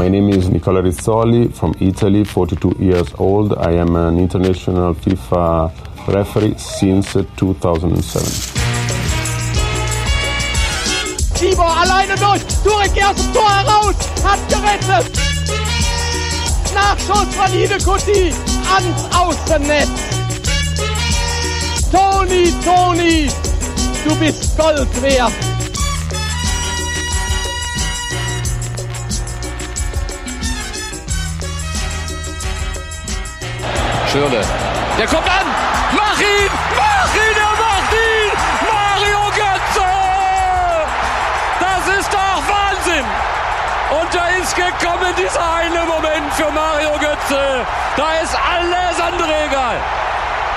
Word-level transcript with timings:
My 0.00 0.08
name 0.08 0.30
is 0.30 0.48
Nicola 0.48 0.80
Rizzoli 0.80 1.52
from 1.52 1.74
Italy, 1.78 2.24
42 2.24 2.76
years 2.78 3.12
old. 3.18 3.52
I 3.58 3.72
am 3.72 3.96
an 3.96 4.18
international 4.18 4.94
FIFA 4.94 5.70
referee 6.08 6.54
since 6.56 7.12
2007. 7.36 8.24
Tibor 11.34 11.76
alleine 11.76 12.14
durch, 12.14 12.42
Turek 12.64 12.94
dem 12.94 13.32
Tor 13.34 13.50
heraus, 13.50 13.94
hat 14.24 14.40
gerettet. 14.48 15.12
Nachschuss 16.74 17.34
von 17.34 17.52
Hidekuti 17.52 18.32
ans 18.72 19.04
Außennetz. 19.14 19.90
Toni, 21.92 22.54
Toni, 22.64 23.28
du 24.08 24.16
bist 24.16 24.56
Gold 24.56 25.02
wert. 25.02 25.49
Schürle. 34.10 34.40
Der 34.98 35.06
kommt 35.06 35.28
an. 35.28 35.46
Mach 35.92 36.18
ihn! 36.18 36.50
Mach 36.76 37.14
ihn! 37.14 37.36
Er 37.36 37.54
macht 37.62 37.92
ihn! 37.94 38.32
Mario 38.66 39.20
Götze! 39.30 39.86
Das 41.60 41.96
ist 41.96 42.12
doch 42.12 42.42
Wahnsinn! 42.48 43.04
Und 44.00 44.12
da 44.12 44.26
ist 44.40 44.56
gekommen 44.56 45.14
dieser 45.16 45.40
eine 45.54 45.84
Moment 45.86 46.32
für 46.34 46.50
Mario 46.50 46.90
Götze. 46.98 47.64
Da 47.96 48.12
ist 48.20 48.34
alles 48.34 49.00
andere 49.00 49.44
egal. 49.44 49.76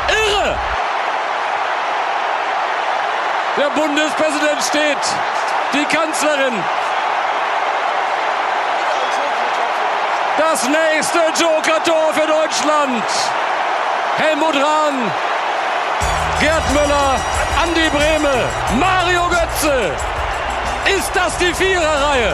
Irre! 0.08 0.56
Der 3.58 3.70
Bundespräsident 3.70 4.64
steht. 4.68 4.98
Die 5.74 5.86
Kanzlerin. 5.96 6.54
Das 10.38 10.68
nächste 10.68 11.20
Joker-Tor 11.40 12.12
für 12.14 12.28
Deutschland. 12.28 13.04
Helmut 14.18 14.56
Rahn, 14.56 15.12
Gerd 16.40 16.74
Müller, 16.74 17.20
Andi 17.62 17.88
Brehme, 17.92 18.50
Mario 18.80 19.30
Götze. 19.30 19.92
Ist 20.98 21.12
das 21.14 21.38
die 21.38 21.54
Viererreihe? 21.54 22.34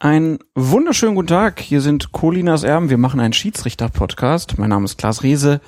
Einen 0.00 0.38
wunderschönen 0.54 1.14
guten 1.14 1.28
Tag. 1.28 1.60
Hier 1.60 1.80
sind 1.80 2.12
Colinas 2.12 2.62
Erben. 2.62 2.90
Wir 2.90 2.98
machen 2.98 3.20
einen 3.20 3.32
Schiedsrichter-Podcast. 3.32 4.58
Mein 4.58 4.68
Name 4.68 4.84
ist 4.84 4.98
Klaas 4.98 5.22
Riese. 5.22 5.62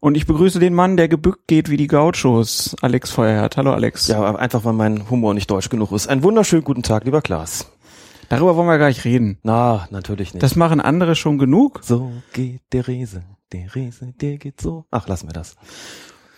Und 0.00 0.16
ich 0.16 0.26
begrüße 0.26 0.60
den 0.60 0.74
Mann, 0.74 0.96
der 0.96 1.08
gebückt 1.08 1.48
geht 1.48 1.70
wie 1.70 1.76
die 1.76 1.88
Gauchos, 1.88 2.76
Alex 2.82 3.10
Feuerherd. 3.10 3.56
Hallo 3.56 3.72
Alex. 3.72 4.06
Ja, 4.06 4.36
einfach 4.36 4.64
weil 4.64 4.72
mein 4.72 5.10
Humor 5.10 5.34
nicht 5.34 5.50
deutsch 5.50 5.70
genug 5.70 5.90
ist. 5.90 6.06
Einen 6.06 6.22
wunderschönen 6.22 6.62
guten 6.62 6.84
Tag, 6.84 7.04
lieber 7.04 7.20
Klaas. 7.20 7.72
Darüber 8.28 8.54
wollen 8.54 8.68
wir 8.68 8.78
gar 8.78 8.88
nicht 8.88 9.04
reden. 9.04 9.38
Na, 9.42 9.88
natürlich 9.90 10.34
nicht. 10.34 10.42
Das 10.42 10.54
machen 10.54 10.80
andere 10.80 11.16
schon 11.16 11.38
genug. 11.38 11.80
so 11.82 12.12
geht 12.32 12.60
der 12.72 12.86
Riese, 12.86 13.24
der 13.52 13.74
Riese, 13.74 14.14
der 14.20 14.38
geht 14.38 14.60
so. 14.60 14.84
Ach, 14.92 15.08
lassen 15.08 15.28
wir 15.28 15.32
das. 15.32 15.56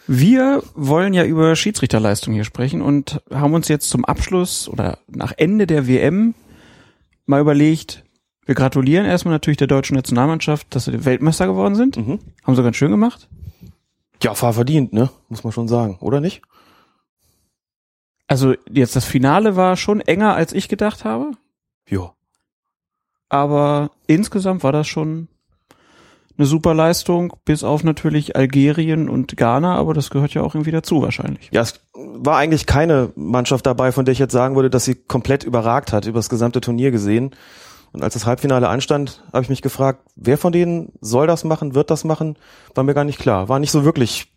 Wir 0.06 0.62
wollen 0.74 1.12
ja 1.12 1.24
über 1.24 1.54
Schiedsrichterleistung 1.54 2.32
hier 2.32 2.44
sprechen 2.44 2.80
und 2.80 3.22
haben 3.30 3.52
uns 3.52 3.68
jetzt 3.68 3.90
zum 3.90 4.06
Abschluss 4.06 4.70
oder 4.70 4.98
nach 5.06 5.34
Ende 5.36 5.66
der 5.66 5.86
WM 5.86 6.34
mal 7.26 7.40
überlegt, 7.40 8.04
wir 8.46 8.54
gratulieren 8.54 9.04
erstmal 9.04 9.34
natürlich 9.34 9.58
der 9.58 9.66
deutschen 9.66 9.96
Nationalmannschaft, 9.96 10.74
dass 10.74 10.86
sie 10.86 11.04
Weltmeister 11.04 11.46
geworden 11.46 11.74
sind. 11.74 11.98
Mhm. 11.98 12.20
Haben 12.42 12.56
sie 12.56 12.62
ganz 12.62 12.76
schön 12.76 12.90
gemacht. 12.90 13.28
Ja, 14.22 14.34
fahr 14.34 14.52
verdient, 14.52 14.92
ne? 14.92 15.10
Muss 15.28 15.44
man 15.44 15.52
schon 15.52 15.68
sagen, 15.68 15.96
oder 16.00 16.20
nicht? 16.20 16.42
Also 18.26 18.54
jetzt 18.70 18.94
das 18.96 19.04
Finale 19.04 19.56
war 19.56 19.76
schon 19.76 20.00
enger, 20.00 20.34
als 20.34 20.52
ich 20.52 20.68
gedacht 20.68 21.04
habe. 21.04 21.32
Jo. 21.88 22.12
aber 23.28 23.90
insgesamt 24.06 24.62
war 24.62 24.72
das 24.72 24.86
schon 24.86 25.28
eine 26.36 26.46
super 26.46 26.72
Leistung, 26.72 27.34
bis 27.44 27.64
auf 27.64 27.84
natürlich 27.84 28.34
Algerien 28.36 29.08
und 29.08 29.36
Ghana, 29.36 29.76
aber 29.76 29.92
das 29.92 30.08
gehört 30.10 30.32
ja 30.32 30.42
auch 30.42 30.54
irgendwie 30.54 30.70
dazu 30.70 31.02
wahrscheinlich. 31.02 31.50
Ja, 31.52 31.60
es 31.60 31.80
war 31.94 32.36
eigentlich 32.36 32.66
keine 32.66 33.12
Mannschaft 33.14 33.66
dabei, 33.66 33.92
von 33.92 34.04
der 34.04 34.12
ich 34.12 34.18
jetzt 34.18 34.32
sagen 34.32 34.56
würde, 34.56 34.70
dass 34.70 34.84
sie 34.84 34.94
komplett 34.94 35.44
überragt 35.44 35.92
hat, 35.92 36.06
über 36.06 36.18
das 36.18 36.30
gesamte 36.30 36.60
Turnier 36.60 36.90
gesehen. 36.90 37.32
Und 37.92 38.02
als 38.04 38.14
das 38.14 38.26
Halbfinale 38.26 38.68
anstand, 38.68 39.24
habe 39.32 39.42
ich 39.42 39.48
mich 39.48 39.62
gefragt, 39.62 40.02
wer 40.14 40.38
von 40.38 40.52
denen 40.52 40.92
soll 41.00 41.26
das 41.26 41.44
machen, 41.44 41.74
wird 41.74 41.90
das 41.90 42.04
machen, 42.04 42.36
war 42.74 42.84
mir 42.84 42.94
gar 42.94 43.04
nicht 43.04 43.18
klar. 43.18 43.48
War 43.48 43.58
nicht 43.58 43.72
so 43.72 43.84
wirklich 43.84 44.32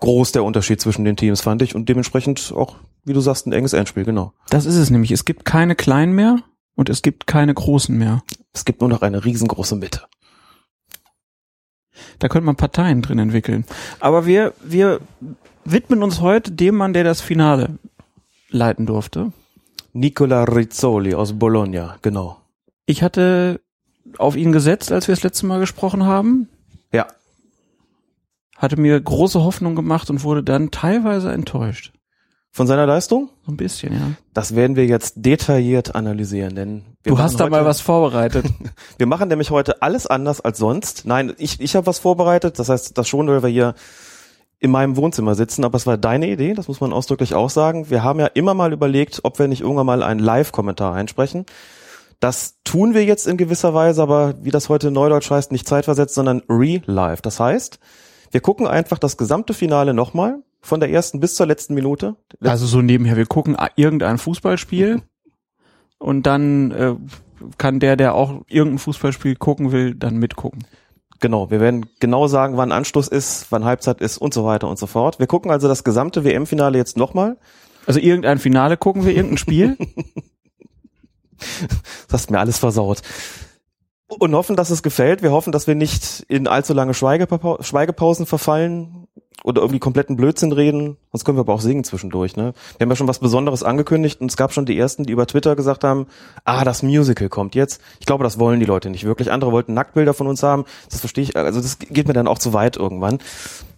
groß 0.00 0.32
der 0.32 0.44
Unterschied 0.44 0.80
zwischen 0.80 1.04
den 1.04 1.16
Teams, 1.16 1.40
fand 1.40 1.62
ich. 1.62 1.74
Und 1.74 1.88
dementsprechend 1.88 2.52
auch, 2.56 2.76
wie 3.04 3.12
du 3.12 3.20
sagst, 3.20 3.46
ein 3.46 3.52
enges 3.52 3.72
Endspiel, 3.72 4.04
genau. 4.04 4.32
Das 4.50 4.66
ist 4.66 4.76
es 4.76 4.90
nämlich. 4.90 5.12
Es 5.12 5.24
gibt 5.24 5.44
keine 5.44 5.76
kleinen 5.76 6.12
mehr 6.12 6.38
und 6.74 6.88
es 6.88 7.02
gibt 7.02 7.26
keine 7.26 7.54
großen 7.54 7.96
mehr. 7.96 8.22
Es 8.52 8.64
gibt 8.64 8.80
nur 8.80 8.90
noch 8.90 9.02
eine 9.02 9.24
riesengroße 9.24 9.76
Mitte. 9.76 10.02
Da 12.18 12.28
könnte 12.28 12.46
man 12.46 12.56
Parteien 12.56 13.02
drin 13.02 13.18
entwickeln. 13.18 13.64
Aber 14.00 14.26
wir, 14.26 14.54
wir 14.64 15.00
widmen 15.64 16.02
uns 16.02 16.20
heute 16.20 16.50
dem 16.50 16.76
Mann, 16.76 16.92
der 16.92 17.04
das 17.04 17.20
Finale 17.20 17.78
leiten 18.50 18.86
durfte. 18.86 19.32
Nicola 19.92 20.44
Rizzoli 20.44 21.14
aus 21.14 21.38
Bologna, 21.38 21.96
genau. 22.02 22.41
Ich 22.92 23.02
hatte 23.02 23.62
auf 24.18 24.36
ihn 24.36 24.52
gesetzt, 24.52 24.92
als 24.92 25.08
wir 25.08 25.14
das 25.14 25.24
letzte 25.24 25.46
Mal 25.46 25.60
gesprochen 25.60 26.04
haben. 26.04 26.50
Ja. 26.92 27.06
Hatte 28.58 28.78
mir 28.78 29.00
große 29.00 29.42
Hoffnung 29.42 29.74
gemacht 29.74 30.10
und 30.10 30.22
wurde 30.24 30.42
dann 30.42 30.70
teilweise 30.70 31.32
enttäuscht. 31.32 31.94
Von 32.50 32.66
seiner 32.66 32.84
Leistung? 32.84 33.30
So 33.46 33.52
ein 33.52 33.56
bisschen, 33.56 33.94
ja. 33.94 34.10
Das 34.34 34.54
werden 34.54 34.76
wir 34.76 34.84
jetzt 34.84 35.14
detailliert 35.16 35.94
analysieren, 35.94 36.54
denn 36.54 36.84
wir 37.02 37.12
Du 37.12 37.18
hast 37.18 37.40
da 37.40 37.48
mal 37.48 37.64
was 37.64 37.80
vorbereitet. 37.80 38.44
Wir 38.98 39.06
machen 39.06 39.28
nämlich 39.28 39.50
heute 39.50 39.80
alles 39.80 40.06
anders 40.06 40.42
als 40.42 40.58
sonst. 40.58 41.06
Nein, 41.06 41.32
ich, 41.38 41.60
ich 41.60 41.74
habe 41.74 41.86
was 41.86 41.98
vorbereitet. 41.98 42.58
Das 42.58 42.68
heißt, 42.68 42.98
das 42.98 43.08
schon, 43.08 43.26
weil 43.26 43.42
wir 43.42 43.48
hier 43.48 43.74
in 44.60 44.70
meinem 44.70 44.96
Wohnzimmer 44.96 45.34
sitzen, 45.34 45.64
aber 45.64 45.76
es 45.76 45.86
war 45.86 45.96
deine 45.96 46.28
Idee, 46.28 46.52
das 46.52 46.68
muss 46.68 46.80
man 46.82 46.92
ausdrücklich 46.92 47.34
auch 47.34 47.48
sagen. 47.48 47.88
Wir 47.88 48.04
haben 48.04 48.20
ja 48.20 48.26
immer 48.26 48.52
mal 48.52 48.74
überlegt, 48.74 49.20
ob 49.22 49.38
wir 49.38 49.48
nicht 49.48 49.62
irgendwann 49.62 49.86
mal 49.86 50.02
einen 50.02 50.20
Live-Kommentar 50.20 50.94
einsprechen. 50.94 51.46
Das 52.22 52.60
tun 52.62 52.94
wir 52.94 53.04
jetzt 53.04 53.26
in 53.26 53.36
gewisser 53.36 53.74
Weise, 53.74 54.00
aber 54.00 54.34
wie 54.44 54.52
das 54.52 54.68
heute 54.68 54.92
neudeutsch 54.92 55.28
heißt, 55.28 55.50
nicht 55.50 55.66
zeitversetzt, 55.66 56.14
sondern 56.14 56.40
re-live. 56.48 57.20
Das 57.20 57.40
heißt, 57.40 57.80
wir 58.30 58.40
gucken 58.40 58.68
einfach 58.68 59.00
das 59.00 59.16
gesamte 59.16 59.54
Finale 59.54 59.92
nochmal, 59.92 60.38
von 60.60 60.78
der 60.78 60.88
ersten 60.88 61.18
bis 61.18 61.34
zur 61.34 61.46
letzten 61.46 61.74
Minute. 61.74 62.14
Also 62.40 62.66
so 62.66 62.80
nebenher, 62.80 63.16
wir 63.16 63.26
gucken 63.26 63.56
irgendein 63.74 64.18
Fußballspiel 64.18 65.02
und 65.98 66.22
dann 66.24 66.70
äh, 66.70 66.94
kann 67.58 67.80
der, 67.80 67.96
der 67.96 68.14
auch 68.14 68.42
irgendein 68.46 68.78
Fußballspiel 68.78 69.34
gucken 69.34 69.72
will, 69.72 69.96
dann 69.96 70.14
mitgucken. 70.18 70.64
Genau, 71.18 71.50
wir 71.50 71.58
werden 71.58 71.86
genau 71.98 72.28
sagen, 72.28 72.56
wann 72.56 72.70
Anschluss 72.70 73.08
ist, 73.08 73.48
wann 73.50 73.64
Halbzeit 73.64 74.00
ist 74.00 74.18
und 74.18 74.32
so 74.32 74.44
weiter 74.44 74.68
und 74.68 74.78
so 74.78 74.86
fort. 74.86 75.18
Wir 75.18 75.26
gucken 75.26 75.50
also 75.50 75.66
das 75.66 75.82
gesamte 75.82 76.22
WM-Finale 76.22 76.78
jetzt 76.78 76.96
nochmal. 76.96 77.36
Also 77.84 77.98
irgendein 77.98 78.38
Finale 78.38 78.76
gucken 78.76 79.04
wir, 79.04 79.12
irgendein 79.12 79.38
Spiel. 79.38 79.76
Das 82.08 82.22
hast 82.22 82.30
mir 82.30 82.40
alles 82.40 82.58
versaut. 82.58 83.02
Und 84.06 84.34
hoffen, 84.34 84.56
dass 84.56 84.70
es 84.70 84.82
gefällt. 84.82 85.22
Wir 85.22 85.32
hoffen, 85.32 85.52
dass 85.52 85.66
wir 85.66 85.74
nicht 85.74 86.24
in 86.28 86.46
allzu 86.46 86.74
lange 86.74 86.92
Schweigepau 86.92 87.62
Schweigepausen 87.62 88.26
verfallen 88.26 89.02
oder 89.44 89.62
irgendwie 89.62 89.78
kompletten 89.78 90.16
Blödsinn 90.16 90.52
reden. 90.52 90.96
Sonst 91.10 91.24
können 91.24 91.36
wir 91.36 91.42
aber 91.42 91.54
auch 91.54 91.60
singen 91.60 91.84
zwischendurch. 91.84 92.36
Ne? 92.36 92.52
Wir 92.76 92.84
haben 92.84 92.90
ja 92.90 92.96
schon 92.96 93.08
was 93.08 93.18
Besonderes 93.18 93.62
angekündigt 93.62 94.20
und 94.20 94.30
es 94.30 94.36
gab 94.36 94.52
schon 94.52 94.66
die 94.66 94.78
ersten, 94.78 95.04
die 95.04 95.12
über 95.12 95.26
Twitter 95.26 95.56
gesagt 95.56 95.84
haben, 95.84 96.06
ah, 96.44 96.64
das 96.64 96.82
Musical 96.82 97.28
kommt 97.28 97.54
jetzt. 97.54 97.80
Ich 98.00 98.06
glaube, 98.06 98.24
das 98.24 98.38
wollen 98.38 98.60
die 98.60 98.66
Leute 98.66 98.90
nicht 98.90 99.04
wirklich. 99.04 99.32
Andere 99.32 99.52
wollten 99.52 99.74
Nacktbilder 99.74 100.14
von 100.14 100.26
uns 100.26 100.42
haben. 100.42 100.64
Das 100.90 101.00
verstehe 101.00 101.24
ich. 101.24 101.36
Also 101.36 101.60
das 101.60 101.78
geht 101.78 102.06
mir 102.06 102.14
dann 102.14 102.28
auch 102.28 102.38
zu 102.38 102.52
weit 102.52 102.76
irgendwann. 102.76 103.18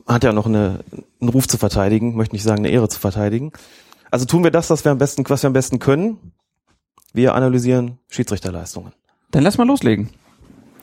Hat 0.06 0.24
ja 0.24 0.32
noch 0.32 0.46
eine, 0.46 0.80
einen 1.20 1.30
Ruf 1.30 1.48
zu 1.48 1.56
verteidigen, 1.56 2.14
möchte 2.14 2.34
nicht 2.34 2.42
sagen, 2.42 2.58
eine 2.58 2.68
Ehre 2.68 2.88
zu 2.88 3.00
verteidigen. 3.00 3.52
Also 4.10 4.26
tun 4.26 4.44
wir 4.44 4.50
das, 4.50 4.68
was 4.70 4.84
wir 4.84 4.92
am 4.92 4.98
besten, 4.98 5.24
was 5.28 5.42
wir 5.42 5.48
am 5.48 5.54
besten 5.54 5.78
können. 5.78 6.32
Wir 7.14 7.36
analysieren 7.36 8.00
Schiedsrichterleistungen. 8.08 8.92
Dann 9.30 9.44
lass 9.44 9.56
mal 9.56 9.68
loslegen. 9.68 10.10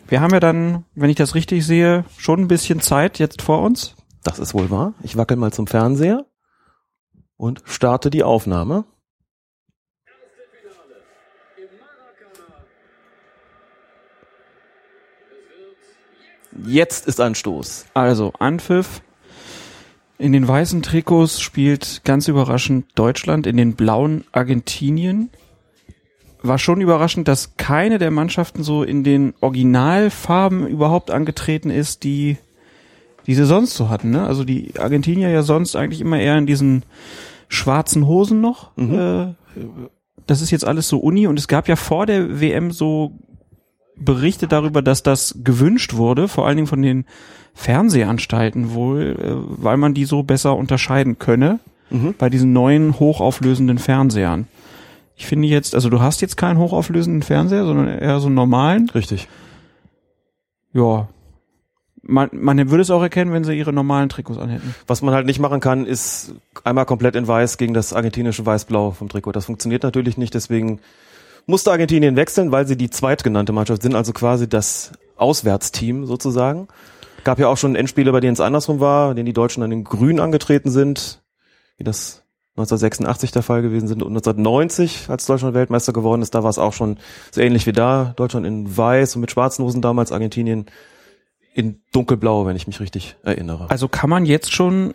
Wir 0.08 0.22
haben 0.22 0.32
ja 0.32 0.40
dann, 0.40 0.86
wenn 0.96 1.10
ich 1.10 1.18
das 1.18 1.36
richtig 1.36 1.66
sehe, 1.66 2.06
schon 2.18 2.40
ein 2.40 2.48
bisschen 2.48 2.80
Zeit 2.80 3.20
jetzt 3.20 3.42
vor 3.42 3.62
uns. 3.62 3.96
Das 4.24 4.40
ist 4.40 4.54
wohl 4.54 4.70
wahr. 4.72 4.94
Ich 5.04 5.18
wackel 5.18 5.36
mal 5.36 5.52
zum 5.52 5.68
Fernseher 5.68 6.26
und 7.36 7.62
starte 7.66 8.10
die 8.10 8.24
Aufnahme. 8.24 8.86
Jetzt 16.66 17.08
ist 17.08 17.20
Anstoß. 17.20 17.88
Also, 17.94 18.32
Anpfiff. 18.40 19.02
In 20.18 20.32
den 20.32 20.48
weißen 20.48 20.82
Trikots 20.82 21.42
spielt 21.42 22.06
ganz 22.06 22.30
überraschend 22.30 22.88
Deutschland, 22.96 23.48
in 23.48 23.58
den 23.58 23.76
blauen 23.76 24.24
Argentinien. 24.32 25.30
War 26.44 26.58
schon 26.58 26.82
überraschend, 26.82 27.28
dass 27.28 27.56
keine 27.58 28.00
der 28.00 28.12
Mannschaften 28.12 28.64
so 28.64 28.84
in 28.84 29.04
den 29.04 29.34
Originalfarben 29.42 30.68
überhaupt 30.68 31.12
angetreten 31.12 31.70
ist, 31.70 32.04
die 32.04 32.38
die 33.28 33.36
sie 33.36 33.46
sonst 33.46 33.76
so 33.76 33.90
hatten. 33.90 34.10
Ne? 34.10 34.26
Also 34.26 34.44
die 34.44 34.74
Argentinier 34.80 35.30
ja 35.30 35.44
sonst 35.44 35.76
eigentlich 35.76 36.02
immer 36.02 36.20
eher 36.20 36.38
in 36.40 36.48
diesen 36.48 36.84
schwarzen 37.50 38.08
Hosen 38.08 38.42
noch. 38.42 38.76
Mhm. 38.76 38.94
Äh, 38.96 39.36
das 40.26 40.42
ist 40.42 40.50
jetzt 40.50 40.66
alles 40.66 40.88
so 40.88 40.98
Uni 40.98 41.28
und 41.28 41.38
es 41.38 41.48
gab 41.48 41.68
ja 41.68 41.76
vor 41.76 42.06
der 42.08 42.42
WM 42.42 42.72
so 42.72 43.12
Berichte 43.96 44.48
darüber, 44.48 44.82
dass 44.82 45.04
das 45.04 45.36
gewünscht 45.44 45.94
wurde, 45.94 46.28
vor 46.28 46.48
allen 46.48 46.58
Dingen 46.58 46.68
von 46.68 46.82
den 46.82 47.06
Fernsehanstalten 47.54 48.74
wohl, 48.74 49.18
äh, 49.20 49.64
weil 49.64 49.78
man 49.78 49.94
die 49.94 50.06
so 50.06 50.24
besser 50.24 50.56
unterscheiden 50.56 51.20
könne 51.20 51.60
Mhm. 51.92 52.16
bei 52.18 52.30
diesen 52.30 52.54
neuen 52.54 53.00
hochauflösenden 53.00 53.78
Fernsehern. 53.78 54.48
Ich 55.22 55.28
finde 55.28 55.48
jetzt, 55.48 55.76
also 55.76 55.92
du 55.92 56.02
hast 56.02 56.20
jetzt 56.22 56.36
keinen 56.36 56.58
hochauflösenden 56.58 57.22
Fernseher, 57.22 57.64
sondern 57.64 57.88
eher 57.88 58.20
so 58.20 58.26
einen 58.26 58.34
normalen. 58.34 58.90
Richtig. 58.90 59.28
Ja. 60.74 61.10
Man, 62.02 62.30
man 62.34 62.72
würde 62.72 62.82
es 62.82 62.90
auch 62.90 63.04
erkennen, 63.04 63.32
wenn 63.32 63.44
sie 63.44 63.54
ihre 63.54 63.72
normalen 63.72 64.10
Trikots 64.10 64.40
anhätten. 64.40 64.74
Was 64.88 65.04
man 65.04 65.14
halt 65.14 65.28
nicht 65.28 65.38
machen 65.38 65.60
kann, 65.60 65.86
ist 65.86 66.34
einmal 66.64 66.88
komplett 66.88 67.16
in 67.16 67.28
weiß 67.28 67.60
gegen 67.60 67.76
das 67.76 67.94
argentinische 67.94 68.48
Weiß-Blau 68.48 68.92
vom 68.92 69.10
Trikot. 69.10 69.34
Das 69.34 69.46
funktioniert 69.46 69.84
natürlich 69.84 70.18
nicht, 70.18 70.34
deswegen 70.34 70.80
musste 71.46 71.70
Argentinien 71.70 72.16
wechseln, 72.16 72.52
weil 72.52 72.66
sie 72.66 72.76
die 72.76 72.90
zweitgenannte 72.90 73.54
Mannschaft 73.54 73.84
sind, 73.84 73.94
also 73.94 74.14
quasi 74.14 74.50
das 74.50 74.92
Auswärtsteam 75.18 76.08
sozusagen. 76.08 76.68
Gab 77.24 77.38
ja 77.38 77.48
auch 77.48 77.58
schon 77.58 77.76
Endspiele, 77.76 78.12
bei 78.12 78.22
denen 78.22 78.34
es 78.34 78.42
andersrum 78.42 78.80
war, 78.80 79.12
in 79.12 79.18
denen 79.18 79.28
die 79.28 79.34
Deutschen 79.34 79.62
dann 79.62 79.72
in 79.72 79.84
Grün 79.84 80.20
angetreten 80.20 80.72
sind, 80.72 81.22
wie 81.78 81.84
das 81.84 82.21
1986 82.58 83.32
der 83.32 83.44
Fall 83.44 83.62
gewesen 83.62 83.88
sind 83.88 84.04
und 84.04 84.10
1990, 84.10 85.10
als 85.10 85.26
Deutschland 85.26 85.56
Weltmeister 85.56 85.94
geworden 85.94 86.22
ist, 86.22 86.36
da 86.36 86.44
war 86.44 86.50
es 86.50 86.58
auch 86.58 86.74
schon 86.74 86.98
so 87.32 87.40
ähnlich 87.40 87.66
wie 87.66 87.72
da. 87.72 88.14
Deutschland 88.18 88.46
in 88.46 88.76
Weiß 88.76 89.16
und 89.16 89.22
mit 89.22 89.32
schwarzen 89.32 89.64
Hosen 89.64 89.82
damals, 89.82 90.12
Argentinien 90.12 90.66
in 91.54 91.82
dunkelblau, 91.94 92.46
wenn 92.46 92.56
ich 92.56 92.68
mich 92.68 92.80
richtig 92.80 93.16
erinnere. 93.24 93.70
Also 93.70 93.88
kann 93.88 94.10
man 94.10 94.26
jetzt 94.26 94.52
schon 94.52 94.94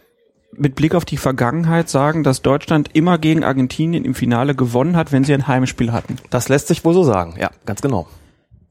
mit 0.53 0.75
Blick 0.75 0.95
auf 0.95 1.05
die 1.05 1.17
Vergangenheit 1.17 1.89
sagen, 1.89 2.23
dass 2.25 2.43
Deutschland 2.43 2.91
immer 2.95 3.19
gegen 3.19 3.45
Argentinien 3.45 4.05
im 4.05 4.15
Finale 4.15 4.55
gewonnen 4.55 4.97
hat, 4.97 5.13
wenn 5.13 5.25
sie 5.25 5.35
ein 5.35 5.47
Heimspiel 5.47 5.93
hatten. 5.93 6.17
Das 6.31 6.49
lässt 6.49 6.69
sich 6.69 6.85
wohl 6.85 6.95
so 6.95 7.05
sagen, 7.05 7.37
ja, 7.39 7.51
ganz 7.65 7.81
genau. 7.83 8.07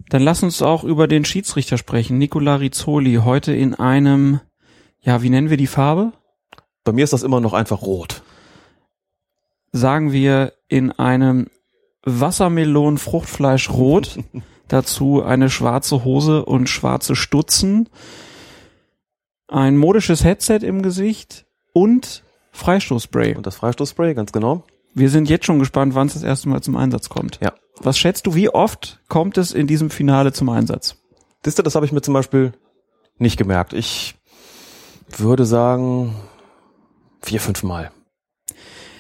Dann 0.10 0.22
lass 0.22 0.44
uns 0.44 0.62
auch 0.62 0.84
über 0.84 1.08
den 1.08 1.26
Schiedsrichter 1.26 1.78
sprechen. 1.78 2.18
Nicola 2.18 2.56
Rizzoli, 2.56 3.16
heute 3.24 3.54
in 3.54 3.74
einem, 3.74 4.40
ja, 5.02 5.24
wie 5.24 5.30
nennen 5.30 5.50
wir 5.50 5.58
die 5.58 5.68
Farbe? 5.68 6.14
Bei 6.84 6.92
mir 6.92 7.04
ist 7.04 7.14
das 7.14 7.24
immer 7.24 7.42
noch 7.42 7.54
einfach 7.54 7.82
rot. 7.82 8.22
Sagen 9.76 10.14
wir 10.14 10.54
in 10.70 10.94
einem 10.94 11.48
Wassermelonen-Fruchtfleisch 12.04 13.70
rot. 13.70 14.20
Dazu 14.70 15.22
eine 15.22 15.50
schwarze 15.50 16.06
Hose 16.06 16.46
und 16.46 16.70
schwarze 16.70 17.14
Stutzen. 17.14 17.90
Ein 19.50 19.76
modisches 19.76 20.24
Headset 20.24 20.60
im 20.62 20.82
Gesicht 20.82 21.46
und 21.74 22.24
Freistoßspray. 22.54 23.36
Und 23.36 23.46
das 23.46 23.58
Freistoßspray, 23.58 24.14
ganz 24.14 24.32
genau. 24.32 24.64
Wir 24.94 25.10
sind 25.10 25.30
jetzt 25.30 25.46
schon 25.46 25.60
gespannt, 25.60 25.94
wann 25.94 26.08
es 26.08 26.14
das 26.14 26.24
erste 26.24 26.48
Mal 26.48 26.62
zum 26.62 26.78
Einsatz 26.78 27.10
kommt. 27.10 27.40
Ja. 27.44 27.52
Was 27.82 28.00
schätzt 28.00 28.28
du, 28.28 28.34
wie 28.34 28.48
oft 28.48 29.02
kommt 29.10 29.38
es 29.38 29.52
in 29.52 29.68
diesem 29.68 29.90
Finale 29.90 30.32
zum 30.32 30.48
Einsatz? 30.48 30.96
Siehst 31.44 31.60
du, 31.60 31.64
das 31.64 31.76
habe 31.76 31.86
ich 31.86 31.92
mir 31.92 32.02
zum 32.02 32.14
Beispiel 32.14 32.54
nicht 33.18 33.36
gemerkt. 33.36 33.74
Ich 33.74 34.16
würde 35.18 35.44
sagen 35.44 36.16
vier, 37.22 37.42
fünf 37.42 37.62
Mal. 37.64 37.92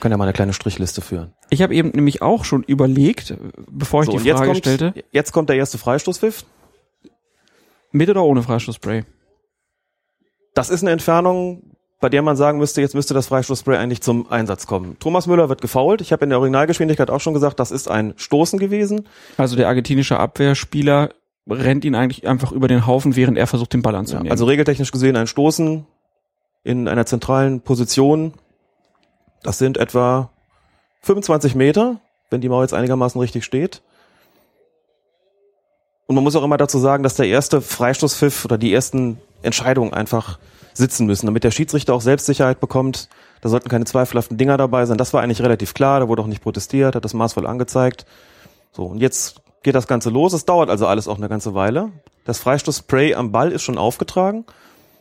Können 0.05 0.13
ja 0.13 0.17
mal 0.17 0.25
eine 0.25 0.33
kleine 0.33 0.53
Strichliste 0.53 1.01
führen. 1.01 1.33
Ich 1.49 1.63
habe 1.63 1.73
eben 1.73 1.89
nämlich 1.89 2.21
auch 2.21 2.45
schon 2.45 2.61
überlegt, 2.61 3.33
bevor 3.71 4.03
ich 4.03 4.05
So, 4.05 4.11
die 4.11 4.17
und 4.19 4.25
jetzt 4.25 4.37
Frage 4.37 4.51
kommt, 4.51 4.57
stellte, 4.59 4.93
jetzt 5.11 5.31
kommt 5.31 5.49
der 5.49 5.55
erste 5.55 5.79
Freistoßpfiff. 5.79 6.45
mit 7.91 8.07
oder 8.07 8.23
ohne 8.23 8.43
Freistoßspray? 8.43 9.03
Das 10.53 10.69
ist 10.69 10.83
eine 10.83 10.91
Entfernung, 10.91 11.71
bei 11.99 12.09
der 12.09 12.21
man 12.21 12.35
sagen 12.35 12.59
müsste, 12.59 12.81
jetzt 12.81 12.93
müsste 12.93 13.15
das 13.15 13.25
Freistoßspray 13.25 13.77
eigentlich 13.77 14.01
zum 14.01 14.29
Einsatz 14.31 14.67
kommen. 14.67 14.95
Thomas 14.99 15.25
Müller 15.25 15.49
wird 15.49 15.61
gefoult. 15.61 16.01
Ich 16.01 16.11
habe 16.11 16.23
in 16.23 16.29
der 16.29 16.37
Originalgeschwindigkeit 16.37 17.09
auch 17.09 17.19
schon 17.19 17.33
gesagt, 17.33 17.59
das 17.59 17.71
ist 17.71 17.87
ein 17.89 18.13
Stoßen 18.15 18.59
gewesen. 18.59 19.07
Also 19.37 19.55
der 19.55 19.67
argentinische 19.69 20.19
Abwehrspieler 20.19 21.09
rennt 21.49 21.83
ihn 21.83 21.95
eigentlich 21.95 22.27
einfach 22.27 22.51
über 22.51 22.67
den 22.67 22.85
Haufen, 22.85 23.15
während 23.15 23.39
er 23.39 23.47
versucht, 23.47 23.73
den 23.73 23.81
Ball 23.81 23.93
Ja, 23.93 23.99
anzunehmen. 24.01 24.29
also 24.29 24.45
regeltechnisch 24.45 24.91
gesehen 24.91 25.15
ein 25.15 25.25
Stoßen 25.25 25.87
in 26.63 26.87
einer 26.87 27.07
zentralen 27.07 27.61
Position. 27.61 28.33
Das 29.45 29.59
sind 29.59 29.77
etwa 29.77 30.31
25 31.01 31.53
Meter, 31.53 31.97
wenn 32.31 32.41
die 32.41 32.49
Mauer 32.49 32.63
jetzt 32.63 32.73
einigermaßen 32.73 33.21
richtig 33.21 33.45
steht. 33.45 33.83
Und 36.07 36.15
man 36.15 36.23
muss 36.23 36.35
auch 36.35 36.43
immer 36.43 36.57
dazu 36.57 36.79
sagen, 36.79 37.03
dass 37.03 37.13
der 37.13 37.27
erste 37.27 37.61
Freistoßpfiff 37.61 38.45
oder 38.45 38.57
die 38.57 38.73
ersten 38.73 39.19
Entscheidungen 39.43 39.93
einfach 39.93 40.39
sitzen 40.73 41.05
müssen, 41.05 41.27
damit 41.27 41.43
der 41.43 41.51
Schiedsrichter 41.51 41.93
auch 41.93 42.01
Selbstsicherheit 42.01 42.59
bekommt. 42.59 43.07
Da 43.41 43.49
sollten 43.49 43.69
keine 43.69 43.85
zweifelhaften 43.85 44.35
Dinger 44.37 44.57
dabei 44.57 44.87
sein. 44.87 44.97
Das 44.97 45.13
war 45.13 45.21
eigentlich 45.21 45.43
relativ 45.43 45.75
klar, 45.75 45.99
da 45.99 46.07
wurde 46.07 46.23
auch 46.23 46.27
nicht 46.27 46.41
protestiert, 46.41 46.95
hat 46.95 47.05
das 47.05 47.13
maßvoll 47.13 47.45
angezeigt. 47.45 48.07
So, 48.71 48.85
und 48.85 48.99
jetzt 48.99 49.41
geht 49.61 49.75
das 49.75 49.85
Ganze 49.85 50.09
los. 50.09 50.33
Es 50.33 50.45
dauert 50.45 50.71
also 50.71 50.87
alles 50.87 51.07
auch 51.07 51.17
eine 51.17 51.29
ganze 51.29 51.53
Weile. 51.53 51.91
Das 52.25 52.39
Freistoßspray 52.39 53.13
am 53.13 53.31
Ball 53.31 53.51
ist 53.51 53.61
schon 53.61 53.77
aufgetragen. 53.77 54.43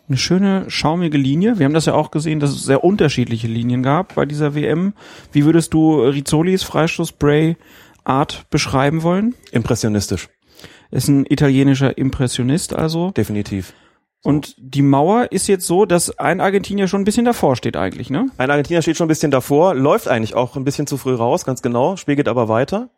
Eine 0.07 0.19
schöne, 0.19 0.65
schaumige 0.69 1.17
Linie. 1.17 1.59
Wir 1.59 1.65
haben 1.65 1.73
das 1.73 1.87
ja 1.87 1.95
auch 1.95 2.11
gesehen, 2.11 2.39
dass 2.39 2.51
es 2.51 2.65
sehr 2.65 2.85
unterschiedliche 2.85 3.47
Linien 3.47 3.83
gab 3.83 4.15
bei 4.15 4.27
dieser 4.27 4.55
WM. 4.55 4.93
Wie 5.33 5.47
würdest 5.47 5.73
du 5.73 5.99
Rizzolis 6.03 6.63
Freistoßspray-Art 6.63 8.45
beschreiben 8.51 9.03
wollen? 9.03 9.35
Impressionistisch, 9.51 10.29
Ist 10.91 11.09
ein 11.09 11.25
italienischer 11.27 11.97
Impressionist 11.97 12.75
also. 12.75 13.13
definitiv. 13.13 13.73
Und 14.23 14.55
die 14.59 14.83
Mauer 14.83 15.33
ist 15.33 15.49
jetzt 15.49 15.67
so, 15.67 15.85
dass 15.85 16.19
ein 16.19 16.41
Argentinier 16.41 16.89
schon 16.89 17.03
ein 17.03 17.05
bisschen 17.05 17.27
davor 17.27 17.57
steht 17.57 17.77
eigentlich, 17.77 18.09
ne? 18.09 18.27
Ein 18.39 18.51
Argentinier 18.51 18.81
steht 18.81 18.97
schon 18.97 19.05
ein 19.07 19.09
bisschen 19.09 19.31
davor, 19.31 19.75
läuft 19.75 20.09
eigentlich 20.09 20.35
auch 20.35 20.57
ein 20.57 20.65
bisschen 20.65 20.87
zu 20.87 20.97
früh 20.97 21.15
raus, 21.15 21.45
ganz 21.45 21.61
genau, 21.61 21.97
Spiel 21.97 22.17
geht 22.17 22.29
aber 22.29 22.49
weiter. 22.49 22.89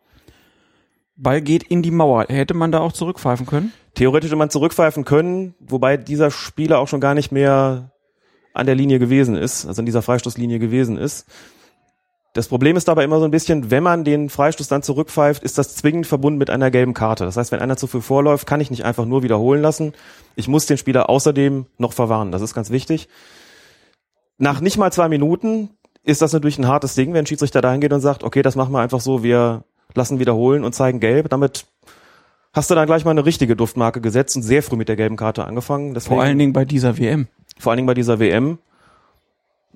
Ball 1.17 1.41
geht 1.41 1.63
in 1.63 1.83
die 1.83 1.91
Mauer. 1.91 2.27
Hätte 2.29 2.55
man 2.55 2.73
da 2.73 2.81
auch 2.81 2.93
zurückpfeifen 2.93 3.47
können? 3.47 3.73
Theoretisch 3.95 4.29
hätte 4.29 4.37
man 4.37 4.51
zurückpfeifen 4.51 5.05
können, 5.05 5.55
wobei 5.59 5.97
dieser 5.97 6.31
Spieler 6.31 6.79
auch 6.79 6.89
schon 6.89 7.01
gar 7.01 7.15
nicht 7.15 7.33
mehr 7.33 7.91
an 8.53 8.67
der 8.67 8.75
Linie 8.75 8.99
gewesen 8.99 9.37
ist, 9.37 9.67
also 9.67 9.81
in 9.81 9.87
dieser 9.87 10.03
Freistoßlinie 10.03 10.59
gewesen 10.59 10.97
ist. 10.97 11.27
Das 12.33 12.49
Problem 12.49 12.77
ist 12.77 12.87
dabei 12.87 13.05
immer 13.05 13.19
so 13.19 13.25
ein 13.25 13.31
bisschen, 13.31 13.71
wenn 13.71 13.83
man 13.83 14.05
den 14.05 14.29
Freistoß 14.29 14.69
dann 14.69 14.83
zurückpfeift, 14.83 15.43
ist 15.43 15.57
das 15.57 15.75
zwingend 15.75 16.07
verbunden 16.07 16.39
mit 16.39 16.51
einer 16.51 16.71
gelben 16.71 16.93
Karte. 16.93 17.25
Das 17.25 17.39
heißt, 17.39 17.51
wenn 17.51 17.61
einer 17.61 17.79
zu 17.79 17.87
früh 17.87 18.03
vorläuft, 18.03 18.47
kann 18.47 18.61
ich 18.61 18.71
nicht 18.71 18.85
einfach 18.85 19.07
nur 19.07 19.23
wiederholen 19.23 19.63
lassen. 19.63 19.95
Ich 20.35 20.47
muss 20.47 20.67
den 20.67 20.77
Spieler 20.77 21.09
außerdem 21.09 21.65
noch 21.79 21.95
verwarnen. 21.95 22.33
Das 22.33 22.43
ist 22.43 22.53
ganz 22.53 22.69
wichtig. 22.69 23.09
Nach 24.37 24.61
nicht 24.61 24.77
mal 24.77 24.93
zwei 24.93 25.09
Minuten 25.09 25.71
ist 26.03 26.21
das 26.21 26.35
natürlich 26.35 26.59
ein 26.59 26.69
hartes 26.69 26.95
Ding, 26.95 27.15
wenn 27.15 27.21
ein 27.21 27.27
Schiedsrichter 27.27 27.63
dahin 27.63 27.81
geht 27.81 27.95
und 27.95 28.03
sagt, 28.03 28.23
okay, 28.23 28.43
das 28.43 28.55
machen 28.55 28.73
wir 28.73 28.81
einfach 28.81 29.01
so, 29.01 29.23
wir 29.23 29.65
lassen 29.97 30.19
wiederholen 30.19 30.65
und 30.65 30.75
zeigen 30.75 31.01
gelb. 31.01 31.29
Damit 31.31 31.67
hast 32.53 32.71
du 32.71 32.75
dann 32.75 32.87
gleich 32.87 33.05
mal 33.05 33.11
eine 33.13 33.25
richtige 33.25 33.57
Duftmarke 33.57 34.01
gesetzt 34.01 34.37
und 34.37 34.43
sehr 34.43 34.63
früh 34.63 34.77
mit 34.77 34.89
der 34.89 34.97
gelben 34.97 35.17
Karte 35.17 35.45
angefangen. 35.45 35.95
Deswegen, 35.95 36.15
Vor 36.15 36.23
allen 36.23 36.39
Dingen 36.39 36.53
bei 36.53 36.65
dieser 36.65 36.99
WM. 36.99 37.29
vor 37.59 37.71
allen 37.73 37.79
Dingen 37.79 37.87
bei 37.87 37.95
dieser 37.95 38.19
WM. 38.19 38.59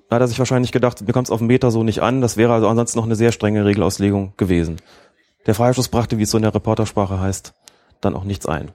Da 0.08 0.16
hat 0.16 0.22
er 0.22 0.28
sich 0.28 0.38
wahrscheinlich 0.38 0.72
gedacht, 0.72 1.00
mir 1.06 1.12
kommt 1.12 1.28
es 1.28 1.30
auf 1.30 1.38
den 1.38 1.46
Meter 1.46 1.70
so 1.70 1.84
nicht 1.84 2.02
an. 2.02 2.20
Das 2.20 2.36
wäre 2.36 2.52
also 2.52 2.68
ansonsten 2.68 2.98
noch 2.98 3.06
eine 3.06 3.14
sehr 3.16 3.32
strenge 3.32 3.64
Regelauslegung 3.64 4.32
gewesen. 4.36 4.76
Der 5.46 5.54
Freistoß 5.54 5.88
brachte, 5.88 6.18
wie 6.18 6.24
es 6.24 6.30
so 6.30 6.36
in 6.38 6.42
der 6.42 6.54
Reportersprache 6.54 7.20
heißt, 7.20 7.54
dann 8.00 8.14
auch 8.16 8.24
nichts 8.24 8.46
ein. 8.46 8.72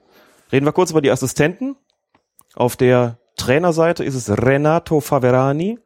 Reden 0.51 0.65
wir 0.65 0.71
kurz 0.71 0.91
über 0.91 1.01
die 1.01 1.11
Assistenten. 1.11 1.75
Auf 2.55 2.75
der 2.77 3.17
Trainerseite 3.35 4.03
ist 4.03 4.15
es 4.15 4.29
Renato 4.29 5.01
Faverani 5.01 5.77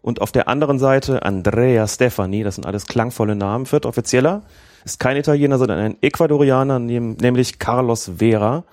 und 0.00 0.20
auf 0.20 0.32
der 0.32 0.48
anderen 0.48 0.80
Seite 0.80 1.22
Andrea 1.22 1.86
Stefani. 1.86 2.42
Das 2.42 2.56
sind 2.56 2.66
alles 2.66 2.86
klangvolle 2.86 3.36
Namen. 3.36 3.66
Viert 3.66 3.86
Offizieller 3.86 4.42
ist 4.84 5.00
kein 5.00 5.16
Italiener, 5.16 5.58
sondern 5.58 5.78
ein 5.78 5.96
Ecuadorianer, 6.00 6.78
nämlich 6.78 7.58
Carlos 7.58 8.12
Vera. 8.18 8.64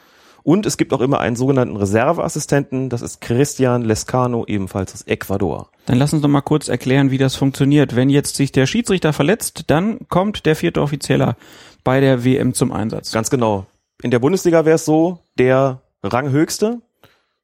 Und 0.44 0.66
es 0.66 0.78
gibt 0.78 0.94
auch 0.94 1.02
immer 1.02 1.20
einen 1.20 1.36
sogenannten 1.36 1.76
Reserveassistenten, 1.76 2.90
das 2.90 3.02
ist 3.02 3.22
Christian 3.22 3.84
Lescano, 3.84 4.46
ebenfalls 4.48 4.94
aus 4.94 5.02
Ecuador. 5.04 5.70
Dann 5.86 5.98
lass 5.98 6.14
uns 6.14 6.22
doch 6.22 6.30
mal 6.30 6.42
kurz 6.42 6.70
erklären, 6.70 7.12
wie 7.12 7.18
das 7.18 7.36
funktioniert. 7.36 7.96
Wenn 7.96 8.10
jetzt 8.10 8.36
sich 8.36 8.52
der 8.52 8.66
Schiedsrichter 8.66 9.14
verletzt, 9.14 9.66
dann 9.68 10.08
kommt 10.08 10.46
der 10.46 10.56
vierte 10.56 10.82
Offizieller 10.82 11.36
bei 11.84 12.00
der 12.00 12.24
WM 12.24 12.54
zum 12.54 12.72
Einsatz. 12.72 13.12
Ganz 13.12 13.30
genau. 13.30 13.66
In 14.02 14.12
der 14.12 14.20
Bundesliga 14.20 14.66
wäre 14.66 14.76
es 14.76 14.86
so, 14.86 15.20
der 15.38 15.82
Ranghöchste, 16.04 16.82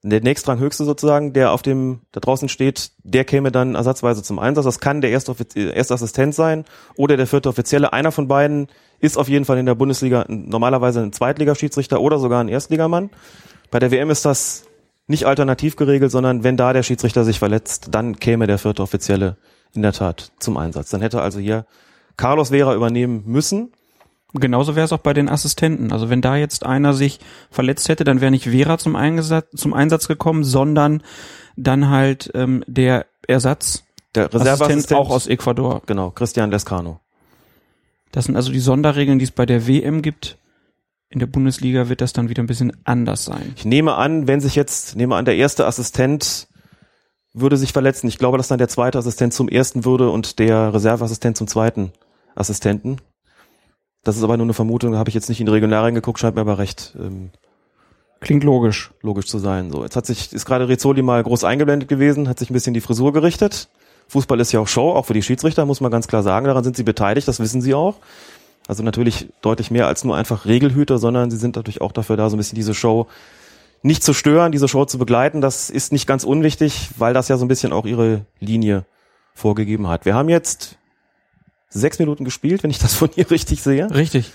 der 0.10 0.22
nächstranghöchste 0.22 0.86
sozusagen, 0.86 1.34
der 1.34 1.52
auf 1.52 1.62
dem, 1.62 2.02
da 2.12 2.20
draußen 2.20 2.50
steht, 2.50 2.92
der 3.04 3.26
käme 3.26 3.52
dann 3.52 3.76
ersatzweise 3.76 4.24
zum 4.24 4.40
Einsatz. 4.40 4.66
Das 4.66 4.80
kann 4.80 5.02
der 5.02 5.10
erste, 5.10 5.36
äh, 5.56 5.76
erste 5.76 5.94
Assistent 5.94 6.36
sein 6.36 6.66
oder 6.96 7.18
der 7.18 7.28
vierte 7.28 7.50
Offizielle. 7.50 7.94
Einer 7.94 8.12
von 8.12 8.28
beiden 8.28 8.68
ist 9.00 9.18
auf 9.18 9.28
jeden 9.28 9.46
Fall 9.46 9.58
in 9.58 9.66
der 9.66 9.76
Bundesliga 9.76 10.26
normalerweise 10.28 11.02
ein 11.02 11.14
Zweitligaschiedsrichter 11.14 12.00
oder 12.02 12.20
sogar 12.20 12.42
ein 12.42 12.50
Erstligamann. 12.50 13.10
Bei 13.72 13.80
der 13.80 13.92
WM 13.92 14.10
ist 14.10 14.26
das 14.26 14.66
nicht 15.08 15.26
alternativ 15.26 15.76
geregelt, 15.76 16.12
sondern 16.12 16.44
wenn 16.44 16.58
da 16.58 16.74
der 16.74 16.84
Schiedsrichter 16.84 17.24
sich 17.24 17.40
verletzt, 17.40 17.88
dann 17.92 18.18
käme 18.20 18.48
der 18.48 18.58
vierte 18.58 18.82
Offizielle 18.82 19.38
in 19.74 19.82
der 19.82 19.94
Tat 19.94 20.32
zum 20.40 20.58
Einsatz. 20.58 20.90
Dann 20.90 21.02
hätte 21.02 21.22
also 21.22 21.40
hier 21.40 21.66
Carlos 22.18 22.50
Vera 22.50 22.74
übernehmen 22.76 23.24
müssen. 23.26 23.72
Genauso 24.34 24.76
wäre 24.76 24.86
es 24.86 24.92
auch 24.92 25.00
bei 25.00 25.14
den 25.14 25.30
Assistenten. 25.30 25.92
Also 25.92 26.10
wenn 26.10 26.22
da 26.22 26.36
jetzt 26.36 26.66
einer 26.66 26.94
sich 26.94 27.20
verletzt 27.50 27.88
hätte, 27.88 28.04
dann 28.04 28.20
wäre 28.20 28.32
nicht 28.32 28.50
Vera 28.50 28.78
zum 28.78 28.96
Einsatz, 28.96 29.48
zum 29.56 29.74
Einsatz 29.74 30.08
gekommen, 30.08 30.44
sondern 30.44 31.04
dann 31.56 31.90
halt 31.90 32.32
ähm, 32.34 32.64
der 32.68 33.06
Ersatz 33.28 33.84
Der 34.14 34.26
Assistent 34.26 34.42
Reserveassistent 34.42 35.00
auch 35.00 35.10
aus 35.10 35.28
Ecuador. 35.28 35.82
Genau, 35.86 36.12
Christian 36.12 36.52
Lescano. 36.52 37.00
Das 38.12 38.26
sind 38.26 38.36
also 38.36 38.52
die 38.52 38.60
Sonderregeln, 38.60 39.20
die 39.20 39.26
es 39.26 39.32
bei 39.32 39.46
der 39.46 39.68
WM 39.68 40.02
gibt. 40.02 40.38
In 41.10 41.20
der 41.20 41.28
Bundesliga 41.28 41.88
wird 41.88 42.02
das 42.02 42.14
dann 42.14 42.30
wieder 42.30 42.44
ein 42.44 42.48
bisschen 42.48 42.76
anders 42.84 43.26
sein. 43.26 43.54
Ich 43.56 43.66
nehme 43.66 43.96
an, 43.96 44.28
wenn 44.28 44.42
sich 44.42 44.56
jetzt, 44.56 44.96
nehme 44.96 45.16
an, 45.16 45.26
der 45.26 45.38
erste 45.38 45.66
Assistent 45.66 46.48
würde 47.34 47.58
sich 47.58 47.74
verletzen. 47.74 48.08
Ich 48.08 48.18
glaube, 48.18 48.38
dass 48.38 48.48
dann 48.48 48.58
der 48.58 48.70
zweite 48.70 48.98
Assistent 48.98 49.34
zum 49.34 49.50
ersten 49.50 49.86
würde 49.86 50.10
und 50.10 50.40
der 50.40 50.74
Reserveassistent 50.74 51.38
zum 51.38 51.48
zweiten 51.48 51.92
Assistenten. 52.36 52.98
Das 54.06 54.16
ist 54.16 54.24
aber 54.24 54.38
nur 54.38 54.46
eine 54.46 54.54
Vermutung, 54.54 54.96
habe 54.96 55.10
ich 55.10 55.16
jetzt 55.16 55.30
nicht 55.30 55.40
in 55.40 55.48
die 55.48 55.52
Regularien 55.52 55.96
geguckt, 55.96 56.20
scheint 56.20 56.36
mir 56.36 56.42
aber 56.42 56.60
recht 56.60 56.96
ähm, 56.98 57.32
Klingt 58.22 58.44
logisch. 58.44 58.92
logisch 59.02 59.26
zu 59.26 59.40
sein. 59.40 59.72
So, 59.72 59.84
jetzt 59.84 59.96
hat 59.96 60.06
sich, 60.06 60.32
ist 60.32 60.46
gerade 60.46 60.70
Rizzoli 60.70 61.02
mal 61.02 61.22
groß 61.22 61.44
eingeblendet 61.44 61.90
gewesen, 61.90 62.30
hat 62.30 62.40
sich 62.40 62.50
ein 62.50 62.54
bisschen 62.54 62.74
die 62.74 62.82
Frisur 62.82 63.14
gerichtet. 63.14 63.68
Fußball 64.08 64.40
ist 64.40 64.52
ja 64.52 64.60
auch 64.60 64.68
Show, 64.68 64.92
auch 64.92 65.08
für 65.08 65.14
die 65.14 65.24
Schiedsrichter, 65.24 65.66
muss 65.66 65.82
man 65.82 65.92
ganz 65.92 66.08
klar 66.08 66.24
sagen. 66.24 66.46
Daran 66.46 66.64
sind 66.64 66.78
sie 66.78 66.84
beteiligt, 66.84 67.28
das 67.28 67.40
wissen 67.40 67.62
sie 67.62 67.74
auch. 67.74 67.96
Also 68.68 68.84
natürlich 68.84 69.28
deutlich 69.42 69.72
mehr 69.72 69.88
als 69.88 70.04
nur 70.04 70.16
einfach 70.16 70.46
Regelhüter, 70.46 71.00
sondern 71.00 71.32
sie 71.32 71.38
sind 71.38 71.56
natürlich 71.56 71.82
auch 71.82 71.92
dafür 71.92 72.16
da, 72.16 72.30
so 72.30 72.36
ein 72.36 72.38
bisschen 72.38 72.56
diese 72.56 72.74
Show 72.74 73.08
nicht 73.82 74.04
zu 74.04 74.14
stören, 74.14 74.52
diese 74.52 74.68
Show 74.68 74.86
zu 74.86 75.00
begleiten. 75.00 75.42
Das 75.42 75.70
ist 75.72 75.92
nicht 75.92 76.08
ganz 76.08 76.24
unwichtig, 76.24 76.90
weil 76.98 77.14
das 77.14 77.28
ja 77.28 77.38
so 77.38 77.46
ein 77.46 77.48
bisschen 77.48 77.74
auch 77.74 77.86
ihre 77.86 78.26
Linie 78.40 78.86
vorgegeben 79.34 79.88
hat. 79.88 80.06
Wir 80.06 80.14
haben 80.14 80.30
jetzt 80.30 80.78
sechs 81.80 82.00
Minuten 82.00 82.26
gespielt, 82.26 82.64
wenn 82.64 82.72
ich 82.72 82.80
das 82.80 82.94
von 82.94 83.10
ihr 83.16 83.30
richtig 83.32 83.62
sehe. 83.62 83.90
Richtig. 83.94 84.32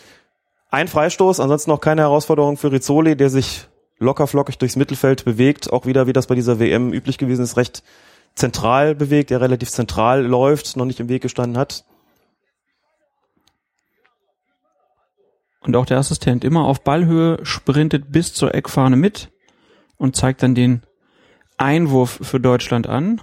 Ein 0.70 0.88
Freistoß, 0.88 1.40
ansonsten 1.40 1.70
noch 1.70 1.80
keine 1.80 2.02
Herausforderung 2.02 2.56
für 2.56 2.70
Rizzoli, 2.70 3.16
der 3.16 3.30
sich 3.30 3.66
locker 3.98 4.26
flockig 4.26 4.58
durchs 4.58 4.76
Mittelfeld 4.76 5.24
bewegt, 5.24 5.72
auch 5.72 5.86
wieder, 5.86 6.06
wie 6.06 6.12
das 6.12 6.26
bei 6.26 6.34
dieser 6.34 6.58
WM 6.58 6.92
üblich 6.92 7.18
gewesen 7.18 7.42
ist, 7.42 7.56
recht 7.56 7.82
zentral 8.34 8.94
bewegt, 8.94 9.30
der 9.30 9.40
relativ 9.40 9.70
zentral 9.70 10.24
läuft, 10.24 10.76
noch 10.76 10.84
nicht 10.84 11.00
im 11.00 11.08
Weg 11.08 11.22
gestanden 11.22 11.58
hat. 11.58 11.84
Und 15.60 15.76
auch 15.76 15.84
der 15.84 15.98
Assistent 15.98 16.44
immer 16.44 16.64
auf 16.64 16.82
Ballhöhe 16.82 17.44
sprintet 17.44 18.10
bis 18.10 18.32
zur 18.32 18.54
Eckfahne 18.54 18.96
mit 18.96 19.30
und 19.98 20.16
zeigt 20.16 20.42
dann 20.42 20.54
den 20.54 20.82
Einwurf 21.58 22.20
für 22.22 22.40
Deutschland 22.40 22.86
an. 22.86 23.20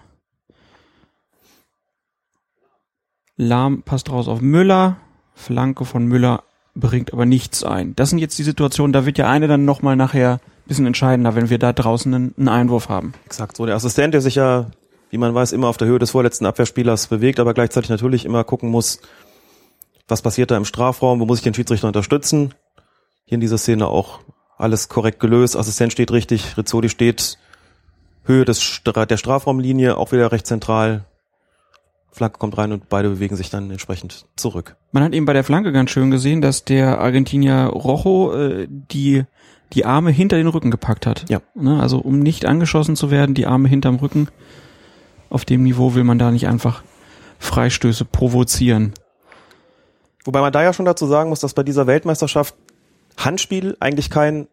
Lahm 3.37 3.83
passt 3.83 4.11
raus 4.11 4.27
auf 4.27 4.41
Müller. 4.41 4.97
Flanke 5.33 5.85
von 5.85 6.05
Müller 6.05 6.43
bringt 6.73 7.13
aber 7.13 7.25
nichts 7.25 7.63
ein. 7.63 7.95
Das 7.95 8.09
sind 8.09 8.19
jetzt 8.19 8.37
die 8.37 8.43
Situationen, 8.43 8.93
da 8.93 9.05
wird 9.05 9.17
ja 9.17 9.29
eine 9.29 9.47
dann 9.47 9.65
nochmal 9.65 9.95
nachher 9.95 10.33
ein 10.33 10.67
bisschen 10.67 10.87
entscheidender, 10.87 11.35
wenn 11.35 11.49
wir 11.49 11.59
da 11.59 11.71
draußen 11.73 12.13
einen, 12.13 12.47
Einwurf 12.49 12.89
haben. 12.89 13.13
Exakt 13.25 13.57
so. 13.57 13.65
Der 13.65 13.75
Assistent, 13.75 14.13
der 14.13 14.21
sich 14.21 14.35
ja, 14.35 14.67
wie 15.11 15.17
man 15.17 15.33
weiß, 15.33 15.51
immer 15.53 15.67
auf 15.67 15.77
der 15.77 15.87
Höhe 15.87 15.99
des 15.99 16.11
vorletzten 16.11 16.45
Abwehrspielers 16.45 17.07
bewegt, 17.07 17.39
aber 17.39 17.53
gleichzeitig 17.53 17.89
natürlich 17.89 18.25
immer 18.25 18.43
gucken 18.43 18.69
muss, 18.69 18.99
was 20.07 20.21
passiert 20.21 20.51
da 20.51 20.57
im 20.57 20.65
Strafraum, 20.65 21.19
wo 21.19 21.25
muss 21.25 21.39
ich 21.39 21.43
den 21.43 21.53
Schiedsrichter 21.53 21.87
unterstützen. 21.87 22.53
Hier 23.25 23.35
in 23.35 23.41
dieser 23.41 23.57
Szene 23.57 23.87
auch 23.87 24.19
alles 24.57 24.89
korrekt 24.89 25.19
gelöst. 25.19 25.55
Assistent 25.55 25.91
steht 25.91 26.11
richtig, 26.11 26.57
Rizzoli 26.57 26.89
steht 26.89 27.37
Höhe 28.23 28.45
des 28.45 28.81
der 28.85 29.17
Strafraumlinie, 29.17 29.97
auch 29.97 30.11
wieder 30.11 30.31
recht 30.31 30.47
zentral. 30.47 31.05
Flanke 32.17 32.39
kommt 32.39 32.57
rein 32.57 32.71
und 32.71 32.89
beide 32.89 33.09
bewegen 33.09 33.35
sich 33.35 33.49
dann 33.49 33.71
entsprechend 33.71 34.25
zurück. 34.35 34.75
Man 34.91 35.03
hat 35.03 35.13
eben 35.13 35.25
bei 35.25 35.33
der 35.33 35.43
Flanke 35.43 35.71
ganz 35.71 35.91
schön 35.91 36.11
gesehen, 36.11 36.41
dass 36.41 36.65
der 36.65 36.99
Argentinier 36.99 37.67
Rojo 37.67 38.33
äh, 38.33 38.67
die 38.69 39.23
die 39.73 39.85
Arme 39.85 40.11
hinter 40.11 40.37
den 40.37 40.47
Rücken 40.47 40.71
gepackt 40.71 41.05
hat. 41.05 41.29
Ja. 41.29 41.41
Ne, 41.53 41.81
also 41.81 41.99
um 41.99 42.19
nicht 42.19 42.45
angeschossen 42.45 42.95
zu 42.95 43.11
werden, 43.11 43.35
die 43.35 43.45
Arme 43.45 43.67
hinterm 43.67 43.97
Rücken. 43.97 44.29
Auf 45.29 45.45
dem 45.45 45.63
Niveau 45.63 45.93
will 45.93 46.03
man 46.03 46.19
da 46.19 46.31
nicht 46.31 46.47
einfach 46.47 46.83
Freistöße 47.39 48.05
provozieren. 48.05 48.93
Wobei 50.23 50.41
man 50.41 50.53
da 50.53 50.63
ja 50.63 50.73
schon 50.73 50.85
dazu 50.85 51.05
sagen 51.05 51.29
muss, 51.29 51.41
dass 51.41 51.53
bei 51.53 51.63
dieser 51.63 51.87
Weltmeisterschaft 51.87 52.55
Handspiel 53.17 53.75
eigentlich 53.79 54.09
kein 54.09 54.47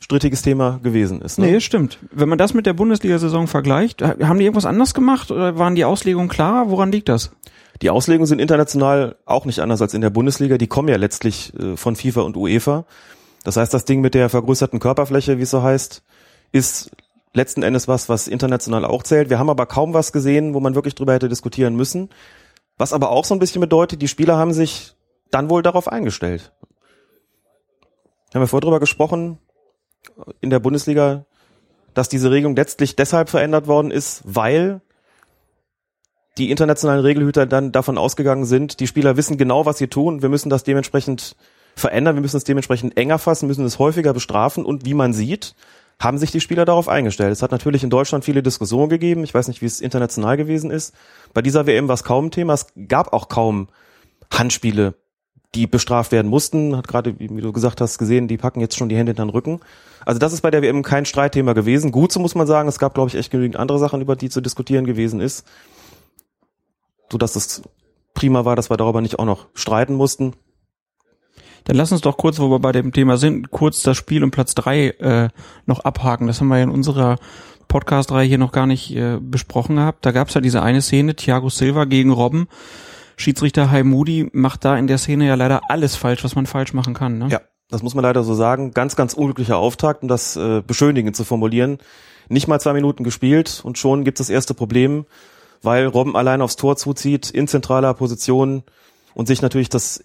strittiges 0.00 0.42
Thema 0.42 0.78
gewesen 0.82 1.20
ist. 1.22 1.38
Ne? 1.38 1.46
Nee, 1.46 1.60
stimmt. 1.60 1.98
Wenn 2.12 2.28
man 2.28 2.38
das 2.38 2.54
mit 2.54 2.66
der 2.66 2.72
Bundesliga-Saison 2.72 3.46
vergleicht, 3.48 4.00
ha- 4.02 4.16
haben 4.22 4.38
die 4.38 4.44
irgendwas 4.44 4.64
anders 4.66 4.94
gemacht 4.94 5.30
oder 5.30 5.58
waren 5.58 5.74
die 5.74 5.84
Auslegungen 5.84 6.28
klar? 6.28 6.70
Woran 6.70 6.92
liegt 6.92 7.08
das? 7.08 7.32
Die 7.82 7.90
Auslegungen 7.90 8.26
sind 8.26 8.40
international 8.40 9.16
auch 9.24 9.44
nicht 9.44 9.60
anders 9.60 9.82
als 9.82 9.94
in 9.94 10.00
der 10.00 10.10
Bundesliga. 10.10 10.58
Die 10.58 10.66
kommen 10.66 10.88
ja 10.88 10.96
letztlich 10.96 11.52
äh, 11.58 11.76
von 11.76 11.96
FIFA 11.96 12.22
und 12.22 12.36
UEFA. 12.36 12.84
Das 13.44 13.56
heißt, 13.56 13.72
das 13.74 13.84
Ding 13.84 14.00
mit 14.00 14.14
der 14.14 14.28
vergrößerten 14.28 14.80
Körperfläche, 14.80 15.38
wie 15.38 15.42
es 15.42 15.50
so 15.50 15.62
heißt, 15.62 16.02
ist 16.52 16.90
letzten 17.34 17.62
Endes 17.62 17.86
was, 17.88 18.08
was 18.08 18.26
international 18.26 18.84
auch 18.84 19.02
zählt. 19.02 19.30
Wir 19.30 19.38
haben 19.38 19.50
aber 19.50 19.66
kaum 19.66 19.94
was 19.94 20.12
gesehen, 20.12 20.54
wo 20.54 20.60
man 20.60 20.74
wirklich 20.74 20.94
drüber 20.94 21.12
hätte 21.14 21.28
diskutieren 21.28 21.76
müssen. 21.76 22.08
Was 22.78 22.92
aber 22.92 23.10
auch 23.10 23.24
so 23.24 23.34
ein 23.34 23.38
bisschen 23.40 23.60
bedeutet, 23.60 24.00
die 24.02 24.08
Spieler 24.08 24.36
haben 24.36 24.52
sich 24.52 24.94
dann 25.30 25.50
wohl 25.50 25.62
darauf 25.62 25.88
eingestellt. 25.88 26.52
Haben 28.34 28.42
wir 28.42 28.46
vorher 28.48 28.62
drüber 28.62 28.80
gesprochen, 28.80 29.38
in 30.40 30.50
der 30.50 30.60
Bundesliga, 30.60 31.24
dass 31.94 32.08
diese 32.08 32.30
Regelung 32.30 32.54
letztlich 32.56 32.96
deshalb 32.96 33.28
verändert 33.28 33.66
worden 33.66 33.90
ist, 33.90 34.22
weil 34.24 34.80
die 36.38 36.50
internationalen 36.50 37.00
Regelhüter 37.00 37.46
dann 37.46 37.72
davon 37.72 37.98
ausgegangen 37.98 38.44
sind, 38.44 38.80
die 38.80 38.86
Spieler 38.86 39.16
wissen 39.16 39.36
genau, 39.36 39.66
was 39.66 39.78
sie 39.78 39.88
tun, 39.88 40.22
wir 40.22 40.28
müssen 40.28 40.50
das 40.50 40.62
dementsprechend 40.62 41.36
verändern, 41.74 42.16
wir 42.16 42.22
müssen 42.22 42.36
es 42.36 42.44
dementsprechend 42.44 42.96
enger 42.96 43.18
fassen, 43.18 43.46
müssen 43.46 43.64
es 43.64 43.78
häufiger 43.78 44.12
bestrafen. 44.12 44.64
Und 44.64 44.84
wie 44.84 44.94
man 44.94 45.12
sieht, 45.12 45.54
haben 46.00 46.18
sich 46.18 46.30
die 46.30 46.40
Spieler 46.40 46.64
darauf 46.64 46.88
eingestellt. 46.88 47.32
Es 47.32 47.42
hat 47.42 47.50
natürlich 47.50 47.82
in 47.82 47.90
Deutschland 47.90 48.24
viele 48.24 48.42
Diskussionen 48.42 48.88
gegeben, 48.88 49.24
ich 49.24 49.34
weiß 49.34 49.48
nicht, 49.48 49.62
wie 49.62 49.66
es 49.66 49.80
international 49.80 50.36
gewesen 50.36 50.70
ist. 50.70 50.94
Bei 51.34 51.42
dieser 51.42 51.66
WM 51.66 51.88
war 51.88 51.94
es 51.94 52.04
kaum 52.04 52.30
Thema, 52.30 52.54
es 52.54 52.66
gab 52.86 53.12
auch 53.12 53.28
kaum 53.28 53.68
Handspiele, 54.32 54.94
die 55.54 55.66
bestraft 55.66 56.12
werden 56.12 56.28
mussten, 56.28 56.76
hat 56.76 56.88
gerade, 56.88 57.18
wie 57.18 57.28
du 57.28 57.52
gesagt 57.52 57.80
hast, 57.80 57.98
gesehen, 57.98 58.28
die 58.28 58.36
packen 58.36 58.60
jetzt 58.60 58.76
schon 58.76 58.88
die 58.88 58.96
Hände 58.96 59.12
in 59.12 59.16
den 59.16 59.30
Rücken. 59.30 59.60
Also 60.04 60.18
das 60.18 60.32
ist 60.32 60.42
bei 60.42 60.50
der 60.50 60.62
WM 60.62 60.82
kein 60.82 61.06
Streitthema 61.06 61.54
gewesen. 61.54 61.90
Gut, 61.90 62.12
so 62.12 62.20
muss 62.20 62.34
man 62.34 62.46
sagen, 62.46 62.68
es 62.68 62.78
gab, 62.78 62.94
glaube 62.94 63.08
ich, 63.08 63.14
echt 63.14 63.30
genügend 63.30 63.56
andere 63.56 63.78
Sachen, 63.78 64.00
über 64.00 64.16
die 64.16 64.28
zu 64.28 64.40
diskutieren 64.40 64.84
gewesen 64.84 65.20
ist 65.20 65.46
so 67.10 67.18
dass 67.18 67.36
es 67.36 67.62
prima 68.14 68.44
war, 68.44 68.56
dass 68.56 68.70
wir 68.70 68.76
darüber 68.76 69.00
nicht 69.00 69.18
auch 69.18 69.24
noch 69.24 69.46
streiten 69.54 69.94
mussten. 69.94 70.34
Dann 71.64 71.76
lass 71.76 71.92
uns 71.92 72.00
doch 72.00 72.16
kurz, 72.16 72.38
wo 72.38 72.50
wir 72.50 72.60
bei 72.60 72.72
dem 72.72 72.92
Thema 72.92 73.16
sind, 73.16 73.50
kurz 73.50 73.82
das 73.82 73.96
Spiel 73.96 74.24
um 74.24 74.30
Platz 74.30 74.54
drei 74.54 74.88
äh, 74.88 75.28
noch 75.66 75.80
abhaken. 75.80 76.26
Das 76.26 76.40
haben 76.40 76.48
wir 76.48 76.62
in 76.62 76.70
unserer 76.70 77.16
Podcast-Reihe 77.68 78.26
hier 78.26 78.38
noch 78.38 78.52
gar 78.52 78.66
nicht 78.66 78.94
äh, 78.96 79.18
besprochen 79.20 79.76
gehabt. 79.76 80.06
Da 80.06 80.12
gab 80.12 80.28
es 80.28 80.34
ja 80.34 80.40
diese 80.40 80.62
eine 80.62 80.80
Szene, 80.80 81.14
Thiago 81.14 81.50
Silva 81.50 81.84
gegen 81.84 82.10
Robben. 82.10 82.48
Schiedsrichter 83.18 83.70
Haimudi 83.70 84.30
macht 84.32 84.64
da 84.64 84.76
in 84.76 84.86
der 84.86 84.98
Szene 84.98 85.26
ja 85.26 85.34
leider 85.34 85.62
alles 85.68 85.96
falsch, 85.96 86.24
was 86.24 86.34
man 86.34 86.46
falsch 86.46 86.72
machen 86.72 86.94
kann. 86.94 87.18
Ne? 87.18 87.28
Ja, 87.28 87.40
das 87.68 87.82
muss 87.82 87.94
man 87.94 88.04
leider 88.04 88.22
so 88.22 88.34
sagen. 88.34 88.72
Ganz, 88.72 88.96
ganz 88.96 89.12
unglücklicher 89.12 89.58
Auftakt, 89.58 90.02
um 90.02 90.08
das 90.08 90.36
äh, 90.36 90.62
beschönigend 90.64 91.16
zu 91.16 91.24
formulieren. 91.24 91.78
Nicht 92.28 92.46
mal 92.46 92.60
zwei 92.60 92.72
Minuten 92.72 93.04
gespielt 93.04 93.60
und 93.64 93.76
schon 93.76 94.04
gibt 94.04 94.20
es 94.20 94.28
das 94.28 94.32
erste 94.32 94.54
Problem, 94.54 95.04
weil 95.62 95.86
Robben 95.86 96.16
allein 96.16 96.40
aufs 96.40 96.56
Tor 96.56 96.76
zuzieht, 96.76 97.30
in 97.30 97.48
zentraler 97.48 97.92
Position 97.94 98.62
und 99.14 99.26
sich 99.26 99.42
natürlich 99.42 99.68
das 99.68 100.04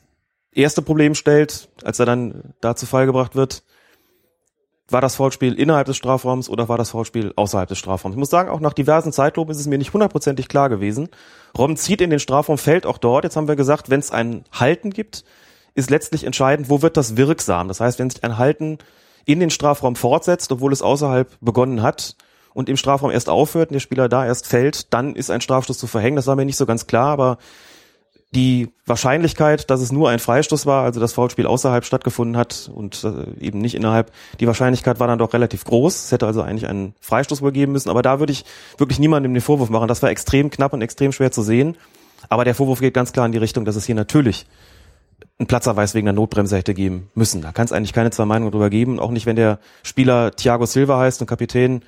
erste 0.51 0.81
Problem 0.81 1.15
stellt, 1.15 1.69
als 1.83 1.99
er 1.99 2.05
dann 2.05 2.53
da 2.61 2.75
zu 2.75 2.85
Fall 2.85 3.05
gebracht 3.05 3.35
wird. 3.35 3.63
War 4.89 4.99
das 4.99 5.15
Foulspiel 5.15 5.53
innerhalb 5.53 5.87
des 5.87 5.95
Strafraums 5.95 6.49
oder 6.49 6.67
war 6.67 6.77
das 6.77 6.89
Foulspiel 6.89 7.31
außerhalb 7.35 7.69
des 7.69 7.77
Strafraums? 7.77 8.15
Ich 8.15 8.19
muss 8.19 8.29
sagen, 8.29 8.49
auch 8.49 8.59
nach 8.59 8.73
diversen 8.73 9.13
Zeitlupen 9.13 9.51
ist 9.51 9.59
es 9.59 9.67
mir 9.67 9.77
nicht 9.77 9.93
hundertprozentig 9.93 10.49
klar 10.49 10.67
gewesen. 10.67 11.07
Robben 11.57 11.77
zieht 11.77 12.01
in 12.01 12.09
den 12.09 12.19
Strafraum, 12.19 12.57
fällt 12.57 12.85
auch 12.85 12.97
dort. 12.97 13.23
Jetzt 13.23 13.37
haben 13.37 13.47
wir 13.47 13.55
gesagt, 13.55 13.89
wenn 13.89 14.01
es 14.01 14.11
ein 14.11 14.43
Halten 14.51 14.89
gibt, 14.89 15.23
ist 15.73 15.89
letztlich 15.89 16.25
entscheidend, 16.25 16.69
wo 16.69 16.81
wird 16.81 16.97
das 16.97 17.15
wirksam? 17.15 17.69
Das 17.69 17.79
heißt, 17.79 17.97
wenn 17.97 18.09
sich 18.09 18.23
ein 18.25 18.37
Halten 18.37 18.77
in 19.25 19.39
den 19.39 19.49
Strafraum 19.49 19.95
fortsetzt, 19.95 20.51
obwohl 20.51 20.73
es 20.73 20.81
außerhalb 20.81 21.37
begonnen 21.39 21.81
hat 21.81 22.17
und 22.53 22.67
im 22.67 22.75
Strafraum 22.75 23.09
erst 23.09 23.29
aufhört 23.29 23.69
und 23.69 23.75
der 23.75 23.79
Spieler 23.79 24.09
da 24.09 24.25
erst 24.25 24.47
fällt, 24.47 24.93
dann 24.93 25.15
ist 25.15 25.31
ein 25.31 25.41
Strafstoß 25.41 25.77
zu 25.77 25.87
verhängen. 25.87 26.17
Das 26.17 26.27
war 26.27 26.35
mir 26.35 26.45
nicht 26.45 26.57
so 26.57 26.65
ganz 26.65 26.87
klar, 26.87 27.07
aber 27.07 27.37
die 28.33 28.69
Wahrscheinlichkeit, 28.85 29.69
dass 29.69 29.81
es 29.81 29.91
nur 29.91 30.09
ein 30.09 30.19
Freistoß 30.19 30.65
war, 30.65 30.83
also 30.83 30.99
das 30.99 31.13
Foulspiel 31.13 31.45
außerhalb 31.45 31.85
stattgefunden 31.85 32.35
hat 32.35 32.69
und 32.73 33.03
äh, 33.03 33.45
eben 33.45 33.59
nicht 33.59 33.75
innerhalb, 33.75 34.11
die 34.39 34.47
Wahrscheinlichkeit 34.47 34.99
war 34.99 35.07
dann 35.07 35.19
doch 35.19 35.33
relativ 35.33 35.63
groß. 35.65 36.05
Es 36.05 36.11
hätte 36.11 36.25
also 36.25 36.41
eigentlich 36.41 36.67
einen 36.67 36.95
Freistoß 36.99 37.41
wohl 37.41 37.51
geben 37.51 37.71
müssen, 37.71 37.89
aber 37.89 38.01
da 38.01 38.19
würde 38.19 38.33
ich 38.33 38.45
wirklich 38.77 38.99
niemandem 38.99 39.33
den 39.33 39.41
Vorwurf 39.41 39.69
machen. 39.69 39.87
Das 39.87 40.01
war 40.01 40.09
extrem 40.09 40.49
knapp 40.49 40.73
und 40.73 40.81
extrem 40.81 41.11
schwer 41.11 41.31
zu 41.31 41.43
sehen. 41.43 41.77
Aber 42.29 42.45
der 42.45 42.55
Vorwurf 42.55 42.79
geht 42.79 42.93
ganz 42.93 43.13
klar 43.13 43.25
in 43.25 43.31
die 43.31 43.37
Richtung, 43.37 43.65
dass 43.65 43.75
es 43.75 43.85
hier 43.85 43.95
natürlich 43.95 44.45
einen 45.37 45.47
Platzerweis 45.47 45.93
wegen 45.93 46.05
der 46.05 46.13
Notbremse 46.13 46.57
hätte 46.57 46.73
geben 46.73 47.09
müssen. 47.15 47.41
Da 47.41 47.51
kann 47.51 47.65
es 47.65 47.71
eigentlich 47.71 47.93
keine 47.93 48.11
zwei 48.11 48.25
Meinungen 48.25 48.51
drüber 48.51 48.69
geben. 48.69 48.99
Auch 48.99 49.11
nicht, 49.11 49.25
wenn 49.25 49.35
der 49.35 49.59
Spieler 49.83 50.31
Thiago 50.31 50.65
Silva 50.65 50.99
heißt 50.99 51.21
und 51.21 51.27
Kapitän 51.27 51.83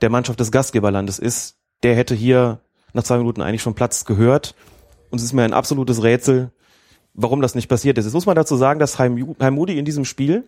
der 0.00 0.10
Mannschaft 0.10 0.40
des 0.40 0.52
Gastgeberlandes 0.52 1.18
ist. 1.18 1.56
Der 1.82 1.94
hätte 1.94 2.14
hier 2.14 2.60
nach 2.92 3.04
zwei 3.04 3.18
Minuten 3.18 3.42
eigentlich 3.42 3.62
schon 3.62 3.74
Platz 3.74 4.04
gehört. 4.04 4.54
Und 5.16 5.20
es 5.20 5.24
ist 5.28 5.32
mir 5.32 5.44
ein 5.44 5.54
absolutes 5.54 6.02
Rätsel, 6.02 6.50
warum 7.14 7.40
das 7.40 7.54
nicht 7.54 7.68
passiert 7.68 7.96
ist. 7.96 8.04
Jetzt 8.04 8.12
muss 8.12 8.26
man 8.26 8.36
dazu 8.36 8.54
sagen, 8.54 8.78
dass 8.78 8.98
Heim, 8.98 9.34
Heim 9.40 9.54
Moody 9.54 9.78
in 9.78 9.86
diesem 9.86 10.04
Spiel 10.04 10.44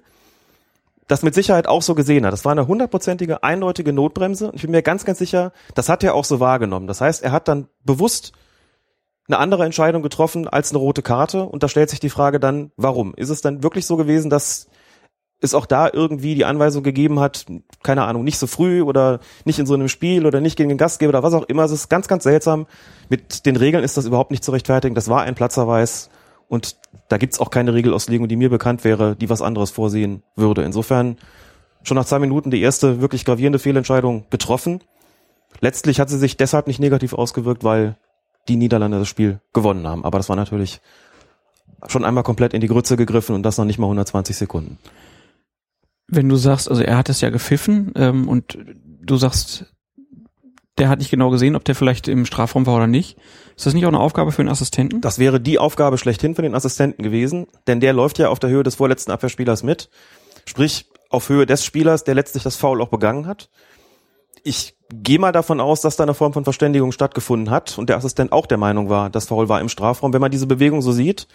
das 1.07 1.23
mit 1.23 1.35
Sicherheit 1.35 1.67
auch 1.67 1.81
so 1.81 1.95
gesehen 1.95 2.27
hat. 2.27 2.35
Das 2.35 2.45
war 2.45 2.53
eine 2.53 2.67
hundertprozentige, 2.67 3.43
eindeutige 3.43 3.95
Notbremse. 3.95 4.53
Ich 4.53 4.61
bin 4.61 4.73
mir 4.73 4.83
ganz, 4.83 5.07
ganz 5.07 5.21
sicher, 5.21 5.53
das 5.75 5.89
hat 5.89 6.05
er 6.05 6.15
auch 6.15 6.27
so 6.27 6.39
wahrgenommen. 6.39 6.87
Das 6.87 7.01
heißt, 7.01 7.23
er 7.23 7.33
hat 7.33 7.49
dann 7.49 7.69
bewusst 7.83 8.33
eine 9.27 9.39
andere 9.39 9.65
Entscheidung 9.65 10.03
getroffen 10.03 10.47
als 10.47 10.69
eine 10.71 10.81
rote 10.81 11.01
Karte. 11.01 11.45
Und 11.45 11.63
da 11.63 11.69
stellt 11.69 11.89
sich 11.89 12.01
die 12.01 12.11
Frage 12.11 12.39
dann, 12.39 12.73
warum? 12.77 13.15
Ist 13.15 13.31
es 13.31 13.41
dann 13.41 13.63
wirklich 13.63 13.87
so 13.87 13.97
gewesen, 13.97 14.29
dass 14.29 14.69
es 15.40 15.54
auch 15.54 15.66
da 15.66 15.88
irgendwie 15.92 16.35
die 16.35 16.45
Anweisung 16.45 16.83
gegeben 16.83 17.21
hat, 17.21 17.47
keine 17.83 18.04
Ahnung, 18.04 18.25
nicht 18.25 18.38
so 18.38 18.47
früh 18.47 18.83
oder 18.83 19.21
nicht 19.45 19.59
in 19.59 19.66
so 19.66 19.75
einem 19.75 19.88
Spiel 19.88 20.26
oder 20.26 20.40
nicht 20.40 20.57
gegen 20.57 20.68
den 20.68 20.78
Gastgeber 20.78 21.11
oder 21.11 21.23
was 21.23 21.35
auch 21.35 21.45
immer. 21.45 21.64
Es 21.64 21.71
ist 21.71 21.88
ganz, 21.88 22.09
ganz 22.09 22.25
seltsam. 22.25 22.66
Mit 23.09 23.47
den 23.47 23.57
Regeln 23.57 23.85
ist 23.85 23.97
das 23.97 24.07
überhaupt 24.07 24.30
nicht 24.30 24.42
zu 24.42 24.50
rechtfertigen. 24.50 24.95
Das 24.95 25.09
war 25.09 25.23
ein 25.23 25.35
Platzerweis 25.35 26.11
und 26.49 26.76
da 27.09 27.18
gibt's 27.18 27.40
auch 27.40 27.50
keine 27.50 27.75
Regelauslegung, 27.75 28.26
die 28.26 28.37
mir 28.37 28.50
bekannt 28.50 28.85
wäre, 28.85 29.14
die 29.14 29.30
was 29.30 29.42
anderes 29.42 29.71
vorsehen 29.71 30.23
würde. 30.35 30.64
Insofern 30.64 31.16
schon 31.83 31.97
nach 31.97 32.04
zwei 32.04 32.18
Minuten 32.18 32.50
die 32.50 32.61
erste 32.61 33.00
wirklich 33.00 33.25
gravierende 33.25 33.59
Fehlentscheidung 33.59 34.26
getroffen. 34.30 34.80
Letztlich 35.61 36.00
hat 36.00 36.11
sie 36.11 36.18
sich 36.18 36.37
deshalb 36.37 36.66
nicht 36.66 36.80
negativ 36.80 37.14
ausgewirkt, 37.14 37.64
weil 37.64 37.97
die 38.49 38.57
Niederlande 38.57 38.99
das 38.99 39.09
Spiel 39.09 39.40
gewonnen 39.52 39.87
haben. 39.87 40.04
Aber 40.04 40.18
das 40.18 40.28
war 40.28 40.37
natürlich 40.37 40.80
schon 41.87 42.04
einmal 42.04 42.25
komplett 42.25 42.54
in 42.54 42.61
die 42.61 42.66
Grütze 42.66 42.97
gegriffen 42.97 43.35
und 43.35 43.42
das 43.42 43.59
noch 43.59 43.64
nicht 43.64 43.78
mal 43.78 43.87
120 43.87 44.37
Sekunden. 44.37 44.78
Wenn 46.09 46.29
du 46.29 46.37
sagst, 46.37 46.71
also 46.71 46.83
er 46.83 46.97
hat 46.97 47.09
es 47.09 47.21
ja 47.21 47.31
gepfiffen 47.31 47.93
ähm, 47.97 48.29
und 48.29 48.59
du 49.03 49.17
sagst, 49.17 49.67
der 50.79 50.88
hat 50.88 50.99
nicht 50.99 51.11
genau 51.11 51.31
gesehen, 51.31 51.57
ob 51.57 51.65
der 51.65 51.75
vielleicht 51.75 52.09
im 52.09 52.25
Strafraum 52.25 52.67
war 52.67 52.77
oder 52.77 52.87
nicht. 52.87 53.19
Ist 53.57 53.67
das 53.67 53.75
nicht 53.75 53.85
auch 53.85 53.88
eine 53.88 54.00
Aufgabe 54.00 54.33
für 54.33 54.43
einen 54.43 54.49
Assistenten? 54.49 55.00
Das 55.00 55.19
wäre 55.19 55.41
die 55.41 55.59
Aufgabe 55.59 55.99
schlechthin 55.99 56.35
für 56.35 56.43
den 56.43 56.55
Assistenten 56.55 57.03
gewesen, 57.03 57.47
denn 57.67 57.81
der 57.81 57.93
läuft 57.93 58.19
ja 58.19 58.29
auf 58.29 58.38
der 58.38 58.50
Höhe 58.50 58.62
des 58.62 58.77
vorletzten 58.77 59.11
Abwehrspielers 59.11 59.62
mit. 59.62 59.91
Sprich, 60.47 60.87
auf 61.11 61.29
Höhe 61.29 61.47
des 61.47 61.65
Spielers, 61.65 62.05
der 62.05 62.15
letztlich 62.15 62.43
das 62.43 62.57
Foul 62.57 62.81
auch 62.81 62.88
begangen 62.88 63.27
hat. 63.27 63.49
Ich 64.45 64.77
gehe 64.91 65.19
mal 65.19 65.33
davon 65.33 65.61
aus, 65.61 65.81
dass 65.81 65.97
da 65.97 66.05
eine 66.05 66.15
Form 66.15 66.33
von 66.33 66.45
Verständigung 66.45 66.93
stattgefunden 66.93 67.50
hat 67.50 67.77
und 67.79 67.88
der 67.88 67.97
Assistent 67.97 68.33
auch 68.33 68.47
der 68.47 68.59
Meinung 68.59 68.88
war, 68.88 69.11
das 69.11 69.27
Foul 69.27 69.49
war 69.49 69.61
im 69.61 69.69
Strafraum. 69.69 70.12
Wenn 70.12 70.21
man 70.21 70.31
diese 70.31 70.47
Bewegung 70.47 70.81
so 70.81 70.93
sieht, 70.93 71.27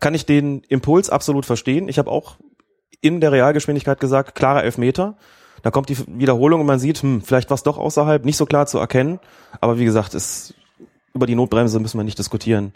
kann 0.00 0.14
ich 0.14 0.26
den 0.26 0.62
Impuls 0.68 1.08
absolut 1.08 1.46
verstehen. 1.46 1.88
Ich 1.88 1.98
habe 1.98 2.10
auch 2.10 2.36
in 3.00 3.20
der 3.20 3.32
Realgeschwindigkeit 3.32 4.00
gesagt, 4.00 4.34
klarer 4.34 4.64
Elfmeter. 4.64 5.16
Da 5.62 5.70
kommt 5.70 5.88
die 5.88 5.98
Wiederholung 6.06 6.60
und 6.60 6.66
man 6.66 6.78
sieht, 6.78 6.98
hm, 6.98 7.22
vielleicht 7.22 7.50
war 7.50 7.54
es 7.54 7.62
doch 7.62 7.78
außerhalb, 7.78 8.24
nicht 8.24 8.36
so 8.36 8.46
klar 8.46 8.66
zu 8.66 8.78
erkennen. 8.78 9.20
Aber 9.60 9.78
wie 9.78 9.84
gesagt, 9.84 10.14
ist, 10.14 10.54
über 11.14 11.26
die 11.26 11.34
Notbremse 11.34 11.78
müssen 11.80 11.98
wir 11.98 12.04
nicht 12.04 12.18
diskutieren. 12.18 12.72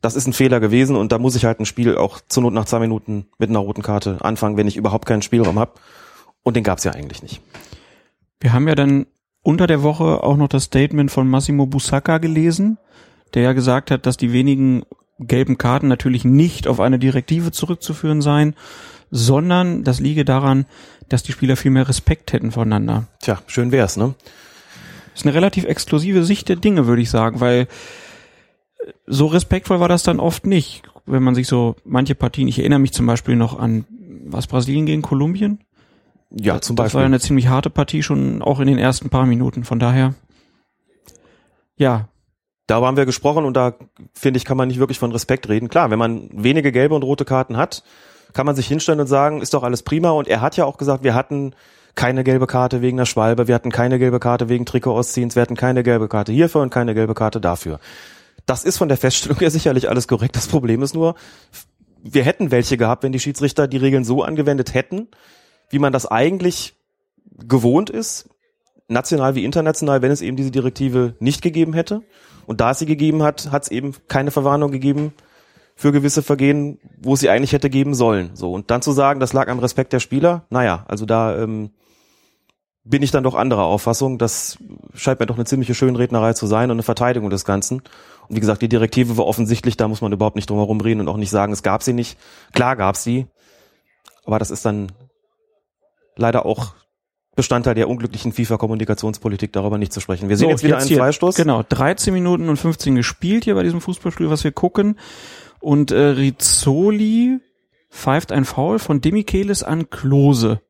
Das 0.00 0.16
ist 0.16 0.26
ein 0.26 0.32
Fehler 0.32 0.60
gewesen 0.60 0.96
und 0.96 1.12
da 1.12 1.18
muss 1.18 1.34
ich 1.34 1.44
halt 1.44 1.60
ein 1.60 1.66
Spiel 1.66 1.96
auch 1.96 2.20
zur 2.28 2.42
Not 2.42 2.52
nach 2.52 2.66
zwei 2.66 2.78
Minuten 2.78 3.26
mit 3.38 3.50
einer 3.50 3.58
roten 3.58 3.82
Karte 3.82 4.18
anfangen, 4.20 4.56
wenn 4.56 4.68
ich 4.68 4.76
überhaupt 4.76 5.06
keinen 5.06 5.22
Spielraum 5.22 5.58
habe. 5.58 5.72
Und 6.42 6.56
den 6.56 6.64
gab 6.64 6.78
es 6.78 6.84
ja 6.84 6.92
eigentlich 6.92 7.22
nicht. 7.22 7.40
Wir 8.40 8.52
haben 8.52 8.68
ja 8.68 8.74
dann 8.74 9.06
unter 9.42 9.66
der 9.66 9.82
Woche 9.82 10.22
auch 10.22 10.36
noch 10.36 10.48
das 10.48 10.64
Statement 10.64 11.10
von 11.10 11.28
Massimo 11.28 11.66
Busacca 11.66 12.18
gelesen, 12.18 12.78
der 13.32 13.42
ja 13.42 13.52
gesagt 13.52 13.90
hat, 13.90 14.06
dass 14.06 14.16
die 14.16 14.32
wenigen 14.32 14.84
gelben 15.18 15.58
Karten 15.58 15.88
natürlich 15.88 16.24
nicht 16.24 16.66
auf 16.66 16.80
eine 16.80 16.98
Direktive 16.98 17.52
zurückzuführen 17.52 18.20
seien, 18.20 18.54
sondern 19.10 19.84
das 19.84 20.00
liege 20.00 20.24
daran, 20.24 20.66
dass 21.08 21.22
die 21.22 21.32
Spieler 21.32 21.56
viel 21.56 21.70
mehr 21.70 21.88
Respekt 21.88 22.32
hätten 22.32 22.50
voneinander. 22.50 23.06
Tja, 23.20 23.40
schön 23.46 23.72
wär's, 23.72 23.96
ne? 23.96 24.14
Das 25.12 25.20
ist 25.20 25.26
eine 25.26 25.34
relativ 25.34 25.64
exklusive 25.64 26.24
Sicht 26.24 26.48
der 26.48 26.56
Dinge, 26.56 26.86
würde 26.86 27.02
ich 27.02 27.10
sagen, 27.10 27.40
weil 27.40 27.68
so 29.06 29.26
respektvoll 29.26 29.80
war 29.80 29.88
das 29.88 30.02
dann 30.02 30.20
oft 30.20 30.46
nicht. 30.46 30.82
Wenn 31.06 31.22
man 31.22 31.34
sich 31.34 31.46
so 31.46 31.76
manche 31.84 32.14
Partien, 32.14 32.48
ich 32.48 32.58
erinnere 32.58 32.80
mich 32.80 32.92
zum 32.92 33.06
Beispiel 33.06 33.36
noch 33.36 33.58
an 33.58 33.84
was 34.26 34.46
Brasilien 34.46 34.86
gegen 34.86 35.02
Kolumbien. 35.02 35.60
Ja, 36.30 36.60
zum 36.60 36.74
Das 36.76 36.84
Beispiel. 36.84 36.98
war 36.98 37.06
eine 37.06 37.20
ziemlich 37.20 37.48
harte 37.48 37.70
Partie 37.70 38.02
schon 38.02 38.42
auch 38.42 38.58
in 38.58 38.66
den 38.66 38.78
ersten 38.78 39.10
paar 39.10 39.26
Minuten. 39.26 39.64
Von 39.64 39.78
daher, 39.78 40.14
ja, 41.76 42.08
Darüber 42.66 42.86
haben 42.86 42.96
wir 42.96 43.04
gesprochen 43.04 43.44
und 43.44 43.56
da 43.58 43.74
finde 44.14 44.38
ich, 44.38 44.46
kann 44.46 44.56
man 44.56 44.68
nicht 44.68 44.78
wirklich 44.80 44.98
von 44.98 45.12
Respekt 45.12 45.48
reden. 45.50 45.68
Klar, 45.68 45.90
wenn 45.90 45.98
man 45.98 46.30
wenige 46.32 46.72
gelbe 46.72 46.94
und 46.94 47.02
rote 47.02 47.26
Karten 47.26 47.58
hat, 47.58 47.84
kann 48.34 48.44
man 48.44 48.56
sich 48.56 48.66
hinstellen 48.66 49.00
und 49.00 49.06
sagen, 49.06 49.40
ist 49.40 49.54
doch 49.54 49.62
alles 49.62 49.82
prima. 49.82 50.10
Und 50.10 50.28
er 50.28 50.40
hat 50.42 50.56
ja 50.56 50.66
auch 50.66 50.76
gesagt, 50.76 51.02
wir 51.04 51.14
hatten 51.14 51.54
keine 51.94 52.24
gelbe 52.24 52.46
Karte 52.46 52.82
wegen 52.82 52.96
der 52.96 53.06
Schwalbe, 53.06 53.48
wir 53.48 53.54
hatten 53.54 53.70
keine 53.70 53.98
gelbe 53.98 54.18
Karte 54.18 54.48
wegen 54.48 54.66
Trikot-Ausziehens, 54.66 55.36
wir 55.36 55.42
hatten 55.42 55.56
keine 55.56 55.82
gelbe 55.84 56.08
Karte 56.08 56.32
hierfür 56.32 56.60
und 56.60 56.70
keine 56.70 56.92
gelbe 56.94 57.14
Karte 57.14 57.40
dafür. 57.40 57.78
Das 58.46 58.64
ist 58.64 58.76
von 58.76 58.88
der 58.88 58.98
Feststellung 58.98 59.38
her 59.38 59.50
sicherlich 59.50 59.88
alles 59.88 60.08
korrekt. 60.08 60.36
Das 60.36 60.48
Problem 60.48 60.82
ist 60.82 60.94
nur, 60.94 61.14
wir 62.02 62.24
hätten 62.24 62.50
welche 62.50 62.76
gehabt, 62.76 63.04
wenn 63.04 63.12
die 63.12 63.20
Schiedsrichter 63.20 63.68
die 63.68 63.76
Regeln 63.76 64.04
so 64.04 64.22
angewendet 64.22 64.74
hätten, 64.74 65.08
wie 65.70 65.78
man 65.78 65.92
das 65.92 66.04
eigentlich 66.04 66.74
gewohnt 67.46 67.88
ist, 67.88 68.28
national 68.88 69.34
wie 69.36 69.44
international, 69.44 70.02
wenn 70.02 70.10
es 70.10 70.20
eben 70.20 70.36
diese 70.36 70.50
Direktive 70.50 71.14
nicht 71.20 71.40
gegeben 71.40 71.72
hätte. 71.72 72.02
Und 72.46 72.60
da 72.60 72.72
es 72.72 72.80
sie 72.80 72.86
gegeben 72.86 73.22
hat, 73.22 73.50
hat 73.52 73.62
es 73.62 73.70
eben 73.70 73.94
keine 74.08 74.30
Verwarnung 74.30 74.72
gegeben 74.72 75.14
für 75.74 75.92
gewisse 75.92 76.22
Vergehen, 76.22 76.78
wo 77.02 77.14
es 77.14 77.20
sie 77.20 77.30
eigentlich 77.30 77.52
hätte 77.52 77.70
geben 77.70 77.94
sollen. 77.94 78.30
So 78.34 78.52
und 78.52 78.70
dann 78.70 78.82
zu 78.82 78.92
sagen, 78.92 79.20
das 79.20 79.32
lag 79.32 79.48
am 79.48 79.58
Respekt 79.58 79.92
der 79.92 80.00
Spieler, 80.00 80.44
naja, 80.50 80.84
also 80.88 81.04
da 81.04 81.36
ähm, 81.38 81.70
bin 82.84 83.02
ich 83.02 83.10
dann 83.10 83.24
doch 83.24 83.34
anderer 83.34 83.64
Auffassung. 83.64 84.18
Das 84.18 84.58
scheint 84.94 85.18
mir 85.18 85.26
doch 85.26 85.36
eine 85.36 85.46
ziemliche 85.46 85.74
Schönrednerei 85.74 86.34
zu 86.34 86.46
sein 86.46 86.70
und 86.70 86.76
eine 86.76 86.82
Verteidigung 86.82 87.30
des 87.30 87.44
Ganzen. 87.44 87.78
Und 88.28 88.36
wie 88.36 88.40
gesagt, 88.40 88.62
die 88.62 88.68
Direktive 88.68 89.16
war 89.16 89.26
offensichtlich, 89.26 89.76
da 89.76 89.88
muss 89.88 90.02
man 90.02 90.12
überhaupt 90.12 90.36
nicht 90.36 90.50
drum 90.50 90.58
herum 90.58 90.80
reden 90.80 91.00
und 91.00 91.08
auch 91.08 91.16
nicht 91.16 91.30
sagen, 91.30 91.52
es 91.52 91.62
gab 91.62 91.82
sie 91.82 91.94
nicht. 91.94 92.18
Klar 92.52 92.76
gab 92.76 92.96
sie, 92.96 93.26
aber 94.24 94.38
das 94.38 94.50
ist 94.50 94.64
dann 94.64 94.92
leider 96.16 96.46
auch 96.46 96.74
Bestandteil 97.36 97.74
der 97.74 97.88
unglücklichen 97.88 98.32
FIFA-Kommunikationspolitik, 98.32 99.52
darüber 99.52 99.76
nicht 99.78 99.92
zu 99.92 100.00
sprechen. 100.00 100.28
Wir 100.28 100.36
sehen 100.36 100.46
So, 100.46 100.50
jetzt 100.50 100.62
wieder 100.62 100.78
einen 100.78 100.86
hier, 100.86 100.98
Freistoß. 100.98 101.34
Genau, 101.34 101.64
13 101.68 102.12
Minuten 102.14 102.48
und 102.48 102.58
15 102.58 102.94
gespielt 102.94 103.44
hier 103.44 103.56
bei 103.56 103.64
diesem 103.64 103.80
Fußballspiel, 103.80 104.30
was 104.30 104.44
wir 104.44 104.52
gucken. 104.52 104.96
Und 105.64 105.92
äh, 105.92 105.98
Rizzoli 105.98 107.40
pfeift 107.90 108.32
ein 108.32 108.44
Foul 108.44 108.78
von 108.78 109.00
Demichelis 109.00 109.62
an 109.62 109.88
Klose. 109.88 110.60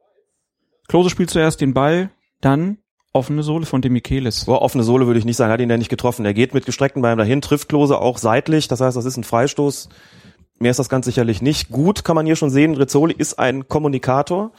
Klose 0.87 1.11
spielt 1.11 1.30
zuerst 1.30 1.61
den 1.61 1.74
Ball, 1.74 2.11
dann 2.40 2.78
offene 3.12 3.42
Sohle 3.42 3.66
von 3.66 3.83
Demichelis. 3.83 4.44
Boah, 4.44 4.62
offene 4.62 4.85
Sohle 4.85 5.07
würde 5.07 5.18
ich 5.18 5.24
nicht 5.24 5.37
sagen, 5.37 5.52
hat 5.52 5.61
ihn 5.61 5.68
ja 5.68 5.78
nicht 5.78 5.88
getroffen. 5.88 6.24
Er 6.24 6.33
geht 6.33 6.54
mit 6.54 6.64
gestreckten 6.64 7.02
Beinen 7.02 7.18
dahin, 7.18 7.40
trifft 7.40 7.68
Klose 7.68 7.98
auch 7.98 8.18
seitlich, 8.18 8.68
das 8.68 8.80
heißt, 8.80 8.96
das 8.96 9.04
ist 9.04 9.16
ein 9.16 9.24
Freistoß. 9.24 9.88
Mehr 10.61 10.70
ist 10.70 10.78
das 10.78 10.88
ganz 10.88 11.07
sicherlich 11.07 11.42
nicht. 11.42 11.70
Gut 11.70 12.04
kann 12.04 12.14
man 12.14 12.24
hier 12.24 12.37
schon 12.37 12.50
sehen, 12.50 12.76
Rizzoli 12.76 13.16
ist 13.18 13.40
ein 13.40 13.66
Kommunikator. 13.66 14.52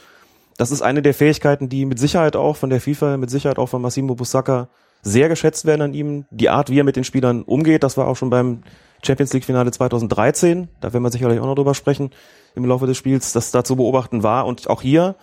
Das 0.58 0.70
ist 0.70 0.82
eine 0.82 1.00
der 1.00 1.14
Fähigkeiten, 1.14 1.70
die 1.70 1.86
mit 1.86 1.98
Sicherheit 1.98 2.36
auch 2.36 2.56
von 2.56 2.68
der 2.68 2.82
FIFA, 2.82 3.16
mit 3.16 3.30
Sicherheit 3.30 3.58
auch 3.58 3.70
von 3.70 3.80
Massimo 3.80 4.14
Busacca 4.14 4.68
sehr 5.00 5.30
geschätzt 5.30 5.64
werden 5.64 5.80
an 5.80 5.94
ihm. 5.94 6.26
Die 6.30 6.50
Art, 6.50 6.68
wie 6.68 6.78
er 6.78 6.84
mit 6.84 6.96
den 6.96 7.04
Spielern 7.04 7.42
umgeht, 7.42 7.82
das 7.82 7.96
war 7.96 8.06
auch 8.06 8.16
schon 8.16 8.28
beim 8.28 8.62
Champions 9.04 9.32
League 9.32 9.44
Finale 9.44 9.70
2013. 9.70 10.68
Da 10.80 10.92
werden 10.92 11.02
wir 11.02 11.10
sicherlich 11.10 11.40
auch 11.40 11.46
noch 11.46 11.54
drüber 11.54 11.74
sprechen 11.74 12.10
im 12.54 12.64
Laufe 12.64 12.86
des 12.86 12.96
Spiels, 12.96 13.32
dass 13.32 13.50
da 13.50 13.64
zu 13.64 13.76
beobachten 13.76 14.22
war. 14.22 14.46
Und 14.46 14.68
auch 14.68 14.82
hier, 14.82 15.16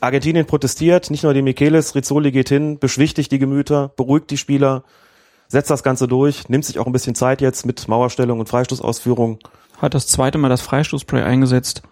Argentinien 0.00 0.46
protestiert, 0.46 1.10
nicht 1.10 1.24
nur 1.24 1.34
die 1.34 1.42
Michelis, 1.42 1.94
Rizzoli 1.94 2.30
geht 2.30 2.48
hin, 2.48 2.78
beschwichtigt 2.78 3.32
die 3.32 3.38
Gemüter, 3.38 3.88
beruhigt 3.96 4.30
die 4.30 4.36
Spieler, 4.36 4.84
setzt 5.48 5.70
das 5.70 5.82
Ganze 5.82 6.06
durch, 6.06 6.48
nimmt 6.48 6.64
sich 6.64 6.78
auch 6.78 6.86
ein 6.86 6.92
bisschen 6.92 7.14
Zeit 7.14 7.40
jetzt 7.40 7.66
mit 7.66 7.88
Mauerstellung 7.88 8.38
und 8.38 8.48
Freistoßausführung. 8.48 9.38
Hat 9.78 9.94
das 9.94 10.06
zweite 10.06 10.38
Mal 10.38 10.48
das 10.48 10.60
Freistoßspray 10.60 11.22
eingesetzt. 11.22 11.82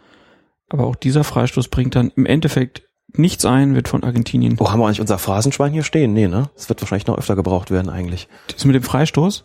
Aber 0.68 0.86
auch 0.86 0.96
dieser 0.96 1.24
Freistoß 1.24 1.68
bringt 1.68 1.94
dann 1.94 2.12
im 2.16 2.26
Endeffekt 2.26 2.82
nichts 3.12 3.44
ein, 3.44 3.74
wird 3.74 3.88
von 3.88 4.04
Argentinien. 4.04 4.56
Oh, 4.58 4.70
haben 4.70 4.80
wir 4.80 4.86
eigentlich 4.86 5.00
unser 5.00 5.18
Phrasenschwein 5.18 5.72
hier 5.72 5.84
stehen? 5.84 6.12
Nee, 6.12 6.28
ne? 6.28 6.50
Das 6.54 6.68
wird 6.68 6.82
wahrscheinlich 6.82 7.06
noch 7.06 7.18
öfter 7.18 7.36
gebraucht 7.36 7.70
werden 7.70 7.88
eigentlich. 7.88 8.28
Das 8.52 8.64
mit 8.64 8.74
dem 8.74 8.82
Freistoß? 8.82 9.44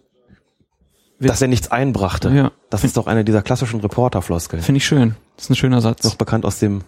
Dass 1.27 1.41
er 1.41 1.47
nichts 1.47 1.71
einbrachte. 1.71 2.29
Ja. 2.29 2.51
Das 2.69 2.84
ist 2.84 2.97
doch 2.97 3.07
eine 3.07 3.23
dieser 3.23 3.41
klassischen 3.41 3.79
Reporterfloskeln. 3.79 4.62
Finde 4.62 4.77
ich 4.77 4.86
schön. 4.86 5.15
Das 5.36 5.45
ist 5.45 5.51
ein 5.51 5.55
schöner 5.55 5.81
Satz. 5.81 6.03
Noch 6.03 6.15
bekannt 6.15 6.45
aus 6.45 6.60
dem, 6.60 6.81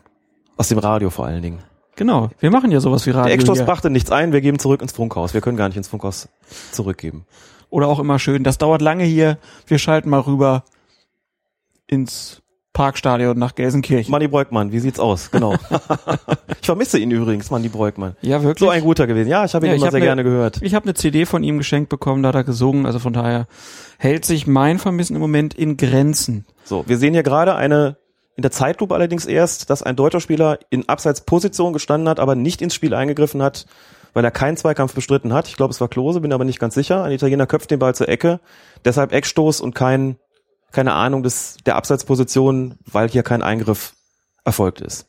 aus 0.58 0.70
dem 0.70 0.80
Radio 0.80 1.10
vor 1.10 1.26
allen 1.26 1.42
Dingen. 1.42 1.60
Genau. 1.96 2.30
Wir 2.40 2.50
machen 2.50 2.72
ja 2.72 2.80
sowas 2.80 3.06
wie 3.06 3.12
Radio. 3.12 3.26
Der 3.26 3.36
Eckstoß 3.36 3.66
brachte 3.66 3.90
nichts 3.90 4.12
ein, 4.12 4.32
wir 4.32 4.42
geben 4.42 4.60
zurück 4.60 4.82
ins 4.82 4.92
Funkhaus. 4.92 5.34
Wir 5.34 5.42
können 5.42 5.58
gar 5.58 5.68
nicht 5.68 5.78
ins 5.78 5.88
Funkhaus 5.88 6.30
zurückgeben. 6.72 7.26
Oder 7.70 7.88
auch 7.88 8.00
immer 8.00 8.20
schön. 8.20 8.44
Das 8.44 8.58
dauert 8.58 8.82
lange 8.82 9.04
hier. 9.04 9.38
Wir 9.68 9.78
schalten 9.78 10.10
mal 10.10 10.20
rüber 10.20 10.64
ins 11.88 12.43
Parkstadion 12.74 13.38
nach 13.38 13.56
Gelsenkirchen. 13.56 14.12
Manni 14.12 14.28
Breukmann, 14.28 14.72
wie 14.72 14.80
sieht's 14.80 15.00
aus? 15.00 15.30
Genau. 15.32 15.54
ich 16.60 16.66
vermisse 16.66 16.98
ihn 16.98 17.12
übrigens, 17.12 17.52
Manni 17.52 17.70
Breukmann. 17.70 18.16
ja, 18.22 18.42
wirklich. 18.42 18.60
So 18.60 18.70
ein 18.70 18.82
guter 18.82 19.06
gewesen. 19.08 19.30
Ja, 19.30 19.46
ich 19.46 19.54
habe 19.54 19.66
ihn 19.68 19.70
Ja, 19.72 19.76
immer 19.78 19.92
sehr 19.92 20.00
ne- 20.00 20.06
gerne 20.06 20.24
gehört. 20.24 20.60
Ich 20.62 20.74
habe 20.74 20.86
eine 20.86 20.94
CD 20.96 21.26
von 21.26 21.44
ihm 21.44 21.60
geschenkt 21.60 21.90
bekommen, 21.90 22.24
da 22.24 22.30
hat 22.30 22.36
er 22.36 22.44
gesungen. 22.44 22.86
Also 22.86 23.00
von 23.00 23.14
daher 23.14 23.48
hält 24.00 24.26
sich 24.26 24.48
mein 24.48 24.80
Vermissen 24.80 25.16
im 25.16 25.22
Moment 25.22 25.54
in 25.54 25.78
Grenzen. 25.78 26.46
So, 26.64 26.84
wir 26.88 26.98
sehen 26.98 27.14
hier 27.14 27.24
gerade 27.24 27.56
eine, 27.56 27.98
in 28.36 28.42
der 28.42 28.52
Zeitlupe 28.52 28.96
allerdings 28.96 29.26
erst, 29.26 29.70
dass 29.70 29.84
ein 29.84 29.96
deutscher 29.96 30.20
Spieler 30.20 30.58
in 30.72 30.90
Abseitsposition 30.90 31.74
gestanden 31.74 32.10
hat, 32.10 32.20
aber 32.20 32.36
nicht 32.36 32.62
ins 32.64 32.74
Spiel 32.74 32.94
eingegriffen 32.96 33.44
hat, 33.44 33.68
weil 34.14 34.26
er 34.26 34.32
keinen 34.32 34.58
Zweikampf 34.58 34.94
bestritten 34.96 35.34
hat. 35.34 35.48
Ich 35.48 35.56
glaube, 35.58 35.72
es 35.72 35.80
war 35.82 35.88
Klose, 35.90 36.22
bin 36.22 36.34
aber 36.34 36.44
nicht 36.46 36.60
ganz 36.60 36.74
sicher. 36.74 37.04
Ein 37.04 37.12
Italiener 37.12 37.46
köpft 37.46 37.70
den 37.70 37.80
Ball 37.80 37.94
zur 37.94 38.10
Ecke. 38.10 38.40
Deshalb 38.86 39.12
Eckstoß 39.12 39.62
und 39.62 39.76
kein, 39.76 40.18
keine 40.74 40.94
Ahnung 40.94 41.24
des, 41.24 41.58
der 41.66 41.76
Abseitsposition, 41.76 42.78
weil 42.86 43.10
hier 43.10 43.24
kein 43.24 43.42
Eingriff 43.42 43.94
erfolgt 44.44 44.82
ist. 44.82 45.08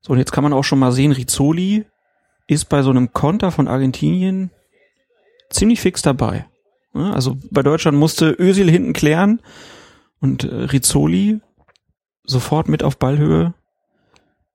So, 0.00 0.12
und 0.12 0.18
jetzt 0.18 0.32
kann 0.32 0.42
man 0.42 0.52
auch 0.52 0.64
schon 0.64 0.78
mal 0.78 0.92
sehen, 0.92 1.12
Rizzoli 1.12 1.84
ist 2.46 2.68
bei 2.68 2.82
so 2.82 2.90
einem 2.90 3.12
Konter 3.12 3.50
von 3.50 3.68
Argentinien 3.68 4.50
ziemlich 5.50 5.80
fix 5.80 6.02
dabei. 6.02 6.46
Also 6.92 7.36
bei 7.50 7.62
Deutschland 7.62 7.98
musste 7.98 8.34
Özil 8.38 8.70
hinten 8.70 8.94
klären 8.94 9.42
und 10.20 10.44
äh, 10.44 10.54
Rizzoli 10.54 11.40
sofort 12.24 12.68
mit 12.68 12.82
auf 12.82 12.98
Ballhöhe. 12.98 13.54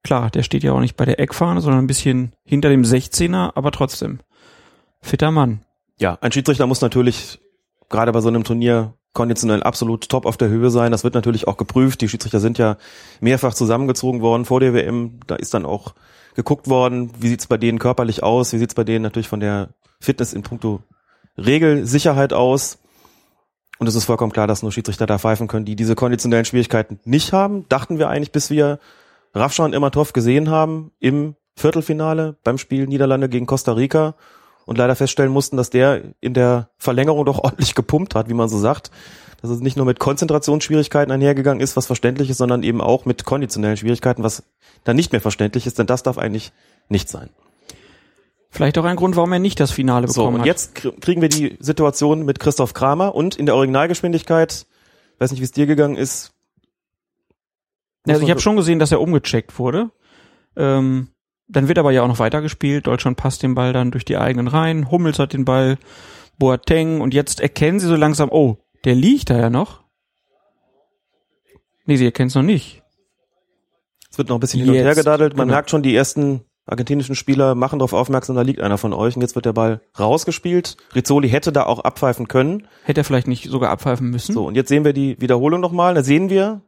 Klar, 0.02 0.30
der 0.30 0.42
steht 0.42 0.64
ja 0.64 0.72
auch 0.72 0.80
nicht 0.80 0.96
bei 0.96 1.04
der 1.04 1.20
Eckfahne, 1.20 1.60
sondern 1.60 1.84
ein 1.84 1.86
bisschen 1.86 2.32
hinter 2.44 2.68
dem 2.68 2.82
16er, 2.82 3.52
aber 3.54 3.70
trotzdem. 3.70 4.18
Fitter 5.00 5.30
Mann. 5.30 5.64
Ja, 5.98 6.18
ein 6.20 6.32
Schiedsrichter 6.32 6.66
muss 6.66 6.80
natürlich 6.80 7.40
gerade 7.88 8.10
bei 8.10 8.20
so 8.20 8.28
einem 8.28 8.42
Turnier 8.42 8.94
konditionell 9.12 9.62
absolut 9.62 10.08
top 10.08 10.26
auf 10.26 10.36
der 10.36 10.48
Höhe 10.48 10.70
sein. 10.70 10.92
Das 10.92 11.04
wird 11.04 11.14
natürlich 11.14 11.46
auch 11.46 11.56
geprüft. 11.56 12.00
Die 12.00 12.08
Schiedsrichter 12.08 12.40
sind 12.40 12.58
ja 12.58 12.76
mehrfach 13.20 13.54
zusammengezogen 13.54 14.20
worden 14.20 14.44
vor 14.44 14.60
der 14.60 14.74
WM. 14.74 15.20
Da 15.26 15.36
ist 15.36 15.54
dann 15.54 15.66
auch 15.66 15.94
geguckt 16.34 16.68
worden, 16.68 17.12
wie 17.18 17.28
sieht's 17.28 17.46
bei 17.46 17.58
denen 17.58 17.78
körperlich 17.78 18.22
aus, 18.22 18.52
wie 18.52 18.58
sieht's 18.58 18.74
bei 18.74 18.84
denen 18.84 19.02
natürlich 19.02 19.28
von 19.28 19.40
der 19.40 19.70
Fitness 20.00 20.32
in 20.32 20.42
puncto 20.42 20.82
Regelsicherheit 21.36 22.32
aus. 22.32 22.78
Und 23.78 23.86
es 23.86 23.94
ist 23.94 24.04
vollkommen 24.04 24.32
klar, 24.32 24.46
dass 24.46 24.62
nur 24.62 24.72
Schiedsrichter 24.72 25.06
da 25.06 25.18
pfeifen 25.18 25.48
können, 25.48 25.64
die 25.64 25.76
diese 25.76 25.94
konditionellen 25.94 26.44
Schwierigkeiten 26.44 27.00
nicht 27.04 27.32
haben. 27.32 27.68
Dachten 27.68 27.98
wir 27.98 28.08
eigentlich, 28.08 28.32
bis 28.32 28.48
wir 28.48 28.78
Rafschan 29.34 29.66
und 29.66 29.72
Immertov 29.74 30.12
gesehen 30.12 30.50
haben 30.50 30.92
im 31.00 31.34
Viertelfinale 31.56 32.36
beim 32.44 32.58
Spiel 32.58 32.86
Niederlande 32.86 33.28
gegen 33.28 33.46
Costa 33.46 33.72
Rica 33.72 34.14
und 34.66 34.78
leider 34.78 34.94
feststellen 34.96 35.32
mussten, 35.32 35.56
dass 35.56 35.70
der 35.70 36.02
in 36.20 36.34
der 36.34 36.70
Verlängerung 36.78 37.24
doch 37.26 37.38
ordentlich 37.38 37.74
gepumpt 37.74 38.14
hat, 38.14 38.28
wie 38.28 38.34
man 38.34 38.48
so 38.48 38.58
sagt. 38.58 38.90
Dass 39.40 39.50
es 39.50 39.60
nicht 39.60 39.76
nur 39.76 39.86
mit 39.86 39.98
Konzentrationsschwierigkeiten 39.98 41.10
einhergegangen 41.12 41.60
ist, 41.60 41.76
was 41.76 41.86
verständlich 41.86 42.30
ist, 42.30 42.38
sondern 42.38 42.62
eben 42.62 42.80
auch 42.80 43.06
mit 43.06 43.24
konditionellen 43.24 43.76
Schwierigkeiten, 43.76 44.22
was 44.22 44.44
dann 44.84 44.94
nicht 44.94 45.10
mehr 45.10 45.20
verständlich 45.20 45.66
ist, 45.66 45.80
denn 45.80 45.86
das 45.88 46.04
darf 46.04 46.16
eigentlich 46.16 46.52
nicht 46.88 47.08
sein. 47.08 47.28
Vielleicht 48.50 48.78
auch 48.78 48.84
ein 48.84 48.96
Grund, 48.96 49.16
warum 49.16 49.32
er 49.32 49.38
nicht 49.40 49.58
das 49.58 49.72
Finale 49.72 50.06
So, 50.06 50.20
bekommen 50.22 50.34
und 50.36 50.40
hat. 50.42 50.46
jetzt 50.46 50.76
kr- 50.76 50.98
kriegen 51.00 51.22
wir 51.22 51.28
die 51.28 51.56
Situation 51.58 52.24
mit 52.24 52.38
Christoph 52.38 52.74
Kramer 52.74 53.14
und 53.14 53.34
in 53.34 53.46
der 53.46 53.56
Originalgeschwindigkeit, 53.56 54.66
weiß 55.18 55.30
nicht, 55.32 55.40
wie 55.40 55.44
es 55.44 55.52
dir 55.52 55.66
gegangen 55.66 55.96
ist. 55.96 56.32
Also 58.06 58.22
ich 58.22 58.30
habe 58.30 58.40
schon 58.40 58.56
gesehen, 58.56 58.78
dass 58.78 58.92
er 58.92 59.00
umgecheckt 59.00 59.58
wurde. 59.58 59.90
Ähm, 60.54 61.08
dann 61.48 61.68
wird 61.68 61.78
aber 61.78 61.90
ja 61.90 62.02
auch 62.02 62.08
noch 62.08 62.18
weitergespielt. 62.18 62.86
Deutschland 62.86 63.16
passt 63.16 63.42
den 63.42 63.54
Ball 63.54 63.72
dann 63.72 63.90
durch 63.90 64.04
die 64.04 64.16
eigenen 64.16 64.48
Reihen. 64.48 64.90
Hummels 64.90 65.18
hat 65.18 65.32
den 65.32 65.44
Ball, 65.44 65.78
Boateng 66.38 67.00
und 67.00 67.14
jetzt 67.14 67.40
erkennen 67.40 67.80
sie 67.80 67.86
so 67.86 67.96
langsam, 67.96 68.30
oh, 68.30 68.58
der 68.84 68.94
liegt 68.94 69.30
da 69.30 69.38
ja 69.38 69.50
noch. 69.50 69.82
Nee, 71.84 71.96
sie 71.96 72.04
erkennen 72.04 72.28
es 72.28 72.34
noch 72.34 72.42
nicht. 72.42 72.82
Es 74.10 74.18
wird 74.18 74.28
noch 74.28 74.36
ein 74.36 74.40
bisschen 74.40 74.60
hin 74.60 74.68
und 74.68 74.74
Jetzt, 74.74 74.84
her 74.84 74.94
gedadelt. 74.94 75.36
Man 75.36 75.46
genau. 75.46 75.56
merkt 75.56 75.70
schon, 75.70 75.82
die 75.82 75.94
ersten 75.94 76.42
argentinischen 76.66 77.14
Spieler 77.14 77.54
machen 77.54 77.78
darauf 77.78 77.92
aufmerksam, 77.92 78.36
da 78.36 78.42
liegt 78.42 78.60
einer 78.60 78.78
von 78.78 78.92
euch 78.92 79.16
und 79.16 79.22
jetzt 79.22 79.34
wird 79.34 79.46
der 79.46 79.52
Ball 79.52 79.80
rausgespielt. 79.98 80.76
Rizzoli 80.94 81.28
hätte 81.28 81.50
da 81.50 81.64
auch 81.64 81.80
abpfeifen 81.80 82.28
können. 82.28 82.68
Hätte 82.84 83.00
er 83.00 83.04
vielleicht 83.04 83.26
nicht 83.26 83.48
sogar 83.48 83.70
abpfeifen 83.70 84.10
müssen. 84.10 84.32
So, 84.32 84.46
und 84.46 84.54
jetzt 84.54 84.68
sehen 84.68 84.84
wir 84.84 84.92
die 84.92 85.20
Wiederholung 85.20 85.60
nochmal. 85.60 85.94
Da 85.94 86.02
sehen 86.02 86.30
wir, 86.30 86.62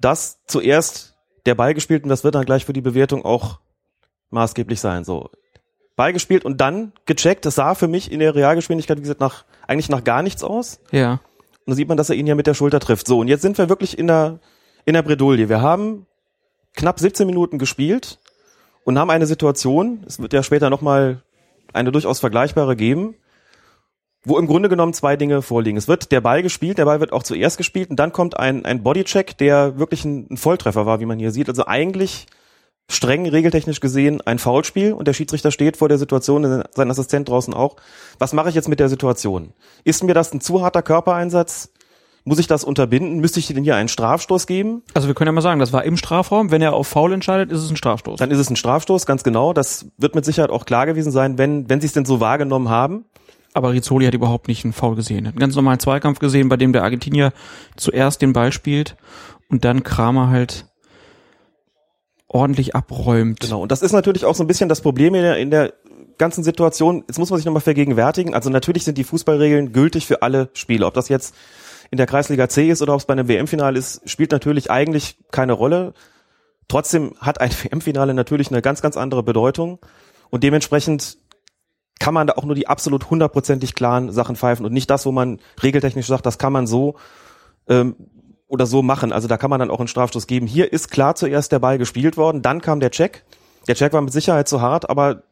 dass 0.00 0.38
zuerst 0.46 1.16
der 1.46 1.54
Ball 1.54 1.74
gespielt 1.74 2.02
und 2.02 2.08
das 2.08 2.24
wird 2.24 2.34
dann 2.34 2.44
gleich 2.44 2.64
für 2.64 2.72
die 2.72 2.80
Bewertung 2.80 3.24
auch 3.24 3.60
maßgeblich 4.30 4.80
sein. 4.80 5.04
So, 5.04 5.30
Ball 5.96 6.12
gespielt 6.12 6.44
und 6.44 6.60
dann 6.60 6.92
gecheckt. 7.06 7.46
Das 7.46 7.54
sah 7.54 7.74
für 7.74 7.88
mich 7.88 8.10
in 8.10 8.20
der 8.20 8.34
Realgeschwindigkeit, 8.34 8.98
wie 8.98 9.02
gesagt, 9.02 9.20
nach, 9.20 9.44
eigentlich 9.66 9.88
nach 9.88 10.04
gar 10.04 10.22
nichts 10.22 10.42
aus. 10.42 10.80
Ja. 10.90 11.20
Und 11.66 11.70
da 11.70 11.74
sieht 11.74 11.88
man, 11.88 11.96
dass 11.96 12.10
er 12.10 12.16
ihn 12.16 12.26
ja 12.26 12.34
mit 12.34 12.46
der 12.46 12.54
Schulter 12.54 12.80
trifft. 12.80 13.06
So, 13.06 13.20
und 13.20 13.28
jetzt 13.28 13.42
sind 13.42 13.56
wir 13.58 13.68
wirklich 13.68 13.98
in 13.98 14.06
der, 14.06 14.40
in 14.84 14.94
der 14.94 15.02
Bredouille. 15.02 15.48
Wir 15.48 15.62
haben 15.62 16.06
knapp 16.74 16.98
17 16.98 17.26
Minuten 17.26 17.58
gespielt 17.58 18.18
und 18.84 18.98
haben 18.98 19.10
eine 19.10 19.26
Situation, 19.26 20.04
es 20.06 20.20
wird 20.20 20.32
ja 20.32 20.42
später 20.42 20.68
nochmal 20.68 21.22
eine 21.72 21.92
durchaus 21.92 22.20
vergleichbare 22.20 22.76
geben, 22.76 23.14
wo 24.24 24.38
im 24.38 24.46
Grunde 24.46 24.68
genommen 24.68 24.94
zwei 24.94 25.16
Dinge 25.16 25.42
vorliegen. 25.42 25.76
Es 25.76 25.88
wird 25.88 26.12
der 26.12 26.20
Ball 26.20 26.42
gespielt, 26.42 26.78
der 26.78 26.84
Ball 26.86 27.00
wird 27.00 27.12
auch 27.12 27.22
zuerst 27.22 27.56
gespielt 27.56 27.90
und 27.90 27.96
dann 27.96 28.12
kommt 28.12 28.38
ein, 28.38 28.64
ein 28.64 28.82
Bodycheck, 28.82 29.38
der 29.38 29.78
wirklich 29.78 30.04
ein, 30.04 30.26
ein 30.30 30.36
Volltreffer 30.36 30.86
war, 30.86 31.00
wie 31.00 31.06
man 31.06 31.18
hier 31.18 31.30
sieht. 31.30 31.48
Also 31.48 31.66
eigentlich 31.66 32.26
streng 32.88 33.26
regeltechnisch 33.26 33.80
gesehen 33.80 34.20
ein 34.20 34.38
Foulspiel 34.38 34.92
und 34.92 35.08
der 35.08 35.14
Schiedsrichter 35.14 35.50
steht 35.50 35.76
vor 35.76 35.88
der 35.88 35.98
Situation, 35.98 36.64
sein 36.72 36.90
Assistent 36.90 37.28
draußen 37.28 37.54
auch. 37.54 37.76
Was 38.18 38.32
mache 38.32 38.48
ich 38.48 38.54
jetzt 38.54 38.68
mit 38.68 38.80
der 38.80 38.88
Situation? 38.88 39.52
Ist 39.84 40.04
mir 40.04 40.14
das 40.14 40.32
ein 40.32 40.40
zu 40.40 40.62
harter 40.62 40.82
Körpereinsatz? 40.82 41.70
Muss 42.26 42.38
ich 42.38 42.46
das 42.46 42.64
unterbinden? 42.64 43.20
Müsste 43.20 43.38
ich 43.38 43.48
denn 43.48 43.64
hier 43.64 43.76
einen 43.76 43.88
Strafstoß 43.88 44.46
geben? 44.46 44.82
Also 44.94 45.08
wir 45.08 45.14
können 45.14 45.28
ja 45.28 45.32
mal 45.32 45.42
sagen, 45.42 45.60
das 45.60 45.74
war 45.74 45.84
im 45.84 45.98
Strafraum. 45.98 46.50
Wenn 46.50 46.62
er 46.62 46.72
auf 46.72 46.88
Foul 46.88 47.12
entscheidet, 47.12 47.52
ist 47.52 47.60
es 47.60 47.70
ein 47.70 47.76
Strafstoß. 47.76 48.18
Dann 48.18 48.30
ist 48.30 48.38
es 48.38 48.48
ein 48.48 48.56
Strafstoß, 48.56 49.04
ganz 49.04 49.24
genau. 49.24 49.52
Das 49.52 49.86
wird 49.98 50.14
mit 50.14 50.24
Sicherheit 50.24 50.50
auch 50.50 50.64
klar 50.64 50.86
gewesen 50.86 51.12
sein, 51.12 51.36
wenn, 51.36 51.68
wenn 51.68 51.82
sie 51.82 51.86
es 51.86 51.92
denn 51.92 52.06
so 52.06 52.20
wahrgenommen 52.20 52.70
haben. 52.70 53.04
Aber 53.52 53.72
Rizzoli 53.72 54.06
hat 54.06 54.14
überhaupt 54.14 54.48
nicht 54.48 54.64
einen 54.64 54.72
Foul 54.72 54.96
gesehen. 54.96 55.26
Er 55.26 55.28
hat 55.28 55.34
einen 55.34 55.40
ganz 55.40 55.54
normalen 55.54 55.80
Zweikampf 55.80 56.18
gesehen, 56.18 56.48
bei 56.48 56.56
dem 56.56 56.72
der 56.72 56.82
Argentinier 56.82 57.32
zuerst 57.76 58.22
den 58.22 58.32
Ball 58.32 58.52
spielt 58.52 58.96
und 59.50 59.64
dann 59.64 59.82
Kramer 59.82 60.30
halt 60.30 60.66
ordentlich 62.34 62.74
abräumt. 62.74 63.40
Genau. 63.40 63.62
Und 63.62 63.70
das 63.70 63.80
ist 63.80 63.92
natürlich 63.92 64.24
auch 64.24 64.34
so 64.34 64.42
ein 64.42 64.48
bisschen 64.48 64.68
das 64.68 64.80
Problem 64.80 65.14
in 65.14 65.22
der, 65.22 65.36
in 65.38 65.50
der 65.50 65.72
ganzen 66.18 66.42
Situation. 66.42 67.04
Jetzt 67.06 67.18
muss 67.18 67.30
man 67.30 67.38
sich 67.38 67.46
nochmal 67.46 67.62
vergegenwärtigen. 67.62 68.34
Also 68.34 68.50
natürlich 68.50 68.84
sind 68.84 68.98
die 68.98 69.04
Fußballregeln 69.04 69.72
gültig 69.72 70.06
für 70.06 70.22
alle 70.22 70.50
Spiele. 70.52 70.84
Ob 70.84 70.94
das 70.94 71.08
jetzt 71.08 71.34
in 71.92 71.96
der 71.96 72.06
Kreisliga 72.06 72.48
C 72.48 72.68
ist 72.68 72.82
oder 72.82 72.92
ob 72.94 73.00
es 73.00 73.06
bei 73.06 73.12
einem 73.12 73.28
WM-Finale 73.28 73.78
ist, 73.78 74.08
spielt 74.10 74.32
natürlich 74.32 74.68
eigentlich 74.68 75.16
keine 75.30 75.52
Rolle. 75.52 75.94
Trotzdem 76.66 77.14
hat 77.20 77.40
ein 77.40 77.50
WM-Finale 77.62 78.14
natürlich 78.14 78.50
eine 78.50 78.62
ganz, 78.62 78.82
ganz 78.82 78.96
andere 78.96 79.22
Bedeutung. 79.22 79.78
Und 80.30 80.42
dementsprechend 80.42 81.18
kann 82.00 82.14
man 82.14 82.26
da 82.26 82.34
auch 82.34 82.44
nur 82.44 82.56
die 82.56 82.66
absolut 82.66 83.10
hundertprozentig 83.10 83.76
klaren 83.76 84.10
Sachen 84.10 84.34
pfeifen 84.34 84.66
und 84.66 84.72
nicht 84.72 84.90
das, 84.90 85.06
wo 85.06 85.12
man 85.12 85.38
regeltechnisch 85.62 86.08
sagt, 86.08 86.26
das 86.26 86.38
kann 86.38 86.52
man 86.52 86.66
so 86.66 86.96
ähm, 87.68 87.94
oder 88.48 88.66
so 88.66 88.82
machen. 88.82 89.12
Also 89.12 89.28
da 89.28 89.36
kann 89.36 89.50
man 89.50 89.60
dann 89.60 89.70
auch 89.70 89.78
einen 89.78 89.88
Strafstoß 89.88 90.26
geben. 90.26 90.46
Hier 90.46 90.72
ist 90.72 90.90
klar 90.90 91.14
zuerst 91.14 91.52
der 91.52 91.58
Ball 91.58 91.78
gespielt 91.78 92.16
worden, 92.16 92.42
dann 92.42 92.60
kam 92.60 92.80
der 92.80 92.90
Check. 92.90 93.24
Der 93.68 93.74
Check 93.74 93.92
war 93.92 94.02
mit 94.02 94.12
Sicherheit 94.12 94.48
zu 94.48 94.60
hart, 94.60 94.90
aber 94.90 95.22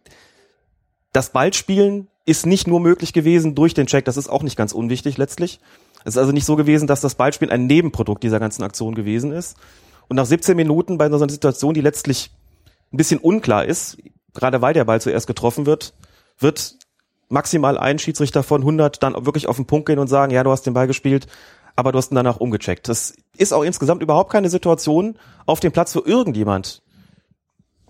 das 1.13 1.31
Ballspielen 1.31 2.09
ist 2.25 2.47
nicht 2.47 2.67
nur 2.67 2.81
möglich 2.81 3.13
gewesen 3.13 3.55
durch 3.55 3.75
den 3.75 3.87
Check. 3.87 4.05
Das 4.05 4.17
ist 4.17 4.29
auch 4.29 4.43
nicht 4.43 4.57
ganz 4.57 4.73
unwichtig 4.73 5.19
letztlich. 5.19 5.61
Es 6.05 6.15
ist 6.15 6.19
also 6.19 6.33
nicht 6.33 6.47
so 6.47 6.57
gewesen, 6.57 6.87
dass 6.87 7.01
das 7.01 7.15
Ballspielen 7.15 7.53
ein 7.53 7.67
Nebenprodukt 7.67 8.23
dieser 8.23 8.41
ganzen 8.41 8.63
Aktion 8.63 8.95
gewesen 8.95 9.33
ist. 9.33 9.57
Und 10.09 10.17
nach 10.17 10.27
17 10.27 10.57
Minuten 10.57 10.99
bei 10.99 11.09
so 11.09 11.17
einer 11.17 11.29
Situation, 11.29 11.75
die 11.75 11.81
letztlich 11.81 12.31
ein 12.93 12.97
bisschen 12.97 13.21
unklar 13.21 13.65
ist, 13.65 13.99
gerade 14.35 14.63
weil 14.63 14.75
der 14.75 14.85
Ball 14.85 15.01
zuerst 15.01 15.27
getroffen 15.27 15.67
wird, 15.67 15.95
wird 16.39 16.77
maximal 17.29 17.79
ein 17.79 17.99
Schiedsrichter 17.99 18.43
von 18.43 18.61
100 18.63 19.03
dann 19.03 19.15
wirklich 19.25 19.47
auf 19.47 19.57
den 19.57 19.67
Punkt 19.67 19.87
gehen 19.87 19.99
und 19.99 20.09
sagen, 20.09 20.33
ja, 20.33 20.45
du 20.45 20.51
hast 20.51 20.67
den 20.67 20.75
Ball 20.75 20.87
gespielt, 20.87 21.27
aber 21.77 21.93
du 21.93 21.99
hast 21.99 22.13
ihn 22.13 22.17
danach 22.17 22.39
umgecheckt. 22.39 22.89
Das 22.89 23.15
ist 23.37 23.53
auch 23.53 23.63
insgesamt 23.63 24.03
überhaupt 24.03 24.31
keine 24.31 24.51
Situation 24.51 25.17
auf 25.47 25.61
dem 25.61 25.73
Platz, 25.73 25.95
wo 25.97 26.03
irgendjemand, 26.05 26.83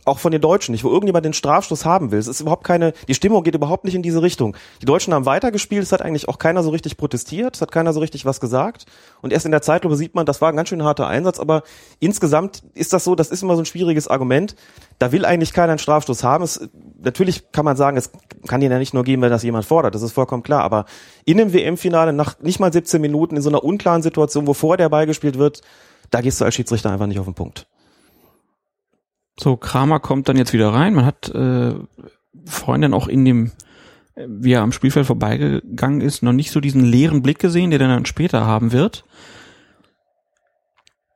auch 0.04 0.18
von 0.18 0.32
den 0.32 0.40
Deutschen 0.40 0.72
nicht, 0.72 0.84
wo 0.84 0.88
irgendjemand 0.88 1.24
den 1.24 1.32
Strafstoß 1.32 1.84
haben 1.84 2.10
will. 2.10 2.18
Es 2.18 2.26
ist 2.26 2.40
überhaupt 2.40 2.64
keine, 2.64 2.92
die 3.08 3.14
Stimmung 3.14 3.44
geht 3.44 3.54
überhaupt 3.54 3.84
nicht 3.84 3.94
in 3.94 4.02
diese 4.02 4.22
Richtung. 4.22 4.56
Die 4.80 4.86
Deutschen 4.86 5.14
haben 5.14 5.26
weitergespielt, 5.26 5.82
es 5.82 5.92
hat 5.92 6.02
eigentlich 6.02 6.28
auch 6.28 6.38
keiner 6.38 6.62
so 6.62 6.70
richtig 6.70 6.96
protestiert, 6.96 7.56
es 7.56 7.62
hat 7.62 7.70
keiner 7.70 7.92
so 7.92 8.00
richtig 8.00 8.24
was 8.24 8.40
gesagt. 8.40 8.86
Und 9.20 9.32
erst 9.32 9.46
in 9.46 9.52
der 9.52 9.62
Zeitlupe 9.62 9.96
sieht 9.96 10.14
man, 10.14 10.26
das 10.26 10.40
war 10.40 10.48
ein 10.48 10.56
ganz 10.56 10.68
schön 10.68 10.82
harter 10.82 11.06
Einsatz, 11.06 11.38
aber 11.38 11.62
insgesamt 12.00 12.62
ist 12.74 12.92
das 12.92 13.04
so, 13.04 13.14
das 13.14 13.30
ist 13.30 13.42
immer 13.42 13.54
so 13.54 13.62
ein 13.62 13.66
schwieriges 13.66 14.08
Argument. 14.08 14.56
Da 14.98 15.12
will 15.12 15.24
eigentlich 15.24 15.52
keiner 15.52 15.72
einen 15.72 15.78
Strafstoß 15.78 16.24
haben. 16.24 16.44
Es, 16.44 16.68
natürlich 17.00 17.52
kann 17.52 17.64
man 17.64 17.76
sagen, 17.76 17.96
es 17.96 18.10
kann 18.46 18.60
ihn 18.62 18.72
ja 18.72 18.78
nicht 18.78 18.94
nur 18.94 19.04
geben, 19.04 19.22
wenn 19.22 19.30
das 19.30 19.42
jemand 19.42 19.64
fordert, 19.64 19.94
das 19.94 20.02
ist 20.02 20.12
vollkommen 20.12 20.42
klar. 20.42 20.62
Aber 20.62 20.86
in 21.24 21.40
einem 21.40 21.52
WM-Finale 21.52 22.12
nach 22.12 22.40
nicht 22.40 22.60
mal 22.60 22.72
17 22.72 23.00
Minuten 23.00 23.36
in 23.36 23.42
so 23.42 23.50
einer 23.50 23.62
unklaren 23.62 24.02
Situation, 24.02 24.46
wo 24.46 24.54
vorher 24.54 24.78
der 24.78 24.88
Ball 24.88 25.06
gespielt 25.06 25.38
wird, 25.38 25.60
da 26.10 26.20
gehst 26.20 26.40
du 26.40 26.44
als 26.44 26.54
Schiedsrichter 26.54 26.90
einfach 26.90 27.06
nicht 27.06 27.18
auf 27.18 27.24
den 27.24 27.34
Punkt. 27.34 27.66
So, 29.38 29.56
Kramer 29.56 30.00
kommt 30.00 30.28
dann 30.28 30.36
jetzt 30.36 30.52
wieder 30.52 30.72
rein. 30.72 30.94
Man 30.94 31.04
hat 31.06 31.28
äh, 31.30 31.74
vorhin 32.44 32.82
dann 32.82 32.94
auch 32.94 33.08
in 33.08 33.24
dem, 33.24 33.52
wie 34.16 34.52
er 34.52 34.62
am 34.62 34.72
Spielfeld 34.72 35.06
vorbeigegangen 35.06 36.00
ist, 36.00 36.22
noch 36.22 36.32
nicht 36.32 36.50
so 36.50 36.60
diesen 36.60 36.84
leeren 36.84 37.22
Blick 37.22 37.38
gesehen, 37.38 37.70
der 37.70 37.78
dann 37.78 38.04
später 38.06 38.46
haben 38.46 38.72
wird. 38.72 39.04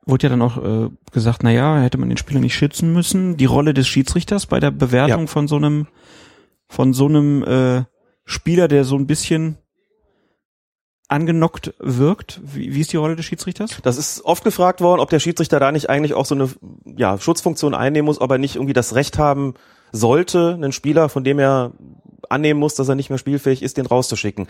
Wurde 0.05 0.23
ja 0.23 0.29
dann 0.29 0.41
auch 0.41 0.57
äh, 0.57 0.89
gesagt, 1.11 1.43
na 1.43 1.51
ja, 1.51 1.79
hätte 1.79 1.97
man 1.97 2.09
den 2.09 2.17
Spieler 2.17 2.39
nicht 2.39 2.55
schützen 2.55 2.93
müssen. 2.93 3.35
Die 3.37 3.45
Rolle 3.45 3.73
des 3.73 3.87
Schiedsrichters 3.87 4.45
bei 4.45 4.59
der 4.59 4.71
Bewertung 4.71 5.21
Ja. 5.21 5.27
von 5.27 5.47
so 5.47 5.57
einem, 5.57 5.87
von 6.69 6.93
so 6.93 7.07
einem 7.07 7.43
äh, 7.43 7.83
Spieler, 8.23 8.67
der 8.67 8.83
so 8.85 8.95
ein 8.95 9.05
bisschen 9.05 9.57
angenockt 11.07 11.73
wirkt. 11.79 12.41
Wie, 12.43 12.73
wie 12.73 12.81
ist 12.81 12.91
die 12.91 12.97
Rolle 12.97 13.15
des 13.15 13.25
Schiedsrichters? 13.25 13.77
Das 13.83 13.97
ist 13.97 14.25
oft 14.25 14.43
gefragt 14.43 14.81
worden, 14.81 14.99
ob 14.99 15.09
der 15.09 15.19
Schiedsrichter 15.19 15.59
da 15.59 15.71
nicht 15.71 15.89
eigentlich 15.89 16.13
auch 16.13 16.25
so 16.25 16.35
eine 16.35 16.49
ja, 16.97 17.17
Schutzfunktion 17.17 17.73
einnehmen 17.73 18.05
muss, 18.05 18.19
ob 18.19 18.31
er 18.31 18.37
nicht 18.37 18.55
irgendwie 18.55 18.73
das 18.73 18.95
Recht 18.95 19.17
haben 19.17 19.53
sollte, 19.91 20.53
einen 20.53 20.73
Spieler, 20.73 21.07
von 21.07 21.23
dem 21.23 21.39
er 21.39 21.71
annehmen 22.29 22.59
muss, 22.59 22.75
dass 22.75 22.89
er 22.89 22.95
nicht 22.95 23.09
mehr 23.09 23.19
spielfähig 23.19 23.63
ist, 23.63 23.77
den 23.77 23.85
rauszuschicken. 23.85 24.47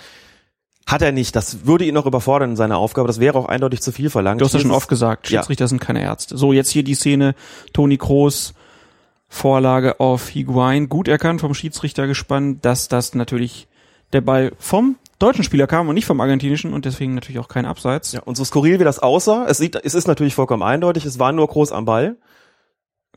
Hat 0.88 1.02
er 1.02 1.12
nicht. 1.12 1.36
Das 1.36 1.66
würde 1.66 1.86
ihn 1.86 1.94
noch 1.94 2.06
überfordern 2.06 2.52
in 2.52 2.56
seiner 2.56 2.78
Aufgabe. 2.78 3.08
Das 3.08 3.20
wäre 3.20 3.38
auch 3.38 3.46
eindeutig 3.46 3.82
zu 3.82 3.92
viel 3.92 4.10
verlangt. 4.10 4.42
Du 4.42 4.46
hast 4.46 4.54
ja 4.54 4.60
schon 4.60 4.72
oft 4.72 4.88
gesagt, 4.88 5.30
Ja. 5.30 5.40
Schiedsrichter 5.40 5.68
sind 5.68 5.82
keine 5.82 6.02
Ärzte. 6.02 6.38
So, 6.38 6.54
jetzt 6.54 6.70
hier 6.70 6.84
die 6.84 6.96
Szene, 6.96 7.36
Toni 7.74 7.98
Kroos, 7.98 8.54
Vorlage 9.28 10.00
auf 10.00 10.30
Higuain, 10.30 10.88
gut 10.88 11.10
erkannt 11.10 11.42
vom 11.42 11.54
Schiedsrichter 11.54 12.08
gespannt, 12.08 12.64
dass 12.64 12.88
das 12.88 13.14
natürlich 13.14 13.68
der 14.14 14.22
Ball 14.22 14.54
vom 14.58 14.96
deutschen 15.20 15.44
Spieler 15.44 15.68
kam 15.68 15.88
und 15.90 15.96
nicht 15.96 16.06
vom 16.06 16.22
argentinischen 16.22 16.74
und 16.74 16.86
deswegen 16.86 17.16
natürlich 17.16 17.40
auch 17.40 17.48
kein 17.48 17.66
Abseits. 17.66 18.12
Ja, 18.14 18.22
und 18.24 18.36
so 18.38 18.44
skurril 18.44 18.80
wie 18.80 18.84
das 18.84 19.00
aussah, 19.00 19.46
es 19.48 19.58
sieht, 19.58 19.76
es 19.76 19.94
ist 19.94 20.08
natürlich 20.08 20.36
vollkommen 20.36 20.64
eindeutig, 20.64 21.06
es 21.06 21.18
war 21.20 21.32
nur 21.32 21.48
groß 21.48 21.72
am 21.72 21.86
Ball. 21.86 22.18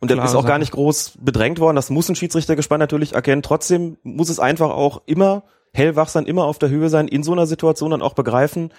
Und 0.00 0.10
Klare 0.10 0.26
ist 0.26 0.34
auch 0.34 0.46
gar 0.46 0.58
nicht 0.58 0.72
groß 0.72 1.18
bedrängt 1.20 1.58
worden. 1.60 1.76
Das 1.76 1.90
muss 1.90 2.08
ein 2.08 2.14
Schiedsrichter 2.16 2.56
gespannt 2.56 2.80
natürlich 2.80 3.14
erkennen. 3.14 3.42
Trotzdem 3.42 3.98
muss 4.02 4.30
es 4.30 4.38
einfach 4.40 4.70
auch 4.70 5.02
immer 5.04 5.42
hellwach 5.74 6.08
sein, 6.08 6.24
immer 6.24 6.44
auf 6.44 6.58
der 6.58 6.70
Höhe 6.70 6.88
sein, 6.88 7.06
in 7.06 7.22
so 7.22 7.32
einer 7.32 7.46
Situation 7.46 7.90
dann 7.90 8.00
auch 8.00 8.14
begreifen, 8.14 8.72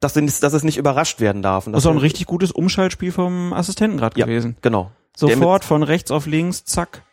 dass, 0.00 0.16
es- 0.16 0.40
dass 0.40 0.52
es 0.52 0.64
nicht 0.64 0.76
überrascht 0.76 1.20
werden 1.20 1.40
darf. 1.42 1.68
Und 1.68 1.72
Das 1.74 1.84
ist 1.84 1.86
auch 1.86 1.92
ein 1.92 1.98
richtig 1.98 2.26
gutes 2.26 2.50
Umschaltspiel 2.50 3.12
vom 3.12 3.52
Assistenten 3.52 3.96
gerade 3.96 4.18
ja, 4.18 4.26
gewesen. 4.26 4.56
Genau. 4.60 4.90
Der 5.20 5.28
Sofort 5.36 5.64
von 5.64 5.84
rechts 5.84 6.10
auf 6.10 6.26
links, 6.26 6.64
zack. 6.64 7.04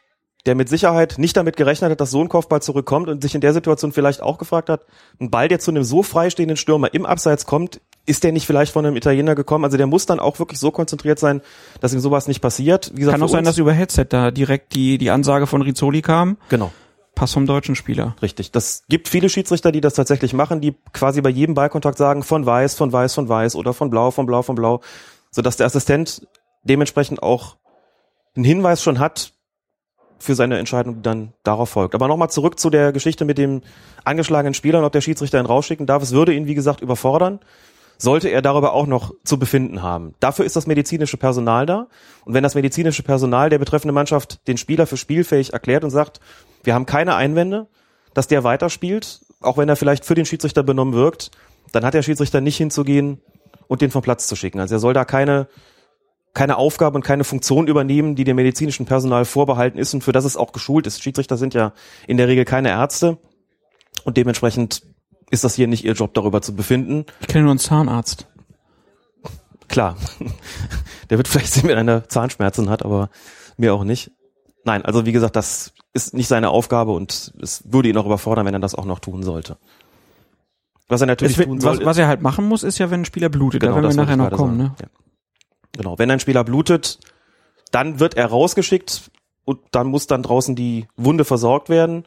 Der 0.45 0.55
mit 0.55 0.69
Sicherheit 0.69 1.15
nicht 1.17 1.35
damit 1.35 1.57
gerechnet 1.57 1.91
hat, 1.91 1.99
dass 1.99 2.11
so 2.11 2.21
ein 2.21 2.29
Kopfball 2.29 2.61
zurückkommt 2.61 3.09
und 3.09 3.21
sich 3.21 3.35
in 3.35 3.41
der 3.41 3.53
Situation 3.53 3.91
vielleicht 3.91 4.21
auch 4.21 4.37
gefragt 4.37 4.69
hat, 4.69 4.81
ein 5.19 5.29
Ball, 5.29 5.47
der 5.47 5.59
zu 5.59 5.71
einem 5.71 5.83
so 5.83 6.03
freistehenden 6.03 6.57
Stürmer 6.57 6.93
im 6.93 7.05
Abseits 7.05 7.45
kommt, 7.45 7.81
ist 8.05 8.23
der 8.23 8.31
nicht 8.31 8.47
vielleicht 8.47 8.71
von 8.71 8.85
einem 8.85 8.95
Italiener 8.95 9.35
gekommen? 9.35 9.65
Also 9.65 9.75
der 9.75 9.87
muss 9.87 10.05
dann 10.05 10.19
auch 10.19 10.39
wirklich 10.39 10.59
so 10.59 10.71
konzentriert 10.71 11.19
sein, 11.19 11.41
dass 11.81 11.93
ihm 11.93 11.99
sowas 11.99 12.27
nicht 12.27 12.39
passiert. 12.39 12.91
Wie 12.93 13.01
gesagt, 13.01 13.15
Kann 13.15 13.23
auch 13.23 13.29
sein, 13.29 13.43
dass 13.43 13.57
über 13.57 13.73
Headset 13.73 14.05
da 14.09 14.31
direkt 14.31 14.73
die, 14.73 14.97
die 14.97 15.09
Ansage 15.09 15.47
von 15.47 15.61
Rizzoli 15.61 16.01
kam. 16.01 16.37
Genau. 16.49 16.71
Pass 17.13 17.33
vom 17.33 17.45
deutschen 17.45 17.75
Spieler. 17.75 18.15
Richtig. 18.21 18.51
Das 18.51 18.83
gibt 18.87 19.09
viele 19.09 19.27
Schiedsrichter, 19.27 19.71
die 19.71 19.81
das 19.81 19.95
tatsächlich 19.95 20.33
machen, 20.33 20.61
die 20.61 20.75
quasi 20.93 21.19
bei 21.21 21.29
jedem 21.29 21.55
Ballkontakt 21.55 21.97
sagen, 21.97 22.23
von 22.23 22.45
weiß, 22.45 22.75
von 22.75 22.93
weiß, 22.93 23.15
von 23.15 23.27
weiß 23.27 23.55
oder 23.55 23.73
von 23.73 23.89
blau, 23.89 24.11
von 24.11 24.25
blau, 24.25 24.43
von 24.43 24.55
blau, 24.55 24.81
sodass 25.31 25.57
der 25.57 25.65
Assistent 25.65 26.27
dementsprechend 26.63 27.21
auch 27.21 27.57
einen 28.35 28.45
Hinweis 28.45 28.83
schon 28.83 28.99
hat 28.99 29.33
für 30.19 30.35
seine 30.35 30.57
Entscheidung, 30.57 30.95
die 30.95 31.01
dann 31.01 31.33
darauf 31.43 31.69
folgt. 31.69 31.95
Aber 31.95 32.07
nochmal 32.07 32.29
zurück 32.29 32.59
zu 32.59 32.69
der 32.69 32.91
Geschichte 32.91 33.25
mit 33.25 33.37
dem 33.37 33.61
angeschlagenen 34.03 34.53
Spieler 34.53 34.79
und 34.79 34.85
ob 34.85 34.91
der 34.91 35.01
Schiedsrichter 35.01 35.39
ihn 35.39 35.45
rausschicken 35.45 35.85
darf. 35.85 36.01
Es 36.03 36.11
würde 36.11 36.33
ihn, 36.33 36.47
wie 36.47 36.55
gesagt, 36.55 36.81
überfordern, 36.81 37.39
sollte 37.97 38.29
er 38.29 38.41
darüber 38.41 38.73
auch 38.73 38.87
noch 38.87 39.13
zu 39.23 39.39
befinden 39.39 39.81
haben. 39.81 40.13
Dafür 40.19 40.45
ist 40.45 40.55
das 40.55 40.67
medizinische 40.67 41.17
Personal 41.17 41.65
da. 41.65 41.87
Und 42.25 42.33
wenn 42.33 42.43
das 42.43 42.55
medizinische 42.55 43.03
Personal 43.03 43.49
der 43.49 43.57
betreffenden 43.59 43.95
Mannschaft 43.95 44.47
den 44.47 44.57
Spieler 44.57 44.87
für 44.87 44.97
spielfähig 44.97 45.53
erklärt 45.53 45.83
und 45.83 45.89
sagt, 45.89 46.19
wir 46.63 46.73
haben 46.73 46.85
keine 46.85 47.15
Einwände, 47.15 47.67
dass 48.13 48.27
der 48.27 48.43
weiterspielt, 48.43 49.21
auch 49.41 49.57
wenn 49.57 49.69
er 49.69 49.75
vielleicht 49.75 50.05
für 50.05 50.15
den 50.15 50.25
Schiedsrichter 50.25 50.63
benommen 50.63 50.93
wirkt, 50.93 51.31
dann 51.71 51.85
hat 51.85 51.93
der 51.93 52.03
Schiedsrichter 52.03 52.41
nicht 52.41 52.57
hinzugehen 52.57 53.21
und 53.67 53.81
den 53.81 53.91
vom 53.91 54.01
Platz 54.01 54.27
zu 54.27 54.35
schicken. 54.35 54.59
Also 54.59 54.75
er 54.75 54.79
soll 54.79 54.93
da 54.93 55.05
keine, 55.05 55.47
keine 56.37 56.57
Aufgabe 56.57 56.95
und 56.95 57.03
keine 57.03 57.23
Funktion 57.23 57.65
übernehmen, 57.67 58.13
die 58.13 58.23
dem 58.23 58.35
medizinischen 58.35 58.85
Personal 58.85 59.25
vorbehalten 59.25 59.79
ist 59.79 59.95
und 59.95 60.03
für 60.03 60.11
das 60.11 60.23
es 60.23 60.37
auch 60.37 60.51
geschult 60.51 60.85
ist. 60.85 61.01
Schiedsrichter 61.01 61.35
sind 61.35 61.55
ja 61.55 61.73
in 62.05 62.17
der 62.17 62.27
Regel 62.27 62.45
keine 62.45 62.69
Ärzte 62.69 63.17
und 64.03 64.17
dementsprechend 64.17 64.83
ist 65.31 65.43
das 65.43 65.55
hier 65.55 65.67
nicht 65.67 65.83
ihr 65.83 65.93
Job, 65.93 66.13
darüber 66.13 66.43
zu 66.43 66.55
befinden. 66.55 67.05
Ich 67.21 67.27
kenne 67.27 67.45
nur 67.45 67.53
einen 67.53 67.59
Zahnarzt. 67.59 68.27
Klar, 69.67 69.97
der 71.09 71.17
wird 71.17 71.27
vielleicht 71.27 71.53
sehen, 71.53 71.69
wenn 71.69 71.77
einer 71.79 72.07
Zahnschmerzen 72.07 72.69
hat, 72.69 72.85
aber 72.85 73.09
mir 73.57 73.73
auch 73.73 73.83
nicht. 73.83 74.11
Nein, 74.63 74.85
also 74.85 75.07
wie 75.07 75.13
gesagt, 75.13 75.35
das 75.35 75.73
ist 75.93 76.13
nicht 76.13 76.27
seine 76.27 76.51
Aufgabe 76.51 76.91
und 76.91 77.33
es 77.41 77.63
würde 77.65 77.89
ihn 77.89 77.97
auch 77.97 78.05
überfordern, 78.05 78.45
wenn 78.45 78.53
er 78.53 78.59
das 78.59 78.75
auch 78.75 78.85
noch 78.85 78.99
tun 78.99 79.23
sollte. 79.23 79.57
Was 80.87 81.01
er 81.01 81.07
natürlich 81.07 81.39
Es 81.39 81.45
tun 81.45 81.59
soll, 81.59 81.79
was, 81.79 81.85
was 81.85 81.97
er 81.97 82.07
halt 82.07 82.21
machen 82.21 82.47
muss, 82.47 82.61
ist 82.61 82.77
ja, 82.77 82.91
wenn 82.91 83.01
ein 83.01 83.05
Spieler 83.05 83.29
blutet. 83.29 83.63
da 83.63 83.73
werden 83.73 83.83
wir 83.83 83.89
Genau, 83.89 84.03
nachher 84.03 84.17
noch 84.17 84.31
kommen. 84.31 84.57
Ne? 84.57 84.75
Ja. 84.79 84.87
Genau, 85.77 85.97
wenn 85.99 86.11
ein 86.11 86.19
Spieler 86.19 86.43
blutet, 86.43 86.99
dann 87.71 87.99
wird 87.99 88.15
er 88.15 88.27
rausgeschickt 88.27 89.11
und 89.45 89.59
dann 89.71 89.87
muss 89.87 90.07
dann 90.07 90.23
draußen 90.23 90.55
die 90.55 90.87
Wunde 90.97 91.23
versorgt 91.23 91.69
werden. 91.69 92.05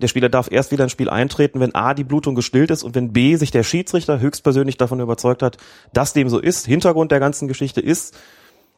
Der 0.00 0.06
Spieler 0.06 0.28
darf 0.28 0.50
erst 0.50 0.70
wieder 0.70 0.84
ins 0.84 0.92
Spiel 0.92 1.10
eintreten, 1.10 1.58
wenn 1.58 1.74
A, 1.74 1.92
die 1.92 2.04
Blutung 2.04 2.36
gestillt 2.36 2.70
ist 2.70 2.84
und 2.84 2.94
wenn 2.94 3.12
B, 3.12 3.34
sich 3.34 3.50
der 3.50 3.64
Schiedsrichter 3.64 4.20
höchstpersönlich 4.20 4.76
davon 4.76 5.00
überzeugt 5.00 5.42
hat, 5.42 5.56
dass 5.92 6.12
dem 6.12 6.28
so 6.28 6.38
ist. 6.38 6.66
Hintergrund 6.66 7.10
der 7.10 7.18
ganzen 7.18 7.48
Geschichte 7.48 7.80
ist, 7.80 8.16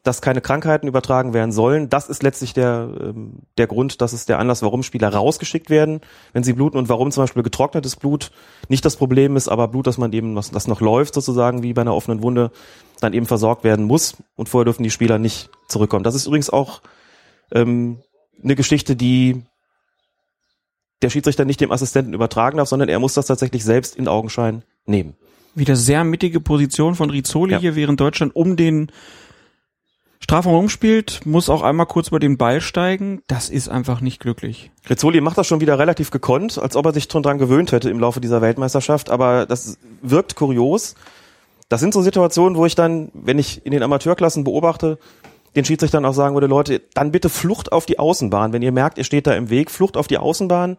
dass 0.02 0.22
keine 0.22 0.40
Krankheiten 0.40 0.88
übertragen 0.88 1.34
werden 1.34 1.52
sollen. 1.52 1.90
Das 1.90 2.08
ist 2.08 2.22
letztlich 2.22 2.54
der, 2.54 2.88
ähm, 3.00 3.40
der 3.58 3.66
Grund, 3.66 4.00
das 4.00 4.12
ist 4.12 4.28
der 4.28 4.38
Anlass, 4.38 4.62
warum 4.62 4.82
Spieler 4.82 5.12
rausgeschickt 5.12 5.68
werden, 5.68 6.00
wenn 6.32 6.42
sie 6.42 6.54
bluten 6.54 6.78
und 6.78 6.88
warum 6.88 7.10
zum 7.10 7.24
Beispiel 7.24 7.42
getrocknetes 7.42 7.96
Blut 7.96 8.30
nicht 8.68 8.84
das 8.84 8.96
Problem 8.96 9.36
ist, 9.36 9.48
aber 9.48 9.68
Blut, 9.68 9.86
das 9.86 9.98
man 9.98 10.12
eben, 10.12 10.34
was, 10.36 10.50
das 10.50 10.68
noch 10.68 10.80
läuft 10.80 11.14
sozusagen, 11.14 11.62
wie 11.62 11.74
bei 11.74 11.82
einer 11.82 11.94
offenen 11.94 12.22
Wunde, 12.22 12.50
dann 13.00 13.12
eben 13.12 13.26
versorgt 13.26 13.62
werden 13.62 13.84
muss 13.84 14.16
und 14.36 14.48
vorher 14.48 14.64
dürfen 14.64 14.82
die 14.82 14.90
Spieler 14.90 15.18
nicht 15.18 15.50
zurückkommen. 15.68 16.04
Das 16.04 16.14
ist 16.14 16.26
übrigens 16.26 16.50
auch 16.50 16.80
ähm, 17.52 17.98
eine 18.42 18.56
Geschichte, 18.56 18.96
die 18.96 19.42
der 21.02 21.10
Schiedsrichter 21.10 21.44
nicht 21.44 21.60
dem 21.60 21.72
Assistenten 21.72 22.14
übertragen 22.14 22.58
darf, 22.58 22.68
sondern 22.68 22.88
er 22.88 22.98
muss 22.98 23.14
das 23.14 23.26
tatsächlich 23.26 23.64
selbst 23.64 23.96
in 23.96 24.08
Augenschein 24.08 24.62
nehmen. 24.86 25.14
Wieder 25.54 25.76
sehr 25.76 26.04
mittige 26.04 26.40
Position 26.40 26.94
von 26.94 27.10
Rizzoli 27.10 27.52
Ja. 27.52 27.58
hier, 27.58 27.74
während 27.74 28.00
Deutschland 28.00 28.36
um 28.36 28.56
den 28.56 28.92
Strafraum 30.22 30.54
rumspielt, 30.54 31.22
muss 31.24 31.48
auch 31.48 31.62
einmal 31.62 31.86
kurz 31.86 32.08
über 32.08 32.20
den 32.20 32.36
Ball 32.36 32.60
steigen. 32.60 33.22
Das 33.26 33.48
ist 33.48 33.68
einfach 33.68 34.00
nicht 34.00 34.20
glücklich. 34.20 34.70
Rizzoli 34.88 35.20
macht 35.20 35.38
das 35.38 35.46
schon 35.46 35.60
wieder 35.60 35.78
relativ 35.78 36.10
gekonnt, 36.10 36.58
als 36.58 36.76
ob 36.76 36.86
er 36.86 36.92
sich 36.92 37.08
schon 37.10 37.22
dran 37.22 37.38
gewöhnt 37.38 37.72
hätte 37.72 37.90
im 37.90 37.98
Laufe 37.98 38.20
dieser 38.20 38.42
Weltmeisterschaft, 38.42 39.10
aber 39.10 39.46
das 39.46 39.78
wirkt 40.02 40.36
kurios. 40.36 40.94
Das 41.68 41.80
sind 41.80 41.94
so 41.94 42.02
Situationen, 42.02 42.58
wo 42.58 42.66
ich 42.66 42.74
dann, 42.74 43.10
wenn 43.14 43.38
ich 43.38 43.64
in 43.64 43.72
den 43.72 43.82
Amateurklassen 43.82 44.44
beobachte, 44.44 44.98
den 45.56 45.64
Schiedsrichtern 45.64 46.04
auch 46.04 46.14
sagen 46.14 46.34
würde, 46.34 46.46
Leute, 46.46 46.80
dann 46.94 47.12
bitte 47.12 47.28
Flucht 47.28 47.72
auf 47.72 47.86
die 47.86 47.98
Außenbahn. 47.98 48.52
Wenn 48.52 48.62
ihr 48.62 48.72
merkt, 48.72 48.98
ihr 48.98 49.04
steht 49.04 49.26
da 49.26 49.34
im 49.34 49.50
Weg, 49.50 49.70
Flucht 49.70 49.96
auf 49.96 50.06
die 50.06 50.18
Außenbahn, 50.18 50.76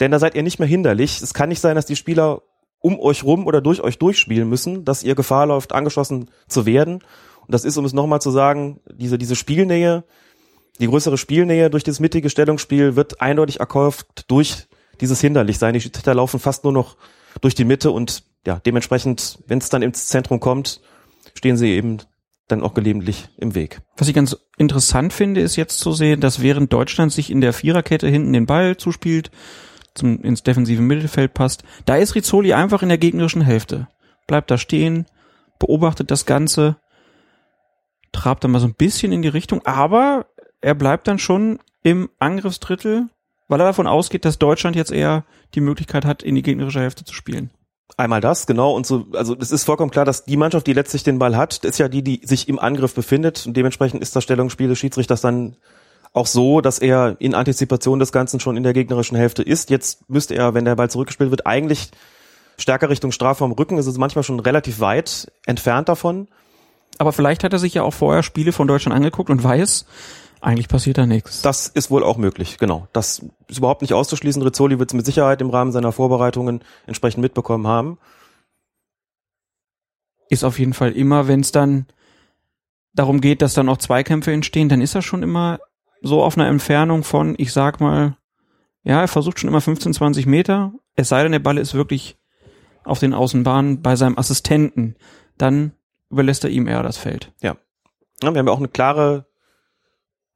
denn 0.00 0.10
da 0.10 0.18
seid 0.18 0.34
ihr 0.34 0.42
nicht 0.42 0.58
mehr 0.58 0.68
hinderlich. 0.68 1.20
Es 1.20 1.34
kann 1.34 1.48
nicht 1.48 1.60
sein, 1.60 1.76
dass 1.76 1.86
die 1.86 1.96
Spieler 1.96 2.42
um 2.80 2.98
euch 3.00 3.24
rum 3.24 3.46
oder 3.46 3.60
durch 3.60 3.80
euch 3.80 3.98
durchspielen 3.98 4.48
müssen, 4.48 4.84
dass 4.84 5.02
ihr 5.02 5.14
Gefahr 5.14 5.46
läuft, 5.46 5.72
angeschossen 5.72 6.30
zu 6.48 6.66
werden. 6.66 7.02
Und 7.46 7.52
das 7.52 7.64
ist, 7.64 7.76
um 7.76 7.84
es 7.84 7.92
nochmal 7.92 8.20
zu 8.20 8.30
sagen, 8.30 8.80
diese, 8.90 9.18
diese 9.18 9.36
Spielnähe, 9.36 10.04
die 10.80 10.86
größere 10.86 11.18
Spielnähe 11.18 11.70
durch 11.70 11.84
das 11.84 12.00
mittige 12.00 12.30
Stellungsspiel 12.30 12.96
wird 12.96 13.20
eindeutig 13.20 13.60
erkauft 13.60 14.24
durch 14.28 14.66
dieses 15.00 15.20
Hinderlichsein. 15.20 15.74
Die 15.74 15.80
Schiedsrichter 15.80 16.14
laufen 16.14 16.40
fast 16.40 16.64
nur 16.64 16.72
noch 16.72 16.96
durch 17.40 17.54
die 17.54 17.64
Mitte 17.64 17.90
und 17.90 18.24
ja, 18.46 18.60
dementsprechend, 18.64 19.38
wenn 19.46 19.58
es 19.58 19.68
dann 19.68 19.82
ins 19.82 20.06
Zentrum 20.06 20.40
kommt, 20.40 20.80
stehen 21.34 21.56
sie 21.56 21.70
eben 21.70 21.98
dann 22.48 22.62
auch 22.62 22.74
gelegentlich 22.74 23.28
im 23.38 23.54
Weg. 23.54 23.80
Was 23.96 24.08
ich 24.08 24.14
ganz 24.14 24.36
interessant 24.58 25.12
finde, 25.12 25.40
ist 25.40 25.56
jetzt 25.56 25.78
zu 25.78 25.92
sehen, 25.92 26.20
dass 26.20 26.42
während 26.42 26.72
Deutschland 26.72 27.12
sich 27.12 27.30
in 27.30 27.40
der 27.40 27.52
Viererkette 27.52 28.08
hinten 28.08 28.32
den 28.32 28.46
Ball 28.46 28.76
zuspielt, 28.76 29.30
zum, 29.94 30.22
ins 30.22 30.42
defensive 30.42 30.82
Mittelfeld 30.82 31.34
passt, 31.34 31.62
da 31.86 31.96
ist 31.96 32.14
Rizzoli 32.14 32.52
einfach 32.52 32.82
in 32.82 32.88
der 32.88 32.98
gegnerischen 32.98 33.42
Hälfte. 33.42 33.88
Bleibt 34.26 34.50
da 34.50 34.58
stehen, 34.58 35.06
beobachtet 35.58 36.10
das 36.10 36.26
Ganze, 36.26 36.76
trabt 38.14 38.44
dann 38.44 38.50
mal 38.50 38.60
so 38.60 38.66
ein 38.66 38.74
bisschen 38.74 39.12
in 39.12 39.22
die 39.22 39.28
Richtung, 39.28 39.64
aber 39.66 40.26
er 40.60 40.74
bleibt 40.74 41.06
dann 41.08 41.18
schon 41.18 41.58
im 41.82 42.08
Angriffsdrittel, 42.18 43.08
weil 43.48 43.60
er 43.60 43.66
davon 43.66 43.86
ausgeht, 43.86 44.24
dass 44.24 44.38
Deutschland 44.38 44.76
jetzt 44.76 44.92
eher 44.92 45.24
die 45.54 45.60
Möglichkeit 45.60 46.04
hat, 46.04 46.22
in 46.22 46.34
die 46.34 46.42
gegnerische 46.42 46.80
Hälfte 46.80 47.04
zu 47.04 47.14
spielen. 47.14 47.50
Einmal 47.96 48.22
das, 48.22 48.46
genau, 48.46 48.72
und 48.72 48.86
so, 48.86 49.06
also 49.12 49.36
es 49.38 49.52
ist 49.52 49.64
vollkommen 49.64 49.90
klar, 49.90 50.06
dass 50.06 50.24
die 50.24 50.38
Mannschaft, 50.38 50.66
die 50.66 50.72
letztlich 50.72 51.04
den 51.04 51.18
Ball 51.18 51.36
hat, 51.36 51.64
ist 51.64 51.78
ja 51.78 51.88
die, 51.88 52.02
die 52.02 52.20
sich 52.24 52.48
im 52.48 52.58
Angriff 52.58 52.94
befindet 52.94 53.46
und 53.46 53.56
dementsprechend 53.56 54.02
ist 54.02 54.16
das 54.16 54.24
Stellungsspiel 54.24 54.68
des 54.68 54.78
Schiedsrichters 54.78 55.20
dann 55.20 55.56
auch 56.14 56.26
so, 56.26 56.60
dass 56.60 56.78
er 56.78 57.16
in 57.18 57.34
Antizipation 57.34 57.98
des 57.98 58.12
Ganzen 58.12 58.40
schon 58.40 58.56
in 58.56 58.62
der 58.62 58.72
gegnerischen 58.72 59.16
Hälfte 59.16 59.42
ist. 59.42 59.68
Jetzt 59.68 60.08
müsste 60.08 60.34
er, 60.34 60.54
wenn 60.54 60.64
der 60.64 60.76
Ball 60.76 60.88
zurückgespielt 60.88 61.30
wird, 61.30 61.46
eigentlich 61.46 61.90
stärker 62.56 62.88
Richtung 62.88 63.12
Strafraum 63.12 63.52
rücken. 63.52 63.78
Es 63.78 63.86
ist 63.86 63.98
manchmal 63.98 64.22
schon 64.22 64.40
relativ 64.40 64.80
weit 64.80 65.30
entfernt 65.44 65.88
davon. 65.88 66.28
Aber 66.98 67.12
vielleicht 67.12 67.44
hat 67.44 67.52
er 67.52 67.58
sich 67.58 67.74
ja 67.74 67.82
auch 67.82 67.92
vorher 67.92 68.22
Spiele 68.22 68.52
von 68.52 68.68
Deutschland 68.68 68.96
angeguckt 68.96 69.30
und 69.30 69.42
weiß, 69.42 69.86
eigentlich 70.40 70.68
passiert 70.68 70.98
da 70.98 71.06
nichts. 71.06 71.42
Das 71.42 71.68
ist 71.68 71.90
wohl 71.90 72.04
auch 72.04 72.18
möglich, 72.18 72.58
genau. 72.58 72.86
Das 72.92 73.24
ist 73.48 73.58
überhaupt 73.58 73.82
nicht 73.82 73.94
auszuschließen. 73.94 74.42
Rizzoli 74.42 74.78
wird 74.78 74.90
es 74.90 74.94
mit 74.94 75.06
Sicherheit 75.06 75.40
im 75.40 75.50
Rahmen 75.50 75.72
seiner 75.72 75.90
Vorbereitungen 75.90 76.60
entsprechend 76.86 77.22
mitbekommen 77.22 77.66
haben. 77.66 77.98
ist 80.28 80.44
auf 80.44 80.58
jeden 80.58 80.74
Fall 80.74 80.92
immer, 80.92 81.28
wenn 81.28 81.40
es 81.40 81.52
dann 81.52 81.86
darum 82.94 83.20
geht, 83.20 83.42
dass 83.42 83.54
dann 83.54 83.68
auch 83.68 83.78
Zweikämpfe 83.78 84.32
entstehen, 84.32 84.68
dann 84.68 84.80
ist 84.80 84.94
er 84.94 85.02
schon 85.02 85.22
immer 85.22 85.58
so 86.02 86.22
auf 86.22 86.36
einer 86.36 86.48
Entfernung 86.48 87.02
von, 87.02 87.34
ich 87.38 87.52
sag 87.52 87.80
mal, 87.80 88.16
ja, 88.82 89.00
er 89.00 89.08
versucht 89.08 89.40
schon 89.40 89.48
immer 89.48 89.60
15, 89.60 89.94
20 89.94 90.26
Meter, 90.26 90.72
es 90.94 91.08
sei 91.08 91.22
denn, 91.22 91.32
der 91.32 91.38
Ball 91.38 91.58
ist 91.58 91.74
wirklich 91.74 92.18
auf 92.84 92.98
den 92.98 93.14
Außenbahnen 93.14 93.80
bei 93.80 93.96
seinem 93.96 94.18
Assistenten, 94.18 94.96
dann 95.38 95.72
überlässt 96.14 96.44
er 96.44 96.50
ihm 96.50 96.68
eher 96.68 96.82
das 96.82 96.96
Feld. 96.96 97.32
Ja, 97.42 97.56
wir 98.20 98.28
haben 98.28 98.46
ja 98.46 98.52
auch 98.52 98.58
eine 98.58 98.68
klare 98.68 99.26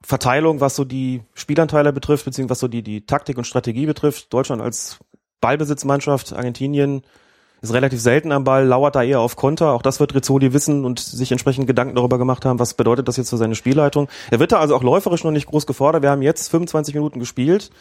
Verteilung, 0.01 0.59
was 0.59 0.75
so 0.75 0.83
die 0.85 1.21
Spielanteile 1.33 1.91
betrifft, 1.93 2.25
beziehungsweise 2.25 2.51
was 2.51 2.59
so 2.59 2.67
die, 2.67 2.83
die 2.83 3.05
Taktik 3.05 3.37
und 3.37 3.45
Strategie 3.45 3.85
betrifft. 3.85 4.33
Deutschland 4.33 4.61
als 4.61 4.99
Ballbesitzmannschaft, 5.41 6.33
Argentinien 6.33 7.03
ist 7.61 7.73
relativ 7.73 7.99
selten 7.99 8.31
am 8.31 8.45
Ball, 8.45 8.65
lauert 8.65 8.95
da 8.95 9.03
eher 9.03 9.19
auf 9.19 9.35
Konter. 9.35 9.73
Auch 9.73 9.81
das 9.81 9.99
wird 9.99 10.15
Rizzoli 10.15 10.53
wissen 10.53 10.85
und 10.85 10.99
sich 10.99 11.31
entsprechend 11.31 11.67
Gedanken 11.67 11.95
darüber 11.95 12.17
gemacht 12.17 12.45
haben, 12.45 12.59
was 12.59 12.73
bedeutet 12.73 13.07
das 13.07 13.17
jetzt 13.17 13.29
für 13.29 13.37
seine 13.37 13.55
Spielleitung. 13.55 14.07
Er 14.31 14.39
wird 14.39 14.51
da 14.51 14.59
also 14.59 14.75
auch 14.75 14.83
läuferisch 14.83 15.23
noch 15.23 15.31
nicht 15.31 15.47
groß 15.47 15.65
gefordert. 15.65 16.01
Wir 16.01 16.11
haben 16.11 16.21
jetzt 16.21 16.49
25 16.49 16.93
Minuten 16.95 17.19
gespielt. 17.19 17.71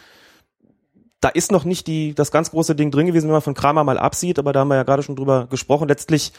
Da 1.20 1.28
ist 1.28 1.52
noch 1.52 1.64
nicht 1.64 1.86
die, 1.86 2.14
das 2.14 2.30
ganz 2.30 2.50
große 2.50 2.74
Ding 2.74 2.90
drin 2.90 3.06
gewesen, 3.06 3.26
wenn 3.26 3.32
man 3.32 3.42
von 3.42 3.54
Kramer 3.54 3.84
mal 3.84 3.98
absieht, 3.98 4.38
aber 4.38 4.52
da 4.52 4.60
haben 4.60 4.68
wir 4.68 4.76
ja 4.76 4.84
gerade 4.84 5.02
schon 5.02 5.16
drüber 5.16 5.46
gesprochen. 5.48 5.88
Letztlich 5.88 6.32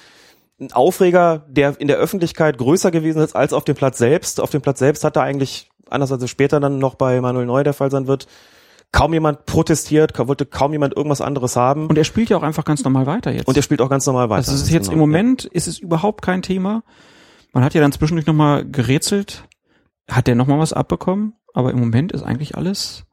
ein 0.59 0.71
Aufreger, 0.71 1.45
der 1.47 1.79
in 1.79 1.87
der 1.87 1.97
Öffentlichkeit 1.97 2.57
größer 2.57 2.91
gewesen 2.91 3.21
ist 3.21 3.35
als 3.35 3.53
auf 3.53 3.63
dem 3.63 3.75
Platz 3.75 3.97
selbst. 3.97 4.41
Auf 4.41 4.49
dem 4.49 4.61
Platz 4.61 4.79
selbst 4.79 5.03
hat 5.03 5.15
er 5.15 5.23
eigentlich, 5.23 5.69
anders 5.89 6.11
als 6.11 6.23
es 6.23 6.29
später 6.29 6.59
dann 6.59 6.79
noch 6.79 6.95
bei 6.95 7.21
Manuel 7.21 7.45
Neuer 7.45 7.63
der 7.63 7.73
Fall 7.73 7.91
sein 7.91 8.07
wird, 8.07 8.27
kaum 8.91 9.13
jemand 9.13 9.45
protestiert, 9.45 10.17
wollte 10.17 10.45
kaum 10.45 10.71
jemand 10.71 10.95
irgendwas 10.95 11.21
anderes 11.21 11.55
haben. 11.55 11.87
Und 11.87 11.97
er 11.97 12.03
spielt 12.03 12.29
ja 12.29 12.37
auch 12.37 12.43
einfach 12.43 12.65
ganz 12.65 12.83
normal 12.83 13.05
weiter 13.05 13.31
jetzt. 13.31 13.47
Und 13.47 13.55
er 13.55 13.63
spielt 13.63 13.81
auch 13.81 13.89
ganz 13.89 14.05
normal 14.05 14.29
weiter. 14.29 14.37
Also 14.37 14.53
es 14.53 14.63
ist 14.63 14.71
jetzt 14.71 14.89
genau. 14.89 14.93
im 14.93 14.99
Moment 14.99 15.45
ist 15.45 15.67
es 15.67 15.79
überhaupt 15.79 16.21
kein 16.21 16.41
Thema. 16.41 16.83
Man 17.53 17.63
hat 17.63 17.73
ja 17.73 17.81
dann 17.81 17.91
zwischendurch 17.91 18.27
nochmal 18.27 18.65
gerätselt. 18.65 19.45
Hat 20.09 20.27
der 20.27 20.35
nochmal 20.35 20.59
was 20.59 20.73
abbekommen? 20.73 21.35
Aber 21.53 21.71
im 21.71 21.79
Moment 21.79 22.11
ist 22.11 22.23
eigentlich 22.23 22.55
alles, 22.55 23.05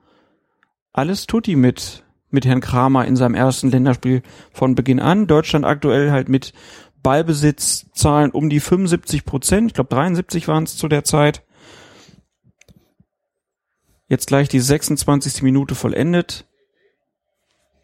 alles 0.93 1.27
tutti 1.27 1.57
mit, 1.57 2.05
mit 2.31 2.47
Herrn 2.47 2.61
Kramer 2.61 3.05
in 3.05 3.17
seinem 3.17 3.35
ersten 3.35 3.71
Länderspiel 3.71 4.23
von 4.53 4.75
Beginn 4.75 5.01
an. 5.01 5.27
Deutschland 5.27 5.65
aktuell 5.65 6.11
halt 6.11 6.29
mit 6.29 6.53
Ballbesitzzahlen 7.03 8.31
um 8.31 8.49
die 8.49 8.61
75 8.61 9.25
Prozent. 9.25 9.69
Ich 9.69 9.75
glaube 9.75 9.95
73 9.95 10.49
waren 10.49 10.65
es 10.65 10.77
zu 10.77 10.89
der 10.89 11.05
Zeit. 11.05 11.43
Jetzt 14.09 14.27
gleich 14.27 14.49
die 14.49 14.61
26. 14.61 15.43
Minute 15.43 15.75
vollendet. 15.75 16.47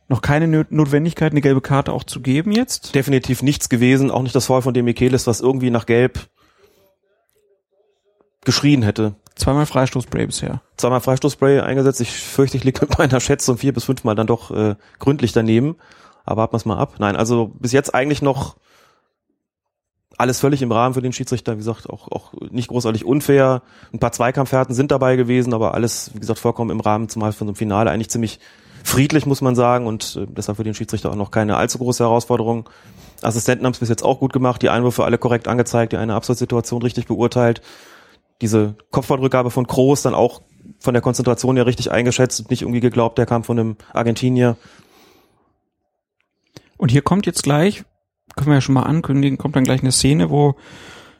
Noch 0.09 0.21
keine 0.21 0.67
Notwendigkeit, 0.69 1.33
eine 1.33 1.41
gelbe 1.41 1.63
Karte 1.63 1.93
auch 1.93 2.05
zu 2.05 2.21
geben 2.21 2.53
jetzt? 2.53 2.95
Definitiv 2.95 3.43
nichts 3.43 3.69
gewesen, 3.69 4.11
auch 4.11 4.23
nicht 4.23 4.35
das 4.35 4.47
Foul 4.47 4.61
von 4.63 4.75
dem 4.75 4.85
Michelis, 4.85 5.27
was 5.27 5.41
irgendwie 5.41 5.71
nach 5.71 5.87
Gelb 5.87 6.29
geschrien 8.45 8.83
hätte. 8.83 9.15
Zweimal 9.37 9.67
Freistoßspray 9.67 10.27
bisher. 10.27 10.61
Zweimal 10.77 11.01
Freistoßspray 11.01 11.61
eingesetzt. 11.61 12.01
Ich 12.01 12.11
fürchte, 12.11 12.57
ich 12.57 12.65
liege 12.65 12.81
mit 12.83 12.99
meiner 12.99 13.21
Schätzung 13.21 13.57
vier 13.57 13.73
bis 13.73 13.85
fünfmal 13.85 14.15
dann 14.15 14.27
doch 14.27 14.51
äh, 14.51 14.75
gründlich 14.99 15.33
daneben. 15.33 15.77
Aber 16.25 16.43
warten 16.43 16.61
wir 16.65 16.75
mal 16.75 16.81
ab. 16.81 16.97
Nein, 16.99 17.17
also 17.17 17.51
bis 17.59 17.73
jetzt 17.73 17.95
eigentlich 17.95 18.23
noch 18.23 18.57
alles 20.23 20.41
völlig 20.41 20.63
im 20.63 20.73
Rahmen 20.73 20.95
für 20.95 21.03
den 21.03 21.13
Schiedsrichter, 21.13 21.53
wie 21.55 21.59
gesagt, 21.59 21.91
auch, 21.91 22.11
auch 22.11 22.33
nicht 22.51 22.69
großartig 22.69 23.05
unfair. 23.05 23.63
Ein 23.93 23.99
paar 23.99 24.13
Zweikampfhärten 24.13 24.75
sind 24.75 24.91
dabei 24.91 25.17
gewesen, 25.17 25.53
aber 25.53 25.75
alles, 25.75 26.11
wie 26.15 26.21
gesagt, 26.21 26.39
vollkommen 26.39 26.71
im 26.71 26.81
Rahmen, 26.81 27.09
zumal 27.09 27.33
von 27.33 27.47
so 27.47 27.51
einem 27.51 27.57
Finale 27.57 27.91
eigentlich 27.91 28.09
ziemlich 28.09 28.39
friedlich, 28.85 29.27
muss 29.27 29.41
man 29.41 29.55
sagen, 29.55 29.87
und 29.87 30.17
äh, 30.17 30.27
deshalb 30.29 30.57
für 30.57 30.65
den 30.65 30.75
Schiedsrichter 30.75 31.11
auch 31.11 31.17
noch 31.17 31.31
keine 31.31 31.57
allzu 31.57 31.79
große 31.79 32.03
Herausforderung. 32.03 32.69
Assistenten 33.23 33.65
haben 33.65 33.73
es 33.73 33.79
bis 33.79 33.89
jetzt 33.89 34.05
auch 34.05 34.19
gut 34.19 34.33
gemacht, 34.33 34.63
die 34.63 34.71
Einwürfe 34.71 35.05
alle 35.05 35.19
korrekt 35.19 35.49
angezeigt, 35.49 35.93
die 35.93 35.97
eine 35.97 36.15
Absatzsituation 36.15 36.83
richtig 36.83 37.07
beurteilt. 37.07 37.63
Diese 38.41 38.75
Kopfballrückgabe 38.91 39.51
von 39.51 39.67
Kroos 39.67 40.03
dann 40.03 40.15
auch 40.15 40.43
von 40.79 40.95
der 40.95 41.03
Konzentration 41.03 41.57
her 41.57 41.67
richtig 41.67 41.91
eingeschätzt 41.91 42.41
und 42.41 42.51
nicht 42.51 42.63
irgendwie 42.63 42.81
geglaubt, 42.81 43.19
der 43.19 43.27
kam 43.27 43.45
von 43.45 43.59
einem 43.59 43.77
Argentinier. 43.93 44.57
Und 46.77 46.91
hier 46.91 47.03
kommt 47.03 47.27
jetzt 47.27 47.45
gleich, 47.45 47.85
können 48.37 48.49
wir 48.49 48.55
ja 48.55 48.61
schon 48.61 48.75
mal 48.75 48.83
ankündigen, 48.83 49.39
kommt 49.39 49.57
dann 49.57 49.65
gleich 49.65 49.83
eine 49.83 49.93
Szene, 49.93 50.31
wo 50.31 50.57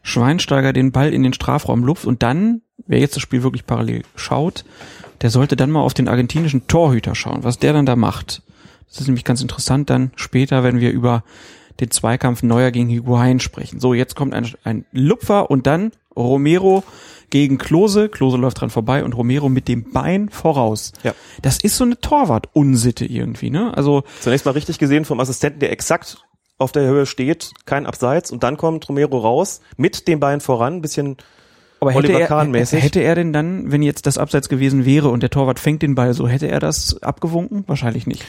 Schweinsteiger 0.03 0.73
den 0.73 0.93
Ball 0.93 1.13
in 1.13 1.23
den 1.23 1.33
Strafraum 1.33 1.85
lupft 1.85 2.07
und 2.07 2.23
dann, 2.23 2.63
wer 2.87 2.99
jetzt 2.99 3.17
das 3.17 3.23
Spiel 3.23 3.43
wirklich 3.43 3.67
parallel 3.67 4.03
schaut, 4.17 4.65
der 5.21 5.31
sollte 5.31 5.57
dann 5.57 5.71
mal 5.71 5.81
auf 5.81 5.95
den 5.95 6.09
argentinischen 6.09 6.67
Torhüter 6.67 7.15
schauen, 7.15 7.45
was 7.45 7.59
der 7.59 7.73
dann 7.73 7.87
da 7.87 7.97
macht. 7.97 8.43
Das 8.89 9.01
ist 9.01 9.07
nämlich 9.07 9.25
ganz 9.25 9.41
interessant 9.41 9.89
dann 9.89 10.11
später, 10.17 10.65
wenn 10.65 10.81
wir 10.81 10.91
über 10.91 11.25
den 11.81 11.91
Zweikampf 11.91 12.43
Neuer 12.43 12.71
gegen 12.71 12.89
Higuain 12.89 13.41
sprechen. 13.41 13.81
So, 13.81 13.95
jetzt 13.95 14.17
kommt 14.17 14.35
ein, 14.35 14.51
ein 14.65 14.85
Lupfer 14.93 15.51
und 15.51 15.67
dann 15.67 15.93
Romero 16.15 16.85
gegen 17.31 17.57
Klose. 17.57 18.09
Klose 18.09 18.37
läuft 18.37 18.61
dran 18.61 18.69
vorbei 18.69 19.05
und 19.05 19.17
Romero 19.17 19.49
mit 19.49 19.69
dem 19.69 19.91
Bein 19.93 20.29
voraus. 20.29 20.93
Ja. 21.03 21.15
Das 21.41 21.59
ist 21.59 21.77
so 21.77 21.85
eine 21.85 21.99
Torwart-Unsitte 21.99 23.07
irgendwie, 23.07 23.51
ne? 23.51 23.75
Also. 23.75 24.05
Zunächst 24.21 24.45
mal 24.45 24.53
richtig 24.53 24.79
gesehen 24.79 25.05
vom 25.07 25.21
Assistenten, 25.21 25.61
der 25.61 25.73
exakt 25.73 26.23
auf 26.63 26.73
der 26.73 26.85
Höhe 26.85 27.07
steht, 27.07 27.53
kein 27.67 27.87
Abseits 27.87 28.31
und 28.31 28.43
dann 28.43 28.57
kommt 28.57 28.89
Romero 28.89 29.19
raus 29.19 29.61
mit 29.77 30.09
dem 30.09 30.21
Bein 30.21 30.41
voran, 30.41 30.77
ein 30.77 30.83
bisschen 30.83 31.17
aber 31.83 31.91
hätte 31.91 32.13
er, 32.13 32.81
hätte 32.81 33.01
er 33.01 33.17
denn 33.17 33.33
dann, 33.33 33.73
wenn 33.73 33.83
jetzt 33.83 34.07
das 34.07 34.17
Abseits 34.17 34.49
gewesen 34.49 34.85
wäre 34.85 35.09
und 35.09 35.21
der 35.21 35.31
Torwart 35.31 35.59
fängt 35.59 35.83
den 35.83 35.97
Ball 35.97 36.15
so, 36.15 36.29
hätte 36.29 36.47
er 36.47 36.61
das 36.61 37.03
abgewunken? 37.03 37.65
Wahrscheinlich 37.67 38.07
nicht. 38.07 38.25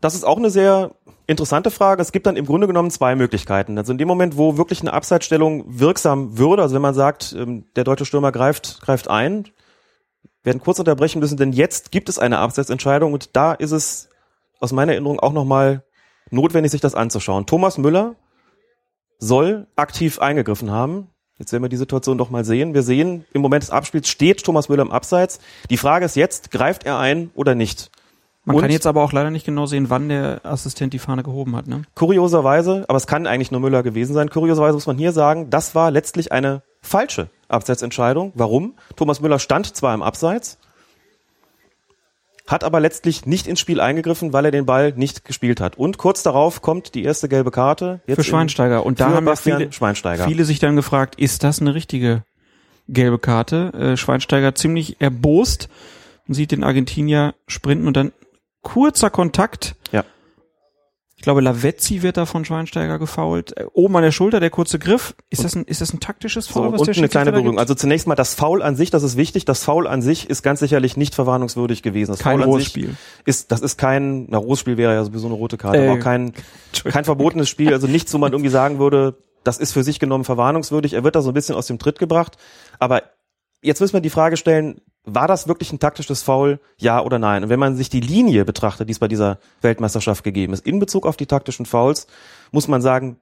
Das 0.00 0.14
ist 0.14 0.24
auch 0.24 0.36
eine 0.36 0.48
sehr 0.48 0.92
interessante 1.26 1.72
Frage. 1.72 2.00
Es 2.00 2.12
gibt 2.12 2.26
dann 2.26 2.36
im 2.36 2.46
Grunde 2.46 2.68
genommen 2.68 2.92
zwei 2.92 3.16
Möglichkeiten. 3.16 3.76
Also 3.78 3.90
in 3.90 3.98
dem 3.98 4.06
Moment, 4.06 4.36
wo 4.36 4.56
wirklich 4.56 4.80
eine 4.80 4.92
Abseitsstellung 4.92 5.64
wirksam 5.66 6.38
würde, 6.38 6.62
also 6.62 6.76
wenn 6.76 6.82
man 6.82 6.94
sagt, 6.94 7.34
ähm, 7.36 7.64
der 7.74 7.82
deutsche 7.82 8.04
Stürmer 8.04 8.30
greift, 8.30 8.80
greift 8.80 9.08
ein, 9.08 9.48
werden 10.44 10.60
kurz 10.60 10.78
unterbrechen 10.78 11.18
müssen, 11.18 11.36
denn 11.36 11.52
jetzt 11.52 11.90
gibt 11.90 12.08
es 12.08 12.20
eine 12.20 12.38
Abseitsentscheidung 12.38 13.12
und 13.12 13.34
da 13.34 13.54
ist 13.54 13.72
es 13.72 14.08
aus 14.60 14.70
meiner 14.70 14.92
Erinnerung 14.92 15.18
auch 15.18 15.32
nochmal 15.32 15.82
notwendig, 16.30 16.72
sich 16.72 16.80
das 16.80 16.94
anzuschauen. 16.94 17.46
Thomas 17.46 17.78
Müller 17.78 18.14
soll 19.18 19.66
aktiv 19.76 20.18
eingegriffen 20.20 20.70
haben. 20.70 21.08
Jetzt 21.38 21.52
werden 21.52 21.62
wir 21.62 21.68
die 21.68 21.76
Situation 21.76 22.18
doch 22.18 22.30
mal 22.30 22.44
sehen. 22.44 22.74
Wir 22.74 22.82
sehen, 22.82 23.24
im 23.32 23.42
Moment 23.42 23.62
des 23.62 23.70
Abspiels 23.70 24.08
steht 24.08 24.44
Thomas 24.44 24.68
Müller 24.68 24.82
im 24.82 24.90
Abseits. 24.90 25.38
Die 25.70 25.76
Frage 25.76 26.04
ist 26.04 26.16
jetzt, 26.16 26.50
greift 26.50 26.84
er 26.84 26.98
ein 26.98 27.30
oder 27.34 27.54
nicht? 27.54 27.90
Man 28.44 28.56
Und- 28.56 28.62
kann 28.62 28.70
jetzt 28.70 28.86
aber 28.86 29.02
auch 29.04 29.12
leider 29.12 29.30
nicht 29.30 29.44
genau 29.46 29.66
sehen, 29.66 29.90
wann 29.90 30.08
der 30.08 30.40
Assistent 30.44 30.94
die 30.94 30.98
Fahne 30.98 31.22
gehoben 31.22 31.54
hat, 31.54 31.66
ne? 31.66 31.82
Kurioserweise, 31.94 32.84
aber 32.88 32.96
es 32.96 33.06
kann 33.06 33.26
eigentlich 33.26 33.50
nur 33.50 33.60
Müller 33.60 33.82
gewesen 33.82 34.14
sein, 34.14 34.30
kurioserweise 34.30 34.74
muss 34.74 34.86
man 34.86 34.96
hier 34.98 35.12
sagen, 35.12 35.50
das 35.50 35.74
war 35.74 35.90
letztlich 35.90 36.32
eine 36.32 36.62
falsche 36.80 37.28
Abseitsentscheidung. 37.48 38.32
Warum? 38.34 38.74
Thomas 38.96 39.20
Müller 39.20 39.38
stand 39.38 39.76
zwar 39.76 39.94
im 39.94 40.02
Abseits, 40.02 40.58
hat 42.48 42.64
aber 42.64 42.80
letztlich 42.80 43.26
nicht 43.26 43.46
ins 43.46 43.60
Spiel 43.60 43.80
eingegriffen, 43.80 44.32
weil 44.32 44.46
er 44.46 44.50
den 44.50 44.66
Ball 44.66 44.92
nicht 44.96 45.24
gespielt 45.24 45.60
hat. 45.60 45.76
Und 45.76 45.98
kurz 45.98 46.22
darauf 46.22 46.62
kommt 46.62 46.94
die 46.94 47.04
erste 47.04 47.28
gelbe 47.28 47.50
Karte. 47.50 48.00
Jetzt 48.06 48.16
Für 48.16 48.24
Schweinsteiger. 48.24 48.84
Und 48.84 49.00
da 49.00 49.10
haben 49.10 49.26
Bastian 49.26 49.58
viele, 49.58 49.72
Schweinsteiger. 49.72 50.24
viele 50.24 50.44
sich 50.44 50.58
dann 50.58 50.74
gefragt, 50.74 51.16
ist 51.16 51.44
das 51.44 51.60
eine 51.60 51.74
richtige 51.74 52.24
gelbe 52.88 53.18
Karte? 53.18 53.72
Äh, 53.74 53.96
Schweinsteiger 53.98 54.54
ziemlich 54.54 54.96
erbost 54.98 55.68
und 56.26 56.34
sieht 56.34 56.50
den 56.50 56.64
Argentinier 56.64 57.34
sprinten 57.46 57.86
und 57.86 57.96
dann 57.96 58.12
kurzer 58.62 59.10
Kontakt. 59.10 59.76
Ja. 59.92 60.04
Ich 61.18 61.22
glaube, 61.22 61.40
Lavezzi 61.40 62.02
wird 62.02 62.16
da 62.16 62.26
von 62.26 62.44
Schweinsteiger 62.44 63.00
gefault. 63.00 63.56
Äh, 63.56 63.64
Oben 63.72 63.96
an 63.96 64.04
der 64.04 64.12
Schulter 64.12 64.38
der 64.38 64.50
kurze 64.50 64.78
Griff. 64.78 65.16
Ist 65.30 65.42
das 65.42 65.56
ein, 65.56 65.64
ist 65.64 65.80
das 65.80 65.92
ein 65.92 65.98
taktisches 65.98 66.46
So, 66.46 66.52
Foul, 66.54 66.72
was 66.72 66.80
und 66.82 66.86
der 66.86 66.96
eine 66.96 67.08
kleine 67.08 67.32
Berührung. 67.32 67.58
Also 67.58 67.74
zunächst 67.74 68.06
mal 68.06 68.14
das 68.14 68.34
Foul 68.34 68.62
an 68.62 68.76
sich, 68.76 68.90
das 68.90 69.02
ist 69.02 69.16
wichtig. 69.16 69.44
Das 69.44 69.64
Foul 69.64 69.88
an 69.88 70.00
sich 70.00 70.30
ist 70.30 70.44
ganz 70.44 70.60
sicherlich 70.60 70.96
nicht 70.96 71.16
verwarnungswürdig 71.16 71.82
gewesen. 71.82 72.12
Das 72.12 72.20
Kein 72.20 72.36
Foul 72.38 72.42
an 72.44 72.48
rohes 72.50 72.62
sich 72.62 72.68
Spiel. 72.70 72.94
ist, 73.24 73.50
das 73.50 73.62
ist 73.62 73.78
kein, 73.78 74.26
na, 74.30 74.38
rohes 74.38 74.60
Spiel 74.60 74.76
wäre 74.76 74.94
ja 74.94 75.02
sowieso 75.02 75.26
eine 75.26 75.34
rote 75.34 75.56
Karte, 75.56 75.78
Äh, 75.78 75.88
aber 75.88 75.98
auch 75.98 76.02
kein, 76.04 76.32
kein 76.84 77.04
verbotenes 77.04 77.48
Spiel. 77.48 77.72
Also 77.72 77.88
nichts, 77.88 78.14
wo 78.14 78.18
man 78.18 78.30
irgendwie 78.30 78.50
sagen 78.50 78.78
würde, 78.78 79.16
das 79.42 79.58
ist 79.58 79.72
für 79.72 79.82
sich 79.82 79.98
genommen 79.98 80.22
verwarnungswürdig. 80.22 80.92
Er 80.92 81.02
wird 81.02 81.16
da 81.16 81.22
so 81.22 81.32
ein 81.32 81.34
bisschen 81.34 81.56
aus 81.56 81.66
dem 81.66 81.80
Tritt 81.80 81.98
gebracht. 81.98 82.36
Aber 82.78 83.02
jetzt 83.60 83.80
müssen 83.80 83.94
wir 83.94 84.00
die 84.00 84.10
Frage 84.10 84.36
stellen, 84.36 84.80
war 85.14 85.28
das 85.28 85.48
wirklich 85.48 85.72
ein 85.72 85.78
taktisches 85.78 86.22
Foul? 86.22 86.60
Ja 86.76 87.02
oder 87.02 87.18
nein? 87.18 87.44
Und 87.44 87.48
wenn 87.48 87.58
man 87.58 87.76
sich 87.76 87.88
die 87.88 88.00
Linie 88.00 88.44
betrachtet, 88.44 88.88
die 88.88 88.92
es 88.92 88.98
bei 88.98 89.08
dieser 89.08 89.38
Weltmeisterschaft 89.60 90.24
gegeben 90.24 90.52
ist, 90.52 90.66
in 90.66 90.78
Bezug 90.78 91.06
auf 91.06 91.16
die 91.16 91.26
taktischen 91.26 91.66
Fouls, 91.66 92.06
muss 92.52 92.68
man 92.68 92.82
sagen, 92.82 93.18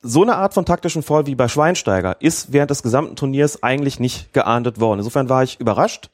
so 0.00 0.22
eine 0.22 0.36
Art 0.36 0.54
von 0.54 0.64
taktischen 0.64 1.02
Foul 1.02 1.26
wie 1.26 1.34
bei 1.34 1.48
Schweinsteiger 1.48 2.16
ist 2.20 2.52
während 2.52 2.70
des 2.70 2.82
gesamten 2.82 3.16
Turniers 3.16 3.62
eigentlich 3.62 3.98
nicht 3.98 4.32
geahndet 4.32 4.78
worden. 4.80 5.00
Insofern 5.00 5.28
war 5.28 5.42
ich 5.42 5.60
überrascht, 5.60 6.10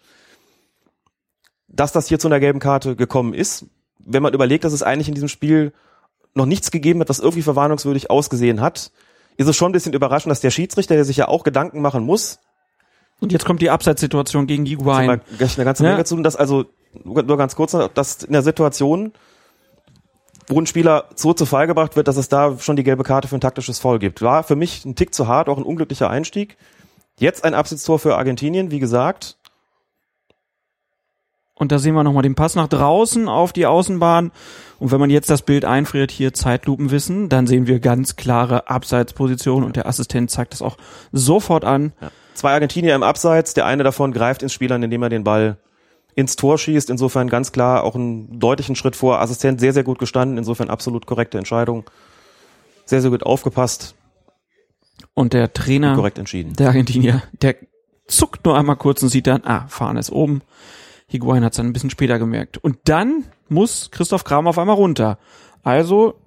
dass 1.68 1.92
das 1.92 2.08
hier 2.08 2.18
zu 2.18 2.28
einer 2.28 2.40
gelben 2.40 2.60
Karte 2.60 2.96
gekommen 2.96 3.34
ist. 3.34 3.66
Wenn 3.98 4.22
man 4.22 4.32
überlegt, 4.32 4.64
dass 4.64 4.72
es 4.72 4.82
eigentlich 4.82 5.08
in 5.08 5.14
diesem 5.14 5.28
Spiel 5.28 5.72
noch 6.34 6.46
nichts 6.46 6.70
gegeben 6.70 7.00
hat, 7.00 7.08
was 7.08 7.18
irgendwie 7.18 7.42
verwarnungswürdig 7.42 8.10
ausgesehen 8.10 8.60
hat, 8.60 8.90
ist 9.36 9.48
es 9.48 9.56
schon 9.56 9.70
ein 9.70 9.72
bisschen 9.72 9.92
überraschend, 9.92 10.30
dass 10.30 10.40
der 10.40 10.50
Schiedsrichter, 10.50 10.94
der 10.94 11.04
sich 11.04 11.16
ja 11.16 11.28
auch 11.28 11.44
Gedanken 11.44 11.80
machen 11.80 12.04
muss, 12.04 12.38
Und 13.24 13.32
jetzt 13.32 13.44
kommt 13.44 13.62
die 13.62 13.70
Abseitssituation 13.70 14.46
gegen 14.46 14.64
sind 14.66 14.78
Higuain. 14.78 15.08
wir 15.08 15.20
gleich 15.38 15.58
eine 15.58 15.64
ganze 15.64 15.84
Ja. 15.84 15.90
Menge 15.92 16.04
zu, 16.04 16.20
dass 16.22 16.36
also, 16.36 16.66
nur 17.02 17.36
ganz 17.36 17.56
kurz, 17.56 17.76
dass 17.94 18.22
in 18.22 18.32
der 18.32 18.42
Situation, 18.42 19.12
wo 20.46 20.60
ein 20.60 20.66
Spieler 20.66 21.06
so 21.14 21.32
zu 21.32 21.46
Fall 21.46 21.66
gebracht 21.66 21.96
wird, 21.96 22.06
dass 22.06 22.16
es 22.16 22.28
da 22.28 22.58
schon 22.58 22.76
die 22.76 22.84
gelbe 22.84 23.02
Karte 23.02 23.28
für 23.28 23.36
ein 23.36 23.40
taktisches 23.40 23.78
Foul 23.78 23.98
gibt. 23.98 24.22
War 24.22 24.44
für 24.44 24.56
mich 24.56 24.84
ein 24.84 24.94
Tick 24.94 25.14
zu 25.14 25.26
hart, 25.26 25.48
auch 25.48 25.58
ein 25.58 25.64
unglücklicher 25.64 26.10
Einstieg. 26.10 26.56
Jetzt 27.18 27.44
ein 27.44 27.54
Abseitstor 27.54 27.98
für 27.98 28.16
Argentinien, 28.16 28.70
wie 28.70 28.80
gesagt. 28.80 29.36
Und 31.54 31.70
da 31.70 31.78
sehen 31.78 31.94
wir 31.94 32.02
nochmal 32.02 32.24
den 32.24 32.34
Pass 32.34 32.56
nach 32.56 32.68
draußen 32.68 33.28
auf 33.28 33.52
die 33.52 33.66
Außenbahn. 33.66 34.32
Und 34.80 34.90
wenn 34.90 34.98
man 34.98 35.08
jetzt 35.08 35.30
das 35.30 35.42
Bild 35.42 35.64
einfriert, 35.64 36.10
hier 36.10 36.34
Zeitlupenwissen, 36.34 37.28
dann 37.28 37.46
sehen 37.46 37.68
wir 37.68 37.78
ganz 37.78 38.16
klare 38.16 38.68
Abseitsposition 38.68 39.62
und 39.62 39.76
der 39.76 39.86
Assistent 39.86 40.30
zeigt 40.30 40.52
das 40.52 40.62
auch 40.62 40.76
sofort 41.12 41.64
an. 41.64 41.92
Zwei 42.34 42.52
Argentinier 42.52 42.94
im 42.94 43.02
Abseits, 43.02 43.54
der 43.54 43.66
eine 43.66 43.84
davon 43.84 44.12
greift 44.12 44.42
ins 44.42 44.52
Spiel 44.52 44.72
an, 44.72 44.82
indem 44.82 45.02
er 45.02 45.08
den 45.08 45.24
Ball 45.24 45.58
ins 46.14 46.36
Tor 46.36 46.58
schießt. 46.58 46.90
Insofern 46.90 47.28
ganz 47.28 47.52
klar 47.52 47.84
auch 47.84 47.94
einen 47.94 48.38
deutlichen 48.38 48.76
Schritt 48.76 48.96
vor. 48.96 49.20
Assistent 49.20 49.60
sehr, 49.60 49.72
sehr 49.72 49.84
gut 49.84 49.98
gestanden. 49.98 50.38
Insofern 50.38 50.68
absolut 50.70 51.06
korrekte 51.06 51.38
Entscheidung. 51.38 51.84
Sehr, 52.84 53.00
sehr 53.00 53.10
gut 53.10 53.24
aufgepasst. 53.24 53.94
Und 55.14 55.32
der 55.32 55.52
Trainer, 55.52 55.94
Korrekt 55.94 56.18
entschieden. 56.18 56.54
der 56.54 56.68
Argentinier, 56.68 57.22
der 57.40 57.56
zuckt 58.06 58.44
nur 58.44 58.58
einmal 58.58 58.76
kurz 58.76 59.02
und 59.02 59.08
sieht 59.08 59.26
dann, 59.26 59.44
ah, 59.44 59.66
Fahne 59.68 60.00
ist 60.00 60.10
oben. 60.10 60.42
Higuain 61.06 61.44
hat 61.44 61.52
es 61.52 61.56
dann 61.56 61.66
ein 61.66 61.72
bisschen 61.72 61.90
später 61.90 62.18
gemerkt. 62.18 62.58
Und 62.58 62.78
dann 62.84 63.24
muss 63.48 63.90
Christoph 63.90 64.24
Kramer 64.24 64.50
auf 64.50 64.58
einmal 64.58 64.76
runter. 64.76 65.18
Also, 65.62 66.20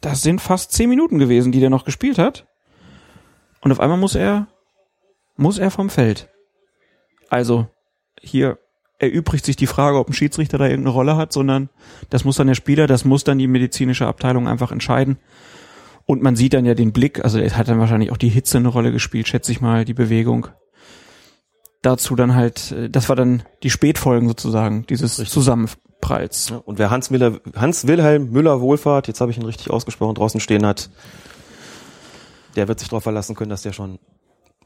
das 0.00 0.22
sind 0.22 0.40
fast 0.40 0.72
zehn 0.72 0.88
Minuten 0.90 1.18
gewesen, 1.18 1.52
die 1.52 1.60
der 1.60 1.70
noch 1.70 1.84
gespielt 1.84 2.18
hat. 2.18 2.46
Und 3.60 3.72
auf 3.72 3.80
einmal 3.80 3.98
muss 3.98 4.14
er, 4.14 4.48
muss 5.36 5.58
er 5.58 5.70
vom 5.70 5.90
Feld. 5.90 6.28
Also, 7.28 7.66
hier 8.20 8.58
erübrigt 8.98 9.44
sich 9.44 9.56
die 9.56 9.66
Frage, 9.66 9.98
ob 9.98 10.08
ein 10.08 10.12
Schiedsrichter 10.12 10.58
da 10.58 10.64
irgendeine 10.66 10.94
Rolle 10.94 11.16
hat, 11.16 11.32
sondern 11.32 11.68
das 12.10 12.24
muss 12.24 12.36
dann 12.36 12.46
der 12.46 12.54
Spieler, 12.54 12.86
das 12.86 13.04
muss 13.04 13.24
dann 13.24 13.38
die 13.38 13.48
medizinische 13.48 14.06
Abteilung 14.06 14.48
einfach 14.48 14.72
entscheiden. 14.72 15.18
Und 16.06 16.22
man 16.22 16.36
sieht 16.36 16.54
dann 16.54 16.66
ja 16.66 16.74
den 16.74 16.92
Blick, 16.92 17.24
also 17.24 17.38
es 17.38 17.56
hat 17.56 17.68
dann 17.68 17.78
wahrscheinlich 17.78 18.12
auch 18.12 18.16
die 18.16 18.28
Hitze 18.28 18.58
eine 18.58 18.68
Rolle 18.68 18.92
gespielt, 18.92 19.26
schätze 19.26 19.52
ich 19.52 19.60
mal, 19.60 19.84
die 19.84 19.94
Bewegung. 19.94 20.48
Dazu 21.82 22.14
dann 22.14 22.34
halt, 22.34 22.72
äh, 22.72 22.90
das 22.90 23.08
war 23.08 23.16
dann 23.16 23.42
die 23.62 23.70
Spätfolgen 23.70 24.28
sozusagen, 24.28 24.86
dieses 24.86 25.16
Zusammenpralls. 25.16 26.50
Ja, 26.50 26.56
Und 26.58 26.78
wer 26.78 26.90
Hans 26.90 27.10
Miller, 27.10 27.40
Hans 27.56 27.86
Wilhelm 27.86 28.30
Müller 28.30 28.60
Wohlfahrt, 28.60 29.08
jetzt 29.08 29.20
habe 29.20 29.30
ich 29.30 29.38
ihn 29.38 29.44
richtig 29.44 29.70
ausgesprochen, 29.70 30.14
draußen 30.14 30.40
stehen 30.40 30.64
hat, 30.66 30.90
der 32.56 32.68
wird 32.68 32.80
sich 32.80 32.88
darauf 32.88 33.02
verlassen 33.02 33.34
können, 33.34 33.50
dass 33.50 33.62
der 33.62 33.72
schon, 33.72 33.98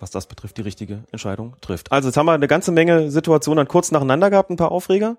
was 0.01 0.11
das 0.11 0.27
betrifft, 0.27 0.57
die 0.57 0.63
richtige 0.63 1.05
Entscheidung 1.13 1.55
trifft. 1.61 1.93
Also 1.93 2.09
jetzt 2.09 2.17
haben 2.17 2.27
wir 2.27 2.33
eine 2.33 2.49
ganze 2.49 2.73
Menge 2.73 3.11
Situationen 3.11 3.59
dann 3.59 3.69
kurz 3.69 3.91
nacheinander 3.91 4.31
gehabt, 4.31 4.51
ein 4.51 4.57
paar 4.57 4.73
Aufreger. 4.73 5.17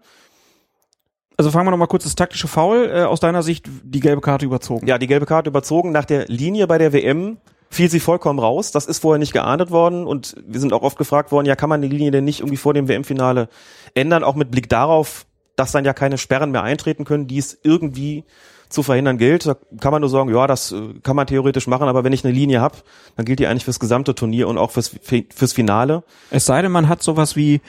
Also 1.38 1.52
fangen 1.52 1.68
wir 1.68 1.72
nochmal 1.72 1.88
kurz 1.88 2.04
das 2.04 2.16
taktische 2.16 2.48
Foul, 2.48 2.90
äh, 2.94 3.04
aus 3.04 3.22
deiner 3.22 3.44
Sicht 3.44 3.66
die 3.84 4.02
gelbe 4.02 4.22
Karte 4.22 4.46
überzogen. 4.46 4.88
Ja, 4.88 4.98
die 4.98 5.08
gelbe 5.08 5.26
Karte 5.26 5.50
überzogen. 5.50 5.92
Nach 5.92 6.06
der 6.06 6.26
Linie 6.28 6.68
bei 6.68 6.78
der 6.78 6.92
WM 6.92 7.38
fiel 7.70 7.90
sie 7.90 8.00
vollkommen 8.00 8.40
raus. 8.40 8.72
Das 8.72 8.88
ist 8.88 9.00
vorher 9.00 9.20
nicht 9.20 9.32
geahndet 9.32 9.72
worden 9.72 10.06
und 10.06 10.36
wir 10.46 10.60
sind 10.60 10.74
auch 10.74 10.82
oft 10.82 10.98
gefragt 10.98 11.32
worden, 11.32 11.46
ja, 11.46 11.56
kann 11.56 11.70
man 11.70 11.82
die 11.82 11.88
Linie 11.88 12.12
denn 12.12 12.26
nicht 12.26 12.40
irgendwie 12.40 12.58
vor 12.58 12.74
dem 12.74 12.88
WM-Finale 12.88 13.48
ändern, 13.94 14.24
auch 14.24 14.36
mit 14.36 14.52
Blick 14.52 14.70
darauf, 14.70 15.26
dass 15.56 15.72
dann 15.72 15.86
ja 15.86 15.94
keine 15.94 16.18
Sperren 16.18 16.52
mehr 16.52 16.64
eintreten 16.64 17.06
können, 17.06 17.28
die 17.28 17.38
es 17.38 17.58
irgendwie 17.64 18.26
zu 18.70 18.84
verhindern 18.84 19.18
gilt. 19.18 19.46
Da 19.46 19.56
kann 19.80 19.92
man 19.92 20.02
nur 20.02 20.10
sagen, 20.10 20.34
ja, 20.34 20.48
das 20.48 20.72
äh, 20.72 20.94
kann 21.04 21.16
man 21.16 21.28
theoretisch 21.28 21.68
machen, 21.68 21.88
aber 21.88 22.04
wenn 22.04 22.14
ich 22.14 22.24
eine 22.24 22.34
Linie 22.34 22.62
habe, 22.62 22.78
dann 23.16 23.26
gilt 23.26 23.40
die 23.40 23.48
eigentlich 23.48 23.66
fürs 23.66 23.80
gesamte 23.80 24.16
Turnier 24.16 24.48
und 24.48 24.58
auch 24.58 24.72
fürs, 24.72 24.92
fürs 25.02 25.54
Finale. 25.54 26.04
Es 26.30 26.46
sei 26.46 26.62
denn, 26.62 26.72
man 26.72 26.88
hat 26.88 27.02
sowas 27.04 27.36
wie 27.36 27.62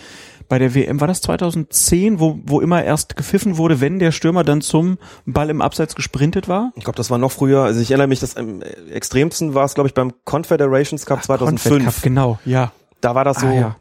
bei 0.48 0.58
der 0.58 0.74
WM, 0.74 1.00
war 1.00 1.06
das 1.06 1.20
2010, 1.20 2.18
wo, 2.18 2.40
wo 2.44 2.60
immer 2.60 2.82
erst 2.82 3.16
gepfiffen 3.16 3.56
wurde, 3.56 3.80
wenn 3.80 4.00
der 4.00 4.10
Stürmer 4.10 4.42
dann 4.42 4.60
zum 4.62 4.98
Ball 5.24 5.48
im 5.48 5.62
Abseits 5.62 5.94
gesprintet 5.94 6.48
war? 6.48 6.72
Ich 6.74 6.82
glaube, 6.84 6.96
das 6.96 7.08
war 7.08 7.18
noch 7.18 7.30
früher. 7.30 7.62
Also 7.62 7.80
ich 7.80 7.90
erinnere 7.92 8.08
mich, 8.08 8.18
das 8.20 8.36
am 8.36 8.60
extremsten 8.90 9.54
war 9.54 9.64
es, 9.64 9.74
glaube 9.74 9.88
ich, 9.88 9.94
beim 9.94 10.12
Confederations 10.24 11.06
Cup 11.06 11.22
2005. 11.22 11.62
Confed 11.84 11.84
Cup, 11.94 12.02
genau, 12.02 12.38
ja. 12.44 12.72
Da 13.00 13.14
war 13.14 13.24
das 13.24 13.40
so, 13.40 13.46
Ah, 13.46 13.54
ja. 13.54 13.76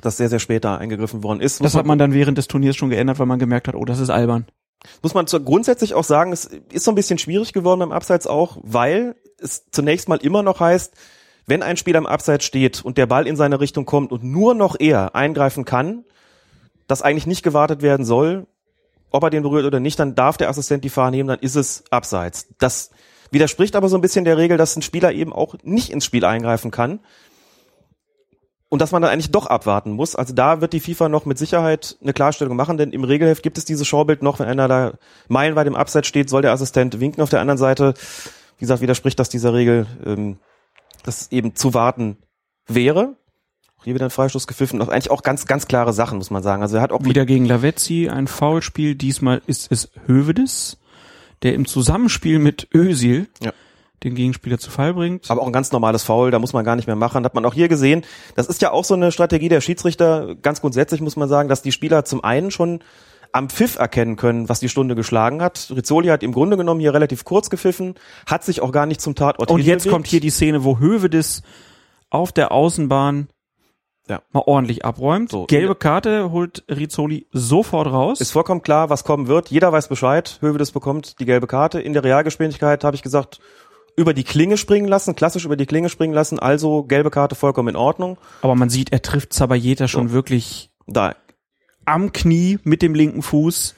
dass 0.00 0.16
sehr, 0.16 0.28
sehr 0.28 0.38
später 0.38 0.78
eingegriffen 0.78 1.22
worden 1.24 1.40
ist. 1.40 1.62
Das 1.62 1.74
hat 1.74 1.86
man 1.86 1.98
dann 1.98 2.12
während 2.14 2.38
des 2.38 2.46
Turniers 2.46 2.76
schon 2.76 2.90
geändert, 2.90 3.18
weil 3.18 3.26
man 3.26 3.40
gemerkt 3.40 3.66
hat, 3.66 3.74
oh, 3.74 3.84
das 3.84 3.98
ist 3.98 4.10
albern. 4.10 4.46
Muss 5.02 5.14
man 5.14 5.26
zu, 5.26 5.42
grundsätzlich 5.42 5.94
auch 5.94 6.04
sagen, 6.04 6.32
es 6.32 6.44
ist 6.44 6.84
so 6.84 6.92
ein 6.92 6.94
bisschen 6.94 7.18
schwierig 7.18 7.52
geworden 7.52 7.80
beim 7.80 7.92
Abseits 7.92 8.26
auch, 8.26 8.58
weil 8.62 9.16
es 9.38 9.66
zunächst 9.70 10.08
mal 10.08 10.18
immer 10.18 10.42
noch 10.42 10.60
heißt, 10.60 10.94
wenn 11.46 11.62
ein 11.62 11.76
Spieler 11.76 11.98
im 11.98 12.06
Abseits 12.06 12.44
steht 12.44 12.84
und 12.84 12.98
der 12.98 13.06
Ball 13.06 13.26
in 13.26 13.36
seine 13.36 13.60
Richtung 13.60 13.86
kommt 13.86 14.12
und 14.12 14.24
nur 14.24 14.54
noch 14.54 14.76
er 14.78 15.14
eingreifen 15.14 15.64
kann, 15.64 16.04
dass 16.86 17.02
eigentlich 17.02 17.26
nicht 17.26 17.42
gewartet 17.42 17.82
werden 17.82 18.04
soll, 18.04 18.46
ob 19.10 19.22
er 19.22 19.30
den 19.30 19.42
berührt 19.42 19.64
oder 19.64 19.80
nicht, 19.80 19.98
dann 19.98 20.14
darf 20.14 20.36
der 20.36 20.48
Assistent 20.48 20.84
die 20.84 20.90
Fahne 20.90 21.16
nehmen, 21.16 21.28
dann 21.28 21.38
ist 21.38 21.54
es 21.54 21.84
Abseits. 21.90 22.48
Das 22.58 22.90
widerspricht 23.30 23.76
aber 23.76 23.88
so 23.88 23.96
ein 23.96 24.00
bisschen 24.00 24.24
der 24.24 24.36
Regel, 24.36 24.56
dass 24.56 24.76
ein 24.76 24.82
Spieler 24.82 25.12
eben 25.12 25.32
auch 25.32 25.54
nicht 25.62 25.90
ins 25.90 26.04
Spiel 26.04 26.24
eingreifen 26.24 26.70
kann. 26.70 27.00
Und 28.68 28.82
dass 28.82 28.90
man 28.90 29.00
dann 29.00 29.12
eigentlich 29.12 29.30
doch 29.30 29.46
abwarten 29.46 29.92
muss. 29.92 30.16
Also 30.16 30.34
da 30.34 30.60
wird 30.60 30.72
die 30.72 30.80
FIFA 30.80 31.08
noch 31.08 31.24
mit 31.24 31.38
Sicherheit 31.38 31.96
eine 32.02 32.12
Klarstellung 32.12 32.56
machen, 32.56 32.76
denn 32.76 32.90
im 32.90 33.04
Regelheft 33.04 33.42
gibt 33.42 33.58
es 33.58 33.64
dieses 33.64 33.86
Schaubild 33.86 34.22
noch, 34.22 34.40
wenn 34.40 34.48
einer 34.48 34.66
da 34.66 34.92
meilenweit 35.28 35.68
im 35.68 35.76
Abseits 35.76 36.08
steht, 36.08 36.28
soll 36.28 36.42
der 36.42 36.52
Assistent 36.52 36.98
winken. 36.98 37.22
Auf 37.22 37.30
der 37.30 37.40
anderen 37.40 37.58
Seite, 37.58 37.94
wie 38.58 38.62
gesagt, 38.62 38.80
widerspricht 38.80 39.20
das 39.20 39.28
dieser 39.28 39.54
Regel, 39.54 39.86
ähm, 40.04 40.38
dass 41.04 41.30
eben 41.30 41.54
zu 41.54 41.74
warten 41.74 42.16
wäre. 42.66 43.14
Auch 43.78 43.84
hier 43.84 43.94
wieder 43.94 44.06
ein 44.06 44.10
Freistoß 44.10 44.48
gepfiffen. 44.48 44.82
Auch 44.82 44.88
eigentlich 44.88 45.12
auch 45.12 45.22
ganz, 45.22 45.46
ganz 45.46 45.68
klare 45.68 45.92
Sachen, 45.92 46.18
muss 46.18 46.30
man 46.30 46.42
sagen. 46.42 46.62
Also 46.62 46.78
er 46.78 46.82
hat 46.82 46.90
auch 46.90 47.04
Wieder 47.04 47.24
gegen 47.24 47.44
Lavezzi 47.44 48.08
ein 48.08 48.26
Foulspiel. 48.26 48.96
Diesmal 48.96 49.42
ist 49.46 49.70
es 49.70 49.90
Hövedes, 50.06 50.78
der 51.42 51.54
im 51.54 51.66
Zusammenspiel 51.66 52.40
mit 52.40 52.66
Özil 52.74 53.28
Ja. 53.40 53.52
Den 54.04 54.14
Gegenspieler 54.14 54.58
zu 54.58 54.70
Fall 54.70 54.94
bringt. 54.94 55.30
Aber 55.30 55.42
auch 55.42 55.46
ein 55.46 55.52
ganz 55.52 55.72
normales 55.72 56.02
Foul, 56.02 56.30
da 56.30 56.38
muss 56.38 56.52
man 56.52 56.64
gar 56.64 56.76
nicht 56.76 56.86
mehr 56.86 56.96
machen. 56.96 57.24
Hat 57.24 57.34
man 57.34 57.44
auch 57.44 57.54
hier 57.54 57.68
gesehen. 57.68 58.02
Das 58.34 58.46
ist 58.46 58.60
ja 58.62 58.70
auch 58.70 58.84
so 58.84 58.94
eine 58.94 59.12
Strategie 59.12 59.48
der 59.48 59.60
Schiedsrichter. 59.60 60.34
Ganz 60.42 60.60
grundsätzlich 60.60 61.00
muss 61.00 61.16
man 61.16 61.28
sagen, 61.28 61.48
dass 61.48 61.62
die 61.62 61.72
Spieler 61.72 62.04
zum 62.04 62.22
einen 62.22 62.50
schon 62.50 62.80
am 63.32 63.48
Pfiff 63.50 63.78
erkennen 63.78 64.16
können, 64.16 64.48
was 64.48 64.60
die 64.60 64.68
Stunde 64.68 64.94
geschlagen 64.94 65.42
hat. 65.42 65.70
Rizzoli 65.74 66.08
hat 66.08 66.22
im 66.22 66.32
Grunde 66.32 66.56
genommen 66.56 66.80
hier 66.80 66.94
relativ 66.94 67.24
kurz 67.24 67.50
gepfiffen, 67.50 67.94
hat 68.26 68.44
sich 68.44 68.62
auch 68.62 68.72
gar 68.72 68.86
nicht 68.86 69.00
zum 69.00 69.14
Tatort 69.14 69.50
Und 69.50 69.58
jetzt 69.58 69.82
hinbewegt. 69.82 69.92
kommt 69.92 70.06
hier 70.06 70.20
die 70.20 70.30
Szene, 70.30 70.64
wo 70.64 70.78
Hövedes 70.78 71.42
auf 72.08 72.32
der 72.32 72.52
Außenbahn 72.52 73.28
Ja. 74.08 74.22
mal 74.32 74.44
ordentlich 74.46 74.84
abräumt. 74.84 75.30
So. 75.32 75.46
Gelbe 75.46 75.74
Karte 75.74 76.30
holt 76.30 76.64
Rizzoli 76.70 77.26
sofort 77.32 77.88
raus. 77.88 78.20
Ist 78.20 78.30
vollkommen 78.30 78.62
klar, 78.62 78.88
was 78.88 79.02
kommen 79.04 79.26
wird. 79.26 79.50
Jeder 79.50 79.72
weiß 79.72 79.88
Bescheid. 79.88 80.38
Hövedes 80.40 80.70
bekommt 80.70 81.18
die 81.20 81.24
gelbe 81.26 81.48
Karte. 81.48 81.80
In 81.80 81.92
der 81.92 82.04
Realgeschwindigkeit 82.04 82.84
habe 82.84 82.94
ich 82.94 83.02
gesagt, 83.02 83.40
über 83.96 84.12
die 84.12 84.24
Klinge 84.24 84.56
springen 84.56 84.88
lassen, 84.88 85.16
klassisch 85.16 85.44
über 85.44 85.56
die 85.56 85.66
Klinge 85.66 85.88
springen 85.88 86.14
lassen. 86.14 86.38
Also 86.38 86.82
gelbe 86.82 87.10
Karte 87.10 87.34
vollkommen 87.34 87.70
in 87.70 87.76
Ordnung. 87.76 88.18
Aber 88.42 88.54
man 88.54 88.68
sieht, 88.68 88.92
er 88.92 89.02
trifft 89.02 89.32
Zabayeta 89.32 89.88
schon 89.88 90.12
wirklich 90.12 90.70
Da 90.86 91.14
am 91.86 92.12
Knie 92.12 92.58
mit 92.64 92.82
dem 92.82 92.94
linken 92.94 93.22
Fuß. 93.22 93.74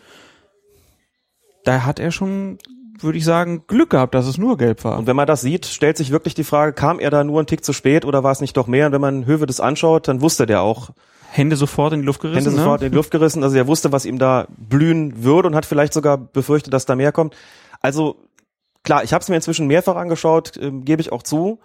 Da 1.65 1.85
hat 1.85 2.01
er 2.01 2.11
schon, 2.11 2.59
würde 2.99 3.19
ich 3.19 3.25
sagen, 3.25 3.65
Glück 3.67 3.91
gehabt, 3.91 4.15
dass 4.15 4.27
es 4.27 4.39
nur 4.39 4.57
gelb 4.57 4.83
war. 4.83 4.99
Und 4.99 5.07
wenn 5.07 5.15
man 5.15 5.27
das 5.27 5.43
sieht, 5.43 5.67
stellt 5.67 5.97
sich 5.97 6.11
wirklich 6.11 6.35
die 6.35 6.45
Frage, 6.45 6.73
kam 6.73 6.99
er 6.99 7.11
da 7.11 7.23
nur 7.23 7.39
einen 7.39 7.47
Tick 7.47 7.65
zu 7.65 7.73
spät 7.73 8.05
oder 8.05 8.25
war 8.25 8.33
es 8.33 8.41
nicht 8.41 8.57
doch 8.57 8.67
mehr? 8.67 8.87
Und 8.87 8.93
wenn 8.93 9.01
man 9.01 9.27
Höwe 9.27 9.47
das 9.47 9.61
anschaut, 9.61 10.09
dann 10.09 10.23
wusste 10.23 10.47
der 10.47 10.63
auch, 10.63 10.91
Hände 11.31 11.57
sofort 11.57 11.93
in 11.93 12.01
die 12.01 12.07
Luft 12.07 12.21
gerissen. 12.21 12.47
Hände 12.47 12.59
sofort 12.59 12.81
ne? 12.81 12.87
in 12.87 12.93
die 12.93 12.97
Luft 12.97 13.11
gerissen. 13.11 13.43
Also 13.45 13.57
er 13.57 13.67
wusste, 13.67 13.93
was 13.93 14.07
ihm 14.07 14.19
da 14.19 14.47
blühen 14.49 15.23
würde 15.23 15.49
und 15.49 15.55
hat 15.55 15.67
vielleicht 15.67 15.93
sogar 15.93 16.17
befürchtet, 16.17 16.73
dass 16.73 16.87
da 16.87 16.97
mehr 16.97 17.13
kommt. 17.13 17.37
Also 17.83 18.17
klar, 18.83 19.05
ich 19.05 19.13
habe 19.13 19.23
es 19.23 19.29
mir 19.29 19.37
inzwischen 19.37 19.67
mehrfach 19.67 19.97
angeschaut, 19.97 20.57
ähm, 20.61 20.85
gebe 20.85 21.01
ich 21.01 21.13
auch 21.13 21.23
zu. 21.23 21.61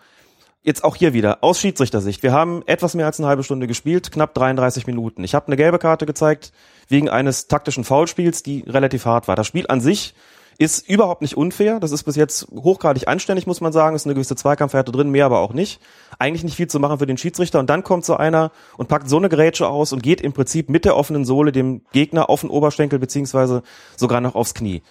Jetzt 0.61 0.85
auch 0.85 0.95
hier 0.95 1.13
wieder, 1.13 1.39
aus 1.43 1.59
Schiedsrichtersicht. 1.59 2.23
Wir 2.23 2.31
haben 2.31 2.63
etwas 2.67 2.95
mehr 2.95 3.05
als 3.05 3.19
eine 3.19 3.27
halbe 3.27 3.43
Stunde 3.43 3.67
gespielt, 3.67 4.13
knapp 4.13 4.33
33 4.33 4.87
Minuten. 4.87 5.23
Ich 5.25 5.35
habe 5.35 5.47
eine 5.47 5.57
gelbe 5.57 5.77
Karte 5.77 6.05
gezeigt 6.05 6.53
wegen 6.87 7.09
eines 7.09 7.47
taktischen 7.47 7.83
Foulspiels, 7.83 8.43
die 8.43 8.63
relativ 8.65 9.05
hart 9.05 9.27
war. 9.27 9.35
Das 9.35 9.45
Spiel 9.45 9.65
an 9.67 9.81
sich 9.81 10.13
ist 10.57 10.87
überhaupt 10.87 11.21
nicht 11.21 11.35
unfair. 11.35 11.79
Das 11.79 11.91
ist 11.91 12.03
bis 12.03 12.15
jetzt 12.15 12.47
hochgradig 12.51 13.07
anständig, 13.07 13.47
muss 13.47 13.61
man 13.61 13.73
sagen. 13.73 13.95
Ist 13.95 14.05
eine 14.05 14.13
gewisse 14.13 14.35
Zweikampfhärte 14.35 14.91
drin, 14.91 15.09
mehr 15.09 15.25
aber 15.25 15.39
auch 15.39 15.53
nicht. 15.53 15.81
Eigentlich 16.19 16.43
nicht 16.43 16.55
viel 16.55 16.67
zu 16.67 16.79
machen 16.79 16.99
für 16.99 17.05
den 17.05 17.17
Schiedsrichter. 17.17 17.59
Und 17.59 17.69
dann 17.69 17.83
kommt 17.83 18.05
so 18.05 18.15
einer 18.15 18.51
und 18.77 18.87
packt 18.87 19.09
so 19.09 19.17
eine 19.17 19.29
Grätsche 19.29 19.67
aus 19.67 19.93
und 19.93 20.03
geht 20.03 20.21
im 20.21 20.33
Prinzip 20.33 20.69
mit 20.69 20.85
der 20.85 20.95
offenen 20.95 21.25
Sohle 21.25 21.51
dem 21.51 21.81
Gegner 21.91 22.29
auf 22.29 22.41
den 22.41 22.49
Oberschenkel 22.49 22.99
beziehungsweise 22.99 23.63
sogar 23.97 24.21
noch 24.21 24.35
aufs 24.35 24.53
Knie. 24.53 24.81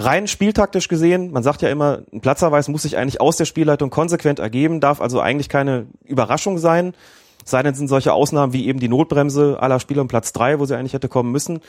Rein 0.00 0.26
spieltaktisch 0.26 0.88
gesehen, 0.88 1.30
man 1.30 1.42
sagt 1.42 1.62
ja 1.62 1.68
immer, 1.68 2.02
ein 2.12 2.20
Platzerweis 2.20 2.68
muss 2.68 2.82
sich 2.82 2.96
eigentlich 2.96 3.20
aus 3.20 3.36
der 3.36 3.44
Spielleitung 3.44 3.90
konsequent 3.90 4.38
ergeben, 4.38 4.80
darf 4.80 5.00
also 5.00 5.20
eigentlich 5.20 5.48
keine 5.48 5.86
Überraschung 6.04 6.58
sein. 6.58 6.94
Sei 7.44 7.62
denn, 7.62 7.74
sind 7.74 7.88
solche 7.88 8.12
Ausnahmen 8.12 8.52
wie 8.52 8.66
eben 8.66 8.80
die 8.80 8.88
Notbremse 8.88 9.58
aller 9.60 9.78
Spieler 9.78 10.02
um 10.02 10.08
Platz 10.08 10.32
drei, 10.32 10.58
wo 10.58 10.64
sie 10.64 10.76
eigentlich 10.76 10.94
hätte 10.94 11.08
kommen 11.08 11.32
müssen. 11.32 11.60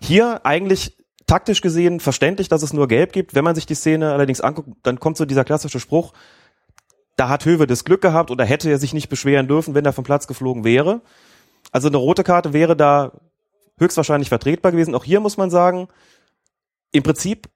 Hier 0.00 0.44
eigentlich 0.44 0.96
taktisch 1.26 1.60
gesehen 1.60 1.98
verständlich, 2.00 2.48
dass 2.48 2.62
es 2.62 2.72
nur 2.72 2.86
gelb 2.86 3.12
gibt. 3.12 3.34
Wenn 3.34 3.44
man 3.44 3.54
sich 3.54 3.66
die 3.66 3.74
Szene 3.74 4.12
allerdings 4.12 4.40
anguckt, 4.40 4.70
dann 4.82 5.00
kommt 5.00 5.16
so 5.16 5.24
dieser 5.24 5.44
klassische 5.44 5.80
Spruch, 5.80 6.12
da 7.16 7.28
hat 7.28 7.46
Höwe 7.46 7.66
das 7.66 7.84
Glück 7.84 8.02
gehabt 8.02 8.30
oder 8.30 8.44
hätte 8.44 8.70
er 8.70 8.78
sich 8.78 8.94
nicht 8.94 9.08
beschweren 9.08 9.48
dürfen, 9.48 9.74
wenn 9.74 9.84
er 9.84 9.92
vom 9.92 10.04
Platz 10.04 10.26
geflogen 10.26 10.64
wäre. 10.64 11.00
Also 11.72 11.88
eine 11.88 11.96
rote 11.96 12.22
Karte 12.22 12.52
wäre 12.52 12.76
da 12.76 13.12
höchstwahrscheinlich 13.78 14.28
vertretbar 14.28 14.72
gewesen. 14.72 14.94
Auch 14.94 15.04
hier 15.04 15.20
muss 15.20 15.36
man 15.36 15.50
sagen, 15.50 15.88
im 16.92 17.02
Prinzip 17.02 17.48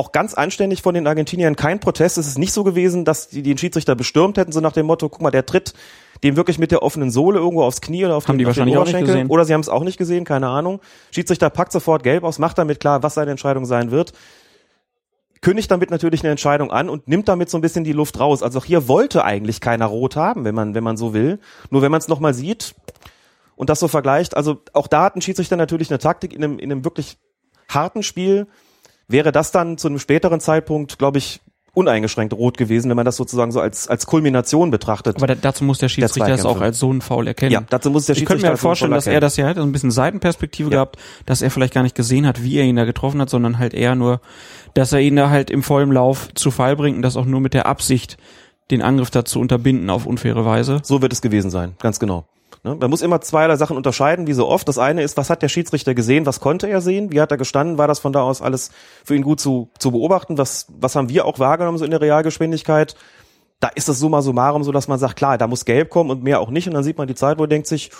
auch 0.00 0.12
ganz 0.12 0.34
anständig 0.34 0.82
von 0.82 0.94
den 0.94 1.06
Argentiniern 1.06 1.56
kein 1.56 1.78
Protest. 1.78 2.18
Es 2.18 2.26
ist 2.26 2.38
nicht 2.38 2.52
so 2.52 2.64
gewesen, 2.64 3.04
dass 3.04 3.28
die 3.28 3.42
den 3.42 3.58
Schiedsrichter 3.58 3.94
bestürmt 3.94 4.38
hätten, 4.38 4.50
so 4.50 4.60
nach 4.60 4.72
dem 4.72 4.86
Motto, 4.86 5.08
guck 5.08 5.20
mal, 5.20 5.30
der 5.30 5.44
tritt 5.44 5.74
dem 6.24 6.36
wirklich 6.36 6.58
mit 6.58 6.70
der 6.70 6.82
offenen 6.82 7.10
Sohle 7.10 7.38
irgendwo 7.38 7.62
aufs 7.62 7.80
Knie 7.80 8.04
oder 8.04 8.16
auf 8.16 8.26
Haben 8.26 8.38
den, 8.38 8.38
die 8.38 8.46
auf 8.46 8.54
den 8.54 8.60
wahrscheinlich 8.60 8.78
auch 8.78 8.98
nicht 8.98 9.06
gesehen. 9.06 9.28
Oder 9.28 9.44
sie 9.44 9.52
haben 9.52 9.60
es 9.60 9.68
auch 9.68 9.84
nicht 9.84 9.98
gesehen, 9.98 10.24
keine 10.24 10.48
Ahnung. 10.48 10.80
Schiedsrichter 11.10 11.50
packt 11.50 11.72
sofort 11.72 12.02
gelb 12.02 12.24
aus, 12.24 12.38
macht 12.38 12.58
damit 12.58 12.80
klar, 12.80 13.02
was 13.02 13.14
seine 13.14 13.30
Entscheidung 13.30 13.66
sein 13.66 13.90
wird. 13.90 14.12
Kündigt 15.42 15.70
damit 15.70 15.90
natürlich 15.90 16.22
eine 16.22 16.30
Entscheidung 16.30 16.70
an 16.70 16.88
und 16.88 17.06
nimmt 17.06 17.28
damit 17.28 17.50
so 17.50 17.58
ein 17.58 17.60
bisschen 17.60 17.84
die 17.84 17.92
Luft 17.92 18.18
raus. 18.18 18.42
Also 18.42 18.58
auch 18.58 18.64
hier 18.64 18.88
wollte 18.88 19.24
eigentlich 19.24 19.60
keiner 19.60 19.86
rot 19.86 20.16
haben, 20.16 20.44
wenn 20.44 20.54
man, 20.54 20.74
wenn 20.74 20.84
man 20.84 20.96
so 20.96 21.14
will. 21.14 21.40
Nur 21.70 21.82
wenn 21.82 21.90
man 21.90 21.98
es 21.98 22.08
nochmal 22.08 22.34
sieht, 22.34 22.74
und 23.56 23.68
das 23.68 23.78
so 23.78 23.88
vergleicht, 23.88 24.38
also 24.38 24.62
auch 24.72 24.86
da 24.86 25.02
hat 25.02 25.16
ein 25.16 25.20
Schiedsrichter 25.20 25.54
natürlich 25.54 25.90
eine 25.90 25.98
Taktik 25.98 26.32
in 26.32 26.42
einem, 26.42 26.58
in 26.58 26.72
einem 26.72 26.82
wirklich 26.82 27.18
harten 27.68 28.02
Spiel, 28.02 28.46
wäre 29.10 29.32
das 29.32 29.52
dann 29.52 29.78
zu 29.78 29.88
einem 29.88 29.98
späteren 29.98 30.40
Zeitpunkt, 30.40 30.98
glaube 30.98 31.18
ich, 31.18 31.40
uneingeschränkt 31.72 32.34
rot 32.34 32.58
gewesen, 32.58 32.88
wenn 32.88 32.96
man 32.96 33.04
das 33.04 33.16
sozusagen 33.16 33.52
so 33.52 33.60
als, 33.60 33.86
als 33.86 34.06
Kulmination 34.06 34.70
betrachtet. 34.70 35.16
Aber 35.16 35.28
da, 35.28 35.34
dazu 35.36 35.64
muss 35.64 35.78
der 35.78 35.88
Schiedsrichter 35.88 36.26
Der 36.26 36.36
das 36.36 36.46
auch 36.46 36.60
als 36.60 36.78
so 36.78 36.90
einen 36.90 37.00
Foul 37.00 37.28
erkennen. 37.28 37.52
Ja, 37.52 37.62
dazu 37.68 37.90
muss 37.90 38.06
der 38.06 38.16
Ich 38.16 38.24
könnte 38.24 38.42
mir 38.42 38.48
Schiedsrichter 38.48 38.48
halt 38.50 38.58
vorstellen, 38.58 38.90
dass 38.90 39.06
er 39.06 39.20
das 39.20 39.36
ja 39.36 39.46
hat, 39.46 39.56
so 39.56 39.62
ein 39.62 39.72
bisschen 39.72 39.92
Seitenperspektive 39.92 40.68
Ja. 40.70 40.76
gehabt, 40.76 40.96
dass 41.26 41.42
er 41.42 41.50
vielleicht 41.50 41.74
gar 41.74 41.82
nicht 41.82 41.94
gesehen 41.94 42.26
hat, 42.26 42.42
wie 42.42 42.58
er 42.58 42.64
ihn 42.64 42.76
da 42.76 42.84
getroffen 42.84 43.20
hat, 43.20 43.30
sondern 43.30 43.58
halt 43.58 43.72
eher 43.74 43.94
nur, 43.94 44.20
dass 44.74 44.92
er 44.92 45.00
ihn 45.00 45.16
da 45.16 45.30
halt 45.30 45.50
im 45.50 45.62
vollen 45.62 45.92
Lauf 45.92 46.28
zu 46.34 46.50
Fall 46.50 46.74
bringt 46.76 46.96
und 46.96 47.02
das 47.02 47.16
auch 47.16 47.24
nur 47.26 47.40
mit 47.40 47.54
der 47.54 47.66
Absicht, 47.66 48.16
den 48.72 48.82
Angriff 48.82 49.10
da 49.10 49.24
zu 49.24 49.40
unterbinden 49.40 49.90
auf 49.90 50.06
unfaire 50.06 50.44
Weise. 50.44 50.80
So 50.82 51.02
wird 51.02 51.12
es 51.12 51.22
gewesen 51.22 51.50
sein, 51.50 51.74
ganz 51.80 52.00
genau. 52.00 52.26
Ne? 52.62 52.74
Man 52.74 52.90
muss 52.90 53.02
immer 53.02 53.20
zweierlei 53.20 53.56
Sachen 53.56 53.76
unterscheiden, 53.76 54.26
wie 54.26 54.32
so 54.32 54.48
oft. 54.48 54.68
Das 54.68 54.78
eine 54.78 55.02
ist, 55.02 55.16
was 55.16 55.30
hat 55.30 55.42
der 55.42 55.48
Schiedsrichter 55.48 55.94
gesehen, 55.94 56.26
was 56.26 56.40
konnte 56.40 56.68
er 56.68 56.80
sehen, 56.80 57.12
wie 57.12 57.20
hat 57.20 57.30
er 57.30 57.36
gestanden, 57.36 57.78
war 57.78 57.88
das 57.88 57.98
von 57.98 58.12
da 58.12 58.22
aus 58.22 58.42
alles 58.42 58.70
für 59.04 59.14
ihn 59.14 59.22
gut 59.22 59.40
zu, 59.40 59.70
zu 59.78 59.90
beobachten, 59.90 60.38
was, 60.38 60.66
was 60.68 60.96
haben 60.96 61.08
wir 61.08 61.24
auch 61.24 61.38
wahrgenommen 61.38 61.78
so 61.78 61.84
in 61.84 61.90
der 61.90 62.00
Realgeschwindigkeit. 62.00 62.94
Da 63.60 63.68
ist 63.68 63.88
es 63.88 63.98
summa 63.98 64.22
summarum 64.22 64.64
so, 64.64 64.72
dass 64.72 64.88
man 64.88 64.98
sagt, 64.98 65.16
klar, 65.16 65.38
da 65.38 65.46
muss 65.46 65.64
gelb 65.64 65.90
kommen 65.90 66.10
und 66.10 66.22
mehr 66.22 66.40
auch 66.40 66.50
nicht 66.50 66.66
und 66.66 66.74
dann 66.74 66.84
sieht 66.84 66.98
man 66.98 67.08
die 67.08 67.14
Zeit, 67.14 67.38
wo 67.38 67.44
er 67.44 67.48
denkt 67.48 67.66
sich, 67.66 67.90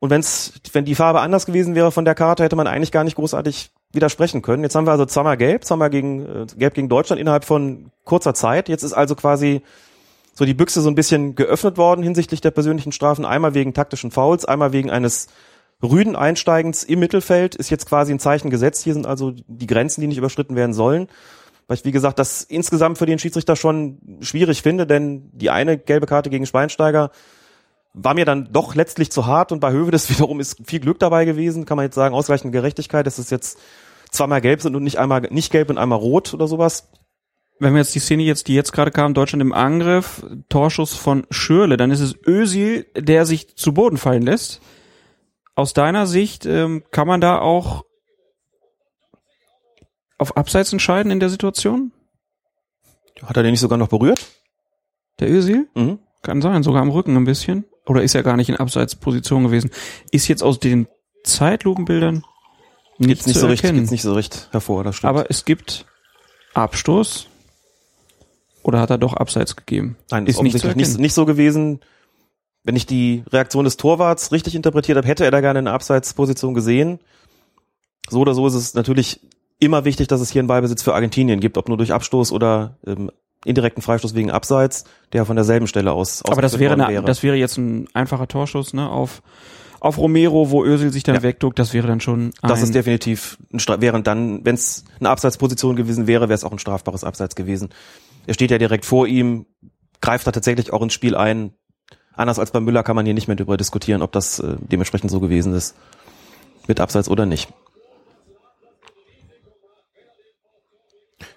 und 0.00 0.08
wenn's, 0.08 0.54
wenn 0.72 0.86
die 0.86 0.94
Farbe 0.94 1.20
anders 1.20 1.44
gewesen 1.44 1.74
wäre 1.74 1.92
von 1.92 2.06
der 2.06 2.14
Karte, 2.14 2.42
hätte 2.42 2.56
man 2.56 2.66
eigentlich 2.66 2.90
gar 2.90 3.04
nicht 3.04 3.16
großartig 3.16 3.70
widersprechen 3.92 4.40
können. 4.40 4.62
Jetzt 4.62 4.74
haben 4.74 4.86
wir 4.86 4.92
also 4.92 5.04
zweimal 5.04 5.36
gelb, 5.36 5.64
zweimal 5.64 5.90
gegen, 5.90 6.24
äh, 6.24 6.46
gelb 6.56 6.74
gegen 6.74 6.88
Deutschland 6.88 7.20
innerhalb 7.20 7.44
von 7.44 7.90
kurzer 8.04 8.32
Zeit. 8.32 8.70
Jetzt 8.70 8.82
ist 8.82 8.94
also 8.94 9.14
quasi 9.14 9.62
so 10.40 10.46
die 10.46 10.54
Büchse 10.54 10.80
so 10.80 10.88
ein 10.88 10.94
bisschen 10.94 11.34
geöffnet 11.34 11.76
worden 11.76 12.02
hinsichtlich 12.02 12.40
der 12.40 12.50
persönlichen 12.50 12.92
Strafen. 12.92 13.26
Einmal 13.26 13.52
wegen 13.52 13.74
taktischen 13.74 14.10
Fouls, 14.10 14.46
einmal 14.46 14.72
wegen 14.72 14.90
eines 14.90 15.26
rüden 15.82 16.16
Einsteigens 16.16 16.82
im 16.82 16.98
Mittelfeld 16.98 17.54
ist 17.54 17.68
jetzt 17.68 17.84
quasi 17.84 18.10
ein 18.10 18.18
Zeichen 18.18 18.48
gesetzt. 18.48 18.82
Hier 18.82 18.94
sind 18.94 19.06
also 19.06 19.34
die 19.46 19.66
Grenzen, 19.66 20.00
die 20.00 20.06
nicht 20.06 20.16
überschritten 20.16 20.56
werden 20.56 20.72
sollen. 20.72 21.08
Weil 21.68 21.76
ich, 21.76 21.84
wie 21.84 21.92
gesagt, 21.92 22.18
das 22.18 22.42
insgesamt 22.42 22.96
für 22.96 23.04
den 23.04 23.18
Schiedsrichter 23.18 23.54
schon 23.54 23.98
schwierig 24.22 24.62
finde, 24.62 24.86
denn 24.86 25.28
die 25.32 25.50
eine 25.50 25.76
gelbe 25.76 26.06
Karte 26.06 26.30
gegen 26.30 26.46
Schweinsteiger 26.46 27.10
war 27.92 28.14
mir 28.14 28.24
dann 28.24 28.48
doch 28.50 28.74
letztlich 28.74 29.12
zu 29.12 29.26
hart 29.26 29.52
und 29.52 29.60
bei 29.60 29.72
Hövedes 29.72 30.08
wiederum 30.16 30.40
ist 30.40 30.56
viel 30.64 30.80
Glück 30.80 30.98
dabei 31.00 31.26
gewesen, 31.26 31.66
kann 31.66 31.76
man 31.76 31.84
jetzt 31.84 31.96
sagen, 31.96 32.14
ausreichende 32.14 32.56
Gerechtigkeit, 32.56 33.06
dass 33.06 33.18
es 33.18 33.28
jetzt 33.28 33.58
zweimal 34.10 34.40
gelb 34.40 34.62
sind 34.62 34.74
und 34.74 34.84
nicht 34.84 34.98
einmal 34.98 35.20
nicht 35.20 35.52
gelb 35.52 35.68
und 35.68 35.76
einmal 35.76 35.98
rot 35.98 36.32
oder 36.32 36.48
sowas. 36.48 36.88
Wenn 37.60 37.74
wir 37.74 37.80
jetzt 37.80 37.94
die 37.94 38.00
Szene 38.00 38.22
jetzt, 38.22 38.48
die 38.48 38.54
jetzt 38.54 38.72
gerade 38.72 38.90
kam, 38.90 39.12
Deutschland 39.12 39.42
im 39.42 39.52
Angriff, 39.52 40.24
Torschuss 40.48 40.94
von 40.94 41.26
Schürle, 41.30 41.76
dann 41.76 41.90
ist 41.90 42.00
es 42.00 42.16
Özil, 42.26 42.86
der 42.96 43.26
sich 43.26 43.54
zu 43.54 43.74
Boden 43.74 43.98
fallen 43.98 44.22
lässt. 44.22 44.62
Aus 45.54 45.74
deiner 45.74 46.06
Sicht 46.06 46.46
ähm, 46.46 46.82
kann 46.90 47.06
man 47.06 47.20
da 47.20 47.38
auch 47.38 47.84
auf 50.16 50.36
Abseits 50.38 50.72
entscheiden 50.72 51.12
in 51.12 51.20
der 51.20 51.28
Situation? 51.28 51.92
Hat 53.22 53.36
er 53.36 53.42
den 53.42 53.52
nicht 53.52 53.60
sogar 53.60 53.78
noch 53.78 53.88
berührt? 53.88 54.26
Der 55.18 55.30
Özil? 55.30 55.68
Mhm. 55.74 55.98
Kann 56.22 56.40
sein, 56.40 56.62
sogar 56.62 56.80
am 56.80 56.90
Rücken 56.90 57.16
ein 57.16 57.24
bisschen. 57.24 57.66
Oder 57.86 58.02
ist 58.02 58.14
er 58.14 58.22
gar 58.22 58.36
nicht 58.36 58.48
in 58.48 58.56
Abseitsposition 58.56 59.44
gewesen? 59.44 59.70
Ist 60.10 60.28
jetzt 60.28 60.42
aus 60.42 60.60
den 60.60 60.88
Zeitlupenbildern 61.24 62.24
nicht, 62.98 63.26
nicht 63.26 63.34
zu 63.34 63.40
so 63.40 63.46
richtig, 63.46 63.64
erkennen. 63.64 63.80
gibt's 63.80 63.90
nicht 63.90 64.02
so 64.02 64.14
richtig 64.14 64.48
hervor, 64.50 64.84
das 64.84 64.96
stimmt. 64.96 65.08
Aber 65.08 65.30
es 65.30 65.44
gibt 65.44 65.86
Abstoß. 66.52 67.29
Oder 68.62 68.80
hat 68.80 68.90
er 68.90 68.98
doch 68.98 69.14
Abseits 69.14 69.56
gegeben? 69.56 69.96
Nein, 70.10 70.26
ist 70.26 70.36
ist 70.36 70.42
nicht 70.42 70.76
nicht, 70.76 70.98
nicht 70.98 71.14
so 71.14 71.24
gewesen. 71.24 71.80
Wenn 72.62 72.76
ich 72.76 72.86
die 72.86 73.24
Reaktion 73.32 73.64
des 73.64 73.78
Torwarts 73.78 74.32
richtig 74.32 74.54
interpretiert 74.54 74.98
habe, 74.98 75.08
hätte 75.08 75.24
er 75.24 75.30
da 75.30 75.40
gerne 75.40 75.60
eine 75.60 75.72
Abseitsposition 75.72 76.52
gesehen. 76.52 76.98
So 78.10 78.20
oder 78.20 78.34
so 78.34 78.46
ist 78.46 78.54
es 78.54 78.74
natürlich 78.74 79.20
immer 79.58 79.84
wichtig, 79.84 80.08
dass 80.08 80.20
es 80.20 80.30
hier 80.30 80.40
einen 80.40 80.48
Ballbesitz 80.48 80.82
für 80.82 80.94
Argentinien 80.94 81.40
gibt, 81.40 81.56
ob 81.56 81.68
nur 81.68 81.78
durch 81.78 81.92
Abstoß 81.92 82.32
oder 82.32 82.76
ähm, 82.86 83.10
indirekten 83.44 83.82
Freistoß 83.82 84.14
wegen 84.14 84.30
Abseits, 84.30 84.84
der 85.12 85.24
von 85.24 85.36
derselben 85.36 85.66
Stelle 85.66 85.92
aus 85.92 86.22
Aber 86.24 86.42
das 86.42 86.58
wäre, 86.58 86.74
eine, 86.74 87.02
das 87.02 87.22
wäre 87.22 87.36
jetzt 87.36 87.56
ein 87.56 87.88
einfacher 87.94 88.28
Torschuss, 88.28 88.74
ne, 88.74 88.90
auf, 88.90 89.22
auf 89.80 89.96
Romero, 89.96 90.50
wo 90.50 90.64
Özil 90.64 90.92
sich 90.92 91.02
dann 91.04 91.14
Ja. 91.16 91.22
wegduckt. 91.22 91.58
Das 91.58 91.72
wäre 91.72 91.86
dann 91.86 92.00
schon 92.00 92.26
ein, 92.42 92.48
Das 92.48 92.62
ist 92.62 92.74
definitiv 92.74 93.38
ein 93.52 93.60
Stra 93.60 93.80
während 93.80 94.06
dann, 94.06 94.44
wenn 94.44 94.54
es 94.54 94.84
eine 94.98 95.08
Abseitsposition 95.08 95.76
gewesen 95.76 96.06
wäre, 96.06 96.28
wäre 96.28 96.34
es 96.34 96.44
auch 96.44 96.52
ein 96.52 96.58
strafbares 96.58 97.04
Abseits 97.04 97.34
gewesen. 97.34 97.70
Er 98.30 98.34
steht 98.34 98.52
ja 98.52 98.58
direkt 98.58 98.84
vor 98.84 99.08
ihm, 99.08 99.46
greift 100.00 100.24
da 100.24 100.30
tatsächlich 100.30 100.72
auch 100.72 100.82
ins 100.82 100.92
Spiel 100.92 101.16
ein. 101.16 101.52
Anders 102.14 102.38
als 102.38 102.52
bei 102.52 102.60
Müller 102.60 102.84
kann 102.84 102.94
man 102.94 103.04
hier 103.04 103.12
nicht 103.12 103.26
mehr 103.26 103.34
darüber 103.34 103.56
diskutieren, 103.56 104.02
ob 104.02 104.12
das 104.12 104.38
äh, 104.38 104.54
dementsprechend 104.60 105.10
so 105.10 105.18
gewesen 105.18 105.52
ist. 105.52 105.74
Mit 106.68 106.78
Abseits 106.78 107.08
oder 107.08 107.26
nicht. 107.26 107.52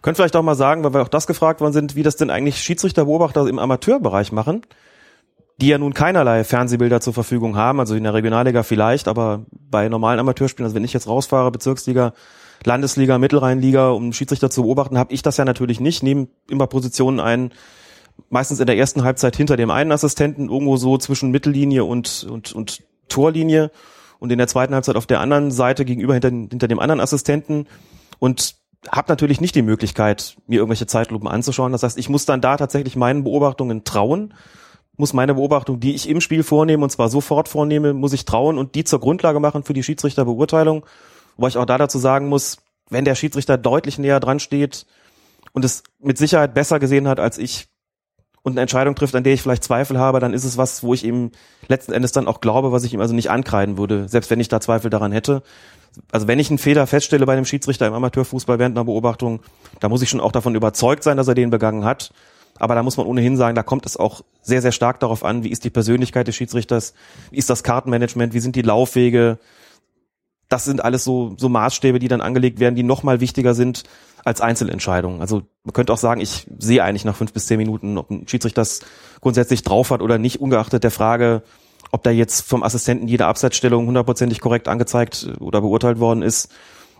Könnt 0.04 0.18
vielleicht 0.18 0.36
auch 0.36 0.44
mal 0.44 0.54
sagen, 0.54 0.84
weil 0.84 0.94
wir 0.94 1.02
auch 1.02 1.08
das 1.08 1.26
gefragt 1.26 1.62
worden 1.62 1.74
sind, 1.74 1.96
wie 1.96 2.04
das 2.04 2.16
denn 2.16 2.30
eigentlich 2.30 2.62
Schiedsrichterbeobachter 2.62 3.48
im 3.48 3.58
Amateurbereich 3.58 4.32
machen, 4.32 4.62
die 5.60 5.70
ja 5.70 5.80
nun 5.80 5.96
keinerlei 5.96 6.44
Fernsehbilder 6.44 7.02
zur 7.02 7.16
Verfügung 7.16 7.56
haben, 7.56 7.80
also 7.80 7.96
in 7.96 8.04
der 8.04 8.14
Regionalliga 8.14 8.62
vielleicht, 8.62 9.08
aber 9.08 9.48
bei 9.50 9.90
normalen 9.90 10.20
Amateurspielen, 10.20 10.68
also 10.68 10.76
wenn 10.76 10.84
ich 10.84 10.94
jetzt 10.94 11.08
rausfahre, 11.08 11.50
Bezirksliga, 11.50 12.14
Landesliga, 12.68 13.18
Mittelrheinliga, 13.18 13.90
um 13.90 14.14
Schiedsrichter 14.14 14.50
zu 14.50 14.64
beobachten, 14.64 14.98
habe 14.98 15.14
ich 15.14 15.22
das 15.22 15.38
ja 15.38 15.46
natürlich 15.46 15.80
nicht, 15.80 16.04
nehme 16.04 16.28
immer 16.50 16.68
Positionen 16.68 17.20
ein, 17.20 17.52
meistens 18.30 18.60
in 18.60 18.68
der 18.68 18.78
ersten 18.78 19.04
Halbzeit 19.04 19.36
hinter 19.36 19.58
dem 19.58 19.72
einen 19.72 19.92
Assistenten, 19.92 20.50
irgendwo 20.50 20.78
so 20.78 20.98
zwischen 20.98 21.32
Mittellinie 21.32 21.86
und, 21.86 22.26
und, 22.30 22.54
und 22.54 22.84
Torlinie 23.10 23.72
und 24.20 24.32
in 24.32 24.38
der 24.38 24.48
zweiten 24.48 24.74
Halbzeit 24.74 24.96
auf 24.96 25.06
der 25.06 25.20
anderen 25.20 25.52
Seite 25.52 25.86
gegenüber 25.86 26.14
hinter, 26.14 26.30
hinter 26.30 26.68
dem 26.68 26.80
anderen 26.80 27.02
Assistenten 27.02 27.68
und 28.20 28.56
habe 28.92 29.10
natürlich 29.10 29.42
nicht 29.42 29.56
die 29.56 29.62
Möglichkeit, 29.62 30.38
mir 30.48 30.58
irgendwelche 30.58 30.88
Zeitlupen 30.88 31.28
anzuschauen. 31.28 31.72
Das 31.72 31.84
heißt, 31.84 31.98
ich 31.98 32.10
muss 32.10 32.26
dann 32.26 32.42
da 32.42 32.58
tatsächlich 32.58 32.96
meinen 32.96 33.24
Beobachtungen 33.24 33.84
trauen, 33.84 34.34
muss 34.96 35.14
meine 35.14 35.36
Beobachtung, 35.36 35.80
die 35.80 35.96
ich 35.96 36.08
im 36.08 36.22
Spiel 36.22 36.44
vornehme, 36.44 36.84
und 36.84 36.90
zwar 36.90 37.10
sofort 37.10 37.50
vornehme, 37.50 37.94
muss 37.94 38.14
ich 38.14 38.26
trauen 38.26 38.58
und 38.58 38.76
die 38.76 38.84
zur 38.84 39.00
Grundlage 39.00 39.40
machen 39.40 39.64
für 39.64 39.74
die 39.74 39.84
Schiedsrichterbeurteilung. 39.84 40.86
Wobei 41.38 41.50
ich 41.50 41.58
auch 41.58 41.66
da 41.66 41.78
dazu 41.78 42.00
sagen 42.00 42.28
muss, 42.28 42.58
wenn 42.90 43.06
der 43.06 43.16
Schiedsrichter 43.16 43.58
deutlich 43.58 43.98
näher 43.98 44.20
dran 44.20 44.40
steht 44.40 44.86
und 45.54 45.66
es 45.66 45.84
mit 46.00 46.18
Sicherheit 46.18 46.54
besser 46.54 46.80
gesehen 46.80 47.08
hat 47.08 47.20
als 47.20 47.38
ich 47.38 47.68
und 48.44 48.54
eine 48.54 48.62
Entscheidung 48.62 48.94
trifft, 48.96 49.16
an 49.16 49.24
der 49.24 49.34
ich 49.34 49.42
vielleicht 49.42 49.64
Zweifel 49.64 49.98
habe, 49.98 50.20
dann 50.20 50.34
ist 50.34 50.44
es 50.44 50.58
was, 50.58 50.84
wo 50.84 50.94
ich 50.94 51.06
ihm 51.06 51.32
letzten 51.70 51.94
Endes 51.94 52.12
dann 52.12 52.28
auch 52.28 52.42
glaube, 52.42 52.74
was 52.74 52.84
ich 52.84 52.94
ihm 52.94 53.00
also 53.00 53.16
nicht 53.16 53.32
ankreiden 53.32 53.78
würde, 53.78 54.10
selbst 54.10 54.30
wenn 54.30 54.40
ich 54.40 54.50
da 54.50 54.60
Zweifel 54.60 54.90
daran 54.90 55.14
hätte. 55.14 55.44
Also 56.12 56.28
wenn 56.28 56.40
ich 56.40 56.50
einen 56.50 56.58
Fehler 56.58 56.86
feststelle 56.86 57.26
bei 57.26 57.34
einem 57.34 57.46
Schiedsrichter 57.46 57.88
im 57.88 57.94
Amateurfußball 57.94 58.60
während 58.60 58.78
einer 58.78 58.86
Beobachtung, 58.86 59.42
da 59.80 59.88
muss 59.88 60.02
ich 60.02 60.10
schon 60.10 60.20
auch 60.20 60.34
davon 60.34 60.56
überzeugt 60.56 61.04
sein, 61.04 61.18
dass 61.18 61.28
er 61.28 61.36
den 61.36 61.52
begangen 61.52 61.86
hat. 61.86 62.12
Aber 62.60 62.76
da 62.76 62.84
muss 62.84 62.98
man 62.98 63.08
ohnehin 63.08 63.38
sagen, 63.38 63.56
da 63.56 63.64
kommt 63.64 63.86
es 63.86 63.98
auch 63.98 64.22
sehr, 64.42 64.62
sehr 64.62 64.72
stark 64.72 65.00
darauf 65.00 65.24
an, 65.24 65.44
wie 65.44 65.50
ist 65.50 65.64
die 65.64 65.70
Persönlichkeit 65.70 66.28
des 66.28 66.36
Schiedsrichters, 66.36 66.94
wie 67.32 67.38
ist 67.38 67.50
das 67.50 67.64
Kartenmanagement, 67.64 68.34
wie 68.34 68.40
sind 68.40 68.56
die 68.56 68.62
Laufwege. 68.62 69.40
Das 70.50 70.66
sind 70.66 70.84
alles 70.84 71.04
so, 71.04 71.34
so 71.38 71.50
Maßstäbe, 71.50 72.00
die 72.00 72.08
dann 72.08 72.22
angelegt 72.22 72.60
werden, 72.60 72.76
die 72.76 72.84
nochmal 72.84 73.20
wichtiger 73.20 73.54
sind 73.54 73.84
als 74.24 74.42
Einzelentscheidungen. 74.42 75.22
Also 75.22 75.44
man 75.64 75.74
könnte 75.74 75.94
auch 75.94 75.98
sagen, 75.98 76.22
ich 76.22 76.48
sehe 76.58 76.84
eigentlich 76.84 77.06
nach 77.06 77.16
fünf 77.16 77.34
bis 77.34 77.48
zehn 77.48 77.58
Minuten, 77.58 77.98
ob 77.98 78.10
ein 78.10 78.28
Schiedsrichter 78.28 78.62
das 78.62 78.82
grundsätzlich 79.22 79.64
drauf 79.64 79.92
hat 79.92 80.02
oder 80.02 80.18
nicht, 80.18 80.40
ungeachtet 80.40 80.84
der 80.84 80.92
Frage, 80.92 81.44
ob 81.92 82.04
da 82.04 82.12
jetzt 82.12 82.42
vom 82.48 82.64
Assistenten 82.64 83.08
jede 83.08 83.26
Abseitsstellung 83.26 83.88
hundertprozentig 83.88 84.40
korrekt 84.40 84.68
angezeigt 84.68 85.28
oder 85.40 85.62
beurteilt 85.62 86.00
worden 86.00 86.22
ist 86.22 86.52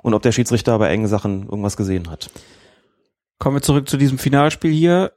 und 0.02 0.14
ob 0.14 0.22
der 0.22 0.32
Schiedsrichter 0.32 0.78
bei 0.78 0.90
engen 0.90 1.08
Sachen 1.08 1.44
irgendwas 1.44 1.78
gesehen 1.78 2.10
hat. 2.10 2.30
Kommen 3.40 3.58
wir 3.58 3.62
zurück 3.62 3.90
zu 3.90 3.98
diesem 3.98 4.18
Finalspiel 4.18 4.72
hier. 4.72 5.14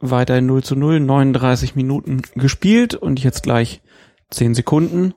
Weiterhin 0.00 0.46
0 0.46 0.62
zu 0.64 0.76
0, 0.76 1.00
39 1.00 1.76
Minuten 1.76 2.22
gespielt 2.34 2.94
und 2.94 3.22
jetzt 3.22 3.42
gleich 3.42 3.82
10 4.30 4.54
Sekunden. 4.54 5.14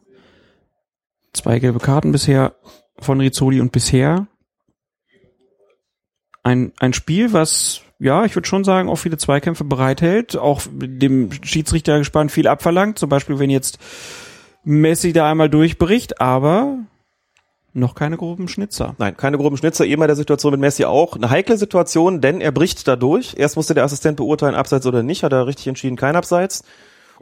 Zwei 1.34 1.60
gelbe 1.60 1.80
Karten 1.80 2.12
bisher 2.12 2.56
von 3.00 3.20
Rizzoli 3.20 3.60
und 3.60 3.72
bisher 3.72 4.28
ein, 6.44 6.74
ein 6.80 6.94
Spiel, 6.94 7.34
was, 7.34 7.82
ja, 8.00 8.26
ich 8.26 8.36
würde 8.36 8.48
schon 8.48 8.64
sagen, 8.64 8.90
auch 8.90 8.98
viele 8.98 9.18
Zweikämpfe 9.18 9.64
bereithält, 9.64 10.38
auch 10.38 10.62
dem 10.72 11.32
Schiedsrichter 11.32 11.98
gespannt 11.98 12.32
viel 12.32 12.48
abverlangt, 12.48 13.00
zum 13.00 13.10
Beispiel 13.10 13.40
wenn 13.40 13.50
jetzt 13.50 13.80
Messi 14.64 15.14
da 15.14 15.30
einmal 15.32 15.50
durchbricht, 15.50 16.22
aber 16.22 16.78
noch 17.74 17.96
keine 17.96 18.18
groben 18.18 18.48
Schnitzer. 18.48 18.96
Nein, 19.00 19.18
keine 19.18 19.38
groben 19.38 19.58
Schnitzer, 19.58 19.86
eben 19.86 20.00
bei 20.00 20.08
der 20.08 20.16
Situation 20.16 20.52
mit 20.52 20.62
Messi 20.62 20.86
auch. 20.86 21.16
Eine 21.16 21.30
heikle 21.30 21.58
Situation, 21.58 22.22
denn 22.22 22.40
er 22.40 22.52
bricht 22.52 22.88
da 22.88 22.96
durch. 22.96 23.34
Erst 23.36 23.56
musste 23.56 23.74
der 23.74 23.84
Assistent 23.84 24.18
beurteilen, 24.18 24.54
abseits 24.54 24.86
oder 24.86 25.02
nicht, 25.02 25.24
hat 25.24 25.34
er 25.34 25.48
richtig 25.48 25.68
entschieden, 25.68 25.96
kein 25.96 26.16
Abseits. 26.16 26.64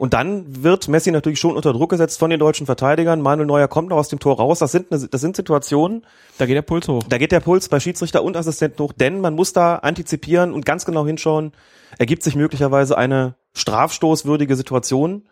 Und 0.02 0.14
dann 0.14 0.64
wird 0.64 0.88
Messi 0.88 1.12
natürlich 1.12 1.38
schon 1.38 1.54
unter 1.54 1.72
Druck 1.72 1.90
gesetzt 1.90 2.18
von 2.18 2.28
den 2.28 2.40
deutschen 2.40 2.66
Verteidigern. 2.66 3.20
Manuel 3.20 3.46
Neuer 3.46 3.68
kommt 3.68 3.90
noch 3.90 3.98
aus 3.98 4.08
dem 4.08 4.18
Tor 4.18 4.36
raus. 4.36 4.58
Das 4.58 4.72
sind, 4.72 4.86
das 4.90 5.20
sind 5.20 5.36
Situationen, 5.36 6.04
Da 6.38 6.46
geht 6.46 6.56
der 6.56 6.62
Puls 6.62 6.88
hoch. 6.88 7.04
da 7.08 7.18
geht 7.18 7.30
der 7.30 7.38
Puls 7.38 7.68
bei 7.68 7.78
Schiedsrichter 7.78 8.24
und 8.24 8.36
Assistenten 8.36 8.82
hoch, 8.82 8.92
denn 8.92 9.20
man 9.20 9.36
muss 9.36 9.52
da 9.52 9.76
antizipieren 9.76 10.52
und 10.52 10.66
ganz 10.66 10.84
genau 10.86 11.06
hinschauen, 11.06 11.52
ergibt 11.98 12.24
sich 12.24 12.34
möglicherweise 12.34 12.98
eine 12.98 13.36
strafstoßwürdige 13.54 14.56
Situation, 14.56 15.22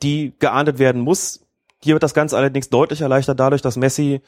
die 0.00 0.32
geahndet 0.38 0.78
werden 0.78 1.00
muss, 1.00 1.40
Hier 1.82 1.96
wird 1.96 2.04
das 2.04 2.14
Ganze 2.14 2.36
allerdings 2.36 2.68
deutlich 2.68 3.00
erleichtert 3.00 3.40
dadurch, 3.40 3.62
dass 3.62 3.74
Messi 3.74 4.20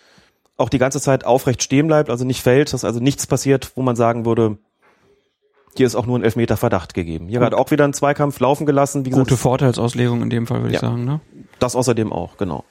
auch 0.57 0.69
die 0.69 0.79
ganze 0.79 1.01
Zeit 1.01 1.25
aufrecht 1.25 1.63
stehen 1.63 1.87
bleibt, 1.87 2.11
also 2.11 2.25
nicht 2.25 2.43
fällt, 2.43 2.73
dass 2.73 2.85
also 2.85 2.99
nichts 2.99 3.29
passiert, 3.29 3.71
wo 3.77 3.83
man 3.83 3.95
sagen 3.95 4.27
würde, 4.27 4.59
hier 5.79 5.87
ist 5.87 5.95
auch 5.95 6.07
nur 6.07 6.19
ein 6.19 6.25
Elfmeter 6.25 6.57
Verdacht 6.57 6.95
gegeben. 6.95 7.29
Hier 7.29 7.41
hat 7.41 7.55
auch 7.55 7.71
wieder 7.71 7.85
einen 7.85 7.93
Zweikampf 7.93 8.39
laufen 8.41 8.67
gelassen. 8.67 9.05
Wie 9.05 9.11
gesagt, 9.11 9.29
Gute 9.29 9.37
Vorteilsauslegung 9.39 10.23
in 10.23 10.31
dem 10.31 10.47
Fall, 10.47 10.63
würde 10.63 10.75
ich 10.75 10.83
Ja. 10.83 10.89
sagen. 10.89 11.05
Ne? 11.05 11.21
Das 11.59 11.77
außerdem 11.77 12.13
auch, 12.13 12.37
genau. 12.37 12.65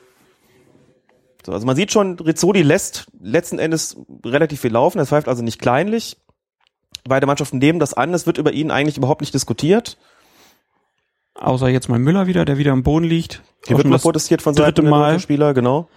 So, 1.46 1.52
also 1.52 1.66
man 1.66 1.76
sieht 1.76 1.92
schon, 1.92 2.18
Rizzoli 2.20 2.64
lässt 2.64 3.08
letzten 3.22 3.60
Endes 3.60 3.98
relativ 4.26 4.62
viel 4.62 4.72
laufen. 4.72 4.98
Er 4.98 5.06
pfeift 5.06 5.28
also 5.28 5.44
nicht 5.44 5.60
kleinlich. 5.60 6.18
Beide 7.08 7.28
Mannschaften 7.28 7.60
nehmen 7.60 7.80
das 7.80 7.94
an. 7.94 8.14
Es 8.14 8.26
wird 8.26 8.40
über 8.40 8.52
ihn 8.52 8.72
eigentlich 8.72 8.98
überhaupt 8.98 9.22
nicht 9.22 9.34
diskutiert. 9.34 9.98
Außer 11.36 11.68
jetzt 11.68 11.90
mal 11.90 12.00
Müller 12.00 12.26
wieder, 12.28 12.46
der 12.46 12.58
wieder 12.58 12.72
am 12.72 12.82
Boden 12.84 13.06
liegt. 13.06 13.44
Hier 13.68 13.78
wird 13.78 13.88
mal 13.88 14.00
protestiert 14.00 14.42
von 14.42 14.54
Seiten 14.56 14.90
Mal. 14.90 15.12
deutschen 15.12 15.20
Spieler, 15.22 15.54
genau. 15.54 15.88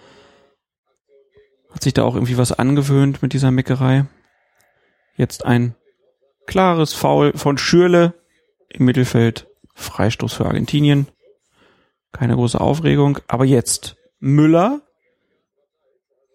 Hat 1.71 1.83
sich 1.83 1.95
da 1.95 2.03
auch 2.03 2.15
irgendwie 2.15 2.37
was 2.37 2.53
angewöhnt 2.53 3.23
mit 3.23 3.33
dieser 3.33 3.51
Meckerei. 3.51 4.07
Jetzt 5.17 5.45
ein 5.45 5.75
klares 6.49 6.95
Foul 6.95 7.33
von 7.37 7.57
Schürle 7.59 8.15
im 8.69 8.85
Mittelfeld. 8.87 9.47
Freistoß 9.75 10.33
für 10.33 10.47
Argentinien. 10.47 11.07
Keine 12.11 12.35
große 12.35 12.61
Aufregung. 12.61 13.21
Aber 13.29 13.45
jetzt 13.45 13.97
Müller. 14.19 14.81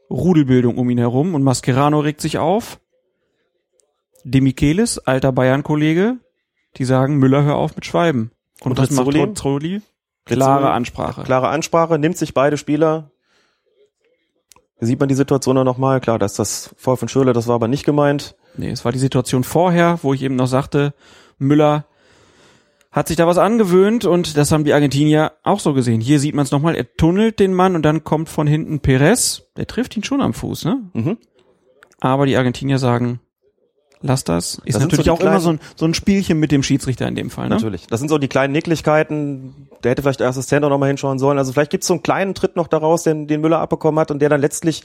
Rudelbildung 0.09 0.77
um 0.77 0.89
ihn 0.89 0.99
herum 0.99 1.33
und 1.33 1.43
Mascherano 1.43 1.99
regt 1.99 2.21
sich 2.21 2.37
auf. 2.37 2.79
De 4.23 4.39
Michelis, 4.41 4.99
alter 4.99 5.31
Bayern-Kollege, 5.31 6.17
die 6.77 6.85
sagen, 6.85 7.17
Müller, 7.17 7.43
hör 7.43 7.55
auf 7.55 7.75
mit 7.75 7.85
Schwalben. 7.85 8.31
Und, 8.61 8.71
Und 8.71 8.79
macht 8.79 8.91
Rizzoli? 8.91 9.21
Rizzoli? 9.23 9.81
Klare 10.25 10.65
Rizzoli- 10.67 10.71
Ansprache. 10.71 11.23
Klare 11.23 11.47
Ansprache, 11.49 11.97
nimmt 11.97 12.17
sich 12.17 12.33
beide 12.33 12.57
Spieler. 12.57 13.11
Hier 14.77 14.87
sieht 14.87 14.99
man 14.99 15.09
die 15.09 15.15
Situation 15.15 15.55
dann 15.55 15.65
nochmal. 15.65 15.99
Klar, 15.99 16.19
da 16.19 16.25
ist 16.27 16.37
das 16.39 16.73
Foul 16.77 16.95
von 16.97 17.09
Schürle, 17.09 17.33
das 17.33 17.47
war 17.47 17.55
aber 17.55 17.67
nicht 17.67 17.83
gemeint. 17.83 18.35
Nee, 18.57 18.69
es 18.69 18.85
war 18.85 18.91
die 18.91 18.99
Situation 18.99 19.43
vorher, 19.43 19.99
wo 20.01 20.13
ich 20.13 20.21
eben 20.21 20.35
noch 20.35 20.47
sagte, 20.47 20.93
Müller 21.37 21.85
hat 22.91 23.07
sich 23.07 23.17
da 23.17 23.25
was 23.25 23.39
angewöhnt 23.39 24.05
und 24.05 24.37
das 24.37 24.51
haben 24.51 24.63
die 24.63 24.73
Argentinier 24.73 25.31
auch 25.43 25.59
so 25.59 25.73
gesehen. 25.73 25.99
Hier 25.99 26.19
sieht 26.19 26.35
man 26.35 26.43
es 26.43 26.51
nochmal, 26.51 26.75
er 26.75 26.95
tunnelt 26.95 27.39
den 27.39 27.53
Mann 27.53 27.75
und 27.75 27.81
dann 27.81 28.03
kommt 28.03 28.29
von 28.29 28.45
hinten 28.45 28.81
Perez, 28.81 29.43
der 29.57 29.65
trifft 29.65 29.97
ihn 29.97 30.03
schon 30.03 30.21
am 30.21 30.33
Fuß, 30.33 30.65
ne? 30.65 30.83
Mhm. 30.93 31.17
Aber 31.99 32.27
die 32.27 32.37
Argentinier 32.37 32.77
sagen, 32.77 33.19
lass 34.03 34.23
das. 34.23 34.55
Ist 34.65 34.67
Das 34.67 34.73
so 34.75 34.79
natürlich 34.81 35.05
die 35.05 35.09
auch 35.09 35.21
immer 35.21 35.39
so 35.39 35.51
ein, 35.51 35.59
so 35.75 35.85
ein 35.85 35.95
Spielchen 35.95 36.39
mit 36.39 36.51
dem 36.51 36.61
Schiedsrichter 36.61 37.07
in 37.07 37.15
dem 37.15 37.31
Fall, 37.31 37.49
ne? 37.49 37.55
Natürlich. 37.55 37.87
Das 37.87 37.99
sind 37.99 38.09
so 38.09 38.19
die 38.19 38.27
kleinen 38.27 38.53
Nicklichkeiten. 38.53 39.69
Der 39.83 39.91
hätte 39.91 40.03
vielleicht 40.03 40.19
der 40.19 40.27
Assistent 40.27 40.63
auch 40.63 40.69
nochmal 40.69 40.89
hinschauen 40.89 41.17
sollen. 41.17 41.39
Also 41.39 41.51
vielleicht 41.51 41.71
gibt 41.71 41.83
es 41.83 41.87
so 41.87 41.95
einen 41.95 42.03
kleinen 42.03 42.35
Tritt 42.35 42.55
noch 42.55 42.67
daraus, 42.67 43.03
den, 43.03 43.27
den 43.27 43.41
Müller 43.41 43.59
abbekommen 43.59 43.99
hat 43.99 44.11
und 44.11 44.19
der 44.19 44.29
dann 44.29 44.41
letztlich, 44.41 44.83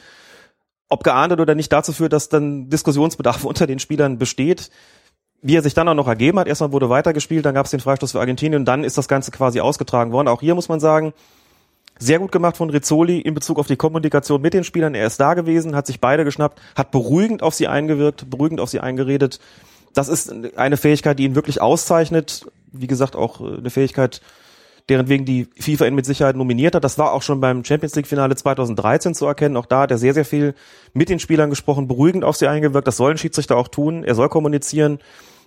ob 0.88 1.04
geahndet 1.04 1.40
oder 1.40 1.54
nicht, 1.54 1.72
dazu 1.72 1.92
führt, 1.92 2.12
dass 2.12 2.28
dann 2.28 2.70
Diskussionsbedarf 2.70 3.44
unter 3.44 3.66
den 3.66 3.78
Spielern 3.78 4.18
besteht. 4.18 4.70
Wie 5.40 5.56
er 5.56 5.62
sich 5.62 5.74
dann 5.74 5.86
auch 5.88 5.94
noch 5.94 6.08
ergeben 6.08 6.40
hat. 6.40 6.48
Erstmal 6.48 6.72
wurde 6.72 6.90
weitergespielt, 6.90 7.46
dann 7.46 7.54
gab 7.54 7.66
es 7.66 7.70
den 7.70 7.78
Freistoß 7.78 8.12
für 8.12 8.20
Argentinien 8.20 8.62
und 8.62 8.64
dann 8.64 8.82
ist 8.82 8.98
das 8.98 9.06
Ganze 9.06 9.30
quasi 9.30 9.60
ausgetragen 9.60 10.10
worden. 10.10 10.26
Auch 10.26 10.40
hier 10.40 10.56
muss 10.56 10.68
man 10.68 10.80
sagen, 10.80 11.12
sehr 11.98 12.18
gut 12.18 12.32
gemacht 12.32 12.56
von 12.56 12.70
Rizzoli 12.70 13.20
in 13.20 13.34
Bezug 13.34 13.58
auf 13.58 13.66
die 13.66 13.76
Kommunikation 13.76 14.40
mit 14.40 14.54
den 14.54 14.64
Spielern. 14.64 14.94
Er 14.94 15.06
ist 15.06 15.20
da 15.20 15.34
gewesen, 15.34 15.76
hat 15.76 15.86
sich 15.86 16.00
beide 16.00 16.24
geschnappt, 16.24 16.60
hat 16.74 16.90
beruhigend 16.90 17.42
auf 17.42 17.54
sie 17.54 17.68
eingewirkt, 17.68 18.30
beruhigend 18.30 18.60
auf 18.60 18.70
sie 18.70 18.80
eingeredet. 18.80 19.38
Das 19.94 20.08
ist 20.08 20.32
eine 20.56 20.76
Fähigkeit, 20.76 21.18
die 21.18 21.24
ihn 21.24 21.34
wirklich 21.34 21.60
auszeichnet. 21.60 22.46
Wie 22.72 22.86
gesagt, 22.86 23.16
auch 23.16 23.40
äh, 23.40 23.58
eine 23.58 23.70
Fähigkeit, 23.70 24.20
deren 24.88 25.08
wegen 25.08 25.24
die 25.24 25.48
FIFA 25.58 25.86
ihn 25.86 25.94
mit 25.94 26.06
Sicherheit 26.06 26.36
nominiert 26.36 26.74
hat. 26.74 26.82
Das 26.84 26.96
war 26.98 27.12
auch 27.12 27.22
schon 27.22 27.40
beim 27.40 27.64
Champions 27.64 27.94
League 27.94 28.06
Finale 28.06 28.34
2013 28.36 29.14
zu 29.14 29.26
erkennen. 29.26 29.56
Auch 29.56 29.66
da 29.66 29.80
hat 29.82 29.90
er 29.90 29.98
sehr, 29.98 30.14
sehr 30.14 30.24
viel 30.24 30.54
mit 30.94 31.08
den 31.10 31.18
Spielern 31.18 31.50
gesprochen, 31.50 31.88
beruhigend 31.88 32.24
auf 32.24 32.36
sie 32.36 32.48
eingewirkt. 32.48 32.86
Das 32.86 32.96
sollen 32.96 33.18
Schiedsrichter 33.18 33.56
auch 33.56 33.68
tun. 33.68 34.02
Er 34.04 34.14
soll 34.14 34.28
kommunizieren. 34.28 34.98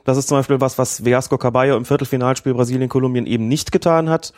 Das 0.04 0.18
ist 0.18 0.28
zum 0.28 0.38
Beispiel 0.38 0.62
was, 0.62 0.78
was 0.78 1.06
Velasco 1.06 1.38
Caballo 1.38 1.76
im 1.78 1.86
Viertelfinalspiel 1.86 2.54
Brasilien-Kolumbien 2.54 3.26
eben 3.26 3.48
nicht 3.48 3.72
getan 3.72 4.10
hat. 4.10 4.34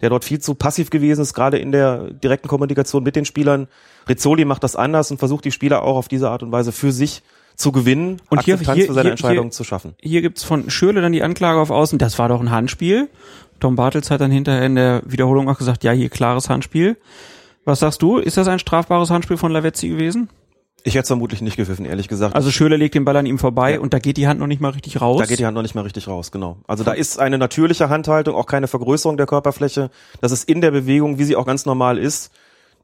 Der 0.00 0.10
dort 0.10 0.24
viel 0.24 0.38
zu 0.38 0.54
passiv 0.54 0.90
gewesen 0.90 1.22
ist, 1.22 1.34
gerade 1.34 1.58
in 1.58 1.72
der 1.72 2.12
direkten 2.12 2.46
Kommunikation 2.46 3.02
mit 3.02 3.16
den 3.16 3.24
Spielern. 3.24 3.66
Rizzoli 4.08 4.44
macht 4.44 4.62
das 4.62 4.76
anders 4.76 5.10
und 5.10 5.18
versucht 5.18 5.44
die 5.44 5.50
Spieler 5.50 5.82
auch 5.82 5.96
auf 5.96 6.06
diese 6.08 6.30
Art 6.30 6.44
und 6.44 6.52
Weise 6.52 6.70
für 6.70 6.92
sich 6.92 7.22
zu 7.56 7.72
gewinnen 7.72 8.18
Und 8.28 8.44
hier- 8.44 8.54
Akzeptanz 8.54 8.76
hier- 8.76 8.86
für 8.86 8.92
seine 8.92 9.02
hier- 9.06 9.10
Entscheidung 9.10 9.46
hier- 9.46 9.50
zu 9.50 9.64
schaffen. 9.64 9.94
Hier 10.00 10.22
gibt's 10.22 10.44
von 10.44 10.70
Schürle 10.70 11.00
dann 11.02 11.10
die 11.10 11.24
Anklage 11.24 11.58
auf 11.58 11.70
Außen, 11.70 11.98
das 11.98 12.16
war 12.20 12.28
doch 12.28 12.40
ein 12.40 12.52
Handspiel. 12.52 13.08
Tom 13.60 13.76
Bartels 13.76 14.10
hat 14.10 14.20
dann 14.20 14.30
hinterher 14.30 14.64
in 14.64 14.74
der 14.76 15.02
Wiederholung 15.04 15.48
auch 15.48 15.58
gesagt, 15.58 15.84
ja, 15.84 15.92
hier 15.92 16.08
klares 16.08 16.48
Handspiel. 16.48 16.96
Was 17.64 17.80
sagst 17.80 18.00
du? 18.02 18.18
Ist 18.18 18.36
das 18.36 18.48
ein 18.48 18.58
strafbares 18.58 19.10
Handspiel 19.10 19.36
von 19.36 19.52
Lavezzi 19.52 19.88
gewesen? 19.88 20.28
Ich 20.84 20.94
hätte 20.94 21.02
es 21.02 21.08
vermutlich 21.08 21.42
nicht 21.42 21.56
gepfiffen, 21.56 21.84
ehrlich 21.84 22.08
gesagt. 22.08 22.34
Also 22.36 22.50
Schürle 22.50 22.76
legt 22.76 22.94
den 22.94 23.04
Ball 23.04 23.16
an 23.16 23.26
ihm 23.26 23.38
vorbei 23.38 23.74
Ja. 23.74 23.80
und 23.80 23.92
da 23.92 23.98
geht 23.98 24.16
die 24.16 24.28
Hand 24.28 24.38
noch 24.40 24.46
nicht 24.46 24.60
mal 24.60 24.70
richtig 24.70 25.00
raus. 25.00 25.18
Da 25.18 25.26
geht 25.26 25.38
die 25.40 25.44
Hand 25.44 25.54
noch 25.56 25.62
nicht 25.62 25.74
mal 25.74 25.82
richtig 25.82 26.06
raus, 26.06 26.30
genau. 26.30 26.58
Also 26.66 26.84
da 26.84 26.92
ist 26.92 27.18
eine 27.18 27.36
natürliche 27.36 27.88
Handhaltung, 27.88 28.34
auch 28.36 28.46
keine 28.46 28.68
Vergrößerung 28.68 29.16
der 29.16 29.26
Körperfläche. 29.26 29.90
Das 30.20 30.32
ist 30.32 30.48
in 30.48 30.60
der 30.60 30.70
Bewegung, 30.70 31.18
wie 31.18 31.24
sie 31.24 31.36
auch 31.36 31.46
ganz 31.46 31.66
normal 31.66 31.98
ist. 31.98 32.30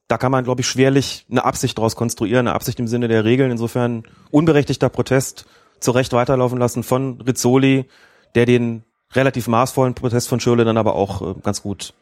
Da 0.09 0.19
kann 0.19 0.33
man, 0.33 0.45
glaube 0.45 0.61
ich, 0.61 0.67
schwerlich 0.67 1.25
eine 1.31 1.45
Absicht 1.45 1.79
daraus 1.79 1.97
konstruieren, 1.97 2.47
eine 2.49 2.55
Absicht 2.55 2.79
im 2.79 2.89
Sinne 2.89 3.09
der 3.09 3.25
Regeln. 3.25 3.51
Insofern 3.53 4.03
unberechtigter 4.31 4.89
Protest 4.91 5.47
zu 5.81 5.93
Recht 5.93 6.13
weiterlaufen 6.13 6.59
lassen 6.59 6.83
von 6.83 7.21
Rizzoli, 7.23 7.87
der 8.35 8.45
den 8.45 8.83
relativ 9.13 9.47
maßvollen 9.49 9.95
Protest 9.95 10.29
von 10.29 10.41
Schürle 10.41 10.65
dann 10.65 10.77
aber 10.77 10.95
auch 10.95 11.23
äh, 11.23 11.35
ganz 11.43 11.63
gut 11.63 11.95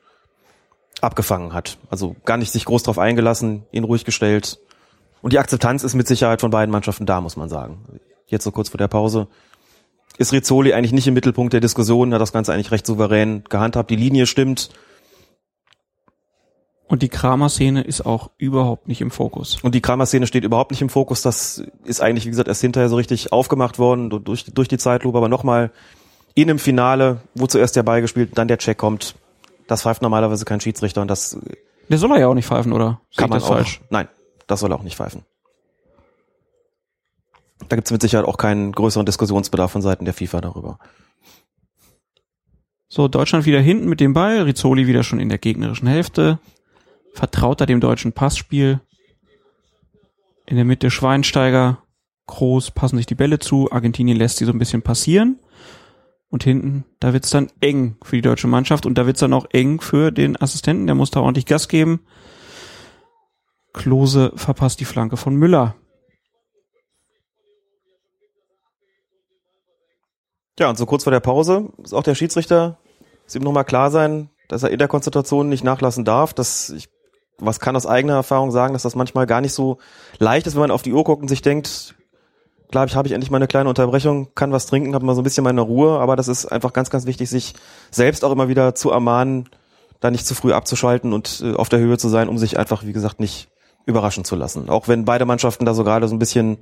abgefangen 1.00 1.52
hat. 1.52 1.78
Also 1.90 2.16
gar 2.24 2.36
nicht 2.36 2.52
sich 2.52 2.64
groß 2.64 2.84
drauf 2.84 2.98
eingelassen, 2.98 3.64
ihn 3.72 3.84
ruhig 3.84 4.04
gestellt. 4.04 4.58
Und 5.20 5.32
die 5.32 5.38
Akzeptanz 5.38 5.84
ist 5.84 5.94
mit 5.94 6.06
Sicherheit 6.06 6.40
von 6.40 6.50
beiden 6.50 6.72
Mannschaften 6.72 7.06
da, 7.06 7.20
muss 7.20 7.36
man 7.36 7.48
sagen. 7.48 7.84
Jetzt 8.26 8.44
so 8.44 8.50
kurz 8.50 8.68
vor 8.70 8.78
der 8.78 8.88
Pause 8.88 9.28
ist 10.18 10.32
Rizzoli 10.32 10.74
eigentlich 10.74 10.92
nicht 10.92 11.06
im 11.06 11.14
Mittelpunkt 11.14 11.52
der 11.52 11.60
Diskussion, 11.60 12.12
hat 12.12 12.20
das 12.20 12.32
Ganze 12.32 12.52
eigentlich 12.52 12.70
recht 12.70 12.86
souverän 12.86 13.44
gehandhabt. 13.48 13.90
Die 13.90 13.96
Linie 13.96 14.26
stimmt 14.26 14.70
Und 16.86 17.00
die 17.02 17.08
Kramer-Szene 17.08 17.82
ist 17.82 18.04
auch 18.04 18.30
überhaupt 18.36 18.86
nicht 18.88 19.00
im 19.00 19.10
Fokus. 19.10 19.58
und 19.62 19.74
die 19.74 19.80
Kramer-Szene 19.80 20.26
steht 20.26 20.44
überhaupt 20.44 20.70
nicht 20.70 20.82
im 20.82 20.90
Fokus. 20.90 21.22
Das 21.22 21.62
ist 21.84 22.00
eigentlich, 22.02 22.26
wie 22.26 22.30
gesagt, 22.30 22.48
erst 22.48 22.60
hinterher 22.60 22.88
so 22.90 22.96
richtig 22.96 23.32
aufgemacht 23.32 23.78
worden 23.78 24.10
du- 24.10 24.18
durch, 24.18 24.44
durch 24.52 24.68
die 24.68 24.78
Zeitlupe, 24.78 25.16
aber 25.16 25.28
nochmal 25.28 25.72
in 26.34 26.48
einem 26.48 26.58
Finale, 26.58 27.20
wo 27.34 27.46
zuerst 27.46 27.76
der 27.76 27.82
Ball 27.82 28.00
gespielt, 28.00 28.30
dann 28.34 28.48
der 28.48 28.58
Check 28.58 28.78
kommt. 28.78 29.14
Das 29.66 29.82
pfeift 29.82 30.02
normalerweise 30.02 30.44
kein 30.44 30.60
Schiedsrichter 30.60 31.02
und 31.02 31.08
das 31.08 31.38
Der 31.88 31.98
soll 31.98 32.10
er 32.12 32.20
ja 32.20 32.28
auch 32.28 32.34
nicht 32.34 32.46
pfeifen, 32.46 32.72
oder? 32.72 33.00
Kann 33.16 33.30
man 33.30 33.40
auch. 33.42 33.48
falsch? 33.48 33.80
Nein, 33.90 34.08
das 34.46 34.60
soll 34.60 34.72
er 34.72 34.78
auch 34.78 34.82
nicht 34.82 34.96
pfeifen. 34.96 35.22
Da 37.68 37.76
gibt 37.76 37.88
es 37.88 37.92
mit 37.92 38.02
Sicherheit 38.02 38.26
auch 38.26 38.38
keinen 38.38 38.72
größeren 38.72 39.06
Diskussionsbedarf 39.06 39.70
von 39.70 39.82
Seiten 39.82 40.04
der 40.04 40.14
FIFA 40.14 40.40
darüber. 40.40 40.78
So, 42.88 43.08
Deutschland 43.08 43.46
wieder 43.46 43.60
hinten 43.60 43.88
mit 43.88 44.00
dem 44.00 44.12
Ball, 44.12 44.42
Rizzoli 44.42 44.86
wieder 44.86 45.02
schon 45.02 45.20
in 45.20 45.28
der 45.28 45.38
gegnerischen 45.38 45.88
Hälfte. 45.88 46.38
Vertraut 47.14 47.60
er 47.60 47.66
dem 47.66 47.80
deutschen 47.80 48.12
Passspiel. 48.12 48.80
In 50.44 50.56
der 50.56 50.64
Mitte 50.64 50.90
Schweinsteiger, 50.90 51.78
Groß 52.26 52.70
passen 52.70 52.96
sich 52.96 53.06
die 53.06 53.14
Bälle 53.14 53.38
zu. 53.38 53.70
Argentinien 53.72 54.16
lässt 54.16 54.38
sie 54.38 54.44
so 54.44 54.52
ein 54.52 54.58
bisschen 54.58 54.82
passieren. 54.82 55.38
Und 56.32 56.44
hinten, 56.44 56.86
da 56.98 57.12
wird's 57.12 57.28
dann 57.28 57.50
eng 57.60 57.96
für 58.02 58.16
die 58.16 58.22
deutsche 58.22 58.46
Mannschaft 58.46 58.86
und 58.86 58.96
da 58.96 59.04
wird's 59.04 59.20
dann 59.20 59.34
auch 59.34 59.44
eng 59.50 59.82
für 59.82 60.10
den 60.10 60.40
Assistenten, 60.40 60.86
der 60.86 60.94
muss 60.94 61.10
da 61.10 61.20
ordentlich 61.20 61.44
Gas 61.44 61.68
geben. 61.68 62.00
Klose 63.74 64.32
verpasst 64.34 64.80
die 64.80 64.86
Flanke 64.86 65.18
von 65.18 65.36
Müller. 65.36 65.74
Ja, 70.58 70.70
und 70.70 70.78
so 70.78 70.86
kurz 70.86 71.04
vor 71.04 71.10
der 71.10 71.20
Pause 71.20 71.68
ist 71.84 71.92
auch 71.92 72.02
der 72.02 72.14
Schiedsrichter, 72.14 72.78
ist 73.26 73.36
ihm 73.36 73.42
nochmal 73.42 73.66
klar 73.66 73.90
sein, 73.90 74.30
dass 74.48 74.62
er 74.62 74.70
in 74.70 74.78
der 74.78 74.88
Konzentration 74.88 75.50
nicht 75.50 75.64
nachlassen 75.64 76.06
darf. 76.06 76.32
Das, 76.32 76.70
ich, 76.70 76.88
was 77.36 77.60
kann 77.60 77.76
aus 77.76 77.86
eigener 77.86 78.14
Erfahrung 78.14 78.52
sagen, 78.52 78.72
dass 78.72 78.84
das 78.84 78.94
manchmal 78.94 79.26
gar 79.26 79.42
nicht 79.42 79.52
so 79.52 79.76
leicht 80.18 80.46
ist, 80.46 80.54
wenn 80.54 80.62
man 80.62 80.70
auf 80.70 80.82
die 80.82 80.94
Uhr 80.94 81.04
guckt 81.04 81.20
und 81.20 81.28
sich 81.28 81.42
denkt, 81.42 81.94
klar, 82.72 82.86
ich 82.86 82.96
habe 82.96 83.06
ich 83.06 83.14
endlich 83.14 83.30
mal 83.30 83.36
eine 83.36 83.46
kleine 83.46 83.68
Unterbrechung, 83.68 84.34
kann 84.34 84.50
was 84.50 84.66
trinken, 84.66 84.94
habe 84.94 85.06
mal 85.06 85.14
so 85.14 85.20
ein 85.20 85.24
bisschen 85.24 85.44
meine 85.44 85.60
Ruhe, 85.60 86.00
aber 86.00 86.16
das 86.16 86.26
ist 86.26 86.46
einfach 86.46 86.72
ganz, 86.72 86.90
ganz 86.90 87.06
wichtig, 87.06 87.30
sich 87.30 87.54
selbst 87.92 88.24
auch 88.24 88.32
immer 88.32 88.48
wieder 88.48 88.74
zu 88.74 88.90
ermahnen, 88.90 89.48
da 90.00 90.10
nicht 90.10 90.26
zu 90.26 90.34
früh 90.34 90.52
abzuschalten 90.52 91.12
und 91.12 91.42
äh, 91.44 91.54
auf 91.54 91.68
der 91.68 91.78
Höhe 91.78 91.98
zu 91.98 92.08
sein, 92.08 92.28
um 92.28 92.38
sich 92.38 92.58
einfach, 92.58 92.84
wie 92.84 92.92
gesagt, 92.92 93.20
nicht 93.20 93.48
überraschen 93.86 94.24
zu 94.24 94.34
lassen. 94.34 94.68
Auch 94.68 94.88
wenn 94.88 95.04
beide 95.04 95.26
Mannschaften 95.26 95.64
da 95.64 95.74
so 95.74 95.84
gerade 95.84 96.08
so 96.08 96.14
ein 96.14 96.18
bisschen 96.18 96.58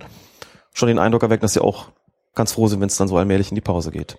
schon 0.74 0.88
den 0.88 0.98
Eindruck 0.98 1.22
erwecken, 1.22 1.42
dass 1.42 1.54
sie 1.54 1.62
auch 1.62 1.86
ganz 2.34 2.52
froh 2.52 2.66
sind, 2.66 2.80
wenn 2.80 2.88
es 2.88 2.96
dann 2.96 3.08
so 3.08 3.16
allmählich 3.16 3.50
in 3.50 3.54
die 3.54 3.60
Pause 3.60 3.90
geht. 3.90 4.18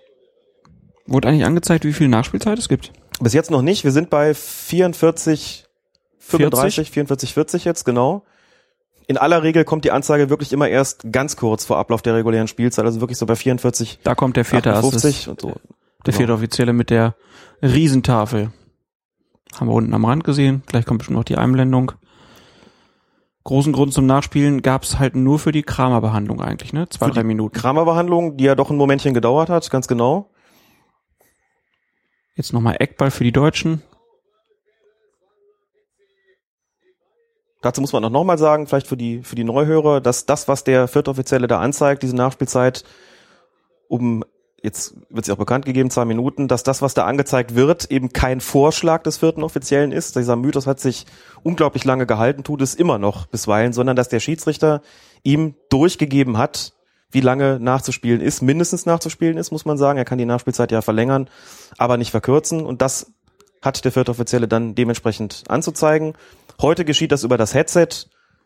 Wurde 1.06 1.28
eigentlich 1.28 1.44
angezeigt, 1.44 1.84
wie 1.84 1.92
viel 1.92 2.08
Nachspielzeit 2.08 2.58
es 2.58 2.68
gibt? 2.68 2.92
Bis 3.20 3.32
jetzt 3.32 3.50
noch 3.50 3.62
nicht. 3.62 3.84
Wir 3.84 3.92
sind 3.92 4.08
bei 4.10 4.34
44, 4.34 5.66
35, 6.18 6.90
44, 6.90 7.34
40 7.34 7.64
jetzt, 7.64 7.84
genau. 7.84 8.24
In 9.06 9.18
aller 9.18 9.42
Regel 9.42 9.64
kommt 9.64 9.84
die 9.84 9.90
Anzeige 9.90 10.30
wirklich 10.30 10.52
immer 10.52 10.68
erst 10.68 11.12
ganz 11.12 11.36
kurz 11.36 11.64
vor 11.64 11.76
Ablauf 11.78 12.02
der 12.02 12.14
regulären 12.14 12.48
Spielzeit, 12.48 12.84
also 12.84 13.00
wirklich 13.00 13.18
so 13.18 13.26
bei 13.26 13.36
44, 13.36 13.98
Da 14.04 14.14
kommt 14.14 14.36
der 14.36 14.44
vierte 14.44 14.70
Assist. 14.72 14.94
58 14.96 15.28
und 15.28 15.40
so. 15.40 15.48
Der 15.48 15.56
Genau. 16.04 16.16
vierte 16.16 16.32
Offizielle 16.34 16.72
mit 16.72 16.90
der 16.90 17.14
Riesentafel. 17.62 18.52
Haben 19.58 19.68
wir 19.68 19.74
unten 19.74 19.92
am 19.94 20.04
Rand 20.04 20.24
gesehen. 20.24 20.62
Gleich 20.66 20.86
kommt 20.86 20.98
bestimmt 20.98 21.18
noch 21.18 21.24
die 21.24 21.36
Einblendung. 21.36 21.92
Großen 23.44 23.72
Grund 23.72 23.92
zum 23.92 24.06
Nachspielen 24.06 24.62
gab's 24.62 24.98
halt 25.00 25.16
nur 25.16 25.38
für 25.40 25.50
die 25.52 25.62
Kramerbehandlung 25.64 26.40
eigentlich, 26.40 26.72
ne? 26.72 26.88
Zwei, 26.88 27.06
Für 27.06 27.12
drei 27.12 27.24
Minuten. 27.24 27.54
Kramerbehandlung, 27.54 28.36
die 28.36 28.44
ja 28.44 28.54
doch 28.54 28.70
ein 28.70 28.76
Momentchen 28.76 29.14
gedauert 29.14 29.48
hat, 29.48 29.68
ganz 29.70 29.88
genau. 29.88 30.30
Jetzt 32.36 32.52
nochmal 32.52 32.76
Eckball 32.78 33.10
für 33.10 33.24
die 33.24 33.32
Deutschen. 33.32 33.82
Dazu 37.62 37.80
muss 37.80 37.92
man 37.92 38.04
auch 38.04 38.10
nochmal 38.10 38.38
sagen, 38.38 38.66
vielleicht 38.66 38.88
für 38.88 38.96
die, 38.96 39.22
für 39.22 39.36
die 39.36 39.44
Neuhörer, 39.44 40.00
dass 40.00 40.26
das, 40.26 40.48
was 40.48 40.64
der 40.64 40.88
Viertoffizielle 40.88 41.46
da 41.46 41.60
anzeigt, 41.60 42.02
diese 42.02 42.16
Nachspielzeit, 42.16 42.84
um, 43.88 44.24
jetzt 44.62 44.94
wird 45.10 45.24
sie 45.24 45.32
auch 45.32 45.38
bekannt 45.38 45.64
gegeben, 45.64 45.88
zwei 45.88 46.04
Minuten, 46.04 46.48
dass 46.48 46.64
das, 46.64 46.82
was 46.82 46.94
da 46.94 47.04
angezeigt 47.06 47.54
wird, 47.54 47.90
eben 47.90 48.12
kein 48.12 48.40
Vorschlag 48.40 49.04
des 49.04 49.18
vierten 49.18 49.44
Offiziellen 49.44 49.92
ist. 49.92 50.16
Dieser 50.16 50.34
Mythos 50.34 50.66
hat 50.66 50.80
sich 50.80 51.06
unglaublich 51.44 51.84
lange 51.84 52.04
gehalten, 52.04 52.42
tut 52.42 52.62
es 52.62 52.74
immer 52.74 52.98
noch 52.98 53.26
bisweilen, 53.26 53.72
sondern 53.72 53.94
dass 53.94 54.08
der 54.08 54.20
Schiedsrichter 54.20 54.82
ihm 55.22 55.54
durchgegeben 55.70 56.38
hat, 56.38 56.72
wie 57.12 57.20
lange 57.20 57.60
nachzuspielen 57.60 58.20
ist, 58.20 58.42
mindestens 58.42 58.86
nachzuspielen 58.86 59.36
ist, 59.36 59.52
muss 59.52 59.66
man 59.66 59.78
sagen. 59.78 59.98
Er 59.98 60.04
kann 60.04 60.18
die 60.18 60.24
Nachspielzeit 60.24 60.72
ja 60.72 60.82
verlängern, 60.82 61.28
aber 61.78 61.96
nicht 61.96 62.10
verkürzen. 62.10 62.64
Und 62.64 62.82
das 62.82 63.12
hat 63.60 63.84
der 63.84 63.92
vierte 63.92 64.10
Offizielle 64.10 64.48
dann 64.48 64.74
dementsprechend 64.74 65.44
anzuzeigen. 65.48 66.14
Heute 66.60 66.84
geschieht 66.84 67.12
das 67.12 67.24
über 67.24 67.36
das 67.36 67.54
Headset. 67.54 67.88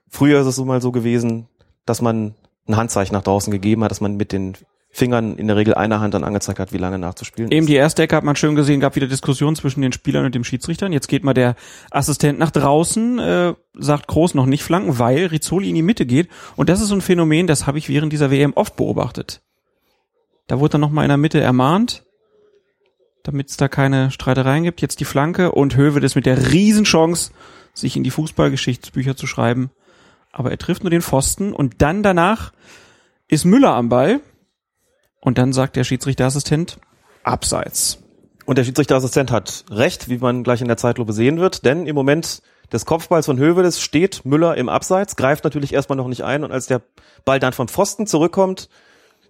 Früher 0.09 0.41
ist 0.41 0.47
es 0.47 0.57
so 0.57 0.65
mal 0.65 0.81
so 0.81 0.93
gewesen, 0.93 1.49
dass 1.85 2.01
man 2.01 2.35
ein 2.69 2.77
Handzeichen 2.77 3.15
nach 3.15 3.23
draußen 3.23 3.51
gegeben 3.51 3.85
hat, 3.85 3.91
dass 3.91 4.01
man 4.01 4.17
mit 4.17 4.33
den 4.33 4.57
Fingern 4.97 5.37
in 5.37 5.47
der 5.47 5.57
Regel 5.57 5.75
einer 5.75 6.01
Hand 6.01 6.15
dann 6.15 6.25
angezeigt 6.25 6.59
hat, 6.59 6.73
wie 6.73 6.79
lange 6.79 6.99
nachzuspielen 6.99 7.51
Eben 7.51 7.65
ist. 7.65 7.69
die 7.69 7.75
erste 7.75 8.03
Ecke 8.03 8.17
hat 8.17 8.25
man 8.25 8.35
schön 8.35 8.55
gesehen, 8.55 8.81
gab 8.81 8.97
wieder 8.97 9.07
Diskussion 9.07 9.55
zwischen 9.55 9.83
den 9.83 9.93
Spielern 9.93 10.25
und 10.25 10.35
dem 10.35 10.43
Schiedsrichtern. 10.43 10.91
Jetzt 10.91 11.09
geht 11.09 11.23
mal 11.23 11.35
der 11.35 11.55
Assistent 11.91 12.39
nach 12.39 12.51
draußen, 12.51 13.19
äh, 13.19 13.55
sagt 13.75 14.07
Groß 14.07 14.35
noch 14.35 14.47
nicht 14.47 14.63
flanken, 14.63 14.99
weil 14.99 15.27
Rizzoli 15.27 15.69
in 15.69 15.75
die 15.75 15.83
Mitte 15.83 16.07
geht. 16.07 16.29
Und 16.57 16.71
das 16.71 16.81
ist 16.81 16.89
so 16.89 16.95
ein 16.95 17.03
Phänomen, 17.03 17.47
das 17.47 17.67
habe 17.67 17.77
ich 17.77 17.91
während 17.91 18.11
dieser 18.13 18.31
WM 18.31 18.55
oft 18.55 18.77
beobachtet. 18.77 19.43
Da 20.47 20.61
wurde 20.61 20.73
dann 20.73 20.81
noch 20.81 20.91
mal 20.91 21.03
in 21.03 21.09
der 21.09 21.19
Mitte 21.19 21.41
ermahnt, 21.41 22.05
damit 23.23 23.51
es 23.51 23.59
da 23.59 23.69
keine 23.69 24.11
Streitereien 24.11 24.65
gibt. 24.65 24.81
Jetzt 24.81 25.01
die 25.01 25.05
Flanke 25.05 25.53
und 25.53 25.77
Höwe 25.77 26.01
ist 26.01 26.15
mit 26.15 26.25
der 26.25 26.53
Riesenchance, 26.53 27.33
sich 27.79 27.97
in 27.97 28.05
die 28.05 28.11
Fußballgeschichtsbücher 28.11 29.17
zu 29.17 29.27
schreiben. 29.27 29.71
Aber 30.33 30.51
er 30.51 30.59
trifft 30.59 30.83
nur 30.83 30.91
den 30.91 31.03
Pfosten 31.03 31.53
und 31.53 31.83
dann 31.83 32.03
danach 32.03 32.53
ist 33.29 33.45
Müller 33.45 33.75
am 33.75 33.89
Ball. 33.89 34.21
Und 35.21 35.39
dann 35.39 35.53
sagt 35.53 35.77
der 35.77 35.85
Schiedsrichterassistent, 35.85 36.79
abseits. 37.25 37.99
Und 38.45 38.59
der 38.59 38.65
Schiedsrichterassistent 38.65 39.33
hat 39.33 39.65
recht, 39.71 40.09
wie 40.09 40.19
man 40.19 40.45
gleich 40.45 40.61
in 40.61 40.69
der 40.69 40.77
Zeitlupe 40.77 41.13
sehen 41.13 41.41
wird, 41.41 41.65
denn 41.65 41.87
im 41.87 41.97
Moment 41.97 42.43
des 42.73 42.87
Kopfballs 42.87 43.27
von 43.27 43.39
Hövedes 43.39 43.81
steht 43.81 44.25
Müller 44.25 44.57
im 44.57 44.69
Abseits, 44.69 45.17
greift 45.17 45.45
natürlich 45.45 45.73
erstmal 45.73 45.97
noch 45.97 46.09
nicht 46.09 46.23
ein 46.23 46.45
und 46.45 46.53
als 46.53 46.67
der 46.67 46.83
Ball 47.25 47.41
dann 47.41 47.53
vom 47.53 47.67
Pfosten 47.69 48.07
zurückkommt, 48.07 48.69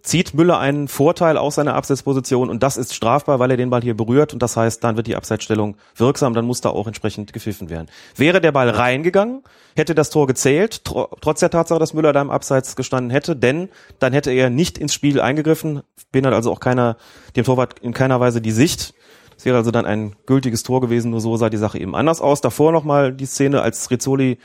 zieht 0.06 0.34
Müller 0.34 0.58
einen 0.60 0.86
Vorteil 0.86 1.36
aus 1.36 1.56
seiner 1.56 1.74
Abseitsposition 1.74 2.48
und 2.48 2.62
das 2.62 2.76
ist 2.76 2.94
strafbar, 2.94 3.40
weil 3.40 3.50
er 3.50 3.56
den 3.56 3.70
Ball 3.70 3.82
hier 3.82 3.96
berührt 3.96 4.32
und 4.32 4.40
das 4.40 4.56
heißt, 4.56 4.82
dann 4.84 4.96
wird 4.96 5.08
die 5.08 5.16
Abseitsstellung 5.16 5.76
wirksam, 5.96 6.32
dann 6.32 6.46
muss 6.46 6.60
da 6.60 6.70
auch 6.70 6.86
entsprechend 6.86 7.32
gepfiffen 7.32 7.70
werden. 7.70 7.88
Wäre 8.14 8.40
der 8.40 8.52
Ball 8.52 8.70
reingegangen, 8.70 9.42
hätte 9.74 9.96
das 9.96 10.10
Tor 10.10 10.28
gezählt, 10.28 10.84
tr 10.84 11.08
trotz 11.20 11.40
der 11.40 11.50
Tatsache, 11.50 11.80
dass 11.80 11.92
Müller 11.92 12.12
da 12.12 12.22
im 12.22 12.30
Abseits 12.30 12.76
gestanden 12.76 13.10
hätte, 13.10 13.34
denn 13.34 13.68
dann 13.98 14.12
hätte 14.12 14.30
er 14.30 14.48
nicht 14.48 14.78
ins 14.78 14.94
Spiel 14.94 15.20
eingegriffen, 15.20 15.82
behindert 16.12 16.34
also 16.34 16.52
auch 16.52 16.60
keiner, 16.60 16.96
dem 17.34 17.44
Torwart 17.44 17.80
in 17.80 17.92
keiner 17.92 18.20
Weise 18.20 18.40
die 18.40 18.52
Sicht. 18.52 18.94
Das 19.34 19.44
wäre 19.44 19.56
also 19.56 19.72
dann 19.72 19.86
ein 19.86 20.14
gültiges 20.24 20.62
Tor 20.62 20.80
gewesen, 20.80 21.10
nur 21.10 21.20
so 21.20 21.36
sah 21.36 21.50
die 21.50 21.56
Sache 21.56 21.78
eben 21.78 21.96
anders 21.96 22.20
aus. 22.20 22.40
Davor 22.40 22.70
nochmal 22.72 23.12
die 23.12 23.26
Szene, 23.26 23.60
als 23.60 23.90
Rizzoli 23.90 24.38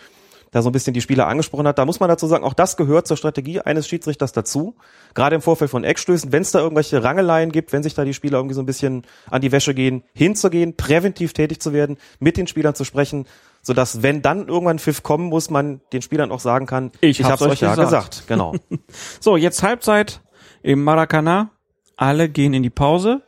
da 0.51 0.61
so 0.61 0.69
ein 0.69 0.73
bisschen 0.73 0.93
die 0.93 1.01
Spieler 1.01 1.27
angesprochen 1.27 1.65
hat. 1.65 1.79
Da 1.79 1.85
muss 1.85 2.01
man 2.01 2.09
dazu 2.09 2.27
sagen, 2.27 2.43
auch 2.43 2.53
das 2.53 2.75
gehört 2.75 3.07
zur 3.07 3.15
Strategie 3.15 3.61
eines 3.61 3.87
Schiedsrichters 3.87 4.33
dazu. 4.33 4.75
Gerade 5.13 5.35
im 5.35 5.41
Vorfeld 5.41 5.71
von 5.71 5.85
Eckstößen, 5.85 6.31
wenn 6.33 6.41
es 6.41 6.51
da 6.51 6.59
irgendwelche 6.59 7.03
Rangeleien 7.03 7.51
gibt, 7.53 7.71
wenn 7.71 7.83
sich 7.83 7.93
da 7.93 8.03
die 8.03 8.13
Spieler 8.13 8.37
irgendwie 8.37 8.55
so 8.55 8.61
ein 8.61 8.65
bisschen 8.65 9.03
an 9.29 9.41
die 9.41 9.53
Wäsche 9.53 9.73
gehen, 9.73 10.03
hinzugehen, 10.13 10.75
präventiv 10.75 11.31
tätig 11.31 11.61
zu 11.61 11.71
werden, 11.71 11.97
mit 12.19 12.35
den 12.35 12.47
Spielern 12.47 12.75
zu 12.75 12.83
sprechen, 12.83 13.25
sodass, 13.61 14.03
wenn 14.03 14.21
dann 14.21 14.49
irgendwann 14.49 14.79
Pfiff 14.79 15.03
kommen 15.03 15.27
muss, 15.29 15.49
man 15.49 15.79
den 15.93 16.01
Spielern 16.01 16.31
auch 16.31 16.41
sagen 16.41 16.65
kann, 16.65 16.91
Ich 16.99 17.23
hab's 17.23 17.31
hab's 17.31 17.41
euch 17.43 17.51
euch 17.51 17.61
ja 17.61 17.75
gesagt. 17.75 17.89
gesagt. 17.89 18.27
Genau. 18.27 18.55
So, 19.21 19.37
jetzt 19.37 19.63
Halbzeit 19.63 20.21
im 20.63 20.83
Maracanã. 20.83 21.51
Alle 21.95 22.27
gehen 22.29 22.53
in 22.53 22.63
die 22.63 22.69
Pause. 22.69 23.21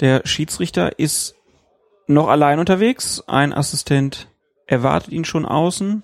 Der 0.00 0.22
Schiedsrichter 0.24 0.98
ist 0.98 1.34
noch 2.06 2.28
allein 2.28 2.58
unterwegs. 2.60 3.24
Ein 3.26 3.52
Assistent 3.52 4.28
erwartet 4.66 5.10
ihn 5.10 5.24
schon 5.24 5.44
außen. 5.44 6.02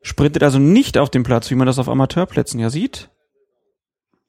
Sprintet 0.00 0.42
also 0.42 0.58
nicht 0.58 0.96
auf 0.98 1.10
dem 1.10 1.22
Platz, 1.24 1.50
wie 1.50 1.54
man 1.54 1.66
das 1.66 1.78
auf 1.78 1.88
Amateurplätzen 1.88 2.60
ja 2.60 2.70
sieht, 2.70 3.10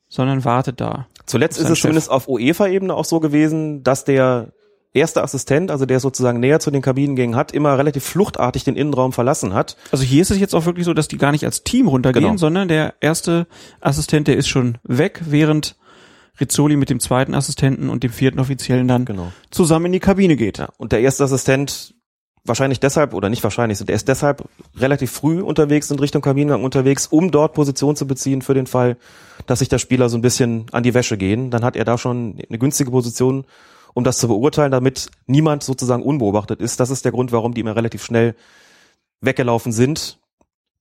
sondern 0.08 0.44
wartet 0.46 0.82
da. 0.82 1.08
Zuletzt 1.26 1.58
Ist 1.60 1.66
es 1.70 1.78
Chef. 1.78 1.82
zumindest 1.84 2.10
auf 2.10 2.28
UEFA-Ebene 2.28 2.94
auch 2.94 3.06
so 3.06 3.20
gewesen, 3.20 3.84
dass 3.84 4.04
der 4.04 4.52
erste 4.92 5.22
Assistent, 5.22 5.70
also 5.70 5.86
der 5.86 6.00
sozusagen 6.00 6.40
näher 6.40 6.60
zu 6.60 6.72
den 6.72 6.82
Kabinengängen 6.82 7.36
hat, 7.36 7.52
immer 7.52 7.78
relativ 7.78 8.04
fluchtartig 8.04 8.64
den 8.64 8.76
Innenraum 8.76 9.14
verlassen 9.14 9.54
hat. 9.54 9.78
Also 9.92 10.04
hier 10.04 10.24
ist 10.24 10.32
es 10.32 10.40
jetzt 10.40 10.56
auch 10.56 10.66
wirklich 10.66 10.86
so, 10.86 10.96
dass 10.96 11.08
die 11.08 11.20
gar 11.20 11.32
nicht 11.32 11.46
als 11.46 11.64
Team 11.64 11.88
runtergehen, 11.88 12.26
Genau. 12.26 12.38
sondern 12.38 12.68
der 12.68 12.96
erste 13.00 13.46
Assistent, 13.82 14.28
der 14.28 14.38
ist 14.38 14.48
schon 14.48 14.80
weg, 14.84 15.22
während 15.26 15.76
Rizzoli 16.40 16.76
mit 16.78 16.90
dem 16.90 17.00
zweiten 17.00 17.36
Assistenten 17.36 17.90
und 17.92 18.02
dem 18.02 18.12
vierten 18.12 18.40
Offiziellen 18.40 18.88
dann 18.88 19.06
Genau. 19.06 19.32
zusammen 19.52 19.88
in 19.88 19.92
die 19.92 20.00
Kabine 20.00 20.36
geht. 20.36 20.58
Ja, 20.58 20.70
und 20.78 20.92
der 20.92 21.02
erste 21.02 21.24
Assistent 21.24 21.94
wahrscheinlich 22.46 22.80
deshalb 22.80 23.14
oder 23.14 23.30
nicht 23.30 23.44
wahrscheinlich, 23.44 23.84
der 23.84 23.96
ist 23.96 24.08
deshalb 24.08 24.44
relativ 24.78 25.12
früh 25.12 25.42
unterwegs 25.42 25.92
in 25.92 26.00
Richtung 26.00 26.22
Kabinengang 26.22 26.64
unterwegs, 26.64 27.08
um 27.08 27.32
dort 27.32 27.54
Position 27.54 27.96
zu 27.96 28.08
beziehen 28.08 28.42
für 28.42 28.54
den 28.54 28.68
Fall, 28.68 28.98
dass 29.46 29.60
sich 29.60 29.70
der 29.70 29.80
Spieler 29.80 30.10
so 30.10 30.18
ein 30.18 30.22
bisschen 30.22 30.66
an 30.72 30.84
die 30.84 30.94
Wäsche 30.94 31.18
gehen. 31.18 31.52
Dann 31.52 31.64
hat 31.64 31.76
er 31.76 31.86
da 31.86 31.98
schon 31.98 32.40
eine 32.48 32.58
günstige 32.58 32.92
Position, 32.92 33.46
um 33.94 34.04
das 34.04 34.18
zu 34.18 34.28
beurteilen, 34.28 34.72
damit 34.72 35.10
niemand 35.28 35.64
sozusagen 35.64 36.04
unbeobachtet 36.04 36.62
ist. 36.62 36.80
Das 36.80 36.90
ist 36.90 37.06
der 37.06 37.12
Grund, 37.12 37.32
warum 37.32 37.54
die 37.54 37.62
immer 37.62 37.76
relativ 37.76 38.04
schnell 38.04 38.36
weggelaufen 39.22 39.72
sind 39.72 40.20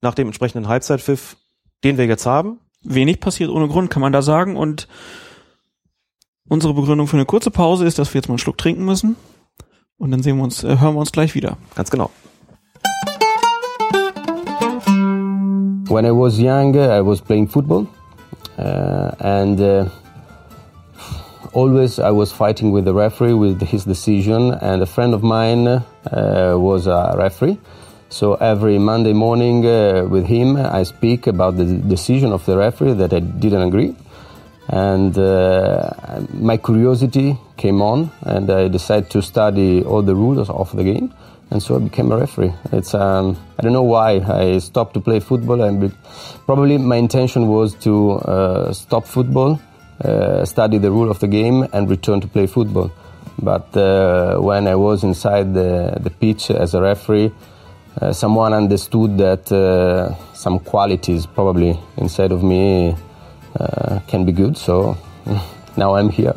nach 0.01 0.15
dem 0.15 0.29
entsprechenden 0.29 0.69
Halbzeitpfiff, 0.69 1.37
den 1.85 1.99
wir 1.99 2.07
jetzt 2.07 2.27
haben. 2.27 2.61
wenig 2.83 3.21
passiert 3.21 3.51
ohne 3.51 3.69
Grund, 3.69 3.91
kann 3.91 4.03
man 4.03 4.13
da 4.13 4.23
sagen. 4.23 4.57
Und 4.57 4.87
unsere 6.49 6.75
Begründung 6.75 7.09
für 7.09 7.17
eine 7.17 7.27
kurze 7.27 7.51
Pause 7.51 7.85
ist, 7.87 7.99
dass 7.99 8.15
wir 8.15 8.21
jetzt 8.21 8.29
mal 8.29 8.35
einen 8.35 8.39
Schluck 8.39 8.59
trinken 8.59 8.85
müssen. 8.85 9.17
Und 9.99 10.13
dann 10.13 10.23
sehen 10.23 10.37
wir 10.37 10.45
uns, 10.45 10.63
äh, 10.63 10.79
hören 10.79 10.95
wir 10.95 11.01
uns 11.01 11.11
gleich 11.11 11.35
wieder. 11.35 11.57
Ganz 11.75 11.91
genau. 11.91 12.11
When 15.91 16.05
I 16.05 16.11
was 16.11 16.39
young, 16.39 16.75
I 16.77 17.01
was 17.01 17.21
playing 17.21 17.49
football, 17.49 17.87
uh, 18.59 19.11
and 19.19 19.59
uh, 19.59 19.87
always 21.53 21.99
I 21.99 22.11
was 22.11 22.31
fighting 22.31 22.73
with 22.73 22.85
the 22.85 22.93
referee 22.93 23.33
with 23.33 23.61
his 23.63 23.85
decision. 23.85 24.53
And 24.53 24.83
a 24.83 24.87
friend 24.87 25.15
of 25.15 25.23
mine 25.23 25.67
uh, 25.67 25.83
was 26.57 26.87
a 26.87 27.15
referee, 27.17 27.59
so 28.11 28.35
every 28.35 28.79
Monday 28.79 29.15
morning 29.15 29.65
uh, 29.67 30.07
with 30.09 30.27
him, 30.27 30.57
I 30.57 30.85
speak 30.85 31.27
about 31.27 31.57
the 31.57 31.65
decision 31.65 32.33
of 32.33 32.45
the 32.45 32.57
referee 32.57 32.93
that 32.93 33.13
I 33.13 33.21
didn't 33.21 33.63
agree. 33.63 33.97
And 34.69 35.17
uh, 35.17 35.91
my 36.35 36.59
curiosity 36.59 37.39
came 37.57 37.81
on, 37.81 38.11
and 38.23 38.51
I 38.51 38.69
decided 38.69 39.11
to 39.11 39.23
study 39.23 39.83
all 39.83 40.03
the 40.03 40.15
rules 40.15 40.51
of 40.51 40.77
the 40.77 40.85
game 40.85 41.13
and 41.51 41.63
so 41.63 41.77
I 41.77 41.79
became 41.79 42.13
a 42.13 42.19
referee. 42.19 42.53
It's 42.73 42.95
um, 42.95 43.37
I 43.59 43.63
don't 43.63 43.73
know 43.73 43.83
why 43.83 44.21
I 44.21 44.59
stopped 44.59 44.95
to 44.95 45.01
play 45.01 45.21
football, 45.21 45.63
and 45.63 45.95
probably 46.47 46.79
my 46.79 46.97
intention 46.97 47.49
was 47.49 47.75
to 47.87 48.13
uh, 48.13 48.73
stop 48.73 49.07
football, 49.07 49.61
uh, 50.05 50.45
study 50.45 50.79
the 50.79 50.91
rule 50.91 51.11
of 51.11 51.21
the 51.21 51.29
game, 51.29 51.67
and 51.73 51.89
return 51.89 52.21
to 52.21 52.29
play 52.29 52.47
football. 52.47 52.93
But 53.41 53.75
uh, 53.77 54.39
when 54.39 54.67
I 54.67 54.75
was 54.75 55.05
inside 55.05 55.55
the, 55.55 55.97
the 56.01 56.11
pitch 56.11 56.51
as 56.51 56.75
a 56.75 56.83
referee, 56.83 57.33
uh, 58.01 58.13
someone 58.13 58.53
understood 58.53 59.17
that 59.19 59.51
uh, 59.51 60.15
some 60.35 60.59
qualities 60.59 61.25
probably 61.25 61.79
inside 61.97 62.33
of 62.33 62.43
me 62.43 62.97
uh, 63.59 64.01
can 64.09 64.25
be 64.25 64.33
good. 64.33 64.57
So 64.57 64.97
now 65.77 65.97
I'm 65.97 66.11
here. 66.11 66.35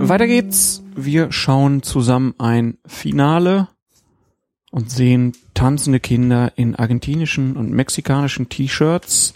Weiter 0.00 0.26
geht's. 0.26 0.82
Wir 0.94 1.32
schauen 1.32 1.82
zusammen 1.82 2.34
ein 2.38 2.78
Finale 2.86 3.68
und 4.70 4.90
sehen 4.90 5.32
tanzende 5.54 6.00
Kinder 6.00 6.52
in 6.56 6.74
argentinischen 6.76 7.56
und 7.56 7.70
mexikanischen 7.70 8.48
T-Shirts. 8.48 9.34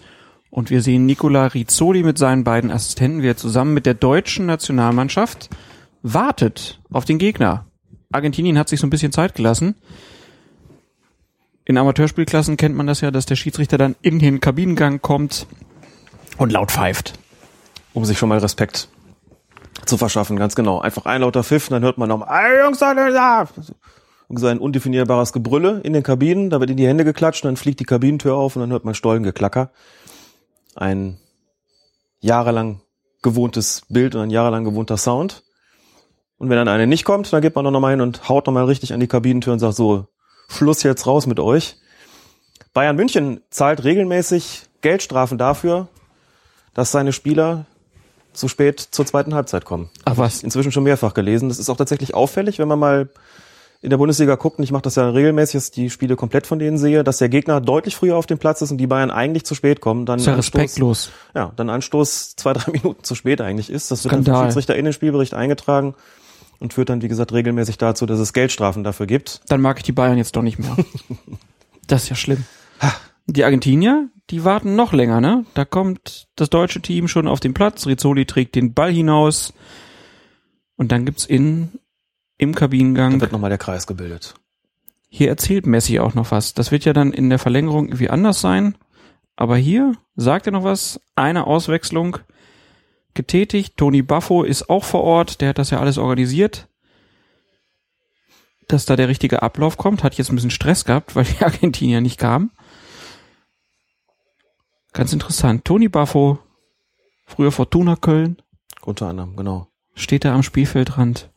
Und 0.50 0.70
wir 0.70 0.82
sehen 0.82 1.06
Nicola 1.06 1.46
Rizzoli 1.46 2.02
mit 2.02 2.18
seinen 2.18 2.44
beiden 2.44 2.70
Assistenten, 2.70 3.22
wie 3.22 3.28
er 3.28 3.36
zusammen 3.36 3.74
mit 3.74 3.86
der 3.86 3.94
deutschen 3.94 4.46
Nationalmannschaft 4.46 5.48
wartet 6.02 6.80
auf 6.90 7.04
den 7.04 7.18
Gegner. 7.18 7.66
Argentinien 8.12 8.58
hat 8.58 8.68
sich 8.68 8.80
so 8.80 8.86
ein 8.86 8.90
bisschen 8.90 9.12
Zeit 9.12 9.34
gelassen. 9.34 9.76
In 11.72 11.78
Amateurspielklassen 11.78 12.58
kennt 12.58 12.76
man 12.76 12.86
das 12.86 13.00
ja, 13.00 13.10
dass 13.10 13.24
der 13.24 13.34
Schiedsrichter 13.34 13.78
dann 13.78 13.96
in 14.02 14.18
den 14.18 14.40
Kabinengang 14.40 15.00
kommt 15.00 15.46
und 16.36 16.52
laut 16.52 16.70
pfeift. 16.70 17.14
Um 17.94 18.04
sich 18.04 18.18
schon 18.18 18.28
mal 18.28 18.36
Respekt 18.36 18.88
zu 19.86 19.96
verschaffen, 19.96 20.36
ganz 20.36 20.54
genau. 20.54 20.82
Einfach 20.82 21.06
ein 21.06 21.22
lauter 21.22 21.42
Pfiff, 21.42 21.70
dann 21.70 21.82
hört 21.82 21.96
man 21.96 22.10
noch, 22.10 22.28
ey 22.28 22.60
Jungs, 22.60 22.78
so 22.78 24.46
ein 24.48 24.58
undefinierbares 24.58 25.32
Gebrülle 25.32 25.80
in 25.82 25.94
den 25.94 26.02
Kabinen, 26.02 26.50
da 26.50 26.60
wird 26.60 26.68
in 26.68 26.76
die 26.76 26.86
Hände 26.86 27.04
geklatscht, 27.04 27.46
dann 27.46 27.56
fliegt 27.56 27.80
die 27.80 27.84
Kabinentür 27.84 28.34
auf 28.34 28.54
und 28.54 28.60
dann 28.60 28.70
hört 28.70 28.84
man 28.84 28.94
Stollengeklacker. 28.94 29.70
Ein 30.74 31.16
jahrelang 32.20 32.82
gewohntes 33.22 33.80
Bild 33.88 34.14
und 34.14 34.20
ein 34.20 34.30
jahrelang 34.30 34.64
gewohnter 34.64 34.98
Sound. 34.98 35.42
Und 36.36 36.50
wenn 36.50 36.56
dann 36.58 36.68
eine 36.68 36.86
nicht 36.86 37.06
kommt, 37.06 37.32
dann 37.32 37.40
geht 37.40 37.54
man 37.54 37.64
noch 37.64 37.80
mal 37.80 37.92
hin 37.92 38.02
und 38.02 38.28
haut 38.28 38.46
noch 38.46 38.52
mal 38.52 38.66
richtig 38.66 38.92
an 38.92 39.00
die 39.00 39.08
Kabinentür 39.08 39.54
und 39.54 39.58
sagt 39.58 39.74
so, 39.74 40.08
Schluss 40.52 40.82
jetzt 40.82 41.06
raus 41.06 41.26
mit 41.26 41.40
euch. 41.40 41.76
Bayern 42.74 42.96
München 42.96 43.40
zahlt 43.50 43.84
regelmäßig 43.84 44.62
Geldstrafen 44.80 45.38
dafür, 45.38 45.88
dass 46.74 46.90
seine 46.92 47.12
Spieler 47.12 47.66
zu 48.32 48.48
spät 48.48 48.80
zur 48.80 49.04
zweiten 49.04 49.34
Halbzeit 49.34 49.64
kommen. 49.64 49.90
Ach 50.06 50.16
was. 50.16 50.42
Inzwischen 50.42 50.72
schon 50.72 50.84
mehrfach 50.84 51.12
gelesen. 51.14 51.48
Das 51.50 51.58
ist 51.58 51.68
auch 51.68 51.76
tatsächlich 51.76 52.14
auffällig, 52.14 52.58
wenn 52.58 52.68
man 52.68 52.78
mal 52.78 53.10
in 53.82 53.90
der 53.90 53.96
Bundesliga 53.96 54.36
guckt, 54.36 54.58
und 54.58 54.64
ich 54.64 54.70
mache 54.70 54.82
das 54.82 54.94
ja 54.94 55.08
regelmäßig, 55.10 55.54
dass 55.54 55.64
ich 55.66 55.70
die 55.72 55.90
Spiele 55.90 56.14
komplett 56.14 56.46
von 56.46 56.60
denen 56.60 56.78
sehe, 56.78 57.02
dass 57.02 57.18
der 57.18 57.28
Gegner 57.28 57.60
deutlich 57.60 57.96
früher 57.96 58.16
auf 58.16 58.26
dem 58.26 58.38
Platz 58.38 58.62
ist 58.62 58.70
und 58.70 58.78
die 58.78 58.86
Bayern 58.86 59.10
eigentlich 59.10 59.44
zu 59.44 59.56
spät 59.56 59.80
kommen. 59.80 60.06
Dann 60.06 60.20
Ist 60.20 60.26
ja 60.26 60.34
Anstoß- 60.34 60.38
respektlos. 60.38 61.10
ja, 61.34 61.52
dann 61.56 61.68
Anstoß 61.68 62.36
zwei, 62.36 62.52
drei 62.52 62.70
Minuten 62.72 63.02
zu 63.02 63.14
spät 63.16 63.40
eigentlich 63.40 63.70
ist. 63.70 63.90
Das 63.90 64.04
wird 64.04 64.14
dann 64.14 64.22
Skandal. 64.22 64.36
vom 64.42 64.46
Schiedsrichter 64.50 64.76
in 64.76 64.84
den 64.84 64.94
Spielbericht 64.94 65.34
eingetragen 65.34 65.94
und 66.62 66.72
führt 66.72 66.88
dann, 66.88 67.02
wie 67.02 67.08
gesagt, 67.08 67.32
regelmäßig 67.32 67.76
dazu, 67.76 68.06
dass 68.06 68.20
es 68.20 68.32
Geldstrafen 68.32 68.84
dafür 68.84 69.06
gibt. 69.06 69.40
Dann 69.48 69.60
mag 69.60 69.78
ich 69.78 69.82
die 69.82 69.92
Bayern 69.92 70.16
jetzt 70.16 70.36
doch 70.36 70.42
nicht 70.42 70.60
mehr. 70.60 70.76
das 71.88 72.04
ist 72.04 72.08
ja 72.10 72.16
schlimm. 72.16 72.44
Die 73.26 73.44
Argentinier, 73.44 74.08
die 74.30 74.44
warten 74.44 74.76
noch 74.76 74.92
länger, 74.92 75.20
ne? 75.20 75.44
Da 75.54 75.64
kommt 75.64 76.28
das 76.36 76.50
deutsche 76.50 76.80
Team 76.80 77.08
schon 77.08 77.28
auf 77.28 77.40
den 77.40 77.52
Platz, 77.52 77.86
Rizzoli 77.86 78.26
trägt 78.26 78.54
den 78.54 78.74
Ball 78.74 78.92
hinaus 78.92 79.52
und 80.76 80.92
dann 80.92 81.04
gibt's 81.04 81.26
in 81.26 81.72
im 82.38 82.52
Dann 82.52 82.58
Kabinengang 82.58 83.20
wird 83.20 83.32
nochmal 83.32 83.50
der 83.50 83.58
Kreis 83.58 83.86
gebildet. 83.86 84.34
Hier 85.08 85.28
erzählt 85.28 85.66
Messi 85.66 85.98
auch 85.98 86.14
noch 86.14 86.30
was. 86.30 86.54
Das 86.54 86.72
wird 86.72 86.84
ja 86.84 86.92
dann 86.92 87.12
in 87.12 87.28
der 87.28 87.38
Verlängerung 87.38 87.86
irgendwie 87.86 88.10
anders 88.10 88.40
sein. 88.40 88.76
Aber 89.36 89.56
hier 89.56 89.94
sagt 90.16 90.46
er 90.46 90.52
noch 90.52 90.64
was. 90.64 91.00
Eine 91.14 91.46
Auswechslung 91.46 92.18
getätigt. 93.14 93.76
Tony 93.76 94.02
Baffo 94.02 94.42
ist 94.42 94.68
auch 94.70 94.84
vor 94.84 95.02
Ort. 95.02 95.40
Der 95.40 95.50
hat 95.50 95.58
das 95.58 95.70
ja 95.70 95.80
alles 95.80 95.98
organisiert. 95.98 96.68
Dass 98.68 98.84
da 98.84 98.96
der 98.96 99.08
richtige 99.08 99.42
Ablauf 99.42 99.76
kommt. 99.76 100.02
Hat 100.02 100.14
jetzt 100.14 100.30
ein 100.30 100.36
bisschen 100.36 100.50
Stress 100.50 100.84
gehabt, 100.84 101.14
weil 101.16 101.24
die 101.24 101.38
Argentinier 101.44 102.00
nicht 102.00 102.18
kamen. 102.18 102.50
Ganz 104.92 105.12
interessant. 105.12 105.64
Tony 105.64 105.88
Baffo, 105.88 106.38
früher 107.24 107.50
Fortuna 107.50 107.96
Köln, 107.96 108.36
Unter 108.82 109.08
anderem, 109.08 109.36
genau. 109.36 109.68
steht 109.94 110.24
da 110.24 110.34
am 110.34 110.42
Spielfeldrand. 110.42 111.30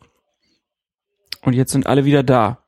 Und 1.41 1.53
jetzt 1.53 1.71
sind 1.71 1.88
alle 1.88 2.03
wieder 2.05 2.23
da. 2.23 2.65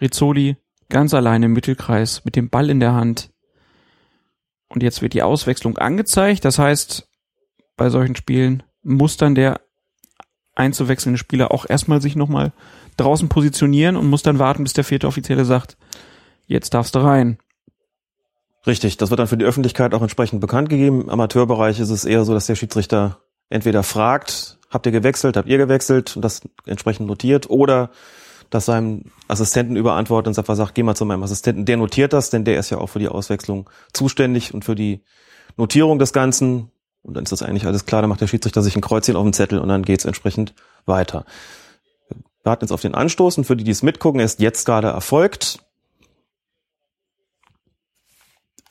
Rizzoli 0.00 0.56
ganz 0.88 1.14
alleine 1.14 1.46
im 1.46 1.52
Mittelkreis 1.52 2.24
mit 2.24 2.34
dem 2.34 2.50
Ball 2.50 2.70
in 2.70 2.80
der 2.80 2.92
Hand. 2.92 3.30
Und 4.68 4.82
jetzt 4.82 5.02
wird 5.02 5.14
die 5.14 5.22
Auswechslung 5.22 5.78
angezeigt. 5.78 6.44
Das 6.44 6.58
heißt, 6.58 7.08
bei 7.80 7.88
solchen 7.88 8.14
Spielen 8.14 8.62
muss 8.82 9.16
dann 9.16 9.34
der 9.34 9.62
einzuwechselnde 10.54 11.16
Spieler 11.16 11.50
auch 11.50 11.64
erstmal 11.66 12.02
sich 12.02 12.14
nochmal 12.14 12.52
draußen 12.98 13.30
positionieren 13.30 13.96
und 13.96 14.10
muss 14.10 14.22
dann 14.22 14.38
warten, 14.38 14.64
bis 14.64 14.74
der 14.74 14.84
vierte 14.84 15.06
Offizielle 15.06 15.46
sagt, 15.46 15.78
jetzt 16.46 16.74
darfst 16.74 16.94
du 16.94 16.98
rein. 16.98 17.38
Richtig, 18.66 18.98
das 18.98 19.08
wird 19.08 19.18
dann 19.18 19.28
für 19.28 19.38
die 19.38 19.46
Öffentlichkeit 19.46 19.94
auch 19.94 20.02
entsprechend 20.02 20.42
bekannt 20.42 20.68
gegeben. 20.68 21.00
Im 21.00 21.08
Amateurbereich 21.08 21.80
ist 21.80 21.88
es 21.88 22.04
eher 22.04 22.26
so, 22.26 22.34
dass 22.34 22.44
der 22.44 22.54
Schiedsrichter 22.54 23.22
entweder 23.48 23.82
fragt, 23.82 24.58
habt 24.68 24.84
ihr 24.84 24.92
gewechselt, 24.92 25.38
habt 25.38 25.48
ihr 25.48 25.56
gewechselt 25.56 26.14
und 26.16 26.22
das 26.22 26.42
entsprechend 26.66 27.06
notiert 27.06 27.48
oder 27.48 27.92
dass 28.50 28.66
seinem 28.66 29.04
Assistenten 29.26 29.76
überantwortet 29.76 30.28
und 30.28 30.34
sagt, 30.34 30.74
geh 30.74 30.82
mal 30.82 30.94
zu 30.94 31.06
meinem 31.06 31.22
Assistenten, 31.22 31.64
der 31.64 31.78
notiert 31.78 32.12
das, 32.12 32.28
denn 32.28 32.44
der 32.44 32.58
ist 32.58 32.68
ja 32.68 32.76
auch 32.76 32.88
für 32.88 32.98
die 32.98 33.08
Auswechslung 33.08 33.70
zuständig 33.94 34.52
und 34.52 34.66
für 34.66 34.74
die 34.74 35.02
Notierung 35.56 35.98
des 35.98 36.12
Ganzen. 36.12 36.70
Und 37.02 37.14
dann 37.14 37.24
ist 37.24 37.32
das 37.32 37.42
eigentlich 37.42 37.66
alles 37.66 37.86
klar, 37.86 38.02
dann 38.02 38.10
macht 38.10 38.20
der 38.20 38.26
Schiedsrichter 38.26 38.62
sich 38.62 38.76
ein 38.76 38.82
Kreuzchen 38.82 39.16
auf 39.16 39.24
den 39.24 39.32
Zettel 39.32 39.58
und 39.58 39.68
dann 39.68 39.82
geht's 39.82 40.04
entsprechend 40.04 40.54
weiter. 40.86 41.24
Wir 42.08 42.18
warten 42.44 42.64
jetzt 42.64 42.72
auf 42.72 42.82
den 42.82 42.94
Anstoß 42.94 43.38
und 43.38 43.44
für 43.44 43.56
die, 43.56 43.64
die 43.64 43.70
es 43.70 43.82
mitgucken, 43.82 44.20
er 44.20 44.26
ist 44.26 44.40
jetzt 44.40 44.66
gerade 44.66 44.88
erfolgt. 44.88 45.60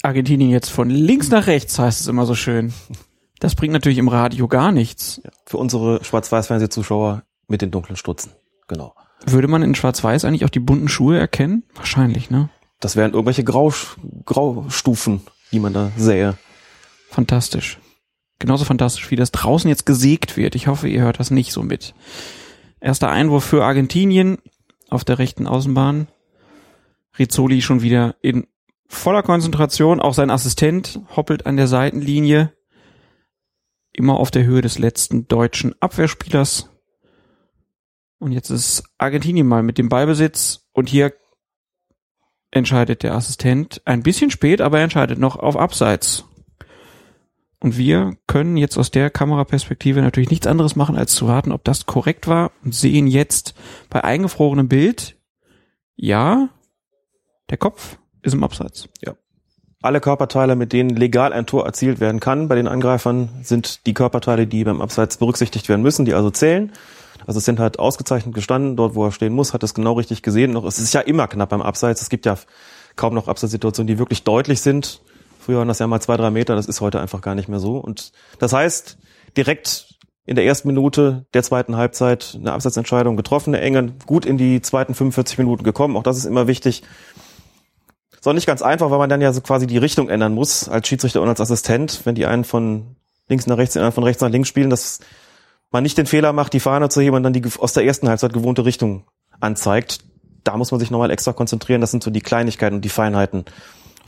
Argentinien 0.01 0.49
jetzt 0.49 0.69
von 0.69 0.89
links 0.89 1.29
nach 1.29 1.47
rechts, 1.47 1.77
heißt 1.77 2.01
es 2.01 2.07
immer 2.07 2.25
so 2.25 2.35
schön. 2.35 2.73
Das 3.39 3.55
bringt 3.55 3.73
natürlich 3.73 3.97
im 3.97 4.07
Radio 4.07 4.47
gar 4.47 4.71
nichts. 4.71 5.21
Ja, 5.23 5.31
für 5.45 5.57
unsere 5.57 6.03
Schwarz-Weiß-Fernsehzuschauer 6.03 7.23
mit 7.47 7.61
den 7.61 7.71
dunklen 7.71 7.95
Stutzen. 7.95 8.31
Genau. 8.67 8.95
Würde 9.25 9.47
man 9.47 9.63
in 9.63 9.75
Schwarz-Weiß 9.75 10.23
eigentlich 10.23 10.45
auch 10.45 10.49
die 10.49 10.59
bunten 10.59 10.87
Schuhe 10.87 11.17
erkennen? 11.17 11.63
Wahrscheinlich, 11.73 12.29
ne? 12.29 12.49
Das 12.79 12.95
wären 12.95 13.11
irgendwelche 13.11 13.43
Grau, 13.43 13.73
Graustufen, 14.25 15.21
die 15.51 15.59
man 15.59 15.73
da 15.73 15.91
sähe. 15.97 16.37
Fantastisch. 17.09 17.79
Genauso 18.39 18.63
fantastisch, 18.63 19.11
wie 19.11 19.17
das 19.17 19.31
draußen 19.31 19.69
jetzt 19.69 19.85
gesägt 19.85 20.37
wird. 20.37 20.55
Ich 20.55 20.67
hoffe, 20.67 20.87
ihr 20.87 21.01
hört 21.01 21.19
das 21.19 21.29
nicht 21.29 21.51
so 21.51 21.61
mit. 21.61 21.93
Erster 22.79 23.09
Einwurf 23.09 23.43
für 23.43 23.65
Argentinien 23.65 24.37
auf 24.89 25.03
der 25.03 25.19
rechten 25.19 25.45
Außenbahn. 25.45 26.07
Rizzoli 27.17 27.61
schon 27.61 27.81
wieder 27.81 28.15
in 28.21 28.47
voller 28.87 29.23
Konzentration. 29.23 29.99
Auch 29.99 30.13
sein 30.13 30.29
Assistent 30.29 31.01
hoppelt 31.15 31.45
an 31.45 31.57
der 31.57 31.67
Seitenlinie. 31.67 32.53
Immer 33.91 34.17
auf 34.17 34.31
der 34.31 34.45
Höhe 34.45 34.61
des 34.61 34.79
letzten 34.79 35.27
deutschen 35.27 35.75
Abwehrspielers. 35.81 36.69
Und 38.19 38.31
jetzt 38.31 38.49
ist 38.49 38.83
Argentinien 38.97 39.47
mal 39.47 39.63
mit 39.63 39.77
dem 39.77 39.89
Ballbesitz. 39.89 40.65
Und 40.71 40.87
hier 40.87 41.13
entscheidet 42.51 43.03
der 43.03 43.15
Assistent 43.15 43.81
ein 43.83 44.01
bisschen 44.01 44.31
spät, 44.31 44.61
aber 44.61 44.77
er 44.77 44.85
entscheidet 44.85 45.19
noch 45.19 45.35
auf 45.35 45.57
Abseits. 45.57 46.25
Und 47.61 47.77
wir 47.77 48.15
können 48.25 48.55
jetzt 48.55 48.77
aus 48.77 48.89
der 48.89 49.09
Kameraperspektive 49.09 50.01
natürlich 50.01 50.29
nichts 50.29 50.47
anderes 50.47 50.75
machen, 50.75 50.95
als 50.95 51.13
zu 51.13 51.27
warten, 51.27 51.51
ob 51.51 51.63
das 51.65 51.85
korrekt 51.85 52.27
war 52.27 52.51
und 52.63 52.73
sehen 52.73 53.07
jetzt 53.07 53.53
bei 53.89 54.03
eingefrorenem 54.03 54.69
Bild, 54.69 55.17
ja, 55.95 56.49
der 57.49 57.57
Kopf 57.57 57.97
ist 58.21 58.33
im 58.33 58.43
Abseits. 58.43 58.87
Alle 59.81 59.99
Körperteile, 60.01 60.55
mit 60.55 60.73
denen 60.73 60.89
legal 60.95 61.33
ein 61.33 61.45
Tor 61.45 61.65
erzielt 61.65 61.99
werden 61.99 62.19
kann 62.19 62.47
bei 62.47 62.55
den 62.55 62.67
Angreifern, 62.67 63.29
sind 63.43 63.85
die 63.85 63.93
Körperteile, 63.93 64.47
die 64.47 64.63
beim 64.63 64.81
Abseits 64.81 65.17
berücksichtigt 65.17 65.67
werden 65.67 65.81
müssen, 65.81 66.05
die 66.05 66.13
also 66.13 66.29
zählen. 66.31 66.71
Also 67.27 67.39
es 67.39 67.45
sind 67.45 67.59
halt 67.59 67.79
ausgezeichnet 67.79 68.33
gestanden, 68.33 68.75
dort 68.75 68.95
wo 68.95 69.05
er 69.05 69.11
stehen 69.11 69.33
muss, 69.33 69.53
hat 69.53 69.63
es 69.63 69.73
genau 69.73 69.93
richtig 69.93 70.21
gesehen. 70.21 70.51
Noch, 70.51 70.65
es 70.65 70.79
ist 70.79 70.93
ja 70.93 71.01
immer 71.01 71.27
knapp 71.27 71.49
beim 71.49 71.61
Abseits. 71.61 72.01
Es 72.01 72.09
gibt 72.09 72.25
ja 72.25 72.37
kaum 72.95 73.13
noch 73.13 73.27
Abseitssituationen, 73.27 73.87
die 73.87 73.99
wirklich 73.99 74.23
deutlich 74.23 74.61
sind. 74.61 75.01
Früher 75.49 75.57
waren 75.57 75.67
das 75.67 75.79
ja 75.79 75.87
mal 75.87 75.99
zwei, 75.99 76.15
drei 76.15 76.29
Meter, 76.29 76.55
das 76.55 76.67
ist 76.67 76.79
heute 76.79 76.99
einfach 76.99 77.21
gar 77.21 77.33
nicht 77.33 77.49
mehr 77.49 77.57
so. 77.57 77.77
Und 77.77 78.11
das 78.37 78.53
heißt, 78.53 78.99
direkt 79.35 79.95
in 80.27 80.35
der 80.35 80.45
ersten 80.45 80.67
Minute 80.67 81.25
der 81.33 81.41
zweiten 81.41 81.75
Halbzeit 81.75 82.37
eine 82.39 82.53
Abseitsentscheidung 82.53 83.17
getroffen, 83.17 83.55
eine 83.55 83.63
enge, 83.63 83.93
gut 84.05 84.27
in 84.27 84.37
die 84.37 84.61
zweiten 84.61 84.93
45 84.93 85.39
Minuten 85.39 85.63
gekommen. 85.63 85.97
Auch 85.97 86.03
das 86.03 86.17
ist 86.17 86.25
immer 86.25 86.45
wichtig. 86.45 86.83
Ist 88.11 88.27
auch 88.27 88.33
nicht 88.33 88.45
ganz 88.45 88.61
einfach, 88.61 88.91
weil 88.91 88.99
man 88.99 89.09
dann 89.09 89.21
ja 89.21 89.33
so 89.33 89.41
quasi 89.41 89.65
die 89.65 89.79
Richtung 89.79 90.07
ändern 90.07 90.35
muss, 90.35 90.69
als 90.69 90.87
Schiedsrichter 90.87 91.19
und 91.19 91.29
als 91.29 91.41
Assistent, 91.41 92.01
wenn 92.03 92.13
die 92.13 92.27
einen 92.27 92.43
von 92.43 92.95
links 93.27 93.47
nach 93.47 93.57
rechts, 93.57 93.73
den 93.73 93.79
anderen 93.79 93.95
von 93.95 94.03
rechts 94.03 94.21
nach 94.21 94.29
links 94.29 94.49
spielen, 94.49 94.69
dass 94.69 94.99
man 95.71 95.81
nicht 95.81 95.97
den 95.97 96.05
Fehler 96.05 96.31
macht, 96.31 96.53
die 96.53 96.59
Fahne 96.59 96.89
zu 96.89 97.01
heben 97.01 97.15
und 97.15 97.23
dann 97.23 97.33
die 97.33 97.41
aus 97.57 97.73
der 97.73 97.85
ersten 97.85 98.07
Halbzeit 98.07 98.33
gewohnte 98.33 98.65
Richtung 98.65 99.05
anzeigt. 99.39 100.01
Da 100.43 100.55
muss 100.57 100.69
man 100.69 100.79
sich 100.79 100.91
nochmal 100.91 101.09
extra 101.09 101.33
konzentrieren. 101.33 101.81
Das 101.81 101.89
sind 101.89 102.03
so 102.03 102.11
die 102.11 102.21
Kleinigkeiten 102.21 102.75
und 102.75 102.85
die 102.85 102.89
Feinheiten, 102.89 103.45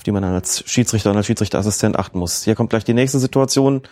auf 0.02 0.04
die 0.04 0.12
man 0.12 0.24
dann 0.24 0.34
als 0.34 0.64
Schiedsrichter 0.66 1.12
und 1.12 1.18
als 1.18 1.28
Schiedsrichterassistent 1.28 1.96
achten 1.96 2.18
muss. 2.18 2.44
Hier 2.44 2.56
kommt 2.56 2.72
gleich 2.72 2.84
die 2.84 2.96
nächste 2.96 3.20
Situation. 3.20 3.84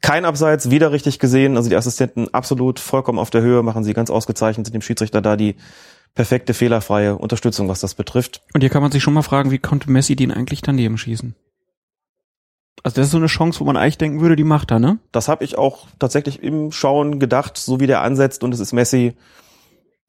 Kein 0.00 0.24
Abseits, 0.24 0.70
wieder 0.70 0.90
richtig 0.90 1.18
gesehen. 1.18 1.58
Also 1.58 1.68
die 1.68 1.76
Assistenten 1.76 2.32
absolut 2.32 2.80
vollkommen 2.80 3.18
auf 3.18 3.28
der 3.28 3.42
Höhe, 3.42 3.62
machen 3.62 3.84
sie 3.84 3.92
ganz 3.92 4.08
ausgezeichnet, 4.08 4.66
sind 4.66 4.72
dem 4.72 4.80
Schiedsrichter 4.80 5.20
da 5.20 5.36
die 5.36 5.56
perfekte, 6.14 6.54
fehlerfreie 6.54 7.14
Unterstützung, 7.14 7.68
was 7.68 7.80
das 7.80 7.94
betrifft. 7.94 8.40
Und 8.54 8.62
hier 8.62 8.70
kann 8.70 8.80
man 8.80 8.90
sich 8.90 9.02
schon 9.02 9.12
mal 9.12 9.20
fragen, 9.20 9.50
wie 9.50 9.58
konnte 9.58 9.90
Messi 9.90 10.16
den 10.16 10.32
eigentlich 10.32 10.62
daneben 10.62 10.96
schießen? 10.96 11.34
Also 12.82 12.94
das 12.94 13.08
ist 13.08 13.12
so 13.12 13.18
eine 13.18 13.26
Chance, 13.26 13.60
wo 13.60 13.64
man 13.64 13.76
eigentlich 13.76 13.98
denken 13.98 14.22
würde, 14.22 14.36
die 14.36 14.44
macht 14.44 14.70
er, 14.70 14.78
ne? 14.78 14.98
Das 15.12 15.28
habe 15.28 15.44
ich 15.44 15.58
auch 15.58 15.88
tatsächlich 15.98 16.42
im 16.42 16.72
Schauen 16.72 17.20
gedacht, 17.20 17.58
so 17.58 17.80
wie 17.80 17.86
der 17.86 18.00
ansetzt 18.00 18.42
und 18.42 18.54
es 18.54 18.60
ist 18.60 18.72
Messi. 18.72 19.14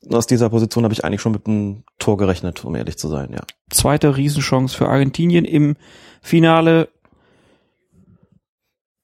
Aus 0.10 0.26
dieser 0.26 0.50
Position 0.50 0.84
habe 0.84 0.94
ich 0.94 1.06
eigentlich 1.06 1.22
schon 1.22 1.32
mit 1.32 1.46
einem 1.46 1.84
Tor 2.00 2.18
gerechnet, 2.18 2.66
um 2.66 2.76
ehrlich 2.76 2.98
zu 2.98 3.08
sein, 3.08 3.32
ja. 3.34 3.42
Zweite 3.70 4.18
Riesenchance 4.18 4.76
für 4.76 4.90
Argentinien 4.90 5.46
im 5.46 5.76
Finale. 6.22 6.90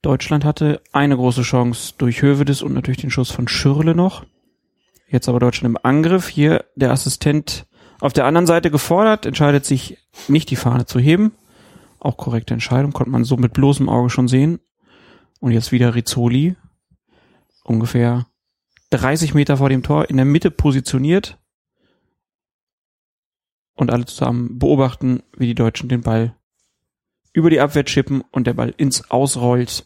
Deutschland 0.02 0.44
hatte 0.44 0.82
eine 0.92 1.16
große 1.16 1.44
Chance 1.44 1.94
durch 1.98 2.22
Hövedes 2.22 2.62
und 2.62 2.74
natürlich 2.74 3.02
den 3.02 3.12
Schuss 3.12 3.30
von 3.30 3.48
Schürle 3.48 3.94
noch. 3.94 4.26
Jetzt 5.08 5.30
aber 5.30 5.40
Deutschland 5.40 5.76
im 5.76 5.80
Angriff. 5.84 6.28
Hier 6.28 6.66
der 6.76 6.92
Assistent 6.92 7.68
auf 8.00 8.14
der 8.14 8.26
anderen 8.26 8.48
Seite 8.48 8.70
gefordert, 8.72 9.26
entscheidet 9.26 9.66
sich 9.66 9.98
nicht 10.28 10.50
die 10.50 10.56
Fahne 10.56 10.86
zu 10.86 11.00
heben. 11.00 11.34
Auch 12.00 12.18
korrekte 12.18 12.54
Entscheidung, 12.54 12.92
konnte 12.92 13.12
man 13.12 13.24
so 13.24 13.38
mit 13.38 13.54
bloßem 13.54 13.90
Auge 13.90 14.10
schon 14.10 14.28
sehen. 14.28 14.60
Und 15.40 15.52
jetzt 15.52 15.72
wieder 15.72 15.96
Rizzoli. 15.96 16.56
Ungefähr 17.64 18.28
30 18.92 19.34
Meter 19.34 19.58
vor 19.58 19.70
dem 19.70 19.84
Tor 19.84 20.10
in 20.10 20.18
der 20.18 20.26
Mitte 20.26 20.52
positioniert 20.52 21.38
und 23.76 23.92
alle 23.92 24.06
zusammen 24.06 24.60
beobachten, 24.60 25.24
wie 25.36 25.48
die 25.48 25.56
Deutschen 25.56 25.90
den 25.90 26.02
Ball 26.02 26.36
über 27.34 27.50
die 27.50 27.60
Abwehr 27.60 27.86
chippen 27.86 28.24
und 28.32 28.48
der 28.48 28.54
Ball 28.54 28.74
ins 28.78 29.12
Ausrollt. 29.12 29.86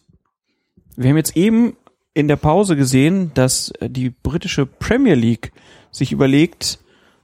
Wir 0.96 1.10
haben 1.10 1.16
jetzt 1.16 1.36
eben 1.36 1.76
in 2.14 2.28
der 2.28 2.36
Pause 2.36 2.76
gesehen, 2.76 3.32
dass 3.34 3.70
äh, 3.80 3.90
die 3.90 4.10
britische 4.10 4.66
Premier 4.66 5.14
League 5.14 5.52
sich 5.90 6.12
überlegt, 6.12 6.78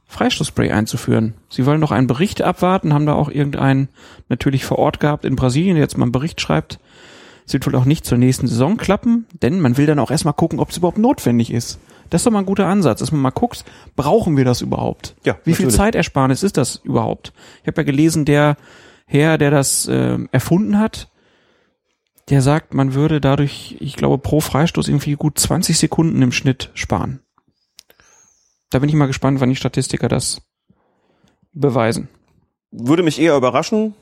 Freistoßspray 0.07 0.70
einzuführen. 0.70 1.35
Sie 1.51 1.66
wollen 1.66 1.81
noch 1.81 1.93
einen 1.93 2.07
Bericht 2.07 2.41
abwarten, 2.41 2.95
haben 2.95 3.07
da 3.07 3.12
auch 3.12 3.29
irgendeinen 3.29 3.89
natürlich 4.29 4.64
vor 4.64 4.79
Ort 4.79 5.01
gehabt 5.01 5.26
in 5.26 5.37
Brasilien, 5.37 5.76
der 5.76 5.85
jetzt 5.85 5.99
mal 5.99 6.05
einen 6.05 6.12
Bericht 6.12 6.41
schreibt. 6.41 6.81
Es 7.49 7.55
wird 7.55 7.66
wohl 7.66 7.76
auch 7.76 7.86
nicht 7.86 8.05
zur 8.05 8.18
nächsten 8.18 8.46
Saison 8.46 8.76
klappen, 8.76 9.26
denn 9.40 9.59
man 9.59 9.78
will 9.78 9.86
dann 9.86 9.99
auch 9.99 10.11
erstmal 10.11 10.34
gucken, 10.34 10.61
ob 10.61 10.68
es 10.68 10.76
überhaupt 10.76 10.99
notwendig 10.99 11.51
ist. 11.51 11.78
Das 12.11 12.20
ist 12.20 12.26
doch 12.26 12.30
mal 12.30 12.40
ein 12.40 12.46
guter 12.46 12.66
Ansatz, 12.66 13.01
dass 13.01 13.11
man 13.11 13.22
mal 13.22 13.30
guckt, 13.30 13.64
brauchen 13.96 14.36
wir 14.36 14.44
das 14.44 14.61
überhaupt? 14.61 15.16
Ja, 15.24 15.38
Wie 15.44 15.55
viel. 15.55 15.70
Zeitersparnis 15.70 16.42
ist 16.42 16.59
das 16.59 16.76
überhaupt? 16.84 17.32
Ich 17.62 17.66
habe 17.66 17.80
ja 17.80 17.84
gelesen, 17.84 18.26
der 18.26 18.59
Herr, 19.07 19.38
der 19.38 19.51
das 19.51 19.88
äh, 19.88 20.18
erfunden 20.30 20.78
hat, 20.78 21.11
der 22.28 22.42
sagt, 22.42 22.74
man 22.74 22.92
würde 22.92 23.18
dadurch, 23.18 23.76
ich 23.80 23.96
glaube, 23.96 24.18
pro 24.18 24.40
Freistoß 24.40 24.86
irgendwie 24.86 25.14
gut 25.14 25.38
20 25.38 25.78
Sekunden 25.78 26.20
im 26.20 26.32
Schnitt 26.32 26.70
sparen. 26.74 27.20
Da 28.68 28.78
bin 28.78 28.90
ich 28.90 28.94
mal 28.94 29.07
gespannt, 29.07 29.40
wann 29.40 29.49
die 29.49 29.57
Statistiker 29.57 30.09
das 30.09 30.42
beweisen. 31.55 32.11
Würde 32.70 33.03
mich 33.03 33.18
eher 33.18 33.34
überraschen, 33.38 33.94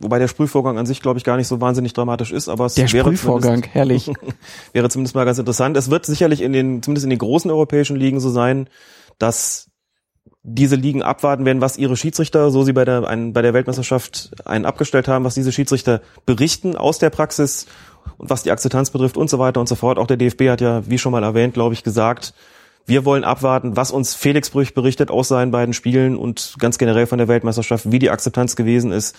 wobei 0.00 0.18
der 0.18 0.28
Sprühvorgang 0.28 0.78
an 0.78 0.86
sich, 0.86 1.00
glaube 1.02 1.18
ich, 1.18 1.24
gar 1.24 1.36
nicht 1.36 1.48
so 1.48 1.60
wahnsinnig 1.60 1.92
dramatisch 1.92 2.32
ist, 2.32 2.48
aber 2.48 2.66
es 2.66 2.74
Der 2.74 2.92
wäre 2.92 3.04
Sprühvorgang, 3.06 3.62
zumindest- 3.62 3.74
herrlich. 3.74 4.10
wäre 4.72 4.88
zumindest 4.88 5.14
mal 5.14 5.24
ganz 5.24 5.38
interessant. 5.38 5.76
Es 5.76 5.90
wird 5.90 6.06
sicherlich 6.06 6.40
in 6.40 6.52
den, 6.52 6.82
zumindest 6.82 7.04
in 7.04 7.10
den 7.10 7.18
großen 7.18 7.50
europäischen 7.50 7.96
Ligen 7.96 8.20
so 8.20 8.30
sein, 8.30 8.68
dass 9.18 9.70
diese 10.42 10.76
Ligen 10.76 11.02
abwarten 11.02 11.44
werden, 11.44 11.60
was 11.60 11.76
ihre 11.76 11.96
Schiedsrichter, 11.96 12.50
so 12.50 12.62
sie 12.62 12.72
bei 12.72 12.84
der, 12.84 13.06
ein, 13.06 13.32
bei 13.32 13.42
der 13.42 13.52
Weltmeisterschaft 13.54 14.30
einen 14.46 14.64
abgestellt 14.64 15.08
haben, 15.08 15.24
was 15.24 15.34
diese 15.34 15.52
Schiedsrichter 15.52 16.00
berichten 16.26 16.76
aus 16.76 16.98
der 16.98 17.10
Praxis 17.10 17.66
und 18.16 18.30
was 18.30 18.44
die 18.44 18.50
Akzeptanz 18.50 18.90
betrifft 18.90 19.16
und 19.16 19.28
so 19.28 19.38
weiter 19.38 19.60
und 19.60 19.68
so 19.68 19.74
fort. 19.74 19.98
Auch 19.98 20.06
der 20.06 20.16
DFB 20.16 20.48
hat 20.48 20.60
ja, 20.60 20.88
wie 20.88 20.96
schon 20.98 21.12
mal 21.12 21.22
erwähnt, 21.22 21.54
glaube 21.54 21.74
ich, 21.74 21.82
gesagt, 21.84 22.32
wir 22.86 23.04
wollen 23.04 23.24
abwarten, 23.24 23.76
was 23.76 23.90
uns 23.90 24.14
Felix 24.14 24.48
Brüch 24.48 24.72
berichtet 24.72 25.10
aus 25.10 25.28
seinen 25.28 25.50
beiden 25.50 25.74
Spielen 25.74 26.16
und 26.16 26.54
ganz 26.58 26.78
generell 26.78 27.06
von 27.06 27.18
der 27.18 27.28
Weltmeisterschaft, 27.28 27.90
wie 27.92 27.98
die 27.98 28.08
Akzeptanz 28.10 28.56
gewesen 28.56 28.92
ist, 28.92 29.14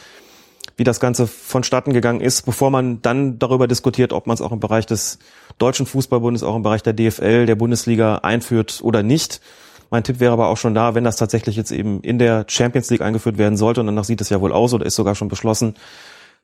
wie 0.80 0.84
das 0.86 1.02
Ganze 1.02 1.28
vonstatten 1.28 1.94
gegangen 1.94 2.22
ist, 2.22 2.44
bevor 2.46 2.72
man 2.72 3.02
dann 3.02 3.38
darüber 3.38 3.68
diskutiert, 3.68 4.14
ob 4.14 4.28
man 4.28 4.34
es 4.34 4.42
auch 4.42 4.54
im 4.54 4.62
Bereich 4.62 4.86
des 4.86 5.20
Deutschen 5.58 5.86
Fußballbundes, 5.86 6.42
auch 6.42 6.56
im 6.56 6.64
Bereich 6.64 6.82
der 6.82 6.94
DFL, 6.94 7.46
der 7.46 7.56
Bundesliga 7.56 8.16
einführt 8.20 8.80
oder 8.82 9.04
nicht. 9.04 9.42
Mein 9.90 10.04
Tipp 10.04 10.22
wäre 10.22 10.32
aber 10.32 10.48
auch 10.48 10.58
schon 10.58 10.74
da, 10.74 10.96
wenn 10.96 11.04
das 11.04 11.18
tatsächlich 11.18 11.58
jetzt 11.58 11.72
eben 11.72 12.00
in 12.02 12.18
der 12.18 12.46
Champions 12.48 12.90
League 12.90 13.02
eingeführt 13.02 13.38
werden 13.38 13.58
sollte, 13.58 13.82
und 13.82 13.88
danach 13.88 14.06
sieht 14.06 14.22
es 14.22 14.30
ja 14.30 14.40
wohl 14.40 14.54
aus 14.54 14.74
oder 14.74 14.86
ist 14.86 14.96
sogar 14.96 15.16
schon 15.16 15.28
beschlossen, 15.28 15.76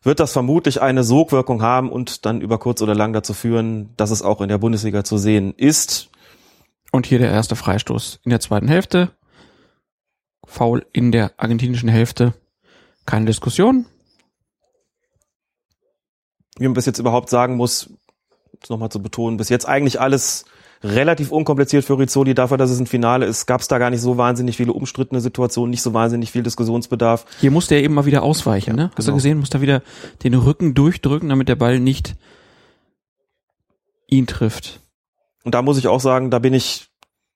wird 0.03 0.19
das 0.19 0.33
vermutlich 0.33 0.81
eine 0.81 1.03
Sogwirkung 1.03 1.61
haben 1.61 1.89
und 1.89 2.25
dann 2.25 2.41
über 2.41 2.59
kurz 2.59 2.81
oder 2.81 2.93
lang 2.93 3.13
dazu 3.13 3.33
führen, 3.33 3.91
dass 3.95 4.11
es 4.11 4.21
auch 4.21 4.41
in 4.41 4.49
der 4.49 4.57
Bundesliga 4.57 5.05
zu 5.05 5.17
sehen 5.17 5.53
ist. 5.55 6.09
Und 6.91 7.05
hier 7.05 7.19
der 7.19 7.31
erste 7.31 7.55
Freistoß 7.55 8.19
in 8.25 8.31
der 8.31 8.41
zweiten 8.41 8.67
Hälfte. 8.67 9.11
Foul 10.45 10.85
in 10.91 11.11
der 11.11 11.31
argentinischen 11.37 11.89
Hälfte. 11.89 12.33
Keine 13.05 13.25
Diskussion. 13.25 13.85
Wie 16.57 16.65
man 16.65 16.73
bis 16.73 16.85
jetzt 16.85 16.99
überhaupt 16.99 17.29
sagen 17.29 17.55
muss, 17.55 17.89
nochmal 18.69 18.89
zu 18.89 19.01
betonen, 19.01 19.37
bis 19.37 19.49
jetzt 19.49 19.67
eigentlich 19.67 19.99
alles 19.99 20.45
relativ 20.83 21.31
unkompliziert 21.31 21.85
für 21.85 21.97
Rizzoli. 21.97 22.33
Dafür, 22.33 22.57
dass 22.57 22.69
es 22.69 22.79
ein 22.79 22.87
Finale 22.87 23.25
ist, 23.25 23.45
gab 23.45 23.61
es 23.61 23.67
da 23.67 23.77
gar 23.77 23.89
nicht 23.89 24.01
so 24.01 24.17
wahnsinnig 24.17 24.57
viele 24.57 24.73
umstrittene 24.73 25.21
Situationen, 25.21 25.71
nicht 25.71 25.81
so 25.81 25.93
wahnsinnig 25.93 26.31
viel 26.31 26.43
Diskussionsbedarf. 26.43 27.25
Hier 27.39 27.51
musste 27.51 27.75
er 27.75 27.83
eben 27.83 27.93
mal 27.93 28.05
wieder 28.05 28.23
ausweichen, 28.23 28.75
ne? 28.75 28.89
Hast 28.89 28.99
du 28.99 29.11
genau. 29.11 29.15
gesehen, 29.15 29.39
musste 29.39 29.57
er 29.57 29.61
wieder 29.61 29.81
den 30.23 30.33
Rücken 30.33 30.73
durchdrücken, 30.73 31.29
damit 31.29 31.49
der 31.49 31.55
Ball 31.55 31.79
nicht 31.79 32.15
ihn 34.07 34.27
trifft. 34.27 34.81
Und 35.43 35.55
da 35.55 35.61
muss 35.61 35.77
ich 35.77 35.87
auch 35.87 35.99
sagen, 35.99 36.31
da 36.31 36.39
bin 36.39 36.53
ich 36.53 36.87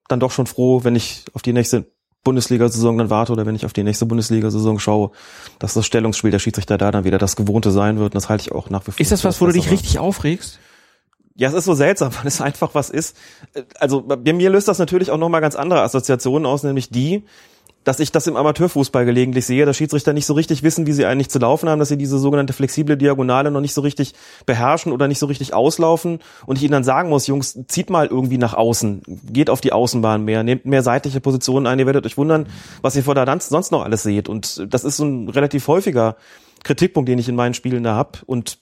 dann 0.07 0.19
doch 0.19 0.31
schon 0.31 0.47
froh, 0.47 0.83
wenn 0.83 0.95
ich 0.95 1.25
auf 1.33 1.41
die 1.41 1.53
nächste 1.53 1.91
Bundesliga-Saison 2.23 2.97
dann 2.97 3.09
warte 3.09 3.31
oder 3.31 3.45
wenn 3.45 3.55
ich 3.55 3.65
auf 3.65 3.73
die 3.73 3.83
nächste 3.83 4.05
Bundesliga-Saison 4.05 4.79
schaue, 4.79 5.11
dass 5.57 5.73
das 5.73 5.85
Stellungsspiel 5.85 6.31
der 6.31 6.39
Schiedsrichter 6.39 6.77
da 6.77 6.91
dann 6.91 7.03
wieder 7.03 7.17
das 7.17 7.35
Gewohnte 7.35 7.71
sein 7.71 7.97
wird. 7.97 8.13
Und 8.13 8.15
das 8.15 8.29
halte 8.29 8.41
ich 8.41 8.51
auch 8.51 8.69
nach 8.69 8.85
wie 8.87 8.91
vor. 8.91 8.99
Ist 8.99 9.11
das 9.11 9.23
was, 9.23 9.39
wo 9.41 9.45
du 9.45 9.53
dich 9.53 9.71
richtig 9.71 9.99
aufregst? 9.99 10.59
Ja, 11.35 11.47
es 11.47 11.53
ist 11.53 11.65
so 11.65 11.73
seltsam, 11.73 12.11
weil 12.17 12.27
es 12.27 12.41
einfach 12.41 12.75
was 12.75 12.89
ist. 12.89 13.15
Also 13.79 14.01
bei 14.01 14.33
mir 14.33 14.49
löst 14.49 14.67
das 14.67 14.79
natürlich 14.79 15.11
auch 15.11 15.17
nochmal 15.17 15.41
ganz 15.41 15.55
andere 15.55 15.81
Assoziationen 15.81 16.45
aus, 16.45 16.63
nämlich 16.63 16.89
die, 16.89 17.23
dass 17.83 17.99
ich 17.99 18.11
das 18.11 18.27
im 18.27 18.35
Amateurfußball 18.35 19.05
gelegentlich 19.05 19.45
sehe, 19.45 19.65
dass 19.65 19.77
Schiedsrichter 19.77 20.13
nicht 20.13 20.25
so 20.25 20.33
richtig 20.33 20.63
wissen, 20.63 20.85
wie 20.85 20.91
sie 20.91 21.05
eigentlich 21.05 21.29
zu 21.29 21.39
laufen 21.39 21.69
haben, 21.69 21.79
dass 21.79 21.89
sie 21.89 21.97
diese 21.97 22.19
sogenannte 22.19 22.53
flexible 22.53 22.97
Diagonale 22.97 23.51
noch 23.51 23.61
nicht 23.61 23.73
so 23.73 23.81
richtig 23.81 24.13
beherrschen 24.45 24.91
oder 24.91 25.07
nicht 25.07 25.19
so 25.19 25.25
richtig 25.25 25.53
auslaufen. 25.53 26.19
Und 26.45 26.57
ich 26.57 26.63
ihnen 26.63 26.73
dann 26.73 26.83
sagen 26.83 27.09
muss, 27.09 27.27
Jungs, 27.27 27.57
zieht 27.67 27.89
mal 27.89 28.07
irgendwie 28.07 28.37
nach 28.37 28.53
außen, 28.53 29.01
geht 29.31 29.49
auf 29.49 29.61
die 29.61 29.71
Außenbahn 29.71 30.23
mehr, 30.23 30.43
nehmt 30.43 30.65
mehr 30.65 30.83
seitliche 30.83 31.21
Positionen 31.21 31.67
ein, 31.67 31.79
ihr 31.79 31.85
werdet 31.85 32.05
euch 32.05 32.17
wundern, 32.17 32.47
was 32.81 32.95
ihr 32.95 33.03
vor 33.03 33.15
der 33.15 33.25
Danz 33.25 33.49
sonst 33.49 33.71
noch 33.71 33.83
alles 33.83 34.03
seht. 34.03 34.29
Und 34.29 34.65
das 34.69 34.83
ist 34.83 34.97
so 34.97 35.05
ein 35.05 35.29
relativ 35.29 35.67
häufiger 35.67 36.17
Kritikpunkt, 36.63 37.07
den 37.07 37.19
ich 37.19 37.29
in 37.29 37.35
meinen 37.35 37.53
Spielen 37.53 37.83
da 37.83 37.95
hab. 37.95 38.23
Und 38.25 38.59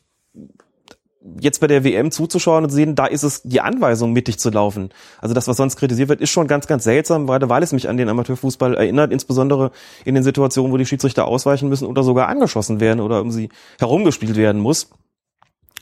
jetzt 1.39 1.59
bei 1.59 1.67
der 1.67 1.83
WM 1.83 2.11
zuzuschauen 2.11 2.63
und 2.63 2.69
sehen, 2.69 2.95
da 2.95 3.05
ist 3.05 3.23
es 3.23 3.41
die 3.43 3.61
Anweisung, 3.61 4.13
mittig 4.13 4.39
zu 4.39 4.49
laufen. 4.49 4.89
Also 5.19 5.33
das, 5.33 5.47
was 5.47 5.57
sonst 5.57 5.75
kritisiert 5.75 6.09
wird, 6.09 6.21
ist 6.21 6.29
schon 6.29 6.47
ganz, 6.47 6.67
ganz 6.67 6.83
seltsam, 6.83 7.27
gerade 7.27 7.49
weil 7.49 7.63
es 7.63 7.73
mich 7.73 7.89
an 7.89 7.97
den 7.97 8.09
Amateurfußball 8.09 8.75
erinnert, 8.75 9.11
insbesondere 9.11 9.71
in 10.05 10.15
den 10.15 10.23
Situationen, 10.23 10.71
wo 10.71 10.77
die 10.77 10.85
Schiedsrichter 10.85 11.27
ausweichen 11.27 11.69
müssen 11.69 11.87
oder 11.87 12.03
sogar 12.03 12.27
angeschossen 12.27 12.79
werden 12.79 12.99
oder 12.99 13.21
um 13.21 13.31
sie 13.31 13.49
herumgespielt 13.79 14.35
werden 14.35 14.61
muss. 14.61 14.89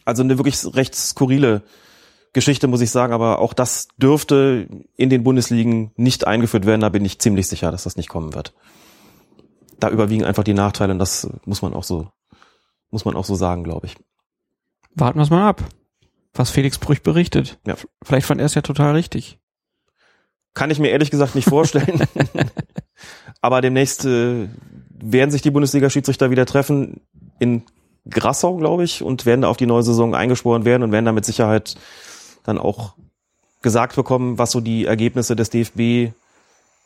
Also 0.03 0.23
eine 0.23 0.37
wirklich 0.37 0.63
recht 0.75 0.95
skurrile 0.95 1.63
Geschichte, 2.33 2.67
muss 2.67 2.81
ich 2.81 2.91
sagen, 2.91 3.13
aber 3.13 3.39
auch 3.39 3.53
das 3.53 3.87
dürfte 3.97 4.67
in 4.97 5.09
den 5.09 5.23
Bundesligen 5.23 5.91
nicht 5.95 6.27
eingeführt 6.27 6.65
werden, 6.65 6.81
da 6.81 6.89
bin 6.89 7.05
ich 7.05 7.19
ziemlich 7.19 7.47
sicher, 7.47 7.71
dass 7.71 7.83
das 7.83 7.95
nicht 7.95 8.09
kommen 8.09 8.33
wird. 8.33 8.53
Da 9.79 9.89
überwiegen 9.89 10.25
einfach 10.25 10.43
die 10.43 10.53
Nachteile 10.53 10.93
und 10.93 10.99
das 10.99 11.29
muss 11.45 11.61
man 11.61 11.73
auch 11.73 11.83
so, 11.83 12.09
muss 12.91 13.05
man 13.05 13.15
auch 13.15 13.25
so 13.25 13.35
sagen, 13.35 13.63
glaube 13.63 13.87
ich. 13.87 13.95
Warten 14.95 15.19
wir 15.19 15.23
es 15.23 15.29
mal 15.29 15.47
ab, 15.47 15.63
was 16.33 16.49
Felix 16.49 16.77
Brüch 16.77 17.03
berichtet. 17.03 17.59
Ja. 17.67 17.75
Vielleicht 18.01 18.25
fand 18.25 18.39
er 18.39 18.45
es 18.45 18.55
ja 18.55 18.61
total 18.61 18.95
richtig. 18.95 19.37
Kann 20.53 20.71
ich 20.71 20.79
mir 20.79 20.89
ehrlich 20.89 21.11
gesagt 21.11 21.35
nicht 21.35 21.47
vorstellen. 21.49 22.01
Aber 23.41 23.61
demnächst 23.61 24.05
äh, 24.05 24.47
werden 24.89 25.31
sich 25.31 25.41
die 25.41 25.51
Bundesliga-Schiedsrichter 25.51 26.31
wieder 26.31 26.45
treffen 26.45 27.01
in 27.39 27.63
Grassau, 28.09 28.55
glaube 28.55 28.83
ich, 28.83 29.03
und 29.03 29.25
werden 29.25 29.41
da 29.41 29.49
auf 29.49 29.57
die 29.57 29.65
neue 29.65 29.83
Saison 29.83 30.15
eingeschworen 30.15 30.63
werden 30.63 30.83
und 30.83 30.91
werden 30.91 31.05
da 31.05 31.11
mit 31.11 31.25
Sicherheit 31.25 31.75
dann 32.43 32.57
auch 32.57 32.95
gesagt 33.61 33.95
bekommen, 33.95 34.37
was 34.37 34.51
so 34.51 34.61
die 34.61 34.85
Ergebnisse 34.85 35.35
des 35.35 35.49
DFB 35.49 36.13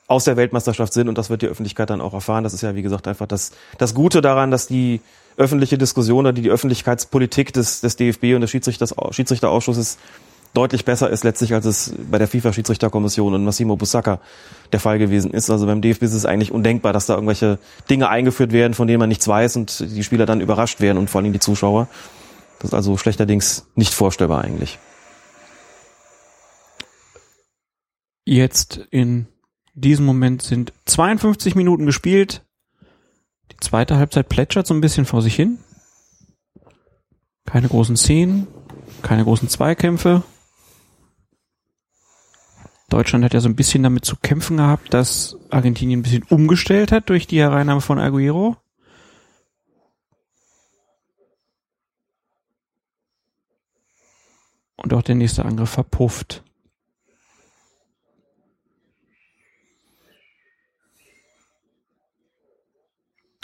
aus 0.07 0.23
der 0.23 0.37
Weltmeisterschaft 0.37 0.93
sind 0.93 1.07
und 1.07 1.17
das 1.17 1.29
wird 1.29 1.43
die 1.43 1.47
Öffentlichkeit 1.47 1.89
dann 1.89 2.01
auch 2.01 2.13
erfahren. 2.13 2.43
Das 2.43 2.53
ist 2.53 2.61
ja, 2.61 2.73
wie 2.73 2.81
gesagt, 2.81 3.07
einfach 3.07 3.27
das, 3.27 3.51
das 3.77 3.93
Gute 3.93 4.21
daran, 4.21 4.49
dass 4.49 4.65
die 4.65 5.01
öffentliche 5.39 5.77
Diskussion 5.77 6.19
oder 6.19 6.33
die, 6.33 6.43
die 6.43 6.49
Öffentlichkeitspolitik 6.49 7.53
des, 7.53 7.81
des 7.81 7.95
DFB 7.95 8.35
und 8.35 8.41
des 8.41 8.51
Schiedsrichters, 8.51 8.93
Schiedsrichterausschusses 9.11 9.97
deutlich 10.53 10.85
besser 10.85 11.09
ist 11.09 11.23
letztlich, 11.23 11.53
als 11.53 11.65
es 11.65 11.93
bei 12.09 12.17
der 12.17 12.27
FIFA-Schiedsrichterkommission 12.27 13.33
und 13.33 13.43
Massimo 13.43 13.75
Busacca 13.75 14.19
der 14.71 14.79
Fall 14.79 14.99
gewesen 14.99 15.31
ist. 15.31 15.49
Also 15.49 15.65
beim 15.65 15.81
DFB 15.81 16.03
ist 16.03 16.13
es 16.13 16.25
eigentlich 16.25 16.51
undenkbar, 16.51 16.91
dass 16.91 17.05
da 17.05 17.13
irgendwelche 17.13 17.59
Dinge 17.89 18.09
eingeführt 18.09 18.51
werden, 18.51 18.73
von 18.73 18.87
denen 18.87 18.99
man 18.99 19.09
nichts 19.09 19.27
weiß 19.27 19.55
und 19.57 19.79
die 19.79 20.03
Spieler 20.03 20.25
dann 20.25 20.41
überrascht 20.41 20.81
werden 20.81 20.97
und 20.97 21.09
vor 21.09 21.21
allem 21.21 21.33
die 21.33 21.39
Zuschauer. 21.39 21.87
Das 22.59 22.71
ist 22.71 22.73
also 22.73 22.97
schlechterdings 22.97 23.67
nicht 23.75 23.93
vorstellbar 23.93 24.43
eigentlich. 24.43 24.79
Jetzt 28.25 28.87
in 28.91 29.27
diesem 29.73 30.05
Moment 30.05 30.41
sind 30.41 30.73
52 30.85 31.55
Minuten 31.55 31.85
gespielt. 31.85 32.43
Zweite 33.61 33.97
Halbzeit 33.97 34.29
plätschert 34.29 34.67
so 34.67 34.73
ein 34.73 34.81
bisschen 34.81 35.05
vor 35.05 35.21
sich 35.21 35.35
hin. 35.35 35.59
Keine 37.45 37.67
großen 37.67 37.97
Szenen, 37.97 38.47
keine 39.01 39.23
großen 39.23 39.49
Zweikämpfe. 39.49 40.23
Deutschland 42.89 43.23
hat 43.23 43.33
ja 43.33 43.39
so 43.39 43.49
ein 43.49 43.55
bisschen 43.55 43.83
damit 43.83 44.05
zu 44.05 44.15
kämpfen 44.15 44.57
gehabt, 44.57 44.93
dass 44.93 45.37
Argentinien 45.49 45.99
ein 45.99 46.03
bisschen 46.03 46.23
umgestellt 46.23 46.91
hat 46.91 47.09
durch 47.09 47.27
die 47.27 47.39
Hereinnahme 47.39 47.81
von 47.81 47.99
Aguero. 47.99 48.57
Und 54.77 54.93
auch 54.93 55.03
der 55.03 55.15
nächste 55.15 55.45
Angriff 55.45 55.69
verpufft. 55.69 56.43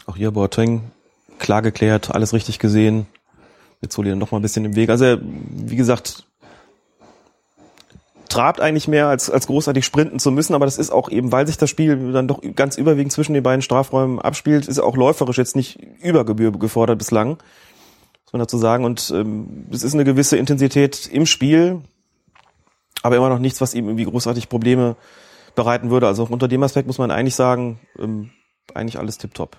Auch 0.06 0.18
hier 0.18 0.32
Boateng 0.32 0.92
klar 1.40 1.62
geklärt, 1.62 2.14
alles 2.14 2.34
richtig 2.34 2.60
gesehen. 2.60 3.08
Jetzt 3.82 3.98
hol 3.98 4.06
ich 4.06 4.12
dann 4.12 4.20
noch 4.20 4.32
mal 4.32 4.40
ein 4.40 4.44
bisschen 4.44 4.66
im 4.66 4.76
Weg. 4.76 4.90
Also 4.90 5.06
er, 5.06 5.20
wie 5.22 5.76
gesagt, 5.76 6.26
trabt 8.30 8.60
eigentlich 8.60 8.88
mehr, 8.88 9.08
als, 9.08 9.30
als 9.30 9.48
großartig 9.48 9.86
sprinten 9.86 10.20
zu 10.20 10.32
müssen, 10.32 10.56
aber 10.56 10.66
das 10.66 10.78
ist 10.78 10.92
auch 10.92 11.10
eben, 11.10 11.32
weil 11.32 11.48
sich 11.48 11.58
das 11.58 11.70
Spiel 11.70 12.12
dann 12.12 12.28
doch 12.28 12.42
ganz 12.56 12.78
überwiegend 12.78 13.14
zwischen 13.14 13.34
den 13.34 13.44
beiden 13.44 13.62
Strafräumen 13.62 14.20
abspielt, 14.20 14.68
ist 14.68 14.80
auch 14.80 14.98
läuferisch 14.98 15.38
jetzt 15.38 15.56
nicht 15.56 15.80
über 16.02 16.26
Gebühr 16.26 16.52
gefordert 16.52 16.98
bislang, 16.98 17.30
muss 17.30 18.34
man 18.34 18.40
dazu 18.40 18.58
sagen. 18.58 18.86
Und 18.86 19.12
ähm, 19.16 19.68
es 19.72 19.84
ist 19.84 19.94
eine 19.94 20.04
gewisse 20.04 20.38
Intensität 20.38 21.08
im 21.08 21.26
Spiel, 21.26 21.82
aber 23.04 23.16
immer 23.16 23.30
noch 23.30 23.40
nichts, 23.40 23.62
was 23.62 23.74
ihm 23.74 23.86
irgendwie 23.86 24.06
großartig 24.06 24.50
Probleme 24.50 24.96
bereiten 25.56 25.90
würde. 25.90 26.08
Also 26.08 26.24
auch 26.24 26.30
unter 26.30 26.48
dem 26.48 26.64
Aspekt 26.64 26.88
muss 26.88 26.98
man 26.98 27.12
eigentlich 27.12 27.36
sagen, 27.36 27.80
ähm, 28.00 28.32
eigentlich 28.74 29.00
alles 29.00 29.18
tipptopp. 29.18 29.58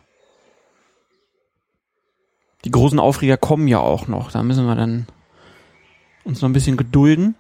Die 2.67 2.73
großen 2.73 2.99
Aufreger 2.99 3.37
kommen 3.37 3.69
ja 3.69 3.79
auch 3.79 4.09
noch. 4.09 4.33
Da 4.33 4.43
müssen 4.43 4.67
wir 4.67 4.75
dann 4.75 5.07
uns 6.25 6.43
noch 6.43 6.49
ein 6.49 6.53
bisschen 6.53 6.77
gedulden. 6.77 7.37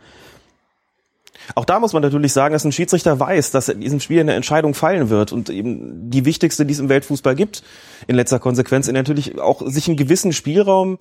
Auch 1.56 1.64
da 1.64 1.80
muss 1.80 1.92
man 1.92 2.02
natürlich 2.02 2.32
sagen, 2.32 2.52
dass 2.52 2.64
ein 2.64 2.70
Schiedsrichter 2.70 3.18
weiß, 3.18 3.50
dass 3.50 3.68
in 3.68 3.80
diesem 3.80 3.98
Spiel 3.98 4.20
eine 4.20 4.34
Entscheidung 4.34 4.72
fallen 4.72 5.10
wird 5.10 5.32
und 5.32 5.50
eben 5.50 6.10
die 6.12 6.24
wichtigste, 6.24 6.64
die 6.64 6.74
es 6.74 6.78
im 6.78 6.88
Weltfußball 6.88 7.34
gibt, 7.34 7.64
in 8.06 8.14
letzter 8.14 8.38
Konsequenz, 8.38 8.86
in 8.86 8.94
natürlich 8.94 9.40
auch 9.40 9.62
sich 9.66 9.88
einen 9.88 9.96
gewissen 9.96 10.32
Spielraum 10.32 10.98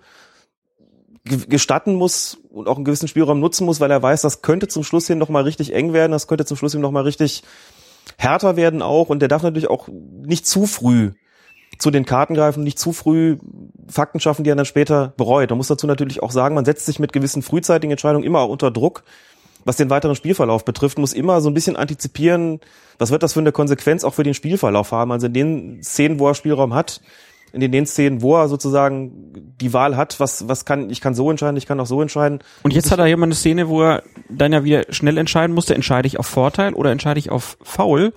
gestatten 1.23 1.93
muss 1.93 2.39
und 2.49 2.67
auch 2.67 2.77
einen 2.77 2.85
gewissen 2.85 3.07
Spielraum 3.07 3.39
nutzen 3.39 3.65
muss, 3.65 3.79
weil 3.79 3.91
er 3.91 4.01
weiß, 4.01 4.23
das 4.23 4.41
könnte 4.41 4.67
zum 4.67 4.83
Schluss 4.83 5.05
hin 5.05 5.19
nochmal 5.19 5.43
richtig 5.43 5.71
eng 5.71 5.93
werden, 5.93 6.11
das 6.11 6.25
könnte 6.25 6.45
zum 6.45 6.57
Schluss 6.57 6.71
hin 6.71 6.81
nochmal 6.81 7.03
richtig 7.03 7.43
härter 8.17 8.55
werden 8.55 8.81
auch 8.81 9.09
und 9.09 9.19
der 9.19 9.29
darf 9.29 9.43
natürlich 9.43 9.69
auch 9.69 9.87
nicht 9.87 10.47
zu 10.47 10.65
früh 10.65 11.11
zu 11.77 11.91
den 11.91 12.05
Karten 12.05 12.35
greifen, 12.35 12.63
nicht 12.63 12.79
zu 12.79 12.93
früh 12.93 13.37
Fakten 13.87 14.19
schaffen, 14.19 14.43
die 14.43 14.49
er 14.49 14.55
dann 14.55 14.65
später 14.65 15.13
bereut. 15.17 15.49
Man 15.49 15.57
muss 15.57 15.67
dazu 15.67 15.87
natürlich 15.87 16.23
auch 16.23 16.31
sagen, 16.31 16.55
man 16.55 16.65
setzt 16.65 16.85
sich 16.85 16.99
mit 16.99 17.13
gewissen 17.13 17.41
frühzeitigen 17.41 17.91
Entscheidungen 17.91 18.25
immer 18.25 18.49
unter 18.49 18.71
Druck 18.71 19.03
was 19.65 19.77
den 19.77 19.89
weiteren 19.89 20.15
Spielverlauf 20.15 20.63
betrifft, 20.63 20.99
muss 20.99 21.11
immer 21.11 21.41
so 21.41 21.49
ein 21.49 21.53
bisschen 21.53 21.75
antizipieren, 21.75 22.61
was 22.99 23.11
wird 23.11 23.23
das 23.23 23.33
für 23.33 23.39
eine 23.39 23.51
Konsequenz 23.51 24.03
auch 24.03 24.13
für 24.13 24.23
den 24.23 24.35
Spielverlauf 24.35 24.91
haben. 24.91 25.11
Also 25.11 25.25
in 25.27 25.33
den 25.33 25.83
Szenen, 25.83 26.19
wo 26.19 26.27
er 26.27 26.35
Spielraum 26.35 26.73
hat, 26.73 27.01
in 27.51 27.71
den 27.71 27.85
Szenen, 27.85 28.21
wo 28.21 28.35
er 28.35 28.47
sozusagen 28.47 29.55
die 29.59 29.73
Wahl 29.73 29.97
hat, 29.97 30.19
was, 30.19 30.47
was 30.47 30.65
kann, 30.65 30.89
ich 30.89 31.01
kann 31.01 31.15
so 31.15 31.31
entscheiden, 31.31 31.57
ich 31.57 31.65
kann 31.65 31.79
auch 31.79 31.87
so 31.87 32.01
entscheiden. 32.01 32.39
Und 32.63 32.73
jetzt 32.73 32.91
hat 32.91 32.99
er 32.99 33.05
hier 33.05 33.17
mal 33.17 33.25
eine 33.25 33.35
Szene, 33.35 33.67
wo 33.67 33.81
er 33.81 34.03
dann 34.29 34.53
ja 34.53 34.63
wieder 34.63 34.83
schnell 34.89 35.17
entscheiden 35.17 35.55
musste, 35.55 35.73
entscheide 35.73 36.07
ich 36.07 36.19
auf 36.19 36.27
Vorteil 36.27 36.73
oder 36.73 36.91
entscheide 36.91 37.19
ich 37.19 37.31
auf 37.31 37.57
Foul. 37.63 38.13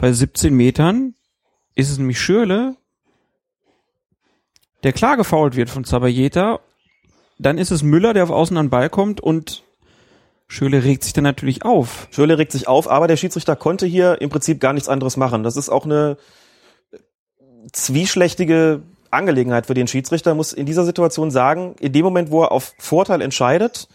Bei 0.00 0.12
17 0.12 0.52
Metern 0.52 1.14
ist 1.76 1.90
es 1.90 1.98
nämlich 1.98 2.20
Schürle, 2.20 2.76
der 4.82 4.92
klar 4.92 5.16
gefault 5.16 5.56
wird 5.56 5.70
von 5.70 5.84
Zabayeta. 5.84 6.60
Dann 7.38 7.58
ist 7.58 7.70
es 7.70 7.82
Müller, 7.82 8.14
der 8.14 8.24
auf 8.24 8.30
Außen 8.30 8.56
an 8.56 8.66
den 8.66 8.70
Ball 8.70 8.90
kommt 8.90 9.20
und 9.20 9.62
Schöle 10.48 10.82
regt 10.82 11.04
sich 11.04 11.12
dann 11.12 11.24
natürlich 11.24 11.64
auf. 11.64 12.08
Schöle 12.10 12.38
regt 12.38 12.52
sich 12.52 12.66
auf, 12.68 12.90
aber 12.90 13.06
der 13.06 13.16
Schiedsrichter 13.16 13.54
konnte 13.54 13.86
hier 13.86 14.20
im 14.20 14.30
Prinzip 14.30 14.60
gar 14.60 14.72
nichts 14.72 14.88
anderes 14.88 15.16
machen. 15.16 15.42
Das 15.42 15.56
ist 15.56 15.68
auch 15.68 15.84
eine 15.84 16.16
zwieschlechtige 17.72 18.82
Angelegenheit 19.10 19.66
für 19.66 19.74
den 19.74 19.88
Schiedsrichter, 19.88 20.34
muss 20.34 20.52
in 20.52 20.66
dieser 20.66 20.84
Situation 20.84 21.30
sagen, 21.30 21.74
in 21.80 21.92
dem 21.92 22.04
Moment, 22.04 22.30
wo 22.30 22.42
er 22.42 22.52
auf 22.52 22.74
Vorteil 22.78 23.20
entscheidet, 23.20 23.88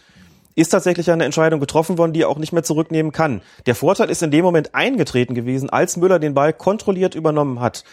ist 0.54 0.68
tatsächlich 0.68 1.10
eine 1.10 1.24
Entscheidung 1.24 1.58
getroffen 1.58 1.98
worden, 1.98 2.12
die 2.12 2.22
er 2.22 2.28
auch 2.28 2.38
nicht 2.38 2.52
mehr 2.52 2.62
zurücknehmen 2.62 3.10
kann. 3.10 3.42
Der 3.66 3.74
Vorteil 3.74 4.10
ist 4.10 4.22
in 4.22 4.30
dem 4.30 4.44
Moment 4.44 4.74
eingetreten 4.74 5.34
gewesen, 5.34 5.70
als 5.70 5.96
Müller 5.96 6.20
den 6.20 6.34
Ball 6.34 6.52
kontrolliert 6.52 7.14
übernommen 7.14 7.60
hat. 7.60 7.84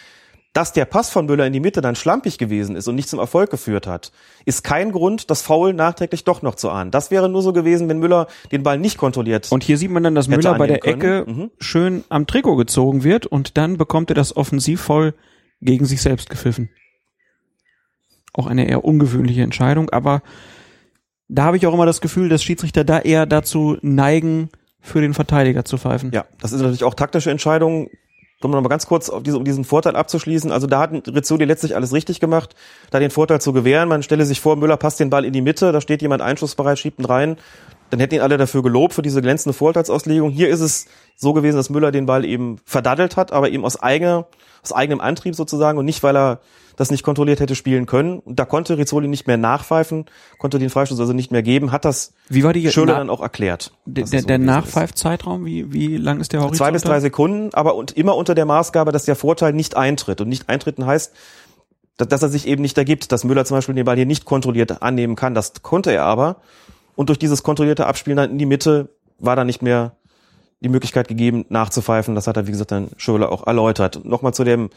Dass 0.52 0.74
der 0.74 0.84
Pass 0.84 1.08
von 1.08 1.24
Müller 1.24 1.46
in 1.46 1.52
die 1.54 1.60
Mitte 1.60 1.80
dann 1.80 1.94
schlampig 1.94 2.36
gewesen 2.36 2.76
ist 2.76 2.86
und 2.86 2.94
nicht 2.94 3.08
zum 3.08 3.18
Erfolg 3.18 3.50
geführt 3.50 3.86
hat, 3.86 4.12
ist 4.44 4.62
kein 4.62 4.92
Grund, 4.92 5.30
das 5.30 5.40
Foul 5.40 5.72
nachträglich 5.72 6.24
doch 6.24 6.42
noch 6.42 6.56
zu 6.56 6.68
ahnen. 6.68 6.90
Das 6.90 7.10
wäre 7.10 7.30
nur 7.30 7.40
so 7.40 7.54
gewesen, 7.54 7.88
wenn 7.88 7.98
Müller 7.98 8.26
den 8.50 8.62
Ball 8.62 8.78
nicht 8.78 8.98
kontrolliert. 8.98 9.50
Und 9.50 9.64
hier 9.64 9.78
sieht 9.78 9.90
man 9.90 10.02
dann, 10.02 10.14
dass 10.14 10.28
Müller 10.28 10.58
bei 10.58 10.66
der 10.66 10.78
können. 10.78 11.00
Ecke 11.00 11.24
mhm. 11.26 11.50
schön 11.58 12.04
am 12.10 12.26
Trikot 12.26 12.56
gezogen 12.56 13.02
wird 13.02 13.24
und 13.24 13.56
dann 13.56 13.78
bekommt 13.78 14.10
er 14.10 14.14
das 14.14 14.36
Offensivfoul 14.36 15.14
gegen 15.62 15.86
sich 15.86 16.02
selbst 16.02 16.28
gepfiffen. 16.28 16.68
Auch 18.34 18.46
eine 18.46 18.68
eher 18.68 18.84
ungewöhnliche 18.84 19.42
Entscheidung, 19.42 19.88
aber 19.88 20.22
da 21.28 21.44
habe 21.44 21.56
ich 21.56 21.66
auch 21.66 21.72
immer 21.72 21.86
das 21.86 22.02
Gefühl, 22.02 22.28
dass 22.28 22.42
Schiedsrichter 22.42 22.84
da 22.84 22.98
eher 22.98 23.24
dazu 23.24 23.78
neigen, 23.80 24.50
für 24.82 25.00
den 25.00 25.14
Verteidiger 25.14 25.64
zu 25.64 25.78
pfeifen. 25.78 26.10
Ja, 26.12 26.26
das 26.40 26.52
ist 26.52 26.60
natürlich 26.60 26.84
auch 26.84 26.94
taktische 26.94 27.30
Entscheidung 27.30 27.88
um 28.44 28.50
noch 28.50 28.60
mal 28.60 28.68
ganz 28.68 28.86
kurz 28.86 29.08
auf 29.10 29.22
diese, 29.22 29.36
um 29.36 29.44
diesen 29.44 29.64
Vorteil 29.64 29.96
abzuschließen. 29.96 30.52
Also 30.52 30.66
da 30.66 30.80
hat 30.80 30.90
Rizzoli 31.08 31.44
letztlich 31.44 31.74
alles 31.74 31.92
richtig 31.92 32.20
gemacht, 32.20 32.54
da 32.90 32.98
den 32.98 33.10
Vorteil 33.10 33.40
zu 33.40 33.52
gewähren. 33.52 33.88
Man 33.88 34.02
stelle 34.02 34.24
sich 34.26 34.40
vor, 34.40 34.56
Müller 34.56 34.76
passt 34.76 35.00
den 35.00 35.10
Ball 35.10 35.24
in 35.24 35.32
die 35.32 35.40
Mitte, 35.40 35.72
da 35.72 35.80
steht 35.80 36.02
jemand 36.02 36.22
einschussbereit, 36.22 36.78
schiebt 36.78 36.98
ihn 36.98 37.04
rein. 37.04 37.36
Dann 37.90 38.00
hätten 38.00 38.14
ihn 38.14 38.20
alle 38.22 38.38
dafür 38.38 38.62
gelobt 38.62 38.94
für 38.94 39.02
diese 39.02 39.20
glänzende 39.20 39.52
Vorteilsauslegung. 39.52 40.30
Hier 40.30 40.48
ist 40.48 40.60
es 40.60 40.86
so 41.14 41.34
gewesen, 41.34 41.56
dass 41.56 41.68
Müller 41.68 41.92
den 41.92 42.06
Ball 42.06 42.24
eben 42.24 42.56
verdaddelt 42.64 43.16
hat, 43.16 43.32
aber 43.32 43.50
eben 43.50 43.64
aus 43.64 43.80
eigener, 43.82 44.26
aus 44.62 44.72
eigenem 44.72 45.00
Antrieb 45.00 45.34
sozusagen 45.34 45.78
und 45.78 45.84
nicht, 45.84 46.02
weil 46.02 46.16
er 46.16 46.40
das 46.76 46.90
nicht 46.90 47.02
kontrolliert 47.02 47.40
hätte 47.40 47.54
spielen 47.54 47.86
können. 47.86 48.18
Und 48.20 48.38
da 48.38 48.44
konnte 48.44 48.78
Rizzoli 48.78 49.08
nicht 49.08 49.26
mehr 49.26 49.36
nachpfeifen, 49.36 50.06
konnte 50.38 50.58
den 50.58 50.70
Freistoß 50.70 50.98
also 51.00 51.12
nicht 51.12 51.30
mehr 51.30 51.42
geben, 51.42 51.72
hat 51.72 51.84
das 51.84 52.14
wie 52.28 52.44
war 52.44 52.52
die 52.52 52.70
Schöler 52.70 52.96
dann 52.96 53.10
auch 53.10 53.20
erklärt. 53.20 53.72
Der, 53.84 54.04
der, 54.04 54.20
so 54.20 54.26
der 54.26 54.38
Nachpfeifzeitraum, 54.38 55.44
wie, 55.44 55.72
wie 55.72 55.96
lang 55.96 56.20
ist 56.20 56.32
der 56.32 56.40
Horizont? 56.40 56.58
Zwei 56.58 56.70
bis 56.70 56.82
drei 56.82 57.00
Sekunden, 57.00 57.54
aber 57.54 57.74
und 57.74 57.92
immer 57.92 58.16
unter 58.16 58.34
der 58.34 58.46
Maßgabe, 58.46 58.92
dass 58.92 59.04
der 59.04 59.16
Vorteil 59.16 59.52
nicht 59.52 59.76
eintritt. 59.76 60.20
Und 60.20 60.28
nicht 60.28 60.48
eintreten 60.48 60.86
heißt, 60.86 61.12
dass 61.96 62.22
er 62.22 62.28
sich 62.28 62.46
eben 62.46 62.62
nicht 62.62 62.78
ergibt, 62.78 63.12
dass 63.12 63.24
Müller 63.24 63.44
zum 63.44 63.56
Beispiel 63.56 63.74
den 63.74 63.84
Ball 63.84 63.96
hier 63.96 64.06
nicht 64.06 64.24
kontrolliert 64.24 64.82
annehmen 64.82 65.16
kann. 65.16 65.34
Das 65.34 65.62
konnte 65.62 65.92
er 65.92 66.04
aber. 66.04 66.36
Und 66.94 67.08
durch 67.08 67.18
dieses 67.18 67.42
kontrollierte 67.42 67.86
Abspielen 67.86 68.16
dann 68.16 68.30
in 68.30 68.38
die 68.38 68.46
Mitte 68.46 68.90
war 69.18 69.36
da 69.36 69.44
nicht 69.44 69.62
mehr 69.62 69.96
die 70.60 70.68
Möglichkeit 70.68 71.08
gegeben, 71.08 71.44
nachzupfeifen. 71.48 72.14
Das 72.14 72.26
hat 72.26 72.36
er, 72.36 72.46
wie 72.46 72.52
gesagt, 72.52 72.70
dann 72.70 72.90
Schöler 72.96 73.32
auch 73.32 73.46
erläutert. 73.46 74.04
Nochmal 74.04 74.34
zu 74.34 74.44
dem 74.44 74.70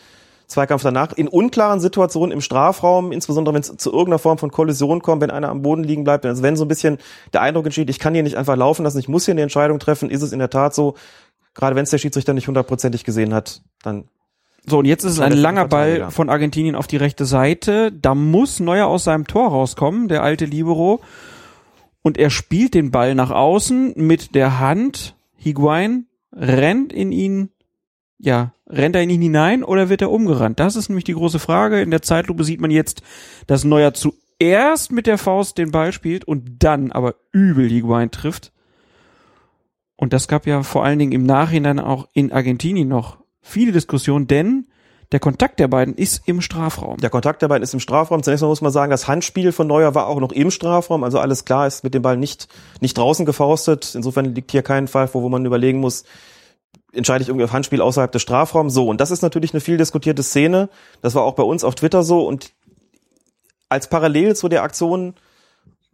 Zweikampf 0.47 0.83
danach. 0.83 1.13
In 1.13 1.27
unklaren 1.27 1.79
Situationen 1.79 2.31
im 2.31 2.41
Strafraum, 2.41 3.11
insbesondere 3.11 3.53
wenn 3.55 3.61
es 3.61 3.75
zu 3.77 3.91
irgendeiner 3.91 4.19
Form 4.19 4.37
von 4.37 4.51
Kollision 4.51 5.01
kommt, 5.01 5.21
wenn 5.21 5.31
einer 5.31 5.49
am 5.49 5.61
Boden 5.61 5.83
liegen 5.83 6.03
bleibt, 6.03 6.25
also 6.25 6.43
wenn 6.43 6.55
so 6.55 6.65
ein 6.65 6.67
bisschen 6.67 6.97
der 7.33 7.41
Eindruck 7.41 7.65
entsteht, 7.65 7.89
ich 7.89 7.99
kann 7.99 8.13
hier 8.13 8.23
nicht 8.23 8.37
einfach 8.37 8.55
laufen 8.55 8.83
lassen, 8.83 8.99
ich 8.99 9.07
muss 9.07 9.25
hier 9.25 9.33
eine 9.33 9.41
Entscheidung 9.41 9.79
treffen, 9.79 10.09
ist 10.09 10.21
es 10.21 10.31
in 10.31 10.39
der 10.39 10.49
Tat 10.49 10.75
so, 10.75 10.95
gerade 11.53 11.75
wenn 11.75 11.83
es 11.83 11.89
der 11.89 11.97
Schiedsrichter 11.97 12.33
nicht 12.33 12.47
hundertprozentig 12.47 13.03
gesehen 13.03 13.33
hat, 13.33 13.61
dann 13.83 14.05
so, 14.67 14.79
und 14.79 14.85
jetzt 14.85 15.03
ist 15.03 15.13
es 15.13 15.19
ein 15.19 15.31
langer 15.31 15.67
Ball 15.67 16.09
von 16.09 16.27
Argentinien 16.27 16.75
auf 16.75 16.87
die 16.87 16.97
rechte 16.97 17.25
Seite. 17.25 17.91
Da 17.91 18.15
muss 18.15 18.59
Neuer 18.59 18.87
aus 18.87 19.03
seinem 19.03 19.27
Tor 19.27 19.49
rauskommen, 19.49 20.07
der 20.07 20.23
alte 20.23 20.45
Libero. 20.45 21.01
Und 22.01 22.17
er 22.17 22.31
spielt 22.31 22.73
den 22.73 22.89
Ball 22.89 23.13
nach 23.13 23.29
außen 23.29 23.93
mit 23.95 24.33
der 24.33 24.59
Hand. 24.59 25.15
Higuain 25.35 26.07
rennt 26.31 26.93
in 26.93 27.11
ihn 27.11 27.51
ja, 28.17 28.53
rennt 28.67 28.95
er 28.95 29.03
in 29.03 29.09
ihn 29.09 29.21
hinein 29.21 29.63
oder 29.63 29.89
wird 29.89 30.01
er 30.01 30.11
umgerannt? 30.11 30.59
Das 30.59 30.75
ist 30.75 30.89
nämlich 30.89 31.03
die 31.03 31.13
große 31.13 31.39
Frage. 31.39 31.81
In 31.81 31.91
der 31.91 32.01
Zeitlupe 32.01 32.43
sieht 32.43 32.61
man 32.61 32.71
jetzt, 32.71 33.01
dass 33.47 33.63
Neuer 33.63 33.93
zuerst 33.93 34.91
mit 34.91 35.07
der 35.07 35.17
Faust 35.17 35.57
den 35.57 35.71
Ball 35.71 35.91
spielt 35.91 36.25
und 36.25 36.63
dann 36.63 36.91
aber 36.91 37.15
übel 37.31 37.69
Higuain 37.69 38.11
trifft. 38.11 38.51
Und 39.97 40.13
das 40.13 40.27
gab 40.27 40.45
ja 40.45 40.63
vor 40.63 40.83
allen 40.83 40.99
Dingen 40.99 41.11
im 41.11 41.25
Nachhinein 41.25 41.79
auch 41.79 42.07
in 42.13 42.31
Argentinien 42.31 42.87
noch 42.87 43.17
viele 43.41 43.71
Diskussionen, 43.71 44.27
denn 44.27 44.67
der 45.11 45.19
Kontakt 45.19 45.59
der 45.59 45.67
beiden 45.67 45.93
ist 45.93 46.23
im 46.25 46.41
Strafraum. 46.41 46.97
Der 46.97 47.09
Kontakt 47.09 47.41
der 47.41 47.47
beiden 47.47 47.63
ist 47.63 47.73
im 47.73 47.79
Strafraum. 47.79 48.23
Zunächst 48.23 48.41
mal 48.41 48.47
muss 48.47 48.61
man 48.61 48.71
sagen, 48.71 48.89
das 48.89 49.07
Handspiel 49.07 49.51
von 49.51 49.67
Neuer 49.67 49.93
war 49.93 50.07
auch 50.07 50.19
noch 50.19 50.31
im 50.31 50.49
Strafraum. 50.51 51.03
Also 51.03 51.19
alles 51.19 51.45
klar 51.45 51.67
ist 51.67 51.83
mit 51.83 51.93
dem 51.93 52.01
Ball 52.01 52.17
nicht, 52.17 52.47
nicht 52.81 52.97
draußen 52.97 53.25
gefaustet. 53.25 53.93
Insofern 53.93 54.33
liegt 54.33 54.51
hier 54.51 54.63
kein 54.63 54.87
Fall 54.87 55.07
vor, 55.07 55.21
wo 55.21 55.29
man 55.29 55.45
überlegen 55.45 55.79
muss, 55.79 56.05
entscheide 56.95 57.21
ich 57.21 57.29
irgendwie 57.29 57.45
auf 57.45 57.53
Handspiel 57.53 57.81
außerhalb 57.81 58.11
des 58.11 58.21
Strafraums. 58.21 58.73
So, 58.73 58.87
und 58.87 59.01
das 59.01 59.11
ist 59.11 59.21
natürlich 59.21 59.53
eine 59.53 59.61
viel 59.61 59.77
diskutierte 59.77 60.23
Szene. 60.23 60.69
Das 61.01 61.15
war 61.15 61.23
auch 61.23 61.33
bei 61.33 61.43
uns 61.43 61.63
auf 61.63 61.75
Twitter 61.75 62.03
so. 62.03 62.25
Und 62.25 62.51
als 63.69 63.89
Parallel 63.89 64.35
zu 64.35 64.47
der 64.47 64.63
Aktion 64.63 65.15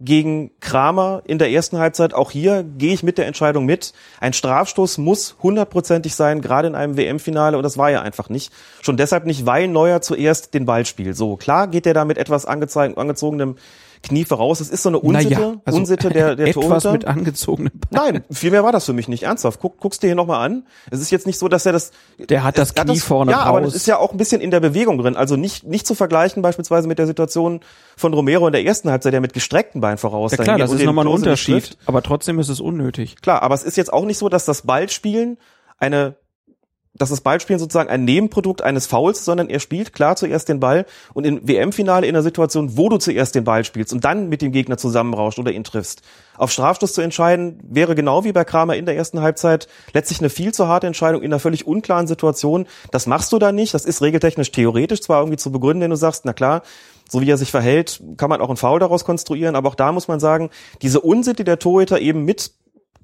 gegen 0.04 0.52
Kramer 0.60 1.22
in 1.26 1.38
der 1.38 1.52
ersten 1.52 1.78
Halbzeit, 1.78 2.14
auch 2.14 2.32
hier 2.32 2.64
gehe 2.64 2.94
ich 2.94 3.04
mit 3.04 3.18
der 3.18 3.28
Entscheidung 3.28 3.66
mit. 3.66 3.94
Ein 4.20 4.34
Strafstoß 4.34 4.98
muss 4.98 5.36
hundertprozentig 5.44 6.16
sein, 6.16 6.42
gerade 6.42 6.68
in 6.68 6.76
einem 6.76 6.98
WM-Finale, 6.98 7.56
und 7.56 7.64
das 7.64 7.78
war 7.78 7.92
ja 7.92 8.02
einfach 8.02 8.30
nicht. 8.30 8.52
Schon 8.82 8.98
deshalb 8.98 9.26
nicht, 9.26 9.46
weil 9.46 9.68
Neuer 9.68 10.02
zuerst 10.02 10.54
den 10.54 10.66
Ball 10.66 10.86
spielt. 10.86 11.16
So, 11.16 11.38
klar 11.38 11.68
geht 11.68 11.86
er 11.86 11.94
da 11.94 12.04
mit 12.04 12.18
etwas 12.18 12.46
angezogenem 12.46 13.58
Knie 14.02 14.26
voraus. 14.26 14.60
Es 14.60 14.70
ist 14.70 14.84
so 14.84 14.90
eine 14.90 15.00
Unsitte, 15.00 15.34
naja, 15.34 15.54
also 15.66 15.78
Unsitte 15.80 16.10
der, 16.10 16.36
der 16.36 16.48
etwas 16.48 16.64
Torhüter. 16.64 16.92
mit 16.92 17.06
angezogenem 17.06 17.72
Bein. 17.90 18.14
Nein, 18.14 18.24
viel 18.32 18.52
mehr 18.52 18.64
war 18.64 18.72
das 18.72 18.86
für 18.86 18.94
mich 18.94 19.08
nicht. 19.08 19.24
Ernsthaft. 19.24 19.60
Guck, 19.60 19.80
guckst 19.80 20.02
dir 20.04 20.08
hier 20.08 20.16
nochmal 20.16 20.46
an. 20.46 20.66
Es 20.90 21.00
ist 21.00 21.12
jetzt 21.12 21.28
nicht 21.28 21.38
so, 21.38 21.48
dass 21.48 21.66
er 21.66 21.72
das... 21.74 21.92
Der 22.18 22.44
hat 22.44 22.58
das 22.58 22.74
Knie 22.74 22.96
das, 22.96 23.04
vorne 23.04 23.32
Ja, 23.32 23.40
raus. 23.40 23.48
aber 23.48 23.62
das 23.62 23.76
ist 23.76 23.88
ja 23.88 23.98
auch 23.98 24.12
ein 24.12 24.18
bisschen 24.18 24.42
in 24.42 24.52
der 24.52 24.60
Bewegung 24.60 24.98
drin. 24.98 25.16
Also 25.16 25.36
nicht, 25.36 25.66
nicht 25.66 25.86
zu 25.86 25.96
vergleichen 25.96 26.42
beispielsweise 26.42 26.88
mit 26.88 27.00
der 27.00 27.08
Situation 27.08 27.62
von 27.98 28.14
Romero 28.14 28.48
in 28.48 28.54
der 28.54 28.64
ersten 28.64 28.90
Halbzeit, 28.90 29.14
der 29.14 29.22
mit 29.22 29.34
gestreckten 29.34 29.82
Beinen 29.82 29.98
voraus. 29.98 30.32
Ja 30.32 30.38
klar, 30.44 30.58
das 30.58 30.72
ist 30.72 30.84
nochmal 30.84 31.06
ein 31.06 31.12
Unterschied. 31.12 31.78
Aber 31.86 32.02
trotzdem 32.02 32.40
ist 32.40 32.50
es 32.50 32.60
unnötig. 32.60 33.18
Klar, 33.22 33.42
aber 33.44 33.56
es 33.56 33.64
ist 33.64 33.78
jetzt 33.78 33.94
auch 33.94 34.06
nicht 34.06 34.18
so, 34.18 34.30
dass 34.30 34.46
das 34.46 34.64
Ballspielen 34.64 35.38
eine 35.78 36.16
dass 36.94 37.10
das 37.10 37.22
Ballspielen 37.22 37.60
sozusagen 37.60 37.90
ein 37.90 38.04
Nebenprodukt 38.04 38.62
eines 38.62 38.86
Fouls, 38.86 39.24
sondern 39.24 39.50
er 39.50 39.60
spielt 39.60 39.94
klar 39.94 40.16
zuerst 40.18 40.50
den 40.50 40.60
Ball 40.60 40.86
und 41.14 41.26
im 41.26 41.48
WM-Finale 41.48 42.06
in 42.06 42.14
der 42.14 42.24
Situation, 42.24 42.78
wo 42.78 42.90
du 42.90 42.98
zuerst 42.98 43.34
den 43.34 43.46
Ball 43.46 43.64
spielst 43.64 43.94
und 43.94 44.04
dann 44.04 44.28
mit 44.28 44.42
dem 44.42 44.52
Gegner 44.52 44.78
zusammenrauscht 44.78 45.40
oder 45.40 45.52
ihn 45.52 45.64
triffst. 45.64 46.02
Auf 46.38 46.52
Strafstoß 46.52 46.94
zu 46.94 47.02
entscheiden, 47.02 47.60
wäre 47.64 47.96
genau 47.96 48.24
wie 48.24 48.34
bei 48.34 48.44
Kramer 48.44 48.76
in 48.76 48.86
der 48.86 48.98
ersten 48.98 49.22
Halbzeit 49.22 49.68
letztlich 49.94 50.20
eine 50.20 50.30
viel 50.30 50.54
zu 50.54 50.68
harte 50.68 50.88
Entscheidung 50.88 51.22
in 51.22 51.32
einer 51.32 51.40
völlig 51.40 51.66
unklaren 51.66 52.08
Situation. 52.08 52.68
Das 52.92 53.08
machst 53.08 53.32
du 53.32 53.40
da 53.40 53.52
nicht. 53.52 53.74
Das 53.74 53.86
ist 53.86 54.02
regeltechnisch 54.02 54.52
theoretisch 54.52 55.02
zwar 55.02 55.22
irgendwie 55.22 55.38
zu 55.38 55.52
begründen, 55.52 55.84
wenn 55.84 55.92
du 55.92 55.98
sagst, 55.98 56.26
na 56.26 56.34
klar, 56.34 56.64
so 57.10 57.22
wie 57.22 57.30
er 57.30 57.38
sich 57.38 57.52
verhält, 57.52 58.02
kann 58.18 58.30
man 58.30 58.42
auch 58.42 58.48
einen 58.50 58.58
Foul 58.58 58.80
daraus 58.80 59.06
konstruieren, 59.06 59.56
aber 59.56 59.70
auch 59.70 59.76
da 59.76 59.92
muss 59.92 60.08
man 60.08 60.20
sagen, 60.20 60.50
diese 60.82 61.02
Unsitte 61.02 61.44
der 61.44 61.60
Torhüter 61.60 62.00
eben 62.00 62.24
mit 62.24 62.52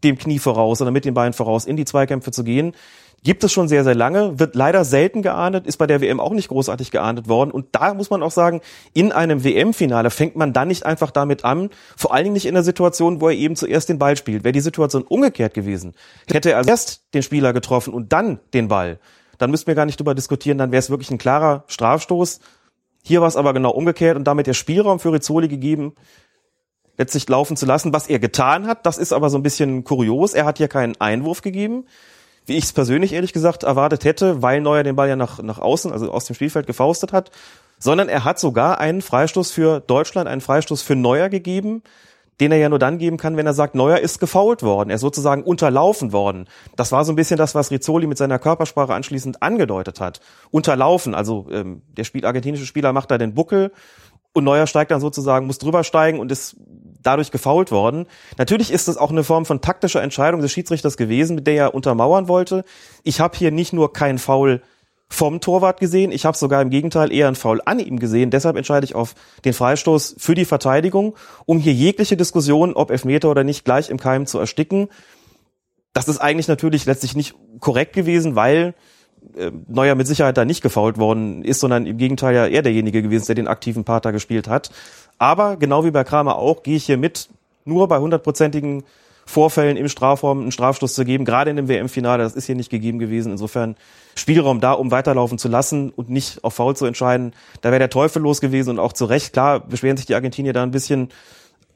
dem 0.04 0.18
Knie 0.18 0.40
voraus 0.40 0.82
oder 0.82 0.92
mit 0.92 1.06
den 1.06 1.14
Beinen 1.14 1.34
voraus 1.34 1.66
in 1.66 1.76
die 1.76 1.86
Zweikämpfe 1.86 2.32
zu 2.32 2.44
gehen, 2.44 2.74
Gibt 3.24 3.44
es 3.44 3.52
schon 3.52 3.68
sehr, 3.68 3.84
sehr 3.84 3.96
lange, 3.96 4.40
wird 4.40 4.56
leider 4.56 4.86
selten 4.86 5.22
geahndet, 5.22 5.66
ist 5.66 5.78
bei 5.78 5.88
der 5.88 6.02
WM 6.02 6.20
auch 6.20 6.34
nicht 6.34 6.50
großartig 6.50 6.92
geahndet 6.92 7.28
worden. 7.28 7.52
Und 7.52 7.68
da 7.72 7.94
muss 7.94 8.10
man 8.10 8.22
auch 8.22 8.32
sagen, 8.32 8.62
in 8.94 9.12
einem 9.12 9.44
WM-Finale 9.44 10.12
fängt 10.12 10.36
man 10.36 10.54
dann 10.54 10.68
nicht 10.68 10.86
einfach 10.86 11.12
damit 11.12 11.44
an, 11.44 11.70
vor 11.96 12.14
allen 12.14 12.26
Dingen 12.26 12.36
nicht 12.36 12.46
in 12.46 12.54
der 12.54 12.64
Situation, 12.64 13.20
wo 13.20 13.30
er 13.30 13.36
eben 13.36 13.56
zuerst 13.56 13.90
den 13.90 13.98
Ball 13.98 14.16
spielt. 14.16 14.44
Wäre 14.44 14.54
die 14.54 14.60
Situation 14.60 15.04
umgekehrt 15.04 15.54
gewesen, 15.54 15.94
hätte 16.32 16.52
er 16.52 16.66
erst 16.68 17.14
den 17.14 17.24
Spieler 17.24 17.54
getroffen 17.54 17.94
und 17.94 18.14
dann 18.14 18.40
den 18.54 18.68
Ball, 18.68 19.00
dann 19.40 19.52
müssten 19.52 19.68
wir 19.68 19.76
gar 19.76 19.86
nicht 19.86 20.00
drüber 20.00 20.16
diskutieren, 20.16 20.58
dann 20.58 20.72
wäre 20.72 20.80
es 20.80 20.90
wirklich 20.90 21.12
ein 21.12 21.18
klarer 21.18 21.64
Strafstoß. 21.68 22.40
Hier 23.04 23.22
war 23.22 23.28
es 23.28 23.36
aber 23.36 23.54
genau 23.54 23.72
umgekehrt 23.72 24.16
und 24.16 24.26
damit 24.26 24.48
der 24.48 24.54
Spielraum 24.54 25.00
für 25.00 25.12
Rizzoli 25.12 25.48
gegeben, 25.48 25.96
letztlich 26.98 27.28
laufen 27.28 27.58
zu 27.58 27.66
lassen, 27.66 27.94
was 27.94 28.08
er 28.08 28.20
getan 28.20 28.68
hat. 28.68 28.86
Das 28.86 28.98
ist 28.98 29.14
aber 29.14 29.30
so 29.30 29.38
ein 29.38 29.44
bisschen 29.44 29.84
kurios. 29.84 30.34
Er 30.34 30.46
hat 30.46 30.58
hier 30.58 30.68
keinen 30.68 31.00
Einwurf 31.00 31.42
gegeben 31.42 31.86
wie 32.48 32.56
ich 32.56 32.64
es 32.64 32.74
persönlich 32.74 33.14
ehrlich 33.14 33.34
gesagt 33.34 33.64
erwartet 33.64 34.06
hätte, 34.06 34.42
weil 34.42 34.62
Neuer 34.62 34.84
den 34.84 34.96
Ball 34.96 35.10
ja 35.10 35.16
nach, 35.16 35.44
nach 35.44 35.60
außen, 35.60 35.92
also 35.92 36.12
aus 36.12 36.26
dem 36.26 36.36
Spielfeld 36.36 36.66
gefaustet 36.66 37.14
hat, 37.14 37.30
sondern 37.78 38.10
er 38.10 38.24
hat 38.24 38.40
sogar 38.40 38.80
einen 38.80 39.02
Freistoß 39.02 39.52
für 39.52 39.82
Deutschland, 39.82 40.28
einen 40.28 40.42
Freistoß 40.42 40.82
für 40.82 40.96
Neuer 40.96 41.30
gegeben, 41.30 41.84
den 42.40 42.52
er 42.52 42.58
ja 42.58 42.70
nur 42.70 42.80
dann 42.80 43.00
geben 43.00 43.18
kann, 43.18 43.36
wenn 43.36 43.46
er 43.46 43.54
sagt, 43.54 43.76
Neuer 43.76 43.98
ist 43.98 44.20
gefault 44.20 44.64
worden, 44.64 44.90
er 44.90 44.96
ist 44.96 45.02
sozusagen 45.02 45.44
unterlaufen 45.44 46.14
worden. 46.14 46.48
Das 46.76 46.92
war 46.92 47.04
so 47.04 47.12
ein 47.12 47.16
bisschen 47.16 47.38
das, 47.38 47.54
was 47.54 47.72
Rizzoli 47.72 48.08
mit 48.08 48.18
seiner 48.18 48.40
Körpersprache 48.40 48.94
anschließend 48.94 49.42
angedeutet 49.42 50.00
hat. 50.00 50.22
Unterlaufen, 50.52 51.16
also 51.16 51.48
ähm, 51.52 51.82
der 51.98 52.06
Spiel, 52.06 52.26
argentinische 52.26 52.66
Spieler 52.66 52.94
macht 52.94 53.12
da 53.12 53.18
den 53.18 53.34
Buckel 53.34 53.72
und 54.34 54.44
Neuer 54.44 54.68
steigt 54.68 54.92
dann 54.92 55.02
sozusagen, 55.02 55.48
muss 55.48 55.58
drüber 55.58 55.84
steigen 55.84 56.20
und 56.20 56.32
ist 56.32 56.56
dadurch 57.08 57.32
gefault 57.32 57.72
worden. 57.72 58.06
Natürlich 58.38 58.72
ist 58.72 58.88
es 58.88 58.98
auch 58.98 59.10
eine 59.10 59.24
Form 59.24 59.46
von 59.46 59.62
taktischer 59.62 60.04
Entscheidung 60.04 60.42
des 60.42 60.52
Schiedsrichters 60.52 60.98
gewesen, 60.98 61.36
mit 61.36 61.48
der 61.48 61.56
er 61.56 61.74
untermauern 61.74 62.28
wollte. 62.28 62.64
Ich 63.04 63.20
habe 63.20 63.38
hier 63.38 63.52
nicht 63.52 63.74
nur 63.74 63.94
kein 63.94 64.20
Foul 64.20 64.62
vom 65.10 65.40
Torwart 65.40 65.80
gesehen, 65.80 66.12
ich 66.12 66.26
habe 66.26 66.38
sogar 66.38 66.62
im 66.62 66.70
Gegenteil 66.70 67.14
eher 67.14 67.30
ein 67.30 67.36
Foul 67.36 67.62
an 67.64 67.80
ihm 67.80 67.98
gesehen. 67.98 68.30
Deshalb 68.30 68.58
entscheide 68.58 68.86
ich 68.86 68.94
auf 68.94 69.16
den 69.46 69.54
Freistoß 69.54 70.16
für 70.18 70.36
die 70.36 70.44
Verteidigung, 70.44 71.16
um 71.46 71.60
hier 71.60 71.74
jegliche 71.74 72.18
Diskussion, 72.18 72.74
ob 72.74 72.92
Elfmeter 72.92 73.32
oder 73.32 73.46
nicht, 73.46 73.64
gleich 73.64 73.90
im 73.90 73.98
Keim 73.98 74.26
zu 74.26 74.38
ersticken. 74.38 74.90
Das 75.94 76.10
ist 76.10 76.20
eigentlich 76.20 76.50
natürlich 76.50 76.86
letztlich 76.86 77.16
nicht 77.16 77.36
korrekt 77.62 77.94
gewesen, 77.94 78.36
weil 78.36 78.76
Neuer 79.68 79.96
mit 79.96 80.08
Sicherheit 80.08 80.38
da 80.38 80.46
nicht 80.46 80.62
gefault 80.62 80.98
worden 80.98 81.44
ist, 81.44 81.60
sondern 81.60 81.86
im 81.86 81.98
Gegenteil 81.98 82.36
ja 82.36 82.46
er 82.46 82.62
derjenige 82.62 83.02
gewesen, 83.02 83.26
der 83.28 83.36
den 83.36 83.48
aktiven 83.48 83.84
Pater 83.84 84.12
gespielt 84.12 84.48
hat. 84.48 84.70
Aber 85.18 85.58
genau 85.58 85.84
wie 85.84 85.92
bei 85.92 86.04
Kramer 86.04 86.38
auch, 86.38 86.64
gehe 86.64 86.76
ich 86.76 86.86
hier 86.86 86.98
mit, 86.98 87.30
nur 87.66 87.88
bei 87.88 88.00
hundertprozentigen 88.00 88.84
Vorfällen 89.26 89.76
im 89.76 89.90
Strafraum 89.90 90.40
einen 90.40 90.52
Strafstoß 90.54 90.94
zu 90.94 91.04
geben, 91.04 91.26
gerade 91.26 91.50
in 91.50 91.58
dem 91.58 91.68
WM-Finale, 91.68 92.24
das 92.24 92.36
ist 92.36 92.46
hier 92.46 92.56
nicht 92.56 92.70
gegeben 92.70 92.98
gewesen. 92.98 93.34
Insofern 93.34 93.76
Spielraum 94.16 94.62
da, 94.62 94.72
um 94.72 94.90
weiterlaufen 94.90 95.38
zu 95.38 95.50
lassen 95.50 95.90
und 95.90 96.10
nicht 96.10 96.46
auf 96.46 96.54
Foul 96.54 96.78
zu 96.78 96.86
entscheiden. 96.86 97.34
Da 97.60 97.70
wäre 97.70 97.80
der 97.80 97.90
Teufel 97.90 98.22
los 98.22 98.40
gewesen 98.40 98.72
und 98.72 98.80
auch 98.80 98.94
zu 98.94 99.04
Recht, 99.04 99.34
klar, 99.34 99.60
beschweren 99.60 99.98
sich 99.98 100.06
die 100.06 100.16
Argentinier 100.16 100.54
da 100.54 100.64
ein 100.64 100.72
bisschen, 100.72 101.10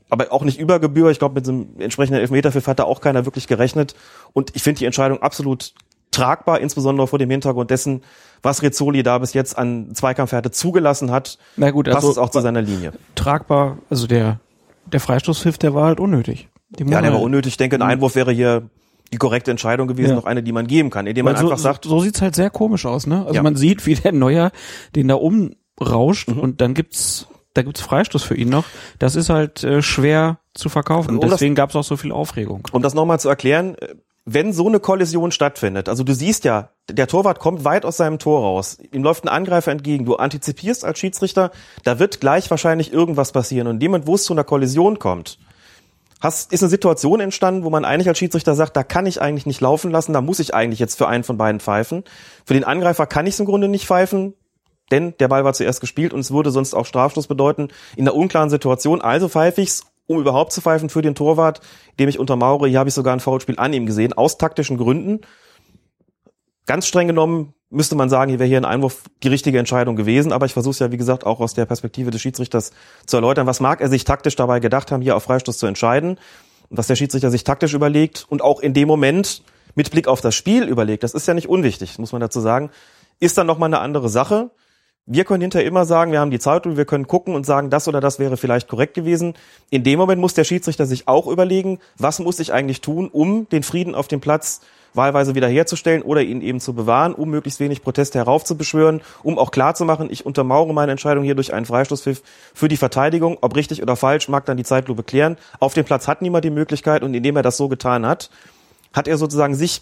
aber 0.09 0.31
auch 0.31 0.43
nicht 0.43 0.59
über 0.59 0.79
Gebühr. 0.79 1.11
Ich 1.11 1.19
glaube, 1.19 1.35
mit 1.35 1.47
einem 1.47 1.67
entsprechenden 1.77 2.21
Elfmeterpfiff 2.21 2.67
hat 2.67 2.79
da 2.79 2.85
auch 2.85 3.01
keiner 3.01 3.25
wirklich 3.25 3.47
gerechnet. 3.47 3.95
Und 4.31 4.55
ich 4.55 4.63
finde 4.63 4.79
die 4.79 4.85
Entscheidung 4.85 5.21
absolut 5.21 5.73
tragbar, 6.11 6.59
insbesondere 6.59 7.07
vor 7.07 7.19
dem 7.19 7.29
Hintergrund 7.29 7.69
dessen, 7.71 8.03
was 8.43 8.61
Rizzoli 8.61 9.03
da 9.03 9.17
bis 9.17 9.33
jetzt 9.33 9.57
an 9.57 9.93
Zweikampfhärte 9.95 10.51
zugelassen 10.51 11.11
hat, 11.11 11.37
Na 11.57 11.71
gut, 11.71 11.85
passt 11.85 11.97
also 11.97 12.11
es 12.11 12.17
auch 12.17 12.29
zu 12.29 12.41
seiner 12.41 12.61
Linie. 12.61 12.91
Tragbar, 13.15 13.77
also 13.89 14.07
der, 14.07 14.39
der 14.91 14.99
Freistoßpfiff, 14.99 15.57
der 15.57 15.73
war 15.73 15.85
halt 15.85 15.99
unnötig. 15.99 16.49
Den 16.69 16.87
Ja, 16.89 17.01
der 17.01 17.13
war 17.13 17.21
unnötig. 17.21 17.53
Ich 17.53 17.57
denke, 17.57 17.75
ein 17.75 17.81
Einwurf 17.81 18.15
wäre 18.15 18.31
hier 18.31 18.63
die 19.13 19.17
korrekte 19.17 19.51
Entscheidung 19.51 19.87
gewesen, 19.87 20.11
Ja. 20.11 20.15
noch 20.15 20.25
eine, 20.25 20.41
die 20.41 20.51
man 20.53 20.67
geben 20.67 20.89
kann, 20.89 21.05
indem 21.05 21.25
man 21.25 21.33
Weil 21.35 21.41
so, 21.41 21.47
einfach 21.47 21.59
sagt, 21.61 21.85
so 21.85 21.99
sieht's 21.99 22.21
halt 22.21 22.33
sehr 22.35 22.49
komisch 22.49 22.85
aus, 22.85 23.07
ne? 23.07 23.21
Also 23.23 23.33
Ja. 23.35 23.43
man 23.43 23.55
sieht, 23.57 23.85
wie 23.85 23.95
der 23.95 24.13
Neuer 24.13 24.51
den 24.95 25.09
da 25.09 25.15
umrauscht 25.15 26.29
Mhm. 26.29 26.39
und 26.39 26.61
dann 26.61 26.73
gibt's 26.73 27.27
da 27.53 27.63
gibt's 27.63 27.81
Freistoß 27.81 28.23
für 28.23 28.35
ihn 28.35 28.47
noch. 28.47 28.63
Das 28.99 29.17
ist 29.17 29.29
halt 29.29 29.61
äh, 29.65 29.81
schwer 29.81 30.39
zu 30.53 30.69
verkaufen. 30.69 31.15
Um 31.15 31.19
das- 31.19 31.31
Deswegen 31.31 31.53
gab's 31.55 31.75
auch 31.75 31.83
so 31.83 31.97
viel 31.97 32.13
Aufregung. 32.13 32.65
um 32.71 32.81
das 32.81 32.93
nochmal 32.93 33.19
zu 33.19 33.27
erklären, 33.27 33.75
äh, 33.75 33.95
wenn 34.25 34.53
so 34.53 34.67
eine 34.67 34.79
Kollision 34.79 35.31
stattfindet, 35.31 35.89
also 35.89 36.03
du 36.03 36.13
siehst 36.13 36.43
ja, 36.43 36.69
der 36.89 37.07
Torwart 37.07 37.39
kommt 37.39 37.63
weit 37.63 37.85
aus 37.85 37.97
seinem 37.97 38.19
Tor 38.19 38.41
raus, 38.41 38.77
ihm 38.91 39.03
läuft 39.03 39.23
ein 39.23 39.29
Angreifer 39.29 39.71
entgegen, 39.71 40.05
du 40.05 40.15
antizipierst 40.15 40.85
als 40.85 40.99
Schiedsrichter, 40.99 41.51
da 41.83 41.99
wird 41.99 42.19
gleich 42.19 42.49
wahrscheinlich 42.49 42.93
irgendwas 42.93 43.31
passieren 43.31 43.67
und 43.67 43.81
Moment, 43.81 44.07
wo 44.07 44.15
es 44.15 44.23
zu 44.23 44.33
einer 44.33 44.43
Kollision 44.43 44.99
kommt, 44.99 45.39
hast, 46.21 46.53
ist 46.53 46.63
eine 46.63 46.69
Situation 46.69 47.19
entstanden, 47.19 47.63
wo 47.63 47.69
man 47.69 47.83
eigentlich 47.83 48.07
als 48.07 48.19
Schiedsrichter 48.19 48.55
sagt, 48.55 48.77
da 48.77 48.83
kann 48.83 49.05
ich 49.05 49.21
eigentlich 49.21 49.45
nicht 49.45 49.59
laufen 49.59 49.91
lassen, 49.91 50.13
da 50.13 50.21
muss 50.21 50.39
ich 50.39 50.53
eigentlich 50.53 50.79
jetzt 50.79 50.97
für 50.97 51.07
einen 51.07 51.23
von 51.23 51.37
beiden 51.37 51.59
pfeifen. 51.59 52.03
Für 52.45 52.53
den 52.53 52.63
Angreifer 52.63 53.07
kann 53.07 53.25
ich 53.25 53.33
es 53.33 53.39
im 53.39 53.47
Grunde 53.47 53.67
nicht 53.67 53.87
pfeifen, 53.87 54.35
denn 54.91 55.15
der 55.19 55.27
Ball 55.27 55.43
war 55.43 55.53
zuerst 55.53 55.81
gespielt 55.81 56.13
und 56.13 56.19
es 56.19 56.31
würde 56.31 56.51
sonst 56.51 56.73
auch 56.73 56.85
Strafstoß 56.85 57.27
bedeuten 57.27 57.69
in 57.95 58.07
einer 58.07 58.15
unklaren 58.15 58.49
Situation. 58.49 59.01
Also 59.01 59.29
pfeife 59.29 59.61
ich's, 59.61 59.90
um 60.11 60.19
überhaupt 60.19 60.51
zu 60.51 60.61
pfeifen 60.61 60.89
für 60.89 61.01
den 61.01 61.15
Torwart, 61.15 61.61
dem 61.99 62.09
ich 62.09 62.19
untermauere. 62.19 62.67
Hier 62.67 62.79
habe 62.79 62.89
ich 62.89 62.95
sogar 62.95 63.13
ein 63.13 63.19
Foulspiel 63.19 63.57
an 63.57 63.73
ihm 63.73 63.85
gesehen, 63.85 64.13
aus 64.13 64.37
taktischen 64.37 64.77
Gründen. 64.77 65.21
Ganz 66.65 66.87
streng 66.87 67.07
genommen 67.07 67.53
müsste 67.71 67.95
man 67.95 68.09
sagen, 68.09 68.29
hier 68.29 68.39
wäre 68.39 68.49
hier 68.49 68.57
ein 68.57 68.65
Einwurf 68.65 69.03
die 69.23 69.29
richtige 69.29 69.57
Entscheidung 69.57 69.95
gewesen, 69.95 70.33
aber 70.33 70.45
ich 70.45 70.53
versuche 70.53 70.71
es 70.71 70.79
ja, 70.79 70.91
wie 70.91 70.97
gesagt, 70.97 71.25
auch 71.25 71.39
aus 71.39 71.53
der 71.53 71.65
Perspektive 71.65 72.11
des 72.11 72.21
Schiedsrichters 72.21 72.71
zu 73.05 73.17
erläutern. 73.17 73.47
Was 73.47 73.61
mag 73.61 73.81
er 73.81 73.89
sich 73.89 74.03
taktisch 74.03 74.35
dabei 74.35 74.59
gedacht 74.59 74.91
haben, 74.91 75.01
hier 75.01 75.15
auf 75.15 75.23
Freistoß 75.23 75.57
zu 75.57 75.65
entscheiden? 75.65 76.19
Was 76.69 76.87
der 76.87 76.95
Schiedsrichter 76.95 77.31
sich 77.31 77.43
taktisch 77.43 77.73
überlegt 77.73 78.25
und 78.29 78.41
auch 78.41 78.59
in 78.59 78.73
dem 78.73 78.87
Moment 78.87 79.41
mit 79.75 79.89
Blick 79.91 80.07
auf 80.07 80.21
das 80.21 80.35
Spiel 80.35 80.63
überlegt, 80.63 81.03
das 81.03 81.13
ist 81.13 81.27
ja 81.27 81.33
nicht 81.33 81.49
unwichtig, 81.49 81.97
muss 81.97 82.11
man 82.11 82.21
dazu 82.21 82.41
sagen, 82.41 82.69
ist 83.19 83.37
dann 83.37 83.47
nochmal 83.47 83.67
eine 83.67 83.79
andere 83.79 84.09
Sache. 84.09 84.51
Wir 85.13 85.25
können 85.25 85.41
hinterher 85.41 85.67
immer 85.67 85.83
sagen, 85.83 86.13
wir 86.13 86.21
haben 86.21 86.31
die 86.31 86.39
Zeit 86.39 86.65
und 86.65 86.77
wir 86.77 86.85
können 86.85 87.05
gucken 87.05 87.35
und 87.35 87.45
sagen, 87.45 87.69
das 87.69 87.89
oder 87.89 87.99
das 87.99 88.17
wäre 88.17 88.37
vielleicht 88.37 88.69
korrekt 88.69 88.93
gewesen. 88.93 89.33
In 89.69 89.83
dem 89.83 89.99
Moment 89.99 90.21
muss 90.21 90.35
der 90.35 90.45
Schiedsrichter 90.45 90.85
sich 90.85 91.09
auch 91.09 91.27
überlegen, 91.27 91.79
was 91.97 92.19
muss 92.19 92.39
ich 92.39 92.53
eigentlich 92.53 92.79
tun, 92.79 93.09
um 93.11 93.45
den 93.49 93.63
Frieden 93.63 93.93
auf 93.93 94.07
dem 94.07 94.21
Platz 94.21 94.61
wahlweise 94.93 95.35
wiederherzustellen 95.35 96.01
oder 96.01 96.21
ihn 96.21 96.39
eben 96.39 96.61
zu 96.61 96.73
bewahren, 96.73 97.13
um 97.13 97.29
möglichst 97.29 97.59
wenig 97.59 97.81
Proteste 97.81 98.19
heraufzubeschwören, 98.19 99.01
um 99.21 99.37
auch 99.37 99.51
klarzumachen, 99.51 100.09
ich 100.09 100.25
untermauere 100.25 100.73
meine 100.73 100.93
Entscheidung 100.93 101.25
hier 101.25 101.35
durch 101.35 101.53
einen 101.53 101.65
Freistoßpfiff 101.65 102.21
für 102.53 102.69
die 102.69 102.77
Verteidigung. 102.77 103.37
Ob 103.41 103.57
richtig 103.57 103.81
oder 103.81 103.97
falsch, 103.97 104.29
mag 104.29 104.45
dann 104.45 104.55
die 104.55 104.63
Zeitlupe 104.63 105.03
klären. 105.03 105.35
Auf 105.59 105.73
dem 105.73 105.83
Platz 105.83 106.07
hat 106.07 106.21
niemand 106.21 106.45
die 106.45 106.51
Möglichkeit 106.51 107.03
und 107.03 107.13
indem 107.13 107.35
er 107.35 107.43
das 107.43 107.57
so 107.57 107.67
getan 107.67 108.05
hat, 108.05 108.29
hat 108.93 109.09
er 109.09 109.17
sozusagen 109.17 109.55
sich 109.55 109.81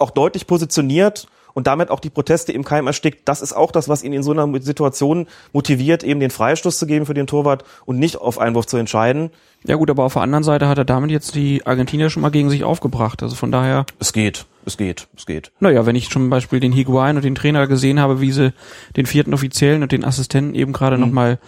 auch 0.00 0.10
deutlich 0.10 0.48
positioniert 0.48 1.28
und 1.54 1.66
damit 1.66 1.90
auch 1.90 2.00
die 2.00 2.10
Proteste 2.10 2.52
im 2.52 2.64
Keim 2.64 2.86
erstickt. 2.86 3.28
Das 3.28 3.42
ist 3.42 3.52
auch 3.52 3.70
das, 3.70 3.88
was 3.88 4.02
ihn 4.02 4.12
in 4.12 4.22
so 4.22 4.32
einer 4.32 4.48
Situation 4.62 5.26
motiviert, 5.52 6.04
eben 6.04 6.20
den 6.20 6.30
Freistoß 6.30 6.78
zu 6.78 6.86
geben 6.86 7.06
für 7.06 7.14
den 7.14 7.26
Torwart 7.26 7.64
und 7.86 7.98
nicht 7.98 8.16
auf 8.16 8.38
Einwurf 8.38 8.66
zu 8.66 8.76
entscheiden. 8.76 9.30
Ja 9.64 9.76
gut, 9.76 9.90
aber 9.90 10.04
auf 10.04 10.14
der 10.14 10.22
anderen 10.22 10.44
Seite 10.44 10.68
hat 10.68 10.78
er 10.78 10.84
damit 10.84 11.10
jetzt 11.10 11.34
die 11.34 11.64
Argentinier 11.66 12.10
schon 12.10 12.22
mal 12.22 12.30
gegen 12.30 12.50
sich 12.50 12.64
aufgebracht. 12.64 13.22
Also 13.22 13.36
von 13.36 13.52
daher, 13.52 13.86
Es 14.00 14.12
geht, 14.12 14.46
es 14.66 14.76
geht, 14.76 15.08
es 15.16 15.26
geht. 15.26 15.52
naja, 15.60 15.86
wenn 15.86 15.94
ich 15.96 16.10
zum 16.10 16.30
Beispiel 16.30 16.58
den 16.60 16.72
Higuain 16.72 17.16
und 17.16 17.24
den 17.24 17.34
Trainer 17.36 17.66
gesehen 17.66 18.00
habe, 18.00 18.20
wie 18.20 18.32
sie 18.32 18.52
den 18.96 19.06
vierten 19.06 19.34
Offiziellen 19.34 19.82
und 19.82 19.92
den 19.92 20.04
Assistenten 20.04 20.54
eben 20.54 20.72
gerade 20.72 20.98
noch 20.98 21.06
nochmal 21.06 21.38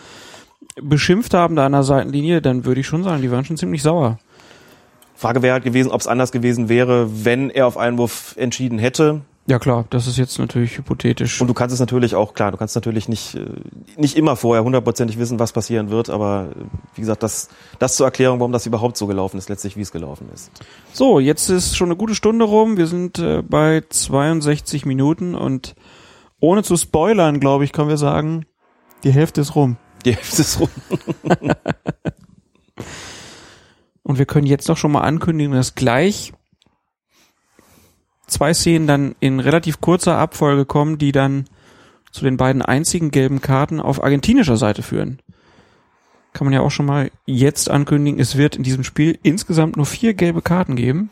beschimpft 0.80 1.34
haben 1.34 1.56
da 1.56 1.66
an 1.66 1.72
der 1.72 1.82
Seitenlinie, 1.82 2.42
dann 2.42 2.64
würde 2.64 2.80
ich 2.80 2.86
schon 2.86 3.04
sagen, 3.04 3.22
die 3.22 3.30
waren 3.30 3.44
schon 3.44 3.56
ziemlich 3.56 3.82
sauer. 3.82 4.18
Frage 5.16 5.42
wäre 5.42 5.54
halt 5.54 5.64
gewesen, 5.64 5.92
ob 5.92 6.00
es 6.00 6.06
anders 6.06 6.32
gewesen 6.32 6.68
wäre, 6.68 7.24
wenn 7.24 7.50
er 7.50 7.66
auf 7.66 7.76
Einwurf 7.76 8.34
entschieden 8.36 8.78
hätte. 8.78 9.20
Ja 9.46 9.58
klar, 9.58 9.84
das 9.90 10.06
ist 10.06 10.16
jetzt 10.16 10.38
natürlich 10.38 10.78
hypothetisch. 10.78 11.38
Und 11.42 11.48
du 11.48 11.54
kannst 11.54 11.74
es 11.74 11.80
natürlich 11.80 12.14
auch, 12.14 12.32
klar, 12.32 12.50
du 12.50 12.56
kannst 12.56 12.74
natürlich 12.76 13.10
nicht, 13.10 13.34
äh, 13.34 13.44
nicht 13.96 14.16
immer 14.16 14.36
vorher 14.36 14.64
hundertprozentig 14.64 15.18
wissen, 15.18 15.38
was 15.38 15.52
passieren 15.52 15.90
wird, 15.90 16.08
aber 16.08 16.48
äh, 16.50 16.64
wie 16.94 17.02
gesagt, 17.02 17.22
das, 17.22 17.50
das 17.78 17.96
zur 17.96 18.06
Erklärung, 18.06 18.40
warum 18.40 18.52
das 18.52 18.64
überhaupt 18.64 18.96
so 18.96 19.06
gelaufen 19.06 19.36
ist, 19.36 19.50
letztlich 19.50 19.76
wie 19.76 19.82
es 19.82 19.92
gelaufen 19.92 20.30
ist. 20.32 20.50
So, 20.94 21.20
jetzt 21.20 21.50
ist 21.50 21.76
schon 21.76 21.88
eine 21.88 21.96
gute 21.96 22.14
Stunde 22.14 22.46
rum. 22.46 22.78
Wir 22.78 22.86
sind 22.86 23.18
äh, 23.18 23.42
bei 23.42 23.82
62 23.86 24.86
Minuten 24.86 25.34
und 25.34 25.74
ohne 26.40 26.62
zu 26.62 26.78
spoilern, 26.78 27.38
glaube 27.38 27.64
ich, 27.64 27.72
können 27.72 27.90
wir 27.90 27.98
sagen, 27.98 28.46
die 29.02 29.12
Hälfte 29.12 29.42
ist 29.42 29.54
rum. 29.54 29.76
Die 30.06 30.14
Hälfte 30.14 30.40
ist 30.40 30.58
rum. 30.60 30.70
Und 34.02 34.18
wir 34.18 34.26
können 34.26 34.46
jetzt 34.46 34.68
doch 34.68 34.76
schon 34.76 34.92
mal 34.92 35.00
ankündigen, 35.00 35.54
dass 35.54 35.74
gleich 35.74 36.34
zwei 38.34 38.52
Szenen 38.54 38.86
dann 38.86 39.14
in 39.20 39.40
relativ 39.40 39.80
kurzer 39.80 40.18
Abfolge 40.18 40.64
kommen, 40.64 40.98
die 40.98 41.12
dann 41.12 41.46
zu 42.12 42.24
den 42.24 42.36
beiden 42.36 42.62
einzigen 42.62 43.10
gelben 43.10 43.40
Karten 43.40 43.80
auf 43.80 44.02
argentinischer 44.02 44.56
Seite 44.56 44.82
führen. 44.82 45.20
Kann 46.32 46.46
man 46.46 46.52
ja 46.54 46.60
auch 46.60 46.70
schon 46.70 46.86
mal 46.86 47.10
jetzt 47.26 47.70
ankündigen, 47.70 48.20
es 48.20 48.36
wird 48.36 48.56
in 48.56 48.62
diesem 48.62 48.84
Spiel 48.84 49.18
insgesamt 49.22 49.76
nur 49.76 49.86
vier 49.86 50.14
gelbe 50.14 50.42
Karten 50.42 50.76
geben. 50.76 51.10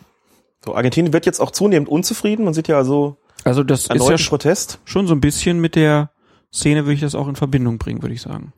So, 0.65 0.74
Argentinien 0.74 1.12
wird 1.12 1.27
jetzt 1.27 1.40
auch 1.40 1.51
zunehmend 1.51 1.89
unzufrieden. 1.89 2.44
Man 2.44 2.55
sieht 2.55 2.69
ja 2.69 2.77
also 2.77 3.16
Also 3.44 3.65
das 3.65 3.86
ist 3.86 4.09
ja 4.09 4.16
Protest. 4.28 4.78
schon 4.85 5.07
so 5.07 5.15
ein 5.15 5.20
bisschen 5.20 5.61
mit 5.61 5.74
der 5.74 6.11
Szene, 6.53 6.85
würde 6.85 6.94
ich 6.94 7.01
das 7.01 7.15
auch 7.15 7.28
in 7.28 7.36
Verbindung 7.36 7.78
bringen, 7.78 8.03
würde 8.03 8.15
ich 8.15 8.23
sagen. 8.23 8.53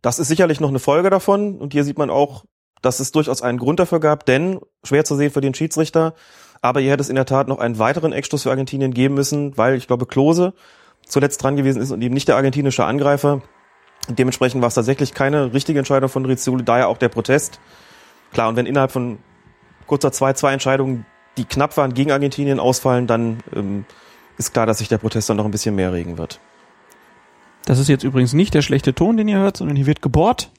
Das 0.00 0.18
ist 0.18 0.28
sicherlich 0.28 0.60
noch 0.60 0.68
eine 0.68 0.78
Folge 0.78 1.10
davon. 1.10 1.58
Und 1.58 1.72
hier 1.72 1.84
sieht 1.84 1.98
man 1.98 2.10
auch, 2.10 2.44
dass 2.82 3.00
es 3.00 3.12
durchaus 3.12 3.42
einen 3.42 3.58
Grund 3.58 3.80
dafür 3.80 4.00
gab, 4.00 4.26
denn 4.26 4.60
schwer 4.84 5.04
zu 5.04 5.16
sehen 5.16 5.30
für 5.30 5.40
den 5.40 5.54
Schiedsrichter. 5.54 6.14
Aber 6.62 6.80
hier 6.80 6.92
hätte 6.92 7.02
es 7.02 7.08
in 7.08 7.16
der 7.16 7.26
Tat 7.26 7.48
noch 7.48 7.58
einen 7.58 7.78
weiteren 7.78 8.12
Eckstoß 8.12 8.44
für 8.44 8.50
Argentinien 8.50 8.94
geben 8.94 9.14
müssen, 9.14 9.58
weil 9.58 9.74
ich 9.74 9.88
glaube, 9.88 10.06
Klose 10.06 10.54
zuletzt 11.06 11.42
dran 11.42 11.56
gewesen 11.56 11.82
ist 11.82 11.90
und 11.90 12.00
eben 12.00 12.14
nicht 12.14 12.28
der 12.28 12.36
argentinische 12.36 12.84
Angreifer. 12.84 13.42
Dementsprechend 14.08 14.62
war 14.62 14.68
es 14.68 14.74
tatsächlich 14.74 15.12
keine 15.12 15.52
richtige 15.52 15.80
Entscheidung 15.80 16.08
von 16.08 16.24
Rizzoli, 16.24 16.64
daher 16.64 16.88
auch 16.88 16.98
der 16.98 17.08
Protest. 17.08 17.60
Klar, 18.32 18.48
und 18.48 18.56
wenn 18.56 18.66
innerhalb 18.66 18.92
von 18.92 19.18
kurzer 19.86 20.08
2-2-Entscheidungen, 20.08 21.04
die 21.36 21.44
knapp 21.44 21.76
waren, 21.76 21.94
gegen 21.94 22.12
Argentinien 22.12 22.60
ausfallen, 22.60 23.06
dann 23.06 23.38
ähm, 23.54 23.84
ist 24.38 24.52
klar, 24.52 24.66
dass 24.66 24.78
sich 24.78 24.88
der 24.88 24.98
Protest 24.98 25.28
dann 25.28 25.36
noch 25.36 25.44
ein 25.44 25.50
bisschen 25.50 25.74
mehr 25.74 25.92
regen 25.92 26.16
wird. 26.16 26.40
Das 27.64 27.78
ist 27.78 27.88
jetzt 27.88 28.04
übrigens 28.04 28.32
nicht 28.32 28.54
der 28.54 28.62
schlechte 28.62 28.94
Ton, 28.94 29.16
den 29.16 29.28
ihr 29.28 29.38
hört, 29.38 29.56
sondern 29.56 29.76
hier 29.76 29.86
wird 29.86 30.02
gebohrt. 30.02 30.50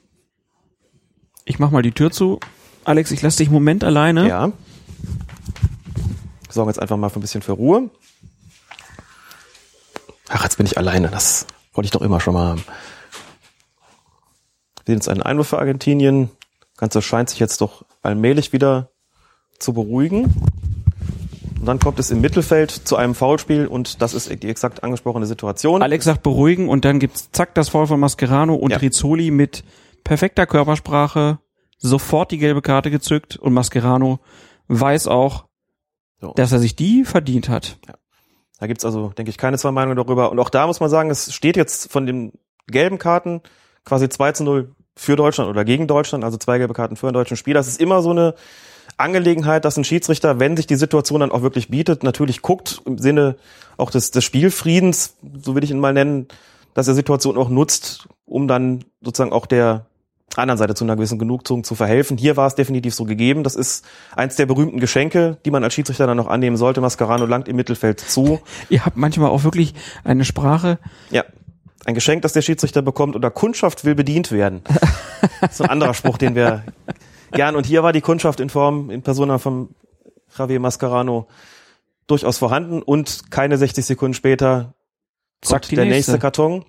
Ich 1.44 1.58
mach 1.58 1.70
mal 1.70 1.82
die 1.82 1.92
Tür 1.92 2.10
zu. 2.10 2.40
Alex, 2.84 3.10
ich 3.10 3.22
lasse 3.22 3.38
dich 3.38 3.48
einen 3.48 3.54
Moment 3.54 3.84
alleine. 3.84 4.28
Ja. 4.28 4.52
Sorgen 6.54 6.70
jetzt 6.70 6.80
einfach 6.80 6.96
mal 6.96 7.08
für 7.08 7.18
ein 7.18 7.22
bisschen 7.22 7.42
für 7.42 7.52
Ruhe. 7.52 7.90
Ach, 10.28 10.42
jetzt 10.42 10.56
bin 10.56 10.66
ich 10.66 10.78
alleine. 10.78 11.08
Das 11.08 11.46
wollte 11.72 11.86
ich 11.86 11.90
doch 11.90 12.02
immer 12.02 12.20
schon 12.20 12.34
mal 12.34 12.48
haben. 12.48 12.64
Wir 14.84 14.92
sehen 14.92 14.94
jetzt 14.96 15.08
einen 15.08 15.22
Einwurf 15.22 15.48
für 15.48 15.58
Argentinien. 15.58 16.30
Das 16.72 16.78
Ganze 16.78 17.02
scheint 17.02 17.30
sich 17.30 17.38
jetzt 17.38 17.60
doch 17.60 17.84
allmählich 18.02 18.52
wieder 18.52 18.90
zu 19.58 19.72
beruhigen. 19.72 20.24
Und 21.60 21.66
dann 21.66 21.78
kommt 21.78 21.98
es 21.98 22.10
im 22.10 22.20
Mittelfeld 22.20 22.70
zu 22.70 22.96
einem 22.96 23.14
Foulspiel 23.14 23.66
und 23.66 24.02
das 24.02 24.12
ist 24.12 24.28
die 24.42 24.48
exakt 24.48 24.84
angesprochene 24.84 25.24
Situation. 25.24 25.82
Alex 25.82 26.04
sagt 26.04 26.22
beruhigen 26.22 26.68
und 26.68 26.84
dann 26.84 26.98
gibt's 26.98 27.30
zack 27.32 27.54
das 27.54 27.70
Foul 27.70 27.86
von 27.86 27.98
Mascherano 28.00 28.54
und 28.54 28.70
Ja. 28.70 28.76
Rizzoli 28.76 29.30
mit 29.30 29.64
perfekter 30.02 30.46
Körpersprache 30.46 31.38
sofort 31.78 32.32
die 32.32 32.38
gelbe 32.38 32.60
Karte 32.60 32.90
gezückt 32.90 33.36
und 33.36 33.54
Mascherano 33.54 34.18
weiß 34.68 35.06
auch, 35.06 35.46
So. 36.24 36.32
dass 36.32 36.52
er 36.52 36.58
sich 36.58 36.74
die 36.74 37.04
verdient 37.04 37.50
hat. 37.50 37.76
Da 38.58 38.66
gibt's 38.66 38.86
also, 38.86 39.10
denke 39.10 39.28
ich, 39.28 39.36
keine 39.36 39.58
zwei 39.58 39.72
Meinungen 39.72 39.98
darüber. 39.98 40.32
Und 40.32 40.38
auch 40.38 40.48
da 40.48 40.66
muss 40.66 40.80
man 40.80 40.88
sagen, 40.88 41.10
es 41.10 41.34
steht 41.34 41.54
jetzt 41.54 41.92
von 41.92 42.06
den 42.06 42.32
gelben 42.66 42.96
Karten 42.96 43.42
quasi 43.84 44.08
2 44.08 44.32
zu 44.32 44.44
0 44.44 44.74
für 44.96 45.16
Deutschland 45.16 45.50
oder 45.50 45.66
gegen 45.66 45.86
Deutschland, 45.86 46.24
also 46.24 46.38
zwei 46.38 46.56
gelbe 46.56 46.72
Karten 46.72 46.96
für 46.96 47.08
einen 47.08 47.12
deutschen 47.12 47.36
Spieler. 47.36 47.60
Das 47.60 47.68
ist 47.68 47.78
immer 47.78 48.00
so 48.00 48.12
eine 48.12 48.36
Angelegenheit, 48.96 49.66
dass 49.66 49.76
ein 49.76 49.84
Schiedsrichter, 49.84 50.40
wenn 50.40 50.56
sich 50.56 50.66
die 50.66 50.76
Situation 50.76 51.20
dann 51.20 51.30
auch 51.30 51.42
wirklich 51.42 51.68
bietet, 51.68 52.02
natürlich 52.02 52.40
guckt 52.40 52.80
im 52.86 52.96
Sinne 52.96 53.36
auch 53.76 53.90
des, 53.90 54.10
des 54.10 54.24
Spielfriedens, 54.24 55.16
so 55.42 55.54
will 55.54 55.64
ich 55.64 55.70
ihn 55.70 55.78
mal 55.78 55.92
nennen, 55.92 56.28
dass 56.72 56.88
er 56.88 56.94
Situation 56.94 57.36
auch 57.36 57.50
nutzt, 57.50 58.08
um 58.24 58.48
dann 58.48 58.86
sozusagen 59.02 59.34
auch 59.34 59.44
der 59.44 59.84
anderen 60.36 60.58
Seite 60.58 60.74
zu 60.74 60.84
einer 60.84 60.96
gewissen 60.96 61.18
Genugtuung 61.18 61.62
zu 61.64 61.74
verhelfen. 61.74 62.16
Hier 62.16 62.36
war 62.36 62.46
es 62.46 62.54
definitiv 62.54 62.94
so 62.94 63.04
gegeben. 63.04 63.44
Das 63.44 63.54
ist 63.54 63.84
eins 64.16 64.36
der 64.36 64.46
berühmten 64.46 64.80
Geschenke, 64.80 65.38
die 65.44 65.50
man 65.50 65.62
als 65.62 65.74
Schiedsrichter 65.74 66.06
dann 66.06 66.16
noch 66.16 66.26
annehmen 66.26 66.56
sollte. 66.56 66.80
Mascherano 66.80 67.26
langt 67.26 67.46
im 67.48 67.56
Mittelfeld 67.56 68.00
zu. 68.00 68.40
Ihr 68.68 68.84
habt 68.84 68.96
manchmal 68.96 69.30
auch 69.30 69.44
wirklich 69.44 69.74
eine 70.04 70.24
Sprache, 70.24 70.78
Ja. 71.10 71.24
Ein 71.86 71.94
Geschenk, 71.94 72.22
das 72.22 72.32
der 72.32 72.40
Schiedsrichter 72.40 72.80
bekommt 72.80 73.14
oder 73.14 73.30
Kundschaft 73.30 73.84
will 73.84 73.94
bedient 73.94 74.32
werden. 74.32 74.62
Das 75.40 75.52
ist 75.52 75.60
ein 75.60 75.70
anderer 75.70 75.92
Spruch, 75.94 76.16
den 76.18 76.34
wir 76.34 76.64
gern. 77.32 77.56
Und 77.56 77.66
hier 77.66 77.82
war 77.82 77.92
die 77.92 78.00
Kundschaft 78.00 78.40
in 78.40 78.48
Form, 78.48 78.90
in 78.90 79.02
Persona 79.02 79.38
von 79.38 79.68
Javier 80.36 80.60
Mascarano 80.60 81.28
durchaus 82.06 82.38
vorhanden 82.38 82.82
und 82.82 83.30
keine 83.30 83.58
60 83.58 83.84
Sekunden 83.84 84.14
später 84.14 84.74
die 85.42 85.48
der 85.76 85.84
nächste. 85.84 86.12
nächste 86.12 86.18
Karton. 86.18 86.64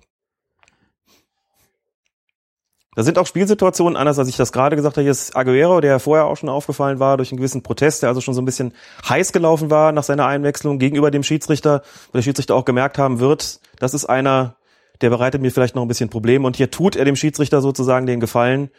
Da 2.96 3.02
sind 3.02 3.18
auch 3.18 3.26
Spielsituationen, 3.26 3.94
anders 3.94 4.18
als 4.18 4.26
ich 4.26 4.36
das 4.36 4.52
gerade 4.52 4.74
gesagt 4.74 4.96
habe. 4.96 5.02
Hier 5.02 5.10
ist 5.10 5.36
Aguero, 5.36 5.82
der 5.82 6.00
vorher 6.00 6.24
auch 6.24 6.38
schon 6.38 6.48
aufgefallen 6.48 6.98
war 6.98 7.18
durch 7.18 7.30
einen 7.30 7.36
gewissen 7.36 7.62
Protest, 7.62 8.02
der 8.02 8.08
also 8.08 8.22
schon 8.22 8.32
so 8.32 8.40
ein 8.40 8.46
bisschen 8.46 8.72
heiß 9.06 9.32
gelaufen 9.32 9.70
war 9.70 9.92
nach 9.92 10.02
seiner 10.02 10.26
Einwechslung 10.26 10.78
gegenüber 10.78 11.10
dem 11.10 11.22
Schiedsrichter, 11.22 11.82
wo 12.06 12.12
der 12.16 12.22
Schiedsrichter 12.22 12.54
auch 12.54 12.64
gemerkt 12.64 12.96
haben 12.96 13.20
wird, 13.20 13.60
das 13.78 13.92
ist 13.92 14.06
einer, 14.06 14.56
der 15.02 15.10
bereitet 15.10 15.42
mir 15.42 15.50
vielleicht 15.50 15.74
noch 15.74 15.82
ein 15.82 15.88
bisschen 15.88 16.08
Probleme. 16.08 16.46
Und 16.46 16.56
hier 16.56 16.70
tut 16.70 16.96
er 16.96 17.04
dem 17.04 17.16
Schiedsrichter 17.16 17.60
sozusagen 17.60 18.06
den 18.06 18.18
Gefallen 18.18 18.70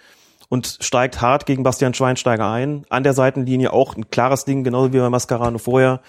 und 0.50 0.80
steigt 0.82 1.22
hart 1.22 1.46
gegen 1.46 1.62
Bastian 1.62 1.94
Schweinsteiger 1.94 2.50
ein. 2.50 2.86
An 2.90 3.04
der 3.04 3.14
Seitenlinie 3.14 3.72
auch 3.72 3.96
ein 3.96 4.10
klares 4.10 4.46
Ding, 4.46 4.64
genauso 4.64 4.94
wie 4.94 5.00
bei 5.00 5.12
Mascarano 5.12 5.60
vorher. 5.60 6.02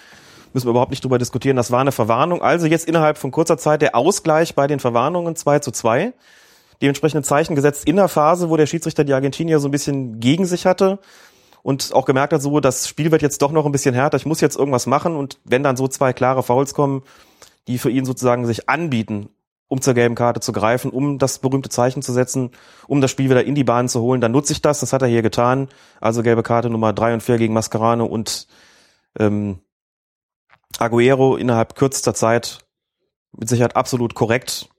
Müssen 0.53 0.65
wir 0.65 0.71
überhaupt 0.71 0.89
nicht 0.89 1.03
drüber 1.03 1.19
diskutieren. 1.19 1.57
Das 1.57 1.69
war 1.69 1.81
eine 1.81 1.91
Verwarnung. 1.91 2.41
Also 2.41 2.65
jetzt 2.65 2.87
innerhalb 2.87 3.19
von 3.19 3.29
kurzer 3.29 3.59
Zeit 3.59 3.83
der 3.83 3.95
Ausgleich 3.95 4.55
bei 4.55 4.65
den 4.65 4.79
Verwarnungen 4.79 5.35
2 5.35 5.59
zu 5.59 5.69
2. 5.69 6.13
Dementsprechend 6.81 7.25
Zeichen 7.25 7.55
gesetzt 7.55 7.85
in 7.85 7.97
der 7.97 8.07
Phase, 8.07 8.49
wo 8.49 8.57
der 8.57 8.65
Schiedsrichter 8.65 9.03
die 9.03 9.13
Argentinier 9.13 9.59
so 9.59 9.67
ein 9.67 9.71
bisschen 9.71 10.19
gegen 10.19 10.45
sich 10.45 10.65
hatte 10.65 10.99
und 11.61 11.93
auch 11.93 12.05
gemerkt 12.05 12.33
hat, 12.33 12.41
so, 12.41 12.59
das 12.59 12.87
Spiel 12.87 13.11
wird 13.11 13.21
jetzt 13.21 13.41
doch 13.41 13.51
noch 13.51 13.65
ein 13.65 13.71
bisschen 13.71 13.93
härter, 13.93 14.17
ich 14.17 14.25
muss 14.25 14.41
jetzt 14.41 14.57
irgendwas 14.57 14.87
machen 14.87 15.15
und 15.15 15.39
wenn 15.43 15.63
dann 15.63 15.75
so 15.75 15.87
zwei 15.87 16.13
klare 16.13 16.43
Fouls 16.43 16.73
kommen, 16.73 17.03
die 17.67 17.77
für 17.77 17.89
ihn 17.89 18.05
sozusagen 18.05 18.45
sich 18.45 18.69
anbieten, 18.69 19.29
um 19.67 19.81
zur 19.81 19.93
gelben 19.93 20.15
Karte 20.15 20.39
zu 20.39 20.51
greifen, 20.51 20.89
um 20.89 21.19
das 21.19 21.39
berühmte 21.39 21.69
Zeichen 21.69 22.01
zu 22.01 22.13
setzen, 22.13 22.51
um 22.87 23.01
das 23.01 23.11
Spiel 23.11 23.29
wieder 23.29 23.43
in 23.43 23.55
die 23.55 23.63
Bahn 23.63 23.89
zu 23.89 24.01
holen, 24.01 24.21
dann 24.21 24.31
nutze 24.31 24.53
ich 24.53 24.61
das, 24.61 24.79
das 24.79 24.93
hat 24.93 25.01
er 25.01 25.07
hier 25.07 25.21
getan, 25.21 25.67
also 25.99 26.23
gelbe 26.23 26.43
Karte 26.43 26.69
Nummer 26.69 26.93
drei 26.93 27.13
und 27.13 27.21
vier 27.21 27.37
gegen 27.37 27.53
Mascherano 27.53 28.05
und 28.05 28.47
ähm, 29.19 29.59
Aguero 30.79 31.35
innerhalb 31.35 31.75
kürzester 31.75 32.13
Zeit 32.13 32.59
mit 33.37 33.49
Sicherheit 33.49 33.75
absolut 33.75 34.15
korrekt 34.15 34.69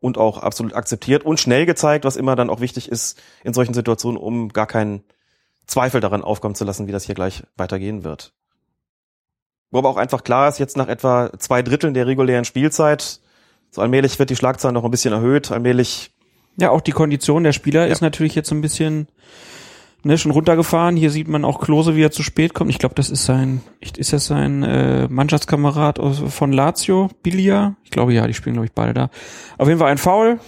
und 0.00 0.18
auch 0.18 0.38
absolut 0.38 0.74
akzeptiert 0.74 1.24
und 1.24 1.40
schnell 1.40 1.66
gezeigt, 1.66 2.04
was 2.04 2.16
immer 2.16 2.36
dann 2.36 2.50
auch 2.50 2.60
wichtig 2.60 2.90
ist 2.90 3.20
in 3.44 3.54
solchen 3.54 3.74
Situationen, 3.74 4.20
um 4.20 4.50
gar 4.50 4.66
keinen 4.66 5.04
Zweifel 5.66 6.00
daran 6.00 6.22
aufkommen 6.22 6.54
zu 6.54 6.64
lassen, 6.64 6.86
wie 6.86 6.92
das 6.92 7.04
hier 7.04 7.14
gleich 7.14 7.42
weitergehen 7.56 8.04
wird. 8.04 8.32
Wo 9.70 9.78
aber 9.78 9.88
auch 9.88 9.96
einfach 9.96 10.22
klar 10.22 10.48
ist, 10.48 10.58
jetzt 10.58 10.76
nach 10.76 10.88
etwa 10.88 11.30
zwei 11.38 11.62
Dritteln 11.62 11.94
der 11.94 12.06
regulären 12.06 12.44
Spielzeit, 12.44 13.20
so 13.70 13.82
allmählich 13.82 14.18
wird 14.18 14.30
die 14.30 14.36
Schlagzahl 14.36 14.72
noch 14.72 14.84
ein 14.84 14.90
bisschen 14.90 15.12
erhöht, 15.12 15.50
allmählich, 15.50 16.12
Ja, 16.58 16.70
auch 16.70 16.80
die 16.80 16.92
Kondition 16.92 17.42
der 17.42 17.52
Spieler 17.52 17.88
ist 17.88 18.00
natürlich 18.00 18.34
jetzt 18.34 18.50
ein 18.52 18.60
bisschen 18.60 19.08
ne, 20.06 20.18
schon 20.18 20.30
runtergefahren. 20.32 20.96
Hier 20.96 21.10
sieht 21.10 21.28
man 21.28 21.44
auch 21.44 21.60
Klose, 21.60 21.96
wie 21.96 22.02
er 22.02 22.10
zu 22.10 22.22
spät 22.22 22.54
kommt. 22.54 22.70
Ich 22.70 22.78
glaube, 22.78 22.94
das 22.94 23.10
ist 23.10 23.24
sein, 23.24 23.60
ist 23.80 24.12
das 24.12 24.26
sein 24.26 24.62
äh, 24.62 25.08
Mannschaftskamerad 25.08 25.98
aus, 25.98 26.22
von 26.28 26.52
Lazio, 26.52 27.10
Bilia? 27.22 27.76
Ich 27.84 27.90
glaube 27.90 28.14
ja, 28.14 28.26
die 28.26 28.34
spielen 28.34 28.54
glaube 28.54 28.66
ich 28.66 28.72
beide 28.72 28.94
da. 28.94 29.10
Auf 29.58 29.68
jeden 29.68 29.80
Fall 29.80 29.90
ein 29.90 29.98
Foul, 29.98 30.38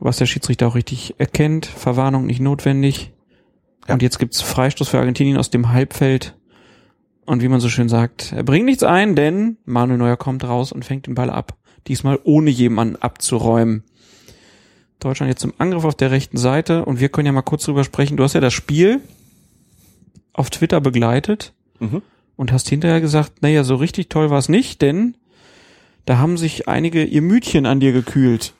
was 0.00 0.16
der 0.16 0.26
Schiedsrichter 0.26 0.66
auch 0.66 0.74
richtig 0.74 1.14
erkennt. 1.18 1.66
Verwarnung 1.66 2.26
nicht 2.26 2.40
notwendig. 2.40 3.12
Ja. 3.86 3.94
Und 3.94 4.02
jetzt 4.02 4.18
gibt's 4.18 4.42
Freistoß 4.42 4.88
für 4.88 4.98
Argentinien 4.98 5.38
aus 5.38 5.50
dem 5.50 5.70
Halbfeld. 5.70 6.36
Und 7.26 7.42
wie 7.42 7.48
man 7.48 7.60
so 7.60 7.68
schön 7.68 7.88
sagt, 7.88 8.32
er 8.32 8.42
bringt 8.42 8.66
nichts 8.66 8.82
ein, 8.82 9.14
denn 9.14 9.58
Manuel 9.64 9.98
Neuer 9.98 10.16
kommt 10.16 10.42
raus 10.42 10.72
und 10.72 10.84
fängt 10.84 11.06
den 11.06 11.14
Ball 11.14 11.30
ab. 11.30 11.56
Diesmal 11.86 12.18
ohne 12.24 12.50
jemanden 12.50 12.96
abzuräumen. 12.96 13.84
Deutschland 15.00 15.28
jetzt 15.30 15.40
zum 15.40 15.52
Angriff 15.58 15.84
auf 15.84 15.94
der 15.94 16.10
rechten 16.10 16.36
Seite 16.36 16.84
und 16.84 17.00
wir 17.00 17.08
können 17.08 17.26
ja 17.26 17.32
mal 17.32 17.42
kurz 17.42 17.64
drüber 17.64 17.84
sprechen. 17.84 18.16
Du 18.16 18.22
hast 18.24 18.34
ja 18.34 18.40
das 18.40 18.52
Spiel 18.54 19.00
auf 20.32 20.50
Twitter 20.50 20.80
begleitet 20.80 21.52
Mhm. 21.80 22.02
und 22.36 22.52
hast 22.52 22.68
hinterher 22.68 23.00
gesagt, 23.00 23.42
naja, 23.42 23.64
so 23.64 23.74
richtig 23.74 24.08
toll 24.10 24.30
war 24.30 24.38
es 24.38 24.48
nicht, 24.48 24.82
denn 24.82 25.16
da 26.04 26.18
haben 26.18 26.36
sich 26.36 26.68
einige 26.68 27.04
ihr 27.04 27.22
Mütchen 27.22 27.66
an 27.66 27.80
dir 27.80 27.92
gekühlt. 27.92 28.52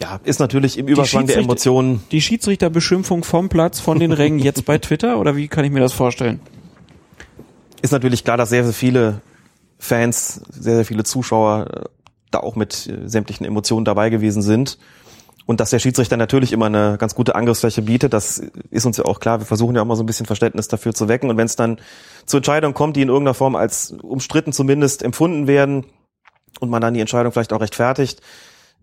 ja, 0.00 0.20
ist 0.24 0.38
natürlich 0.38 0.78
im 0.78 0.86
Überschwang 0.86 1.26
der 1.26 1.38
Emotionen 1.38 2.02
Die 2.12 2.20
Schiedsrichterbeschimpfung 2.20 3.24
vom 3.24 3.48
Platz, 3.48 3.80
von 3.80 3.98
den 3.98 4.12
Rängen 4.12 4.38
jetzt 4.38 4.64
bei 4.64 4.78
Twitter 4.78 5.18
oder 5.18 5.34
wie 5.36 5.48
kann 5.48 5.64
ich 5.64 5.72
mir 5.72 5.80
das 5.80 5.92
vorstellen? 5.92 6.40
ist 7.82 7.92
natürlich 7.92 8.24
klar, 8.24 8.36
dass 8.36 8.48
sehr, 8.50 8.64
sehr 8.64 8.72
viele 8.72 9.20
Fans, 9.78 10.40
sehr, 10.50 10.74
sehr 10.76 10.84
viele 10.84 11.04
Zuschauer 11.04 11.66
äh, 11.72 11.84
da 12.30 12.40
auch 12.40 12.56
mit 12.56 12.86
äh, 12.88 13.08
sämtlichen 13.08 13.46
Emotionen 13.46 13.84
dabei 13.84 14.10
gewesen 14.10 14.42
sind. 14.42 14.78
Und 15.48 15.60
dass 15.60 15.70
der 15.70 15.78
Schiedsrichter 15.78 16.18
natürlich 16.18 16.52
immer 16.52 16.66
eine 16.66 16.98
ganz 16.98 17.14
gute 17.14 17.34
Angriffsfläche 17.34 17.80
bietet, 17.80 18.12
das 18.12 18.42
ist 18.70 18.84
uns 18.84 18.98
ja 18.98 19.06
auch 19.06 19.18
klar. 19.18 19.40
Wir 19.40 19.46
versuchen 19.46 19.74
ja 19.74 19.80
auch 19.80 19.86
mal 19.86 19.96
so 19.96 20.02
ein 20.02 20.06
bisschen 20.06 20.26
Verständnis 20.26 20.68
dafür 20.68 20.92
zu 20.92 21.08
wecken. 21.08 21.30
Und 21.30 21.38
wenn 21.38 21.46
es 21.46 21.56
dann 21.56 21.80
zu 22.26 22.36
Entscheidungen 22.36 22.74
kommt, 22.74 22.96
die 22.96 23.00
in 23.00 23.08
irgendeiner 23.08 23.32
Form 23.32 23.56
als 23.56 23.92
umstritten 24.02 24.52
zumindest 24.52 25.02
empfunden 25.02 25.46
werden 25.46 25.86
und 26.60 26.68
man 26.68 26.82
dann 26.82 26.92
die 26.92 27.00
Entscheidung 27.00 27.32
vielleicht 27.32 27.54
auch 27.54 27.62
rechtfertigt, 27.62 28.20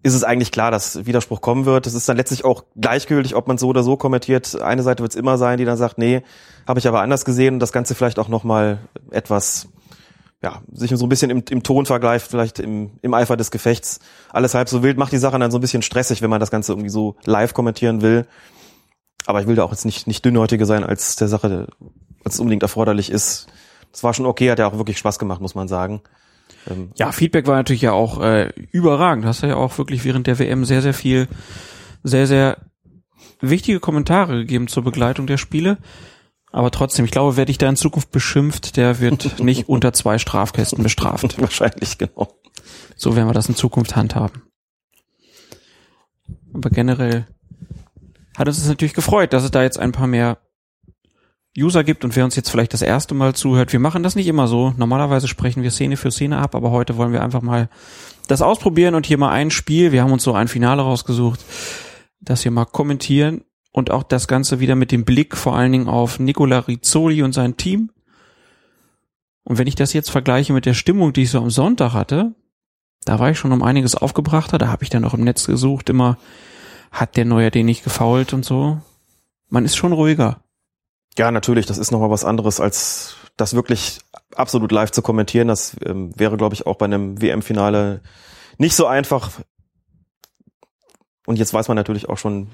ist 0.02 0.16
es 0.16 0.24
eigentlich 0.24 0.52
klar, 0.52 0.72
dass 0.72 1.06
Widerspruch 1.06 1.40
kommen 1.40 1.68
wird. 1.68 1.86
Es 1.86 1.94
ist 1.94 2.10
dann 2.10 2.18
letztlich 2.18 2.44
auch 2.44 2.64
gleichgültig, 2.76 3.36
ob 3.36 3.48
man 3.48 3.60
so 3.60 3.68
oder 3.68 3.84
so 3.84 3.96
kommentiert. 3.96 4.60
Eine 4.60 4.82
Seite 4.82 5.04
wird 5.04 5.12
es 5.12 5.20
immer 5.20 5.38
sein, 5.38 5.60
die 5.60 5.66
dann 5.66 5.78
sagt, 5.78 6.00
nee, 6.00 6.24
habe 6.68 6.80
ich 6.80 6.88
aber 6.88 7.02
anders 7.02 7.26
gesehen 7.26 7.54
und 7.54 7.60
das 7.60 7.74
Ganze 7.74 7.94
vielleicht 7.94 8.18
auch 8.18 8.28
nochmal 8.28 8.80
etwas 9.12 9.68
ja, 10.44 10.62
sich 10.72 10.91
so 10.91 11.06
ein 11.06 11.10
bisschen 11.10 11.32
im, 11.32 11.44
im 11.49 11.64
Ton 11.64 11.86
vergleicht, 11.86 12.28
vielleicht 12.28 12.60
im, 12.60 12.91
im 13.02 13.14
Eifer 13.14 13.38
des 13.38 13.52
Gefechts. 13.52 13.99
Alles 14.32 14.53
halb 14.53 14.70
so 14.70 14.84
wild, 14.84 14.98
macht 14.98 15.12
die 15.12 15.18
Sache 15.18 15.40
dann 15.40 15.52
so 15.52 15.57
ein 15.57 15.62
bisschen 15.62 15.82
stressig, 15.82 16.22
wenn 16.22 16.30
man 16.30 16.40
das 16.40 16.52
Ganze 16.52 16.74
irgendwie 16.74 16.90
so 16.90 17.16
live 17.26 17.53
kommentieren 17.53 18.02
will. 18.02 18.28
Aber 19.26 19.41
ich 19.41 19.48
will 19.48 19.56
da 19.56 19.64
auch 19.64 19.72
jetzt 19.72 19.86
nicht, 19.86 20.07
nicht 20.07 20.24
dünnhäutiger 20.24 20.66
sein, 20.66 20.84
als 20.84 21.16
der 21.16 21.28
Sache, 21.28 21.68
als 22.24 22.36
es 22.36 22.40
unbedingt 22.40 22.64
erforderlich 22.64 23.10
ist. 23.10 23.48
Es 23.91 24.03
war 24.03 24.14
schon 24.14 24.26
okay, 24.26 24.52
hat 24.52 24.60
ja 24.60 24.68
auch 24.68 24.78
wirklich 24.78 24.98
Spaß 24.98 25.18
gemacht, 25.18 25.41
muss 25.41 25.56
man 25.56 25.68
sagen. 25.68 26.02
Ähm, 26.70 26.91
ja, 26.95 27.12
Feedback 27.12 27.48
war 27.48 27.56
natürlich 27.56 27.82
ja 27.82 27.94
auch 27.94 28.22
äh, 28.22 28.49
überragend. 28.72 29.26
Hast 29.26 29.41
du 29.41 29.48
ja 29.48 29.56
auch 29.56 29.78
wirklich 29.78 30.03
während 30.06 30.28
der 30.28 30.38
WM 30.38 30.66
sehr, 30.66 30.82
sehr 30.82 30.94
viel, 30.94 31.28
sehr, 32.03 32.28
sehr 32.28 32.57
wichtige 33.41 33.80
Kommentare 33.80 34.38
gegeben 34.38 34.68
zur 34.68 34.84
Begleitung 34.84 35.28
der 35.28 35.38
Spiele. 35.38 35.78
Aber 36.56 36.72
trotzdem, 36.72 37.03
ich 37.03 37.11
glaube, 37.11 37.36
wer 37.36 37.44
dich 37.44 37.57
da 37.57 37.68
in 37.68 37.76
Zukunft 37.76 38.11
beschimpft, 38.11 38.77
der 38.77 39.02
wird 39.02 39.40
nicht 39.44 39.68
unter 39.68 39.91
zwei 39.91 40.18
Strafkästen 40.18 40.84
bestraft. 40.84 41.38
Wahrscheinlich, 41.41 41.98
genau. 41.98 42.30
So 42.95 43.18
werden 43.18 43.27
wir 43.27 43.34
das 43.34 43.49
in 43.49 43.57
Zukunft 43.57 43.98
handhaben. 43.98 44.41
Aber 46.53 46.69
generell 46.69 47.27
hat 48.38 48.48
uns 48.48 48.65
natürlich 48.65 48.94
gefreut, 48.94 49.34
dass 49.34 49.44
es 49.44 49.52
da 49.52 49.64
jetzt 49.64 49.77
ein 49.77 49.91
paar 49.91 50.07
mehr 50.07 50.38
User 51.57 51.84
gibt 51.84 52.06
und 52.06 52.15
wer 52.15 52.23
uns 52.23 52.38
jetzt 52.38 52.49
vielleicht 52.49 52.72
das 52.72 52.82
erste 52.82 53.15
Mal 53.15 53.36
zuhört, 53.36 53.73
wir 53.73 53.82
machen 53.82 54.02
das 54.02 54.15
nicht 54.15 54.27
immer 54.27 54.48
so. 54.48 54.73
Normalerweise 54.77 55.27
sprechen 55.27 55.61
wir 55.61 55.72
Szene 55.72 55.98
für 55.98 56.10
Szene 56.10 56.38
ab, 56.38 56.56
aber 56.56 56.72
heute 56.72 56.95
wollen 56.95 57.11
wir 57.11 57.22
einfach 57.22 57.41
mal 57.41 57.69
das 58.27 58.41
ausprobieren 58.41 58.95
und 58.95 59.06
hier 59.06 59.18
mal 59.18 59.32
ein 59.32 59.52
Spiel, 59.52 59.91
wir 59.91 60.03
haben 60.03 60.14
uns 60.14 60.23
so 60.23 60.32
ein 60.32 60.48
Finale 60.48 60.84
rausgesucht, 60.84 61.41
das 62.22 62.44
hier 62.44 62.52
mal 62.52 62.64
kommentieren 62.64 63.41
und 63.76 63.91
auch 63.91 64.03
das 64.03 64.30
Ganze 64.30 64.61
wieder 64.61 64.76
mit 64.76 64.93
dem 64.93 65.03
Blick 65.03 65.35
vor 65.35 65.57
allen 65.57 65.73
Dingen 65.73 65.89
auf 65.89 66.18
Nicola 66.18 66.60
Rizzoli 66.60 67.22
und 67.23 67.34
sein 67.34 67.57
Team. 67.57 67.91
Und 69.43 69.57
wenn 69.57 69.68
ich 69.68 69.76
das 69.76 69.91
jetzt 69.91 70.11
vergleiche 70.11 70.53
mit 70.53 70.65
der 70.65 70.73
Stimmung, 70.73 71.11
die 71.11 71.23
ich 71.23 71.31
so 71.31 71.39
am 71.39 71.49
Sonntag 71.49 71.91
hatte, 71.91 72.34
da 73.03 73.19
war 73.19 73.31
ich 73.31 73.38
schon 73.38 73.52
um 73.52 73.61
einiges 73.61 73.95
aufgebrachter, 73.95 74.57
da 74.57 74.69
habe 74.69 74.85
ich 74.85 74.89
dann 74.89 75.03
auch 75.03 75.14
im 75.14 75.26
Netz 75.26 75.45
gesucht, 75.45 75.89
immer 75.89 76.18
hat 76.89 77.18
der 77.18 77.26
Neuer 77.26 77.52
den 77.52 77.65
nicht 77.65 77.84
gefault 77.84 78.31
und 78.31 78.45
so. 78.45 78.80
Man 79.49 79.65
ist 79.65 79.76
schon 79.76 79.91
ruhiger. 79.91 80.39
Ja, 81.18 81.30
natürlich, 81.31 81.65
das 81.65 81.77
ist 81.77 81.91
nochmal 81.91 82.10
was 82.10 82.23
anderes, 82.23 82.61
als 82.61 83.18
das 83.35 83.56
wirklich 83.56 83.99
absolut 84.35 84.72
live 84.72 84.91
zu 84.91 85.02
kommentieren. 85.02 85.49
Das 85.49 85.76
ähm, 85.84 86.18
wäre, 86.18 86.38
glaube 86.38 86.56
ich, 86.56 86.65
auch 86.65 86.77
bei 86.77 86.85
einem 86.85 87.22
WM-Finale 87.22 88.02
nicht 88.57 88.77
so 88.77 88.88
einfach. 88.88 89.31
Und 91.26 91.38
jetzt 91.38 91.53
weiß 91.53 91.68
man 91.68 91.76
natürlich 91.76 92.07
auch 92.07 92.18
schon 92.18 92.52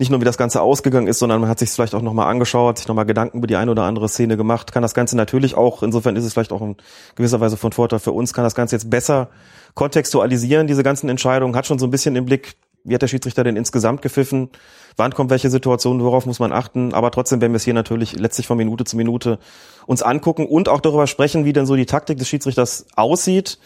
nicht 0.00 0.10
nur, 0.10 0.20
wie 0.20 0.24
das 0.24 0.38
Ganze 0.38 0.62
ausgegangen 0.62 1.06
ist, 1.06 1.18
sondern 1.18 1.42
man 1.42 1.50
hat 1.50 1.58
sich 1.58 1.70
vielleicht 1.70 1.94
auch 1.94 2.00
nochmal 2.00 2.26
angeschaut, 2.28 2.78
sich 2.78 2.88
nochmal 2.88 3.04
Gedanken 3.04 3.36
über 3.36 3.46
die 3.46 3.56
eine 3.56 3.70
oder 3.70 3.82
andere 3.84 4.08
Szene 4.08 4.38
gemacht, 4.38 4.72
kann 4.72 4.82
das 4.82 4.94
Ganze 4.94 5.14
natürlich 5.14 5.56
auch, 5.56 5.82
insofern 5.82 6.16
ist 6.16 6.24
es 6.24 6.32
vielleicht 6.32 6.52
auch 6.52 6.62
in 6.62 6.76
gewisser 7.16 7.40
Weise 7.40 7.58
von 7.58 7.70
Vorteil 7.70 7.98
für 7.98 8.12
uns, 8.12 8.32
kann 8.32 8.42
das 8.42 8.54
Ganze 8.54 8.76
jetzt 8.76 8.88
besser 8.88 9.28
kontextualisieren, 9.74 10.66
diese 10.66 10.82
ganzen 10.82 11.10
Entscheidungen, 11.10 11.54
hat 11.54 11.66
schon 11.66 11.78
so 11.78 11.86
ein 11.86 11.90
bisschen 11.90 12.16
im 12.16 12.24
Blick, 12.24 12.56
wie 12.82 12.94
hat 12.94 13.02
der 13.02 13.08
Schiedsrichter 13.08 13.44
denn 13.44 13.56
insgesamt 13.56 14.00
gepfiffen, 14.00 14.48
wann 14.96 15.12
kommt 15.12 15.28
welche 15.28 15.50
Situation, 15.50 16.02
worauf 16.02 16.24
muss 16.24 16.38
man 16.38 16.50
achten, 16.50 16.94
aber 16.94 17.10
trotzdem 17.10 17.42
werden 17.42 17.52
wir 17.52 17.58
es 17.58 17.64
hier 17.64 17.74
natürlich 17.74 18.18
letztlich 18.18 18.46
von 18.46 18.56
Minute 18.56 18.84
zu 18.84 18.96
Minute 18.96 19.38
uns 19.86 20.02
angucken 20.02 20.46
und 20.46 20.70
auch 20.70 20.80
darüber 20.80 21.08
sprechen, 21.08 21.44
wie 21.44 21.52
denn 21.52 21.66
so 21.66 21.76
die 21.76 21.84
Taktik 21.84 22.16
des 22.16 22.26
Schiedsrichters 22.26 22.86
aussieht, 22.96 23.58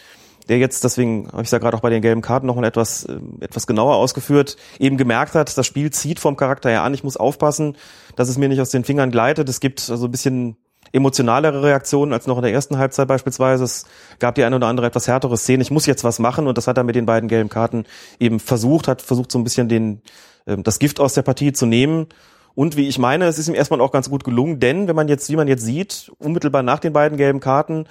der 0.48 0.58
jetzt, 0.58 0.84
deswegen 0.84 1.28
habe 1.32 1.42
ich 1.42 1.48
es 1.48 1.52
ja 1.52 1.58
gerade 1.58 1.76
auch 1.76 1.80
bei 1.80 1.90
den 1.90 2.02
gelben 2.02 2.20
Karten 2.20 2.46
nochmal 2.46 2.64
etwas, 2.64 3.04
äh, 3.04 3.18
etwas 3.40 3.66
genauer 3.66 3.96
ausgeführt, 3.96 4.56
eben 4.78 4.96
gemerkt 4.96 5.34
hat, 5.34 5.56
das 5.56 5.66
Spiel 5.66 5.90
zieht 5.90 6.20
vom 6.20 6.36
Charakter 6.36 6.70
her 6.70 6.82
an, 6.82 6.94
ich 6.94 7.04
muss 7.04 7.16
aufpassen, 7.16 7.76
dass 8.16 8.28
es 8.28 8.38
mir 8.38 8.48
nicht 8.48 8.60
aus 8.60 8.70
den 8.70 8.84
Fingern 8.84 9.10
gleitet. 9.10 9.48
Es 9.48 9.60
gibt 9.60 9.88
also 9.90 10.06
ein 10.06 10.10
bisschen 10.10 10.56
emotionalere 10.92 11.62
Reaktionen 11.62 12.12
als 12.12 12.26
noch 12.26 12.36
in 12.36 12.42
der 12.42 12.52
ersten 12.52 12.78
Halbzeit 12.78 13.08
beispielsweise. 13.08 13.64
Es 13.64 13.84
gab 14.20 14.36
die 14.36 14.44
eine 14.44 14.56
oder 14.56 14.68
andere 14.68 14.86
etwas 14.86 15.08
härtere 15.08 15.36
Szene. 15.36 15.62
Ich 15.62 15.70
muss 15.70 15.86
jetzt 15.86 16.04
was 16.04 16.18
machen 16.18 16.46
und 16.46 16.56
das 16.56 16.68
hat 16.68 16.76
er 16.76 16.84
mit 16.84 16.94
den 16.94 17.06
beiden 17.06 17.28
gelben 17.28 17.48
Karten 17.48 17.84
eben 18.20 18.38
versucht, 18.38 18.86
hat 18.86 19.02
versucht 19.02 19.32
so 19.32 19.38
ein 19.38 19.44
bisschen 19.44 19.68
den, 19.68 20.02
ähm, 20.46 20.62
das 20.62 20.78
Gift 20.78 21.00
aus 21.00 21.14
der 21.14 21.22
Partie 21.22 21.52
zu 21.52 21.66
nehmen. 21.66 22.06
Und 22.54 22.76
wie 22.76 22.86
ich 22.86 22.98
meine, 22.98 23.26
es 23.26 23.38
ist 23.38 23.48
ihm 23.48 23.54
erstmal 23.54 23.80
auch 23.80 23.90
ganz 23.90 24.08
gut 24.08 24.22
gelungen, 24.22 24.60
denn 24.60 24.86
wenn 24.86 24.94
man 24.94 25.08
jetzt, 25.08 25.28
wie 25.28 25.36
man 25.36 25.48
jetzt 25.48 25.64
sieht, 25.64 26.12
unmittelbar 26.18 26.62
nach 26.62 26.78
den 26.78 26.92
beiden 26.92 27.18
gelben 27.18 27.40
Karten, 27.40 27.86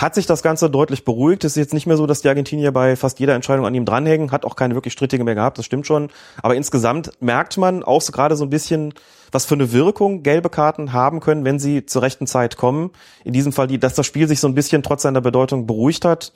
hat 0.00 0.14
sich 0.14 0.24
das 0.24 0.42
Ganze 0.42 0.70
deutlich 0.70 1.04
beruhigt. 1.04 1.44
Es 1.44 1.52
ist 1.52 1.56
jetzt 1.56 1.74
nicht 1.74 1.86
mehr 1.86 1.98
so, 1.98 2.06
dass 2.06 2.22
die 2.22 2.28
Argentinier 2.28 2.72
bei 2.72 2.96
fast 2.96 3.20
jeder 3.20 3.34
Entscheidung 3.34 3.66
an 3.66 3.74
ihm 3.74 3.84
dranhängen, 3.84 4.32
hat 4.32 4.46
auch 4.46 4.56
keine 4.56 4.74
wirklich 4.74 4.94
strittige 4.94 5.24
mehr 5.24 5.34
gehabt, 5.34 5.58
das 5.58 5.66
stimmt 5.66 5.86
schon. 5.86 6.08
Aber 6.42 6.54
insgesamt 6.54 7.12
merkt 7.20 7.58
man 7.58 7.82
auch 7.82 8.00
so 8.00 8.10
gerade 8.10 8.34
so 8.34 8.44
ein 8.44 8.50
bisschen, 8.50 8.94
was 9.30 9.44
für 9.44 9.54
eine 9.54 9.72
Wirkung 9.72 10.22
gelbe 10.22 10.48
Karten 10.48 10.94
haben 10.94 11.20
können, 11.20 11.44
wenn 11.44 11.58
sie 11.58 11.84
zur 11.84 12.00
rechten 12.00 12.26
Zeit 12.26 12.56
kommen. 12.56 12.92
In 13.24 13.34
diesem 13.34 13.52
Fall, 13.52 13.66
die, 13.66 13.78
dass 13.78 13.94
das 13.94 14.06
Spiel 14.06 14.26
sich 14.26 14.40
so 14.40 14.48
ein 14.48 14.54
bisschen 14.54 14.82
trotz 14.82 15.02
seiner 15.02 15.20
Bedeutung 15.20 15.66
beruhigt 15.66 16.06
hat 16.06 16.32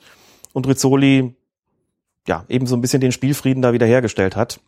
und 0.53 0.67
Rizzoli 0.67 1.35
ja 2.27 2.45
eben 2.47 2.67
so 2.67 2.75
ein 2.75 2.81
bisschen 2.81 3.01
den 3.01 3.11
Spielfrieden 3.11 3.63
da 3.63 3.73
wiederhergestellt 3.73 4.35
hat. 4.35 4.59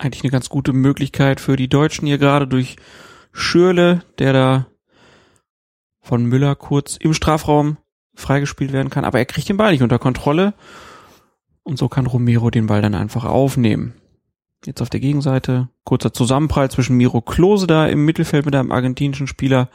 Eigentlich 0.00 0.22
eine 0.22 0.30
ganz 0.30 0.48
gute 0.48 0.72
Möglichkeit 0.72 1.40
für 1.40 1.56
die 1.56 1.68
Deutschen 1.68 2.06
hier 2.06 2.18
gerade 2.18 2.46
durch 2.46 2.76
Schürle, 3.32 4.02
der 4.18 4.32
da 4.32 4.66
von 6.00 6.24
Müller 6.24 6.54
kurz 6.54 6.96
im 6.96 7.14
Strafraum 7.14 7.76
freigespielt 8.14 8.72
werden 8.72 8.90
kann, 8.90 9.04
aber 9.04 9.18
er 9.18 9.26
kriegt 9.26 9.48
den 9.48 9.56
Ball 9.56 9.72
nicht 9.72 9.82
unter 9.82 9.98
Kontrolle 9.98 10.54
und 11.62 11.78
so 11.78 11.88
kann 11.88 12.06
Romero 12.06 12.50
den 12.50 12.66
Ball 12.66 12.82
dann 12.82 12.94
einfach 12.94 13.24
aufnehmen. 13.24 13.94
Jetzt 14.64 14.82
auf 14.82 14.90
der 14.90 15.00
Gegenseite 15.00 15.68
kurzer 15.84 16.12
Zusammenprall 16.12 16.70
zwischen 16.70 16.96
Miro 16.96 17.20
Klose 17.20 17.66
da 17.66 17.86
im 17.86 18.04
Mittelfeld 18.04 18.44
mit 18.44 18.54
einem 18.54 18.72
argentinischen 18.72 19.26
Spieler. 19.26 19.68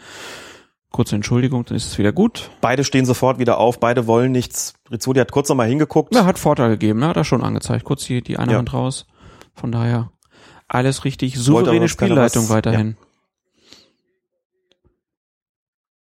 Kurze 0.92 1.16
Entschuldigung, 1.16 1.66
dann 1.66 1.76
ist 1.76 1.88
es 1.88 1.98
wieder 1.98 2.12
gut. 2.12 2.52
Beide 2.62 2.84
stehen 2.84 3.06
sofort 3.06 3.40
wieder 3.40 3.58
auf, 3.58 3.80
beide 3.80 4.08
wollen 4.08 4.32
nichts. 4.32 4.76
Rizzoli 4.92 5.20
hat 5.20 5.32
kurz 5.32 5.50
nochmal 5.50 5.68
hingeguckt. 5.68 6.14
Ja, 6.14 6.26
hat 6.26 6.40
Vorteil 6.40 6.70
gegeben, 6.70 7.00
ne? 7.00 7.08
hat 7.08 7.18
er 7.18 7.24
schon 7.24 7.44
angezeigt. 7.44 7.84
Kurz 7.84 8.06
die, 8.06 8.22
die 8.22 8.38
eine 8.38 8.54
ja. 8.54 8.58
Hand 8.60 8.74
raus. 8.74 9.08
Von 9.56 9.72
daher 9.72 10.12
alles 10.68 11.06
richtig. 11.06 11.36
Souveräne 11.38 11.90
Spielleitung 11.90 12.50
weiterhin. 12.50 12.98
Ja. 13.00 13.08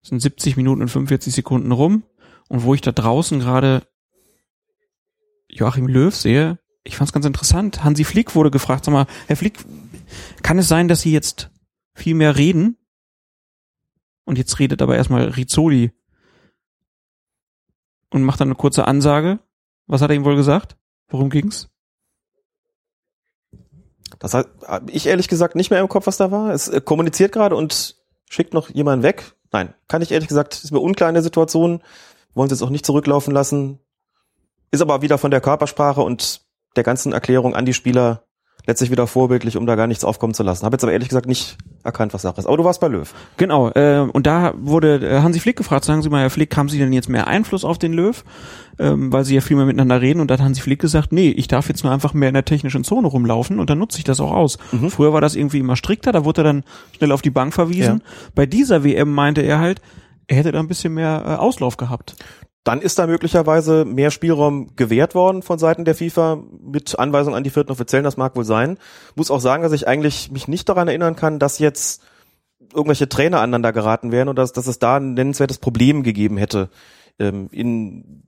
Es 0.02 0.08
sind 0.08 0.20
70 0.20 0.56
Minuten 0.56 0.82
und 0.82 0.88
45 0.88 1.32
Sekunden 1.32 1.72
rum. 1.72 2.04
Und 2.48 2.64
wo 2.64 2.74
ich 2.74 2.80
da 2.80 2.92
draußen 2.92 3.40
gerade 3.40 3.86
Joachim 5.48 5.86
Löw 5.86 6.14
sehe, 6.14 6.58
ich 6.84 6.96
fand 6.96 7.08
es 7.08 7.12
ganz 7.12 7.24
interessant. 7.24 7.84
Hansi 7.84 8.04
Flick 8.04 8.34
wurde 8.34 8.50
gefragt, 8.50 8.84
sag 8.84 8.92
mal, 8.92 9.06
Herr 9.26 9.36
Flick, 9.36 9.64
kann 10.42 10.58
es 10.58 10.68
sein, 10.68 10.88
dass 10.88 11.02
Sie 11.02 11.12
jetzt 11.12 11.50
viel 11.94 12.14
mehr 12.14 12.36
reden? 12.36 12.76
Und 14.24 14.38
jetzt 14.38 14.58
redet 14.58 14.82
aber 14.82 14.96
erstmal 14.96 15.28
Rizzoli 15.28 15.92
und 18.10 18.22
macht 18.22 18.40
dann 18.40 18.48
eine 18.48 18.54
kurze 18.54 18.86
Ansage. 18.86 19.40
Was 19.86 20.00
hat 20.02 20.10
er 20.10 20.16
ihm 20.16 20.24
wohl 20.24 20.36
gesagt? 20.36 20.76
Worum 21.08 21.30
ging's? 21.30 21.71
Das 24.22 24.34
habe 24.34 24.46
ich 24.86 25.06
ehrlich 25.06 25.26
gesagt 25.26 25.56
nicht 25.56 25.70
mehr 25.70 25.80
im 25.80 25.88
Kopf, 25.88 26.06
was 26.06 26.16
da 26.16 26.30
war. 26.30 26.50
Es 26.50 26.68
äh, 26.68 26.80
kommuniziert 26.80 27.32
gerade 27.32 27.56
und 27.56 27.96
schickt 28.30 28.54
noch 28.54 28.70
jemanden 28.70 29.02
weg. 29.02 29.34
Nein, 29.50 29.74
kann 29.88 30.00
ich 30.00 30.12
ehrlich 30.12 30.28
gesagt, 30.28 30.54
ist 30.62 30.70
mir 30.70 30.78
unklar 30.78 31.10
in 31.10 31.14
der 31.14 31.24
Situation. 31.24 31.82
Wollen 32.32 32.48
sie 32.48 32.54
es 32.54 32.62
auch 32.62 32.70
nicht 32.70 32.86
zurücklaufen 32.86 33.34
lassen. 33.34 33.80
Ist 34.70 34.80
aber 34.80 35.02
wieder 35.02 35.18
von 35.18 35.32
der 35.32 35.40
Körpersprache 35.40 36.02
und 36.02 36.42
der 36.76 36.84
ganzen 36.84 37.12
Erklärung 37.12 37.56
an 37.56 37.66
die 37.66 37.74
Spieler 37.74 38.22
letztlich 38.66 38.90
wieder 38.90 39.06
vorbildlich, 39.06 39.56
um 39.56 39.66
da 39.66 39.74
gar 39.74 39.86
nichts 39.86 40.04
aufkommen 40.04 40.34
zu 40.34 40.42
lassen. 40.42 40.64
Habe 40.64 40.74
jetzt 40.74 40.84
aber 40.84 40.92
ehrlich 40.92 41.08
gesagt 41.08 41.26
nicht 41.26 41.56
erkannt, 41.82 42.14
was 42.14 42.22
Sache 42.22 42.38
ist. 42.38 42.46
Aber 42.46 42.56
du 42.56 42.64
warst 42.64 42.80
bei 42.80 42.88
Löw. 42.88 43.12
Genau. 43.36 43.70
Äh, 43.70 44.06
und 44.12 44.26
da 44.26 44.54
wurde 44.56 44.96
äh, 44.96 45.20
Hansi 45.20 45.40
Flick 45.40 45.56
gefragt, 45.56 45.84
sagen 45.84 46.02
Sie 46.02 46.08
mal, 46.08 46.20
Herr 46.20 46.30
Flick, 46.30 46.56
haben 46.56 46.68
Sie 46.68 46.78
denn 46.78 46.92
jetzt 46.92 47.08
mehr 47.08 47.26
Einfluss 47.26 47.64
auf 47.64 47.78
den 47.78 47.92
Löw? 47.92 48.24
Ähm, 48.78 49.12
weil 49.12 49.24
Sie 49.24 49.34
ja 49.34 49.40
viel 49.40 49.56
mehr 49.56 49.66
miteinander 49.66 50.00
reden. 50.00 50.20
Und 50.20 50.30
da 50.30 50.34
hat 50.34 50.40
Hansi 50.40 50.60
Flick 50.60 50.80
gesagt, 50.80 51.12
nee, 51.12 51.30
ich 51.30 51.48
darf 51.48 51.68
jetzt 51.68 51.82
nur 51.82 51.92
einfach 51.92 52.14
mehr 52.14 52.28
in 52.28 52.34
der 52.34 52.44
technischen 52.44 52.84
Zone 52.84 53.08
rumlaufen 53.08 53.58
und 53.58 53.68
dann 53.68 53.78
nutze 53.78 53.98
ich 53.98 54.04
das 54.04 54.20
auch 54.20 54.32
aus. 54.32 54.58
Mhm. 54.70 54.90
Früher 54.90 55.12
war 55.12 55.20
das 55.20 55.34
irgendwie 55.34 55.58
immer 55.58 55.76
strikter, 55.76 56.12
da 56.12 56.24
wurde 56.24 56.42
er 56.42 56.44
dann 56.44 56.64
schnell 56.96 57.12
auf 57.12 57.22
die 57.22 57.30
Bank 57.30 57.52
verwiesen. 57.52 58.02
Ja. 58.04 58.30
Bei 58.34 58.46
dieser 58.46 58.84
WM 58.84 59.12
meinte 59.12 59.42
er 59.42 59.58
halt, 59.58 59.80
er 60.28 60.36
hätte 60.36 60.52
da 60.52 60.60
ein 60.60 60.68
bisschen 60.68 60.94
mehr 60.94 61.22
äh, 61.26 61.34
Auslauf 61.34 61.76
gehabt 61.76 62.16
dann 62.64 62.80
ist 62.80 62.98
da 62.98 63.06
möglicherweise 63.06 63.84
mehr 63.84 64.10
Spielraum 64.10 64.76
gewährt 64.76 65.14
worden 65.14 65.42
von 65.42 65.58
Seiten 65.58 65.84
der 65.84 65.96
FIFA 65.96 66.42
mit 66.60 66.98
Anweisung 66.98 67.34
an 67.34 67.42
die 67.42 67.50
vierten 67.50 67.72
Offiziellen, 67.72 68.04
das 68.04 68.16
mag 68.16 68.36
wohl 68.36 68.44
sein. 68.44 68.78
Muss 69.16 69.30
auch 69.30 69.40
sagen, 69.40 69.62
dass 69.62 69.72
ich 69.72 69.88
eigentlich 69.88 70.30
mich 70.30 70.46
nicht 70.46 70.68
daran 70.68 70.88
erinnern 70.88 71.16
kann, 71.16 71.40
dass 71.40 71.58
jetzt 71.58 72.02
irgendwelche 72.72 73.08
Trainer 73.08 73.38
aneinander 73.38 73.72
geraten 73.72 74.12
wären 74.12 74.28
oder 74.28 74.42
dass, 74.42 74.52
dass 74.52 74.68
es 74.68 74.78
da 74.78 74.96
ein 74.96 75.14
nennenswertes 75.14 75.58
Problem 75.58 76.04
gegeben 76.04 76.36
hätte 76.36 76.70
ähm, 77.18 77.48
in 77.50 78.22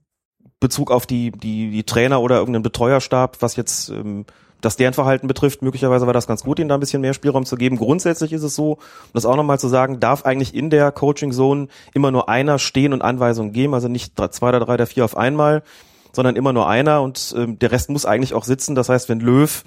Bezug 0.59 0.91
auf 0.91 1.05
die, 1.05 1.31
die, 1.31 1.71
die 1.71 1.83
Trainer 1.83 2.21
oder 2.21 2.37
irgendeinen 2.37 2.63
Betreuerstab, 2.63 3.41
was 3.41 3.55
jetzt 3.55 3.89
ähm, 3.89 4.25
das 4.61 4.77
deren 4.77 4.93
Verhalten 4.93 5.27
betrifft, 5.27 5.61
möglicherweise 5.61 6.05
war 6.05 6.13
das 6.13 6.27
ganz 6.27 6.43
gut, 6.43 6.59
ihnen 6.59 6.69
da 6.69 6.75
ein 6.75 6.79
bisschen 6.79 7.01
mehr 7.01 7.13
Spielraum 7.13 7.45
zu 7.45 7.55
geben. 7.55 7.77
Grundsätzlich 7.77 8.33
ist 8.33 8.43
es 8.43 8.55
so, 8.55 8.73
um 8.73 8.79
das 9.13 9.25
auch 9.25 9.35
nochmal 9.35 9.59
zu 9.59 9.67
sagen, 9.67 9.99
darf 9.99 10.25
eigentlich 10.25 10.55
in 10.55 10.69
der 10.69 10.91
Coaching 10.91 11.31
Zone 11.31 11.67
immer 11.93 12.11
nur 12.11 12.29
einer 12.29 12.59
stehen 12.59 12.93
und 12.93 13.01
Anweisungen 13.01 13.51
geben, 13.51 13.73
also 13.73 13.87
nicht 13.87 14.13
zwei 14.31 14.49
oder 14.49 14.59
drei 14.59 14.75
oder 14.75 14.87
vier 14.87 15.05
auf 15.05 15.17
einmal, 15.17 15.63
sondern 16.13 16.35
immer 16.35 16.53
nur 16.53 16.67
einer 16.67 17.01
und 17.01 17.35
ähm, 17.37 17.59
der 17.59 17.71
Rest 17.71 17.89
muss 17.89 18.05
eigentlich 18.05 18.33
auch 18.33 18.45
sitzen. 18.45 18.75
Das 18.75 18.89
heißt, 18.89 19.09
wenn 19.09 19.19
Löw 19.19 19.63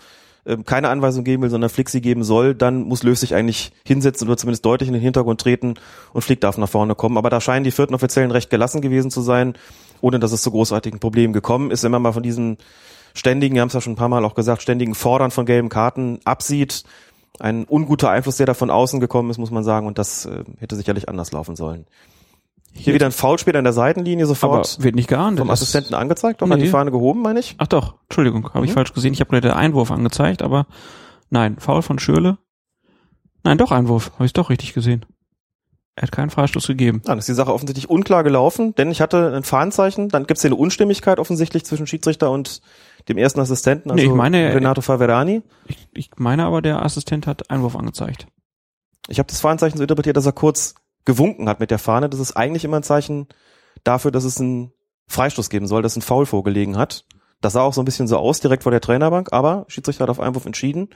ähm, 0.47 0.65
keine 0.65 0.89
Anweisung 0.89 1.25
geben 1.25 1.43
will, 1.43 1.51
sondern 1.51 1.71
Flick 1.71 1.91
sie 1.91 2.01
geben 2.01 2.25
soll, 2.25 2.55
dann 2.55 2.83
muss 2.83 3.03
Löw 3.03 3.17
sich 3.17 3.35
eigentlich 3.35 3.73
hinsetzen 3.85 4.27
oder 4.27 4.39
zumindest 4.39 4.65
deutlich 4.65 4.89
in 4.89 4.95
den 4.95 5.03
Hintergrund 5.03 5.41
treten 5.41 5.75
und 6.13 6.23
Flick 6.23 6.41
darf 6.41 6.57
nach 6.57 6.69
vorne 6.69 6.95
kommen. 6.95 7.19
Aber 7.19 7.29
da 7.29 7.41
scheinen 7.41 7.65
die 7.65 7.71
vierten 7.71 7.95
Offiziellen 7.95 8.31
recht 8.31 8.49
gelassen 8.49 8.81
gewesen 8.81 9.11
zu 9.11 9.21
sein, 9.21 9.55
ohne 10.01 10.19
dass 10.19 10.33
es 10.33 10.43
zu 10.43 10.51
großartigen 10.51 11.01
Problemen 11.01 11.35
gekommen 11.35 11.71
ist. 11.71 11.85
Wenn 11.85 11.93
man 11.93 12.03
mal 12.03 12.13
von 12.13 12.23
diesen 12.23 12.57
ständigen, 13.15 13.55
wir 13.55 13.63
haben 13.63 13.69
es 13.69 13.75
ja 13.75 13.81
schon 13.81 13.93
ein 13.95 13.97
paar 13.97 14.09
Mal 14.09 14.25
auch 14.25 14.35
gesagt, 14.35 14.63
ständigen 14.63 14.95
Fordern 14.95 15.31
von 15.31 15.47
gelben 15.47 15.69
Karten 15.69 16.21
absieht, 16.25 16.85
ein 17.41 17.65
unguter 17.65 18.11
Einfluss, 18.11 18.37
der 18.37 18.47
da 18.47 18.55
von 18.55 18.71
außen 18.71 19.01
gekommen 19.01 19.31
ist, 19.31 19.39
muss 19.39 19.51
man 19.51 19.63
sagen, 19.65 19.87
und 19.87 19.99
das 19.99 20.27
äh, 20.27 20.45
hätte 20.59 20.77
sicherlich 20.77 21.09
anders 21.09 21.31
laufen 21.33 21.57
sollen. 21.57 21.87
Hier 22.73 22.95
wieder 22.95 23.07
ein 23.07 23.13
Foulspiel 23.13 23.57
an 23.57 23.65
der 23.65 23.73
Seitenlinie 23.73 24.27
sofort 24.27 24.75
Aber 24.77 24.85
wird 24.85 24.95
nicht 24.95 25.09
geahndet. 25.09 25.41
vom 25.41 25.51
Assistenten 25.51 25.95
angezeigt, 25.95 26.43
doch 26.43 26.49
hat 26.51 26.59
Nee. 26.59 26.65
die 26.65 26.71
Fahne 26.71 26.91
gehoben, 26.91 27.23
meine 27.23 27.41
ich. 27.41 27.55
Ach 27.59 27.67
doch, 27.67 27.95
Entschuldigung, 28.09 28.53
habe 28.55 28.65
ich 28.67 28.71
Mhm. 28.73 28.75
falsch 28.75 28.93
gesehen. 28.93 29.13
Ich 29.15 29.21
habe 29.21 29.31
gerade 29.31 29.49
den 29.49 29.57
Einwurf 29.57 29.91
angezeigt, 29.91 30.43
aber 30.43 30.67
nein, 31.31 31.57
Foul 31.59 31.83
von 31.83 31.99
Schürle. 31.99 32.39
Nein, 33.45 33.57
doch 33.59 33.73
Einwurf, 33.73 34.13
habe 34.15 34.27
ich 34.27 34.33
doch 34.33 34.51
richtig 34.51 34.75
gesehen. 34.75 35.07
Er 35.99 36.03
hat 36.03 36.13
keinen 36.13 36.31
Freistoß 36.31 36.69
gegeben. 36.69 37.03
Dann 37.05 37.19
ist 37.19 37.27
die 37.27 37.35
Sache 37.35 37.53
offensichtlich 37.53 37.91
unklar 37.91 38.23
gelaufen, 38.23 38.73
denn 38.77 38.93
ich 38.93 39.01
hatte 39.01 39.35
ein 39.35 39.43
Fahnenzeichen, 39.43 40.09
dann 40.09 40.29
gibt 40.29 40.39
es 40.39 40.43
hier 40.43 40.51
eine 40.51 40.57
Unstimmigkeit 40.57 41.19
offensichtlich 41.19 41.65
zwischen 41.65 41.89
Schiedsrichter 41.89 42.31
und 42.31 42.63
dem 43.09 43.19
ersten 43.19 43.41
Assistenten, 43.41 43.91
also 43.91 44.01
Nee, 44.01 44.09
ich 44.09 44.15
meine, 44.15 44.55
Renato 44.55 44.81
Faverani. 44.81 45.43
Ich, 45.67 45.89
ich 45.93 46.11
meine 46.17 46.45
aber, 46.45 46.63
der 46.63 46.85
Assistent 46.85 47.27
hat 47.27 47.51
Einwurf 47.51 47.75
angezeigt. 47.75 48.29
Ich 49.09 49.19
habe 49.19 49.27
das 49.27 49.41
Fahnenzeichen 49.41 49.77
so 49.77 49.83
interpretiert, 49.83 50.17
dass 50.17 50.27
er 50.27 50.33
kurz 50.33 50.77
gewunken 51.05 51.49
hat 51.49 51.59
mit 51.59 51.73
der 51.73 51.81
Fahne. 51.81 52.09
Das 52.09 52.21
ist 52.21 52.37
eigentlich 52.37 52.65
immer 52.65 52.77
ein 52.77 52.85
Zeichen 52.85 53.27
dafür, 53.83 54.13
dass 54.13 54.23
es 54.23 54.41
einen 54.41 54.71
Freistoß 55.09 55.51
geben 55.51 55.67
soll, 55.67 55.83
dass 55.83 55.97
ein 55.97 56.03
Foul 56.03 56.27
vorgelegen 56.27 56.77
hat. 56.77 57.07
Das 57.41 57.55
sah 57.55 57.63
auch 57.63 57.75
so 57.75 57.83
ein 57.83 57.87
bisschen 57.87 58.07
so 58.07 58.19
aus, 58.19 58.39
direkt 58.39 58.63
vor 58.63 58.71
der 58.71 58.81
Trainerbank, 58.81 59.33
aber 59.33 59.65
Schiedsrichter 59.67 60.05
hat 60.05 60.11
auf 60.11 60.21
Einwurf 60.21 60.47
entschieden. 60.47 60.91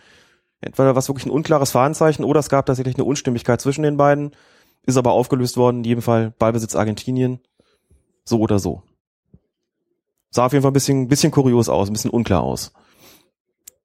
Entweder 0.60 0.94
war 0.94 0.98
es 0.98 1.08
wirklich 1.08 1.26
ein 1.26 1.32
unklares 1.32 1.72
Fahnenzeichen 1.72 2.24
oder 2.24 2.38
es 2.38 2.48
gab 2.48 2.66
tatsächlich 2.66 2.94
eine 2.94 3.04
Unstimmigkeit 3.04 3.60
zwischen 3.60 3.82
den 3.82 3.96
beiden, 3.96 4.30
ist 4.84 4.96
aber 4.96 5.12
aufgelöst 5.12 5.56
worden, 5.56 5.78
in 5.78 5.84
jedem 5.84 6.02
Fall 6.02 6.32
Ballbesitz 6.38 6.74
Argentinien. 6.74 7.40
So 8.24 8.38
oder 8.38 8.58
so. 8.58 8.82
Sah 10.30 10.46
auf 10.46 10.52
jeden 10.52 10.62
Fall 10.62 10.70
ein 10.70 10.74
bisschen, 10.74 11.08
bisschen 11.08 11.30
kurios 11.30 11.68
aus, 11.68 11.88
ein 11.88 11.92
bisschen 11.92 12.10
unklar 12.10 12.42
aus. 12.42 12.72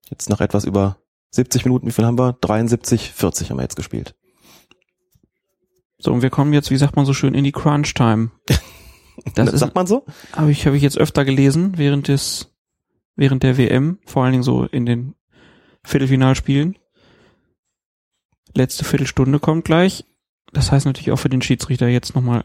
Jetzt 0.10 0.30
nach 0.30 0.40
etwas 0.42 0.64
über 0.64 0.98
70 1.32 1.66
Minuten, 1.66 1.88
wie 1.88 1.92
viel 1.92 2.06
haben 2.06 2.18
wir? 2.18 2.34
73, 2.34 3.12
40 3.12 3.50
haben 3.50 3.58
wir 3.58 3.64
jetzt 3.64 3.76
gespielt. 3.76 4.16
So, 6.00 6.14
und 6.14 6.22
wir 6.22 6.30
kommen 6.30 6.54
jetzt, 6.54 6.72
wie 6.72 6.78
sagt 6.78 6.96
man 6.96 7.06
so 7.06 7.14
schön, 7.14 7.34
in 7.34 7.44
die 7.44 7.52
Crunch-Time. 7.52 8.32
Das 9.34 9.52
ist, 9.52 9.62
Sagt 9.62 9.74
man 9.74 9.88
so? 9.88 10.06
habe 10.34 10.52
ich, 10.52 10.68
habe 10.68 10.78
ich 10.78 10.84
jetzt 10.84 11.00
öfter 11.00 11.26
gelesen 11.26 11.74
während 11.76 12.08
des, 12.08 12.54
während 13.16 13.42
der 13.42 13.58
WM, 13.58 13.98
vor 14.06 14.24
allen 14.24 14.34
Dingen 14.34 14.44
so 14.44 14.66
in 14.66 14.86
den 14.86 15.16
Viertelfinalspielen. 15.84 16.78
Letzte 18.54 18.86
Viertelstunde 18.86 19.40
kommt 19.40 19.66
gleich. 19.66 20.06
Das 20.58 20.72
heißt 20.72 20.88
natürlich 20.88 21.12
auch 21.12 21.20
für 21.20 21.30
den 21.30 21.44
Schiedsrichter 21.44 21.88
jetzt 21.88 22.16
nochmal 22.16 22.44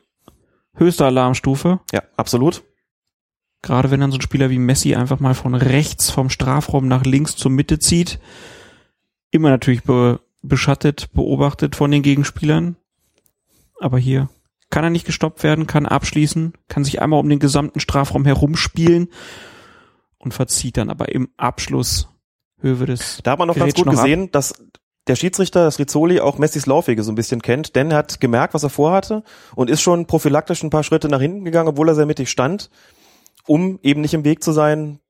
höchste 0.74 1.06
Alarmstufe. 1.06 1.80
Ja, 1.92 2.02
absolut. 2.18 2.62
Gerade 3.62 3.90
wenn 3.90 4.00
dann 4.00 4.12
so 4.12 4.18
ein 4.18 4.22
Spieler 4.22 4.50
wie 4.50 4.58
Messi 4.58 4.94
einfach 4.94 5.18
mal 5.18 5.34
von 5.34 5.54
rechts 5.54 6.10
vom 6.10 6.28
Strafraum 6.28 6.88
nach 6.88 7.04
links 7.04 7.36
zur 7.36 7.50
Mitte 7.50 7.78
zieht. 7.78 8.18
Immer 9.30 9.48
natürlich 9.48 9.82
be 9.84 10.20
beschattet, 10.42 11.08
beobachtet 11.14 11.74
von 11.74 11.90
den 11.90 12.02
Gegenspielern. 12.02 12.76
Aber 13.80 13.98
hier 13.98 14.28
kann 14.68 14.84
er 14.84 14.90
nicht 14.90 15.06
gestoppt 15.06 15.42
werden, 15.42 15.66
kann 15.66 15.86
abschließen, 15.86 16.52
kann 16.68 16.84
sich 16.84 17.00
einmal 17.00 17.18
um 17.18 17.30
den 17.30 17.38
gesamten 17.38 17.80
Strafraum 17.80 18.26
herumspielen 18.26 19.08
und 20.18 20.34
verzieht 20.34 20.76
dann 20.76 20.90
aber 20.90 21.14
im 21.14 21.30
Abschluss 21.38 22.08
Höhe 22.60 22.74
des 22.84 23.20
Da 23.22 23.30
hat 23.32 23.38
man 23.38 23.48
noch 23.48 23.54
ganz 23.54 23.72
Grätscht 23.72 23.84
gut 23.84 23.86
noch 23.86 23.98
ab. 23.98 24.04
gesehen, 24.04 24.30
dass 24.32 24.52
der 25.08 25.16
Schiedsrichter, 25.16 25.64
das 25.64 25.78
Rizzoli, 25.78 26.20
auch 26.20 26.38
Messis 26.38 26.66
Laufwege 26.66 27.02
so 27.02 27.10
ein 27.10 27.16
bisschen 27.16 27.42
kennt, 27.42 27.74
denn 27.74 27.90
er 27.90 27.98
hat 27.98 28.20
gemerkt, 28.20 28.54
was 28.54 28.62
er 28.62 28.70
vorhatte 28.70 29.24
und 29.56 29.68
ist 29.68 29.82
schon 29.82 30.06
prophylaktisch 30.06 30.62
ein 30.62 30.70
paar 30.70 30.84
Schritte 30.84 31.08
nach 31.08 31.20
hinten 31.20 31.44
gegangen, 31.44 31.68
obwohl 31.68 31.88
er 31.88 31.94
sehr 31.94 32.06
mittig 32.06 32.30
stand, 32.30 32.70
um 33.46 33.80
eben 33.82 34.00
nicht 34.00 34.14
im 34.14 34.24
Weg 34.24 34.44
zu 34.44 34.52
sein. 34.52 35.00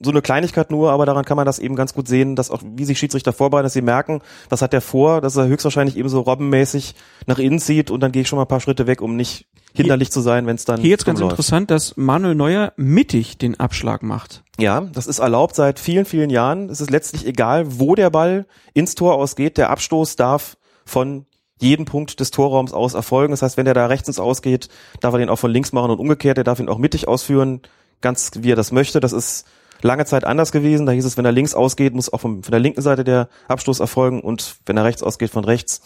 So 0.00 0.10
eine 0.10 0.22
Kleinigkeit 0.22 0.70
nur, 0.70 0.92
aber 0.92 1.06
daran 1.06 1.24
kann 1.24 1.36
man 1.36 1.44
das 1.44 1.58
eben 1.58 1.74
ganz 1.74 1.92
gut 1.92 2.06
sehen, 2.06 2.36
dass 2.36 2.52
auch, 2.52 2.62
wie 2.64 2.84
sich 2.84 2.98
Schiedsrichter 2.98 3.32
vorbereiten, 3.32 3.64
dass 3.64 3.72
sie 3.72 3.82
merken, 3.82 4.22
was 4.48 4.62
hat 4.62 4.72
der 4.72 4.80
vor, 4.80 5.20
dass 5.20 5.36
er 5.36 5.48
höchstwahrscheinlich 5.48 5.96
eben 5.96 6.08
so 6.08 6.20
robbenmäßig 6.20 6.94
nach 7.26 7.40
innen 7.40 7.58
zieht 7.58 7.90
und 7.90 8.00
dann 8.00 8.12
gehe 8.12 8.22
ich 8.22 8.28
schon 8.28 8.36
mal 8.36 8.44
ein 8.44 8.48
paar 8.48 8.60
Schritte 8.60 8.86
weg, 8.86 9.02
um 9.02 9.16
nicht 9.16 9.48
hinderlich 9.74 10.10
zu 10.10 10.20
sein, 10.20 10.46
wenn 10.46 10.56
es 10.56 10.64
dann 10.64 10.80
Hier 10.80 10.90
jetzt 10.90 11.04
ganz 11.04 11.20
läuft. 11.20 11.32
interessant, 11.32 11.70
dass 11.70 11.96
Manuel 11.96 12.34
Neuer 12.34 12.72
mittig 12.76 13.38
den 13.38 13.58
Abschlag 13.60 14.02
macht. 14.02 14.42
Ja, 14.58 14.80
das 14.80 15.06
ist 15.06 15.20
erlaubt 15.20 15.54
seit 15.54 15.78
vielen, 15.78 16.04
vielen 16.04 16.30
Jahren. 16.30 16.68
Es 16.68 16.80
ist 16.80 16.90
letztlich 16.90 17.26
egal, 17.26 17.78
wo 17.78 17.94
der 17.94 18.10
Ball 18.10 18.46
ins 18.74 18.94
Tor 18.94 19.14
ausgeht. 19.14 19.56
Der 19.56 19.70
Abstoß 19.70 20.16
darf 20.16 20.56
von 20.84 21.26
jedem 21.60 21.84
Punkt 21.84 22.20
des 22.20 22.30
Torraums 22.30 22.72
aus 22.72 22.94
erfolgen. 22.94 23.32
Das 23.32 23.42
heißt, 23.42 23.56
wenn 23.56 23.64
der 23.64 23.74
da 23.74 23.86
rechts 23.86 24.08
ins 24.08 24.20
Ausgeht, 24.20 24.68
darf 25.00 25.14
er 25.14 25.18
den 25.18 25.28
auch 25.28 25.38
von 25.38 25.50
links 25.50 25.72
machen 25.72 25.90
und 25.90 25.98
umgekehrt. 25.98 26.38
Er 26.38 26.44
darf 26.44 26.60
ihn 26.60 26.68
auch 26.68 26.78
mittig 26.78 27.08
ausführen, 27.08 27.62
ganz 28.00 28.32
wie 28.40 28.52
er 28.52 28.56
das 28.56 28.72
möchte. 28.72 29.00
Das 29.00 29.12
ist 29.12 29.46
lange 29.82 30.04
Zeit 30.06 30.24
anders 30.24 30.52
gewesen. 30.52 30.86
Da 30.86 30.92
hieß 30.92 31.04
es, 31.04 31.16
wenn 31.16 31.24
er 31.24 31.32
links 31.32 31.54
ausgeht, 31.54 31.94
muss 31.94 32.12
auch 32.12 32.20
vom, 32.20 32.42
von 32.42 32.50
der 32.50 32.60
linken 32.60 32.82
Seite 32.82 33.04
der 33.04 33.28
Abstoß 33.48 33.80
erfolgen 33.80 34.20
und 34.20 34.56
wenn 34.66 34.76
er 34.76 34.84
rechts 34.84 35.02
ausgeht, 35.02 35.30
von 35.30 35.44
rechts. 35.44 35.82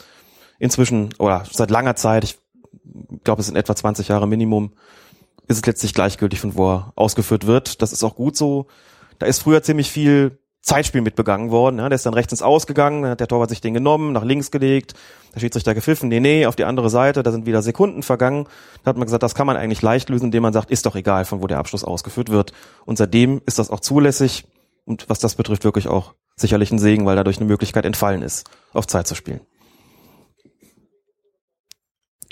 Inzwischen, 0.59 1.11
oder 1.19 1.45
seit 1.51 1.71
langer 1.71 1.97
Zeit, 1.97 2.23
ich 2.23 2.39
glaube, 3.25 3.41
es 3.41 3.47
sind 3.47 3.57
etwa 3.57 3.75
20 3.75 4.09
Jahre 4.09 4.27
Minimum, 4.27 4.73
ist 5.49 5.59
es 5.59 5.67
letztlich 5.67 5.95
gleichgültig, 5.95 6.41
von 6.41 6.57
wo 6.57 6.73
er 6.73 6.93
ausgeführt 6.95 7.47
wird. 7.47 7.83
Das 7.83 7.93
ist 7.93 8.05
auch 8.05 8.15
gut 8.15 8.37
so. 8.37 8.67
Da 9.19 9.27
ist 9.27 9.43
früher 9.43 9.63
ziemlich 9.63 9.91
viel 9.91 10.39
Zeitspiel 10.63 11.01
mit 11.01 11.17
begangen 11.17 11.51
worden. 11.51 11.79
Ja, 11.79 11.89
der 11.89 11.97
ist 11.97 12.07
dann 12.07 12.15
rechts 12.15 12.33
ins 12.33 12.43
Ausgegangen, 12.43 13.03
dann 13.03 13.11
hat 13.13 13.21
der 13.21 13.27
Torwart 13.27 13.51
sich 13.51 13.61
den 13.61 13.75
genommen, 13.75 14.13
nach 14.13 14.25
links 14.25 14.53
gelegt, 14.53 14.95
der 15.35 15.41
Schiedsrichter 15.41 15.75
gepfiffen, 15.75 16.09
nee, 16.09 16.21
nee, 16.21 16.47
auf 16.47 16.55
die 16.55 16.65
andere 16.65 16.89
Seite, 16.89 17.23
da 17.25 17.33
sind 17.33 17.47
wieder 17.47 17.63
Sekunden 17.63 18.03
vergangen. 18.05 18.47
Da 18.85 18.91
hat 18.91 18.97
man 18.97 19.07
gesagt, 19.07 19.25
das 19.25 19.35
kann 19.35 19.47
man 19.47 19.57
eigentlich 19.57 19.83
leicht 19.83 20.09
lösen, 20.09 20.27
indem 20.27 20.43
man 20.43 20.53
sagt, 20.53 20.71
ist 20.71 20.87
doch 20.87 20.95
egal, 20.95 21.25
von 21.25 21.43
wo 21.43 21.49
der 21.49 21.59
Abschluss 21.59 21.83
ausgeführt 21.83 22.31
wird. 22.31 22.53
Und 22.85 22.97
seitdem 22.97 23.43
ist 23.45 23.59
das 23.59 23.71
auch 23.71 23.81
zulässig 23.81 24.45
und 24.85 25.09
was 25.09 25.19
das 25.19 25.35
betrifft, 25.35 25.65
wirklich 25.65 25.89
auch 25.89 26.15
sicherlich 26.37 26.71
ein 26.71 26.79
Segen, 26.79 27.07
weil 27.07 27.17
dadurch 27.17 27.39
eine 27.39 27.47
Möglichkeit 27.47 27.85
entfallen 27.85 28.23
ist, 28.23 28.49
auf 28.73 28.87
Zeit 28.87 29.09
zu 29.09 29.17
spielen. 29.17 29.41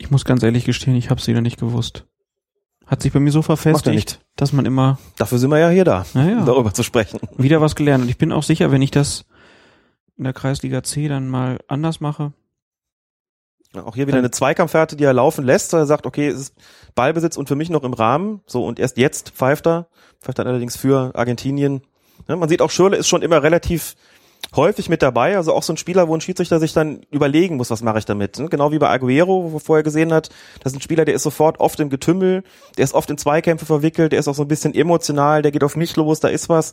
Ich 0.00 0.10
muss 0.10 0.24
ganz 0.24 0.42
ehrlich 0.42 0.64
gestehen, 0.64 0.96
ich 0.96 1.10
habe 1.10 1.20
es 1.20 1.26
wieder 1.26 1.42
nicht 1.42 1.60
gewusst. 1.60 2.06
Hat 2.86 3.02
sich 3.02 3.12
bei 3.12 3.20
mir 3.20 3.30
so 3.30 3.40
er 3.40 3.42
verfestigt, 3.42 4.20
dass 4.34 4.54
man 4.54 4.64
immer 4.64 4.98
Dafür 5.18 5.38
sind 5.38 5.50
wir 5.50 5.58
ja 5.58 5.68
hier 5.68 5.84
da, 5.84 6.06
Naja. 6.14 6.42
darüber 6.44 6.72
zu 6.72 6.82
sprechen. 6.82 7.20
wieder 7.36 7.60
was 7.60 7.76
gelernt. 7.76 8.04
Und 8.04 8.08
ich 8.08 8.16
bin 8.16 8.32
auch 8.32 8.42
sicher, 8.42 8.72
wenn 8.72 8.80
ich 8.80 8.90
das 8.90 9.26
in 10.16 10.24
der 10.24 10.32
Kreisliga 10.32 10.82
C 10.82 11.06
dann 11.06 11.28
mal 11.28 11.58
anders 11.68 12.00
mache. 12.00 12.32
Auch 13.74 13.94
hier 13.94 14.06
wieder 14.06 14.16
eine 14.18 14.30
Zweikampfhärte, 14.30 14.96
die 14.96 15.04
er 15.04 15.12
laufen 15.12 15.44
lässt. 15.44 15.74
Er 15.74 15.84
sagt, 15.84 16.06
okay, 16.06 16.28
es 16.28 16.40
ist 16.40 16.54
Ballbesitz 16.94 17.36
und 17.36 17.46
für 17.46 17.54
mich 17.54 17.68
noch 17.68 17.84
im 17.84 17.92
Rahmen. 17.92 18.40
So, 18.46 18.64
und 18.64 18.80
erst 18.80 18.96
jetzt 18.96 19.30
pfeift 19.30 19.66
er. 19.66 19.86
Pfeift 20.22 20.38
dann 20.38 20.46
allerdings 20.46 20.76
für 20.76 21.14
Argentinien. 21.14 21.82
Ja, 22.26 22.36
man 22.36 22.48
sieht 22.48 22.62
auch, 22.62 22.70
Schürle 22.70 22.96
ist 22.96 23.06
schon 23.06 23.22
immer 23.22 23.42
relativ 23.42 23.94
häufig 24.56 24.88
mit 24.88 25.02
dabei. 25.02 25.36
Also 25.36 25.52
auch 25.52 25.62
so 25.62 25.72
ein 25.72 25.76
Spieler, 25.76 26.08
wo 26.08 26.14
ein 26.14 26.20
Schiedsrichter 26.20 26.60
sich 26.60 26.72
dann 26.72 27.00
überlegen 27.10 27.56
muss, 27.56 27.70
was 27.70 27.82
mache 27.82 27.98
ich 27.98 28.04
damit. 28.04 28.38
ne? 28.38 28.48
Genau 28.48 28.72
wie 28.72 28.78
bei 28.78 28.88
Aguero, 28.88 29.44
wo 29.44 29.52
wir 29.54 29.60
vorher 29.60 29.82
gesehen 29.82 30.12
hat. 30.12 30.30
Das 30.62 30.72
ist 30.72 30.78
ein 30.78 30.82
Spieler, 30.82 31.04
der 31.04 31.14
ist 31.14 31.22
sofort 31.22 31.60
oft 31.60 31.80
im 31.80 31.90
Getümmel. 31.90 32.42
Der 32.76 32.84
ist 32.84 32.94
oft 32.94 33.10
in 33.10 33.18
Zweikämpfe 33.18 33.66
verwickelt. 33.66 34.12
Der 34.12 34.18
ist 34.18 34.28
auch 34.28 34.34
so 34.34 34.42
ein 34.42 34.48
bisschen 34.48 34.74
emotional. 34.74 35.42
Der 35.42 35.52
geht 35.52 35.64
auf 35.64 35.76
mich 35.76 35.96
los. 35.96 36.20
Da 36.20 36.28
ist 36.28 36.48
was. 36.48 36.72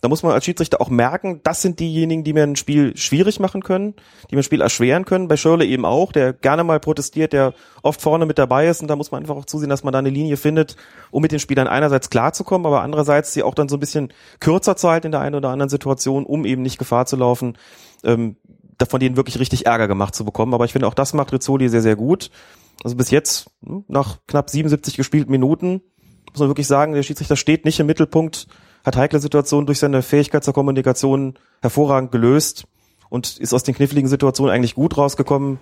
Da 0.00 0.08
muss 0.08 0.22
man 0.22 0.32
als 0.32 0.44
Schiedsrichter 0.44 0.80
auch 0.80 0.90
merken, 0.90 1.40
das 1.42 1.60
sind 1.60 1.80
diejenigen, 1.80 2.22
die 2.22 2.32
mir 2.32 2.44
ein 2.44 2.54
Spiel 2.54 2.96
schwierig 2.96 3.40
machen 3.40 3.62
können, 3.62 3.94
die 4.30 4.36
mir 4.36 4.40
ein 4.40 4.44
Spiel 4.44 4.60
erschweren 4.60 5.04
können. 5.04 5.26
Bei 5.26 5.36
Schirle 5.36 5.64
eben 5.64 5.84
auch, 5.84 6.12
der 6.12 6.32
gerne 6.32 6.62
mal 6.62 6.78
protestiert, 6.78 7.32
der 7.32 7.52
oft 7.82 8.00
vorne 8.00 8.24
mit 8.24 8.38
dabei 8.38 8.68
ist 8.68 8.80
und 8.80 8.88
da 8.88 8.94
muss 8.94 9.10
man 9.10 9.22
einfach 9.22 9.36
auch 9.36 9.44
zusehen, 9.44 9.68
dass 9.68 9.82
man 9.82 9.92
da 9.92 9.98
eine 9.98 10.10
Linie 10.10 10.36
findet, 10.36 10.76
um 11.10 11.22
mit 11.22 11.32
den 11.32 11.40
Spielern 11.40 11.66
einerseits 11.66 12.10
klarzukommen, 12.10 12.66
aber 12.66 12.82
andererseits 12.82 13.32
sie 13.32 13.42
auch 13.42 13.54
dann 13.54 13.68
so 13.68 13.76
ein 13.76 13.80
bisschen 13.80 14.12
kürzer 14.38 14.76
zu 14.76 14.88
halten 14.88 15.06
in 15.06 15.12
der 15.12 15.20
einen 15.20 15.34
oder 15.34 15.48
anderen 15.48 15.70
Situation, 15.70 16.24
um 16.24 16.44
eben 16.44 16.62
nicht 16.62 16.78
Gefahr 16.78 17.06
zu 17.06 17.16
laufen, 17.16 17.58
ähm, 18.04 18.36
von 18.88 19.00
denen 19.00 19.16
wirklich 19.16 19.40
richtig 19.40 19.66
Ärger 19.66 19.88
gemacht 19.88 20.14
zu 20.14 20.24
bekommen. 20.24 20.54
Aber 20.54 20.64
ich 20.64 20.72
finde 20.72 20.86
auch 20.86 20.94
das 20.94 21.12
macht 21.12 21.32
Rizzoli 21.32 21.68
sehr, 21.68 21.82
sehr 21.82 21.96
gut. 21.96 22.30
Also 22.84 22.96
bis 22.96 23.10
jetzt, 23.10 23.50
hm, 23.64 23.84
nach 23.88 24.18
knapp 24.28 24.48
77 24.50 24.96
gespielten 24.96 25.32
Minuten, 25.32 25.82
muss 26.30 26.38
man 26.38 26.48
wirklich 26.48 26.68
sagen, 26.68 26.92
der 26.92 27.02
Schiedsrichter 27.02 27.34
steht 27.34 27.64
nicht 27.64 27.80
im 27.80 27.86
Mittelpunkt, 27.86 28.46
hat 28.88 28.96
heikle 28.96 29.20
Situationen 29.20 29.66
durch 29.66 29.78
seine 29.78 30.02
Fähigkeit 30.02 30.42
zur 30.42 30.54
Kommunikation 30.54 31.34
hervorragend 31.62 32.10
gelöst 32.10 32.66
und 33.08 33.38
ist 33.38 33.54
aus 33.54 33.62
den 33.62 33.74
kniffligen 33.74 34.08
Situationen 34.08 34.52
eigentlich 34.52 34.74
gut 34.74 34.96
rausgekommen. 34.96 35.58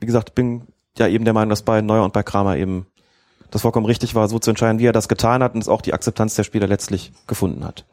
Wie 0.00 0.06
gesagt, 0.06 0.34
bin 0.34 0.66
ja 0.98 1.06
eben 1.06 1.24
der 1.24 1.34
Meinung, 1.34 1.50
dass 1.50 1.62
bei 1.62 1.80
Neuer 1.80 2.04
und 2.04 2.12
bei 2.12 2.22
Kramer 2.22 2.56
eben 2.56 2.86
das 3.50 3.62
vollkommen 3.62 3.86
richtig 3.86 4.14
war, 4.14 4.28
so 4.28 4.38
zu 4.38 4.50
entscheiden, 4.50 4.78
wie 4.78 4.86
er 4.86 4.92
das 4.92 5.08
getan 5.08 5.42
hat 5.42 5.54
und 5.54 5.60
es 5.60 5.68
auch 5.68 5.82
die 5.82 5.92
Akzeptanz 5.92 6.34
der 6.34 6.44
Spieler 6.44 6.66
letztlich 6.66 7.12
gefunden 7.26 7.64
hat. 7.64 7.84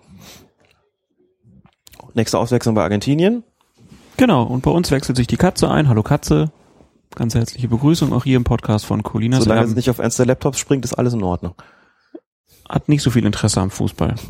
Nächste 2.14 2.40
Auswechslung 2.40 2.76
bei 2.76 2.84
Argentinien. 2.84 3.44
Genau, 4.18 4.44
und 4.44 4.64
bei 4.64 4.72
uns 4.72 4.90
wechselt 4.90 5.18
sich 5.18 5.28
die 5.28 5.38
Katze 5.38 5.70
ein. 5.70 5.88
Hallo 5.88 6.02
Katze. 6.04 6.52
Ganz 7.16 7.36
herzliche 7.36 7.68
Begrüßung 7.68 8.14
auch 8.14 8.24
hier 8.24 8.38
im 8.38 8.44
Podcast 8.44 8.86
von 8.86 9.04
Colinas 9.04 9.44
Solange 9.44 9.66
es 9.66 9.76
nicht 9.76 9.90
auf 9.90 10.00
eins 10.00 10.18
der 10.18 10.26
Laptops 10.26 10.60
springt, 10.60 10.86
ist 10.86 10.94
alles 10.94 11.14
in 11.14 11.24
Ordnung. 11.24 11.56
Hat 12.68 12.89
nicht 12.89 13.02
so 13.02 13.11
viel 13.11 13.26
Interesse 13.26 13.61
am 13.61 13.72
Fußball. 13.72 14.15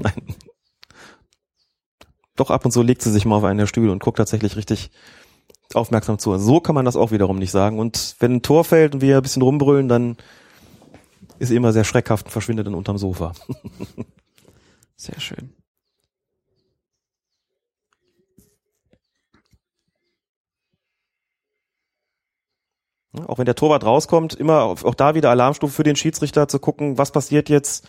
doch 2.36 2.52
ab 2.52 2.66
und 2.66 2.72
zu 2.72 2.82
legt 2.82 3.02
sie 3.02 3.12
sich 3.12 3.26
mal 3.26 3.38
auf 3.38 3.44
einen 3.44 3.60
der 3.60 3.68
Stühle 3.68 3.92
und 3.92 4.04
guckt 4.04 4.18
tatsächlich 4.18 4.56
richtig 4.56 4.92
aufmerksam 5.74 6.20
zu. 6.20 6.38
So 6.38 6.60
kann 6.60 6.76
man 6.76 6.86
das 6.86 6.96
auch 6.96 7.12
wiederum 7.12 7.40
nicht 7.40 7.52
sagen. 7.52 7.80
Und 7.80 8.16
wenn 8.20 8.36
ein 8.36 8.42
Tor 8.42 8.64
fällt 8.64 8.96
und 8.96 9.02
wir 9.02 9.18
ein 9.18 9.24
bisschen 9.24 9.42
rumbrüllen, 9.42 9.90
dann 9.90 10.18
ist 11.40 11.52
immer 11.52 11.74
sehr 11.74 11.84
schreckhaft 11.84 12.28
und 12.28 12.32
verschwindet 12.32 12.68
dann 12.68 12.76
unterm 12.76 12.98
Sofa. 12.98 13.34
Sehr 14.96 15.20
schön. 15.20 15.54
Auch 23.28 23.38
wenn 23.38 23.46
der 23.46 23.56
Torwart 23.56 23.84
rauskommt, 23.84 24.34
immer 24.34 24.64
auch 24.64 24.96
da 24.96 25.16
wieder 25.16 25.30
Alarmstufe 25.30 25.74
für 25.74 25.84
den 25.84 25.96
Schiedsrichter 25.96 26.48
zu 26.48 26.60
gucken, 26.60 26.98
was 26.98 27.12
passiert 27.12 27.50
jetzt. 27.50 27.88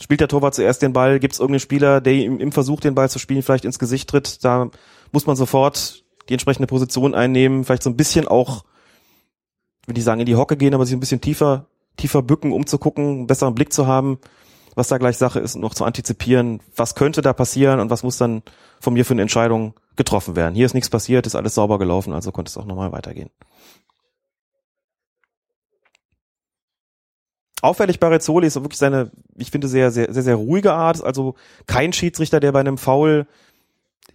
Spielt 0.00 0.20
der 0.20 0.28
Torwart 0.28 0.54
zuerst 0.54 0.82
den 0.82 0.92
Ball? 0.92 1.18
Gibt 1.18 1.34
es 1.34 1.40
irgendeinen 1.40 1.60
Spieler, 1.60 2.00
der 2.00 2.12
ihm 2.12 2.38
im 2.38 2.52
Versuch, 2.52 2.80
den 2.80 2.94
Ball 2.94 3.08
zu 3.08 3.18
spielen, 3.18 3.42
vielleicht 3.42 3.64
ins 3.64 3.78
Gesicht 3.78 4.10
tritt? 4.10 4.44
Da 4.44 4.70
muss 5.12 5.26
man 5.26 5.36
sofort 5.36 6.04
die 6.28 6.34
entsprechende 6.34 6.66
Position 6.66 7.14
einnehmen, 7.14 7.64
vielleicht 7.64 7.82
so 7.82 7.90
ein 7.90 7.96
bisschen 7.96 8.28
auch, 8.28 8.64
will 9.86 9.96
ich 9.96 10.04
sagen, 10.04 10.20
in 10.20 10.26
die 10.26 10.36
Hocke 10.36 10.56
gehen, 10.56 10.74
aber 10.74 10.84
sich 10.84 10.94
ein 10.94 11.00
bisschen 11.00 11.20
tiefer, 11.20 11.66
tiefer 11.96 12.22
bücken, 12.22 12.52
um 12.52 12.66
zu 12.66 12.78
gucken, 12.78 13.04
einen 13.04 13.26
besseren 13.26 13.54
Blick 13.54 13.72
zu 13.72 13.86
haben, 13.86 14.18
was 14.74 14.88
da 14.88 14.98
gleich 14.98 15.16
Sache 15.16 15.40
ist 15.40 15.54
und 15.54 15.62
noch 15.62 15.74
zu 15.74 15.84
antizipieren, 15.84 16.60
was 16.74 16.94
könnte 16.94 17.22
da 17.22 17.32
passieren 17.32 17.80
und 17.80 17.88
was 17.88 18.02
muss 18.02 18.18
dann 18.18 18.42
von 18.80 18.92
mir 18.92 19.04
für 19.04 19.14
eine 19.14 19.22
Entscheidung 19.22 19.74
getroffen 19.96 20.36
werden. 20.36 20.54
Hier 20.54 20.66
ist 20.66 20.74
nichts 20.74 20.90
passiert, 20.90 21.26
ist 21.26 21.36
alles 21.36 21.54
sauber 21.54 21.78
gelaufen, 21.78 22.12
also 22.12 22.32
konnte 22.32 22.50
es 22.50 22.58
auch 22.58 22.66
nochmal 22.66 22.92
weitergehen. 22.92 23.30
Auffällig 27.66 28.00
bei 28.00 28.08
Rezzoli 28.08 28.46
ist 28.46 28.56
wirklich 28.56 28.78
seine, 28.78 29.10
ich 29.36 29.50
finde, 29.50 29.68
sehr, 29.68 29.90
sehr, 29.90 30.12
sehr, 30.12 30.22
sehr 30.22 30.36
ruhige 30.36 30.72
Art. 30.72 31.02
Also 31.02 31.34
kein 31.66 31.92
Schiedsrichter, 31.92 32.40
der 32.40 32.52
bei 32.52 32.60
einem 32.60 32.78
Foul 32.78 33.26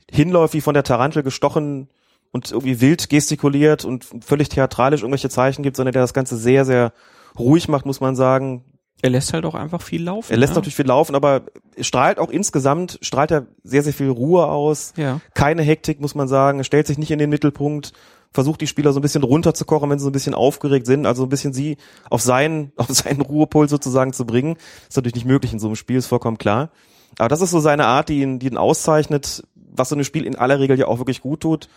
hinläuft, 0.10 0.54
wie 0.54 0.62
von 0.62 0.74
der 0.74 0.84
Tarantel 0.84 1.24
gestochen 1.24 1.90
und 2.32 2.52
irgendwie 2.52 2.82
wild 2.82 3.10
gestikuliert 3.10 3.86
und 3.86 4.08
völlig 4.22 4.50
theatralisch 4.50 5.02
irgendwelche 5.02 5.30
Zeichen 5.30 5.64
gibt, 5.64 5.76
sondern 5.76 5.94
der 5.94 6.02
das 6.02 6.14
Ganze 6.14 6.38
sehr, 6.38 6.66
sehr 6.66 6.94
ruhig 7.38 7.68
macht, 7.68 7.86
muss 7.86 8.00
man 8.00 8.16
sagen. 8.16 8.64
Er 9.02 9.10
lässt 9.10 9.34
halt 9.34 9.46
auch 9.46 9.56
einfach 9.56 9.82
viel 9.82 10.04
laufen. 10.04 10.32
Er 10.32 10.38
lässt 10.38 10.52
ja. 10.52 10.56
natürlich 10.56 10.76
viel 10.76 10.88
laufen, 10.88 11.16
aber 11.16 11.42
strahlt 11.80 12.20
auch 12.20 12.30
insgesamt, 12.30 13.00
strahlt 13.02 13.32
er 13.32 13.48
sehr, 13.64 13.84
sehr 13.84 13.94
viel 13.94 14.10
Ruhe 14.10 14.46
aus. 14.46 14.94
Ja. 14.96 15.20
Keine 15.34 15.64
Hektik, 15.64 16.00
muss 16.00 16.16
man 16.16 16.28
sagen. 16.28 16.60
Er 16.60 16.64
stellt 16.64 16.88
sich 16.88 16.98
nicht 16.98 17.12
in 17.12 17.20
den 17.20 17.30
Mittelpunkt, 17.30 17.94
versucht 18.32 18.62
die 18.62 18.68
Spieler 18.68 18.94
so 18.94 19.00
ein 19.00 19.02
bisschen 19.02 19.24
runterzukochen, 19.24 19.90
wenn 19.90 20.00
sie 20.00 20.04
so 20.04 20.10
ein 20.10 20.14
bisschen 20.14 20.34
aufgeregt 20.34 20.86
sind, 20.86 21.06
also 21.06 21.24
ein 21.24 21.30
bisschen 21.30 21.54
sie 21.54 21.78
auf 22.10 22.22
seinen, 22.22 22.72
auf 22.78 22.88
seinen 22.88 23.22
Ruhepol 23.22 23.70
sozusagen 23.70 24.14
zu 24.14 24.26
bringen. 24.26 24.58
Ist 24.88 24.96
natürlich 24.96 25.16
nicht 25.16 25.28
möglich 25.28 25.54
in 25.54 25.60
so 25.60 25.68
einem 25.68 25.76
Spiel, 25.76 25.98
ist 25.98 26.08
vollkommen 26.08 26.38
klar. 26.38 26.70
Aber 27.18 27.28
das 27.28 27.42
ist 27.42 27.52
so 27.52 27.60
seine 27.60 27.86
Art, 27.86 28.10
die 28.10 28.22
ihn, 28.22 28.40
die 28.40 28.48
ihn 28.48 28.58
auszeichnet, 28.58 29.44
was 29.56 29.90
so 29.90 29.96
ein 29.96 30.04
Spiel 30.04 30.26
in 30.26 30.38
aller 30.38 30.60
Regel 30.60 30.80
ja 30.80 30.88
auch 30.88 31.00
wirklich 31.00 31.22
gut 31.22 31.42
tut. 31.42 31.68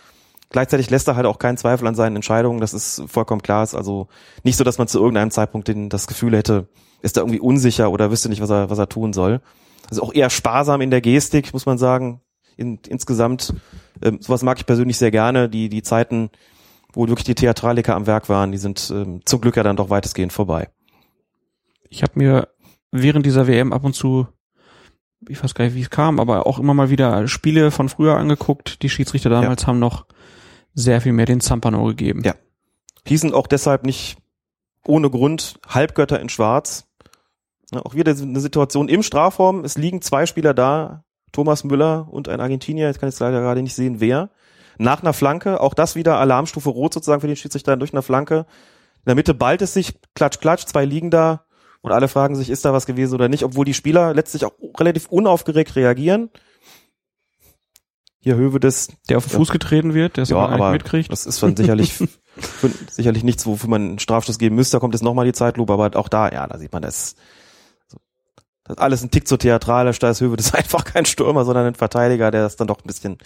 Gleichzeitig 0.50 0.90
lässt 0.90 1.08
er 1.08 1.16
halt 1.16 1.26
auch 1.26 1.38
keinen 1.38 1.56
Zweifel 1.56 1.88
an 1.88 1.96
seinen 1.96 2.16
Entscheidungen, 2.16 2.60
das 2.60 2.74
ist 2.74 3.02
vollkommen 3.06 3.42
klar. 3.42 3.64
Ist 3.64 3.74
also 3.74 4.06
nicht 4.44 4.56
so, 4.56 4.62
dass 4.62 4.78
man 4.78 4.86
zu 4.86 5.00
irgendeinem 5.00 5.32
Zeitpunkt 5.32 5.66
den, 5.66 5.88
das 5.88 6.06
Gefühl 6.06 6.36
hätte, 6.36 6.68
ist 7.02 7.16
er 7.16 7.22
irgendwie 7.22 7.40
unsicher 7.40 7.90
oder 7.90 8.10
wüsste 8.10 8.28
nicht, 8.28 8.40
was 8.40 8.50
er, 8.50 8.70
was 8.70 8.78
er 8.78 8.88
tun 8.88 9.12
soll. 9.12 9.40
Also 9.90 10.02
auch 10.02 10.14
eher 10.14 10.30
sparsam 10.30 10.80
in 10.80 10.90
der 10.90 11.00
Gestik, 11.00 11.52
muss 11.52 11.66
man 11.66 11.78
sagen. 11.78 12.20
In, 12.56 12.78
insgesamt, 12.88 13.52
ähm, 14.02 14.18
sowas 14.20 14.42
mag 14.42 14.58
ich 14.58 14.66
persönlich 14.66 14.98
sehr 14.98 15.10
gerne. 15.10 15.48
Die, 15.48 15.68
die 15.68 15.82
Zeiten, 15.82 16.30
wo 16.92 17.08
wirklich 17.08 17.24
die 17.24 17.34
Theatraliker 17.34 17.94
am 17.94 18.06
Werk 18.06 18.28
waren, 18.28 18.52
die 18.52 18.58
sind 18.58 18.90
ähm, 18.94 19.20
zum 19.24 19.40
Glück 19.40 19.56
ja 19.56 19.62
dann 19.62 19.76
doch 19.76 19.90
weitestgehend 19.90 20.32
vorbei. 20.32 20.68
Ich 21.88 22.02
habe 22.02 22.12
mir 22.16 22.48
während 22.90 23.26
dieser 23.26 23.46
WM 23.46 23.72
ab 23.72 23.84
und 23.84 23.94
zu, 23.94 24.26
ich 25.28 25.42
weiß 25.42 25.54
gar 25.54 25.64
nicht, 25.64 25.74
wie 25.74 25.82
es 25.82 25.90
kam, 25.90 26.20
aber 26.20 26.46
auch 26.46 26.58
immer 26.58 26.74
mal 26.74 26.90
wieder 26.90 27.26
Spiele 27.28 27.70
von 27.70 27.88
früher 27.88 28.16
angeguckt. 28.16 28.82
Die 28.82 28.90
Schiedsrichter 28.90 29.30
damals 29.30 29.66
haben 29.66 29.78
noch 29.78 30.06
sehr 30.74 31.00
viel 31.00 31.12
mehr 31.12 31.26
den 31.26 31.40
Zampano 31.40 31.84
gegeben. 31.86 32.22
Ja. 32.24 32.34
Hießen 33.06 33.32
auch 33.32 33.46
deshalb 33.46 33.84
nicht 33.84 34.16
ohne 34.86 35.10
Grund 35.10 35.60
Halbgötter 35.68 36.20
in 36.20 36.28
Schwarz. 36.28 36.86
Ja, 37.72 37.80
auch 37.84 37.94
wieder 37.94 38.12
eine 38.12 38.40
Situation 38.40 38.88
im 38.88 39.02
Strafraum. 39.02 39.64
Es 39.64 39.76
liegen 39.76 40.02
zwei 40.02 40.26
Spieler 40.26 40.54
da, 40.54 41.03
Thomas 41.34 41.64
Müller 41.64 42.08
und 42.10 42.28
ein 42.28 42.40
Argentinier. 42.40 42.86
Jetzt 42.86 43.00
kann 43.00 43.08
ich 43.08 43.18
leider 43.18 43.40
gerade 43.40 43.62
nicht 43.62 43.74
sehen, 43.74 44.00
wer. 44.00 44.30
Nach 44.78 45.02
einer 45.02 45.12
Flanke, 45.12 45.60
auch 45.60 45.74
das 45.74 45.94
wieder 45.94 46.18
Alarmstufe 46.18 46.70
Rot 46.70 46.94
sozusagen 46.94 47.20
für 47.20 47.26
den 47.26 47.36
Schiedsrichter 47.36 47.76
durch 47.76 47.92
eine 47.92 48.02
Flanke. 48.02 48.46
In 48.98 49.08
der 49.08 49.14
Mitte 49.14 49.34
ballt 49.34 49.62
es 49.62 49.74
sich, 49.74 49.94
klatsch, 50.14 50.40
klatsch, 50.40 50.64
zwei 50.64 50.84
liegen 50.84 51.10
da 51.10 51.44
und 51.82 51.92
alle 51.92 52.08
fragen 52.08 52.34
sich, 52.34 52.48
ist 52.48 52.64
da 52.64 52.72
was 52.72 52.86
gewesen 52.86 53.14
oder 53.14 53.28
nicht, 53.28 53.44
obwohl 53.44 53.66
die 53.66 53.74
Spieler 53.74 54.14
letztlich 54.14 54.46
auch 54.46 54.52
relativ 54.80 55.08
unaufgeregt 55.08 55.76
reagieren. 55.76 56.30
Hier 58.20 58.36
Höwe 58.36 58.58
des, 58.58 58.88
Der 59.10 59.18
auf 59.18 59.26
den 59.26 59.36
Fuß 59.36 59.50
getreten 59.50 59.92
wird, 59.92 60.16
der 60.16 60.22
es 60.22 60.30
ja, 60.30 60.38
aber 60.38 60.70
mitkriegt. 60.70 61.12
das 61.12 61.26
ist 61.26 61.42
dann 61.42 61.54
sicherlich, 61.56 62.02
sicherlich 62.90 63.22
nichts, 63.22 63.44
wofür 63.44 63.68
man 63.68 63.82
einen 63.82 63.98
Strafstoß 63.98 64.38
geben 64.38 64.56
müsste. 64.56 64.76
Da 64.76 64.80
kommt 64.80 64.94
jetzt 64.94 65.02
nochmal 65.02 65.26
die 65.26 65.34
Zeitlupe, 65.34 65.74
aber 65.74 65.94
auch 65.94 66.08
da, 66.08 66.30
ja, 66.30 66.46
da 66.46 66.56
sieht 66.56 66.72
man 66.72 66.80
das. 66.80 67.16
Das 68.64 68.76
ist 68.76 68.82
alles 68.82 69.02
ein 69.02 69.10
Tick 69.10 69.28
zu 69.28 69.36
theatralisch, 69.36 69.98
da 69.98 70.10
ist 70.10 70.20
Höwe 70.20 70.36
das 70.36 70.46
ist 70.46 70.54
einfach 70.54 70.84
kein 70.84 71.04
Stürmer, 71.04 71.44
sondern 71.44 71.66
ein 71.66 71.74
Verteidiger, 71.74 72.30
der 72.30 72.42
das 72.42 72.56
dann 72.56 72.66
doch 72.66 72.78
ein 72.78 72.86
bisschen 72.86 73.18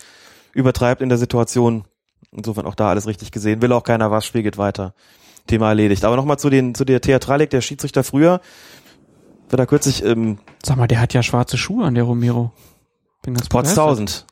übertreibt 0.53 1.01
in 1.01 1.09
der 1.09 1.19
Situation. 1.19 1.85
Insofern 2.31 2.67
auch 2.67 2.75
da 2.75 2.91
alles 2.91 3.07
richtig 3.07 3.31
gesehen. 3.31 3.63
Will 3.63 3.73
auch 3.73 3.85
keiner 3.85 4.11
was, 4.11 4.27
Spiel 4.27 4.43
geht 4.43 4.59
weiter. 4.59 4.95
Thema 5.47 5.69
erledigt. 5.69 6.05
Aber 6.05 6.17
nochmal 6.17 6.39
zu 6.39 6.51
den, 6.51 6.75
zu 6.75 6.85
der 6.85 7.01
Theatralik 7.01 7.51
der 7.51 7.63
Schiedsrichter 7.63 8.05
früher. 8.05 8.41
Wird 9.49 9.59
da 9.59 9.65
kürzlich, 9.65 10.05
ähm, 10.05 10.39
Sag 10.63 10.77
mal, 10.77 10.89
der 10.89 11.01
hat 11.01 11.15
ja 11.15 11.23
schwarze 11.23 11.57
Schuhe 11.57 11.87
an 11.87 11.95
der 11.95 12.05
Romero. 12.05 12.53
Bin 13.23 13.35
ganz 13.35 13.49
begeistert. 13.49 13.77
Potztausend. 13.77 14.27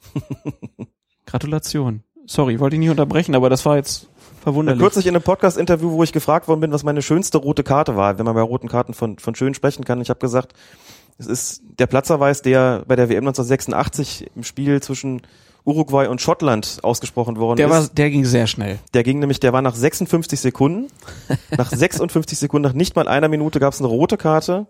Gratulation. 1.27 2.03
Sorry, 2.27 2.61
wollte 2.61 2.77
ich 2.77 2.81
nicht 2.81 2.91
unterbrechen, 2.91 3.35
aber 3.35 3.49
das 3.49 3.65
war 3.65 3.77
jetzt 3.77 4.09
verwunderlich. 4.43 4.81
Kürzlich 4.81 5.07
in 5.07 5.15
einem 5.15 5.23
Podcast-Interview, 5.23 5.91
wo 5.91 6.03
ich 6.03 6.13
gefragt 6.13 6.49
worden 6.49 6.61
bin, 6.61 6.73
was 6.73 6.83
meine 6.83 7.01
schönste 7.01 7.39
rote 7.39 7.63
Karte 7.63 7.97
war, 7.97 8.19
wenn 8.19 8.27
man 8.27 8.35
bei 8.35 8.43
roten 8.43 8.69
Karten 8.69 8.95
von, 8.95 9.19
von 9.19 9.35
schön 9.35 9.55
sprechen 9.55 9.85
kann. 9.85 10.01
Ich 10.01 10.11
habe 10.11 10.21
gesagt, 10.21 10.53
es 11.19 11.27
ist 11.27 11.63
der 11.79 11.87
Platzerweis, 11.87 12.43
der 12.43 12.85
bei 12.87 12.97
der 12.97 13.09
WM 13.09 13.27
1986 13.27 14.31
im 14.35 14.43
Spiel 14.43 14.83
zwischen 14.83 15.23
Uruguay 15.65 16.07
und 16.07 16.21
Schottland 16.21 16.79
ausgesprochen 16.83 17.39
worden 17.39 17.57
der, 17.57 17.67
ist. 17.67 17.73
war, 17.73 17.89
der 17.89 18.11
ging 18.11 18.25
sehr 18.25 18.47
schnell. 18.47 18.79
Der 18.95 19.03
ging 19.03 19.19
nämlich, 19.19 19.41
der 19.41 19.53
war 19.53 19.63
nach 19.63 19.75
56 19.75 20.39
Sekunden. 20.39 20.89
nach 21.57 21.71
56 21.71 22.39
Sekunden, 22.39 22.69
nach 22.69 22.75
nicht 22.75 22.95
mal 22.95 23.09
einer 23.09 23.29
Minute 23.29 23.59
gab 23.59 23.73
es 23.73 23.81
eine 23.81 23.89
rote 23.89 24.17
Karte 24.17 24.67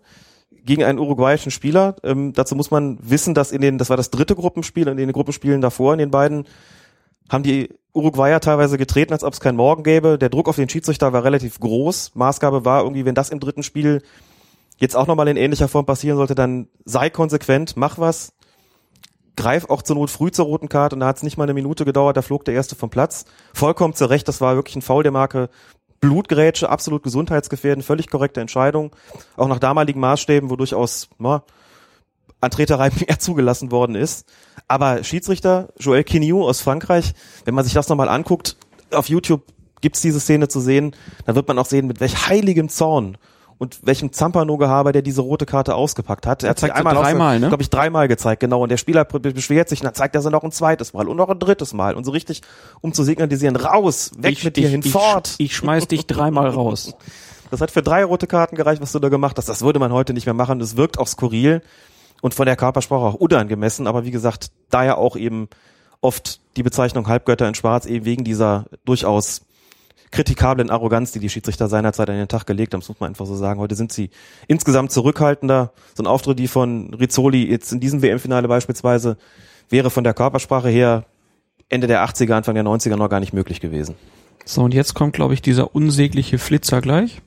gegen 0.64 0.84
einen 0.84 0.98
uruguayischen 0.98 1.50
Spieler. 1.50 1.96
Ähm, 2.02 2.32
dazu 2.32 2.56
muss 2.56 2.70
man 2.70 2.98
wissen, 3.02 3.34
dass 3.34 3.52
in 3.52 3.60
den, 3.60 3.76
das 3.76 3.90
war 3.90 3.96
das 3.96 4.10
dritte 4.10 4.34
Gruppenspiel, 4.34 4.88
in 4.88 4.96
den 4.96 5.12
Gruppenspielen 5.12 5.60
davor, 5.60 5.92
in 5.92 5.98
den 5.98 6.10
beiden, 6.10 6.46
haben 7.28 7.42
die 7.42 7.68
Uruguayer 7.92 8.40
teilweise 8.40 8.78
getreten, 8.78 9.12
als 9.12 9.24
ob 9.24 9.34
es 9.34 9.40
keinen 9.40 9.56
Morgen 9.56 9.82
gäbe. 9.82 10.16
Der 10.16 10.28
Druck 10.28 10.48
auf 10.48 10.56
den 10.56 10.68
Schiedsrichter 10.68 11.12
war 11.12 11.24
relativ 11.24 11.60
groß. 11.60 12.12
Maßgabe 12.14 12.64
war 12.64 12.82
irgendwie, 12.82 13.04
wenn 13.04 13.14
das 13.14 13.30
im 13.30 13.40
dritten 13.40 13.62
Spiel 13.62 14.02
jetzt 14.78 14.96
auch 14.96 15.06
nochmal 15.06 15.28
in 15.28 15.36
ähnlicher 15.36 15.68
Form 15.68 15.86
passieren 15.86 16.16
sollte, 16.16 16.34
dann 16.34 16.68
sei 16.84 17.10
konsequent, 17.10 17.76
mach 17.76 17.98
was, 17.98 18.32
greif 19.36 19.68
auch 19.68 19.82
zur 19.82 19.96
Not 19.96 20.10
früh 20.10 20.30
zur 20.30 20.46
roten 20.46 20.68
Karte 20.68 20.96
und 20.96 21.00
da 21.00 21.06
hat 21.06 21.18
es 21.18 21.22
nicht 21.22 21.36
mal 21.36 21.44
eine 21.44 21.54
Minute 21.54 21.84
gedauert, 21.84 22.16
da 22.16 22.22
flog 22.22 22.44
der 22.44 22.54
erste 22.54 22.74
vom 22.74 22.90
Platz. 22.90 23.24
Vollkommen 23.54 23.94
zurecht, 23.94 24.26
das 24.28 24.40
war 24.40 24.56
wirklich 24.56 24.76
ein 24.76 24.82
Foul 24.82 25.02
der 25.02 25.12
Marke 25.12 25.48
Blutgrätsche, 26.00 26.68
absolut 26.68 27.02
gesundheitsgefährdend, 27.02 27.84
völlig 27.84 28.10
korrekte 28.10 28.40
Entscheidung. 28.40 28.94
Auch 29.36 29.48
nach 29.48 29.58
damaligen 29.58 30.00
Maßstäben, 30.00 30.50
wo 30.50 30.56
durchaus 30.56 31.08
na, 31.18 31.42
an 32.40 32.50
Treterei 32.50 32.90
mehr 33.06 33.18
zugelassen 33.18 33.70
worden 33.70 33.94
ist. 33.94 34.26
Aber 34.68 35.02
Schiedsrichter 35.04 35.68
Joël 35.78 36.04
Quignou 36.04 36.46
aus 36.46 36.60
Frankreich, 36.60 37.14
wenn 37.44 37.54
man 37.54 37.64
sich 37.64 37.74
das 37.74 37.88
nochmal 37.88 38.08
anguckt, 38.08 38.56
auf 38.90 39.08
YouTube 39.08 39.42
gibt's 39.80 40.00
diese 40.00 40.20
Szene 40.20 40.48
zu 40.48 40.60
sehen, 40.60 40.94
dann 41.24 41.34
wird 41.34 41.48
man 41.48 41.58
auch 41.58 41.66
sehen, 41.66 41.86
mit 41.86 42.00
welch 42.00 42.28
heiligem 42.28 42.68
Zorn 42.68 43.18
und 43.58 43.78
welchem 43.86 44.12
Zampano-Gehaber 44.12 44.92
der 44.92 45.02
diese 45.02 45.22
rote 45.22 45.46
Karte 45.46 45.74
ausgepackt 45.74 46.26
hat. 46.26 46.42
Er 46.42 46.50
hat 46.50 46.58
zeigt 46.58 46.76
sie 46.76 46.82
dreimal, 46.82 47.40
ne? 47.40 47.48
glaube 47.48 47.62
ich, 47.62 47.70
dreimal 47.70 48.06
gezeigt, 48.08 48.40
genau. 48.40 48.62
Und 48.62 48.68
der 48.68 48.76
Spieler 48.76 49.04
be- 49.04 49.20
beschwert 49.20 49.68
sich 49.68 49.80
und 49.80 49.84
dann 49.86 49.94
zeigt 49.94 50.14
er 50.14 50.22
sie 50.22 50.30
noch 50.30 50.44
ein 50.44 50.52
zweites 50.52 50.92
Mal 50.92 51.08
und 51.08 51.16
noch 51.16 51.28
ein 51.30 51.38
drittes 51.38 51.72
Mal. 51.72 51.94
Und 51.94 52.04
so 52.04 52.10
richtig, 52.10 52.42
um 52.82 52.92
zu 52.92 53.02
signalisieren, 53.02 53.56
raus, 53.56 54.10
weg 54.18 54.42
mit 54.44 54.56
dir, 54.56 54.68
hinfort. 54.68 55.34
Ich, 55.38 55.46
ich 55.52 55.56
schmeiß 55.56 55.88
dich 55.88 56.06
dreimal 56.06 56.48
raus. 56.50 56.94
Das 57.48 57.60
hat 57.60 57.70
für 57.70 57.80
drei 57.80 58.02
rote 58.04 58.26
Karten 58.26 58.56
gereicht, 58.56 58.82
was 58.82 58.90
du 58.90 58.98
da 58.98 59.08
gemacht 59.08 59.38
hast. 59.38 59.48
Das 59.48 59.62
würde 59.62 59.78
man 59.78 59.92
heute 59.92 60.12
nicht 60.12 60.26
mehr 60.26 60.34
machen. 60.34 60.58
Das 60.58 60.76
wirkt 60.76 60.98
auch 60.98 61.06
skurril 61.06 61.62
und 62.20 62.34
von 62.34 62.44
der 62.44 62.56
Körpersprache 62.56 63.04
auch 63.04 63.14
unangemessen. 63.14 63.86
Aber 63.86 64.04
wie 64.04 64.10
gesagt, 64.10 64.48
daher 64.68 64.98
auch 64.98 65.14
eben 65.14 65.48
oft 66.00 66.40
die 66.56 66.64
Bezeichnung 66.64 67.06
Halbgötter 67.06 67.46
in 67.46 67.54
Schwarz 67.54 67.86
eben 67.86 68.04
wegen 68.04 68.24
dieser 68.24 68.64
durchaus 68.84 69.42
kritikablen 70.10 70.70
Arroganz, 70.70 71.12
die 71.12 71.18
die 71.18 71.28
Schiedsrichter 71.28 71.68
seinerzeit 71.68 72.08
an 72.10 72.16
den 72.16 72.28
Tag 72.28 72.46
gelegt 72.46 72.72
haben. 72.72 72.80
Das 72.80 72.88
muss 72.88 73.00
man 73.00 73.08
einfach 73.08 73.26
so 73.26 73.36
sagen. 73.36 73.60
Heute 73.60 73.74
sind 73.74 73.92
sie 73.92 74.10
insgesamt 74.46 74.92
zurückhaltender. 74.92 75.72
So 75.94 76.02
ein 76.02 76.06
Auftritt 76.06 76.38
wie 76.38 76.48
von 76.48 76.94
Rizzoli 76.94 77.44
jetzt 77.48 77.72
in 77.72 77.80
diesem 77.80 78.02
WM-Finale 78.02 78.48
beispielsweise 78.48 79.16
wäre 79.68 79.90
von 79.90 80.04
der 80.04 80.14
Körpersprache 80.14 80.68
her 80.68 81.04
Ende 81.68 81.86
der 81.86 82.04
80er, 82.04 82.32
Anfang 82.32 82.54
der 82.54 82.64
90er 82.64 82.96
noch 82.96 83.08
gar 83.08 83.20
nicht 83.20 83.32
möglich 83.32 83.60
gewesen. 83.60 83.96
So, 84.44 84.62
und 84.62 84.74
jetzt 84.74 84.94
kommt, 84.94 85.14
glaube 85.14 85.34
ich, 85.34 85.42
dieser 85.42 85.74
unsägliche 85.74 86.38
Flitzer 86.38 86.80
gleich. 86.80 87.20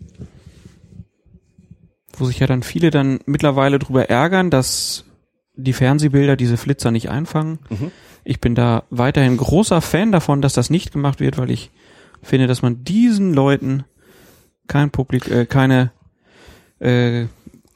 Wo 2.17 2.25
sich 2.25 2.39
ja 2.39 2.47
dann 2.47 2.63
viele 2.63 2.91
dann 2.91 3.19
mittlerweile 3.25 3.79
drüber 3.79 4.09
ärgern, 4.09 4.49
dass 4.49 5.03
die 5.55 5.73
Fernsehbilder 5.73 6.37
diese 6.37 6.57
Flitzer 6.57 6.91
nicht 6.91 7.09
einfangen. 7.09 7.59
Mhm. 7.69 7.91
Ich 8.23 8.39
bin 8.39 8.55
da 8.55 8.83
weiterhin 8.89 9.35
großer 9.35 9.81
Fan 9.81 10.11
davon, 10.11 10.41
dass 10.41 10.53
das 10.53 10.69
nicht 10.69 10.93
gemacht 10.93 11.19
wird, 11.19 11.37
weil 11.37 11.51
ich 11.51 11.71
finde, 12.21 12.47
dass 12.47 12.61
man 12.61 12.83
diesen 12.83 13.33
Leuten 13.33 13.83
kein 14.67 14.91
Publik, 14.91 15.29
äh, 15.29 15.45
keine, 15.45 15.91
äh, 16.79 17.25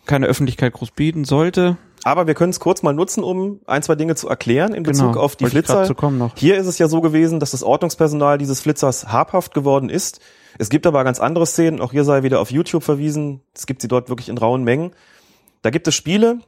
keine 0.06 0.28
Öffentlichkeit 0.28 0.74
groß 0.74 0.92
bieten 0.92 1.26
sollte. 1.26 1.78
Aber 2.04 2.28
wir 2.28 2.34
können 2.34 2.50
es 2.50 2.60
kurz 2.60 2.84
mal 2.84 2.94
nutzen, 2.94 3.24
um 3.24 3.62
ein, 3.66 3.82
zwei 3.82 3.96
Dinge 3.96 4.16
zu 4.16 4.28
erklären 4.28 4.74
in 4.74 4.84
Bezug 4.84 5.14
Genau, 5.14 5.22
auf 5.22 5.36
die 5.38 5.46
Flitzer. 5.46 5.88
Hier 6.36 6.58
ist 6.58 6.68
es 6.68 6.78
ja 6.78 6.88
so 6.90 7.00
gewesen, 7.00 7.40
dass 7.40 7.52
das 7.52 7.64
Ordnungspersonal 7.64 8.38
dieses 8.38 8.60
Flitzers 8.60 9.08
habhaft 9.08 9.54
geworden 9.54 9.90
ist. 9.90 10.20
Es 10.60 10.70
gibt 10.70 10.86
aber 10.86 11.04
ganz 11.04 11.20
andere 11.20 11.46
Szenen, 11.46 11.80
auch 11.80 11.92
hier 11.92 12.04
sei 12.04 12.24
wieder 12.24 12.42
auf 12.42 12.52
YouTube 12.52 12.84
verwiesen. 12.84 13.42
Es 13.56 13.66
gibt 13.66 13.82
sie 13.82 13.88
dort 13.88 14.10
wirklich 14.10 14.30
in 14.30 14.38
rauen 14.38 14.64
Mengen. 14.64 14.92
Da 15.62 15.70
gibt 15.70 15.88
es 15.88 15.96
Spiele, 15.96 16.40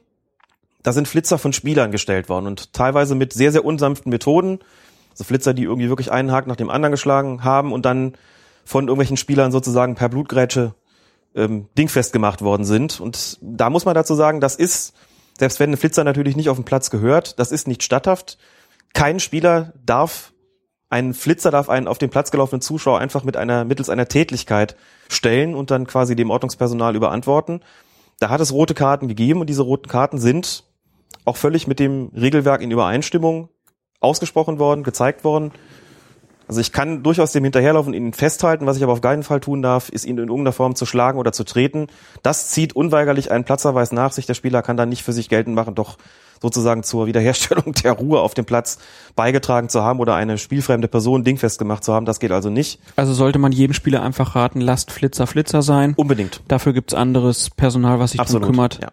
da 0.82 0.92
sind 0.92 1.08
Flitzer 1.08 1.38
von 1.38 1.52
Spielern 1.52 1.90
gestellt 1.90 2.28
worden 2.28 2.46
und 2.46 2.72
teilweise 2.72 3.14
mit 3.14 3.32
sehr, 3.32 3.50
sehr 3.50 3.64
unsanften 3.64 4.10
Methoden. 4.10 4.60
Also 5.16 5.24
Flitzer, 5.24 5.54
die 5.54 5.62
irgendwie 5.62 5.88
wirklich 5.88 6.12
einen 6.12 6.30
Haken 6.30 6.50
nach 6.50 6.56
dem 6.56 6.68
anderen 6.68 6.92
geschlagen 6.92 7.42
haben 7.42 7.72
und 7.72 7.86
dann 7.86 8.16
von 8.66 8.84
irgendwelchen 8.84 9.16
Spielern 9.16 9.50
sozusagen 9.50 9.94
per 9.94 10.10
Blutgrätsche 10.10 10.74
ähm, 11.34 11.68
dingfest 11.78 12.12
gemacht 12.12 12.42
worden 12.42 12.64
sind. 12.64 13.00
Und 13.00 13.38
da 13.40 13.70
muss 13.70 13.86
man 13.86 13.94
dazu 13.94 14.14
sagen, 14.14 14.42
das 14.42 14.56
ist, 14.56 14.94
selbst 15.38 15.58
wenn 15.58 15.70
ein 15.70 15.78
Flitzer 15.78 16.04
natürlich 16.04 16.36
nicht 16.36 16.50
auf 16.50 16.58
dem 16.58 16.66
Platz 16.66 16.90
gehört, 16.90 17.38
das 17.38 17.50
ist 17.50 17.66
nicht 17.66 17.82
statthaft. 17.82 18.36
Kein 18.92 19.18
Spieler 19.18 19.72
darf, 19.82 20.34
ein 20.90 21.14
Flitzer 21.14 21.50
darf 21.50 21.70
einen 21.70 21.88
auf 21.88 21.96
den 21.96 22.10
Platz 22.10 22.30
gelaufenen 22.30 22.60
Zuschauer 22.60 22.98
einfach 22.98 23.24
mit 23.24 23.38
einer, 23.38 23.64
mittels 23.64 23.88
einer 23.88 24.08
Tätlichkeit 24.08 24.76
stellen 25.08 25.54
und 25.54 25.70
dann 25.70 25.86
quasi 25.86 26.14
dem 26.14 26.28
Ordnungspersonal 26.28 26.94
überantworten. 26.94 27.60
Da 28.18 28.28
hat 28.28 28.42
es 28.42 28.52
rote 28.52 28.74
Karten 28.74 29.08
gegeben 29.08 29.40
und 29.40 29.48
diese 29.48 29.62
roten 29.62 29.88
Karten 29.88 30.18
sind 30.18 30.64
auch 31.24 31.36
völlig 31.36 31.66
mit 31.66 31.80
dem 31.80 32.10
Regelwerk 32.14 32.60
in 32.60 32.70
Übereinstimmung 32.70 33.48
ausgesprochen 34.00 34.58
worden, 34.58 34.82
gezeigt 34.82 35.24
worden. 35.24 35.52
Also 36.48 36.60
ich 36.60 36.72
kann 36.72 37.02
durchaus 37.02 37.32
dem 37.32 37.42
hinterherlaufen 37.42 37.92
ihn 37.92 38.12
festhalten. 38.12 38.66
Was 38.66 38.76
ich 38.76 38.84
aber 38.84 38.92
auf 38.92 39.00
keinen 39.00 39.24
Fall 39.24 39.40
tun 39.40 39.62
darf, 39.62 39.88
ist 39.88 40.04
ihn 40.04 40.18
in 40.18 40.28
irgendeiner 40.28 40.52
Form 40.52 40.76
zu 40.76 40.86
schlagen 40.86 41.18
oder 41.18 41.32
zu 41.32 41.44
treten. 41.44 41.88
Das 42.22 42.50
zieht 42.50 42.76
unweigerlich 42.76 43.32
einen 43.32 43.44
Platzerweis 43.44 43.90
nach 43.90 44.12
sich. 44.12 44.26
Der 44.26 44.34
Spieler 44.34 44.62
kann 44.62 44.76
dann 44.76 44.88
nicht 44.88 45.02
für 45.02 45.12
sich 45.12 45.28
geltend 45.28 45.56
machen, 45.56 45.74
doch 45.74 45.98
sozusagen 46.40 46.82
zur 46.82 47.06
Wiederherstellung 47.06 47.72
der 47.82 47.92
Ruhe 47.92 48.20
auf 48.20 48.34
dem 48.34 48.44
Platz 48.44 48.78
beigetragen 49.16 49.68
zu 49.68 49.82
haben 49.82 49.98
oder 49.98 50.14
eine 50.14 50.38
spielfremde 50.38 50.86
Person 50.86 51.24
dingfest 51.24 51.58
gemacht 51.58 51.82
zu 51.82 51.92
haben. 51.92 52.06
Das 52.06 52.20
geht 52.20 52.30
also 52.30 52.50
nicht. 52.50 52.78
Also 52.94 53.12
sollte 53.12 53.38
man 53.38 53.50
jedem 53.50 53.74
Spieler 53.74 54.02
einfach 54.02 54.36
raten, 54.36 54.60
lasst 54.60 54.92
Flitzer 54.92 55.26
Flitzer 55.26 55.62
sein. 55.62 55.94
Unbedingt. 55.96 56.42
Dafür 56.46 56.72
gibt's 56.72 56.94
anderes 56.94 57.50
Personal, 57.50 57.98
was 57.98 58.12
sich 58.12 58.20
darum 58.20 58.42
kümmert. 58.42 58.78
Ja. 58.82 58.90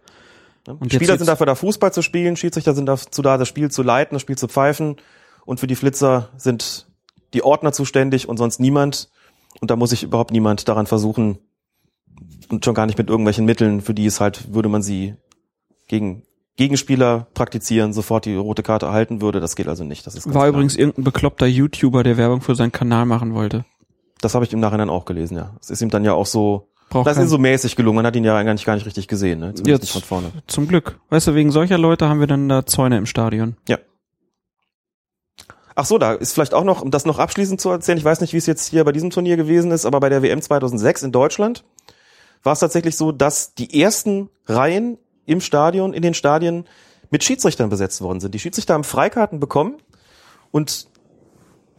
Ne? 0.68 0.76
Und 0.80 0.94
Spieler 0.94 1.18
sind 1.18 1.28
dafür 1.28 1.46
da, 1.46 1.56
Fußball 1.56 1.94
zu 1.94 2.02
spielen, 2.02 2.36
Schiedsrichter 2.36 2.74
sind 2.74 2.86
dazu 2.86 3.22
da, 3.22 3.38
das 3.38 3.48
Spiel 3.48 3.70
zu 3.72 3.84
leiten, 3.84 4.16
das 4.16 4.22
Spiel 4.22 4.38
zu 4.38 4.48
pfeifen. 4.48 4.98
Und 5.46 5.60
für 5.60 5.68
die 5.68 5.76
Flitzer 5.76 6.30
sind 6.38 6.88
die 7.34 7.44
Ordner 7.44 7.74
zuständig 7.74 8.30
und 8.30 8.38
sonst 8.38 8.60
niemand. 8.60 9.10
Und 9.60 9.72
da 9.72 9.76
muss 9.76 9.92
sich 9.92 10.04
überhaupt 10.04 10.32
niemand 10.32 10.68
daran 10.68 10.88
versuchen, 10.88 11.40
und 12.50 12.64
schon 12.64 12.74
gar 12.74 12.86
nicht 12.86 12.98
mit 12.98 13.10
irgendwelchen 13.10 13.46
Mitteln, 13.46 13.82
für 13.82 13.94
die 13.94 14.06
es 14.06 14.20
halt, 14.20 14.54
würde 14.54 14.70
man 14.70 14.82
sie 14.82 15.16
gegen 15.88 16.24
Gegenspieler 16.56 17.28
praktizieren, 17.34 17.94
sofort 17.94 18.26
die 18.26 18.36
rote 18.36 18.62
Karte 18.62 18.86
erhalten 18.86 19.22
würde. 19.22 19.40
Das 19.40 19.56
geht 19.56 19.68
also 19.68 19.84
nicht. 19.84 20.06
Das 20.06 20.16
ist 20.16 20.28
War 20.28 20.34
klar. 20.34 20.48
übrigens 20.50 20.76
irgendein 20.76 21.04
bekloppter 21.04 21.48
YouTuber, 21.48 22.04
der 22.04 22.18
Werbung 22.18 22.42
für 22.42 22.56
seinen 22.56 22.72
Kanal 22.72 23.06
machen 23.06 23.34
wollte. 23.34 23.66
Das 24.22 24.36
habe 24.36 24.46
ich 24.46 24.54
im 24.54 24.60
Nachhinein 24.60 24.90
auch 24.90 25.06
gelesen, 25.06 25.36
ja. 25.36 25.56
Es 25.60 25.70
ist 25.70 25.82
ihm 25.82 25.90
dann 25.90 26.06
ja 26.06 26.14
auch 26.14 26.28
so, 26.28 26.70
Braucht 26.94 27.08
das 27.08 27.18
ist 27.18 27.30
so 27.30 27.38
mäßig 27.38 27.76
gelungen. 27.76 27.98
Man 27.98 28.06
hat 28.06 28.16
ihn 28.16 28.24
ja 28.24 28.36
eigentlich 28.36 28.66
gar 28.66 28.76
nicht 28.76 28.86
richtig 28.86 29.08
gesehen, 29.08 29.40
ne? 29.40 29.54
Zumindest 29.54 29.68
Jetzt- 29.68 29.82
nicht 29.82 29.92
von 29.94 30.02
vorne. 30.22 30.32
Zum 30.48 30.68
Glück. 30.68 31.00
Weißt 31.10 31.28
du, 31.28 31.36
wegen 31.36 31.52
solcher 31.52 31.78
Leute 31.78 32.08
haben 32.08 32.20
wir 32.20 32.28
dann 32.28 32.48
da 32.50 32.66
Zäune 32.66 32.98
im 32.98 33.06
Stadion. 33.06 33.58
Ja. 33.68 33.78
Ach 35.76 35.86
so, 35.86 35.98
da 35.98 36.14
ist 36.14 36.34
vielleicht 36.34 36.54
auch 36.54 36.64
noch, 36.64 36.82
um 36.82 36.92
das 36.92 37.06
noch 37.06 37.18
abschließend 37.20 37.60
zu 37.60 37.70
erzählen, 37.70 37.98
ich 37.98 38.06
weiß 38.06 38.22
nicht, 38.22 38.34
wie 38.34 38.38
es 38.38 38.46
jetzt 38.46 38.70
hier 38.70 38.84
bei 38.84 38.92
diesem 38.92 39.10
Turnier 39.10 39.38
gewesen 39.38 39.72
ist, 39.72 39.86
aber 39.86 40.00
bei 40.00 40.10
der 40.10 40.22
WM 40.22 40.42
2006 40.42 41.04
in 41.04 41.12
Deutschland 41.12 41.64
war 42.44 42.54
es 42.54 42.60
tatsächlich 42.60 42.96
so, 42.96 43.12
dass 43.12 43.56
die 43.56 43.82
ersten 43.82 44.30
Reihen 44.46 45.00
im 45.26 45.42
Stadion, 45.42 45.94
in 45.94 46.04
den 46.04 46.14
Stadien 46.14 46.66
mit 47.10 47.24
Schiedsrichtern 47.24 47.70
besetzt 47.70 48.02
worden 48.02 48.20
sind. 48.20 48.36
Die 48.36 48.40
Schiedsrichter 48.40 48.76
haben 48.76 48.84
Freikarten 48.84 49.40
bekommen 49.40 49.78
und 50.52 50.88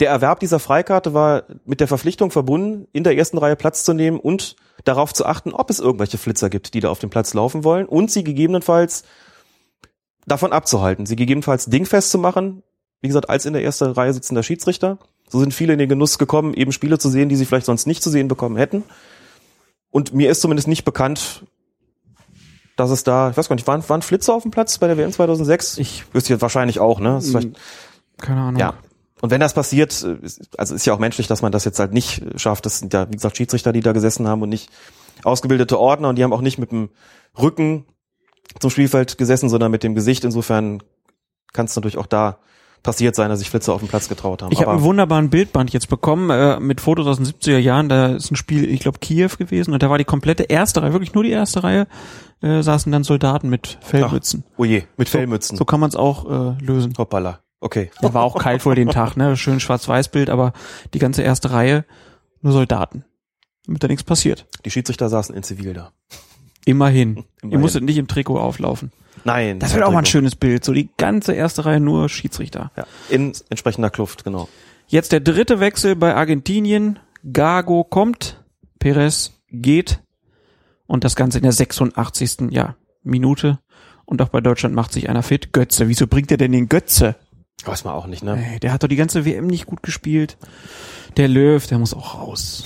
der 0.01 0.11
Erwerb 0.11 0.41
dieser 0.41 0.59
Freikarte 0.59 1.15
war 1.15 1.45
mit 1.65 1.79
der 1.79 1.87
Verpflichtung 1.87 2.33
verbunden, 2.33 2.89
in 2.93 3.05
der 3.05 3.17
ersten 3.17 3.39
Reihe 3.39 3.55
Platz 3.55 3.85
zu 3.85 3.93
nehmen 3.93 4.19
und 4.19 4.57
darauf 4.85 5.13
zu 5.13 5.25
achten, 5.27 5.53
ob 5.53 5.71
es 5.71 5.81
irgendwelche 5.81 6.19
Flitzer 6.19 6.51
gibt, 6.51 6.75
die 6.75 6.81
da 6.81 6.91
auf 6.91 6.99
dem 6.99 7.11
Platz 7.11 7.35
laufen 7.35 7.65
wollen 7.65 7.87
und 7.87 8.11
sie 8.11 8.23
gegebenenfalls 8.25 9.05
davon 10.27 10.53
abzuhalten, 10.53 11.07
sie 11.07 11.17
gegebenenfalls 11.17 11.67
dingfest 11.67 12.11
zu 12.11 12.19
machen, 12.19 12.63
wie 13.01 13.09
gesagt, 13.09 13.29
als 13.29 13.47
in 13.47 13.53
der 13.53 13.65
ersten 13.65 13.91
Reihe 13.91 14.13
sitzender 14.13 14.43
Schiedsrichter. 14.43 14.99
So 15.29 15.41
sind 15.41 15.53
viele 15.53 15.73
in 15.73 15.79
den 15.79 15.89
Genuss 15.89 16.19
gekommen, 16.19 16.55
eben 16.55 16.73
Spiele 16.73 16.99
zu 16.99 17.09
sehen, 17.09 17.29
die 17.29 17.37
sie 17.37 17.45
vielleicht 17.45 17.67
sonst 17.67 17.87
nicht 17.87 18.03
zu 18.03 18.11
sehen 18.11 18.29
bekommen 18.29 18.57
hätten. 18.57 18.85
Und 19.91 20.13
mir 20.15 20.31
ist 20.31 20.41
zumindest 20.41 20.69
nicht 20.69 20.85
bekannt, 20.85 21.45
dass 22.77 22.91
es 22.91 23.05
da, 23.05 23.31
ich 23.31 23.37
weiß 23.37 23.49
gar 23.49 23.57
nicht, 23.57 23.67
waren, 23.67 23.89
waren 23.89 24.03
Flitzer 24.03 24.35
auf 24.35 24.43
dem 24.43 24.51
Platz 24.51 24.79
bei 24.79 24.87
der 24.87 24.97
WM 24.97 25.13
2006? 25.13 25.79
Ich, 25.79 26.05
Wüsste 26.13 26.33
jetzt 26.33 26.43
wahrscheinlich 26.43 26.81
auch, 26.81 26.99
ne? 26.99 27.21
Vielleicht, 27.21 27.51
keine 28.19 28.41
Ahnung. 28.41 28.61
ja. 28.61 28.75
Und 29.25 29.31
wenn 29.31 29.41
das 29.41 29.55
passiert, 29.55 30.03
äh, 30.05 30.17
ist- 30.23 30.59
also 30.59 30.75
ist 30.75 30.85
ja 30.85 30.93
auch 30.93 30.99
menschlich, 30.99 31.27
dass 31.29 31.41
man 31.41 31.51
das 31.51 31.65
jetzt 31.65 31.79
halt 31.79 31.95
nicht 31.95 32.21
äh, 32.21 32.39
schafft. 32.39 32.67
Das 32.67 32.79
sind 32.79 32.93
ja, 32.93 33.09
wie 33.09 33.15
gesagt, 33.17 33.39
Schiedsrichter, 33.39 33.73
die 33.73 33.81
da 33.81 33.93
gesessen 33.93 34.29
haben 34.29 34.43
und 34.43 34.51
nicht 34.51 34.69
ausgebildete 35.23 35.79
Ordner 35.81 36.11
und 36.11 36.17
die 36.17 36.25
haben 36.25 36.35
auch 36.35 36.43
nicht 36.43 36.59
mit 36.59 36.73
dem 36.73 36.91
Rücken 37.41 37.87
zum 38.61 38.69
Spielfeld 38.69 39.17
gesessen, 39.17 39.49
sondern 39.49 39.71
mit 39.71 39.83
dem 39.83 39.95
Gesicht. 39.95 40.25
Insofern 40.25 40.83
kann 41.55 41.65
es 41.65 41.75
natürlich 41.75 41.97
auch 41.97 42.07
da 42.07 42.37
passiert 42.83 43.15
sein, 43.15 43.31
dass 43.31 43.39
sich 43.39 43.49
Flitzer 43.49 43.73
auf 43.73 43.81
den 43.81 43.89
Platz 43.89 44.11
getraut 44.11 44.43
haben. 44.43 44.53
Ich 44.53 44.61
habe 44.61 44.73
einen 44.73 44.83
wunderbaren 44.83 45.31
Bildband 45.31 45.73
jetzt 45.73 45.89
bekommen 45.89 46.29
äh, 46.29 46.61
mit 46.61 46.83
Fotos 46.83 47.07
aus 47.07 47.17
den 47.17 47.25
70er 47.25 47.57
Jahren. 47.57 47.89
Da 47.89 48.09
ist 48.09 48.31
ein 48.31 48.37
Spiel, 48.37 48.69
ich 48.69 48.81
glaube 48.81 48.99
Kiew 48.99 49.31
gewesen 49.39 49.73
und 49.73 49.83
da 49.83 49.89
war 49.89 49.97
die 49.97 50.05
komplette 50.05 50.43
erste 50.43 50.83
Reihe, 50.83 50.93
wirklich 50.93 51.15
nur 51.15 51.25
die 51.25 51.31
erste 51.31 51.65
Reihe, 51.65 51.87
äh, 52.43 52.61
saßen 52.61 52.93
dann 52.93 53.03
Soldaten 53.05 53.49
mit 53.49 53.79
Fellmützen. 53.81 54.45
oh 54.59 54.65
je, 54.67 54.83
mit 54.99 55.09
Fellmützen. 55.09 55.57
So 55.57 55.65
kann 55.65 55.81
man 55.81 55.89
es 55.89 55.97
auch 55.97 56.27
äh, 56.59 56.63
lösen. 56.63 56.93
Hoppala. 56.99 57.39
Okay. 57.65 57.91
Ja, 58.03 58.13
war 58.13 58.23
auch 58.25 58.37
kalt 58.39 58.67
wohl 58.67 58.75
den 58.75 58.91
Tag, 58.91 59.17
ne? 59.17 59.39
Schön 59.39 59.59
Schwarz-Weiß-Bild, 59.59 60.29
aber 60.29 60.53
die 60.93 60.99
ganze 60.99 61.23
erste 61.23 61.51
Reihe 61.51 61.87
nur 62.43 62.53
Soldaten. 62.53 63.07
Damit 63.65 63.83
da 63.83 63.89
nichts 63.89 64.05
passiert. 64.05 64.47
Die 64.67 64.71
Schiedsrichter 64.71 65.09
saßen 65.09 65.35
in 65.35 65.43
Zivil 65.43 65.73
da. 65.73 65.91
Immerhin. 66.67 67.17
Ihr 67.17 67.25
Immerhin. 67.41 67.61
musstet 67.61 67.85
nicht 67.85 67.97
im 67.97 68.07
Trikot 68.07 68.39
auflaufen. 68.39 68.93
Nein. 69.25 69.61
Das 69.61 69.75
wäre 69.75 69.87
auch 69.87 69.93
mal 69.93 70.01
ein 70.01 70.05
schönes 70.05 70.37
Bild. 70.37 70.63
So 70.63 70.75
die 70.75 70.91
ganze 70.99 71.33
erste 71.33 71.65
Reihe 71.65 71.81
nur 71.81 72.11
Schiedsrichter. 72.11 72.71
Ja, 72.77 72.87
in 73.09 73.33
entsprechender 73.49 73.89
Kluft, 73.89 74.25
genau. 74.25 74.51
Jetzt 74.87 75.13
der 75.13 75.21
dritte 75.21 75.59
Wechsel 75.59 75.97
bei 75.97 76.15
Argentinien. 76.15 76.99
Gago 77.33 77.83
kommt, 77.83 78.45
Perez 78.79 79.33
geht 79.49 80.03
und 80.87 81.03
das 81.03 81.17
Ganze 81.17 81.39
in 81.39 81.45
der 81.45 81.53
86. 81.53 82.51
Ja, 82.51 82.77
Minute. 83.03 83.59
Und 84.05 84.21
auch 84.21 84.29
bei 84.29 84.43
Deutschland 84.43 84.75
macht 84.75 84.93
sich 84.93 85.09
einer 85.09 85.23
fit. 85.23 85.55
Götze. 85.55 85.89
Wieso 85.89 86.07
bringt 86.07 86.31
er 86.31 86.37
denn 86.37 86.53
den 86.53 86.69
Götze? 86.69 87.17
Weiß 87.65 87.85
man 87.85 87.95
auch 87.95 88.07
nicht, 88.07 88.23
ne? 88.23 88.45
Ey, 88.53 88.61
der 88.61 88.73
hat 88.73 88.83
doch 88.83 88.89
die 88.89 88.97
ganze 88.97 89.25
WM 89.25 89.47
nicht 89.47 89.67
gut 89.67 89.83
gespielt. 89.83 90.37
Der 91.17 91.29
Löw, 91.29 91.65
der 91.67 91.79
muss 91.79 91.95
auch 91.95 92.15
raus. 92.15 92.65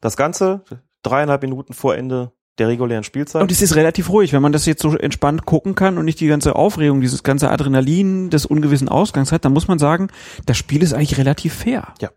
Das 0.00 0.16
Ganze 0.16 0.62
dreieinhalb 1.02 1.42
Minuten 1.42 1.72
vor 1.72 1.96
Ende 1.96 2.32
der 2.58 2.68
regulären 2.68 3.04
Spielzeit. 3.04 3.42
Und 3.42 3.52
es 3.52 3.62
ist 3.62 3.76
relativ 3.76 4.10
ruhig, 4.10 4.32
wenn 4.32 4.42
man 4.42 4.52
das 4.52 4.66
jetzt 4.66 4.82
so 4.82 4.96
entspannt 4.96 5.46
gucken 5.46 5.74
kann 5.74 5.96
und 5.96 6.04
nicht 6.04 6.20
die 6.20 6.26
ganze 6.26 6.56
Aufregung, 6.56 7.00
dieses 7.00 7.22
ganze 7.22 7.50
Adrenalin 7.50 8.30
des 8.30 8.46
ungewissen 8.46 8.88
Ausgangs 8.88 9.32
hat, 9.32 9.44
dann 9.44 9.52
muss 9.52 9.68
man 9.68 9.78
sagen, 9.78 10.08
das 10.46 10.56
Spiel 10.56 10.82
ist 10.82 10.92
eigentlich 10.92 11.18
relativ 11.18 11.54
fair. 11.54 11.94
Ja. 12.00 12.10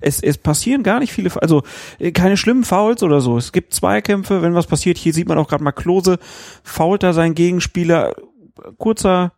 Es, 0.00 0.20
es 0.20 0.36
passieren 0.36 0.82
gar 0.82 0.98
nicht 0.98 1.12
viele, 1.12 1.30
also 1.40 1.62
äh, 1.98 2.10
keine 2.10 2.36
schlimmen 2.36 2.64
Fouls 2.64 3.02
oder 3.02 3.20
so. 3.20 3.36
Es 3.36 3.52
gibt 3.52 3.72
Zweikämpfe, 3.72 4.42
wenn 4.42 4.54
was 4.54 4.66
passiert. 4.66 4.98
Hier 4.98 5.12
sieht 5.12 5.28
man 5.28 5.38
auch 5.38 5.48
gerade 5.48 5.62
mal 5.62 5.72
Klose, 5.72 6.18
fault 6.64 7.04
da 7.04 7.12
seinen 7.12 7.34
Gegenspieler, 7.34 8.14
kurzer 8.78 9.32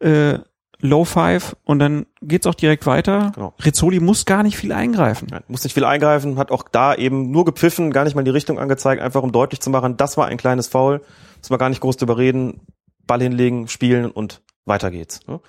äh, 0.00 0.38
Low 0.82 1.04
Five 1.04 1.56
und 1.64 1.78
dann 1.78 2.06
geht's 2.22 2.46
auch 2.46 2.54
direkt 2.54 2.86
weiter. 2.86 3.32
Genau. 3.34 3.54
Rizzoli 3.62 4.00
muss 4.00 4.24
gar 4.24 4.42
nicht 4.42 4.56
viel 4.56 4.72
eingreifen. 4.72 5.28
Ja, 5.30 5.40
muss 5.46 5.62
nicht 5.64 5.74
viel 5.74 5.84
eingreifen, 5.84 6.38
hat 6.38 6.50
auch 6.50 6.62
da 6.70 6.94
eben 6.94 7.30
nur 7.30 7.44
gepfiffen, 7.44 7.92
gar 7.92 8.04
nicht 8.04 8.14
mal 8.14 8.22
in 8.22 8.26
die 8.26 8.30
Richtung 8.30 8.58
angezeigt, 8.58 9.02
einfach 9.02 9.22
um 9.22 9.32
deutlich 9.32 9.60
zu 9.60 9.68
machen, 9.68 9.96
das 9.96 10.16
war 10.16 10.26
ein 10.26 10.38
kleines 10.38 10.68
Foul. 10.68 11.02
Muss 11.38 11.50
man 11.50 11.58
gar 11.58 11.68
nicht 11.68 11.80
groß 11.80 11.98
drüber 11.98 12.16
reden. 12.16 12.60
Ball 13.06 13.20
hinlegen, 13.20 13.68
spielen 13.68 14.10
und 14.10 14.40
weiter 14.64 14.90
geht's. 14.90 15.26
ne? 15.26 15.40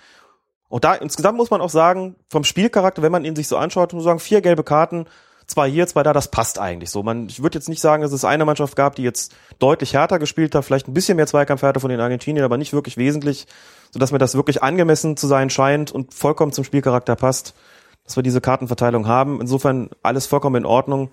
Und 0.67 0.83
da 0.85 0.95
insgesamt 0.95 1.38
muss 1.38 1.51
man 1.51 1.61
auch 1.61 1.69
sagen, 1.69 2.15
vom 2.29 2.43
Spielcharakter, 2.43 3.01
wenn 3.01 3.11
man 3.11 3.25
ihn 3.25 3.35
sich 3.35 3.47
so 3.47 3.57
anschaut, 3.57 3.93
muss 3.93 4.05
man 4.05 4.11
sagen, 4.11 4.19
vier 4.19 4.41
gelbe 4.41 4.63
Karten, 4.63 5.05
zwei 5.52 5.69
hier, 5.69 5.88
zwei 5.88 6.03
da, 6.03 6.14
das 6.14 6.32
passt 6.32 6.60
eigentlich 6.60 6.90
so. 6.90 7.03
Man, 7.03 7.28
ich 7.28 7.44
würde 7.44 7.57
jetzt 7.57 7.69
nicht 7.69 7.82
sagen, 7.82 8.02
dass 8.02 8.11
es 8.11 8.26
eine 8.26 8.45
Mannschaft 8.45 8.76
gab, 8.76 8.95
die 8.95 9.03
jetzt 9.03 9.36
deutlich 9.60 9.94
härter 9.94 10.19
gespielt 10.19 10.56
hat, 10.56 10.65
vielleicht 10.65 10.88
ein 10.88 10.94
bisschen 10.94 11.15
mehr 11.15 11.28
Zweikampfhärte 11.28 11.80
von 11.80 11.90
den 11.90 11.99
Argentiniern, 11.99 12.45
aber 12.45 12.57
nicht 12.57 12.73
wirklich 12.73 12.98
wesentlich, 12.98 13.48
sodass 13.91 14.11
mir 14.11 14.18
das 14.18 14.36
wirklich 14.36 14.64
angemessen 14.64 15.18
zu 15.18 15.28
sein 15.28 15.49
scheint 15.49 15.91
und 15.91 16.14
vollkommen 16.14 16.52
zum 16.52 16.64
Spielcharakter 16.64 17.15
passt, 17.15 17.53
dass 18.06 18.15
wir 18.15 18.23
diese 18.23 18.41
Kartenverteilung 18.41 19.07
haben. 19.07 19.40
Insofern 19.40 19.90
alles 20.02 20.26
vollkommen 20.26 20.56
in 20.57 20.65
Ordnung. 20.65 21.10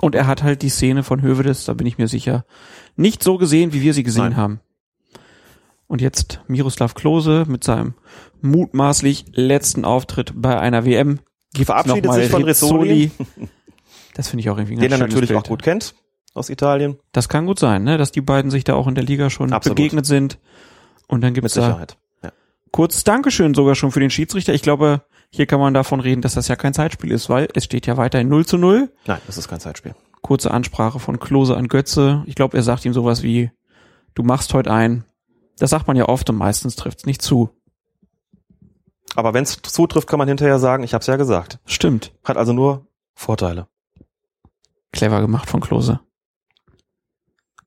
Und 0.00 0.14
er 0.14 0.26
hat 0.26 0.42
halt 0.42 0.62
die 0.62 0.70
Szene 0.70 1.02
von 1.02 1.20
Hövedes, 1.20 1.64
da 1.64 1.74
bin 1.74 1.86
ich 1.86 1.98
mir 1.98 2.08
sicher, 2.08 2.44
nicht 2.96 3.22
so 3.22 3.36
gesehen, 3.38 3.72
wie 3.72 3.82
wir 3.82 3.94
sie 3.94 4.02
gesehen 4.02 4.30
Nein. 4.30 4.36
haben. 4.36 4.60
Und 5.86 6.00
jetzt 6.00 6.40
Miroslav 6.46 6.94
Klose 6.94 7.44
mit 7.48 7.64
seinem 7.64 7.94
mutmaßlich 8.40 9.24
letzten 9.32 9.84
Auftritt 9.84 10.32
bei 10.36 10.58
einer 10.58 10.84
WM. 10.84 11.18
Gibt 11.52 11.66
Verabschiedet 11.66 12.12
sich 12.14 12.30
von 12.30 12.44
Rizzoli. 12.44 13.10
Das 14.14 14.28
finde 14.28 14.40
ich 14.40 14.50
auch 14.50 14.56
irgendwie 14.58 14.74
ein 14.74 14.80
Den 14.80 14.92
er 14.92 14.98
natürlich 14.98 15.28
Bild. 15.28 15.38
auch 15.40 15.48
gut 15.48 15.62
kennt 15.62 15.94
aus 16.34 16.50
Italien. 16.50 16.98
Das 17.12 17.28
kann 17.28 17.46
gut 17.46 17.58
sein, 17.58 17.84
ne? 17.84 17.96
dass 17.96 18.12
die 18.12 18.20
beiden 18.20 18.50
sich 18.50 18.64
da 18.64 18.74
auch 18.74 18.86
in 18.88 18.94
der 18.94 19.04
Liga 19.04 19.30
schon 19.30 19.52
Absolut. 19.52 19.76
begegnet 19.76 20.04
sind. 20.04 20.38
Und 21.06 21.22
dann 21.22 21.32
Mit 21.32 21.42
gibt's 21.42 21.54
da 21.54 21.62
Sicherheit. 21.66 21.96
Ja. 22.22 22.32
kurzes 22.72 23.04
Dankeschön 23.04 23.54
sogar 23.54 23.76
schon 23.76 23.92
für 23.92 24.00
den 24.00 24.10
Schiedsrichter. 24.10 24.52
Ich 24.52 24.62
glaube, 24.62 25.02
hier 25.30 25.46
kann 25.46 25.60
man 25.60 25.74
davon 25.74 26.00
reden, 26.00 26.22
dass 26.22 26.34
das 26.34 26.48
ja 26.48 26.56
kein 26.56 26.74
Zeitspiel 26.74 27.12
ist, 27.12 27.28
weil 27.30 27.48
es 27.54 27.64
steht 27.64 27.86
ja 27.86 27.96
weiterhin 27.96 28.28
0 28.28 28.46
zu 28.46 28.58
0. 28.58 28.92
Nein, 29.06 29.20
das 29.26 29.38
ist 29.38 29.48
kein 29.48 29.60
Zeitspiel. 29.60 29.94
Kurze 30.22 30.50
Ansprache 30.50 30.98
von 30.98 31.18
Klose 31.20 31.56
an 31.56 31.68
Götze. 31.68 32.24
Ich 32.26 32.34
glaube, 32.34 32.56
er 32.56 32.62
sagt 32.62 32.84
ihm 32.84 32.92
sowas 32.92 33.22
wie, 33.22 33.50
du 34.14 34.22
machst 34.22 34.52
heute 34.54 34.70
ein. 34.72 35.04
Das 35.58 35.70
sagt 35.70 35.86
man 35.86 35.96
ja 35.96 36.08
oft 36.08 36.28
und 36.30 36.36
meistens 36.36 36.76
trifft's 36.76 37.06
nicht 37.06 37.22
zu. 37.22 37.50
Aber 39.16 39.34
wenn 39.34 39.42
es 39.42 39.60
zutrifft, 39.62 40.08
kann 40.08 40.18
man 40.18 40.28
hinterher 40.28 40.58
sagen, 40.58 40.82
ich 40.84 40.94
habe 40.94 41.00
es 41.00 41.06
ja 41.06 41.16
gesagt. 41.16 41.58
Stimmt. 41.66 42.12
Hat 42.24 42.36
also 42.36 42.52
nur 42.52 42.86
Vorteile. 43.14 43.66
Clever 44.92 45.20
gemacht 45.20 45.48
von 45.48 45.60
Klose. 45.60 46.00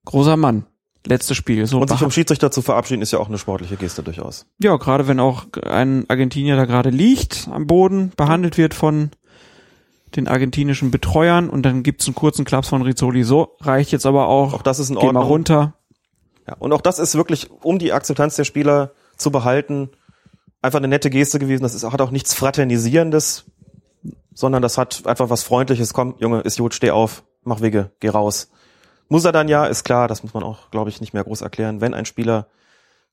Großer 0.05 0.37
Mann. 0.37 0.65
Letztes 1.05 1.35
Spiel. 1.35 1.65
So 1.67 1.79
Und 1.79 1.89
sich 1.89 1.99
vom 1.99 2.11
Schiedsrichter 2.11 2.49
zu 2.49 2.61
verabschieden, 2.61 3.01
ist 3.01 3.11
ja 3.11 3.19
auch 3.19 3.27
eine 3.27 3.37
sportliche 3.37 3.75
Geste 3.75 4.03
durchaus. 4.03 4.45
Ja, 4.59 4.75
gerade 4.77 5.07
wenn 5.07 5.19
auch 5.19 5.47
ein 5.63 6.05
Argentinier 6.09 6.55
da 6.55 6.65
gerade 6.65 6.89
liegt 6.89 7.49
am 7.51 7.67
Boden, 7.67 8.11
behandelt 8.15 8.57
wird 8.57 8.73
von 8.73 9.11
den 10.15 10.27
argentinischen 10.27 10.91
Betreuern 10.91 11.49
und 11.49 11.63
dann 11.63 11.83
gibt's 11.83 12.05
einen 12.07 12.15
kurzen 12.15 12.45
Klaps 12.45 12.69
von 12.69 12.83
Rizzoli. 12.83 13.23
So 13.23 13.57
reicht 13.59 13.91
jetzt 13.91 14.05
aber 14.05 14.27
auch. 14.27 14.53
Auch 14.53 14.61
das 14.61 14.79
ist 14.79 14.89
in 14.89 14.95
Geh 14.95 15.01
mal 15.01 15.07
Ordnung. 15.07 15.23
runter. 15.23 15.73
Ja, 16.47 16.55
und 16.59 16.71
auch 16.71 16.81
das 16.81 16.99
ist 16.99 17.15
wirklich, 17.15 17.49
um 17.51 17.79
die 17.79 17.91
Akzeptanz 17.93 18.35
der 18.35 18.43
Spieler 18.43 18.91
zu 19.17 19.31
behalten, 19.31 19.89
einfach 20.63 20.79
eine 20.79 20.87
nette 20.87 21.11
Geste 21.11 21.37
gewesen. 21.37 21.61
Das 21.61 21.75
ist, 21.75 21.83
hat 21.83 22.01
auch 22.01 22.11
nichts 22.11 22.33
Fraternisierendes, 22.33 23.45
sondern 24.33 24.61
das 24.61 24.77
hat 24.77 25.05
einfach 25.05 25.29
was 25.29 25.43
Freundliches. 25.43 25.93
Komm, 25.93 26.15
Junge, 26.17 26.41
ist 26.41 26.57
gut, 26.57 26.73
steh 26.73 26.91
auf, 26.91 27.23
mach 27.43 27.61
Wege, 27.61 27.91
geh 27.99 28.09
raus. 28.09 28.49
Muss 29.09 29.25
er 29.25 29.31
dann 29.31 29.47
ja, 29.47 29.65
ist 29.65 29.83
klar, 29.83 30.07
das 30.07 30.23
muss 30.23 30.33
man 30.33 30.43
auch, 30.43 30.71
glaube 30.71 30.89
ich, 30.89 31.01
nicht 31.01 31.13
mehr 31.13 31.23
groß 31.23 31.41
erklären. 31.41 31.81
Wenn 31.81 31.93
ein 31.93 32.05
Spieler 32.05 32.47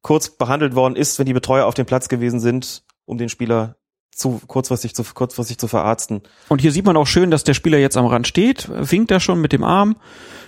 kurz 0.01 0.31
behandelt 0.31 0.75
worden 0.75 0.97
ist, 0.97 1.19
wenn 1.19 1.27
die 1.27 1.35
Betreuer 1.35 1.67
auf 1.67 1.75
dem 1.75 1.85
Platz 1.85 2.09
gewesen 2.09 2.41
sind, 2.41 2.85
um 3.05 3.19
den 3.19 3.29
Spieler 3.29 3.77
zu 4.13 4.41
kurzfristig 4.47 4.95
zu 4.95 5.05
kurzfristig 5.05 5.59
zu 5.59 5.69
verarzten. 5.69 6.23
Und 6.49 6.61
hier 6.61 6.73
sieht 6.73 6.85
man 6.85 6.97
auch 6.97 7.07
schön, 7.07 7.31
dass 7.31 7.45
der 7.45 7.55
Spieler 7.55 7.79
jetzt 7.79 7.97
am 7.97 8.07
Rand 8.07 8.27
steht, 8.27 8.69
winkt 8.71 9.11
er 9.11 9.21
schon 9.21 9.41
mit 9.41 9.53
dem 9.53 9.65
Arm. 9.65 9.97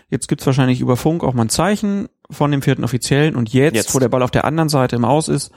Jetzt 0.08 0.28
gibt's 0.28 0.46
wahrscheinlich 0.46 0.80
über 0.80 0.96
Funk 0.96 1.24
auch 1.24 1.32
mal 1.32 1.44
ein 1.44 1.48
Zeichen 1.48 2.08
von 2.30 2.50
dem 2.50 2.62
vierten 2.62 2.84
Offiziellen. 2.84 3.34
Und 3.34 3.52
jetzt, 3.52 3.74
Jetzt. 3.74 3.94
wo 3.94 3.98
der 3.98 4.08
Ball 4.08 4.22
auf 4.22 4.30
der 4.30 4.44
anderen 4.44 4.68
Seite 4.68 4.96
im 4.96 5.04
Aus 5.04 5.28
ist, 5.28 5.52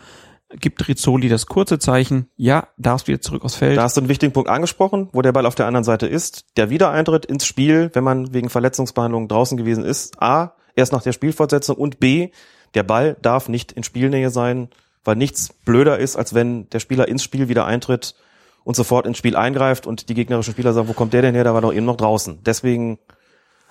gibt 0.60 0.88
Rizzoli 0.88 1.30
das 1.30 1.46
kurze 1.46 1.80
Zeichen. 1.80 2.30
Ja, 2.36 2.68
darfst 2.78 3.08
wieder 3.08 3.22
zurück 3.22 3.44
aufs 3.44 3.56
Feld. 3.56 3.78
Da 3.78 3.84
hast 3.84 3.98
du 3.98 4.02
einen 4.02 4.10
wichtigen 4.10 4.34
Punkt 4.34 4.50
angesprochen, 4.50 5.10
wo 5.14 5.22
der 5.22 5.32
Ball 5.32 5.46
auf 5.46 5.56
der 5.56 5.68
anderen 5.68 5.84
Seite 5.84 6.08
ist. 6.08 6.46
Der 6.58 6.70
Wiedereintritt 6.70 7.26
ins 7.26 7.46
Spiel, 7.46 7.90
wenn 7.94 8.04
man 8.04 8.34
wegen 8.34 8.50
Verletzungsbehandlung 8.50 9.28
draußen 9.28 9.58
gewesen 9.58 9.84
ist. 9.84 10.22
A, 10.22 10.56
erst 10.76 10.92
nach 10.92 11.02
der 11.02 11.14
Spielfortsetzung 11.14 11.76
und 11.76 12.00
B, 12.00 12.30
der 12.74 12.84
Ball 12.84 13.16
darf 13.22 13.50
nicht 13.50 13.72
in 13.72 13.84
Spielnähe 13.84 14.30
sein, 14.30 14.70
weil 15.04 15.16
nichts 15.16 15.54
blöder 15.66 16.00
ist, 16.00 16.16
als 16.16 16.34
wenn 16.34 16.70
der 16.70 16.80
Spieler 16.80 17.08
ins 17.08 17.24
Spiel 17.24 17.48
wieder 17.48 17.66
eintritt 17.66 18.16
und 18.64 18.76
sofort 18.76 19.06
ins 19.06 19.18
Spiel 19.18 19.36
eingreift 19.36 19.88
und 19.88 20.10
die 20.10 20.14
gegnerischen 20.16 20.54
Spieler 20.54 20.74
sagen, 20.74 20.88
wo 20.88 20.94
kommt 20.94 21.14
der 21.14 21.22
denn 21.22 21.36
her? 21.36 21.44
Der 21.44 21.54
war 21.54 21.62
doch 21.62 21.74
eben 21.74 21.86
noch 21.86 21.98
draußen. 21.98 22.40
Deswegen 22.44 23.00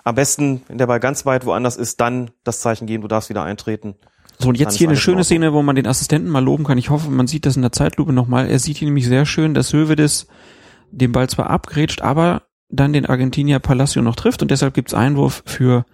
am 0.04 0.14
besten, 0.14 0.62
wenn 0.68 0.78
der 0.78 0.86
Ball 0.86 1.00
ganz 1.00 1.26
weit 1.26 1.46
woanders 1.46 1.76
ist, 1.76 2.00
dann 2.00 2.30
das 2.44 2.60
Zeichen 2.60 2.86
geben, 2.86 3.02
du 3.02 3.08
darfst 3.08 3.30
wieder 3.30 3.42
eintreten. 3.42 3.96
So, 4.38 4.48
und 4.48 4.58
jetzt 4.58 4.76
hier 4.76 4.88
eine 4.88 4.94
in 4.94 5.00
schöne. 5.00 5.24
Szene, 5.24 5.52
wo 5.52 5.62
man 5.62 5.76
den 5.76 5.86
Assistenten 5.86 6.30
mal 6.30 6.42
loben 6.42 6.64
kann. 6.64 6.78
Ich 6.78 6.90
hoffe, 6.90 7.10
man 7.10 7.26
sieht 7.26 7.46
das 7.46 7.56
in 7.56 7.62
der 7.62 7.72
Zeitlupe 7.72 8.12
nochmal. 8.12 8.48
Er 8.48 8.58
sieht 8.58 8.78
hier 8.78 8.86
nämlich 8.86 9.06
sehr 9.06 9.26
schön, 9.26 9.54
dass 9.54 9.72
Hövedes 9.72 10.26
den 10.90 11.12
Ball 11.12 11.28
zwar 11.28 11.50
abgrätscht, 11.50 12.02
aber 12.02 12.42
dann 12.68 12.92
den 12.92 13.06
Argentinier 13.06 13.58
Palacio 13.58 14.02
noch 14.02 14.16
trifft 14.16 14.42
und 14.42 14.50
deshalb 14.50 14.74
gibt's 14.74 14.94
Einwurf 14.94 15.42
für 15.46 15.84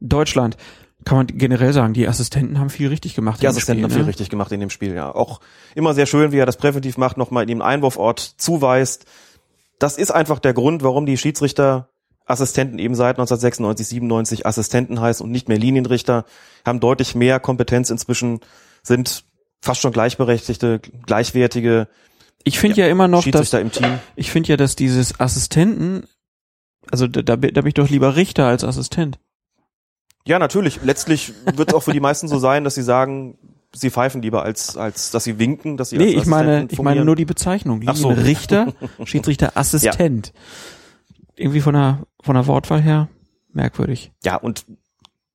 Deutschland. 0.00 0.56
Kann 1.04 1.16
man 1.16 1.26
generell 1.26 1.72
sagen, 1.72 1.94
die 1.94 2.08
Assistenten 2.08 2.58
haben 2.58 2.70
viel 2.70 2.88
richtig 2.88 3.14
gemacht. 3.14 3.40
Die 3.40 3.46
in 3.46 3.52
dem 3.52 3.56
Assistenten 3.56 3.84
haben 3.84 3.90
Spiel, 3.90 3.98
viel 3.98 4.04
ne? 4.04 4.08
richtig 4.08 4.30
gemacht 4.30 4.52
in 4.52 4.60
dem 4.60 4.70
Spiel, 4.70 4.94
ja. 4.94 5.14
Auch 5.14 5.40
immer 5.74 5.94
sehr 5.94 6.06
schön, 6.06 6.32
wie 6.32 6.38
er 6.38 6.46
das 6.46 6.56
präventiv 6.56 6.98
macht, 6.98 7.16
nochmal 7.16 7.48
ihm 7.48 7.62
einen 7.62 7.76
Einwurfort 7.76 8.18
zuweist. 8.18 9.06
Das 9.78 9.96
ist 9.96 10.10
einfach 10.10 10.38
der 10.38 10.54
Grund, 10.54 10.82
warum 10.82 11.06
die 11.06 11.16
Schiedsrichter 11.16 11.88
Assistenten 12.30 12.78
eben 12.78 12.94
seit 12.94 13.16
1996, 13.16 13.86
97 13.88 14.46
Assistenten 14.46 15.00
heißen 15.00 15.24
und 15.24 15.30
nicht 15.32 15.48
mehr 15.48 15.58
Linienrichter, 15.58 16.24
haben 16.64 16.80
deutlich 16.80 17.14
mehr 17.14 17.40
Kompetenz 17.40 17.90
inzwischen, 17.90 18.40
sind 18.82 19.24
fast 19.62 19.80
schon 19.80 19.92
gleichberechtigte, 19.92 20.80
gleichwertige 21.06 21.88
Ich 22.44 22.58
finde 22.58 22.76
ja, 22.80 22.88
immer 22.88 23.08
noch, 23.08 23.18
dass 23.18 23.24
Schiedsrichter 23.24 23.60
im 23.60 23.72
Team. 23.72 23.98
ich 24.16 24.30
finde 24.30 24.50
ja, 24.50 24.56
dass 24.56 24.76
dieses 24.76 25.18
Assistenten, 25.20 26.04
also 26.90 27.06
da, 27.06 27.22
da, 27.22 27.36
bin- 27.36 27.66
ich 27.66 27.74
doch 27.74 27.88
lieber 27.88 28.16
Richter 28.16 28.46
als 28.46 28.64
Assistent. 28.64 29.18
Ja, 30.26 30.38
natürlich. 30.38 30.80
Letztlich 30.84 31.32
wird 31.56 31.70
es 31.70 31.74
auch 31.74 31.82
für 31.82 31.92
die 31.92 32.00
meisten 32.00 32.28
so 32.28 32.38
sein, 32.38 32.62
dass 32.64 32.74
sie 32.74 32.82
sagen, 32.82 33.38
sie 33.74 33.90
pfeifen 33.90 34.20
lieber 34.22 34.42
als, 34.42 34.76
als 34.76 35.10
dass 35.10 35.24
sie 35.24 35.38
winken, 35.38 35.76
dass 35.76 35.90
sie 35.90 35.96
Nee, 35.98 36.10
ich 36.10 36.26
meine, 36.26 36.68
ich 36.70 36.80
meine 36.80 37.04
nur 37.04 37.16
die 37.16 37.24
Bezeichnung. 37.24 37.82
Ach 37.86 37.96
so. 37.96 38.08
Richter, 38.08 38.74
Schiedsrichter, 39.04 39.52
Assistent. 39.56 40.32
Irgendwie 41.38 41.60
von 41.60 41.74
der, 41.74 42.00
von 42.22 42.34
der 42.34 42.46
Wortwahl 42.46 42.82
her 42.82 43.08
merkwürdig. 43.52 44.12
Ja, 44.24 44.36
und 44.36 44.66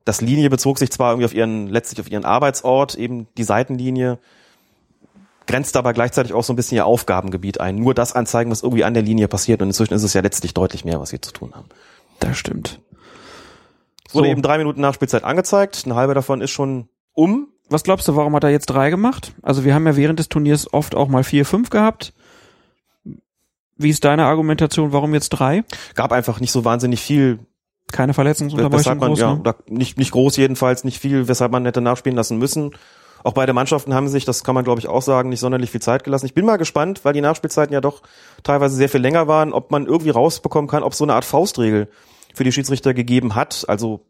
das 0.05 0.21
Linie 0.21 0.49
bezog 0.49 0.79
sich 0.79 0.91
zwar 0.91 1.11
irgendwie 1.11 1.25
auf 1.25 1.33
ihren, 1.33 1.67
letztlich 1.67 2.01
auf 2.01 2.11
ihren 2.11 2.25
Arbeitsort, 2.25 2.95
eben 2.95 3.27
die 3.37 3.43
Seitenlinie, 3.43 4.19
grenzt 5.47 5.77
aber 5.77 5.93
gleichzeitig 5.93 6.33
auch 6.33 6.43
so 6.43 6.53
ein 6.53 6.55
bisschen 6.55 6.75
ihr 6.75 6.85
Aufgabengebiet 6.85 7.59
ein. 7.59 7.75
Nur 7.75 7.93
das 7.93 8.13
anzeigen, 8.13 8.51
was 8.51 8.63
irgendwie 8.63 8.83
an 8.83 8.93
der 8.93 9.03
Linie 9.03 9.27
passiert. 9.27 9.61
Und 9.61 9.69
inzwischen 9.69 9.93
ist 9.93 10.03
es 10.03 10.13
ja 10.13 10.21
letztlich 10.21 10.53
deutlich 10.53 10.85
mehr, 10.85 10.99
was 10.99 11.09
sie 11.09 11.21
zu 11.21 11.31
tun 11.31 11.53
haben. 11.53 11.67
Das 12.19 12.37
stimmt. 12.37 12.81
Es 14.07 14.13
wurde 14.13 14.27
So. 14.27 14.31
eben 14.31 14.41
drei 14.41 14.57
Minuten 14.57 14.81
Nachspielzeit 14.81 15.23
angezeigt. 15.23 15.83
Eine 15.85 15.95
halbe 15.95 16.13
davon 16.13 16.41
ist 16.41 16.51
schon 16.51 16.87
um. 17.13 17.47
Was 17.69 17.83
glaubst 17.83 18.07
du, 18.07 18.15
warum 18.15 18.35
hat 18.35 18.43
er 18.43 18.51
jetzt 18.51 18.67
drei 18.67 18.89
gemacht? 18.89 19.33
Also 19.41 19.63
wir 19.63 19.73
haben 19.73 19.87
ja 19.87 19.95
während 19.95 20.19
des 20.19 20.29
Turniers 20.29 20.71
oft 20.73 20.95
auch 20.95 21.07
mal 21.07 21.23
vier, 21.23 21.45
fünf 21.45 21.69
gehabt. 21.69 22.13
Wie 23.77 23.89
ist 23.89 24.03
deine 24.03 24.25
Argumentation, 24.25 24.91
warum 24.91 25.13
jetzt 25.13 25.29
drei? 25.29 25.63
Gab 25.95 26.11
einfach 26.11 26.39
nicht 26.39 26.51
so 26.51 26.63
wahnsinnig 26.63 27.01
viel, 27.01 27.39
Keine 27.91 28.13
Verletzungsunterbrechung 28.13 28.97
man, 28.97 29.09
groß, 29.09 29.19
ja, 29.19 29.35
ne? 29.35 29.55
nicht, 29.67 29.97
nicht 29.97 30.11
groß 30.11 30.37
jedenfalls, 30.37 30.83
nicht 30.83 30.99
viel, 30.99 31.27
weshalb 31.27 31.51
man 31.51 31.65
hätte 31.65 31.81
nachspielen 31.81 32.15
lassen 32.15 32.37
müssen. 32.37 32.71
Auch 33.23 33.33
beide 33.33 33.53
Mannschaften 33.53 33.93
haben 33.93 34.09
sich, 34.09 34.25
das 34.25 34.43
kann 34.43 34.53
man 34.53 34.63
glaube 34.63 34.79
ich 34.79 34.87
auch 34.87 35.01
sagen, 35.01 35.29
nicht 35.29 35.39
sonderlich 35.39 35.71
viel 35.71 35.81
Zeit 35.81 36.03
gelassen. 36.03 36.25
Ich 36.25 36.33
bin 36.33 36.45
mal 36.45 36.57
gespannt, 36.57 37.05
weil 37.05 37.13
die 37.13 37.21
Nachspielzeiten 37.21 37.73
ja 37.73 37.81
doch 37.81 38.01
teilweise 38.43 38.75
sehr 38.75 38.89
viel 38.89 39.01
länger 39.01 39.27
waren, 39.27 39.53
ob 39.53 39.71
man 39.71 39.85
irgendwie 39.85 40.09
rausbekommen 40.09 40.69
kann, 40.69 40.83
ob 40.83 40.93
so 40.93 41.05
eine 41.05 41.13
Art 41.13 41.25
Faustregel 41.25 41.87
für 42.33 42.43
die 42.43 42.51
Schiedsrichter 42.51 42.93
gegeben 42.93 43.35
hat. 43.35 43.65
Also 43.67 44.01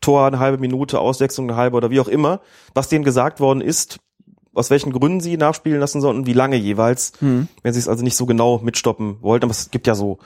Tor 0.00 0.26
eine 0.26 0.38
halbe 0.38 0.58
Minute, 0.58 1.00
Auswechslung 1.00 1.48
eine 1.48 1.56
halbe 1.56 1.76
oder 1.76 1.90
wie 1.90 2.00
auch 2.00 2.08
immer, 2.08 2.40
was 2.74 2.88
denen 2.88 3.04
gesagt 3.04 3.40
worden 3.40 3.60
ist, 3.60 3.98
aus 4.58 4.70
welchen 4.70 4.92
Gründen 4.92 5.20
sie 5.20 5.36
nachspielen 5.36 5.80
lassen 5.80 6.00
sollten, 6.00 6.26
wie 6.26 6.32
lange 6.32 6.56
jeweils, 6.56 7.12
Hm. 7.20 7.48
wenn 7.62 7.72
sie 7.72 7.80
es 7.80 7.88
also 7.88 8.04
nicht 8.04 8.16
so 8.16 8.26
genau 8.26 8.58
mitstoppen 8.58 9.22
wollten. 9.22 9.44
Aber 9.44 9.52
es 9.52 9.70
gibt 9.70 9.86
ja 9.86 9.94
so 9.94 10.18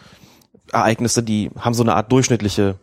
Ereignisse, 0.72 1.22
die 1.22 1.50
haben 1.58 1.74
so 1.74 1.82
eine 1.82 1.94
Art 1.94 2.10
durchschnittliche 2.10 2.76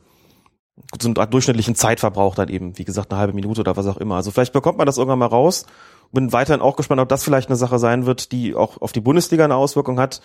so 1.02 1.10
eine 1.10 1.20
Art 1.20 1.34
durchschnittlichen 1.34 1.76
Zeitverbrauch 1.76 2.36
dann 2.36 2.50
eben, 2.50 2.78
wie 2.78 2.86
gesagt, 2.86 3.12
eine 3.12 3.20
halbe 3.20 3.34
Minute 3.34 3.62
oder 3.62 3.76
was 3.76 3.86
auch 3.86 3.98
immer. 3.98 4.16
Also 4.16 4.32
vielleicht 4.32 4.54
bekommt 4.54 4.78
man 4.78 4.86
das 4.88 4.98
irgendwann 4.98 5.20
mal 5.20 5.26
raus. 5.26 5.66
Bin 6.12 6.32
weiterhin 6.32 6.62
auch 6.62 6.76
gespannt, 6.76 7.02
ob 7.02 7.10
das 7.10 7.24
vielleicht 7.24 7.50
eine 7.50 7.58
Sache 7.58 7.80
sein 7.80 8.06
wird, 8.06 8.32
die 8.32 8.56
auch 8.56 8.82
auf 8.82 8.92
die 8.92 9.02
Bundesliga 9.02 9.44
eine 9.44 9.56
Auswirkung 9.56 10.00
hat, 10.00 10.22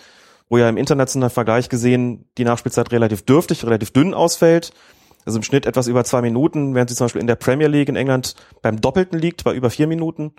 wo 0.49 0.57
ja 0.57 0.69
im 0.69 0.77
internationalen 0.77 1.29
Vergleich 1.29 1.69
gesehen 1.69 2.25
die 2.37 2.45
Nachspielzeit 2.45 2.91
relativ 2.91 3.23
dürftig, 3.23 3.65
relativ 3.65 3.91
dünn 3.91 4.13
ausfällt. 4.13 4.71
Also 5.25 5.39
im 5.39 5.43
Schnitt 5.43 5.65
etwas 5.65 5.87
über 5.87 6.03
zwei 6.03 6.21
Minuten, 6.21 6.73
während 6.75 6.89
sie 6.89 6.95
zum 6.95 7.05
Beispiel 7.05 7.21
in 7.21 7.27
der 7.27 7.35
Premier 7.35 7.67
League 7.67 7.89
in 7.89 7.95
England 7.95 8.35
beim 8.61 8.79
Doppelten 8.79 9.19
liegt, 9.19 9.43
bei 9.43 9.53
über 9.53 9.69
vier 9.69 9.87
Minuten. 9.87 10.33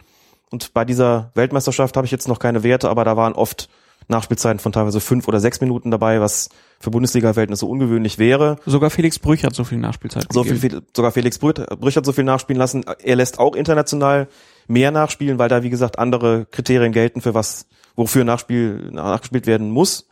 Und 0.50 0.72
bei 0.74 0.84
dieser 0.84 1.30
Weltmeisterschaft 1.34 1.96
habe 1.96 2.04
ich 2.04 2.12
jetzt 2.12 2.28
noch 2.28 2.38
keine 2.38 2.62
Werte, 2.62 2.88
aber 2.88 3.04
da 3.04 3.16
waren 3.16 3.32
oft 3.32 3.68
Nachspielzeiten 4.08 4.60
von 4.60 4.72
teilweise 4.72 5.00
fünf 5.00 5.26
oder 5.26 5.40
sechs 5.40 5.60
Minuten 5.60 5.90
dabei, 5.90 6.20
was 6.20 6.48
für 6.78 6.90
Bundesliga-Verhältnisse 6.90 7.66
ungewöhnlich 7.66 8.18
wäre. 8.18 8.56
Sogar 8.64 8.90
Felix 8.90 9.18
Brüch 9.18 9.42
hat 9.44 9.54
so 9.54 9.64
viel 9.64 9.78
Nachspielzeit 9.78 10.26
So 10.32 10.44
viel, 10.44 10.54
gegeben. 10.54 10.82
viel, 10.82 10.88
sogar 10.94 11.10
Felix 11.10 11.38
Brüch, 11.38 11.54
Brüch 11.54 11.96
hat 11.96 12.06
so 12.06 12.12
viel 12.12 12.24
nachspielen 12.24 12.58
lassen. 12.58 12.84
Er 13.02 13.16
lässt 13.16 13.38
auch 13.38 13.56
international 13.56 14.28
mehr 14.68 14.90
nachspielen, 14.92 15.38
weil 15.38 15.48
da, 15.48 15.62
wie 15.62 15.70
gesagt, 15.70 15.98
andere 15.98 16.46
Kriterien 16.46 16.92
gelten, 16.92 17.20
für 17.20 17.34
was, 17.34 17.66
wofür 17.96 18.24
Nachspiel, 18.24 18.90
nachgespielt 18.92 19.46
werden 19.46 19.70
muss. 19.70 20.08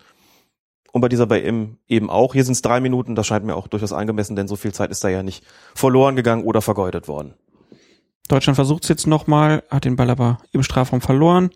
Und 0.91 1.01
bei 1.01 1.09
dieser 1.09 1.27
bei 1.27 1.43
ihm 1.43 1.79
eben 1.89 2.09
auch. 2.09 2.35
Hier 2.35 2.45
sind 2.45 2.53
es 2.53 2.63
drei 2.63 2.81
Minuten, 2.81 3.15
das 3.15 3.27
scheint 3.27 3.45
mir 3.45 3.57
auch 3.57 3.67
durchaus 3.67 3.93
angemessen, 3.93 4.37
denn 4.37 4.49
so 4.49 4.57
viel 4.57 4.73
Zeit 4.73 4.91
ist 4.91 5.05
da 5.05 5.09
ja 5.09 5.23
nicht 5.23 5.45
verloren 5.75 6.17
gegangen 6.17 6.45
oder 6.45 6.63
vergeudet 6.63 7.09
worden. 7.09 7.35
Deutschland 8.29 8.57
versucht 8.57 8.85
es 8.85 8.89
jetzt 8.89 9.07
nochmal, 9.07 9.63
hat 9.71 9.85
den 9.85 9.97
Ball 9.97 10.11
aber 10.11 10.39
im 10.53 10.63
Strafraum 10.63 11.01
verloren. 11.01 11.51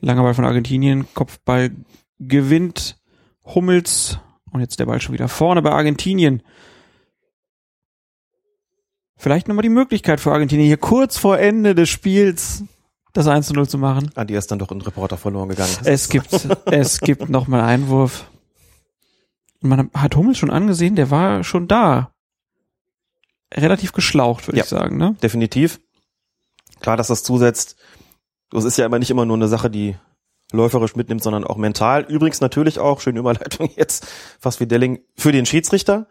Langer 0.00 0.22
Ball 0.22 0.34
von 0.34 0.44
Argentinien, 0.44 1.06
Kopfball 1.14 1.70
gewinnt 2.18 2.98
Hummels 3.44 4.18
und 4.50 4.60
jetzt 4.60 4.78
der 4.78 4.86
Ball 4.86 5.00
schon 5.00 5.14
wieder 5.14 5.28
vorne 5.28 5.62
bei 5.62 5.70
Argentinien. 5.70 6.42
vielleicht 9.16 9.48
nochmal 9.48 9.62
die 9.62 9.68
Möglichkeit 9.68 10.20
für 10.20 10.32
Argentinien 10.32 10.66
hier 10.66 10.76
kurz 10.76 11.16
vor 11.18 11.38
Ende 11.38 11.74
des 11.74 11.88
Spiels 11.88 12.64
das 13.12 13.26
1 13.26 13.48
zu 13.48 13.54
0 13.54 13.68
zu 13.68 13.78
machen. 13.78 14.10
An 14.14 14.26
die 14.26 14.34
ist 14.34 14.50
dann 14.50 14.58
doch 14.58 14.70
ein 14.70 14.80
Reporter 14.80 15.16
verloren 15.16 15.48
gegangen. 15.48 15.74
Es 15.84 16.08
gibt, 16.08 16.48
es 16.66 17.00
gibt 17.00 17.28
nochmal 17.28 17.62
Einwurf. 17.62 18.30
Man 19.60 19.90
hat 19.92 20.14
Hummels 20.14 20.38
schon 20.38 20.50
angesehen, 20.50 20.94
der 20.94 21.10
war 21.10 21.42
schon 21.42 21.66
da. 21.66 22.12
Relativ 23.54 23.92
geschlaucht, 23.92 24.46
würde 24.46 24.58
Ja. 24.58 24.64
ich 24.64 24.70
sagen, 24.70 24.96
ne? 24.96 25.16
Definitiv. 25.22 25.80
Klar, 26.80 26.96
dass 26.96 27.08
das 27.08 27.22
zusetzt. 27.22 27.76
Das 28.50 28.64
ist 28.64 28.78
ja 28.78 28.86
immer 28.86 28.98
nicht 28.98 29.10
immer 29.10 29.24
nur 29.26 29.36
eine 29.36 29.48
Sache, 29.48 29.70
die 29.70 29.96
läuferisch 30.52 30.96
mitnimmt, 30.96 31.22
sondern 31.22 31.44
auch 31.44 31.56
mental. 31.56 32.04
Übrigens 32.08 32.40
natürlich 32.40 32.78
auch, 32.78 33.00
schöne 33.00 33.18
Überleitung 33.20 33.70
jetzt, 33.76 34.06
fast 34.40 34.60
wie 34.60 34.66
Delling, 34.66 35.00
für 35.16 35.32
den 35.32 35.46
Schiedsrichter, 35.46 36.06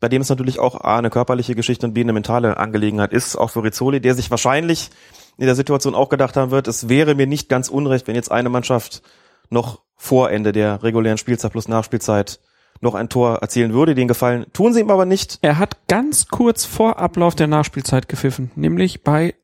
bei 0.00 0.08
dem 0.08 0.20
es 0.22 0.28
natürlich 0.28 0.58
auch 0.58 0.80
A, 0.80 0.98
eine 0.98 1.10
körperliche 1.10 1.54
Geschichte 1.54 1.86
und 1.86 1.94
B, 1.94 2.00
eine 2.02 2.12
mentale 2.12 2.56
Angelegenheit 2.58 3.12
ist, 3.12 3.36
auch 3.36 3.50
für 3.50 3.62
Rizzoli, 3.62 4.00
der 4.00 4.14
sich 4.14 4.30
wahrscheinlich 4.30 4.90
in 5.38 5.46
der 5.46 5.54
Situation 5.54 5.94
auch 5.94 6.10
gedacht 6.10 6.36
haben 6.36 6.50
wird, 6.50 6.68
es 6.68 6.88
wäre 6.88 7.14
mir 7.14 7.26
nicht 7.26 7.48
ganz 7.48 7.68
unrecht, 7.68 8.06
wenn 8.06 8.14
jetzt 8.14 8.30
eine 8.30 8.50
Mannschaft 8.50 9.02
noch 9.50 9.82
vor 9.96 10.30
Ende 10.30 10.52
der 10.52 10.82
regulären 10.82 11.18
Spielzeit 11.18 11.52
plus 11.52 11.68
Nachspielzeit 11.68 12.40
noch 12.84 12.94
ein 12.94 13.08
Tor 13.08 13.38
erzielen 13.42 13.72
würde. 13.72 13.94
Den 13.94 14.08
Gefallen 14.08 14.46
tun 14.52 14.72
sie 14.72 14.80
ihm 14.80 14.90
aber 14.90 15.06
nicht. 15.06 15.38
Er 15.42 15.58
hat 15.58 15.88
ganz 15.88 16.28
kurz 16.28 16.64
vor 16.64 16.98
Ablauf 16.98 17.34
der 17.34 17.48
Nachspielzeit 17.48 18.08
gepfiffen, 18.08 18.50
nämlich 18.54 19.02
bei 19.02 19.34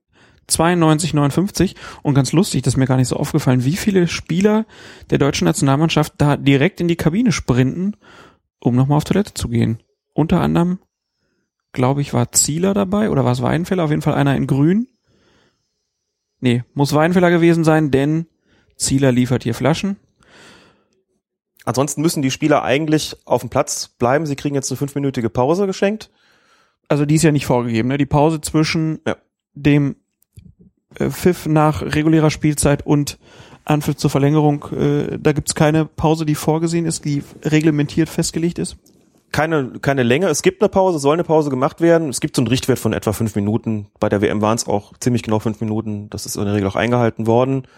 92, 0.51 1.15
59 1.15 1.77
und 2.03 2.15
ganz 2.15 2.33
lustig, 2.33 2.63
das 2.63 2.75
ist 2.75 2.79
mir 2.79 2.87
gar 2.87 2.97
nicht 2.97 3.09
so 3.09 3.17
aufgefallen, 3.17 3.65
wie 3.65 3.77
viele 3.77 4.09
Spieler 4.09 4.67
der 5.11 5.19
deutschen 5.19 5.45
Nationalmannschaft 5.45 6.15
da 6.19 6.37
direkt 6.37 6.81
in 6.81 6.89
die 6.89 6.97
Kabine 6.97 7.33
sprinten, 7.33 7.97
um 8.61 8.75
nochmal 8.75 8.99
auf 8.99 9.05
Toilette 9.05 9.35
zu 9.35 9.49
gehen. 9.49 9.79
Unter 10.13 10.41
anderem, 10.41 10.81
glaube 11.73 12.01
ich, 12.01 12.13
war 12.13 12.33
Zieler 12.33 12.75
dabei 12.75 13.11
oder 13.11 13.25
war 13.25 13.33
es 13.33 13.43
Weidenfeller? 13.43 13.85
Auf 13.85 13.91
jeden 13.91 14.03
Fall 14.03 14.15
einer 14.15 14.37
in 14.37 14.47
grün. 14.47 14.89
Nee, 16.41 16.65
muss 16.75 16.95
Weidenfeller 16.95 17.31
gewesen 17.31 17.65
sein, 17.65 17.91
denn 17.91 18.27
Zieler 18.77 19.13
liefert 19.13 19.45
hier 19.45 19.55
Flaschen. 19.55 19.97
Ansonsten 21.71 22.03
müssen 22.03 22.21
die 22.21 22.33
Spieler 22.33 22.65
eigentlich 22.65 23.17
auf 23.27 23.43
dem 23.43 23.49
Platz 23.49 23.95
bleiben. 23.97 24.27
Sie 24.27 24.35
kriegen 24.35 24.57
jetzt 24.57 24.73
eine 24.73 24.77
fünfminütige 24.77 25.31
Pause 25.31 25.69
geschenkt. 25.69 26.11
Also 26.89 27.07
die 27.07 27.15
ist 27.15 27.23
ja 27.23 27.31
nicht 27.31 27.47
vorgegeben, 27.47 27.89
ne? 27.89 27.97
Die 27.97 28.07
Pause 28.07 28.41
zwischen 28.41 28.99
Ja. 29.07 29.15
dem 29.55 29.95
äh, 30.99 31.11
Pfiff 31.11 31.47
nach 31.47 31.83
regulärer 31.83 32.31
Spielzeit 32.31 32.85
und 32.85 33.21
Anpfiff 33.65 33.95
zur 33.95 34.11
Verlängerung, 34.11 34.65
äh, 34.77 35.17
da 35.21 35.31
gibt's 35.31 35.55
keine 35.55 35.85
Pause, 35.85 36.27
die 36.27 36.35
vorgesehen 36.35 36.87
ist, 36.87 37.05
die 37.05 37.23
reglementiert 37.45 38.09
festgelegt 38.09 38.59
ist. 38.59 38.77
Keine, 39.31 39.79
keine 39.81 40.03
Länge. 40.03 40.27
Es 40.27 40.43
gibt 40.43 40.61
eine 40.61 40.69
Pause, 40.69 40.99
soll 40.99 41.13
eine 41.13 41.23
Pause 41.23 41.51
gemacht 41.51 41.81
werden. 41.81 42.09
Es 42.09 42.19
gibt 42.19 42.35
so 42.35 42.43
einen 42.43 42.49
Richtwert 42.49 42.81
von 42.81 42.93
etwa 42.93 43.13
fünf 43.13 43.37
Minuten. 43.37 43.87
Bei 44.01 44.09
der 44.09 44.21
WM 44.23 44.43
waren 44.43 44.57
es 44.57 44.67
auch 44.67 44.93
ziemlich 44.99 45.23
genau 45.23 45.39
fünf 45.39 45.61
Minuten. 45.61 46.11
Das 46.11 46.27
ist 46.27 46.35
in 46.35 46.45
der 46.47 46.55
Regel 46.55 46.67
auch 46.67 46.75
eingehalten 46.75 47.29
worden. 47.29 47.69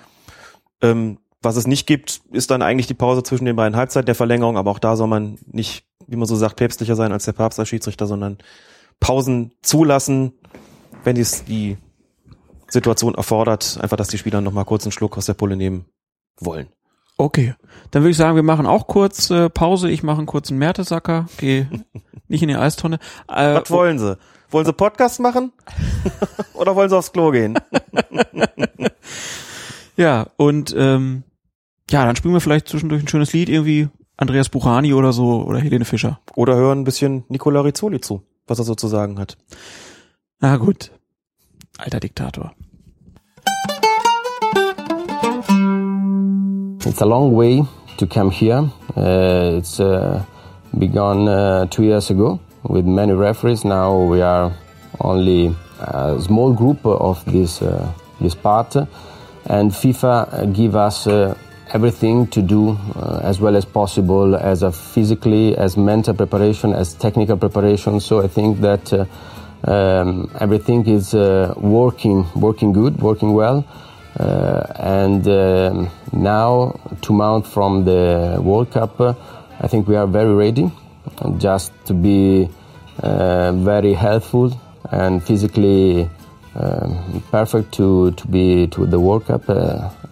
Ähm, 0.81 1.19
was 1.43 1.57
es 1.57 1.67
nicht 1.67 1.87
gibt, 1.87 2.23
ist 2.31 2.51
dann 2.51 2.63
eigentlich 2.63 2.87
die 2.87 2.95
Pause 2.95 3.23
zwischen 3.23 3.45
den 3.45 3.57
beiden 3.57 3.77
Halbzeiten 3.77 4.07
der 4.07 4.15
Verlängerung. 4.15 4.57
Aber 4.57 4.71
auch 4.71 4.79
da 4.79 4.97
soll 4.97 5.09
man 5.09 5.39
nicht, 5.47 5.85
wie 6.07 6.17
man 6.17 6.27
so 6.27 6.37
sagt, 6.37 6.57
päpstlicher 6.57 6.97
sein 6.97 7.13
als 7.13 7.25
der 7.25 7.33
Papst 7.33 7.59
als 7.59 7.69
Schiedsrichter, 7.69 8.07
sondern 8.07 8.39
Pausen 9.01 9.53
zulassen, 9.63 10.33
wenn 11.05 11.17
dies 11.17 11.45
die 11.45 11.77
Situation 12.69 13.15
erfordert. 13.15 13.79
Einfach, 13.81 13.97
dass 13.97 14.09
die 14.09 14.19
Spieler 14.19 14.41
noch 14.41 14.53
mal 14.53 14.65
kurz 14.65 14.85
einen 14.85 14.93
Schluck 14.93 15.19
aus 15.19 15.27
der 15.27 15.35
Pulle 15.35 15.57
nehmen 15.57 15.87
wollen. 16.39 16.69
Okay. 17.19 17.55
Dann 17.91 18.03
würde 18.03 18.11
ich 18.11 18.17
sagen, 18.17 18.37
wir 18.37 18.43
machen 18.43 18.67
auch 18.67 18.87
kurz 18.87 19.31
äh, 19.31 19.51
Pause. 19.51 19.91
Ich 19.91 20.03
mache 20.03 20.19
einen 20.19 20.27
kurzen 20.27 20.59
Mertesacker, 20.59 21.27
gehe 21.37 21.69
nicht 22.29 22.43
in 22.43 22.49
die 22.49 22.57
Eistonne. 22.57 22.99
Äh, 23.29 23.55
Was 23.55 23.71
wollen 23.71 23.99
sie? 23.99 24.17
Wollen 24.51 24.67
sie 24.67 24.73
Podcast 24.73 25.19
machen? 25.19 25.53
Oder 26.55 26.77
wollen 26.77 26.89
sie 26.89 26.97
aufs 26.97 27.13
Klo 27.13 27.31
gehen? 27.31 27.59
Ja, 29.97 30.29
und 30.37 30.75
ähm, 30.77 31.23
ja, 31.93 32.07
dann 32.07 32.17
spielen 32.17 32.33
wir 32.33 32.41
vielleicht 32.41 32.69
zwischendurch 32.69 33.03
ein 33.03 33.09
schönes 33.09 33.35
Lied, 33.35 33.51
irgendwie 33.51 33.89
Andreas 34.17 34.49
Buchani 34.49 34.95
oder 34.95 35.13
so 35.13 35.45
oder 35.45 35.59
Helene 35.59 35.85
Fischer. 35.85 36.21
Oder 36.35 36.57
hören 36.57 36.81
ein 36.81 36.85
bisschen 36.85 37.25
Nicola 37.29 37.61
Rizzoli 37.61 38.01
zu, 38.01 38.23
was 38.47 38.59
er 38.59 38.65
so 38.65 38.75
zu 38.75 38.89
sagen 38.89 39.19
hat. 39.19 39.37
Na 40.41 40.57
gut. 40.57 40.91
Alter 41.79 42.01
Diktator. 42.01 42.53
It's 46.85 47.01
a 47.01 47.05
long 47.05 47.37
way 47.37 47.63
to 47.99 48.07
come 48.07 48.31
here. 48.31 48.71
Uh, 48.97 49.59
it's 49.59 49.79
uh, 49.79 50.23
begun 50.79 51.29
uh, 51.29 51.67
two 51.67 51.85
years 51.85 52.11
ago 52.11 52.41
with 52.65 52.87
many 52.87 53.13
referees. 53.13 53.65
Now 53.65 53.97
we 53.97 54.23
are 54.23 54.53
only 55.01 55.55
a 55.79 56.19
small 56.21 56.55
group 56.55 56.85
of 56.85 57.23
this 57.27 57.63
uh, 57.63 57.87
this 58.21 58.35
part, 58.35 58.77
and 59.47 59.73
FIFA 59.73 60.53
give 60.53 60.75
us 60.75 61.07
uh, 61.07 61.35
everything 61.73 62.27
to 62.29 62.43
do 62.43 62.79
uh, 62.97 63.21
as 63.23 63.41
well 63.41 63.57
as 63.57 63.65
possible, 63.65 64.37
as 64.37 64.63
a 64.63 64.73
physically, 64.73 65.57
as 65.57 65.77
mental 65.77 66.15
preparation, 66.15 66.73
as 66.73 66.95
technical 66.95 67.37
preparation. 67.37 68.01
So 68.01 68.23
I 68.23 68.29
think 68.29 68.61
that. 68.61 68.93
Uh, 68.93 69.07
um, 69.65 70.31
everything 70.41 70.87
is 70.89 71.15
uh, 71.15 71.55
working, 71.57 72.27
working 72.35 72.73
good, 72.73 73.01
working 73.01 73.33
well. 73.33 73.65
Uh, 74.19 74.67
and 74.77 75.27
um, 75.29 75.91
now 76.13 76.79
to 77.03 77.13
mount 77.13 77.47
from 77.47 77.85
the 77.85 78.39
World 78.43 78.71
Cup, 78.73 79.01
uh, 79.01 79.15
I 79.61 79.69
think 79.69 79.89
we 79.89 79.97
are 79.97 80.07
very 80.07 80.35
ready, 80.35 80.71
just 81.39 81.73
to 81.87 81.95
be 81.95 82.49
uh, 83.03 83.53
very 83.53 83.95
helpful 83.95 84.53
and 84.91 85.23
physically 85.23 86.11
um, 86.55 87.23
perfect 87.31 87.73
to, 87.75 88.11
to 88.13 88.27
be 88.27 88.67
to 88.67 88.85
the 88.85 89.01
World 89.01 89.27
Cup, 89.27 89.49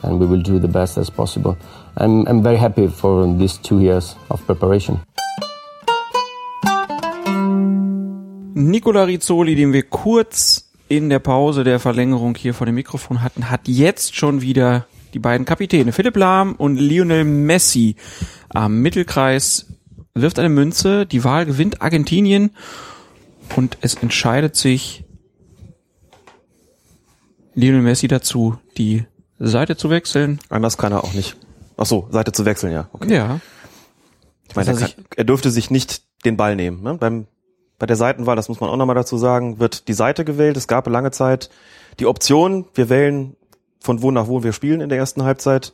and 0.03 0.21
we 0.21 0.29
will 0.29 0.43
do 0.43 0.59
the 0.59 0.69
best 0.69 0.99
as 0.99 1.11
possible. 1.11 1.57
I'm, 1.97 2.27
I'm 2.27 2.43
very 2.43 2.59
happy 2.59 2.89
for 2.89 3.27
these 3.39 3.59
two 3.59 3.81
years 3.81 4.17
of 4.29 4.45
preparation. 4.47 5.01
Nicola 8.55 9.05
Rizzoli, 9.05 9.55
den 9.55 9.73
wir 9.73 9.85
kurz 9.85 10.71
in 10.89 11.09
der 11.09 11.21
Pause 11.21 11.65
der 11.65 11.79
Verlängerung 11.79 12.35
hier 12.35 12.53
vor 12.53 12.67
dem 12.67 12.75
Mikrofon 12.75 13.23
hatten, 13.23 13.49
hat 13.49 13.69
jetzt 13.69 14.17
schon 14.17 14.43
wieder 14.43 14.87
die 15.15 15.19
beiden 15.19 15.45
Kapitäne 15.45 15.93
Philipp 15.93 16.17
Lahm 16.17 16.55
und 16.55 16.77
Lionel 16.77 17.25
Messi 17.25 17.97
am 18.49 18.81
Mittelkreis 18.81 19.67
wirft 20.15 20.39
eine 20.39 20.49
Münze, 20.49 21.07
die 21.07 21.25
Wahl 21.25 21.47
gewinnt 21.47 21.83
Argentinien 21.83 22.51
und 23.57 23.79
es 23.81 23.95
entscheidet 23.95 24.57
sich 24.57 25.05
Lionel 27.55 27.83
Messi 27.83 28.09
dazu, 28.09 28.59
die 28.77 29.05
Seite 29.41 29.77
zu 29.77 29.91
wechseln. 29.91 30.39
Anders 30.51 30.77
kann 30.77 30.93
er 30.93 31.03
auch 31.03 31.15
nicht. 31.15 31.37
Ach 31.77 31.87
so, 31.87 32.09
Seite 32.11 32.33
zu 32.33 32.45
wechseln, 32.45 32.73
ja. 32.73 32.89
Okay. 32.93 33.15
Ja, 33.15 33.41
Ich 34.49 34.55
meine, 34.55 34.71
er, 34.71 34.75
er 34.75 34.89
kann, 34.89 35.05
er 35.17 35.25
dürfte 35.25 35.51
sich 35.51 35.71
nicht 35.71 36.03
den 36.25 36.37
Ball 36.37 36.57
nehmen. 36.57 36.83
Ne? 36.83 36.95
Beim, 36.95 37.27
bei 37.79 37.87
der 37.87 37.97
Seitenwahl, 37.97 38.37
das 38.37 38.49
muss 38.51 38.61
man 38.61 38.69
auch 38.69 38.77
nochmal 38.77 38.97
dazu 38.97 39.17
sagen, 39.17 39.59
wird 39.59 39.89
die 39.89 39.95
Seite 39.95 40.27
gewählt. 40.27 40.59
Es 40.59 40.69
gab 40.69 40.87
lange 40.87 41.11
Zeit 41.11 41.49
die 41.99 42.07
Option, 42.07 42.67
wir 42.75 42.91
wählen 42.91 43.35
von 43.81 44.03
wo 44.03 44.11
nach 44.11 44.29
wo 44.29 44.43
wir 44.43 44.53
spielen 44.53 44.83
in 44.83 44.91
der 44.91 44.99
ersten 44.99 45.25
Halbzeit. 45.25 45.73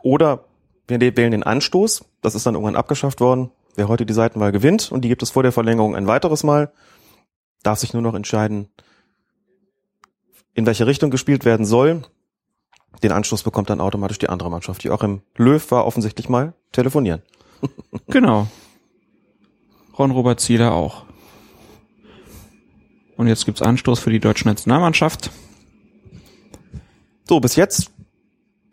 Oder 0.00 0.44
wir 0.86 1.00
wählen 1.00 1.32
den 1.32 1.42
Anstoß. 1.42 2.04
Das 2.22 2.36
ist 2.36 2.46
dann 2.46 2.54
irgendwann 2.54 2.76
abgeschafft 2.76 3.20
worden. 3.20 3.50
Wer 3.74 3.88
heute 3.88 4.06
die 4.06 4.14
Seitenwahl 4.14 4.52
gewinnt, 4.52 4.90
und 4.90 5.02
die 5.02 5.08
gibt 5.08 5.22
es 5.22 5.30
vor 5.30 5.42
der 5.42 5.52
Verlängerung 5.52 5.96
ein 5.96 6.06
weiteres 6.06 6.44
Mal, 6.44 6.72
darf 7.62 7.80
sich 7.80 7.92
nur 7.92 8.02
noch 8.02 8.14
entscheiden, 8.14 8.68
in 10.54 10.66
welche 10.66 10.86
Richtung 10.86 11.10
gespielt 11.10 11.44
werden 11.44 11.66
soll. 11.66 12.02
Den 13.02 13.12
Anstoß 13.12 13.42
bekommt 13.44 13.70
dann 13.70 13.80
automatisch 13.80 14.18
die 14.18 14.28
andere 14.28 14.50
Mannschaft. 14.50 14.82
Die 14.84 14.90
auch 14.90 15.02
im 15.02 15.22
Löw 15.36 15.70
war 15.70 15.86
offensichtlich 15.86 16.28
mal 16.28 16.54
telefonieren. 16.72 17.22
genau. 18.08 18.48
Ron-Robert 19.98 20.40
Zieler 20.40 20.72
auch. 20.72 21.04
Und 23.16 23.26
jetzt 23.28 23.46
gibt's 23.46 23.62
Anstoß 23.62 23.98
für 24.00 24.10
die 24.10 24.20
deutsche 24.20 24.46
Nationalmannschaft. 24.46 25.30
So, 27.28 27.40
bis 27.40 27.56
jetzt 27.56 27.90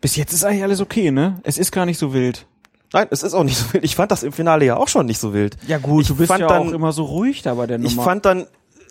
Bis 0.00 0.16
jetzt 0.16 0.32
ist 0.32 0.44
eigentlich 0.44 0.62
alles 0.62 0.80
okay, 0.80 1.10
ne? 1.10 1.40
Es 1.42 1.58
ist 1.58 1.72
gar 1.72 1.84
nicht 1.86 1.98
so 1.98 2.12
wild. 2.12 2.46
Nein, 2.92 3.08
es 3.10 3.22
ist 3.22 3.34
auch 3.34 3.42
nicht 3.44 3.56
so 3.58 3.72
wild. 3.72 3.84
Ich 3.84 3.96
fand 3.96 4.10
das 4.12 4.22
im 4.22 4.32
Finale 4.32 4.64
ja 4.64 4.76
auch 4.76 4.88
schon 4.88 5.06
nicht 5.06 5.18
so 5.18 5.32
wild. 5.34 5.56
Ja 5.66 5.78
gut, 5.78 6.02
Ich 6.02 6.08
du 6.08 6.16
bist 6.16 6.28
fand 6.28 6.40
ja 6.40 6.46
dann- 6.48 6.68
auch 6.68 6.72
immer 6.72 6.92
so 6.92 7.04
ruhig 7.04 7.42
da 7.42 7.54
bei 7.54 7.66
der 7.66 7.78
Nummer. 7.78 7.90
Ich 7.90 7.96
fand 7.96 8.24
dann 8.24 8.46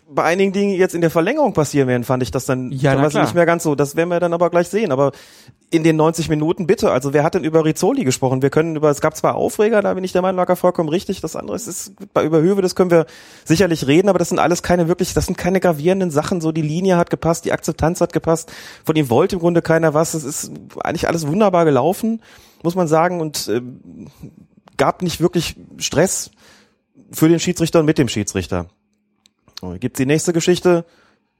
bei 0.08 0.22
einigen 0.22 0.52
Dingen, 0.52 0.72
die 0.72 0.78
jetzt 0.78 0.94
in 0.94 1.00
der 1.00 1.10
Verlängerung 1.10 1.52
passieren 1.52 1.88
werden, 1.88 2.04
fand 2.04 2.22
ich 2.22 2.30
das 2.30 2.46
dann 2.46 2.70
Ja, 2.70 2.94
teilweise 2.94 3.20
nicht 3.20 3.34
mehr 3.34 3.46
ganz 3.46 3.64
so. 3.64 3.74
Das 3.74 3.96
werden 3.96 4.08
wir 4.08 4.20
dann 4.20 4.32
aber 4.32 4.50
gleich 4.50 4.68
sehen. 4.68 4.92
Aber 4.92 5.10
in 5.70 5.82
den 5.82 5.96
90 5.96 6.28
Minuten 6.28 6.66
bitte. 6.68 6.92
Also 6.92 7.12
wer 7.12 7.24
hat 7.24 7.34
denn 7.34 7.42
über 7.42 7.64
Rizzoli 7.64 8.04
gesprochen? 8.04 8.40
Wir 8.40 8.50
können 8.50 8.76
über, 8.76 8.88
es 8.90 9.00
gab 9.00 9.16
zwar 9.16 9.34
Aufreger, 9.34 9.82
da 9.82 9.94
bin 9.94 10.04
ich 10.04 10.12
der 10.12 10.22
Meinung, 10.22 10.36
lag 10.36 10.48
er 10.48 10.54
vollkommen 10.54 10.88
richtig. 10.88 11.20
Das 11.22 11.34
andere 11.34 11.56
ist, 11.56 11.66
ist 11.66 11.94
bei 12.14 12.24
über 12.24 12.40
Höwe, 12.40 12.62
das 12.62 12.76
können 12.76 12.92
wir 12.92 13.06
sicherlich 13.44 13.88
reden, 13.88 14.08
aber 14.08 14.20
das 14.20 14.28
sind 14.28 14.38
alles 14.38 14.62
keine 14.62 14.86
wirklich, 14.86 15.12
das 15.12 15.26
sind 15.26 15.36
keine 15.36 15.58
gravierenden 15.58 16.12
Sachen. 16.12 16.40
So 16.40 16.52
die 16.52 16.62
Linie 16.62 16.96
hat 16.96 17.10
gepasst, 17.10 17.44
die 17.44 17.52
Akzeptanz 17.52 18.00
hat 18.00 18.12
gepasst. 18.12 18.52
Von 18.84 18.94
ihm 18.94 19.10
wollte 19.10 19.36
im 19.36 19.40
Grunde 19.40 19.60
keiner 19.60 19.92
was. 19.92 20.14
Es 20.14 20.22
ist 20.22 20.52
eigentlich 20.84 21.08
alles 21.08 21.26
wunderbar 21.26 21.64
gelaufen, 21.64 22.22
muss 22.62 22.76
man 22.76 22.86
sagen. 22.86 23.20
Und 23.20 23.48
ähm, 23.48 24.08
gab 24.76 25.02
nicht 25.02 25.20
wirklich 25.20 25.56
Stress 25.78 26.30
für 27.10 27.28
den 27.28 27.40
Schiedsrichter 27.40 27.80
und 27.80 27.86
mit 27.86 27.98
dem 27.98 28.08
Schiedsrichter. 28.08 28.68
Hier 29.60 29.78
gibt's 29.78 29.98
die 29.98 30.06
nächste 30.06 30.32
Geschichte. 30.32 30.84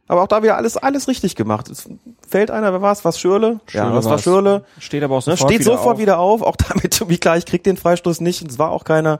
Aber 0.08 0.22
auch 0.22 0.28
da 0.28 0.42
wieder 0.42 0.56
alles, 0.56 0.76
alles 0.76 1.08
richtig 1.08 1.34
gemacht. 1.34 1.68
Es 1.68 1.88
fällt 2.26 2.50
einer, 2.50 2.72
wer 2.72 2.80
war's? 2.80 3.04
Was 3.04 3.18
Schürle? 3.18 3.60
ja, 3.72 3.90
das 3.90 4.04
war. 4.04 4.18
Schürle. 4.18 4.64
Steht 4.78 5.02
aber 5.02 5.16
auch 5.16 5.26
Ne, 5.26 5.32
sofort 5.36 5.50
steht 5.50 5.60
wieder 5.60 5.72
sofort 5.72 5.94
auf. 5.94 6.00
wieder 6.00 6.18
auf, 6.18 6.42
auch 6.42 6.56
damit, 6.56 7.08
wie 7.08 7.18
klar, 7.18 7.36
ich 7.36 7.46
krieg 7.46 7.64
den 7.64 7.76
Freistoß 7.76 8.20
nicht, 8.20 8.42
und 8.42 8.50
es 8.50 8.58
war 8.58 8.70
auch 8.70 8.84
keiner. 8.84 9.18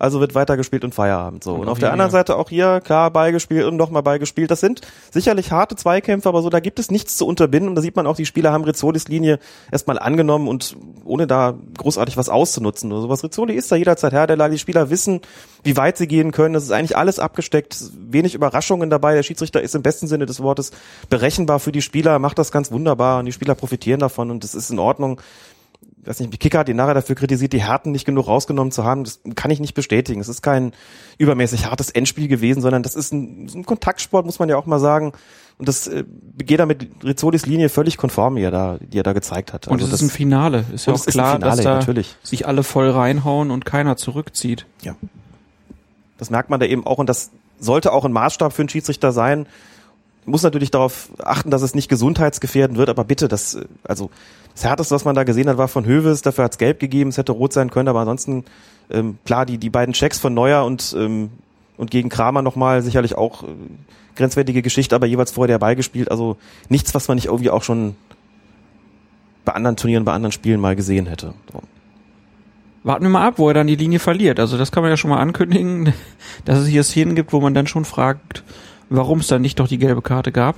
Also 0.00 0.18
wird 0.18 0.34
weitergespielt 0.34 0.82
und 0.82 0.94
Feierabend 0.94 1.44
so. 1.44 1.54
Und, 1.54 1.60
Und 1.60 1.68
auf 1.68 1.78
der 1.78 1.92
anderen. 1.92 2.10
Seite 2.10 2.36
auch 2.36 2.48
hier, 2.48 2.80
klar, 2.80 3.10
beigespielt 3.10 3.66
und 3.66 3.76
nochmal 3.76 4.02
beigespielt. 4.02 4.50
Das 4.50 4.60
sind 4.60 4.80
sicherlich 5.10 5.52
harte 5.52 5.76
Zweikämpfe, 5.76 6.26
aber 6.26 6.40
so, 6.40 6.48
da 6.48 6.58
gibt 6.58 6.78
es 6.78 6.90
nichts 6.90 7.18
zu 7.18 7.26
unterbinden. 7.26 7.68
Und 7.68 7.74
da 7.74 7.82
sieht 7.82 7.96
man 7.96 8.06
auch, 8.06 8.16
die 8.16 8.24
Spieler 8.24 8.50
haben 8.50 8.64
Rizzolis 8.64 9.08
Linie 9.08 9.38
erstmal 9.70 9.98
angenommen 9.98 10.48
und 10.48 10.74
ohne 11.04 11.26
da 11.26 11.54
großartig 11.76 12.16
was 12.16 12.30
auszunutzen 12.30 12.90
oder 12.90 13.02
sowas. 13.02 13.22
Rizzoli 13.22 13.54
ist 13.54 13.70
da 13.70 13.76
jederzeit 13.76 14.12
Herr 14.12 14.26
der 14.26 14.36
Lage. 14.36 14.54
Die 14.54 14.58
Spieler 14.58 14.88
wissen, 14.88 15.20
wie 15.64 15.76
weit 15.76 15.98
sie 15.98 16.08
gehen 16.08 16.32
können. 16.32 16.54
Das 16.54 16.64
ist 16.64 16.72
eigentlich 16.72 16.96
alles 16.96 17.18
abgesteckt. 17.18 17.76
Wenig 17.94 18.34
Überraschungen 18.34 18.88
dabei. 18.88 19.14
Der 19.14 19.22
Schiedsrichter 19.22 19.60
ist 19.60 19.74
im 19.74 19.82
besten 19.82 20.06
Sinne 20.06 20.24
des 20.24 20.40
Wortes 20.42 20.70
berechenbar 21.10 21.60
für 21.60 21.72
die 21.72 21.82
Spieler, 21.82 22.18
macht 22.18 22.38
das 22.38 22.52
ganz 22.52 22.72
wunderbar 22.72 23.18
und 23.18 23.26
die 23.26 23.32
Spieler 23.32 23.54
profitieren 23.54 24.00
davon 24.00 24.30
und 24.30 24.44
das 24.44 24.54
ist 24.54 24.70
in 24.70 24.78
Ordnung 24.78 25.20
weiß 26.04 26.20
nicht, 26.20 26.38
Kicker 26.40 26.60
hat 26.60 26.68
ihn 26.68 26.76
nachher 26.76 26.94
dafür 26.94 27.14
kritisiert, 27.14 27.52
die 27.52 27.62
Härten 27.62 27.92
nicht 27.92 28.04
genug 28.04 28.26
rausgenommen 28.26 28.72
zu 28.72 28.84
haben. 28.84 29.04
Das 29.04 29.20
kann 29.34 29.50
ich 29.50 29.60
nicht 29.60 29.74
bestätigen. 29.74 30.20
Es 30.20 30.28
ist 30.28 30.42
kein 30.42 30.72
übermäßig 31.18 31.66
hartes 31.66 31.90
Endspiel 31.90 32.28
gewesen, 32.28 32.62
sondern 32.62 32.82
das 32.82 32.94
ist 32.94 33.12
ein, 33.12 33.50
ein 33.54 33.66
Kontaktsport, 33.66 34.24
muss 34.24 34.38
man 34.38 34.48
ja 34.48 34.56
auch 34.56 34.66
mal 34.66 34.78
sagen. 34.78 35.12
Und 35.58 35.68
das 35.68 35.88
äh, 35.88 36.04
geht 36.38 36.58
da 36.58 36.64
mit 36.64 36.88
Rizzolis 37.04 37.44
Linie 37.44 37.68
völlig 37.68 37.98
konform, 37.98 38.36
die 38.36 38.42
er 38.42 38.50
da, 38.50 38.78
die 38.80 38.98
er 38.98 39.02
da 39.02 39.12
gezeigt 39.12 39.52
hat. 39.52 39.68
Und 39.68 39.74
Also 39.74 39.86
es 39.86 39.92
ist 39.92 40.00
das, 40.00 40.08
ein 40.08 40.10
Finale. 40.10 40.64
Ist 40.72 40.86
ja 40.86 40.94
auch 40.94 40.96
ist 40.96 41.06
klar, 41.06 41.34
Finale, 41.34 41.56
dass 41.56 41.64
da 41.64 41.74
natürlich. 41.74 42.16
sich 42.22 42.46
alle 42.46 42.62
voll 42.62 42.90
reinhauen 42.90 43.50
und 43.50 43.66
keiner 43.66 43.96
zurückzieht. 43.96 44.66
ja. 44.82 44.96
das 46.16 46.30
merkt 46.30 46.48
man 46.48 46.60
da 46.60 46.66
eben 46.66 46.86
auch 46.86 46.98
und 46.98 47.08
das 47.08 47.30
sollte 47.58 47.92
auch 47.92 48.06
ein 48.06 48.12
Maßstab 48.12 48.52
für 48.52 48.62
einen 48.62 48.68
Schiedsrichter 48.70 49.12
sein. 49.12 49.46
Muss 50.26 50.42
natürlich 50.42 50.70
darauf 50.70 51.10
achten, 51.22 51.50
dass 51.50 51.62
es 51.62 51.74
nicht 51.74 51.88
gesundheitsgefährdend 51.88 52.78
wird, 52.78 52.88
aber 52.88 53.04
bitte, 53.04 53.28
das, 53.28 53.54
äh, 53.54 53.64
also 53.84 54.10
das 54.54 54.64
Härteste, 54.64 54.94
was 54.94 55.04
man 55.04 55.14
da 55.14 55.24
gesehen 55.24 55.48
hat, 55.48 55.58
war 55.58 55.68
von 55.68 55.84
Höves, 55.84 56.22
dafür 56.22 56.44
hat's 56.44 56.58
gelb 56.58 56.80
gegeben, 56.80 57.10
es 57.10 57.18
hätte 57.18 57.32
rot 57.32 57.52
sein 57.52 57.70
können, 57.70 57.88
aber 57.88 58.00
ansonsten, 58.00 58.44
ähm, 58.90 59.18
klar, 59.24 59.46
die, 59.46 59.58
die 59.58 59.70
beiden 59.70 59.94
Checks 59.94 60.18
von 60.18 60.34
Neuer 60.34 60.64
und, 60.64 60.94
ähm, 60.98 61.30
und 61.76 61.90
gegen 61.90 62.08
Kramer 62.08 62.42
nochmal 62.42 62.82
sicherlich 62.82 63.16
auch 63.16 63.44
äh, 63.44 63.46
grenzwertige 64.16 64.62
Geschichte, 64.62 64.94
aber 64.94 65.06
jeweils 65.06 65.30
vorher 65.30 65.54
der 65.54 65.58
Ball 65.58 65.76
gespielt, 65.76 66.10
also 66.10 66.36
nichts, 66.68 66.94
was 66.94 67.08
man 67.08 67.14
nicht 67.14 67.26
irgendwie 67.26 67.50
auch 67.50 67.62
schon 67.62 67.96
bei 69.44 69.52
anderen 69.52 69.76
Turnieren, 69.76 70.04
bei 70.04 70.12
anderen 70.12 70.32
Spielen 70.32 70.60
mal 70.60 70.76
gesehen 70.76 71.06
hätte. 71.06 71.34
So. 71.52 71.62
Warten 72.82 73.04
wir 73.04 73.10
mal 73.10 73.26
ab, 73.26 73.34
wo 73.36 73.48
er 73.48 73.54
dann 73.54 73.66
die 73.66 73.76
Linie 73.76 73.98
verliert. 73.98 74.40
Also 74.40 74.56
das 74.56 74.72
kann 74.72 74.82
man 74.82 74.90
ja 74.90 74.96
schon 74.96 75.10
mal 75.10 75.18
ankündigen, 75.18 75.92
dass 76.44 76.58
es 76.58 76.66
hier 76.66 76.82
Szenen 76.82 77.14
gibt, 77.14 77.32
wo 77.32 77.40
man 77.40 77.54
dann 77.54 77.66
schon 77.66 77.84
fragt, 77.84 78.42
warum 78.90 79.20
es 79.20 79.28
dann 79.28 79.42
nicht 79.42 79.58
doch 79.58 79.68
die 79.68 79.78
gelbe 79.78 80.02
Karte 80.02 80.32
gab. 80.32 80.56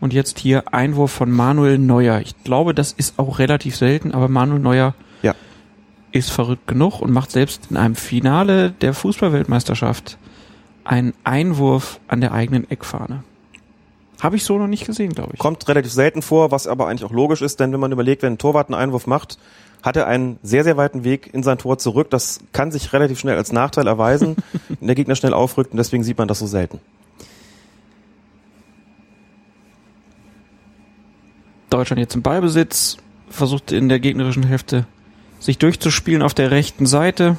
Und 0.00 0.12
jetzt 0.12 0.38
hier 0.38 0.72
Einwurf 0.74 1.12
von 1.12 1.30
Manuel 1.30 1.78
Neuer. 1.78 2.20
Ich 2.20 2.34
glaube, 2.44 2.74
das 2.74 2.92
ist 2.92 3.18
auch 3.18 3.38
relativ 3.38 3.76
selten, 3.76 4.12
aber 4.12 4.28
Manuel 4.28 4.60
Neuer 4.60 4.94
Ja. 5.22 5.34
ist 6.10 6.30
verrückt 6.30 6.66
genug 6.66 7.00
und 7.00 7.12
macht 7.12 7.30
selbst 7.30 7.68
in 7.70 7.76
einem 7.76 7.94
Finale 7.94 8.70
der 8.72 8.94
Fußballweltmeisterschaft 8.94 10.18
einen 10.84 11.14
Einwurf 11.22 12.00
an 12.08 12.20
der 12.20 12.32
eigenen 12.32 12.68
Eckfahne. 12.68 13.22
Habe 14.20 14.36
ich 14.36 14.44
so 14.44 14.58
noch 14.58 14.66
nicht 14.66 14.86
gesehen, 14.86 15.12
glaube 15.12 15.30
ich. 15.34 15.38
Kommt 15.38 15.66
relativ 15.68 15.92
selten 15.92 16.22
vor, 16.22 16.50
was 16.50 16.66
aber 16.66 16.88
eigentlich 16.88 17.04
auch 17.04 17.12
logisch 17.14 17.42
ist, 17.42 17.60
denn 17.60 17.72
wenn 17.72 17.80
man 17.80 17.92
überlegt, 17.92 18.22
wenn 18.22 18.34
ein 18.34 18.38
Torwart 18.38 18.68
einen 18.68 18.80
Einwurf 18.80 19.06
macht, 19.06 19.38
hat 19.82 19.96
er 19.96 20.06
einen 20.06 20.38
sehr, 20.42 20.64
sehr 20.64 20.76
weiten 20.76 21.04
Weg 21.04 21.32
in 21.32 21.42
sein 21.42 21.58
Tor 21.58 21.78
zurück. 21.78 22.10
Das 22.10 22.40
kann 22.52 22.70
sich 22.70 22.92
relativ 22.92 23.18
schnell 23.18 23.36
als 23.36 23.52
Nachteil 23.52 23.86
erweisen, 23.86 24.36
wenn 24.68 24.86
der 24.86 24.94
Gegner 24.94 25.16
schnell 25.16 25.34
aufrückt 25.34 25.72
und 25.72 25.78
deswegen 25.78 26.04
sieht 26.04 26.18
man 26.18 26.28
das 26.28 26.38
so 26.38 26.46
selten. 26.46 26.80
Deutschland 31.70 32.00
jetzt 32.00 32.14
im 32.14 32.22
Ballbesitz, 32.22 32.98
versucht 33.30 33.72
in 33.72 33.88
der 33.88 33.98
gegnerischen 33.98 34.42
Hälfte 34.42 34.86
sich 35.40 35.58
durchzuspielen 35.58 36.22
auf 36.22 36.34
der 36.34 36.50
rechten 36.50 36.86
Seite. 36.86 37.38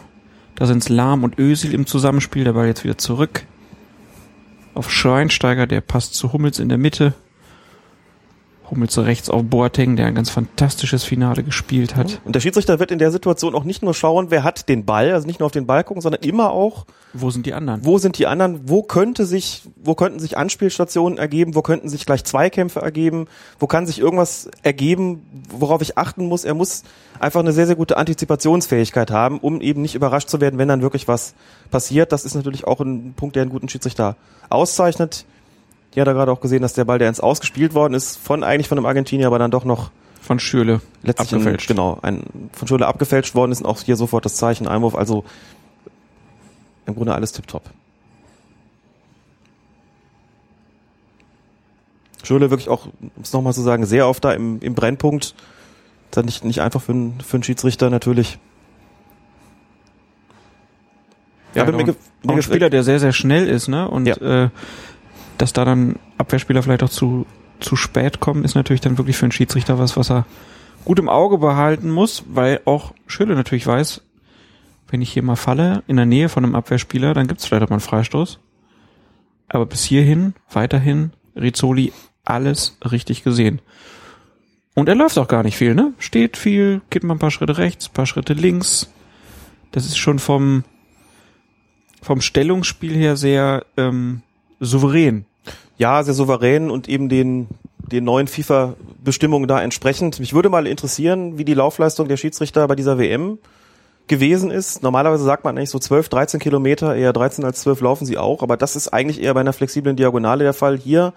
Da 0.55 0.65
sind 0.65 0.79
es 0.79 0.89
Lahm 0.89 1.23
und 1.23 1.39
Ösil 1.39 1.73
im 1.73 1.85
Zusammenspiel, 1.85 2.43
der 2.43 2.53
Ball 2.53 2.67
jetzt 2.67 2.83
wieder 2.83 2.97
zurück. 2.97 3.45
Auf 4.73 4.91
Schweinsteiger, 4.91 5.67
der 5.67 5.81
passt 5.81 6.15
zu 6.15 6.33
Hummels 6.33 6.59
in 6.59 6.69
der 6.69 6.79
Mitte. 6.79 7.13
Hummels 8.73 8.97
rechts 8.97 9.29
auf 9.29 9.43
Boateng, 9.43 9.95
der 9.95 10.07
ein 10.07 10.15
ganz 10.15 10.31
fantastisches 10.31 11.03
Finale 11.03 11.43
gespielt 11.43 11.95
hat. 11.95 12.19
Und 12.25 12.33
der 12.33 12.39
Schiedsrichter 12.39 12.79
wird 12.79 12.89
in 12.89 12.97
der 12.97 13.11
Situation 13.11 13.53
auch 13.53 13.63
nicht 13.65 13.83
nur 13.83 13.93
schauen, 13.93 14.31
wer 14.31 14.43
hat 14.43 14.67
den 14.67 14.83
Ball, 14.83 15.11
also 15.11 15.27
nicht 15.27 15.39
nur 15.39 15.45
auf 15.45 15.51
den 15.51 15.67
Ball 15.67 15.83
gucken, 15.83 16.01
sondern 16.01 16.23
immer 16.23 16.51
auch, 16.51 16.85
Wo 17.13 17.29
sind 17.29 17.45
die 17.45 17.53
anderen? 17.53 17.85
wo 17.85 17.99
sind 17.99 18.17
die 18.17 18.25
anderen, 18.25 18.61
wo 18.67 18.81
könnte 18.81 19.25
sich, 19.25 19.61
wo 19.83 19.93
könnten 19.93 20.19
sich 20.19 20.37
Anspielstationen 20.37 21.19
ergeben, 21.19 21.53
wo 21.53 21.61
könnten 21.61 21.87
sich 21.87 22.07
gleich 22.07 22.23
Zweikämpfe 22.23 22.81
ergeben, 22.81 23.27
wo 23.59 23.67
kann 23.67 23.85
sich 23.85 23.99
irgendwas 23.99 24.49
ergeben, 24.63 25.21
worauf 25.49 25.83
ich 25.83 25.95
achten 25.97 26.25
muss. 26.27 26.43
Er 26.43 26.55
muss 26.55 26.81
einfach 27.19 27.41
eine 27.41 27.53
sehr, 27.53 27.67
sehr 27.67 27.75
gute 27.75 27.97
Antizipationsfähigkeit 27.97 29.11
haben, 29.11 29.37
um 29.39 29.61
eben 29.61 29.83
nicht 29.83 29.93
überrascht 29.93 30.29
zu 30.29 30.41
werden, 30.41 30.57
wenn 30.57 30.67
dann 30.67 30.81
wirklich 30.81 31.07
was 31.07 31.35
passiert. 31.69 32.11
Das 32.11 32.25
ist 32.25 32.33
natürlich 32.33 32.65
auch 32.65 32.79
ein 32.79 33.13
Punkt, 33.15 33.35
der 33.35 33.43
einen 33.43 33.51
guten 33.51 33.69
Schiedsrichter 33.69 34.15
auszeichnet. 34.49 35.25
Die 35.95 36.01
hat 36.01 36.07
er 36.07 36.13
gerade 36.13 36.31
auch 36.31 36.41
gesehen, 36.41 36.61
dass 36.61 36.73
der 36.73 36.85
Ball, 36.85 36.99
der 36.99 37.07
ins 37.09 37.19
Ausgespielt 37.19 37.73
worden 37.73 37.93
ist, 37.93 38.17
von 38.17 38.43
eigentlich 38.43 38.67
von 38.67 38.77
einem 38.77 38.85
Argentinier, 38.85 39.27
aber 39.27 39.39
dann 39.39 39.51
doch 39.51 39.63
noch 39.65 39.91
Von 40.21 40.39
Schürle. 40.39 40.81
letztlich 41.03 41.33
Abgefälscht. 41.33 41.69
Ein, 41.69 41.75
genau 41.75 41.99
ein 42.01 42.49
von 42.53 42.67
Schule 42.67 42.87
abgefälscht 42.87 43.35
worden 43.35 43.51
ist 43.51 43.61
und 43.61 43.67
auch 43.67 43.79
hier 43.81 43.95
sofort 43.95 44.25
das 44.25 44.35
Zeichen 44.35 44.67
Einwurf. 44.67 44.95
Also 44.95 45.23
im 46.85 46.95
Grunde 46.95 47.13
alles 47.13 47.31
tipptopp. 47.31 47.63
Schule 52.23 52.49
wirklich 52.49 52.69
auch, 52.69 52.85
um 52.85 53.11
es 53.21 53.33
nochmal 53.33 53.53
zu 53.53 53.61
sagen, 53.61 53.85
sehr 53.85 54.07
oft 54.07 54.23
da 54.23 54.31
im, 54.31 54.59
im 54.61 54.75
Brennpunkt. 54.75 55.35
Ist 56.15 56.25
nicht, 56.25 56.45
nicht 56.45 56.61
einfach 56.61 56.81
für 56.81 56.93
einen, 56.93 57.19
für 57.21 57.37
einen 57.37 57.43
Schiedsrichter 57.43 57.89
natürlich. 57.89 58.37
Ja, 61.55 61.63
aber 61.63 61.73
auch, 61.75 61.77
mir 61.85 61.95
mir 62.23 62.33
ein 62.33 62.41
Spieler, 62.41 62.69
der 62.69 62.83
sehr, 62.83 62.99
sehr 62.99 63.13
schnell 63.13 63.47
ist, 63.47 63.67
ne? 63.67 63.87
Und 63.89 64.05
Ja. 64.05 64.15
äh, 64.45 64.49
dass 65.43 65.51
da 65.51 65.65
dann 65.65 65.99
Abwehrspieler 66.17 66.63
vielleicht 66.63 66.83
auch 66.83 66.89
zu, 66.89 67.25
zu 67.59 67.75
spät 67.75 68.21
kommen, 68.21 68.45
ist 68.45 68.55
natürlich 68.55 68.79
dann 68.79 68.97
wirklich 68.97 69.17
für 69.17 69.25
einen 69.25 69.33
Schiedsrichter 69.33 69.77
was, 69.77 69.97
was 69.97 70.09
er 70.09 70.25
gut 70.85 70.99
im 70.99 71.09
Auge 71.09 71.37
behalten 71.37 71.91
muss, 71.91 72.23
weil 72.29 72.61
auch 72.63 72.93
Schülle 73.07 73.35
natürlich 73.35 73.67
weiß, 73.67 74.01
wenn 74.87 75.01
ich 75.01 75.11
hier 75.11 75.21
mal 75.21 75.35
falle, 75.35 75.83
in 75.85 75.97
der 75.97 76.05
Nähe 76.05 76.29
von 76.29 76.45
einem 76.45 76.55
Abwehrspieler, 76.55 77.13
dann 77.13 77.27
gibt's 77.27 77.45
vielleicht 77.45 77.63
auch 77.63 77.69
mal 77.69 77.75
einen 77.75 77.81
Freistoß. 77.81 78.39
Aber 79.49 79.65
bis 79.65 79.83
hierhin, 79.83 80.33
weiterhin, 80.49 81.11
Rizzoli 81.35 81.91
alles 82.23 82.77
richtig 82.89 83.25
gesehen. 83.25 83.59
Und 84.75 84.87
er 84.87 84.95
läuft 84.95 85.17
auch 85.17 85.27
gar 85.27 85.43
nicht 85.43 85.57
viel, 85.57 85.75
ne? 85.75 85.93
Steht 85.99 86.37
viel, 86.37 86.79
geht 86.89 87.03
mal 87.03 87.15
ein 87.15 87.19
paar 87.19 87.31
Schritte 87.31 87.57
rechts, 87.57 87.89
ein 87.89 87.93
paar 87.93 88.05
Schritte 88.05 88.31
links. 88.31 88.93
Das 89.73 89.85
ist 89.85 89.97
schon 89.97 90.19
vom, 90.19 90.63
vom 92.01 92.21
Stellungsspiel 92.21 92.95
her 92.95 93.17
sehr 93.17 93.65
ähm, 93.75 94.21
souverän. 94.63 95.25
Ja, 95.83 96.01
sehr 96.01 96.13
souverän 96.13 96.71
und 96.71 96.87
eben 96.87 97.09
den, 97.09 97.49
den 97.91 98.05
neuen 98.05 98.27
FIFA-Bestimmungen 98.27 99.49
da 99.49 99.61
entsprechend. 99.61 100.17
Mich 100.21 100.33
würde 100.33 100.47
mal 100.47 100.65
interessieren, 100.65 101.37
wie 101.37 101.43
die 101.43 101.53
Laufleistung 101.53 102.07
der 102.07 102.15
Schiedsrichter 102.15 102.65
bei 102.69 102.75
dieser 102.75 102.97
WM 102.97 103.37
gewesen 104.07 104.49
ist. 104.49 104.81
Normalerweise 104.81 105.25
sagt 105.25 105.43
man 105.43 105.57
eigentlich 105.57 105.71
so 105.71 105.79
12, 105.79 106.07
13 106.07 106.39
Kilometer, 106.39 106.95
eher 106.95 107.11
13 107.11 107.43
als 107.43 107.59
12 107.59 107.81
laufen 107.81 108.05
sie 108.05 108.17
auch, 108.17 108.41
aber 108.41 108.55
das 108.55 108.77
ist 108.77 108.93
eigentlich 108.93 109.21
eher 109.21 109.33
bei 109.33 109.41
einer 109.41 109.51
flexiblen 109.51 109.97
Diagonale 109.97 110.45
der 110.45 110.53
Fall. 110.53 110.77
Hier 110.77 111.11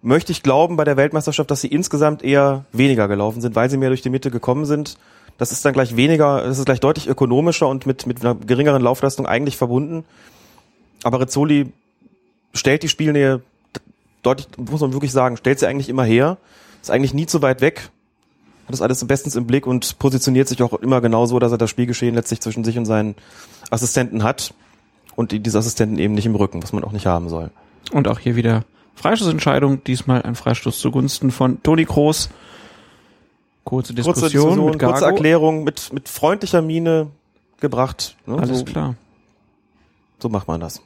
möchte 0.00 0.32
ich 0.32 0.42
glauben 0.42 0.76
bei 0.76 0.84
der 0.84 0.96
Weltmeisterschaft, 0.96 1.50
dass 1.50 1.60
sie 1.60 1.68
insgesamt 1.68 2.22
eher 2.22 2.64
weniger 2.72 3.08
gelaufen 3.08 3.42
sind, 3.42 3.56
weil 3.56 3.68
sie 3.68 3.76
mehr 3.76 3.90
durch 3.90 4.00
die 4.00 4.08
Mitte 4.08 4.30
gekommen 4.30 4.64
sind. 4.64 4.96
Das 5.36 5.52
ist 5.52 5.66
dann 5.66 5.74
gleich 5.74 5.96
weniger, 5.96 6.44
das 6.44 6.58
ist 6.58 6.64
gleich 6.64 6.80
deutlich 6.80 7.08
ökonomischer 7.08 7.68
und 7.68 7.84
mit, 7.84 8.06
mit 8.06 8.24
einer 8.24 8.36
geringeren 8.36 8.80
Laufleistung 8.80 9.26
eigentlich 9.26 9.58
verbunden. 9.58 10.04
Aber 11.02 11.20
Rizzoli 11.20 11.70
stellt 12.54 12.82
die 12.82 12.88
Spielnähe 12.88 13.42
deutlich, 14.22 14.48
muss 14.58 14.80
man 14.80 14.92
wirklich 14.92 15.12
sagen, 15.12 15.36
stellt 15.36 15.58
sie 15.58 15.66
eigentlich 15.66 15.88
immer 15.88 16.04
her, 16.04 16.38
ist 16.82 16.90
eigentlich 16.90 17.14
nie 17.14 17.26
zu 17.26 17.42
weit 17.42 17.60
weg, 17.60 17.90
hat 18.66 18.72
das 18.72 18.82
alles 18.82 19.04
bestens 19.06 19.36
im 19.36 19.46
Blick 19.46 19.66
und 19.66 19.98
positioniert 19.98 20.48
sich 20.48 20.62
auch 20.62 20.72
immer 20.74 21.00
genau 21.00 21.26
so, 21.26 21.38
dass 21.38 21.52
er 21.52 21.58
das 21.58 21.70
Spielgeschehen 21.70 22.14
letztlich 22.14 22.40
zwischen 22.40 22.64
sich 22.64 22.78
und 22.78 22.86
seinen 22.86 23.14
Assistenten 23.70 24.22
hat 24.22 24.54
und 25.16 25.32
die- 25.32 25.40
diese 25.40 25.58
Assistenten 25.58 25.98
eben 25.98 26.14
nicht 26.14 26.26
im 26.26 26.34
Rücken, 26.34 26.62
was 26.62 26.72
man 26.72 26.84
auch 26.84 26.92
nicht 26.92 27.06
haben 27.06 27.28
soll. 27.28 27.50
Und 27.92 28.08
auch 28.08 28.18
hier 28.18 28.36
wieder 28.36 28.64
Freistoßentscheidung, 28.94 29.82
diesmal 29.84 30.22
ein 30.22 30.34
Freistoß 30.34 30.78
zugunsten 30.78 31.30
von 31.30 31.62
Toni 31.62 31.84
Kroos. 31.86 32.28
Kurze 33.64 33.94
Diskussion, 33.94 34.22
Kurze 34.22 34.32
Diskussion, 34.36 34.70
mit 34.70 34.78
kurze 34.78 35.04
Erklärung, 35.04 35.64
mit, 35.64 35.92
mit 35.92 36.08
freundlicher 36.08 36.62
Miene 36.62 37.08
gebracht. 37.60 38.16
Ne? 38.26 38.38
Alles 38.38 38.60
so, 38.60 38.64
klar. 38.64 38.94
so 40.18 40.28
macht 40.28 40.48
man 40.48 40.60
das. 40.60 40.80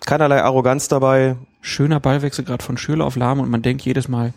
Keinerlei 0.00 0.42
Arroganz 0.42 0.88
dabei. 0.88 1.36
Schöner 1.60 2.00
Ballwechsel 2.00 2.44
gerade 2.44 2.62
von 2.62 2.76
Schürle 2.76 3.04
auf 3.04 3.16
Lahm 3.16 3.40
und 3.40 3.50
man 3.50 3.62
denkt 3.62 3.82
jedes 3.82 4.08
Mal, 4.08 4.34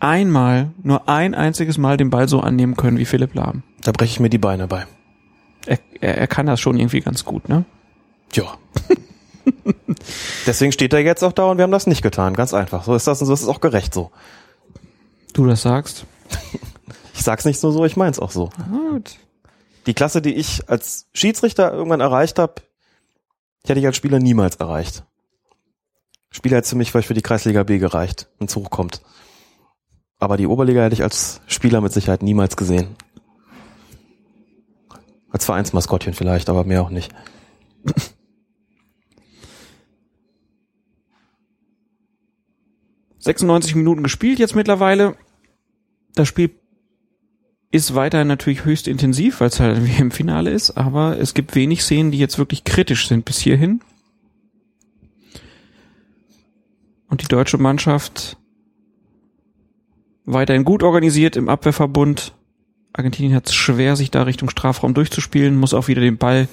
einmal, 0.00 0.70
nur 0.82 1.08
ein 1.08 1.34
einziges 1.34 1.78
Mal 1.78 1.96
den 1.96 2.10
Ball 2.10 2.28
so 2.28 2.40
annehmen 2.40 2.76
können 2.76 2.98
wie 2.98 3.04
Philipp 3.04 3.34
Lahm. 3.34 3.62
Da 3.82 3.92
breche 3.92 4.12
ich 4.12 4.20
mir 4.20 4.30
die 4.30 4.38
Beine 4.38 4.66
bei. 4.66 4.86
Er, 5.66 5.78
er, 6.00 6.18
er 6.18 6.26
kann 6.26 6.46
das 6.46 6.60
schon 6.60 6.78
irgendwie 6.78 7.00
ganz 7.00 7.24
gut, 7.24 7.48
ne? 7.48 7.64
Ja. 8.32 8.56
Deswegen 10.46 10.72
steht 10.72 10.92
er 10.92 11.00
jetzt 11.00 11.22
auch 11.22 11.32
da 11.32 11.44
und 11.44 11.58
wir 11.58 11.62
haben 11.62 11.72
das 11.72 11.86
nicht 11.86 12.02
getan. 12.02 12.34
Ganz 12.34 12.54
einfach. 12.54 12.84
So 12.84 12.94
ist 12.94 13.06
das 13.06 13.20
und 13.20 13.26
so 13.26 13.34
ist 13.34 13.42
es 13.42 13.48
auch 13.48 13.60
gerecht 13.60 13.94
so. 13.94 14.10
Du 15.32 15.46
das 15.46 15.62
sagst. 15.62 16.06
Ich 17.14 17.22
sag's 17.22 17.44
nicht 17.44 17.62
nur 17.62 17.72
so, 17.72 17.84
ich 17.84 17.96
mein's 17.96 18.18
auch 18.18 18.30
so. 18.30 18.50
Gut. 18.70 19.16
Die 19.86 19.94
Klasse, 19.94 20.22
die 20.22 20.34
ich 20.34 20.68
als 20.68 21.06
Schiedsrichter 21.12 21.72
irgendwann 21.72 22.00
erreicht 22.00 22.38
habe, 22.38 22.54
die 23.64 23.70
hätte 23.70 23.80
ich 23.80 23.86
als 23.86 23.96
Spieler 23.96 24.18
niemals 24.18 24.56
erreicht. 24.56 25.04
Spieler 26.30 26.58
hätte 26.58 26.76
mich 26.76 26.90
vielleicht 26.90 27.08
für 27.08 27.14
die 27.14 27.22
Kreisliga 27.22 27.62
B 27.62 27.78
gereicht, 27.78 28.28
wenn 28.38 28.48
es 28.48 28.56
hochkommt. 28.56 29.00
Aber 30.18 30.36
die 30.36 30.46
Oberliga 30.46 30.82
hätte 30.82 30.94
ich 30.94 31.02
als 31.02 31.40
Spieler 31.46 31.80
mit 31.80 31.92
Sicherheit 31.92 32.22
niemals 32.22 32.56
gesehen. 32.56 32.96
Als 35.30 35.44
Vereinsmaskottchen 35.44 36.14
vielleicht, 36.14 36.48
aber 36.48 36.64
mehr 36.64 36.82
auch 36.82 36.90
nicht. 36.90 37.12
96 43.18 43.74
Minuten 43.74 44.02
gespielt 44.02 44.38
jetzt 44.38 44.54
mittlerweile. 44.54 45.16
Das 46.14 46.28
Spiel 46.28 46.50
ist 47.74 47.96
weiterhin 47.96 48.28
natürlich 48.28 48.64
höchst 48.64 48.86
intensiv, 48.86 49.40
weil 49.40 49.48
es 49.48 49.58
halt 49.58 49.84
wie 49.84 50.00
im 50.00 50.12
Finale 50.12 50.50
ist, 50.50 50.70
aber 50.70 51.18
es 51.18 51.34
gibt 51.34 51.56
wenig 51.56 51.82
Szenen, 51.82 52.12
die 52.12 52.18
jetzt 52.18 52.38
wirklich 52.38 52.62
kritisch 52.62 53.08
sind 53.08 53.24
bis 53.24 53.40
hierhin. 53.40 53.80
Und 57.08 57.20
die 57.20 57.26
deutsche 57.26 57.58
Mannschaft 57.58 58.36
weiterhin 60.24 60.64
gut 60.64 60.84
organisiert 60.84 61.34
im 61.34 61.48
Abwehrverbund. 61.48 62.32
Argentinien 62.92 63.34
hat 63.34 63.48
es 63.48 63.54
schwer, 63.56 63.96
sich 63.96 64.12
da 64.12 64.22
Richtung 64.22 64.50
Strafraum 64.50 64.94
durchzuspielen, 64.94 65.56
muss 65.56 65.74
auch 65.74 65.88
wieder 65.88 66.00
den 66.00 66.16
Ball 66.16 66.46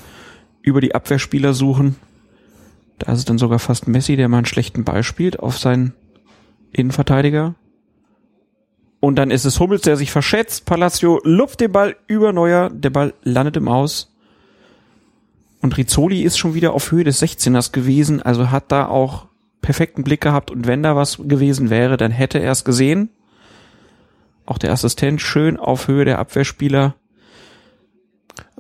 über 0.64 0.82
die 0.82 0.96
Abwehrspieler 0.96 1.54
suchen. 1.54 1.98
Da 2.98 3.12
ist 3.12 3.20
es 3.20 3.26
dann 3.26 3.38
sogar 3.38 3.60
fast 3.60 3.88
Messi, 3.88 4.16
der 4.16 4.28
mal 4.28 4.38
einen 4.38 4.46
schlechten 4.48 4.86
Ball 4.86 5.04
spielt 5.04 5.40
auf 5.40 5.60
seinen 5.60 5.94
Innenverteidiger. 6.72 7.54
Und 9.02 9.16
dann 9.16 9.32
ist 9.32 9.46
es 9.46 9.60
Hummels, 9.60 9.82
der 9.82 9.98
sich 9.98 10.12
verschätzt. 10.12 10.66
Palacio 10.66 11.20
lupft 11.24 11.60
den 11.60 11.72
Ball 11.72 11.98
über 12.08 12.32
Neuer. 12.32 12.70
Der 12.70 12.92
Ball 12.92 13.14
landet 13.24 13.58
im 13.58 13.68
Aus. 13.68 14.14
Und 15.60 15.76
Rizzoli 15.76 16.22
ist 16.22 16.38
schon 16.38 16.54
wieder 16.54 16.74
auf 16.74 16.92
Höhe 16.92 17.04
des 17.04 17.22
16ers 17.22 17.72
gewesen. 17.72 18.22
Also 18.22 18.52
hat 18.52 18.72
da 18.72 18.88
auch 18.88 19.26
perfekten 19.62 20.04
Blick 20.04 20.22
gehabt. 20.22 20.52
Und 20.52 20.68
wenn 20.68 20.84
da 20.84 20.96
was 20.96 21.18
gewesen 21.18 21.72
wäre, 21.72 21.98
dann 21.98 22.12
hätte 22.12 22.40
er 22.40 22.52
es 22.52 22.64
gesehen. 22.64 23.10
Auch 24.46 24.60
der 24.60 24.72
Assistent 24.72 25.20
schön 25.20 25.58
auf 25.58 25.88
Höhe 25.88 26.06
der 26.06 26.20
Abwehrspieler. 26.20 26.96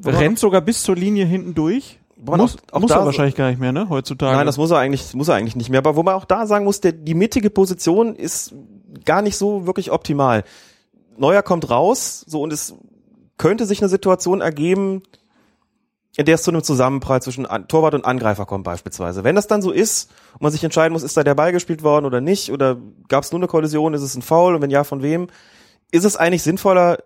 Rennt 0.04 0.40
sogar 0.40 0.62
bis 0.62 0.82
zur 0.82 0.96
Linie 0.96 1.26
hinten 1.26 1.54
durch. 1.54 2.00
Muss, 2.24 2.58
auch- 2.72 2.74
auch 2.76 2.80
muss 2.82 2.92
er 2.92 3.06
wahrscheinlich 3.06 3.36
gar 3.36 3.50
nicht 3.50 3.60
mehr, 3.60 3.72
ne? 3.72 3.90
Heutzutage. 3.90 4.36
Nein, 4.38 4.46
das 4.46 4.58
muss 4.58 4.70
er 4.72 4.78
eigentlich, 4.78 5.14
muss 5.14 5.28
er 5.28 5.36
eigentlich 5.36 5.56
nicht 5.56 5.70
mehr. 5.70 5.80
Aber 5.80 5.96
wo 5.96 6.04
man 6.04 6.16
auch 6.16 6.26
da 6.26 6.46
sagen 6.46 6.66
muss, 6.66 6.80
der, 6.82 6.92
die 6.92 7.14
mittige 7.16 7.50
Position 7.50 8.16
ist 8.16 8.54
gar 9.06 9.22
nicht 9.22 9.38
so 9.38 9.66
wirklich 9.66 9.92
optimal. 9.92 10.44
Neuer 11.18 11.42
kommt 11.42 11.70
raus, 11.70 12.24
so 12.28 12.42
und 12.42 12.54
es 12.54 12.76
könnte 13.38 13.66
sich 13.66 13.82
eine 13.82 13.90
Situation 13.90 14.42
ergeben, 14.42 15.02
in 16.18 16.26
der 16.26 16.36
es 16.36 16.44
zu 16.44 16.52
einem 16.52 16.62
Zusammenprall 16.64 17.22
zwischen 17.22 17.46
An 17.46 17.68
Torwart 17.68 17.94
und 17.96 18.06
Angreifer 18.06 18.46
kommt 18.46 18.66
beispielsweise. 18.66 19.24
Wenn 19.24 19.36
das 19.36 19.48
dann 19.48 19.62
so 19.62 19.72
ist 19.72 20.12
und 20.34 20.42
man 20.42 20.52
sich 20.52 20.64
entscheiden 20.64 20.94
muss, 20.94 21.04
ist 21.04 21.16
da 21.16 21.24
der 21.24 21.36
Ball 21.36 21.52
gespielt 21.54 21.84
worden 21.84 22.06
oder 22.06 22.20
nicht 22.22 22.52
oder 22.52 22.78
gab 23.08 23.24
es 23.24 23.32
nur 23.32 23.40
eine 23.40 23.48
Kollision, 23.48 23.94
ist 23.94 24.02
es 24.02 24.16
ein 24.16 24.22
Foul 24.22 24.56
und 24.56 24.62
wenn 24.62 24.70
ja, 24.70 24.84
von 24.84 25.02
wem, 25.02 25.28
ist 25.92 26.04
es 26.04 26.18
eigentlich 26.18 26.44
sinnvoller, 26.44 26.98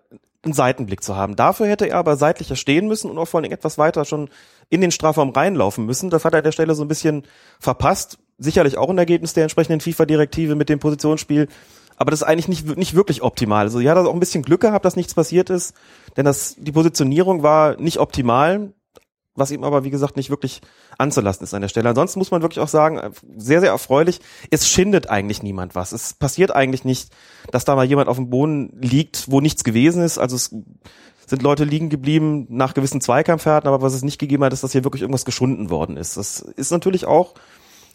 einen 0.42 0.54
Seitenblick 0.54 1.02
zu 1.02 1.16
haben. 1.16 1.36
Dafür 1.36 1.66
hätte 1.66 1.88
er 1.88 1.98
aber 1.98 2.16
seitlicher 2.16 2.56
stehen 2.56 2.86
müssen 2.88 3.10
und 3.10 3.18
auch 3.18 3.26
vor 3.26 3.40
allem 3.40 3.50
etwas 3.52 3.78
weiter 3.78 4.04
schon 4.04 4.28
in 4.68 4.80
den 4.80 4.90
Strafraum 4.90 5.30
reinlaufen 5.30 5.86
müssen. 5.86 6.10
Das 6.10 6.24
hat 6.24 6.34
er 6.34 6.38
an 6.38 6.44
der 6.44 6.52
Stelle 6.52 6.74
so 6.74 6.82
ein 6.82 6.88
bisschen 6.88 7.24
verpasst. 7.60 8.18
Sicherlich 8.38 8.76
auch 8.76 8.90
ein 8.90 8.98
Ergebnis 8.98 9.32
der 9.32 9.44
entsprechenden 9.44 9.80
FIFA-Direktive 9.80 10.54
mit 10.54 10.68
dem 10.68 10.78
Positionsspiel. 10.78 11.48
Aber 11.96 12.10
das 12.10 12.20
ist 12.20 12.26
eigentlich 12.26 12.48
nicht, 12.48 12.76
nicht 12.76 12.94
wirklich 12.94 13.22
optimal. 13.22 13.64
Also 13.64 13.80
ja, 13.80 13.94
da 13.94 14.04
auch 14.04 14.12
ein 14.12 14.20
bisschen 14.20 14.42
Glück 14.42 14.60
gehabt, 14.60 14.84
dass 14.84 14.96
nichts 14.96 15.14
passiert 15.14 15.50
ist. 15.50 15.74
Denn 16.16 16.24
das, 16.24 16.56
die 16.58 16.72
Positionierung 16.72 17.42
war 17.42 17.80
nicht 17.80 17.98
optimal, 17.98 18.72
was 19.34 19.50
ihm 19.50 19.64
aber, 19.64 19.84
wie 19.84 19.90
gesagt, 19.90 20.16
nicht 20.16 20.30
wirklich 20.30 20.60
anzulassen 20.98 21.44
ist 21.44 21.54
an 21.54 21.62
der 21.62 21.68
Stelle. 21.68 21.88
Ansonsten 21.88 22.18
muss 22.18 22.30
man 22.30 22.42
wirklich 22.42 22.60
auch 22.60 22.68
sagen, 22.68 23.00
sehr, 23.36 23.60
sehr 23.60 23.70
erfreulich, 23.70 24.20
es 24.50 24.68
schindet 24.68 25.08
eigentlich 25.10 25.42
niemand 25.42 25.74
was. 25.74 25.92
Es 25.92 26.14
passiert 26.14 26.54
eigentlich 26.54 26.84
nicht, 26.84 27.10
dass 27.50 27.64
da 27.64 27.76
mal 27.76 27.84
jemand 27.84 28.08
auf 28.08 28.16
dem 28.16 28.30
Boden 28.30 28.76
liegt, 28.80 29.30
wo 29.30 29.40
nichts 29.40 29.62
gewesen 29.62 30.02
ist. 30.02 30.18
Also 30.18 30.36
es 30.36 30.54
sind 31.26 31.42
Leute 31.42 31.64
liegen 31.64 31.90
geblieben 31.90 32.46
nach 32.48 32.72
gewissen 32.74 33.00
Zweikampfhärten, 33.00 33.68
aber 33.68 33.82
was 33.82 33.94
es 33.94 34.02
nicht 34.02 34.18
gegeben 34.18 34.44
hat, 34.44 34.52
ist, 34.52 34.62
dass 34.62 34.72
hier 34.72 34.84
wirklich 34.84 35.02
irgendwas 35.02 35.24
geschunden 35.24 35.70
worden 35.70 35.96
ist. 35.96 36.16
Das 36.16 36.40
ist 36.40 36.70
natürlich 36.70 37.04
auch 37.04 37.34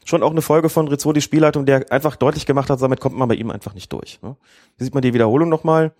schon 0.06 0.24
auch 0.24 0.32
eine 0.32 0.42
Folge 0.42 0.70
von 0.70 0.88
Rizzolis 0.88 1.24
Spielleitung, 1.24 1.66
der 1.66 1.92
einfach 1.92 2.16
deutlich 2.16 2.46
gemacht 2.46 2.70
hat, 2.70 2.82
damit 2.82 3.00
kommt 3.00 3.18
man 3.18 3.28
bei 3.28 3.36
ihm 3.36 3.52
einfach 3.52 3.74
nicht 3.74 3.92
durch. 3.94 4.20
Ne? 4.22 4.36
Hier 4.78 4.86
sieht 4.86 4.94
man 4.94 5.02
die 5.02 5.14
Wiederholung 5.14 5.50
nochmal. 5.50 5.94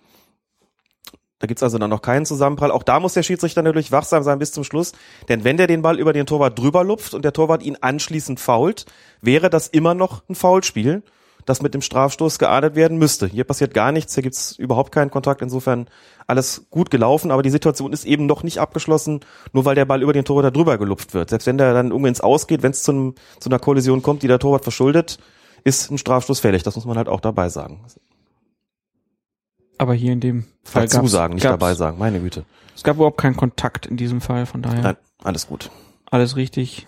Da 1.38 1.48
gibt's 1.48 1.62
also 1.64 1.76
dann 1.76 1.90
noch 1.90 2.02
keinen 2.02 2.24
Zusammenprall. 2.24 2.70
Auch 2.70 2.84
da 2.84 3.00
muss 3.00 3.14
der 3.14 3.24
Schiedsrichter 3.24 3.62
natürlich 3.62 3.90
wachsam 3.90 4.22
sein 4.22 4.38
bis 4.38 4.52
zum 4.52 4.62
Schluss. 4.62 4.92
Denn 5.28 5.42
wenn 5.42 5.56
der 5.56 5.66
den 5.66 5.82
Ball 5.82 5.98
über 5.98 6.12
den 6.12 6.24
Torwart 6.24 6.56
drüber 6.56 6.84
lupft 6.84 7.14
und 7.14 7.24
der 7.24 7.32
Torwart 7.32 7.64
ihn 7.64 7.76
anschließend 7.80 8.38
fault, 8.38 8.86
wäre 9.20 9.50
das 9.50 9.66
immer 9.66 9.94
noch 9.94 10.22
ein 10.28 10.36
Foulspiel, 10.36 11.02
das 11.44 11.60
mit 11.60 11.74
dem 11.74 11.82
Strafstoß 11.82 12.38
geahndet 12.38 12.76
werden 12.76 12.96
müsste. 12.96 13.26
Hier 13.26 13.42
passiert 13.42 13.74
gar 13.74 13.90
nichts, 13.90 14.14
hier 14.14 14.22
gibt's 14.22 14.52
überhaupt 14.52 14.92
keinen 14.92 15.10
Kontakt. 15.10 15.42
Insofern 15.42 15.88
alles 16.26 16.66
gut 16.70 16.90
gelaufen, 16.90 17.30
aber 17.30 17.42
die 17.42 17.50
Situation 17.50 17.92
ist 17.92 18.04
eben 18.04 18.26
noch 18.26 18.42
nicht 18.42 18.58
abgeschlossen, 18.58 19.20
nur 19.52 19.64
weil 19.64 19.74
der 19.74 19.84
Ball 19.84 20.02
über 20.02 20.12
den 20.12 20.24
Torwart 20.24 20.44
da 20.46 20.50
drüber 20.50 20.78
gelupft 20.78 21.14
wird. 21.14 21.30
Selbst 21.30 21.46
wenn 21.46 21.58
der 21.58 21.74
dann 21.74 21.88
irgendwie 21.90 22.08
ins 22.08 22.20
Ausgeht, 22.20 22.62
wenn 22.62 22.72
es 22.72 22.82
zu, 22.82 23.14
zu 23.40 23.48
einer 23.50 23.58
Kollision 23.58 24.02
kommt, 24.02 24.22
die 24.22 24.28
der 24.28 24.38
Torwart 24.38 24.62
verschuldet, 24.64 25.18
ist 25.64 25.90
ein 25.90 25.98
Strafstoß 25.98 26.40
fällig. 26.40 26.62
Das 26.62 26.74
muss 26.76 26.84
man 26.84 26.96
halt 26.96 27.08
auch 27.08 27.20
dabei 27.20 27.48
sagen. 27.48 27.84
aber 29.78 29.94
hier 29.94 30.12
in 30.12 30.20
dem 30.20 30.44
Fall 30.62 30.86
Dazu 30.86 31.06
sagen, 31.06 31.34
nicht 31.34 31.44
dabei 31.44 31.74
sagen. 31.74 31.98
Meine 31.98 32.20
Güte. 32.20 32.44
Es 32.74 32.82
gab 32.84 32.96
überhaupt 32.96 33.18
keinen 33.18 33.36
Kontakt 33.36 33.86
in 33.86 33.96
diesem 33.96 34.20
Fall, 34.20 34.46
von 34.46 34.62
daher 34.62 34.82
Nein, 34.82 34.96
alles 35.22 35.46
gut. 35.46 35.70
alles 36.10 36.36
richtig. 36.36 36.86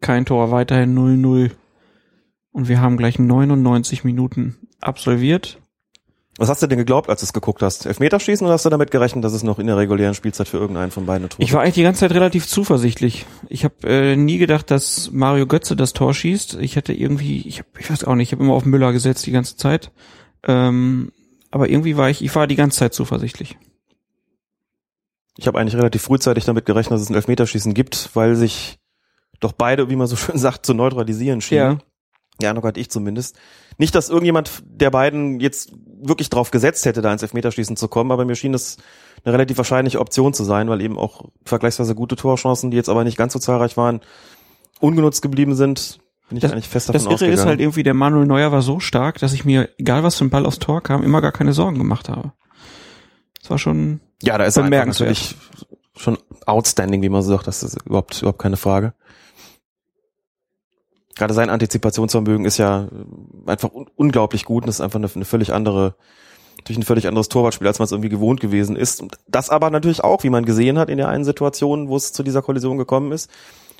Kein 0.00 0.24
Tor, 0.26 0.50
weiterhin 0.50 0.96
0-0. 0.96 1.50
Und 2.52 2.68
wir 2.68 2.80
haben 2.80 2.96
gleich 2.96 3.18
99 3.18 4.02
Minuten 4.04 4.56
absolviert. 4.80 5.58
Was 6.40 6.48
hast 6.48 6.62
du 6.62 6.66
denn 6.66 6.78
geglaubt, 6.78 7.10
als 7.10 7.20
du 7.20 7.26
es 7.26 7.34
geguckt 7.34 7.60
hast? 7.60 7.84
Elfmeterschießen 7.84 8.46
oder 8.46 8.54
hast 8.54 8.64
du 8.64 8.70
damit 8.70 8.90
gerechnet, 8.90 9.22
dass 9.22 9.34
es 9.34 9.42
noch 9.42 9.58
in 9.58 9.66
der 9.66 9.76
regulären 9.76 10.14
Spielzeit 10.14 10.48
für 10.48 10.56
irgendeinen 10.56 10.90
von 10.90 11.04
beiden 11.04 11.28
Tor 11.28 11.38
Ich 11.38 11.52
war 11.52 11.60
eigentlich 11.60 11.74
die 11.74 11.82
ganze 11.82 12.00
Zeit 12.00 12.12
relativ 12.12 12.48
zuversichtlich. 12.48 13.26
Ich 13.50 13.62
habe 13.62 13.74
äh, 13.86 14.16
nie 14.16 14.38
gedacht, 14.38 14.70
dass 14.70 15.10
Mario 15.12 15.46
Götze 15.46 15.76
das 15.76 15.92
Tor 15.92 16.14
schießt. 16.14 16.54
Ich 16.54 16.76
hätte 16.76 16.94
irgendwie, 16.94 17.46
ich, 17.46 17.58
hab, 17.58 17.66
ich 17.78 17.90
weiß 17.90 18.04
auch 18.04 18.14
nicht, 18.14 18.28
ich 18.28 18.32
habe 18.32 18.42
immer 18.42 18.54
auf 18.54 18.64
Müller 18.64 18.94
gesetzt 18.94 19.26
die 19.26 19.32
ganze 19.32 19.58
Zeit. 19.58 19.92
Ähm, 20.42 21.12
aber 21.50 21.68
irgendwie 21.68 21.98
war 21.98 22.08
ich, 22.08 22.24
ich 22.24 22.34
war 22.34 22.46
die 22.46 22.56
ganze 22.56 22.78
Zeit 22.78 22.94
zuversichtlich. 22.94 23.58
Ich 25.36 25.46
habe 25.46 25.60
eigentlich 25.60 25.76
relativ 25.76 26.00
frühzeitig 26.00 26.46
damit 26.46 26.64
gerechnet, 26.64 26.94
dass 26.94 27.02
es 27.02 27.10
ein 27.10 27.16
Elfmeterschießen 27.16 27.74
gibt, 27.74 28.08
weil 28.14 28.34
sich 28.34 28.78
doch 29.40 29.52
beide, 29.52 29.90
wie 29.90 29.96
man 29.96 30.06
so 30.06 30.16
schön 30.16 30.38
sagt, 30.38 30.64
zu 30.64 30.72
neutralisieren 30.72 31.42
schienen. 31.42 31.82
Ja, 32.40 32.54
noch 32.54 32.64
ich 32.76 32.90
zumindest. 32.90 33.38
Nicht, 33.76 33.94
dass 33.94 34.08
irgendjemand 34.08 34.62
der 34.64 34.90
beiden 34.90 35.40
jetzt 35.40 35.74
wirklich 36.02 36.30
drauf 36.30 36.50
gesetzt 36.50 36.84
hätte, 36.86 37.02
da 37.02 37.12
ins 37.12 37.22
Elfmeterschießen 37.22 37.76
zu 37.76 37.88
kommen, 37.88 38.10
aber 38.12 38.24
mir 38.24 38.34
schien 38.36 38.54
es 38.54 38.76
eine 39.24 39.32
relativ 39.34 39.58
wahrscheinliche 39.58 40.00
Option 40.00 40.32
zu 40.34 40.44
sein, 40.44 40.68
weil 40.68 40.80
eben 40.80 40.98
auch 40.98 41.24
vergleichsweise 41.44 41.94
gute 41.94 42.16
Torchancen, 42.16 42.70
die 42.70 42.76
jetzt 42.76 42.88
aber 42.88 43.04
nicht 43.04 43.16
ganz 43.18 43.32
so 43.32 43.38
zahlreich 43.38 43.76
waren, 43.76 44.00
ungenutzt 44.80 45.22
geblieben 45.22 45.54
sind. 45.54 45.98
Bin 46.28 46.36
ich 46.38 46.42
Das- 46.42 46.52
eigentlich 46.52 46.68
fest 46.68 46.88
davon 46.88 46.94
Das 46.98 47.04
Irre 47.04 47.14
ausgegangen. 47.14 47.38
ist 47.38 47.44
halt 47.46 47.60
irgendwie, 47.60 47.82
der 47.82 47.94
Manuel 47.94 48.26
Neuer 48.26 48.52
war 48.52 48.62
so 48.62 48.80
stark, 48.80 49.18
dass 49.18 49.32
ich 49.32 49.44
mir, 49.44 49.68
egal 49.78 50.02
was 50.02 50.16
für 50.16 50.24
ein 50.24 50.30
Ball 50.30 50.46
aufs 50.46 50.58
Tor 50.58 50.80
kam, 50.80 51.02
immer 51.02 51.20
gar 51.20 51.32
keine 51.32 51.52
Sorgen 51.52 51.76
gemacht 51.78 52.08
habe. 52.08 52.32
Das 53.40 53.50
war 53.50 53.58
schon, 53.58 54.00
Ja, 54.22 54.38
da 54.38 54.44
ist 54.44 54.56
er 54.56 54.62
Bemerkenswert. 54.64 55.08
natürlich 55.10 55.36
schon 55.96 56.16
outstanding, 56.46 57.02
wie 57.02 57.08
man 57.08 57.22
so 57.22 57.30
sagt. 57.30 57.46
Das 57.46 57.62
ist 57.62 57.82
überhaupt, 57.84 58.20
überhaupt 58.22 58.38
keine 58.38 58.56
Frage. 58.56 58.94
Gerade 61.20 61.34
sein 61.34 61.50
Antizipationsvermögen 61.50 62.46
ist 62.46 62.56
ja 62.56 62.88
einfach 63.44 63.70
un 63.74 63.86
unglaublich 63.94 64.46
gut 64.46 64.62
und 64.62 64.70
ist 64.70 64.80
einfach 64.80 64.98
eine, 64.98 65.10
eine 65.14 65.26
völlig 65.26 65.52
andere, 65.52 65.94
natürlich 66.56 66.78
ein 66.78 66.84
völlig 66.84 67.08
anderes 67.08 67.28
Torwartspiel, 67.28 67.66
als 67.66 67.78
man 67.78 67.84
es 67.84 67.92
irgendwie 67.92 68.08
gewohnt 68.08 68.40
gewesen 68.40 68.74
ist. 68.74 69.02
Und 69.02 69.18
das 69.28 69.50
aber 69.50 69.68
natürlich 69.68 70.02
auch, 70.02 70.24
wie 70.24 70.30
man 70.30 70.46
gesehen 70.46 70.78
hat 70.78 70.88
in 70.88 70.96
der 70.96 71.10
einen 71.10 71.26
Situation, 71.26 71.90
wo 71.90 71.96
es 71.96 72.14
zu 72.14 72.22
dieser 72.22 72.40
Kollision 72.40 72.78
gekommen 72.78 73.12
ist, 73.12 73.30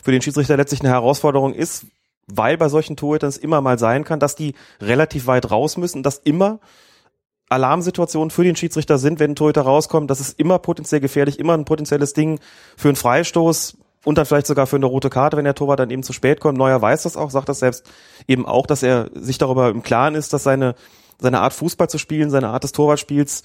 für 0.05 0.13
den 0.13 0.21
Schiedsrichter 0.21 0.59
letztlich 0.59 0.83
eine 0.83 0.91
Herausforderung 0.91 1.55
ist, 1.55 1.87
weil 2.27 2.59
bei 2.59 2.69
solchen 2.69 2.99
Torhütern 2.99 3.31
es 3.31 3.39
immer 3.39 3.63
mal 3.63 3.79
sein 3.79 4.05
kann, 4.05 4.21
dass 4.21 4.37
die 4.37 4.53
relativ 4.79 5.27
weit 5.27 5.51
raus 5.51 5.79
müssen, 5.79 6.03
dass 6.03 6.19
immer 6.19 6.61
Alarmsituationen 7.49 8.31
für 8.31 8.45
den 8.45 8.55
Schiedsrichter 8.55 8.99
sind, 8.99 9.19
wenn 9.19 9.31
ein 9.31 9.37
Torhüter 9.37 9.63
rauskommt. 9.63 10.11
Das 10.11 10.21
ist 10.21 10.39
immer 10.39 10.59
potenziell 10.59 11.01
gefährlich, 11.01 11.39
immer 11.39 11.55
ein 11.55 11.65
potenzielles 11.65 12.13
Ding 12.13 12.39
für 12.77 12.89
einen 12.89 12.97
Freistoß 12.97 13.79
und 14.05 14.17
dann 14.17 14.27
vielleicht 14.27 14.47
sogar 14.47 14.67
für 14.67 14.77
eine 14.77 14.87
rote 14.87 15.11
Karte, 15.11 15.37
wenn 15.37 15.45
der 15.45 15.55
Torwart 15.55 15.81
dann 15.81 15.91
eben 15.91 16.03
zu 16.03 16.13
spät 16.13 16.41
kommt. 16.41 16.57
Neuer 16.57 16.81
weiß 16.81 17.03
das 17.03 17.17
auch, 17.17 17.31
sagt 17.31 17.49
das 17.49 17.59
selbst 17.59 17.89
eben 18.27 18.47
auch, 18.47 18.67
dass 18.67 18.83
er 18.83 19.11
sich 19.15 19.39
darüber 19.39 19.69
im 19.69 19.83
Klaren 19.83 20.15
ist, 20.15 20.33
dass 20.33 20.43
seine, 20.43 20.75
seine 21.19 21.41
Art 21.41 21.53
Fußball 21.53 21.89
zu 21.89 21.99
spielen, 21.99 22.31
seine 22.31 22.49
Art 22.49 22.65
des 22.65 22.73
Torwartspiels 22.73 23.43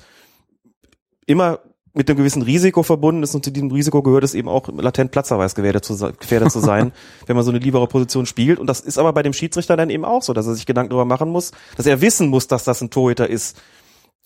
immer 1.26 1.60
mit 1.94 2.10
einem 2.10 2.18
gewissen 2.18 2.41
Risiko 2.41 2.84
verbunden 2.84 3.23
ist 3.23 3.34
und 3.36 3.45
zu 3.45 3.52
diesem 3.52 3.72
Risiko 3.72 4.03
gehört 4.03 4.26
es 4.26 4.34
eben 4.34 4.49
auch 4.49 4.68
latent 4.68 5.11
Platzverweis 5.11 5.56
gefährdet 5.56 5.86
zu, 5.86 5.95
gefährdet 6.19 6.52
zu 6.52 6.60
sein, 6.60 6.91
wenn 7.26 7.38
man 7.38 7.45
so 7.45 7.52
eine 7.52 7.60
libere 7.60 7.88
Position 7.88 8.26
spielt. 8.26 8.60
Und 8.60 8.68
das 8.68 8.82
ist 8.82 8.98
aber 8.98 9.14
bei 9.14 9.23
dem 9.23 9.32
Schiedsrichter 9.32 9.77
dann 9.77 9.90
eben 9.90 10.03
auch 10.03 10.22
so, 10.22 10.34
dass 10.34 10.45
er 10.45 10.56
sich 10.56 10.65
Gedanken 10.65 10.90
darüber 10.90 11.06
machen 11.06 11.30
muss, 11.30 11.52
dass 11.77 11.86
er 11.86 12.02
wissen 12.02 12.27
muss, 12.27 12.48
dass 12.48 12.65
das 12.65 12.82
ein 12.82 12.90
Torhüter 12.90 13.30
ist, 13.30 13.57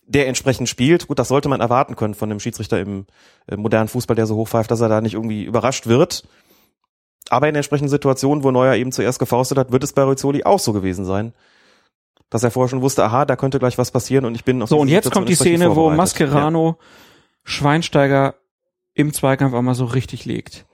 der 0.09 0.27
entsprechend 0.27 0.67
spielt. 0.67 1.07
Gut, 1.07 1.19
das 1.19 1.27
sollte 1.27 1.49
man 1.49 1.61
erwarten 1.61 1.95
können 1.95 2.15
von 2.15 2.29
einem 2.29 2.39
Schiedsrichter 2.39 2.79
im, 2.79 3.05
im 3.47 3.61
modernen 3.61 3.87
Fußball, 3.87 4.15
der 4.15 4.25
so 4.25 4.35
hochpfeift, 4.35 4.69
dass 4.69 4.81
er 4.81 4.89
da 4.89 5.01
nicht 5.01 5.13
irgendwie 5.13 5.43
überrascht 5.43 5.85
wird. 5.87 6.27
Aber 7.29 7.47
in 7.47 7.55
entsprechenden 7.55 7.91
Situationen, 7.91 8.43
wo 8.43 8.49
Neuer 8.49 8.73
eben 8.73 8.91
zuerst 8.91 9.19
gefaustet 9.19 9.59
hat, 9.59 9.71
wird 9.71 9.83
es 9.83 9.93
bei 9.93 10.03
Rizzoli 10.03 10.43
auch 10.43 10.57
so 10.57 10.73
gewesen 10.73 11.05
sein. 11.05 11.33
Dass 12.31 12.43
er 12.43 12.49
vorher 12.49 12.69
schon 12.69 12.81
wusste, 12.81 13.03
aha, 13.03 13.25
da 13.25 13.35
könnte 13.35 13.59
gleich 13.59 13.77
was 13.77 13.91
passieren 13.91 14.25
und 14.25 14.33
ich 14.33 14.43
bin 14.43 14.61
auf 14.61 14.69
So, 14.69 14.79
und 14.79 14.87
jetzt 14.87 15.05
Situation 15.05 15.25
kommt 15.25 15.29
die 15.29 15.35
Szene, 15.35 15.75
wo. 15.75 15.91
Mascherano 15.91 16.79
Schweinsteiger 17.43 18.35
im 18.95 19.13
Zweikampf 19.13 19.53
einmal 19.53 19.75
so 19.75 19.85
richtig 19.85 20.25
legt. 20.25 20.65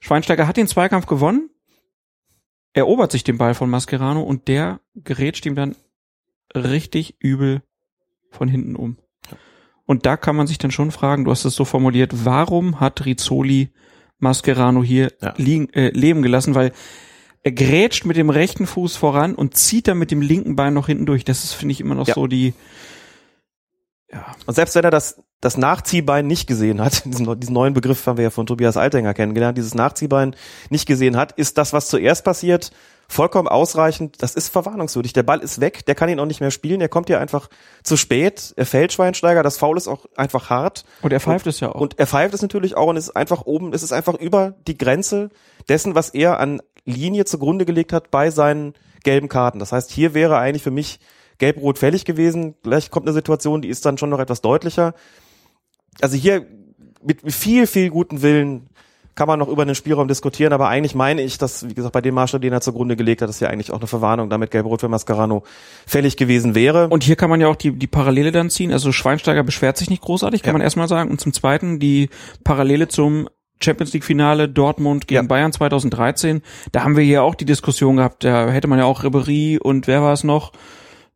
Schweinsteiger 0.00 0.46
hat 0.46 0.56
den 0.56 0.66
Zweikampf 0.66 1.06
gewonnen, 1.06 1.50
erobert 2.72 3.12
sich 3.12 3.22
den 3.22 3.36
Ball 3.36 3.54
von 3.54 3.68
Mascherano 3.68 4.22
und 4.22 4.48
der 4.48 4.80
gerätscht 4.94 5.44
ihm 5.44 5.54
dann 5.54 5.76
richtig 6.54 7.16
übel 7.20 7.62
von 8.30 8.48
hinten 8.48 8.76
um. 8.76 8.96
Und 9.86 10.06
da 10.06 10.16
kann 10.16 10.36
man 10.36 10.46
sich 10.46 10.58
dann 10.58 10.70
schon 10.70 10.90
fragen, 10.92 11.24
du 11.24 11.30
hast 11.30 11.44
es 11.44 11.54
so 11.56 11.64
formuliert, 11.64 12.24
warum 12.24 12.78
hat 12.80 13.04
Rizzoli 13.04 13.70
Mascherano 14.18 14.82
hier 14.84 15.12
Ja. 15.20 15.34
liegen, 15.36 15.68
äh, 15.72 15.90
leben 15.90 16.22
gelassen? 16.22 16.54
Weil 16.54 16.72
er 17.42 17.52
grätscht 17.52 18.04
mit 18.04 18.16
dem 18.16 18.30
rechten 18.30 18.66
Fuß 18.66 18.96
voran 18.96 19.34
und 19.34 19.56
zieht 19.56 19.88
dann 19.88 19.98
mit 19.98 20.10
dem 20.10 20.20
linken 20.20 20.56
Bein 20.56 20.74
noch 20.74 20.86
hinten 20.86 21.06
durch. 21.06 21.24
Das 21.24 21.42
ist, 21.42 21.54
finde 21.54 21.72
ich, 21.72 21.80
immer 21.80 21.94
noch 21.94 22.06
Ja. 22.06 22.14
so 22.14 22.26
die, 22.26 22.54
Ja. 24.12 24.34
Und 24.46 24.54
selbst 24.54 24.74
wenn 24.74 24.84
er 24.84 24.90
das, 24.90 25.22
das 25.40 25.56
Nachziehbein 25.56 26.26
nicht 26.26 26.46
gesehen 26.46 26.80
hat, 26.80 27.04
diesen, 27.06 27.40
diesen 27.40 27.54
neuen 27.54 27.74
Begriff 27.74 28.06
haben 28.06 28.16
wir 28.18 28.24
ja 28.24 28.30
von 28.30 28.46
Tobias 28.46 28.76
Altenger 28.76 29.14
kennengelernt, 29.14 29.56
dieses 29.56 29.74
Nachziehbein 29.74 30.34
nicht 30.68 30.86
gesehen 30.86 31.16
hat, 31.16 31.32
ist 31.32 31.58
das, 31.58 31.72
was 31.72 31.88
zuerst 31.88 32.24
passiert, 32.24 32.72
vollkommen 33.10 33.48
ausreichend. 33.48 34.22
Das 34.22 34.34
ist 34.36 34.50
verwarnungswürdig. 34.50 35.12
Der 35.12 35.24
Ball 35.24 35.40
ist 35.40 35.60
weg, 35.60 35.84
der 35.84 35.96
kann 35.96 36.08
ihn 36.08 36.20
auch 36.20 36.26
nicht 36.26 36.40
mehr 36.40 36.52
spielen, 36.52 36.80
er 36.80 36.88
kommt 36.88 37.08
hier 37.08 37.20
einfach 37.20 37.48
zu 37.82 37.96
spät, 37.96 38.54
er 38.56 38.66
fällt 38.66 38.92
Schweinsteiger, 38.92 39.42
das 39.42 39.58
Foul 39.58 39.76
ist 39.76 39.88
auch 39.88 40.06
einfach 40.16 40.48
hart. 40.48 40.84
und 41.02 41.12
er 41.12 41.20
pfeift 41.20 41.46
es 41.48 41.58
ja 41.58 41.74
auch. 41.74 41.80
Und 41.80 41.98
er 41.98 42.06
pfeift 42.06 42.34
es 42.34 42.42
natürlich 42.42 42.76
auch 42.76 42.86
und 42.86 42.96
es 42.96 43.08
ist 43.08 43.16
einfach 43.16 43.46
oben, 43.46 43.72
es 43.72 43.82
ist 43.82 43.92
einfach 43.92 44.14
über 44.14 44.54
die 44.68 44.78
Grenze 44.78 45.30
dessen, 45.68 45.96
was 45.96 46.10
er 46.10 46.38
an 46.38 46.62
Linie 46.84 47.24
zugrunde 47.24 47.64
gelegt 47.64 47.92
hat 47.92 48.12
bei 48.12 48.30
seinen 48.30 48.74
gelben 49.02 49.28
Karten. 49.28 49.58
Das 49.58 49.72
heißt, 49.72 49.90
hier 49.90 50.14
wäre 50.14 50.38
eigentlich 50.38 50.62
für 50.62 50.70
mich 50.70 51.00
gelb-rot 51.38 51.78
fällig 51.78 52.04
gewesen. 52.04 52.54
Gleich 52.62 52.90
kommt 52.90 53.06
eine 53.06 53.14
Situation, 53.14 53.60
die 53.60 53.68
ist 53.68 53.84
dann 53.84 53.98
schon 53.98 54.10
noch 54.10 54.20
etwas 54.20 54.40
deutlicher. 54.40 54.94
Also 56.00 56.16
hier 56.16 56.46
mit 57.02 57.32
viel, 57.32 57.66
viel 57.66 57.90
guten 57.90 58.22
Willen 58.22 58.68
kann 59.20 59.28
man 59.28 59.38
noch 59.38 59.48
über 59.48 59.66
den 59.66 59.74
Spielraum 59.74 60.08
diskutieren, 60.08 60.54
aber 60.54 60.68
eigentlich 60.68 60.94
meine 60.94 61.20
ich, 61.20 61.36
dass, 61.36 61.68
wie 61.68 61.74
gesagt, 61.74 61.92
bei 61.92 62.00
dem 62.00 62.14
Maßstab, 62.14 62.40
den 62.40 62.54
er 62.54 62.62
zugrunde 62.62 62.96
gelegt 62.96 63.20
hat, 63.20 63.28
dass 63.28 63.38
hier 63.38 63.50
eigentlich 63.50 63.70
auch 63.70 63.76
eine 63.76 63.86
Verwarnung 63.86 64.30
damit 64.30 64.50
gelb-rot 64.50 64.80
für 64.80 64.88
Mascarano 64.88 65.42
fällig 65.86 66.16
gewesen 66.16 66.54
wäre. 66.54 66.88
Und 66.88 67.04
hier 67.04 67.16
kann 67.16 67.28
man 67.28 67.38
ja 67.38 67.48
auch 67.48 67.56
die, 67.56 67.72
die 67.72 67.86
Parallele 67.86 68.32
dann 68.32 68.48
ziehen. 68.48 68.72
Also 68.72 68.92
Schweinsteiger 68.92 69.42
beschwert 69.42 69.76
sich 69.76 69.90
nicht 69.90 70.00
großartig, 70.00 70.40
kann 70.42 70.48
Ja. 70.48 70.52
man 70.54 70.62
erstmal 70.62 70.88
sagen. 70.88 71.10
Und 71.10 71.20
zum 71.20 71.34
Zweiten 71.34 71.78
die 71.78 72.08
Parallele 72.44 72.88
zum 72.88 73.28
Champions 73.62 73.92
League 73.92 74.04
Finale 74.06 74.48
Dortmund 74.48 75.06
gegen 75.06 75.20
Ja. 75.20 75.28
Bayern 75.28 75.52
2013. 75.52 76.40
Da 76.72 76.82
haben 76.82 76.96
wir 76.96 77.04
hier 77.04 77.22
auch 77.22 77.34
die 77.34 77.44
Diskussion 77.44 77.96
gehabt. 77.96 78.24
Da 78.24 78.48
hätte 78.48 78.68
man 78.68 78.78
ja 78.78 78.86
auch 78.86 79.04
Ribery 79.04 79.58
und 79.62 79.86
wer 79.86 80.00
war 80.00 80.14
es 80.14 80.24
noch? 80.24 80.52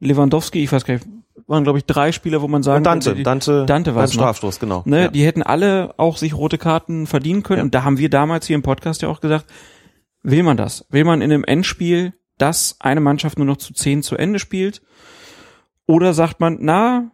Lewandowski, 0.01 0.63
ich 0.63 0.71
weiß 0.71 0.85
gar 0.85 0.93
nicht, 0.93 1.07
waren 1.47 1.65
glaube 1.65 1.79
ich 1.79 1.85
drei 1.85 2.13
Spieler, 2.13 2.43
wo 2.43 2.49
man 2.49 2.63
sagen 2.63 2.79
und 2.79 2.85
Dante, 2.85 3.05
könnte, 3.11 3.17
die- 3.19 3.23
Dante, 3.25 3.67
Dante 3.67 3.95
war 3.95 4.05
noch. 4.05 4.13
Strafstoß, 4.13 4.61
genau. 4.61 4.83
Ne, 4.87 5.03
Ja. 5.03 5.09
Die 5.09 5.25
hätten 5.25 5.43
alle 5.43 5.95
auch 5.99 6.17
sich 6.17 6.35
rote 6.35 6.59
Karten 6.59 7.07
verdienen 7.07 7.43
können. 7.43 7.59
Ja. 7.59 7.65
Und 7.65 7.75
da 7.75 7.85
haben 7.85 7.99
wir 7.99 8.11
damals 8.11 8.47
hier 8.47 8.57
im 8.57 8.63
Podcast 8.63 9.03
ja 9.03 9.09
auch 9.09 9.21
gesagt, 9.21 9.47
will 10.23 10.43
man 10.43 10.57
das? 10.57 10.87
Will 10.91 11.05
man 11.05 11.21
in 11.21 11.31
einem 11.33 11.45
Endspiel, 11.45 12.13
dass 12.39 12.77
eine 12.81 13.01
Mannschaft 13.01 13.37
nur 13.39 13.47
noch 13.47 13.59
zu 13.59 13.73
zehn 13.75 14.03
zu 14.03 14.17
Ende 14.17 14.39
spielt? 14.39 14.83
Oder 15.87 16.15
sagt 16.15 16.41
man, 16.41 16.59
na, 16.61 17.11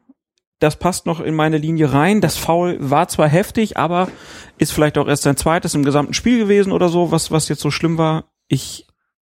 das 0.61 0.77
passt 0.77 1.07
noch 1.07 1.21
in 1.21 1.35
meine 1.35 1.59
Linie 1.59 1.93
rein. 1.93 2.21
Das 2.21 2.37
Foul 2.37 2.77
war 2.79 3.09
zwar 3.09 3.29
heftig, 3.29 3.77
aber 3.77 4.09
ist 4.59 4.73
vielleicht 4.73 4.97
auch 4.99 5.09
erst 5.09 5.23
sein 5.25 5.37
zweites 5.37 5.75
im 5.75 5.85
gesamten 5.85 6.15
Spiel 6.15 6.39
gewesen 6.39 6.71
oder 6.73 6.89
so, 6.89 7.11
was, 7.11 7.31
was 7.31 7.49
jetzt 7.49 7.63
so 7.63 7.71
schlimm 7.71 7.99
war. 7.99 8.25
Ich, 8.47 8.87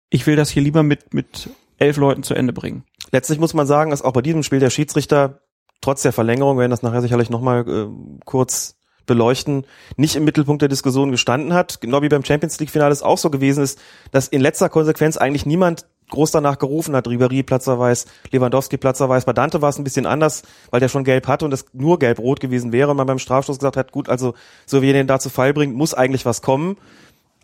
ich 0.09 0.25
will 0.25 0.35
das 0.35 0.49
hier 0.49 0.63
lieber 0.63 0.83
mit, 0.83 1.13
mit 1.13 1.49
elf 1.77 1.97
Leuten 1.97 2.23
zu 2.23 2.33
Ende 2.33 2.53
bringen. 2.53 2.83
Letztlich 3.11 3.39
muss 3.39 3.53
man 3.53 3.67
sagen, 3.67 3.91
dass 3.91 4.01
auch 4.01 4.13
bei 4.13 4.21
diesem 4.21 4.43
Spiel 4.43 4.59
der 4.59 4.69
Schiedsrichter 4.69 5.41
trotz 5.81 6.01
der 6.01 6.13
Verlängerung, 6.13 6.57
wir 6.57 6.61
werden 6.61 6.71
das 6.71 6.83
nachher 6.83 7.01
sicherlich 7.01 7.29
nochmal 7.29 7.67
äh, 7.67 7.87
kurz 8.25 8.77
beleuchten, 9.05 9.65
nicht 9.95 10.15
im 10.15 10.25
Mittelpunkt 10.25 10.61
der 10.61 10.69
Diskussion 10.69 11.11
gestanden 11.11 11.53
hat. 11.53 11.81
Genau 11.81 12.01
wie 12.01 12.09
beim 12.09 12.25
Champions 12.25 12.59
League 12.59 12.69
Finale 12.69 12.91
es 12.91 13.01
auch 13.01 13.17
so 13.17 13.29
gewesen 13.29 13.63
ist, 13.63 13.79
dass 14.11 14.27
in 14.27 14.41
letzter 14.41 14.69
Konsequenz 14.69 15.17
eigentlich 15.17 15.45
niemand 15.45 15.87
groß 16.09 16.31
danach 16.31 16.57
gerufen 16.57 16.95
hat, 16.95 17.07
Ribéry 17.07 17.43
Platzerweis, 17.43 18.05
Lewandowski 18.31 18.77
Platzerweis. 18.77 19.25
Bei 19.25 19.33
Dante 19.33 19.61
war 19.61 19.69
es 19.69 19.77
ein 19.77 19.83
bisschen 19.83 20.05
anders, 20.05 20.43
weil 20.69 20.79
der 20.79 20.87
schon 20.87 21.03
gelb 21.03 21.27
hatte 21.27 21.45
und 21.45 21.53
es 21.53 21.65
nur 21.73 21.99
gelb-rot 21.99 22.39
gewesen 22.39 22.71
wäre 22.71 22.91
und 22.91 22.97
man 22.97 23.07
beim 23.07 23.19
Strafstoß 23.19 23.59
gesagt 23.59 23.77
hat, 23.77 23.91
gut, 23.91 24.07
also 24.07 24.33
so 24.65 24.81
wie 24.81 24.89
er 24.89 24.93
den 24.93 25.07
da 25.07 25.19
zu 25.19 25.29
Fall 25.29 25.53
bringt, 25.53 25.75
muss 25.75 25.93
eigentlich 25.93 26.25
was 26.25 26.41
kommen. 26.41 26.77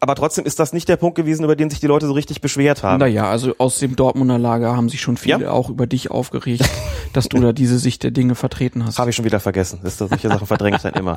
Aber 0.03 0.15
trotzdem 0.15 0.43
ist 0.43 0.59
das 0.59 0.73
nicht 0.73 0.89
der 0.89 0.97
Punkt 0.97 1.15
gewesen, 1.15 1.45
über 1.45 1.55
den 1.55 1.69
sich 1.69 1.79
die 1.79 1.87
Leute 1.87 2.07
so 2.07 2.11
richtig 2.11 2.41
beschwert 2.41 2.83
haben. 2.83 2.99
Naja, 2.99 3.29
also 3.29 3.55
aus 3.57 3.79
dem 3.79 3.95
Dortmunder 3.95 4.37
Lager 4.37 4.75
haben 4.75 4.89
sich 4.89 4.99
schon 4.99 5.15
viele 5.15 5.43
Ja? 5.43 5.51
auch 5.51 5.69
über 5.69 5.87
dich 5.87 6.11
aufgeregt, 6.11 6.69
dass 7.13 7.29
du 7.29 7.39
da 7.39 7.53
diese 7.53 7.79
Sicht 7.79 8.03
der 8.03 8.11
Dinge 8.11 8.35
vertreten 8.35 8.85
hast. 8.85 8.99
Habe 8.99 9.11
ich 9.11 9.15
schon 9.15 9.23
wieder 9.23 9.39
vergessen. 9.39 9.79
Das 9.81 9.93
ist 9.93 10.01
das, 10.01 10.09
solche 10.09 10.27
Sachen 10.27 10.45
verdränge 10.45 10.75
ich 10.75 10.81
dann 10.81 10.95
immer. 10.95 11.15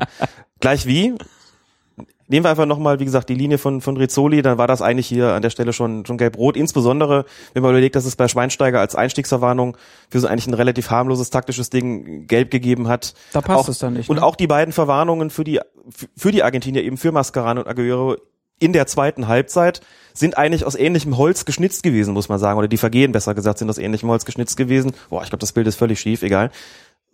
Gleich 0.61 0.87
wie? 0.87 1.15
Nehmen 2.29 2.45
wir 2.45 2.51
einfach 2.51 2.67
nochmal, 2.67 3.01
wie 3.01 3.05
gesagt, 3.05 3.29
die 3.29 3.35
Linie 3.35 3.59
von, 3.59 3.81
von 3.81 3.97
Rizzoli, 3.97 4.41
dann 4.41 4.57
war 4.57 4.69
das 4.69 4.83
eigentlich 4.83 5.09
hier 5.09 5.33
an 5.33 5.43
der 5.43 5.51
Stelle 5.51 5.73
schon, 5.73 6.07
schon 6.07 6.17
gelb-rot. 6.17 6.57
Insbesondere, 6.57 7.25
wenn 7.55 7.65
man 7.65 7.73
überlegt, 7.73 7.97
dass 7.97 8.05
es 8.05 8.15
bei 8.15 8.29
Schweinsteiger 8.29 8.79
als 8.79 8.95
Einstiegsverwarnung 8.95 9.77
für 10.11 10.21
so 10.21 10.29
eigentlich 10.29 10.47
ein 10.47 10.55
relativ 10.55 10.91
harmloses 10.91 11.31
taktisches 11.31 11.71
Ding 11.71 12.29
gelb 12.29 12.53
gegeben 12.53 12.87
hat. 12.87 13.15
Da 13.33 13.41
passt 13.41 13.65
auch, 13.65 13.69
es 13.69 13.79
dann 13.81 13.95
nicht, 13.95 14.09
Und 14.11 14.17
ne? 14.19 14.23
auch 14.23 14.37
die 14.37 14.47
beiden 14.47 14.73
Verwarnungen 14.73 15.31
für 15.31 15.43
die, 15.43 15.59
für 16.17 16.31
die 16.31 16.45
Argentinier, 16.45 16.85
eben 16.85 16.97
für 16.97 17.11
Mascarano 17.11 17.63
und 17.63 17.67
Aguero 17.67 18.17
in 18.59 18.73
der 18.73 18.87
zweiten 18.87 19.29
Halbzeit, 19.29 19.81
sind 20.15 20.39
eigentlich 20.39 20.65
aus 20.65 20.75
ähnlichem 20.75 21.19
Holz 21.19 21.45
geschnitzt 21.45 21.83
gewesen, 21.83 22.15
muss 22.15 22.29
man 22.29 22.39
sagen. 22.39 22.59
Oder 22.59 22.69
die 22.69 22.79
Vergehen, 22.79 23.13
besser 23.13 23.35
gesagt, 23.35 23.59
sind 23.59 23.69
aus 23.69 23.79
ähnlichem 23.79 24.09
Holz 24.09 24.25
geschnitzt 24.25 24.57
gewesen. 24.57 24.93
Boah, 25.11 25.23
ich 25.23 25.29
glaube, 25.29 25.41
das 25.41 25.53
Bild 25.53 25.67
ist 25.67 25.77
völlig 25.77 26.01
schief, 26.01 26.23
egal 26.23 26.51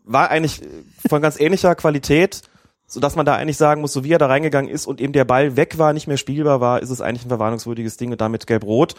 war 0.04 0.30
eigentlich 0.30 0.60
von 1.08 1.22
ganz 1.22 1.38
ähnlicher 1.38 1.74
Qualität, 1.74 2.42
so 2.86 3.00
dass 3.00 3.16
man 3.16 3.26
da 3.26 3.36
eigentlich 3.36 3.56
sagen 3.56 3.80
muss, 3.80 3.92
so 3.92 4.04
wie 4.04 4.12
er 4.12 4.18
da 4.18 4.26
reingegangen 4.26 4.70
ist 4.70 4.86
und 4.86 5.00
eben 5.00 5.12
der 5.12 5.24
Ball 5.24 5.56
weg 5.56 5.78
war, 5.78 5.92
nicht 5.92 6.08
mehr 6.08 6.16
spielbar 6.16 6.60
war, 6.60 6.82
ist 6.82 6.90
es 6.90 7.00
eigentlich 7.00 7.24
ein 7.24 7.28
verwarnungswürdiges 7.28 7.96
Ding 7.96 8.10
und 8.10 8.20
damit 8.20 8.46
gelb-rot. 8.46 8.94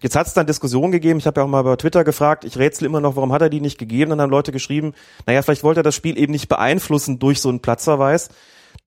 Jetzt 0.00 0.14
hat 0.14 0.26
es 0.26 0.34
dann 0.34 0.46
Diskussionen 0.46 0.92
gegeben, 0.92 1.18
ich 1.18 1.26
habe 1.26 1.40
ja 1.40 1.44
auch 1.44 1.50
mal 1.50 1.62
bei 1.62 1.76
Twitter 1.76 2.04
gefragt, 2.04 2.44
ich 2.44 2.58
rätsel 2.58 2.86
immer 2.86 3.00
noch, 3.00 3.16
warum 3.16 3.32
hat 3.32 3.42
er 3.42 3.48
die 3.48 3.60
nicht 3.60 3.78
gegeben? 3.78 4.10
Dann 4.10 4.20
haben 4.20 4.30
Leute 4.30 4.52
geschrieben, 4.52 4.94
naja, 5.26 5.42
vielleicht 5.42 5.64
wollte 5.64 5.80
er 5.80 5.84
das 5.84 5.94
Spiel 5.94 6.18
eben 6.18 6.32
nicht 6.32 6.48
beeinflussen 6.48 7.18
durch 7.18 7.40
so 7.40 7.48
einen 7.48 7.60
Platzverweis. 7.60 8.28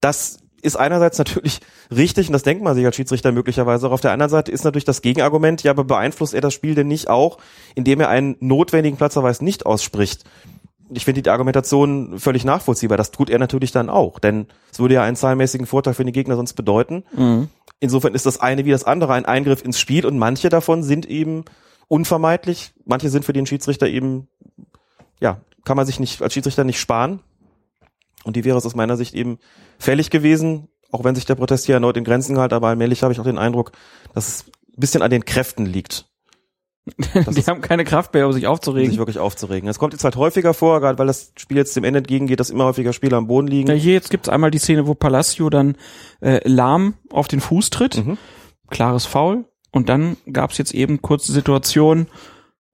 Das 0.01 0.37
ist 0.61 0.75
einerseits 0.75 1.17
natürlich 1.17 1.59
richtig 1.95 2.27
und 2.27 2.33
das 2.33 2.43
denkt 2.43 2.63
man 2.63 2.75
sich 2.75 2.85
als 2.85 2.95
Schiedsrichter 2.95 3.31
möglicherweise 3.31 3.87
auch. 3.87 3.91
Auf 3.91 4.01
der 4.01 4.11
anderen 4.11 4.29
Seite 4.29 4.51
ist 4.51 4.63
natürlich 4.63 4.85
das 4.85 5.01
Gegenargument, 5.01 5.63
ja, 5.63 5.71
aber 5.71 5.83
beeinflusst 5.83 6.33
er 6.33 6.41
das 6.41 6.53
Spiel 6.53 6.75
denn 6.75 6.87
nicht 6.87 7.09
auch, 7.09 7.37
indem 7.75 7.99
er 7.99 8.09
einen 8.09 8.35
notwendigen 8.39 8.97
Platzverweis 8.97 9.41
nicht 9.41 9.65
ausspricht? 9.65 10.23
ich 10.91 11.05
finde 11.05 11.21
die 11.21 11.29
Argumentation 11.29 12.19
völlig 12.19 12.45
nachvollziehbar. 12.45 12.97
Das 12.97 13.11
tut 13.11 13.29
er 13.29 13.39
natürlich 13.39 13.71
dann 13.71 13.89
auch, 13.89 14.19
denn 14.19 14.47
es 14.71 14.79
würde 14.79 14.95
ja 14.95 15.03
einen 15.03 15.15
zahlenmäßigen 15.15 15.67
Vorteil 15.67 15.93
für 15.93 16.03
den 16.03 16.13
Gegner 16.13 16.35
sonst 16.35 16.53
bedeuten. 16.53 17.03
Insofern 17.79 18.15
ist 18.15 18.25
das 18.25 18.39
eine 18.39 18.65
wie 18.65 18.71
das 18.71 18.83
andere 18.83 19.13
ein 19.13 19.25
Eingriff 19.25 19.63
ins 19.63 19.79
Spiel 19.79 20.05
und 20.05 20.17
manche 20.17 20.49
davon 20.49 20.83
sind 20.83 21.05
eben 21.05 21.45
unvermeidlich. 21.87 22.73
Manche 22.85 23.09
sind 23.09 23.23
für 23.23 23.33
den 23.33 23.45
Schiedsrichter 23.45 23.87
eben, 23.87 24.27
ja, 25.19 25.41
kann 25.63 25.77
man 25.77 25.85
sich 25.85 25.99
nicht 25.99 26.21
als 26.21 26.33
Schiedsrichter 26.33 26.63
nicht 26.63 26.79
sparen. 26.79 27.19
Und 28.23 28.35
die 28.35 28.43
wäre 28.45 28.57
es 28.57 28.65
aus 28.65 28.75
meiner 28.75 28.97
Sicht 28.97 29.13
eben 29.15 29.39
fällig 29.77 30.09
gewesen, 30.09 30.67
auch 30.91 31.03
wenn 31.03 31.15
sich 31.15 31.25
der 31.25 31.35
Protest 31.35 31.65
hier 31.65 31.75
erneut 31.75 31.97
in 31.97 32.03
Grenzen 32.03 32.35
gehalten, 32.35 32.55
aber 32.55 32.67
allmählich 32.67 33.03
habe 33.03 33.13
ich 33.13 33.19
auch 33.19 33.25
den 33.25 33.37
Eindruck, 33.37 33.71
dass 34.13 34.27
es 34.27 34.45
ein 34.47 34.79
bisschen 34.79 35.01
an 35.01 35.11
den 35.11 35.25
Kräften 35.25 35.65
liegt. 35.65 36.09
Die 36.97 37.43
haben 37.43 37.61
keine 37.61 37.83
Kraft 37.83 38.13
mehr, 38.13 38.25
um 38.25 38.33
sich 38.33 38.41
sich 38.41 38.47
aufzuregen. 38.47 38.97
wirklich 38.97 39.19
aufzuregen. 39.19 39.69
Es 39.69 39.77
kommt 39.79 39.93
jetzt 39.93 40.03
halt 40.03 40.15
häufiger 40.15 40.53
vor, 40.53 40.79
gerade 40.79 40.97
weil 40.97 41.07
das 41.07 41.33
Spiel 41.37 41.57
jetzt 41.57 41.75
dem 41.75 41.83
Ende 41.83 41.99
entgegengeht, 41.99 42.39
dass 42.39 42.49
immer 42.49 42.65
häufiger 42.65 42.93
Spieler 42.93 43.17
am 43.17 43.27
Boden 43.27 43.47
liegen. 43.47 43.69
Ja, 43.69 43.75
hier 43.75 43.93
jetzt 43.93 44.09
gibt's 44.09 44.29
einmal 44.29 44.49
die 44.49 44.57
Szene, 44.57 44.87
wo 44.87 44.95
Palacio 44.95 45.49
dann 45.49 45.75
äh, 46.21 46.39
lahm 46.47 46.95
auf 47.11 47.27
den 47.27 47.41
Fuß 47.41 47.69
tritt. 47.69 48.03
Mhm. 48.03 48.17
Klares 48.69 49.05
Foul. 49.05 49.45
Und 49.71 49.89
dann 49.89 50.17
gab's 50.31 50.57
jetzt 50.57 50.73
eben 50.73 51.01
kurze 51.01 51.31
Situation, 51.31 52.07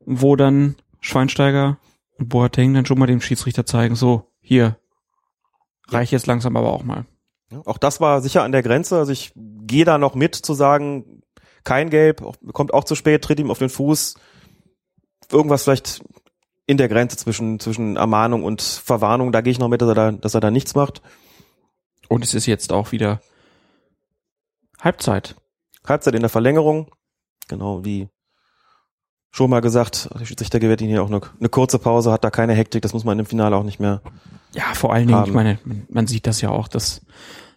wo 0.05 0.35
dann 0.35 0.75
Schweinsteiger 1.01 1.77
und 2.17 2.29
Boateng 2.29 2.73
dann 2.73 2.85
schon 2.85 2.99
mal 2.99 3.07
dem 3.07 3.21
Schiedsrichter 3.21 3.65
zeigen, 3.65 3.95
so, 3.95 4.31
hier, 4.39 4.77
reicht 5.89 6.11
jetzt 6.11 6.27
langsam 6.27 6.55
aber 6.57 6.73
auch 6.73 6.83
mal. 6.83 7.05
Auch 7.65 7.77
das 7.77 8.01
war 8.01 8.21
sicher 8.21 8.43
an 8.43 8.51
der 8.51 8.63
Grenze. 8.63 8.97
Also 8.97 9.11
ich 9.11 9.31
gehe 9.35 9.85
da 9.85 9.97
noch 9.97 10.15
mit 10.15 10.35
zu 10.35 10.53
sagen, 10.53 11.21
kein 11.63 11.89
Gelb, 11.89 12.23
kommt 12.53 12.73
auch 12.73 12.83
zu 12.83 12.95
spät, 12.95 13.23
tritt 13.23 13.39
ihm 13.39 13.51
auf 13.51 13.59
den 13.59 13.69
Fuß. 13.69 14.15
Irgendwas 15.31 15.63
vielleicht 15.63 16.01
in 16.67 16.77
der 16.77 16.89
Grenze 16.89 17.17
zwischen, 17.17 17.59
zwischen 17.59 17.95
Ermahnung 17.95 18.43
und 18.43 18.61
Verwarnung, 18.61 19.31
da 19.31 19.41
gehe 19.41 19.51
ich 19.51 19.59
noch 19.59 19.69
mit, 19.69 19.81
dass 19.81 19.89
er 19.89 19.95
da, 19.95 20.11
dass 20.11 20.33
er 20.33 20.41
da 20.41 20.51
nichts 20.51 20.75
macht. 20.75 21.01
Und 22.09 22.23
es 22.23 22.33
ist 22.33 22.45
jetzt 22.45 22.71
auch 22.71 22.91
wieder 22.91 23.21
Halbzeit. 24.79 25.35
Halbzeit 25.85 26.15
in 26.15 26.21
der 26.21 26.29
Verlängerung. 26.29 26.91
Genau, 27.47 27.85
wie 27.85 28.07
schon 29.31 29.49
mal 29.49 29.61
gesagt, 29.61 30.09
der 30.17 30.25
Schiedsrichter 30.25 30.59
gewährt 30.59 30.81
ihnen 30.81 30.91
hier 30.91 31.03
auch 31.03 31.09
eine, 31.09 31.21
eine 31.39 31.49
kurze 31.49 31.77
Pause, 31.77 32.11
hat 32.11 32.23
da 32.23 32.31
keine 32.31 32.53
Hektik, 32.53 32.81
das 32.81 32.93
muss 32.93 33.03
man 33.03 33.19
im 33.19 33.25
Finale 33.25 33.55
auch 33.55 33.63
nicht 33.63 33.79
mehr. 33.79 34.01
Ja, 34.55 34.73
vor 34.73 34.93
allen 34.93 35.07
Dingen, 35.07 35.19
Haben. 35.19 35.29
ich 35.29 35.35
meine, 35.35 35.59
man, 35.89 36.07
sieht 36.07 36.27
das 36.27 36.39
ja 36.41 36.49
auch, 36.49 36.69
dass 36.69 37.01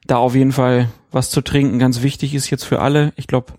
da 0.07 0.17
auf 0.17 0.35
jeden 0.35 0.53
Fall 0.53 0.89
was 1.13 1.31
zu 1.31 1.43
trinken 1.43 1.79
ganz 1.79 2.03
wichtig 2.03 2.35
ist 2.35 2.51
jetzt 2.51 2.65
für 2.65 2.81
alle. 2.81 3.13
Ich 3.17 3.29
glaube, 3.29 3.55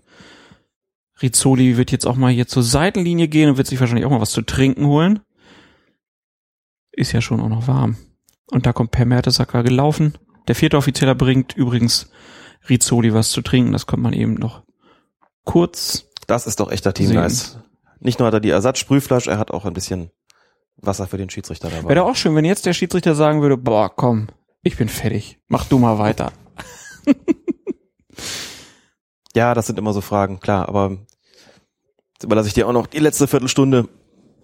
Rizzoli 1.22 1.76
wird 1.76 1.90
jetzt 1.90 2.06
auch 2.06 2.16
mal 2.16 2.30
hier 2.30 2.46
zur 2.46 2.62
Seitenlinie 2.62 3.28
gehen 3.28 3.50
und 3.50 3.56
wird 3.56 3.66
sich 3.66 3.80
wahrscheinlich 3.80 4.04
auch 4.04 4.10
mal 4.10 4.20
was 4.20 4.30
zu 4.30 4.42
trinken 4.42 4.86
holen. 4.86 5.20
Ist 6.92 7.12
ja 7.12 7.20
schon 7.20 7.40
auch 7.40 7.48
noch 7.48 7.66
warm. 7.66 7.96
Und 8.50 8.66
da 8.66 8.72
kommt 8.72 8.90
Per 8.90 9.06
Mertesacker 9.06 9.62
gelaufen. 9.62 10.18
Der 10.48 10.54
vierte 10.54 10.76
Offizieller 10.76 11.14
bringt 11.14 11.56
übrigens 11.56 12.10
Rizzoli 12.68 13.14
was 13.14 13.30
zu 13.30 13.40
trinken. 13.40 13.72
Das 13.72 13.86
kommt 13.86 14.02
man 14.02 14.12
eben 14.12 14.34
noch 14.34 14.64
kurz. 15.44 16.08
Das 16.26 16.46
ist 16.46 16.60
doch 16.60 16.70
echter 16.70 16.92
Teamgeist. 16.92 17.60
Nicht 18.00 18.18
nur 18.18 18.26
hat 18.26 18.34
er 18.34 18.40
die 18.40 18.50
Ersatzsprühflasche, 18.50 19.30
er 19.30 19.38
hat 19.38 19.50
auch 19.50 19.64
ein 19.64 19.72
bisschen 19.72 20.10
Wasser 20.82 21.06
für 21.06 21.18
den 21.18 21.30
Schiedsrichter 21.30 21.68
dabei. 21.68 21.84
Wäre 21.88 22.00
doch 22.00 22.10
auch 22.10 22.16
schön, 22.16 22.34
wenn 22.34 22.44
jetzt 22.44 22.66
der 22.66 22.72
Schiedsrichter 22.72 23.14
sagen 23.14 23.42
würde, 23.42 23.56
boah, 23.56 23.94
komm, 23.94 24.28
ich 24.62 24.76
bin 24.76 24.88
fertig. 24.88 25.38
Mach 25.48 25.66
du 25.66 25.78
mal 25.78 25.98
weiter. 25.98 26.32
Ja, 29.34 29.54
das 29.54 29.66
sind 29.68 29.78
immer 29.78 29.92
so 29.92 30.00
Fragen, 30.00 30.40
klar, 30.40 30.68
aber 30.68 30.98
überlasse 32.22 32.48
ich 32.48 32.54
dir 32.54 32.66
auch 32.66 32.72
noch 32.72 32.88
die 32.88 32.98
letzte 32.98 33.28
Viertelstunde. 33.28 33.88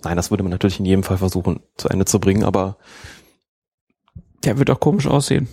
Nein, 0.05 0.17
das 0.17 0.31
würde 0.31 0.45
man 0.45 0.53
natürlich 0.53 0.79
in 0.79 0.87
jedem 0.87 1.03
Fall 1.03 1.19
versuchen 1.19 1.61
zu 1.77 1.89
Ende 1.89 2.05
zu 2.05 2.21
bringen, 2.21 2.45
aber 2.45 2.77
Der 4.45 4.59
wird 4.59 4.71
auch 4.71 4.79
komisch 4.79 5.09
aussehen. 5.09 5.49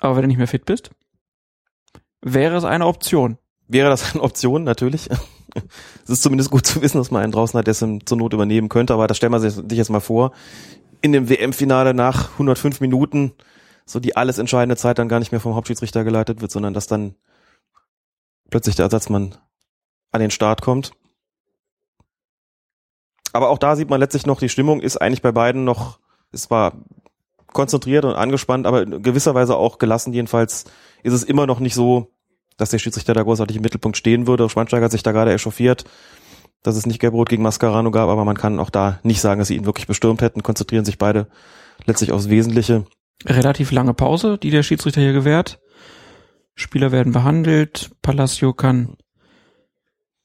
Aber 0.00 0.16
wenn 0.16 0.22
du 0.22 0.28
nicht 0.28 0.38
mehr 0.38 0.48
fit 0.48 0.64
bist, 0.64 0.90
wäre 2.20 2.56
es 2.56 2.64
eine 2.64 2.86
Option. 2.86 3.38
Wäre 3.72 3.90
das 3.90 4.14
eine 4.14 4.22
Option, 4.22 4.64
natürlich. 4.64 5.08
es 6.04 6.10
ist 6.10 6.22
zumindest 6.22 6.50
gut 6.50 6.66
zu 6.66 6.82
wissen, 6.82 6.98
dass 6.98 7.10
man 7.10 7.22
einen 7.22 7.32
draußen 7.32 7.58
hat, 7.58 7.66
der 7.66 7.72
es 7.72 7.78
zur 7.78 8.18
Not 8.18 8.32
übernehmen 8.32 8.68
könnte, 8.68 8.94
aber 8.94 9.06
das 9.06 9.16
stellen 9.16 9.32
wir 9.32 9.40
sich 9.40 9.62
jetzt 9.70 9.90
mal 9.90 10.00
vor. 10.00 10.32
In 11.02 11.12
dem 11.12 11.28
WM-Finale 11.28 11.94
nach 11.94 12.32
105 12.32 12.80
Minuten 12.80 13.32
so 13.90 14.00
die 14.00 14.16
alles 14.16 14.38
entscheidende 14.38 14.76
Zeit 14.76 14.98
dann 14.98 15.08
gar 15.08 15.18
nicht 15.18 15.32
mehr 15.32 15.40
vom 15.40 15.54
Hauptschiedsrichter 15.54 16.04
geleitet 16.04 16.40
wird, 16.40 16.50
sondern 16.50 16.74
dass 16.74 16.86
dann 16.86 17.16
plötzlich 18.48 18.76
der 18.76 18.84
Ersatzmann 18.84 19.34
an 20.12 20.20
den 20.20 20.30
Start 20.30 20.62
kommt. 20.62 20.92
Aber 23.32 23.50
auch 23.50 23.58
da 23.58 23.76
sieht 23.76 23.90
man 23.90 24.00
letztlich 24.00 24.26
noch, 24.26 24.38
die 24.38 24.48
Stimmung 24.48 24.80
ist 24.80 24.96
eigentlich 24.96 25.22
bei 25.22 25.32
beiden 25.32 25.64
noch, 25.64 25.98
es 26.32 26.50
war 26.50 26.74
konzentriert 27.52 28.04
und 28.04 28.14
angespannt, 28.14 28.66
aber 28.66 28.82
in 28.82 29.02
gewisser 29.02 29.34
Weise 29.34 29.56
auch 29.56 29.78
gelassen. 29.78 30.12
Jedenfalls 30.12 30.64
ist 31.02 31.12
es 31.12 31.24
immer 31.24 31.46
noch 31.46 31.58
nicht 31.58 31.74
so, 31.74 32.12
dass 32.60 32.70
der 32.70 32.78
Schiedsrichter 32.78 33.14
da 33.14 33.22
großartig 33.22 33.56
im 33.56 33.62
Mittelpunkt 33.62 33.96
stehen 33.96 34.26
würde. 34.26 34.48
Schweinsteiger 34.48 34.84
hat 34.84 34.92
sich 34.92 35.02
da 35.02 35.12
gerade 35.12 35.32
echauffiert, 35.32 35.84
dass 36.62 36.76
es 36.76 36.86
nicht 36.86 37.00
Gelbrot 37.00 37.28
gegen 37.28 37.42
Mascarano 37.42 37.90
gab, 37.90 38.08
aber 38.08 38.24
man 38.24 38.36
kann 38.36 38.58
auch 38.58 38.70
da 38.70 39.00
nicht 39.02 39.20
sagen, 39.20 39.38
dass 39.38 39.48
sie 39.48 39.56
ihn 39.56 39.64
wirklich 39.64 39.86
bestürmt 39.86 40.20
hätten, 40.20 40.42
konzentrieren 40.42 40.84
sich 40.84 40.98
beide 40.98 41.28
letztlich 41.86 42.12
aufs 42.12 42.28
Wesentliche. 42.28 42.84
Relativ 43.26 43.72
lange 43.72 43.94
Pause, 43.94 44.36
die 44.36 44.50
der 44.50 44.62
Schiedsrichter 44.62 45.00
hier 45.00 45.12
gewährt. 45.12 45.60
Spieler 46.54 46.92
werden 46.92 47.12
behandelt. 47.12 47.90
Palacio 48.02 48.52
kann 48.52 48.96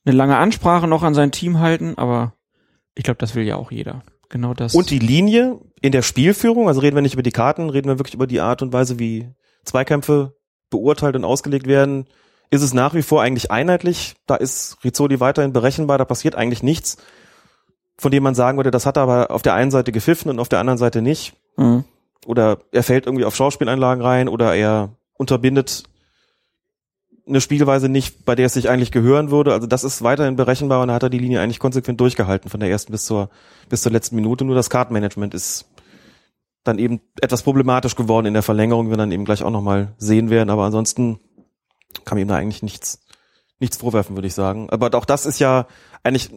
eine 0.04 0.16
lange 0.16 0.38
Ansprache 0.38 0.88
noch 0.88 1.04
an 1.04 1.14
sein 1.14 1.32
Team 1.32 1.60
halten, 1.60 1.94
aber 1.98 2.34
ich 2.96 3.04
glaube, 3.04 3.18
das 3.18 3.36
will 3.36 3.44
ja 3.44 3.56
auch 3.56 3.72
jeder. 3.72 4.04
Genau 4.30 4.54
das. 4.54 4.76
Und 4.76 4.90
die 4.90 5.00
Linie 5.00 5.60
in 5.82 5.94
der 5.94 6.02
Spielführung, 6.02 6.68
also 6.68 6.82
reden 6.82 6.96
wir 6.96 7.02
nicht 7.02 7.14
über 7.14 7.24
die 7.24 7.32
Karten, 7.32 7.70
reden 7.70 7.88
wir 7.88 8.00
wirklich 8.00 8.16
über 8.16 8.28
die 8.28 8.42
Art 8.42 8.62
und 8.62 8.74
Weise, 8.74 9.00
wie 9.00 9.30
Zweikämpfe 9.64 10.36
beurteilt 10.70 11.16
und 11.16 11.24
ausgelegt 11.24 11.68
werden, 11.68 12.08
ist 12.50 12.62
es 12.62 12.74
nach 12.74 12.94
wie 12.94 13.02
vor 13.02 13.22
eigentlich 13.22 13.52
einheitlich. 13.52 14.16
Da 14.28 14.36
ist 14.36 14.78
Rizzoli 14.84 15.20
weiterhin 15.20 15.54
berechenbar, 15.54 15.98
da 15.98 16.06
passiert 16.06 16.36
eigentlich 16.36 16.64
nichts, 16.64 16.98
von 17.98 18.12
dem 18.12 18.24
man 18.24 18.36
sagen 18.36 18.58
würde, 18.58 18.72
das 18.72 18.86
hat 18.86 18.98
er 18.98 19.04
aber 19.04 19.32
auf 19.32 19.42
der 19.42 19.54
einen 19.54 19.72
Seite 19.72 19.92
gepfiffen 19.92 20.30
und 20.30 20.40
auf 20.40 20.50
der 20.50 20.60
anderen 20.60 20.78
Seite 20.78 21.02
nicht. 21.02 21.34
Mhm. 21.58 21.86
Oder 22.26 22.60
er 22.72 22.84
fällt 22.84 23.06
irgendwie 23.06 23.26
auf 23.26 23.36
Schauspieleinlagen 23.36 24.04
rein 24.04 24.28
oder 24.28 24.56
er 24.56 24.90
unterbindet 25.14 25.84
eine 27.28 27.42
Spielweise 27.42 27.90
nicht, 27.90 28.26
bei 28.26 28.36
der 28.36 28.48
es 28.48 28.54
sich 28.54 28.70
eigentlich 28.70 28.92
gehören 28.92 29.32
würde. 29.32 29.54
Also 29.54 29.68
das 29.68 29.84
ist 29.84 30.04
weiterhin 30.04 30.36
berechenbar 30.36 30.82
und 30.82 30.90
da 30.90 30.94
hat 30.94 31.04
er 31.04 31.10
die 31.10 31.20
Linie 31.20 31.42
eigentlich 31.42 31.60
konsequent 31.60 32.00
durchgehalten 32.00 32.50
von 32.50 32.60
der 32.60 32.70
ersten 32.70 32.92
bis 32.92 33.06
zur 33.06 33.30
bis 33.70 33.82
zur 33.82 33.92
letzten 33.92 34.16
Minute. 34.16 34.46
Nur 34.46 34.56
das 34.56 34.70
Kartenmanagement 34.70 35.34
ist 35.34 35.66
dann 36.64 36.80
eben 36.80 37.02
etwas 37.22 37.44
problematisch 37.44 37.96
geworden 37.96 38.26
in 38.26 38.34
der 38.34 38.44
Verlängerung, 38.44 38.90
wir 38.90 38.98
dann 38.98 39.12
eben 39.12 39.26
gleich 39.26 39.44
auch 39.44 39.52
nochmal 39.52 39.94
sehen 39.98 40.30
werden. 40.30 40.50
Aber 40.50 40.64
ansonsten 40.66 41.20
kann 42.04 42.18
man 42.18 42.24
ihm 42.24 42.28
da 42.28 42.36
eigentlich 42.36 42.64
nichts, 42.64 43.00
nichts 43.60 43.78
vorwerfen, 43.78 44.16
würde 44.16 44.28
ich 44.28 44.34
sagen. 44.34 44.70
Aber 44.70 44.94
auch 44.94 45.06
das 45.06 45.26
ist 45.26 45.40
ja 45.40 45.68
eigentlich 46.04 46.30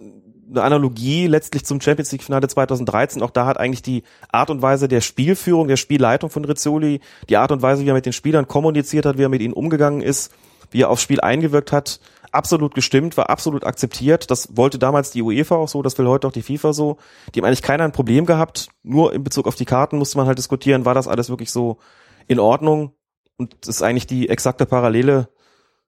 eine 0.51 0.63
Analogie 0.63 1.27
letztlich 1.27 1.65
zum 1.65 1.81
Champions 1.81 2.13
League 2.13 2.23
Finale 2.23 2.49
2013. 2.49 3.23
Auch 3.23 3.31
da 3.31 3.47
hat 3.47 3.59
eigentlich 3.59 3.83
die 3.83 4.03
Art 4.33 4.51
und 4.51 4.63
Weise 4.63 4.89
der 4.89 5.01
Spielführung, 5.01 5.69
der 5.69 5.77
Spielleitung 5.77 6.31
von 6.31 6.45
Rizzoli, 6.45 7.01
die 7.29 7.37
Art 7.37 7.53
und 7.53 7.63
Weise, 7.63 7.85
wie 7.85 7.89
er 7.89 7.95
mit 7.95 8.07
den 8.07 8.13
Spielern 8.13 8.49
kommuniziert 8.49 9.05
hat, 9.05 9.19
wie 9.19 9.23
er 9.23 9.29
mit 9.29 9.43
ihnen 9.43 9.53
umgegangen 9.53 10.01
ist, 10.01 10.33
wie 10.71 10.83
er 10.83 10.91
aufs 10.91 11.03
Spiel 11.03 11.21
eingewirkt 11.21 11.73
hat, 11.73 12.01
absolut 12.33 12.75
gestimmt, 12.75 13.17
war 13.17 13.31
absolut 13.31 13.65
akzeptiert. 13.65 14.31
Das 14.31 14.57
wollte 14.57 14.79
damals 14.79 15.11
die 15.11 15.23
UEFA 15.23 15.57
auch 15.57 15.69
so, 15.69 15.83
das 15.83 15.97
will 15.99 16.07
heute 16.07 16.27
auch 16.27 16.33
die 16.33 16.43
FIFA 16.43 16.73
so. 16.73 16.99
Die 17.35 17.41
haben 17.41 17.47
eigentlich 17.47 17.63
keiner 17.63 17.85
ein 17.85 17.93
Problem 17.93 18.27
gehabt. 18.27 18.69
Nur 18.83 19.13
in 19.13 19.25
Bezug 19.25 19.47
auf 19.47 19.55
die 19.55 19.65
Karten 19.65 19.99
musste 19.99 20.19
man 20.19 20.27
halt 20.27 20.39
diskutieren, 20.39 20.85
war 20.85 20.95
das 20.95 21.09
alles 21.09 21.31
wirklich 21.31 21.51
so 21.51 21.79
in 22.27 22.39
Ordnung? 22.39 22.93
Und 23.37 23.57
das 23.61 23.77
ist 23.77 23.83
eigentlich 23.83 24.07
die 24.07 24.29
exakte 24.29 24.67
Parallele. 24.67 25.29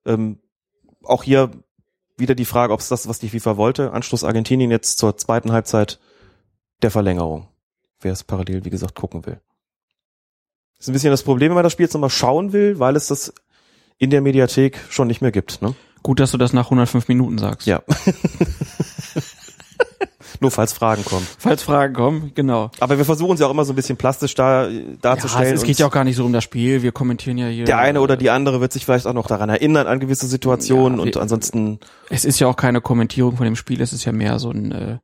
Ähm, 0.07 0.39
auch 1.03 1.23
hier 1.23 1.51
wieder 2.17 2.35
die 2.35 2.45
Frage, 2.45 2.73
ob 2.73 2.81
es 2.81 2.89
das, 2.89 3.09
was 3.09 3.19
die 3.19 3.29
FIFA 3.29 3.57
wollte. 3.57 3.93
Anschluss 3.93 4.25
Argentinien 4.25 4.71
jetzt 4.71 4.99
zur 4.99 5.17
zweiten 5.17 5.53
Halbzeit 5.53 5.99
der 6.83 6.91
Verlängerung. 6.91 7.49
Wer 8.01 8.13
es 8.13 8.25
parallel, 8.25 8.65
wie 8.65 8.71
gesagt, 8.71 8.95
gucken 8.95 9.27
will. 9.27 9.41
Das 10.77 10.87
ist 10.87 10.89
ein 10.89 10.93
bisschen 10.95 11.11
das 11.11 11.23
Problem, 11.23 11.51
wenn 11.51 11.57
man 11.57 11.65
das 11.65 11.73
Spiel 11.73 11.85
jetzt 11.85 11.93
nochmal 11.93 12.11
schauen 12.11 12.53
will, 12.53 12.79
weil 12.79 12.97
es 12.97 13.09
das 13.09 13.35
in 13.99 14.11
der 14.11 14.23
Mediathek 14.23 14.79
schon 14.89 15.09
nicht 15.09 15.21
mehr 15.21 15.33
gibt. 15.33 15.61
Ne? 15.61 15.75
Gut, 16.03 16.21
dass 16.21 16.31
du 16.31 16.39
das 16.39 16.55
nach 16.55 16.67
105 16.67 17.09
Minuten 17.09 17.37
sagst. 17.37 17.67
Ja. 17.67 17.83
Nur 20.43 20.51
falls 20.51 20.73
Fragen 20.73 21.05
kommen. 21.05 21.27
Falls 21.39 21.63
Fragen 21.63 21.93
kommen, 21.95 22.33
genau. 22.35 22.71
Aber 22.81 22.97
wir 22.97 23.05
versuchen 23.05 23.35
es 23.35 23.41
ja 23.41 23.47
auch 23.47 23.51
immer 23.51 23.67
so 23.67 23.73
ein 23.75 23.77
bisschen 23.77 23.99
plastisch 23.99 24.35
da, 24.35 24.69
darzustellen. 25.03 25.49
Ja, 25.49 25.55
es 25.55 25.63
geht 25.63 25.77
und 25.77 25.79
ja 25.81 25.87
auch 25.87 25.91
gar 25.93 26.05
nicht 26.05 26.17
so 26.17 26.25
um 26.25 26.33
das 26.33 26.43
Spiel. 26.45 26.83
Wir 26.83 26.93
kommentieren 26.93 27.37
ja 27.37 27.49
hier. 27.49 27.67
der 27.67 27.79
eine 27.79 28.01
oder 28.01 28.17
die 28.17 28.31
andere 28.31 28.61
wird 28.63 28.73
sich 28.73 28.87
vielleicht 28.87 29.07
auch 29.07 29.13
noch 29.13 29.27
daran 29.27 29.51
erinnern 29.51 29.87
an 29.87 30.01
gewisse 30.01 30.27
Situationen 30.27 30.99
Ja, 30.99 31.03
und 31.05 31.15
wir- 31.15 31.21
ansonsten 31.21 31.79
Es 32.09 32.25
ist 32.25 32.41
ja 32.41 32.47
auch 32.47 32.57
keine 32.57 32.81
Kommentierung 32.81 33.37
von 33.37 33.45
dem 33.45 33.55
Spiel, 33.57 33.83
es 33.83 33.93
ist 33.93 34.05
ja 34.07 34.13
mehr 34.13 34.39
so 34.39 34.51
ein, 34.51 34.73
äh, 34.73 34.99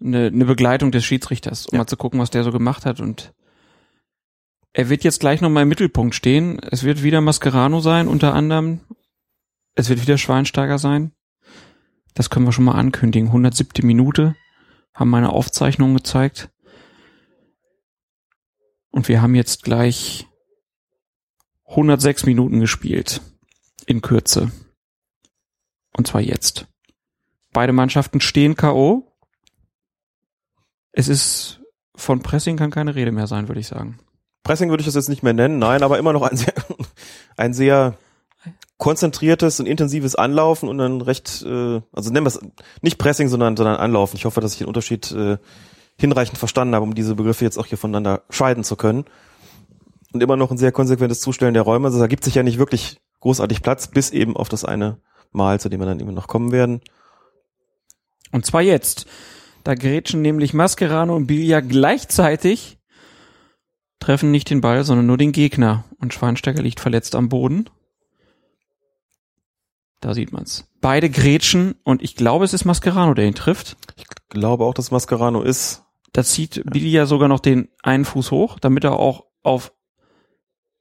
eine, 0.00 0.26
eine 0.28 0.44
Begleitung 0.44 0.92
des 0.92 1.04
Schiedsrichters, 1.04 1.66
um 1.66 1.74
Ja. 1.76 1.80
mal 1.82 1.86
zu 1.88 1.96
gucken, 1.96 2.20
was 2.20 2.30
der 2.30 2.44
so 2.44 2.52
gemacht 2.52 2.86
hat. 2.86 3.00
Und 3.00 3.32
er 4.72 4.88
wird 4.88 5.02
jetzt 5.04 5.18
gleich 5.20 5.40
nochmal 5.40 5.64
im 5.64 5.68
Mittelpunkt 5.68 6.14
stehen. 6.14 6.60
Es 6.70 6.84
wird 6.84 7.02
wieder 7.02 7.20
Mascherano 7.20 7.80
sein, 7.80 8.06
unter 8.08 8.34
anderem. 8.34 8.80
Es 9.74 9.88
wird 9.88 10.00
wieder 10.00 10.16
Schweinsteiger 10.18 10.78
sein. 10.78 11.10
Das 12.14 12.30
können 12.30 12.46
wir 12.46 12.52
schon 12.52 12.64
mal 12.64 12.74
ankündigen. 12.74 13.28
107. 13.28 13.86
Minute 13.86 14.36
haben 14.94 15.10
meine 15.10 15.30
Aufzeichnungen 15.30 15.96
gezeigt. 15.96 16.50
Und 18.90 19.08
wir 19.08 19.22
haben 19.22 19.34
jetzt 19.34 19.62
gleich 19.64 20.26
106 21.66 22.26
Minuten 22.26 22.60
gespielt. 22.60 23.22
In 23.86 24.02
Kürze. 24.02 24.52
Und 25.96 26.06
zwar 26.06 26.20
jetzt. 26.20 26.66
Beide 27.52 27.72
Mannschaften 27.72 28.20
stehen 28.20 28.54
K.O. 28.54 29.12
Es 30.92 31.08
ist 31.08 31.60
von 31.94 32.22
Pressing 32.22 32.56
kann 32.56 32.70
keine 32.70 32.94
Rede 32.94 33.12
mehr 33.12 33.26
sein, 33.26 33.48
würde 33.48 33.60
ich 33.60 33.68
sagen. 33.68 33.98
Pressing 34.42 34.70
würde 34.70 34.80
ich 34.80 34.86
das 34.86 34.94
jetzt 34.94 35.08
nicht 35.08 35.22
mehr 35.22 35.34
nennen, 35.34 35.58
nein, 35.58 35.82
aber 35.82 35.98
immer 35.98 36.12
noch 36.12 36.22
ein 36.22 36.36
sehr, 36.36 36.54
ein 37.36 37.54
sehr 37.54 37.96
konzentriertes 38.82 39.60
und 39.60 39.66
intensives 39.66 40.16
Anlaufen 40.16 40.68
und 40.68 40.76
dann 40.78 41.02
recht, 41.02 41.44
äh, 41.46 41.80
also 41.92 42.10
nennen 42.10 42.26
wir 42.26 42.30
es 42.30 42.40
nicht 42.80 42.98
Pressing, 42.98 43.28
sondern, 43.28 43.56
sondern 43.56 43.76
Anlaufen. 43.76 44.16
Ich 44.16 44.24
hoffe, 44.24 44.40
dass 44.40 44.54
ich 44.54 44.58
den 44.58 44.66
Unterschied 44.66 45.12
äh, 45.12 45.38
hinreichend 45.96 46.36
verstanden 46.36 46.74
habe, 46.74 46.82
um 46.82 46.92
diese 46.92 47.14
Begriffe 47.14 47.44
jetzt 47.44 47.58
auch 47.58 47.66
hier 47.66 47.78
voneinander 47.78 48.24
scheiden 48.28 48.64
zu 48.64 48.74
können. 48.74 49.04
Und 50.12 50.20
immer 50.20 50.36
noch 50.36 50.50
ein 50.50 50.58
sehr 50.58 50.72
konsequentes 50.72 51.20
Zustellen 51.20 51.54
der 51.54 51.62
Räume. 51.62 51.86
Also 51.86 52.00
da 52.00 52.08
gibt 52.08 52.24
sich 52.24 52.34
ja 52.34 52.42
nicht 52.42 52.58
wirklich 52.58 53.00
großartig 53.20 53.62
Platz, 53.62 53.86
bis 53.86 54.10
eben 54.10 54.36
auf 54.36 54.48
das 54.48 54.64
eine 54.64 54.98
Mal, 55.30 55.60
zu 55.60 55.68
dem 55.68 55.78
wir 55.78 55.86
dann 55.86 56.00
eben 56.00 56.12
noch 56.12 56.26
kommen 56.26 56.50
werden. 56.50 56.80
Und 58.32 58.44
zwar 58.44 58.62
jetzt. 58.62 59.06
Da 59.62 59.76
grätschen 59.76 60.22
nämlich 60.22 60.54
Mascherano 60.54 61.14
und 61.14 61.28
Bilia 61.28 61.60
gleichzeitig, 61.60 62.78
treffen 64.00 64.32
nicht 64.32 64.50
den 64.50 64.60
Ball, 64.60 64.82
sondern 64.82 65.06
nur 65.06 65.18
den 65.18 65.30
Gegner. 65.30 65.84
Und 66.00 66.12
Schweinsteiger 66.12 66.62
liegt 66.62 66.80
verletzt 66.80 67.14
am 67.14 67.28
Boden. 67.28 67.70
Da 70.02 70.14
sieht 70.14 70.32
man's. 70.32 70.66
Beide 70.80 71.08
grätschen 71.08 71.76
und 71.84 72.02
ich 72.02 72.16
glaube, 72.16 72.44
es 72.44 72.52
ist 72.52 72.64
Mascherano, 72.64 73.14
der 73.14 73.24
ihn 73.26 73.34
trifft. 73.36 73.76
Ich 73.96 74.04
glaube 74.28 74.64
auch, 74.64 74.74
dass 74.74 74.90
Mascherano 74.90 75.42
ist. 75.42 75.84
Da 76.12 76.24
zieht 76.24 76.62
Bilia 76.70 77.06
sogar 77.06 77.28
noch 77.28 77.38
den 77.40 77.68
einen 77.82 78.04
Fuß 78.04 78.32
hoch, 78.32 78.58
damit 78.58 78.84
er 78.84 78.94
auch 78.98 79.24
auf 79.42 79.72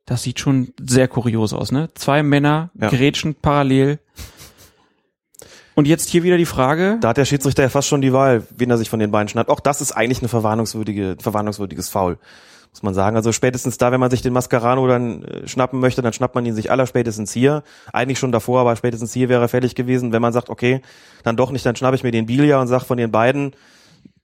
Das 0.08 0.24
sieht 0.24 0.40
schon 0.40 0.74
sehr 0.82 1.08
kurios 1.08 1.54
aus, 1.54 1.72
ne? 1.72 1.90
Zwei 1.94 2.24
Männer 2.24 2.72
Ja. 2.74 2.90
grätschen 2.90 3.36
parallel. 3.36 4.00
Und 5.76 5.88
jetzt 5.88 6.10
hier 6.10 6.24
wieder 6.24 6.38
die 6.38 6.46
Frage, 6.48 6.98
Da 7.00 7.10
hat 7.10 7.18
der 7.18 7.26
Schiedsrichter 7.26 7.64
ja 7.64 7.70
fast 7.70 7.88
schon 7.88 8.02
die 8.02 8.12
Wahl, 8.12 8.46
wen 8.58 8.70
er 8.72 8.78
sich 8.78 8.90
von 8.90 9.00
den 9.00 9.12
beiden 9.12 9.30
schnappt. 9.30 9.50
Auch 9.50 9.60
das 9.62 9.80
ist 9.82 9.92
eigentlich 9.94 10.20
eine 10.20 10.28
verwarnungswürdige, 10.30 11.16
verwarnungswürdiges 11.20 11.90
Foul, 11.90 12.18
muss 12.72 12.84
man 12.84 12.94
sagen. 12.94 13.16
Also 13.16 13.32
spätestens 13.32 13.78
da, 13.78 13.92
wenn 13.92 14.00
man 14.00 14.10
sich 14.10 14.22
den 14.22 14.34
Mascarano 14.34 14.88
dann 14.88 15.24
äh, 15.24 15.48
schnappen 15.48 15.80
möchte, 15.80 16.02
dann 16.02 16.14
schnappt 16.14 16.36
man 16.36 16.46
ihn 16.46 16.56
sich 16.56 16.72
aller 16.72 16.88
spätestens 16.88 17.34
hier. 17.34 17.64
Eigentlich 17.92 18.20
schon 18.20 18.32
davor, 18.32 18.62
aber 18.62 18.76
spätestens 18.76 19.14
hier 19.14 19.28
wäre 19.28 19.42
er 19.42 19.50
fällig 19.50 19.76
gewesen. 19.76 20.14
Wenn 20.14 20.22
man 20.22 20.34
sagt, 20.34 20.50
okay, 20.50 20.82
dann 21.24 21.36
doch 21.36 21.52
nicht, 21.52 21.66
dann 21.66 21.76
schnappe 21.76 21.96
ich 21.96 22.04
mir 22.04 22.12
den 22.12 22.26
Bilia 22.26 22.62
und 22.62 22.68
sag 22.68 22.84
von 22.84 22.98
den 22.98 23.12
beiden, 23.12 23.54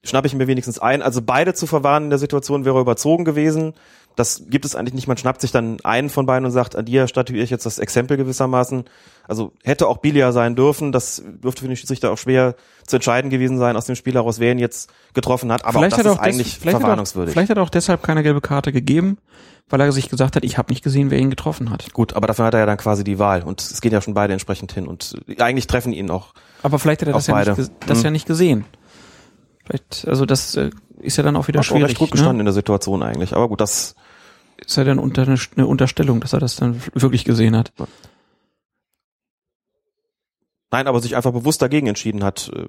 schnappe 0.04 0.28
ich 0.28 0.34
mir 0.34 0.48
wenigstens 0.48 0.80
ein. 0.80 1.02
Also 1.02 1.22
beide 1.22 1.54
zu 1.54 1.68
verwarnen 1.68 2.06
in 2.06 2.10
der 2.10 2.20
Situation 2.20 2.64
wäre 2.64 2.80
überzogen 2.80 3.26
gewesen. 3.26 3.74
Das 4.18 4.44
gibt 4.50 4.66
es 4.66 4.76
eigentlich 4.76 4.96
nicht. 4.96 5.08
Man 5.08 5.16
schnappt 5.16 5.40
sich 5.42 5.52
dann 5.52 5.78
einen 5.86 6.10
von 6.10 6.26
beiden 6.26 6.44
und 6.46 6.52
sagt, 6.52 6.76
an 6.76 6.84
dir 6.86 7.08
statuiere 7.08 7.44
ich 7.44 7.50
jetzt 7.52 7.66
das 7.66 7.78
Exempel 7.80 8.18
gewissermaßen. 8.18 8.84
Also 9.28 9.54
hätte 9.64 9.88
auch 9.88 9.98
Bilia 9.98 10.32
sein 10.32 10.56
dürfen. 10.56 10.92
Das 10.92 11.22
dürfte 11.24 11.62
für 11.62 11.68
den 11.68 11.78
Schiedsrichter 11.78 12.12
auch 12.12 12.18
schwer 12.18 12.56
zu 12.86 12.96
entscheiden 12.98 13.30
gewesen 13.30 13.58
sein 13.60 13.78
aus 13.78 13.86
dem 13.86 13.96
Spiel 13.96 14.16
heraus, 14.16 14.40
wer 14.40 14.52
ihn 14.52 14.60
jetzt 14.60 14.90
getroffen 15.14 15.52
hat. 15.52 15.64
Aber 15.64 15.80
vielleicht 15.80 15.94
auch 15.94 15.98
das 15.98 16.06
hat 16.08 16.12
ist 16.14 16.20
auch 16.20 16.24
des- 16.26 16.34
eigentlich 16.34 16.48
vielleicht 16.60 16.66
hat 16.76 16.82
er, 16.82 16.86
verwarnungswürdig. 16.86 17.34
vielleicht 17.34 17.50
hat 17.52 17.58
er 17.58 17.64
auch 17.64 17.70
deshalb 17.70 18.02
keine 18.04 18.24
gelbe 18.24 18.42
Karte 18.42 18.72
gegeben, 18.72 19.18
weil 19.70 19.82
er 19.82 19.92
sich 19.92 20.10
gesagt 20.10 20.36
hat, 20.36 20.44
ich 20.44 20.58
habe 20.58 20.72
nicht 20.72 20.84
gesehen, 20.84 21.12
wer 21.12 21.20
ihn 21.20 21.30
getroffen 21.30 21.70
hat. 21.70 21.94
Gut, 21.94 22.14
aber 22.16 22.26
dafür 22.26 22.46
hat 22.46 22.54
er 22.56 22.62
ja 22.62 22.66
dann 22.66 22.78
quasi 22.78 23.04
die 23.04 23.20
Wahl. 23.20 23.44
Und 23.44 23.62
es 23.62 23.82
gehen 23.82 23.92
ja 23.92 24.02
schon 24.02 24.14
beide 24.16 24.34
entsprechend 24.34 24.72
hin. 24.72 24.88
Und 24.88 25.14
eigentlich 25.38 25.68
treffen 25.68 25.94
ihn 25.94 26.10
auch. 26.10 26.34
Aber 26.64 26.80
vielleicht 26.80 27.02
hat 27.02 27.08
er 27.10 27.14
das, 27.14 27.26
Auch 27.30 27.34
ja 27.34 27.40
nicht, 27.54 27.56
beide. 27.56 27.70
das 27.86 27.98
Mhm. 28.00 28.04
ja 28.06 28.10
nicht 28.12 28.26
gesehen. 28.26 28.66
Vielleicht, 29.66 30.08
also 30.08 30.26
das 30.26 30.56
äh, 30.56 30.70
ist 31.00 31.18
ja 31.18 31.24
dann 31.24 31.36
auch 31.36 31.48
wieder 31.48 31.60
Hat 31.60 31.66
auch 31.68 31.70
schwierig. 31.70 31.90
recht 31.90 32.00
gut 32.00 32.08
ne? 32.10 32.12
gestanden 32.14 32.40
in 32.40 32.46
der 32.46 32.54
Situation 32.54 33.04
eigentlich. 33.04 33.36
Aber 33.36 33.48
gut, 33.50 33.62
das 33.62 33.96
Ist 34.66 34.78
ja 34.78 34.84
dann 34.84 35.00
unter 35.00 35.24
eine, 35.24 35.38
eine 35.56 35.68
Unterstellung, 35.68 36.20
dass 36.20 36.34
er 36.34 36.40
das 36.40 36.56
dann 36.56 36.82
wirklich 36.94 37.26
gesehen 37.26 37.56
hat. 37.56 37.72
Nein, 40.72 40.88
aber 40.88 41.00
sich 41.00 41.16
einfach 41.16 41.32
bewusst 41.32 41.62
dagegen 41.62 41.88
entschieden 41.88 42.24
hat, 42.24 42.52
äh, 42.54 42.68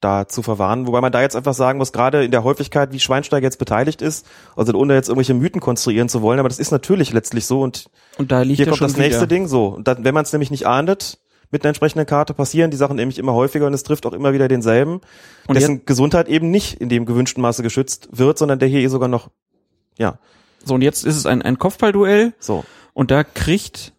da 0.00 0.28
zu 0.28 0.42
verwarnen. 0.42 0.86
Wobei 0.86 1.00
man 1.00 1.12
da 1.12 1.22
jetzt 1.22 1.34
einfach 1.34 1.54
sagen 1.54 1.78
muss, 1.78 1.92
gerade 1.92 2.24
in 2.24 2.30
der 2.30 2.44
Häufigkeit, 2.44 2.92
wie 2.92 3.00
Schweinsteiger 3.00 3.44
jetzt 3.44 3.58
beteiligt 3.58 4.02
ist, 4.02 4.26
also 4.54 4.72
ohne 4.74 4.94
jetzt 4.94 5.08
irgendwelche 5.08 5.34
Mythen 5.34 5.60
konstruieren 5.60 6.08
zu 6.08 6.22
wollen, 6.22 6.38
aber 6.38 6.48
das 6.48 6.58
ist 6.58 6.70
natürlich 6.70 7.12
letztlich 7.12 7.46
so 7.46 7.62
und 7.62 7.86
Und 8.18 8.30
da 8.30 8.42
liegt 8.42 8.58
hier 8.58 8.66
er 8.66 8.70
kommt 8.70 8.82
das 8.82 8.96
nächste 8.96 9.22
wieder. 9.22 9.26
Ding 9.26 9.48
so. 9.48 9.68
Und 9.68 9.88
dann, 9.88 10.04
wenn 10.04 10.14
man 10.14 10.24
es 10.24 10.32
nämlich 10.32 10.50
nicht 10.50 10.66
ahndet, 10.66 11.18
mit 11.50 11.62
einer 11.62 11.70
entsprechenden 11.70 12.06
Karte 12.06 12.34
passieren 12.34 12.70
die 12.70 12.76
Sachen 12.76 12.96
nämlich 12.96 13.18
immer 13.18 13.32
häufiger 13.32 13.66
und 13.66 13.74
es 13.74 13.82
trifft 13.82 14.06
auch 14.06 14.12
immer 14.12 14.32
wieder 14.32 14.48
denselben, 14.48 15.00
Und 15.46 15.54
dessen 15.54 15.86
Gesundheit 15.86 16.28
eben 16.28 16.50
nicht 16.50 16.80
in 16.80 16.88
dem 16.88 17.06
gewünschten 17.06 17.42
Maße 17.42 17.62
geschützt 17.62 18.08
wird, 18.10 18.38
sondern 18.38 18.58
der 18.58 18.68
hier 18.68 18.80
eh 18.80 18.88
sogar 18.88 19.08
noch, 19.08 19.30
ja, 19.96 20.18
So, 20.64 20.74
und 20.74 20.82
jetzt 20.82 21.04
ist 21.04 21.16
es 21.16 21.26
ein, 21.26 21.42
ein 21.42 21.58
Kopfballduell 21.58 22.32
so. 22.38 22.64
und 22.92 23.10
da 23.10 23.24
kriegt 23.24 23.92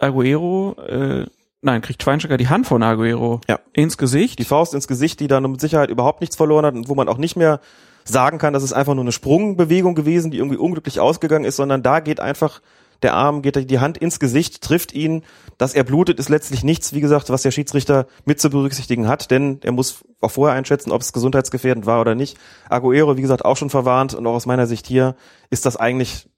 Aguero, 0.00 0.76
äh, 0.88 1.26
nein, 1.60 1.80
kriegt 1.82 2.02
Schweinsteiger 2.02 2.36
die 2.36 2.48
Hand 2.48 2.66
von 2.66 2.82
Aguero 2.82 3.40
Ja. 3.48 3.60
ins 3.72 3.96
Gesicht. 3.98 4.38
die 4.38 4.44
Faust 4.44 4.74
ins 4.74 4.88
Gesicht, 4.88 5.20
die 5.20 5.28
da 5.28 5.40
mit 5.40 5.60
Sicherheit 5.60 5.90
überhaupt 5.90 6.20
nichts 6.20 6.36
verloren 6.36 6.66
hat 6.66 6.74
und 6.74 6.88
wo 6.88 6.94
man 6.94 7.08
auch 7.08 7.18
nicht 7.18 7.36
mehr 7.36 7.60
sagen 8.04 8.38
kann, 8.38 8.52
das 8.52 8.64
ist 8.64 8.72
einfach 8.72 8.94
nur 8.94 9.04
eine 9.04 9.12
Sprungbewegung 9.12 9.94
gewesen, 9.94 10.30
die 10.32 10.38
irgendwie 10.38 10.56
unglücklich 10.56 10.98
ausgegangen 10.98 11.44
ist, 11.44 11.54
sondern 11.56 11.84
da 11.84 12.00
geht 12.00 12.18
einfach 12.18 12.60
der 13.02 13.14
Arm, 13.14 13.42
geht 13.42 13.70
die 13.70 13.80
Hand 13.80 13.98
ins 13.98 14.20
Gesicht, 14.20 14.62
trifft 14.62 14.92
ihn. 14.92 15.22
Dass 15.58 15.74
er 15.74 15.84
blutet, 15.84 16.18
ist 16.18 16.28
letztlich 16.28 16.64
nichts, 16.64 16.92
wie 16.92 17.00
gesagt, 17.00 17.30
was 17.30 17.42
der 17.42 17.50
Schiedsrichter 17.50 18.06
mit 18.24 18.40
zu 18.40 18.50
berücksichtigen 18.50 19.06
hat, 19.06 19.30
denn 19.30 19.60
er 19.62 19.72
muss 19.72 20.04
auch 20.20 20.30
vorher 20.30 20.56
einschätzen, 20.56 20.90
ob 20.90 21.02
es 21.02 21.12
gesundheitsgefährdend 21.12 21.86
war 21.86 22.00
oder 22.00 22.14
nicht. 22.14 22.36
Aguero, 22.68 23.16
wie 23.16 23.22
gesagt, 23.22 23.44
auch 23.44 23.56
schon 23.56 23.70
verwarnt 23.70 24.14
und 24.14 24.26
auch 24.26 24.34
aus 24.34 24.46
meiner 24.46 24.66
Sicht 24.66 24.86
hier 24.86 25.14
ist 25.50 25.66
das 25.66 25.76
eigentlich 25.76 26.28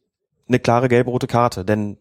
eine 0.49 0.59
klare 0.59 0.89
gelb-rote 0.89 1.27
Karte, 1.27 1.65
denn 1.65 1.97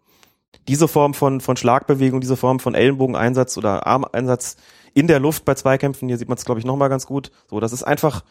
diese 0.68 0.88
Form 0.88 1.14
von, 1.14 1.42
von 1.42 1.58
Schlagbewegung, 1.58 2.22
diese 2.22 2.38
Form 2.38 2.60
von 2.60 2.76
Ellenbogeneinsatz 2.76 3.58
oder 3.58 3.86
Armeinsatz 3.88 4.58
in 4.94 5.08
der 5.08 5.20
Luft 5.20 5.46
bei 5.46 5.56
Zweikämpfen, 5.56 6.08
hier 6.08 6.18
sieht 6.18 6.30
man 6.30 6.38
es, 6.38 6.46
glaube 6.46 6.60
ich, 6.60 6.66
nochmal 6.66 6.90
ganz 6.90 7.06
gut. 7.06 7.32
So, 7.50 7.60
das 7.60 7.74
ist 7.74 7.84
einfach, 7.84 8.24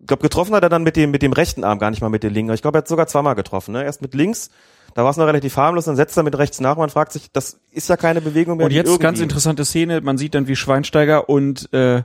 ich 0.00 0.06
glaube, 0.06 0.22
getroffen 0.22 0.54
hat 0.54 0.62
er 0.62 0.68
dann 0.68 0.82
mit 0.82 0.96
dem, 0.96 1.10
mit 1.10 1.22
dem 1.22 1.32
rechten 1.32 1.64
Arm, 1.64 1.78
gar 1.78 1.90
nicht 1.90 2.00
mal 2.00 2.08
mit 2.08 2.22
dem 2.22 2.32
linken. 2.32 2.52
Ich 2.52 2.62
glaube, 2.62 2.78
er 2.78 2.82
hat 2.82 2.88
sogar 2.88 3.06
zweimal 3.06 3.34
getroffen. 3.34 3.72
Ne? 3.72 3.84
Erst 3.84 4.02
mit 4.02 4.14
links, 4.14 4.50
da 4.98 5.04
war 5.04 5.12
es 5.12 5.16
noch 5.16 5.26
relativ 5.26 5.56
harmlos, 5.56 5.84
dann 5.84 5.94
setzt 5.94 6.16
er 6.16 6.24
mit 6.24 6.36
rechts 6.36 6.58
nach 6.60 6.72
und 6.72 6.78
man 6.80 6.90
fragt 6.90 7.12
sich, 7.12 7.30
das 7.32 7.60
ist 7.70 7.88
ja 7.88 7.96
keine 7.96 8.20
Bewegung 8.20 8.56
mehr. 8.56 8.66
Und 8.66 8.72
jetzt 8.72 8.88
irgendwie- 8.88 9.02
ganz 9.04 9.20
interessante 9.20 9.64
Szene, 9.64 10.00
man 10.00 10.18
sieht 10.18 10.34
dann, 10.34 10.48
wie 10.48 10.56
Schweinsteiger 10.56 11.28
und 11.28 11.72
äh, 11.72 12.02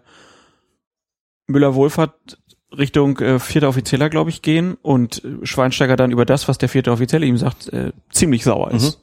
Müller-Wohlfahrt 1.48 2.38
Richtung 2.78 3.18
äh, 3.20 3.40
vierter 3.40 3.70
Offizieller, 3.70 4.10
glaube 4.10 4.30
ich, 4.30 4.42
gehen 4.44 4.76
und 4.82 5.22
Schweinsteiger 5.44 5.96
dann 5.96 6.12
über 6.12 6.26
das, 6.26 6.48
was 6.48 6.58
der 6.60 6.70
vierte 6.70 6.92
Offizielle 6.92 7.26
ihm 7.26 7.38
sagt, 7.38 7.72
äh, 7.74 7.92
ziemlich 8.12 8.44
sauer 8.44 8.72
ist. 8.72 9.00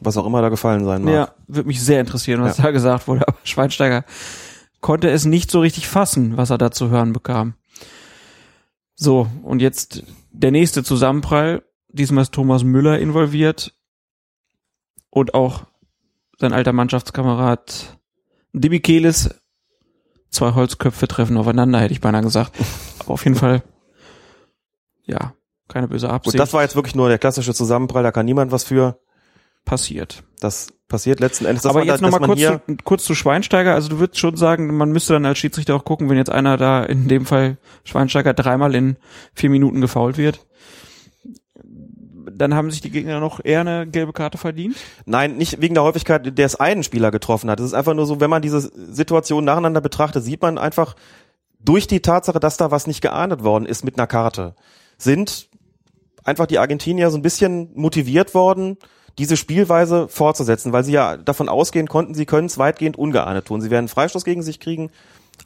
Was 0.00 0.16
auch 0.16 0.26
immer 0.26 0.40
da 0.42 0.48
gefallen 0.48 0.84
sein 0.84 1.04
mag. 1.04 1.12
Ja, 1.14 1.34
würde 1.46 1.68
mich 1.68 1.82
sehr 1.82 2.00
interessieren, 2.00 2.42
was 2.42 2.56
Ja. 2.58 2.64
da 2.64 2.70
gesagt 2.70 3.08
wurde. 3.08 3.26
Aber 3.28 3.36
Schweinsteiger 3.44 4.04
konnte 4.80 5.10
es 5.10 5.24
nicht 5.26 5.50
so 5.50 5.60
richtig 5.60 5.86
fassen, 5.88 6.36
was 6.38 6.50
er 6.50 6.56
da 6.58 6.70
zu 6.70 6.88
hören 6.90 7.12
bekam. 7.12 7.54
So, 8.94 9.26
und 9.42 9.60
jetzt 9.62 10.02
der 10.32 10.50
nächste 10.50 10.82
Zusammenprall. 10.82 11.62
Diesmal 11.88 12.22
ist 12.22 12.32
Thomas 12.32 12.64
Müller 12.64 12.98
involviert 12.98 13.74
und 15.10 15.34
auch 15.34 15.64
sein 16.38 16.52
alter 16.52 16.72
Mannschaftskamerad 16.72 17.98
Demichelis. 18.52 19.30
Zwei 20.30 20.52
Holzköpfe 20.52 21.08
treffen 21.08 21.36
aufeinander, 21.38 21.80
hätte 21.80 21.92
ich 21.92 22.00
beinahe 22.00 22.22
gesagt. 22.22 22.52
Aber 22.98 23.12
auf 23.12 23.24
jeden 23.24 23.36
Fall, 23.36 23.62
ja, 25.04 25.32
keine 25.68 25.88
böse 25.88 26.10
Absicht. 26.10 26.34
Gut, 26.34 26.40
das 26.40 26.52
war 26.52 26.62
jetzt 26.62 26.76
wirklich 26.76 26.94
nur 26.94 27.08
der 27.08 27.18
klassische 27.18 27.54
Zusammenprall, 27.54 28.02
da 28.02 28.12
kann 28.12 28.26
niemand 28.26 28.52
was 28.52 28.64
für. 28.64 29.00
passiert. 29.64 30.22
Das 30.40 30.68
passiert 30.88 31.20
letzten 31.20 31.44
Endes. 31.44 31.66
Aber 31.66 31.84
jetzt 31.84 32.00
nochmal 32.00 32.20
kurz, 32.20 32.40
zu, 32.40 32.60
kurz 32.84 33.04
zu 33.04 33.14
Schweinsteiger. 33.14 33.74
Also 33.74 33.90
du 33.90 33.98
würdest 33.98 34.18
schon 34.18 34.36
sagen, 34.36 34.74
man 34.76 34.90
müsste 34.90 35.12
dann 35.12 35.26
als 35.26 35.38
Schiedsrichter 35.38 35.74
auch 35.74 35.84
gucken, 35.84 36.08
wenn 36.08 36.16
jetzt 36.16 36.30
einer 36.30 36.56
da 36.56 36.82
in 36.82 37.08
dem 37.08 37.26
Fall 37.26 37.58
Schweinsteiger 37.84 38.32
dreimal 38.34 38.74
in 38.74 38.96
vier 39.34 39.50
Minuten 39.50 39.80
gefault 39.80 40.16
wird. 40.16 40.46
Dann 42.38 42.54
haben 42.54 42.70
sich 42.70 42.80
die 42.80 42.90
Gegner 42.90 43.20
noch 43.20 43.44
eher 43.44 43.60
eine 43.60 43.86
gelbe 43.86 44.12
Karte 44.12 44.38
verdient. 44.38 44.76
Nein, 45.04 45.36
nicht 45.36 45.60
wegen 45.60 45.74
der 45.74 45.82
Häufigkeit, 45.82 46.38
der 46.38 46.46
es 46.46 46.56
einen 46.56 46.82
Spieler 46.82 47.10
getroffen 47.10 47.50
hat. 47.50 47.60
Es 47.60 47.66
ist 47.66 47.74
einfach 47.74 47.94
nur 47.94 48.06
so, 48.06 48.20
wenn 48.20 48.30
man 48.30 48.42
diese 48.42 48.60
Situation 48.60 49.44
nacheinander 49.44 49.80
betrachtet, 49.80 50.24
sieht 50.24 50.42
man 50.42 50.56
einfach 50.58 50.94
durch 51.60 51.86
die 51.86 52.00
Tatsache, 52.00 52.40
dass 52.40 52.56
da 52.56 52.70
was 52.70 52.86
nicht 52.86 53.00
geahndet 53.00 53.42
worden 53.42 53.66
ist 53.66 53.84
mit 53.84 53.98
einer 53.98 54.06
Karte, 54.06 54.54
sind 54.96 55.48
einfach 56.24 56.46
die 56.46 56.58
Argentinier 56.58 57.10
so 57.10 57.18
ein 57.18 57.22
bisschen 57.22 57.70
motiviert 57.74 58.34
worden, 58.34 58.76
diese 59.18 59.36
Spielweise 59.36 60.06
fortzusetzen, 60.08 60.72
weil 60.72 60.84
sie 60.84 60.92
ja 60.92 61.16
davon 61.16 61.48
ausgehen 61.48 61.88
konnten, 61.88 62.14
sie 62.14 62.26
können 62.26 62.46
es 62.46 62.58
weitgehend 62.58 62.96
ungeahndet 62.96 63.46
tun. 63.46 63.60
Sie 63.60 63.70
werden 63.70 63.88
Freistoß 63.88 64.24
gegen 64.24 64.42
sich 64.42 64.60
kriegen, 64.60 64.90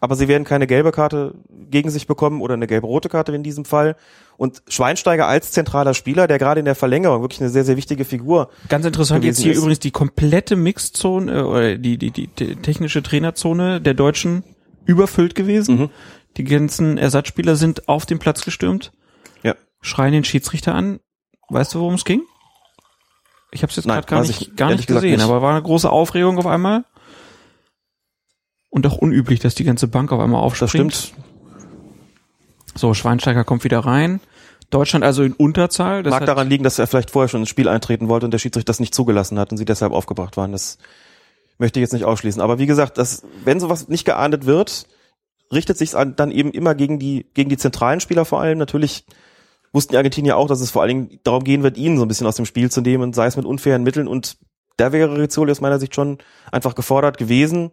aber 0.03 0.17
sie 0.17 0.27
werden 0.27 0.43
keine 0.43 0.67
gelbe 0.67 0.91
Karte 0.91 1.33
gegen 1.49 1.89
sich 1.89 2.09
bekommen 2.09 2.41
oder 2.41 2.55
eine 2.55 2.67
gelbe-rote 2.67 3.09
Karte 3.09 3.33
in 3.37 3.45
diesem 3.45 3.65
Fall. 3.65 3.95
Und 4.37 4.61
Schweinsteiger 4.67 5.29
als 5.29 5.53
zentraler 5.53 5.95
Spieler, 5.95 6.27
der 6.27 6.39
gerade 6.41 6.59
in 6.59 6.65
der 6.65 6.75
Verlängerung 6.75 7.23
wirklich 7.23 7.41
eine 7.41 7.51
sehr, 7.51 7.65
sehr 7.65 7.77
wichtige 7.77 8.05
Figur 8.05 8.51
Ganz 8.69 8.85
interessant 8.85 9.25
jetzt 9.25 9.39
hier 9.39 9.53
ist. 9.53 9.59
übrigens 9.59 9.79
die 9.79 9.93
komplette 9.93 10.57
Mixzone 10.57 11.33
äh, 11.33 11.43
oder 11.43 11.79
die, 11.79 11.99
die, 11.99 12.11
die, 12.11 12.27
die 12.27 12.57
technische 12.57 13.01
Trainerzone 13.05 13.81
der 13.81 13.95
Deutschen 13.95 14.43
überfüllt 14.87 15.37
gewesen. 15.37 15.79
Mhm. 15.79 15.91
Die 16.37 16.43
ganzen 16.45 16.99
Ersatzspieler 16.99 17.55
sind 17.55 17.89
auf 17.89 18.05
den 18.05 18.19
Platz 18.19 18.45
gestürmt, 18.45 18.91
Ja. 19.45 19.55
schreien 19.83 20.13
den 20.15 20.25
Schiedsrichter 20.25 20.75
an. 20.75 20.99
Weißt 21.49 21.75
du, 21.75 21.79
worum 21.79 21.95
es 21.95 22.05
ging? 22.05 22.23
Ich 23.53 23.63
habe 23.63 23.71
es 23.71 23.77
jetzt 23.77 23.87
gerade 23.87 24.07
gar 24.09 24.23
nicht, 24.23 24.41
ich 24.43 24.57
gar 24.57 24.71
nicht 24.75 24.89
gesehen, 24.89 25.13
nicht. 25.13 25.23
aber 25.23 25.43
war 25.43 25.53
eine 25.53 25.63
große 25.63 25.89
Aufregung 25.89 26.39
auf 26.39 26.47
einmal. 26.47 26.85
Und 28.73 28.87
auch 28.87 28.97
unüblich, 28.97 29.39
dass 29.39 29.55
die 29.55 29.65
ganze 29.65 29.87
Bank 29.87 30.13
auf 30.13 30.21
einmal 30.21 30.41
Das 30.49 30.63
aufspringt. 30.63 30.95
stimmt. 30.95 31.25
So, 32.75 32.95
Schweinsteiger 32.95 33.45
kommt 33.45 33.65
wieder 33.65 33.81
rein. 33.81 34.19
Deutschland 34.71 35.05
also 35.05 35.23
in 35.23 35.35
Unterzahl. 35.35 36.03
Das 36.03 36.11
Mag 36.11 36.25
daran 36.25 36.49
liegen, 36.49 36.65
dass 36.65 36.79
er 36.79 36.87
vielleicht 36.87 37.11
vorher 37.11 37.29
schon 37.29 37.41
ins 37.41 37.51
Spiel 37.51 37.69
eintreten 37.69 38.09
wollte 38.09 38.25
und 38.25 38.31
der 38.31 38.39
Schiedsrichter 38.39 38.71
das 38.71 38.81
nicht 38.81 38.95
zugelassen 38.95 39.39
hat 39.39 39.51
und 39.51 39.59
sie 39.59 39.67
deshalb 39.67 39.93
aufgebracht 39.93 40.39
waren. 40.39 40.53
Das 40.53 40.79
möchte 41.59 41.79
ich 41.79 41.83
jetzt 41.83 41.93
nicht 41.93 42.07
ausschließen. 42.07 42.41
Aber 42.41 42.59
wie 42.59 42.65
gesagt, 42.65 42.97
das, 42.97 43.25
wenn 43.45 43.61
sowas 43.61 43.89
nicht 43.89 44.07
geahndet 44.07 44.47
wird, 44.47 44.87
richtet 45.53 45.77
sich 45.77 45.91
dann 45.91 46.31
eben 46.31 46.51
immer 46.51 46.75
gegen 46.75 46.99
die, 46.99 47.27
gegen 47.35 47.51
die 47.51 47.59
zentralen 47.59 48.01
Spieler 48.01 48.25
vor 48.25 48.41
allem. 48.41 48.57
Natürlich 48.57 49.05
wussten 49.75 49.93
die 49.93 49.99
Argentinier 49.99 50.39
auch, 50.39 50.49
dass 50.49 50.63
es 50.63 50.71
vor 50.71 50.81
allen 50.81 50.89
Dingen 50.89 51.21
darum 51.25 51.45
gehen 51.45 51.63
wird, 51.63 51.77
ihnen 51.77 51.99
so 51.99 52.07
ein 52.07 52.09
bisschen 52.09 52.27
aus 52.27 52.37
dem 52.37 52.47
Spiel 52.47 52.71
zu 52.71 52.81
nehmen, 52.81 53.13
sei 53.13 53.27
es 53.27 53.37
mit 53.37 53.45
unfairen 53.45 53.83
Mitteln. 53.83 54.09
Und 54.09 54.39
da 54.79 54.93
wäre 54.93 55.19
Rizzoli 55.19 55.51
aus 55.51 55.61
meiner 55.61 55.79
Sicht 55.79 55.95
schon 55.95 56.17
einfach 56.51 56.75
gefordert 56.75 57.19
gewesen, 57.19 57.73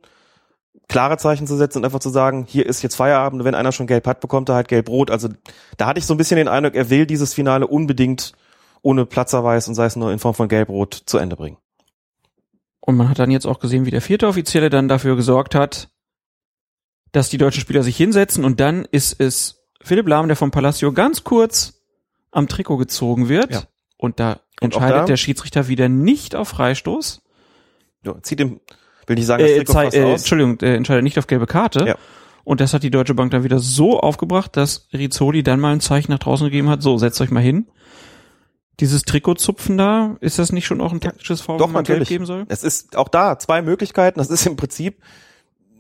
klare 0.89 1.17
Zeichen 1.17 1.47
zu 1.47 1.55
setzen 1.55 1.77
und 1.79 1.85
einfach 1.85 1.99
zu 1.99 2.09
sagen, 2.09 2.45
hier 2.47 2.65
ist 2.65 2.81
jetzt 2.81 2.95
Feierabend, 2.95 3.41
und 3.41 3.45
wenn 3.45 3.55
einer 3.55 3.71
schon 3.71 3.87
gelb 3.87 4.05
hat, 4.07 4.19
bekommt 4.19 4.49
er 4.49 4.55
halt 4.55 4.67
gelb-rot. 4.67 5.09
Also 5.11 5.29
da 5.77 5.85
hatte 5.87 5.99
ich 5.99 6.05
so 6.05 6.13
ein 6.13 6.17
bisschen 6.17 6.37
den 6.37 6.47
Eindruck, 6.49 6.75
er 6.75 6.89
will 6.89 7.05
dieses 7.05 7.33
Finale 7.33 7.67
unbedingt 7.67 8.33
ohne 8.81 9.05
Platzerweis 9.05 9.67
und 9.67 9.75
sei 9.75 9.85
es 9.85 9.95
nur 9.95 10.11
in 10.11 10.19
Form 10.19 10.33
von 10.33 10.49
gelb-rot 10.49 11.03
zu 11.05 11.17
Ende 11.17 11.35
bringen. 11.35 11.57
Und 12.81 12.97
man 12.97 13.07
hat 13.09 13.19
dann 13.19 13.29
jetzt 13.31 13.45
auch 13.45 13.59
gesehen, 13.59 13.85
wie 13.85 13.91
der 13.91 14.01
vierte 14.01 14.27
Offizielle 14.27 14.69
dann 14.69 14.87
dafür 14.87 15.15
gesorgt 15.15 15.53
hat, 15.53 15.89
dass 17.11 17.29
die 17.29 17.37
deutschen 17.37 17.61
Spieler 17.61 17.83
sich 17.83 17.97
hinsetzen 17.97 18.43
und 18.43 18.59
dann 18.59 18.85
ist 18.91 19.19
es 19.19 19.63
Philipp 19.81 20.07
Lahm, 20.07 20.27
der 20.27 20.37
vom 20.37 20.51
Palacio 20.51 20.91
ganz 20.91 21.23
kurz 21.23 21.81
am 22.31 22.47
Trikot 22.47 22.77
gezogen 22.77 23.29
wird. 23.29 23.51
Ja. 23.51 23.63
Und 23.97 24.19
da 24.19 24.39
Und 24.61 24.73
entscheidet 24.73 25.01
da- 25.01 25.05
der 25.05 25.17
Schiedsrichter 25.17 25.67
wieder 25.67 25.89
nicht 25.89 26.35
auf 26.35 26.47
Freistoß. 26.49 27.21
Ja, 28.05 28.21
zieht 28.21 28.39
dem, 28.39 28.59
will 29.09 29.15
nicht 29.15 29.25
sagen, 29.25 29.43
das 29.43 29.51
Äh, 29.51 29.63
Trikot 29.63 29.97
äh, 29.97 30.03
aus. 30.03 30.21
Entschuldigung, 30.21 30.59
äh, 30.61 30.75
entscheidet 30.75 31.03
nicht 31.03 31.19
auf 31.19 31.27
gelbe 31.27 31.47
Karte. 31.47 31.85
Ja. 31.85 31.95
Und 32.43 32.61
das 32.61 32.73
hat 32.73 32.83
die 32.83 32.91
Deutsche 32.91 33.13
Bank 33.13 33.31
dann 33.31 33.43
wieder 33.43 33.59
so 33.59 33.99
aufgebracht, 33.99 34.55
dass 34.57 34.87
Rizzoli 34.93 35.43
dann 35.43 35.59
mal 35.59 35.73
ein 35.73 35.81
Zeichen 35.81 36.11
nach 36.11 36.19
draußen 36.19 36.45
gegeben 36.45 36.69
hat, 36.69 36.81
so, 36.81 36.97
setzt 36.97 37.19
euch 37.21 37.31
mal 37.31 37.43
hin. 37.43 37.67
Dieses 38.79 39.03
Trikotzupfen 39.03 39.77
da, 39.77 40.15
ist 40.21 40.39
das 40.39 40.51
nicht 40.51 40.65
schon 40.65 40.79
auch 40.79 40.93
ein 40.93 41.01
taktisches 41.01 41.41
Foul, 41.41 41.57
Doch, 41.57 41.69
man 41.69 41.83
Geld 41.83 42.07
geben 42.07 42.25
soll? 42.25 42.45
Es 42.47 42.63
ist 42.63 42.95
auch 42.95 43.09
da 43.09 43.37
zwei 43.37 43.61
Möglichkeiten. 43.61 44.19
Das 44.19 44.29
ist 44.29 44.45
im 44.45 44.55
Prinzip 44.55 45.01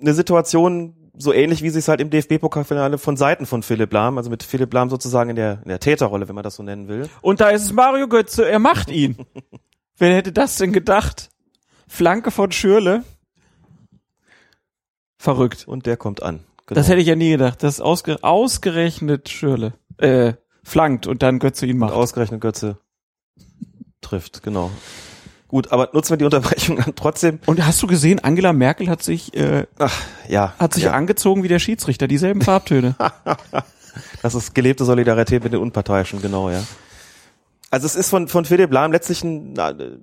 eine 0.01 0.13
Situation 0.13 0.95
so 1.17 1.33
ähnlich, 1.33 1.63
wie 1.63 1.69
sie 1.69 1.79
es 1.79 1.87
halt 1.87 2.01
im 2.01 2.09
DFB-Pokalfinale 2.09 2.97
von 2.97 3.17
Seiten 3.17 3.45
von 3.45 3.63
Philipp 3.63 3.91
Lahm, 3.91 4.17
also 4.17 4.29
mit 4.29 4.43
Philipp 4.43 4.73
Lahm 4.73 4.89
sozusagen 4.89 5.29
in 5.29 5.35
der, 5.35 5.59
in 5.63 5.69
der 5.69 5.79
Täterrolle, 5.79 6.27
wenn 6.27 6.35
man 6.35 6.43
das 6.43 6.55
so 6.55 6.63
nennen 6.63 6.87
will. 6.87 7.09
Und 7.21 7.41
da 7.41 7.49
ist 7.49 7.63
es 7.63 7.73
Mario 7.73 8.07
Götze, 8.07 8.47
er 8.47 8.59
macht 8.59 8.89
ihn. 8.89 9.17
Wer 9.97 10.15
hätte 10.15 10.31
das 10.31 10.55
denn 10.55 10.71
gedacht? 10.71 11.29
Flanke 11.87 12.31
von 12.31 12.51
Schürle. 12.51 13.03
Verrückt. 15.19 15.67
Und 15.67 15.85
der 15.85 15.97
kommt 15.97 16.23
an. 16.23 16.45
Genau. 16.65 16.79
Das 16.79 16.87
hätte 16.87 17.01
ich 17.01 17.07
ja 17.07 17.15
nie 17.15 17.31
gedacht. 17.31 17.61
Das 17.61 17.81
ausge 17.81 18.23
ausgerechnet 18.23 19.29
Schürle. 19.29 19.73
Äh, 19.97 20.33
flankt 20.63 21.07
und 21.07 21.21
dann 21.21 21.39
Götze 21.39 21.65
ihn 21.65 21.77
macht. 21.77 21.93
ausgerechnet 21.93 22.41
Götze 22.41 22.77
trifft, 24.01 24.41
genau. 24.43 24.71
Gut, 25.49 25.71
aber 25.71 25.89
nutzen 25.93 26.11
wir 26.11 26.17
die 26.17 26.25
Unterbrechung 26.25 26.77
dann 26.77 26.95
trotzdem. 26.95 27.39
Und 27.47 27.65
hast 27.65 27.81
du 27.81 27.87
gesehen, 27.87 28.19
Angela 28.19 28.53
Merkel 28.53 28.87
hat 28.87 29.03
sich, 29.03 29.35
äh, 29.35 29.65
Ach, 29.77 30.01
ja. 30.27 30.53
hat 30.57 30.73
sich 30.73 30.83
ja. 30.83 30.93
angezogen 30.93 31.43
wie 31.43 31.47
der 31.47 31.59
Schiedsrichter, 31.59 32.07
dieselben 32.07 32.41
Farbtöne. 32.41 32.95
Das 34.21 34.35
ist 34.35 34.53
gelebte 34.53 34.85
Solidarität 34.85 35.43
mit 35.43 35.51
den 35.51 35.59
Unparteiischen, 35.59 36.21
genau, 36.21 36.49
ja. 36.49 36.63
Also 37.69 37.85
es 37.85 37.95
ist 37.95 38.09
von, 38.09 38.27
von 38.27 38.45
Philipp 38.45 38.71
Lahm 38.71 38.91
letztlich 38.91 39.23
ein, 39.23 39.57
äh, 39.57 39.97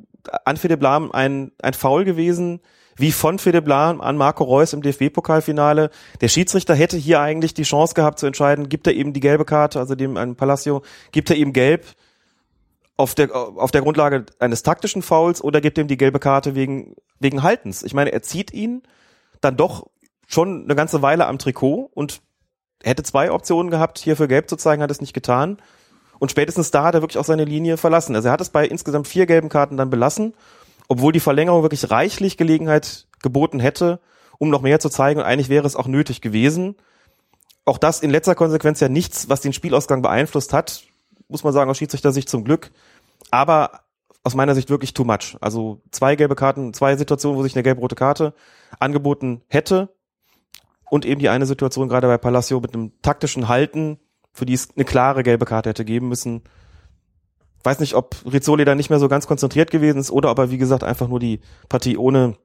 an 0.44 0.56
Philipp 0.56 0.82
Lahm 0.82 1.12
ein, 1.12 1.52
ein 1.62 1.72
Foul 1.72 2.04
gewesen, 2.04 2.60
wie 2.96 3.12
von 3.12 3.38
Philipp 3.38 3.66
Lahm 3.66 4.00
an 4.00 4.16
Marco 4.16 4.44
Reus 4.44 4.72
im 4.72 4.82
DFB-Pokalfinale. 4.82 5.90
Der 6.20 6.28
Schiedsrichter 6.28 6.74
hätte 6.74 6.96
hier 6.96 7.20
eigentlich 7.20 7.54
die 7.54 7.62
Chance 7.62 7.94
gehabt 7.94 8.18
zu 8.18 8.26
entscheiden, 8.26 8.68
gibt 8.68 8.86
er 8.86 8.94
eben 8.94 9.12
die 9.12 9.20
gelbe 9.20 9.44
Karte, 9.44 9.78
also 9.78 9.94
dem 9.94 10.16
an 10.16 10.36
Palacio, 10.36 10.82
gibt 11.12 11.30
er 11.30 11.36
ihm 11.36 11.52
gelb 11.52 11.86
auf 12.96 13.14
der, 13.14 13.34
auf 13.34 13.70
der 13.70 13.82
Grundlage 13.82 14.24
eines 14.38 14.62
taktischen 14.62 15.02
Fouls 15.02 15.42
oder 15.44 15.60
gibt 15.60 15.78
er 15.78 15.84
ihm 15.84 15.88
die 15.88 15.98
gelbe 15.98 16.18
Karte 16.18 16.54
wegen, 16.54 16.94
wegen 17.20 17.42
Haltens. 17.42 17.82
Ich 17.82 17.92
meine, 17.92 18.12
er 18.12 18.22
zieht 18.22 18.52
ihn 18.52 18.82
dann 19.40 19.56
doch 19.56 19.86
schon 20.26 20.64
eine 20.64 20.74
ganze 20.74 21.02
Weile 21.02 21.26
am 21.26 21.38
Trikot 21.38 21.90
und 21.92 22.22
hätte 22.82 23.02
zwei 23.02 23.30
Optionen 23.30 23.70
gehabt, 23.70 23.98
hier 23.98 24.16
für 24.16 24.28
gelb 24.28 24.48
zu 24.48 24.56
zeigen, 24.56 24.82
hat 24.82 24.90
es 24.90 25.00
nicht 25.00 25.12
getan. 25.12 25.58
Und 26.18 26.30
spätestens 26.30 26.70
da 26.70 26.84
hat 26.84 26.94
er 26.94 27.02
wirklich 27.02 27.18
auch 27.18 27.24
seine 27.24 27.44
Linie 27.44 27.76
verlassen. 27.76 28.16
Also 28.16 28.28
er 28.28 28.32
hat 28.32 28.40
es 28.40 28.48
bei 28.48 28.66
insgesamt 28.66 29.06
vier 29.06 29.26
gelben 29.26 29.50
Karten 29.50 29.76
dann 29.76 29.90
belassen, 29.90 30.34
obwohl 30.88 31.12
die 31.12 31.20
Verlängerung 31.20 31.62
wirklich 31.62 31.90
reichlich 31.90 32.36
Gelegenheit 32.36 33.06
geboten 33.22 33.60
hätte, 33.60 34.00
um 34.38 34.50
noch 34.50 34.62
mehr 34.62 34.80
zu 34.80 34.88
zeigen. 34.88 35.20
Und 35.20 35.26
eigentlich 35.26 35.48
wäre 35.48 35.66
es 35.66 35.76
auch 35.76 35.86
nötig 35.86 36.20
gewesen. 36.20 36.76
Auch 37.64 37.78
das 37.78 38.00
in 38.00 38.10
letzter 38.10 38.34
Konsequenz 38.34 38.80
ja 38.80 38.88
nichts, 38.88 39.28
was 39.28 39.40
den 39.40 39.52
Spielausgang 39.52 40.02
beeinflusst 40.02 40.52
hat, 40.52 40.84
muss 41.28 41.42
man 41.42 41.52
sagen, 41.52 41.70
aus 41.70 41.78
Schiedsrichter-Sicht 41.78 42.28
zum 42.28 42.44
Glück. 42.44 42.70
Aber 43.30 43.80
aus 44.22 44.34
meiner 44.34 44.54
Sicht 44.54 44.70
wirklich 44.70 44.94
too 44.94 45.04
much. 45.04 45.36
Also 45.40 45.80
zwei 45.90 46.16
gelbe 46.16 46.34
Karten, 46.34 46.74
zwei 46.74 46.96
Situationen, 46.96 47.38
wo 47.38 47.42
sich 47.42 47.54
eine 47.54 47.62
gelb-rote 47.62 47.94
Karte 47.94 48.34
angeboten 48.78 49.42
hätte. 49.48 49.88
Und 50.88 51.04
eben 51.04 51.20
die 51.20 51.28
eine 51.28 51.46
Situation 51.46 51.88
gerade 51.88 52.06
bei 52.06 52.18
Palacio 52.18 52.60
mit 52.60 52.74
einem 52.74 52.92
taktischen 53.02 53.48
Halten, 53.48 53.98
für 54.32 54.46
die 54.46 54.54
es 54.54 54.68
eine 54.76 54.84
klare 54.84 55.22
gelbe 55.22 55.44
Karte 55.44 55.70
hätte 55.70 55.84
geben 55.84 56.08
müssen. 56.08 56.42
Weiß 57.66 57.80
nicht, 57.80 57.94
ob 57.94 58.14
Rizzoli 58.32 58.64
da 58.64 58.76
nicht 58.76 58.90
mehr 58.90 59.00
so 59.00 59.08
ganz 59.08 59.26
konzentriert 59.26 59.72
gewesen 59.72 59.98
ist 59.98 60.12
oder 60.12 60.30
ob 60.30 60.38
er, 60.38 60.52
wie 60.52 60.56
gesagt, 60.56 60.84
einfach 60.84 61.08
nur 61.08 61.18
die 61.18 61.40
Partie 61.68 61.96
ohne 61.96 62.36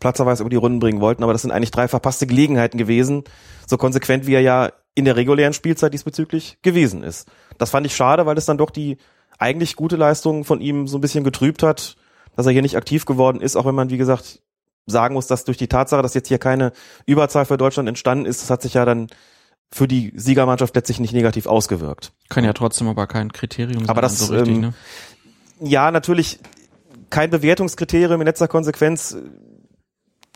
Platzerweis 0.00 0.40
über 0.40 0.48
die 0.48 0.56
Runden 0.56 0.80
bringen 0.80 1.02
wollten. 1.02 1.22
Aber 1.22 1.34
das 1.34 1.42
sind 1.42 1.50
eigentlich 1.50 1.70
drei 1.70 1.86
verpasste 1.86 2.26
Gelegenheiten 2.26 2.78
gewesen. 2.78 3.24
So 3.66 3.76
konsequent, 3.76 4.26
wie 4.26 4.32
er 4.32 4.40
ja 4.40 4.72
in 4.94 5.04
der 5.04 5.16
regulären 5.16 5.52
Spielzeit 5.52 5.92
diesbezüglich 5.92 6.56
gewesen 6.62 7.02
ist. 7.02 7.28
Das 7.58 7.68
fand 7.68 7.84
ich 7.84 7.94
schade, 7.94 8.24
weil 8.24 8.38
es 8.38 8.46
dann 8.46 8.56
doch 8.56 8.70
die 8.70 8.96
eigentlich 9.38 9.76
gute 9.76 9.96
Leistung 9.96 10.44
von 10.44 10.62
ihm 10.62 10.88
so 10.88 10.96
ein 10.96 11.02
bisschen 11.02 11.24
getrübt 11.24 11.62
hat, 11.62 11.96
dass 12.34 12.46
er 12.46 12.52
hier 12.52 12.62
nicht 12.62 12.78
aktiv 12.78 13.04
geworden 13.04 13.42
ist, 13.42 13.56
auch 13.56 13.66
wenn 13.66 13.74
man, 13.74 13.90
wie 13.90 13.98
gesagt, 13.98 14.40
sagen 14.86 15.12
muss, 15.12 15.26
dass 15.26 15.44
durch 15.44 15.58
die 15.58 15.68
Tatsache, 15.68 16.00
dass 16.00 16.14
jetzt 16.14 16.28
hier 16.28 16.38
keine 16.38 16.72
Überzahl 17.04 17.44
für 17.44 17.58
Deutschland 17.58 17.86
entstanden 17.86 18.24
ist, 18.24 18.40
das 18.40 18.48
hat 18.48 18.62
sich 18.62 18.72
ja 18.72 18.86
dann 18.86 19.08
für 19.74 19.88
die 19.88 20.12
Siegermannschaft 20.14 20.76
letztlich 20.76 21.00
nicht 21.00 21.12
negativ 21.12 21.46
ausgewirkt. 21.46 22.12
Kann 22.28 22.44
ja 22.44 22.52
trotzdem 22.52 22.86
aber 22.86 23.08
kein 23.08 23.32
Kriterium 23.32 23.80
sein. 23.80 23.88
Aber 23.90 24.02
das, 24.02 24.20
so 24.20 24.32
richtig, 24.32 24.54
ähm, 24.54 24.60
ne? 24.60 24.74
Ja, 25.58 25.90
natürlich 25.90 26.38
kein 27.10 27.28
Bewertungskriterium 27.30 28.20
in 28.20 28.24
letzter 28.24 28.46
Konsequenz 28.46 29.14
äh, 29.14 29.22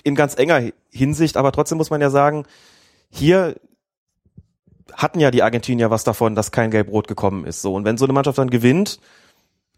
in 0.02 0.16
ganz 0.16 0.36
enger 0.36 0.72
Hinsicht, 0.90 1.36
aber 1.36 1.52
trotzdem 1.52 1.78
muss 1.78 1.90
man 1.90 2.00
ja 2.00 2.10
sagen, 2.10 2.46
hier 3.10 3.54
hatten 4.92 5.20
ja 5.20 5.30
die 5.30 5.44
Argentinier 5.44 5.88
was 5.88 6.02
davon, 6.02 6.34
dass 6.34 6.50
kein 6.50 6.72
Gelb-Rot 6.72 7.06
gekommen 7.06 7.44
ist. 7.44 7.62
So 7.62 7.74
und 7.74 7.84
wenn 7.84 7.96
so 7.96 8.06
eine 8.06 8.14
Mannschaft 8.14 8.38
dann 8.38 8.50
gewinnt, 8.50 8.98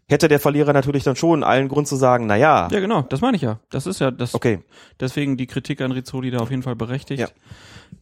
hätte 0.09 0.27
der 0.27 0.39
Verlierer 0.39 0.73
natürlich 0.73 1.03
dann 1.03 1.15
schon 1.15 1.43
allen 1.43 1.67
Grund 1.69 1.87
zu 1.87 1.95
sagen, 1.95 2.25
na 2.27 2.35
ja, 2.35 2.67
Ja, 2.71 2.79
genau, 2.79 3.01
das 3.03 3.21
meine 3.21 3.35
ich 3.37 3.43
ja. 3.43 3.59
Das 3.69 3.85
ist 3.87 3.99
ja 3.99 4.11
das. 4.11 4.33
okay, 4.35 4.59
Deswegen 4.99 5.37
die 5.37 5.47
Kritik 5.47 5.81
an 5.81 5.91
Rizzoli 5.91 6.31
da 6.31 6.39
auf 6.39 6.49
jeden 6.51 6.63
Fall 6.63 6.75
berechtigt, 6.75 7.19
Ja. 7.21 7.27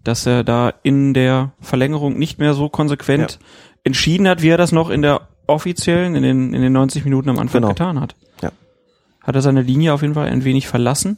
dass 0.03 0.25
er 0.25 0.43
da 0.43 0.73
in 0.83 1.13
der 1.13 1.51
Verlängerung 1.59 2.17
nicht 2.17 2.39
mehr 2.39 2.53
so 2.53 2.69
konsequent 2.69 3.33
Ja. 3.33 3.47
entschieden 3.83 4.27
hat, 4.27 4.41
wie 4.41 4.49
er 4.49 4.57
das 4.57 4.71
noch 4.71 4.89
in 4.89 5.01
der 5.01 5.27
offiziellen, 5.47 6.15
in 6.15 6.23
den, 6.23 6.53
in 6.53 6.61
den 6.61 6.73
90 6.73 7.03
Minuten 7.05 7.29
am 7.29 7.39
Anfang 7.39 7.61
Genau. 7.61 7.69
getan 7.73 7.99
hat. 7.99 8.15
Ja. 8.41 8.51
Hat 9.21 9.35
er 9.35 9.41
seine 9.41 9.61
Linie 9.61 9.93
auf 9.93 10.01
jeden 10.01 10.13
Fall 10.15 10.27
ein 10.27 10.43
wenig 10.43 10.67
verlassen. 10.67 11.17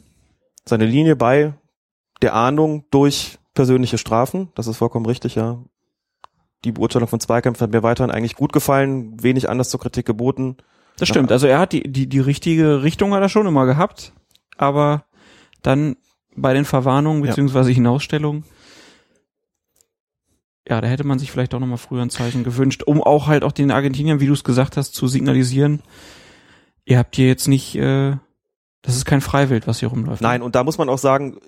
seine 0.64 0.86
Linie 0.86 1.16
bei 1.16 1.54
der 2.22 2.34
Ahndung 2.34 2.84
durch 2.92 3.38
persönliche 3.54 3.98
Strafen, 3.98 4.50
das 4.54 4.66
ist 4.68 4.76
vollkommen 4.76 5.06
richtig, 5.06 5.34
ja. 5.34 5.58
Die 6.64 6.70
Beurteilung 6.72 7.08
von 7.08 7.18
Zweikämpfen 7.18 7.64
hat 7.64 7.72
mir 7.72 7.82
weiterhin 7.82 8.12
eigentlich 8.12 8.36
gut 8.36 8.52
gefallen, 8.52 9.20
wenig 9.22 9.50
anders 9.50 9.68
zur 9.70 9.80
Kritik 9.80 10.06
geboten. 10.06 10.56
Das 11.02 11.08
stimmt. 11.08 11.32
Also 11.32 11.48
er 11.48 11.58
hat 11.58 11.72
die, 11.72 11.82
die, 11.82 12.08
die 12.08 12.20
richtige 12.20 12.84
Richtung 12.84 13.12
hat 13.12 13.22
er 13.22 13.28
schon 13.28 13.48
immer 13.48 13.66
gehabt, 13.66 14.12
aber 14.56 15.04
dann 15.60 15.96
bei 16.36 16.54
den 16.54 16.64
Verwarnungen 16.64 17.22
beziehungsweise 17.22 17.72
Hinausstellungen, 17.72 18.44
ja, 20.68 20.80
da 20.80 20.86
hätte 20.86 21.02
man 21.02 21.18
sich 21.18 21.32
vielleicht 21.32 21.54
auch 21.54 21.58
nochmal 21.58 21.78
früher 21.78 22.02
ein 22.02 22.10
Zeichen 22.10 22.44
gewünscht, 22.44 22.84
um 22.84 23.02
auch 23.02 23.26
halt 23.26 23.42
auch 23.42 23.50
den 23.50 23.72
Argentiniern, 23.72 24.20
wie 24.20 24.28
du 24.28 24.32
es 24.32 24.44
gesagt 24.44 24.76
hast, 24.76 24.94
zu 24.94 25.08
signalisieren, 25.08 25.82
ihr 26.84 26.98
habt 26.98 27.16
hier 27.16 27.26
jetzt 27.26 27.48
nicht, 27.48 27.74
äh, 27.74 28.16
das 28.82 28.94
ist 28.94 29.04
kein 29.04 29.20
Freiwild, 29.20 29.66
was 29.66 29.80
hier 29.80 29.88
rumläuft. 29.88 30.22
Nein, 30.22 30.40
und 30.40 30.54
da 30.54 30.62
muss 30.62 30.78
man 30.78 30.88
auch 30.88 30.98
sagen, 30.98 31.38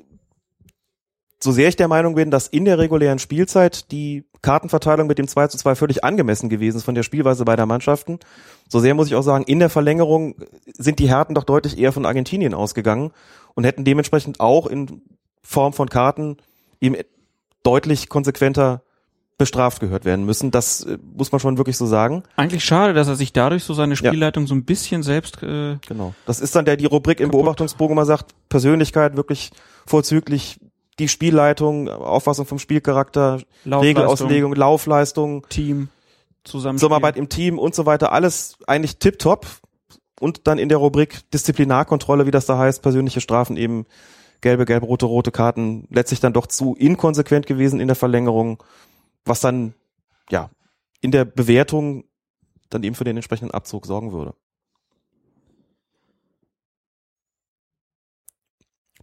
so 1.43 1.53
sehr 1.53 1.69
ich 1.69 1.77
der 1.77 1.89
Meinung 1.89 2.15
bin, 2.15 2.31
dass 2.31 2.49
in 2.49 2.65
der 2.65 2.79
regulären 2.79 3.19
Spielzeit 3.19 3.91
die 3.91 4.25
Kartenverteilung 4.43 5.07
mit 5.07 5.19
dem 5.19 5.29
2 5.29 5.49
zu 5.49 5.59
2 5.59 5.75
völlig 5.75 6.05
angemessen 6.05 6.49
gewesen 6.49 6.77
ist 6.77 6.85
von 6.85 6.95
der 6.95 7.03
Spielweise 7.03 7.45
beider 7.45 7.67
Mannschaften, 7.67 8.19
so 8.69 8.79
sehr 8.79 8.95
muss 8.95 9.09
ich 9.09 9.15
auch 9.15 9.23
sagen, 9.23 9.45
in 9.45 9.59
der 9.59 9.71
Verlängerung 9.71 10.37
sind 10.73 10.99
die 10.99 11.09
Härten 11.09 11.35
doch 11.35 11.45
deutlich 11.45 11.79
eher 11.79 11.93
von 11.93 12.07
Argentinien 12.07 12.55
ausgegangen 12.55 13.13
und 13.55 13.65
hätten 13.65 13.85
dementsprechend 13.85 14.41
auch 14.41 14.67
in 14.67 15.03
Form 15.43 15.73
von 15.73 15.89
Karten 15.89 16.37
eben 16.81 16.97
deutlich 17.63 18.09
konsequenter 18.09 18.83
bestraft 19.37 19.81
gehört 19.81 20.05
werden 20.05 20.25
müssen. 20.25 20.51
Das 20.51 20.83
äh, 20.85 20.99
muss 21.17 21.33
man 21.33 21.41
schon 21.41 21.59
wirklich 21.59 21.77
so 21.77 21.87
sagen. 21.87 22.23
Eigentlich 22.37 22.65
schade, 22.65 22.95
dass 22.95 23.09
er 23.09 23.17
sich 23.17 23.33
dadurch 23.33 23.65
so 23.65 23.75
seine 23.75 23.97
Spielleitung 23.97 24.47
so 24.47 24.55
ein 24.55 24.65
bisschen 24.65 25.03
selbst, 25.03 25.43
äh, 25.43 25.77
Genau. 25.89 26.15
Das 26.27 26.41
ist 26.41 26.55
dann 26.55 26.65
der 26.65 26.77
die 26.77 26.87
Rubrik 26.87 27.19
im 27.19 27.31
Kaputt. 27.31 27.41
Beobachtungsbogen 27.41 27.97
mal 27.97 28.07
sagt, 28.07 28.35
Persönlichkeit 28.49 29.17
wirklich 29.17 29.51
vorzüglich, 29.87 30.61
die 30.99 31.09
Spielleitung, 31.09 31.89
Auffassung 31.89 32.47
vom 32.47 32.59
Spielcharakter, 32.59 33.41
Laufleistung, 33.65 33.81
Regelauslegung, 33.81 34.55
Laufleistung, 34.55 35.49
Team, 35.49 35.89
zusammen. 36.45 36.79
Zusammenarbeit 36.79 37.17
im 37.17 37.29
Team 37.29 37.59
und 37.59 37.75
so 37.75 37.87
weiter, 37.87 38.13
alles 38.13 38.57
eigentlich 38.67 38.99
tipptopp. 38.99 39.47
Und 40.21 40.47
dann 40.47 40.59
in 40.59 40.69
der 40.69 40.79
Rubrik 40.79 41.29
Disziplinarkontrolle, 41.33 42.27
wie 42.27 42.31
das 42.31 42.47
da 42.47 42.57
heißt, 42.57 42.83
persönliche 42.83 43.21
Strafen 43.21 43.57
eben 43.57 43.85
gelbe, 44.41 44.65
gelbe, 44.65 44.87
rote, 44.87 45.07
rote 45.07 45.33
Karten, 45.33 45.89
letztlich 45.91 46.21
dann 46.21 46.33
doch 46.33 46.47
zu 46.47 46.77
inkonsequent 46.77 47.47
gewesen 47.47 47.81
in 47.81 47.89
der 47.89 47.97
Verlängerung, 47.97 48.63
was 49.25 49.41
dann, 49.41 49.75
ja, 50.31 50.51
in 51.01 51.11
der 51.11 51.25
Bewertung 51.25 52.05
dann 52.71 52.83
eben 52.85 52.95
für 52.95 53.05
den 53.05 53.17
entsprechenden 53.17 53.53
Abzug 53.53 53.87
sorgen 53.87 54.13
würde. 54.13 54.35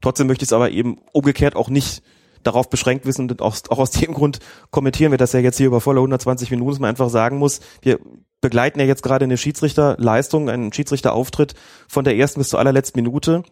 Trotzdem 0.02 0.28
möchte 0.28 0.44
ich 0.44 0.50
es 0.50 0.54
aber 0.54 0.72
eben 0.72 1.00
umgekehrt 1.12 1.56
auch 1.56 1.70
nicht 1.70 2.04
darauf 2.44 2.70
beschränkt 2.70 3.06
wissen 3.06 3.30
und 3.30 3.42
auch, 3.42 3.56
auch 3.70 3.80
aus 3.80 3.92
dem 3.92 4.14
Grund 4.14 4.40
kommentieren 4.72 5.12
wir 5.12 5.18
das 5.18 5.34
ja 5.34 5.40
jetzt 5.40 5.58
hier 5.58 5.68
über 5.68 5.82
volle 5.82 6.00
120 6.00 6.52
Minuten, 6.52 6.72
dass 6.72 6.80
man 6.80 6.90
einfach 6.90 7.10
sagen 7.10 7.38
muss, 7.38 7.62
wir 7.82 8.00
begleiten 8.42 8.80
ja 8.80 8.86
jetzt 8.86 9.04
gerade 9.04 9.26
eine 9.26 9.38
Schiedsrichterleistung, 9.38 10.50
einen 10.50 10.74
Schiedsrichterauftritt 10.74 11.54
von 11.88 12.04
der 12.04 12.18
ersten 12.18 12.40
bis 12.40 12.50
zur 12.50 12.60
allerletzten 12.60 13.02
Minute 13.02 13.44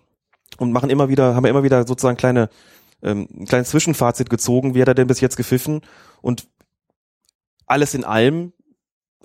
und 0.57 0.71
machen 0.71 0.89
immer 0.89 1.09
wieder, 1.09 1.35
haben 1.35 1.43
wir 1.43 1.51
immer 1.51 1.63
wieder 1.63 1.85
sozusagen 1.85 2.17
kleine, 2.17 2.49
ähm, 3.03 3.27
ein 3.31 3.45
kleines 3.45 3.69
Zwischenfazit 3.69 4.29
gezogen, 4.29 4.73
wie 4.73 4.81
hat 4.81 4.87
er 4.87 4.95
denn 4.95 5.07
bis 5.07 5.21
jetzt 5.21 5.37
gepfiffen 5.37 5.81
und 6.21 6.47
alles 7.67 7.93
in 7.93 8.03
allem 8.03 8.53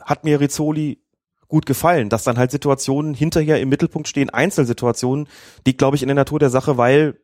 hat 0.02 0.24
mir 0.24 0.38
Rizzoli 0.38 1.03
gut 1.48 1.66
gefallen, 1.66 2.08
dass 2.08 2.24
dann 2.24 2.38
halt 2.38 2.50
Situationen 2.50 3.14
hinterher 3.14 3.60
im 3.60 3.68
Mittelpunkt 3.68 4.08
stehen, 4.08 4.30
Einzelsituationen, 4.30 5.28
die 5.66 5.76
glaube 5.76 5.96
ich 5.96 6.02
in 6.02 6.08
der 6.08 6.14
Natur 6.14 6.38
der 6.38 6.50
Sache, 6.50 6.76
weil 6.76 7.18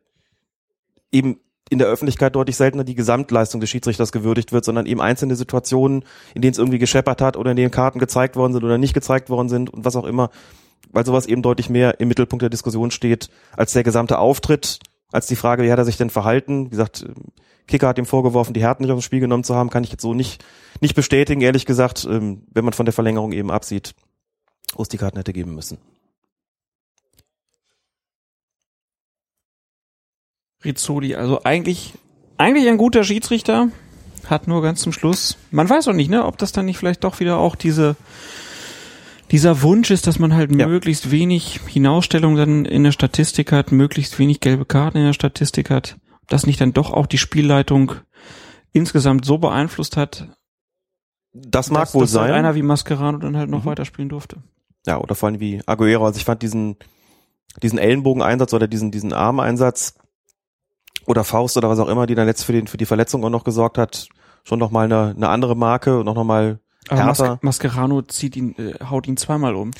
eben 1.11 1.39
in 1.69 1.79
der 1.79 1.87
Öffentlichkeit 1.87 2.35
deutlich 2.35 2.57
seltener 2.57 2.83
die 2.83 2.95
Gesamtleistung 2.95 3.61
des 3.61 3.69
Schiedsrichters 3.69 4.11
gewürdigt 4.11 4.51
wird, 4.51 4.65
sondern 4.65 4.85
eben 4.85 4.99
einzelne 4.99 5.37
Situationen, 5.37 6.03
in 6.35 6.41
denen 6.41 6.51
es 6.51 6.57
irgendwie 6.57 6.79
gescheppert 6.79 7.21
hat 7.21 7.37
oder 7.37 7.51
in 7.51 7.57
denen 7.57 7.71
Karten 7.71 7.97
gezeigt 7.97 8.35
worden 8.35 8.51
sind 8.51 8.63
oder 8.63 8.77
nicht 8.77 8.93
gezeigt 8.93 9.29
worden 9.29 9.47
sind 9.47 9.69
und 9.69 9.85
was 9.85 9.95
auch 9.95 10.05
immer, 10.05 10.31
weil 10.91 11.05
sowas 11.05 11.27
eben 11.27 11.41
deutlich 11.41 11.69
mehr 11.69 12.01
im 12.01 12.09
Mittelpunkt 12.09 12.41
der 12.41 12.49
Diskussion 12.49 12.91
steht 12.91 13.29
als 13.55 13.71
der 13.71 13.83
gesamte 13.83 14.19
Auftritt, 14.19 14.79
als 15.13 15.27
die 15.27 15.37
Frage, 15.37 15.63
wie 15.63 15.71
hat 15.71 15.79
er 15.79 15.85
sich 15.85 15.95
denn 15.95 16.09
verhalten? 16.09 16.65
Wie 16.65 16.71
gesagt, 16.71 17.05
Kicker 17.67 17.87
hat 17.87 17.97
ihm 17.97 18.05
vorgeworfen, 18.05 18.53
die 18.53 18.61
Härten 18.61 18.83
nicht 18.83 18.91
dem 18.91 19.01
Spiel 19.01 19.21
genommen 19.21 19.45
zu 19.45 19.55
haben, 19.55 19.69
kann 19.69 19.85
ich 19.85 19.91
jetzt 19.91 20.01
so 20.01 20.13
nicht, 20.13 20.43
nicht 20.81 20.95
bestätigen, 20.95 21.39
ehrlich 21.39 21.65
gesagt, 21.65 22.05
ähm, 22.09 22.43
wenn 22.51 22.65
man 22.65 22.73
von 22.73 22.85
der 22.85 22.93
Verlängerung 22.93 23.31
eben 23.31 23.49
absieht, 23.49 23.93
wo 24.75 24.83
es 24.83 24.89
die 24.89 24.97
Karten 24.97 25.17
hätte 25.17 25.33
geben 25.33 25.55
müssen. 25.55 25.77
Rizzoli, 30.63 31.15
also 31.15 31.43
eigentlich, 31.43 31.93
eigentlich 32.37 32.67
ein 32.67 32.77
guter 32.77 33.03
Schiedsrichter, 33.03 33.69
hat 34.27 34.47
nur 34.47 34.61
ganz 34.61 34.81
zum 34.81 34.93
Schluss, 34.93 35.37
man 35.49 35.69
weiß 35.69 35.87
auch 35.87 35.93
nicht, 35.93 36.09
ne, 36.09 36.25
ob 36.25 36.37
das 36.37 36.51
dann 36.51 36.65
nicht 36.65 36.77
vielleicht 36.77 37.03
doch 37.03 37.19
wieder 37.19 37.37
auch 37.37 37.55
diese, 37.55 37.95
dieser 39.31 39.63
Wunsch 39.63 39.89
ist, 39.89 40.05
dass 40.05 40.19
man 40.19 40.35
halt 40.35 40.55
Ja. 40.55 40.67
möglichst 40.67 41.09
wenig 41.09 41.59
Hinausstellung 41.67 42.35
dann 42.35 42.65
in 42.65 42.83
der 42.83 42.91
Statistik 42.91 43.51
hat, 43.51 43.71
möglichst 43.71 44.19
wenig 44.19 44.39
gelbe 44.39 44.65
Karten 44.65 44.97
in 44.99 45.05
der 45.05 45.13
Statistik 45.13 45.69
hat, 45.71 45.97
ob 46.21 46.27
das 46.27 46.45
nicht 46.45 46.61
dann 46.61 46.73
doch 46.73 46.91
auch 46.91 47.07
die 47.07 47.17
Spielleitung 47.17 47.93
insgesamt 48.71 49.25
so 49.25 49.39
beeinflusst 49.39 49.97
hat, 49.97 50.27
Das 51.33 51.69
mag 51.69 51.83
dass, 51.83 51.93
wohl 51.93 52.01
dass 52.01 52.15
halt 52.15 52.29
sein. 52.29 52.33
einer 52.39 52.55
wie 52.55 52.61
Mascherano 52.61 53.17
dann 53.17 53.37
halt 53.37 53.49
noch 53.49 53.63
Mhm. 53.63 53.69
weiterspielen 53.69 54.09
durfte. 54.09 54.37
Ja, 54.85 54.97
oder 54.99 55.15
vor 55.15 55.29
allem 55.29 55.39
wie 55.39 55.61
Aguero. 55.65 56.05
Also 56.05 56.17
ich 56.17 56.25
fand 56.25 56.41
diesen, 56.41 56.75
diesen 57.61 57.79
Ellenbogeneinsatz 57.79 58.53
oder 58.53 58.67
diesen, 58.67 58.91
diesen 58.91 59.13
Armeinsatz 59.13 59.95
oder 61.05 61.23
Faust 61.23 61.57
oder 61.57 61.69
was 61.69 61.79
auch 61.79 61.87
immer, 61.87 62.05
die 62.07 62.15
dann 62.15 62.27
jetzt 62.27 62.43
für, 62.43 62.51
den, 62.53 62.67
für 62.67 62.77
die 62.77 62.85
Verletzung 62.85 63.23
auch 63.23 63.29
noch 63.29 63.43
gesorgt 63.43 63.77
hat, 63.77 64.07
schon 64.43 64.59
noch 64.59 64.71
mal 64.71 64.85
eine, 64.85 65.13
eine 65.15 65.29
andere 65.29 65.55
Marke 65.55 65.99
und 65.99 66.07
auch 66.07 66.15
noch 66.15 66.23
mal 66.23 66.59
Aber 66.89 67.03
Mas 67.05 67.19
härter. 67.19 67.39
Mascherano 67.41 68.01
zieht 68.01 68.35
ihn, 68.35 68.55
äh, 68.57 68.83
haut 68.89 69.07
ihn 69.07 69.17
zweimal 69.17 69.55
um. 69.55 69.71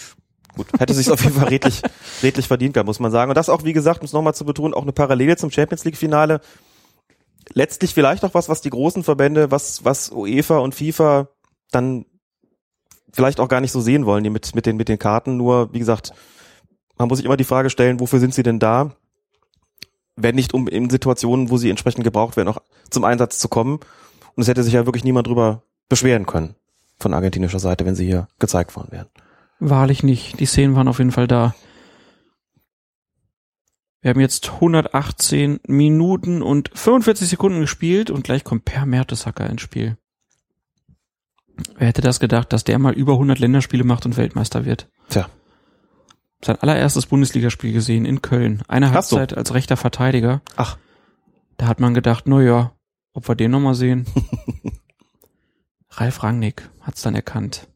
Gut, 0.55 0.67
hätte 0.79 0.93
sich 0.93 1.09
auf 1.09 1.23
jeden 1.23 1.35
Fall 1.35 1.47
redlich, 1.47 1.81
redlich 2.23 2.47
verdient 2.47 2.73
gehabt, 2.73 2.87
muss 2.87 2.99
man 2.99 3.11
sagen. 3.11 3.31
Und 3.31 3.35
das 3.35 3.49
auch, 3.49 3.63
wie 3.63 3.73
gesagt, 3.73 4.01
um 4.01 4.05
es 4.05 4.13
nochmal 4.13 4.35
zu 4.35 4.45
betonen, 4.45 4.73
auch 4.73 4.81
eine 4.83 4.91
Parallele 4.91 5.37
zum 5.37 5.49
Champions 5.51 5.83
League 5.85 5.97
Finale. 5.97 6.41
Letztlich 7.53 7.93
vielleicht 7.93 8.23
auch 8.23 8.33
was, 8.33 8.49
was 8.49 8.61
die 8.61 8.69
großen 8.69 9.03
Verbände, 9.03 9.51
was, 9.51 9.83
was 9.83 10.11
UEFA 10.11 10.59
und 10.59 10.75
FIFA 10.75 11.27
dann 11.71 12.05
vielleicht 13.13 13.39
auch 13.39 13.49
gar 13.49 13.61
nicht 13.61 13.71
so 13.71 13.81
sehen 13.81 14.05
wollen, 14.05 14.23
die 14.23 14.29
mit, 14.29 14.55
mit 14.55 14.65
den, 14.65 14.77
mit 14.77 14.89
den 14.89 14.99
Karten. 14.99 15.37
Nur, 15.37 15.73
wie 15.73 15.79
gesagt, 15.79 16.13
man 16.97 17.07
muss 17.07 17.17
sich 17.17 17.25
immer 17.25 17.37
die 17.37 17.43
Frage 17.43 17.69
stellen, 17.69 17.99
wofür 17.99 18.19
sind 18.19 18.33
sie 18.33 18.43
denn 18.43 18.59
da? 18.59 18.95
Wenn 20.15 20.35
nicht, 20.35 20.53
um 20.53 20.67
in 20.67 20.89
Situationen, 20.89 21.49
wo 21.49 21.57
sie 21.57 21.69
entsprechend 21.69 22.03
gebraucht 22.03 22.37
werden, 22.37 22.49
auch 22.49 22.59
zum 22.89 23.03
Einsatz 23.03 23.39
zu 23.39 23.47
kommen. 23.47 23.79
Und 24.35 24.43
es 24.43 24.47
hätte 24.47 24.63
sich 24.63 24.73
ja 24.73 24.85
wirklich 24.85 25.03
niemand 25.03 25.27
drüber 25.27 25.63
beschweren 25.89 26.25
können 26.25 26.55
von 26.99 27.13
argentinischer 27.13 27.59
Seite, 27.59 27.85
wenn 27.85 27.95
sie 27.95 28.05
hier 28.05 28.27
gezeigt 28.39 28.75
worden 28.75 28.91
wären. 28.91 29.07
Wahrlich 29.59 30.03
nicht. 30.03 30.39
Die 30.39 30.45
Szenen 30.45 30.75
waren 30.75 30.87
auf 30.87 30.99
jeden 30.99 31.11
Fall 31.11 31.27
da. 31.27 31.55
Wir 34.01 34.09
haben 34.09 34.19
jetzt 34.19 34.49
118 34.53 35.59
Minuten 35.67 36.41
und 36.41 36.71
45 36.73 37.29
Sekunden 37.29 37.59
gespielt 37.59 38.09
und 38.09 38.23
gleich 38.23 38.43
kommt 38.43 38.65
Per 38.65 38.85
Mertesacker 38.85 39.47
ins 39.47 39.61
Spiel. 39.61 39.97
Wer 41.77 41.87
hätte 41.87 42.01
das 42.01 42.19
gedacht, 42.19 42.51
dass 42.53 42.63
der 42.63 42.79
mal 42.79 42.93
über 42.93 43.13
100 43.13 43.39
Länderspiele 43.39 43.83
macht 43.83 44.05
und 44.05 44.17
Weltmeister 44.17 44.65
wird? 44.65 44.87
Tja. 45.09 45.27
Sein 46.43 46.57
allererstes 46.59 47.05
Bundesligaspiel 47.05 47.71
gesehen 47.73 48.05
in 48.05 48.21
Köln. 48.21 48.63
Eine 48.67 48.91
Hast 48.91 49.11
du? 49.11 49.17
Halbzeit 49.17 49.37
als 49.37 49.53
rechter 49.53 49.77
Verteidiger. 49.77 50.41
Ach. 50.55 50.77
Da 51.57 51.67
hat 51.67 51.79
man 51.79 51.93
gedacht, 51.93 52.23
na 52.27 52.41
ja, 52.41 52.71
ob 53.13 53.27
wir 53.27 53.35
den 53.35 53.51
nochmal 53.51 53.75
sehen. 53.75 54.05
Ralf 55.91 56.23
Rangnick 56.23 56.69
hat's 56.81 57.01
dann 57.01 57.15
erkannt, 57.15 57.67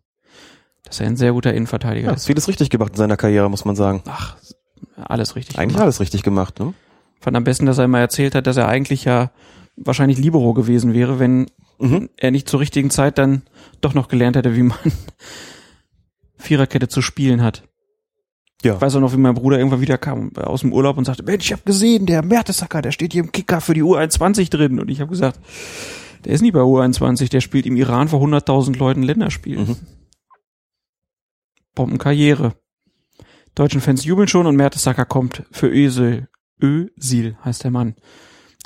dass 0.83 0.99
er 0.99 1.07
ein 1.07 1.17
sehr 1.17 1.33
guter 1.33 1.53
Innenverteidiger 1.53 2.07
Ja, 2.07 2.13
ist. 2.13 2.25
vieles 2.25 2.47
richtig 2.47 2.69
gemacht 2.69 2.91
in 2.93 2.97
seiner 2.97 3.17
Karriere, 3.17 3.49
muss 3.49 3.65
man 3.65 3.75
sagen. 3.75 4.01
Ach, 4.07 4.37
alles 4.95 5.35
richtig. 5.35 5.57
Eigentlich 5.59 5.73
gemacht. 5.73 5.83
alles 5.83 5.99
richtig 5.99 6.23
gemacht, 6.23 6.59
ne? 6.59 6.73
Fand 7.19 7.35
am 7.37 7.43
besten, 7.43 7.65
dass 7.65 7.77
er 7.77 7.85
immer 7.85 7.99
erzählt 7.99 8.35
hat, 8.35 8.47
dass 8.47 8.57
er 8.57 8.67
eigentlich 8.67 9.03
ja 9.05 9.31
wahrscheinlich 9.75 10.17
Libero 10.17 10.53
gewesen 10.53 10.93
wäre, 10.93 11.19
wenn 11.19 11.47
Mhm. 11.79 12.09
er 12.17 12.31
nicht 12.31 12.49
zur 12.49 12.59
richtigen 12.59 12.89
Zeit 12.89 13.17
dann 13.17 13.43
doch 13.81 13.93
noch 13.93 14.07
gelernt 14.07 14.35
hätte, 14.35 14.55
wie 14.55 14.63
man 14.63 14.77
Viererkette 16.37 16.87
zu 16.87 17.01
spielen 17.01 17.41
hat. 17.41 17.63
Ja. 18.63 18.75
Ich 18.75 18.81
weiß 18.81 18.95
auch 18.95 18.99
noch, 18.99 19.13
wie 19.13 19.17
mein 19.17 19.35
Bruder 19.35 19.57
irgendwann 19.57 19.81
wieder 19.81 19.97
kam 19.97 20.35
aus 20.37 20.61
dem 20.61 20.73
Urlaub 20.73 20.97
und 20.97 21.05
sagte, 21.05 21.23
Mensch, 21.23 21.45
ich 21.45 21.51
habe 21.51 21.61
gesehen, 21.65 22.05
der 22.05 22.23
Mertesacker, 22.23 22.81
der 22.81 22.91
steht 22.91 23.13
hier 23.13 23.23
im 23.23 23.31
Kicker 23.31 23.61
für 23.61 23.73
die 23.73 23.83
U21 23.83 24.49
drin. 24.49 24.79
Und 24.79 24.89
ich 24.89 25.01
habe 25.01 25.11
gesagt, 25.11 25.39
der 26.23 26.33
ist 26.33 26.41
nicht 26.41 26.53
bei 26.53 26.61
U21, 26.61 27.29
der 27.29 27.41
spielt 27.41 27.65
im 27.65 27.75
Iran 27.75 28.07
vor 28.07 28.21
100.000 28.21 28.77
Leuten 28.77 29.03
Länderspiel. 29.03 29.59
Mhm. 29.59 29.75
Bombenkarriere. 31.75 32.55
Deutschen 33.53 33.81
Fans 33.81 34.03
jubeln 34.03 34.27
schon 34.27 34.47
und 34.47 34.55
Mertesacker 34.55 35.05
kommt 35.05 35.43
für 35.51 35.67
Ösel. 35.67 36.27
Ösil 36.61 37.37
heißt 37.43 37.65
der 37.65 37.71
Mann. 37.71 37.95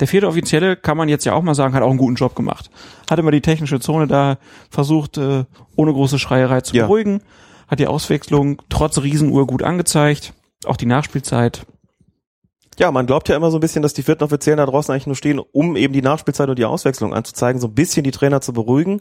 Der 0.00 0.08
vierte 0.08 0.26
Offizielle, 0.26 0.76
kann 0.76 0.96
man 0.96 1.08
jetzt 1.08 1.24
ja 1.26 1.34
auch 1.34 1.42
mal 1.42 1.54
sagen, 1.54 1.74
hat 1.74 1.82
auch 1.82 1.90
einen 1.90 1.98
guten 1.98 2.14
Job 2.16 2.34
gemacht. 2.34 2.70
Hat 3.08 3.18
immer 3.18 3.30
die 3.30 3.42
technische 3.42 3.80
Zone 3.80 4.06
da 4.06 4.38
versucht, 4.70 5.18
äh, 5.18 5.44
ohne 5.76 5.92
große 5.92 6.18
Schreierei 6.18 6.62
zu 6.62 6.74
Ja. 6.74 6.84
beruhigen. 6.86 7.22
Hat 7.68 7.78
die 7.78 7.86
Auswechslung 7.86 8.62
trotz 8.68 8.98
Riesenuhr 8.98 9.46
gut 9.46 9.62
angezeigt. 9.62 10.32
Auch 10.64 10.76
die 10.76 10.86
Nachspielzeit. 10.86 11.66
Ja, 12.78 12.90
man 12.90 13.06
glaubt 13.06 13.28
ja 13.28 13.36
immer 13.36 13.50
so 13.50 13.58
ein 13.58 13.60
bisschen, 13.60 13.82
dass 13.82 13.92
die 13.92 14.02
vierten 14.02 14.24
Offiziellen 14.24 14.56
da 14.56 14.64
draußen 14.64 14.90
eigentlich 14.92 15.06
nur 15.06 15.16
stehen, 15.16 15.38
um 15.38 15.76
eben 15.76 15.92
die 15.92 16.00
Nachspielzeit 16.02 16.48
und 16.48 16.58
die 16.58 16.64
Auswechslung 16.64 17.12
anzuzeigen, 17.12 17.60
so 17.60 17.66
ein 17.68 17.74
bisschen 17.74 18.04
die 18.04 18.10
Trainer 18.10 18.40
zu 18.40 18.54
beruhigen. 18.54 19.00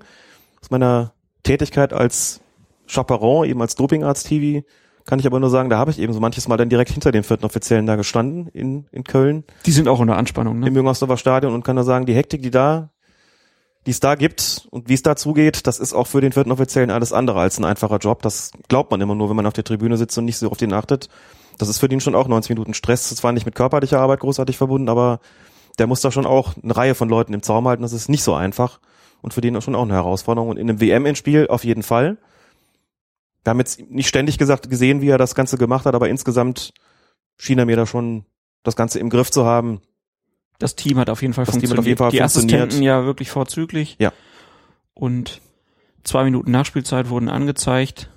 Aus 0.61 0.69
meiner 0.69 1.14
Tätigkeit 1.44 1.94
als 1.94 2.42
Chaperon, 2.88 3.45
eben 3.48 3.61
als 3.61 3.76
Dopingarzt-TV, 3.76 4.66
kann 5.10 5.18
ich 5.18 5.26
aber 5.26 5.40
nur 5.40 5.50
sagen, 5.50 5.72
da 5.72 5.80
habe 5.80 5.90
ich 5.90 5.98
eben 5.98 6.14
so 6.14 6.20
manches 6.20 6.48
Mal 6.48 6.58
dann 6.58 6.70
direkt 6.70 6.92
hinter 6.92 7.12
den 7.12 7.24
vierten 7.24 7.44
Offiziellen 7.44 7.88
da 7.88 7.96
gestanden 7.96 8.48
in, 8.50 8.86
in 8.92 9.04
Köln. 9.04 9.44
Die 9.66 9.72
sind 9.72 9.88
auch 9.88 9.98
unter 9.98 10.16
Anspannung, 10.16 10.60
ne? 10.60 10.68
im 10.68 10.76
Jüngersdorfer 10.76 11.18
Stadion 11.18 11.56
und 11.56 11.64
kann 11.64 11.76
nur 11.76 11.84
sagen, 11.84 12.06
die 12.06 12.14
Hektik, 12.14 12.44
die 12.44 12.52
da, 12.52 12.92
die 13.88 13.92
es 13.92 14.00
da 14.00 14.14
gibt 14.14 14.68
und 14.70 14.88
wie 14.88 14.94
es 14.94 15.02
da 15.02 15.16
zugeht, 15.16 15.66
das 15.66 15.80
ist 15.80 15.96
auch 15.96 16.06
für 16.06 16.22
den 16.22 16.32
vierten 16.32 16.52
Offiziellen 16.52 16.92
alles 16.92 17.12
andere 17.12 17.40
als 17.40 17.58
ein 17.58 17.66
einfacher 17.66 17.98
Job. 17.98 18.22
Das 18.22 18.52
glaubt 18.68 18.92
man 18.92 19.02
immer 19.02 19.16
nur, 19.16 19.30
wenn 19.30 19.36
man 19.36 19.48
auf 19.48 19.54
der 19.54 19.64
Tribüne 19.64 19.98
sitzt 19.98 20.16
und 20.20 20.26
nicht 20.26 20.38
so 20.38 20.52
auf 20.52 20.58
den 20.58 20.74
achtet. 20.74 21.10
Das 21.58 21.70
ist 21.70 21.80
für 21.80 21.90
den 21.90 22.02
schon 22.02 22.14
auch 22.14 22.28
90 22.28 22.52
Minuten 22.52 22.76
Stress. 22.76 23.10
Das 23.10 23.24
war 23.24 23.32
nicht 23.32 23.48
mit 23.48 23.56
körperlicher 23.56 24.00
Arbeit 24.00 24.20
großartig 24.20 24.58
verbunden, 24.58 24.90
aber 24.90 25.22
der 25.80 25.88
muss 25.88 26.02
da 26.02 26.12
schon 26.12 26.28
auch 26.28 26.54
eine 26.62 26.78
Reihe 26.78 26.94
von 26.94 27.10
Leuten 27.10 27.34
im 27.34 27.42
Zaum 27.42 27.68
halten. 27.68 27.82
Das 27.82 27.94
ist 27.94 28.10
nicht 28.10 28.22
so 28.22 28.36
einfach 28.36 28.80
und 29.24 29.34
für 29.34 29.42
den 29.42 29.60
schon 29.60 29.74
auch 29.74 29.82
eine 29.82 29.94
Herausforderung. 29.94 30.50
Und 30.50 30.58
in 30.58 30.70
einem 30.70 30.80
WM-Endspiel 30.80 31.48
auf 31.48 31.64
jeden 31.64 31.82
Fall. 31.82 32.20
Wir 33.50 33.53
haben 33.53 33.60
jetzt 33.61 33.80
nicht 33.90 34.08
ständig 34.08 34.38
gesagt, 34.38 34.69
gesehen, 34.69 35.02
wie 35.02 35.08
er 35.10 35.18
das 35.18 35.34
Ganze 35.34 35.58
gemacht 35.58 35.88
hat, 35.88 35.95
aber 35.95 36.08
insgesamt 36.08 36.72
schien 37.40 37.58
er 37.58 37.66
mir 37.66 37.76
da 37.78 37.88
schon 37.88 38.26
das 38.61 38.76
Ganze 38.76 39.00
im 39.00 39.10
Griff 39.10 39.32
zu 39.32 39.44
haben. 39.44 39.82
Das 40.60 40.76
Team 40.76 41.00
hat 41.00 41.10
auf 41.10 41.24
jeden 41.24 41.34
Fall 41.34 41.45
Das 41.45 41.58
Team 41.58 41.64
hat 41.72 41.78
funktioniert. 41.78 41.80
auf 41.80 41.88
jeden 41.88 41.98
Fall 41.98 42.11
die 42.11 42.18
funktioniert. 42.19 42.61
Assistenten 42.61 42.84
ja 42.84 43.06
wirklich 43.06 43.32
vorzüglich. 43.32 43.95
Ja. 43.98 44.14
Und 44.94 45.42
zwei 46.03 46.26
Minuten 46.26 46.52
Nachspielzeit 46.52 47.10
wurden 47.10 47.28
angezeigt. 47.28 48.11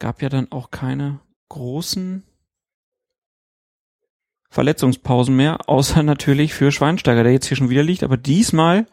Gab 0.00 0.22
ja 0.22 0.28
dann 0.28 0.50
auch 0.50 0.72
keine 0.72 1.20
großen 1.48 2.24
Verletzungspausen 4.50 5.36
mehr, 5.36 5.68
außer 5.68 6.02
natürlich 6.02 6.52
für 6.52 6.72
Schweinsteiger, 6.72 7.22
der 7.22 7.32
jetzt 7.32 7.46
hier 7.46 7.56
schon 7.56 7.70
wieder 7.70 7.84
liegt. 7.84 8.02
Aber 8.02 8.16
diesmal 8.16 8.86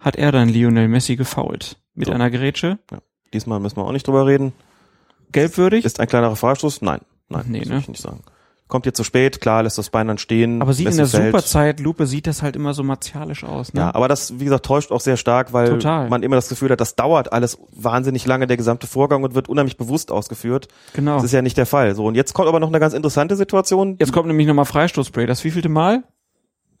hat 0.00 0.16
er 0.16 0.32
dann 0.32 0.48
Lionel 0.48 0.88
Messi 0.88 1.14
gefoult. 1.14 1.76
Mit 1.94 2.06
So. 2.08 2.12
einer 2.12 2.28
Grätsche. 2.30 2.80
Diesmal 3.32 3.60
müssen 3.60 3.76
wir 3.76 3.84
auch 3.84 3.92
nicht 3.92 4.06
drüber 4.06 4.26
reden. 4.26 4.52
Gelbwürdig. 5.32 5.84
Ist 5.84 6.00
ein 6.00 6.06
kleinerer 6.08 6.36
Freistoß? 6.36 6.82
Nein. 6.82 7.00
Nein, 7.28 7.44
Nee, 7.48 7.60
das 7.60 7.68
ne? 7.68 7.78
ich 7.78 7.88
nicht 7.88 8.00
sagen. 8.02 8.20
Kommt 8.68 8.84
jetzt 8.84 8.98
zu 8.98 9.04
spät, 9.04 9.40
klar, 9.40 9.62
lässt 9.62 9.78
das 9.78 9.88
Bein 9.88 10.08
dann 10.08 10.18
stehen. 10.18 10.60
aber 10.60 10.74
sieht 10.74 10.88
in 10.90 10.96
der 10.98 11.06
fällt. 11.06 11.26
Superzeitlupe 11.28 12.06
sieht 12.06 12.26
das 12.26 12.42
halt 12.42 12.54
immer 12.54 12.74
so 12.74 12.82
martial 12.82 13.32
aus. 13.44 13.72
Ne? 13.72 13.80
Ja, 13.80 13.94
aber 13.94 14.08
das, 14.08 14.38
wie 14.40 14.44
gesagt, 14.44 14.66
täuscht 14.66 14.92
auch 14.92 15.00
sehr 15.00 15.16
stark, 15.16 15.54
weil 15.54 15.70
Total. 15.70 16.10
man 16.10 16.22
immer 16.22 16.36
das 16.36 16.50
Gefühl 16.50 16.68
hat, 16.70 16.78
das 16.80 16.94
dauert 16.94 17.32
alles 17.32 17.56
wahnsinnig 17.74 18.26
lange, 18.26 18.46
der 18.46 18.58
gesamte 18.58 18.86
Vorgang 18.86 19.22
und 19.22 19.34
wird 19.34 19.48
unheimlich 19.48 19.78
bewusst 19.78 20.10
ausgeführt. 20.12 20.68
genau. 20.92 21.14
Das 21.14 21.24
ist 21.24 21.32
ja 21.32 21.40
nicht 21.40 21.56
der 21.56 21.64
Fall. 21.64 21.94
So, 21.94 22.04
und 22.04 22.14
jetzt 22.14 22.34
kommt 22.34 22.46
aber 22.48 22.60
noch 22.60 22.68
eine 22.68 22.78
ganz 22.78 22.92
interessante 22.92 23.36
Situation. 23.36 23.96
Jetzt 23.98 24.12
kommt 24.12 24.26
nämlich 24.28 24.46
nochmal 24.46 24.66
Freistoßspray. 24.66 25.24
Das 25.26 25.44
wievielte 25.44 25.70
Mal? 25.70 26.02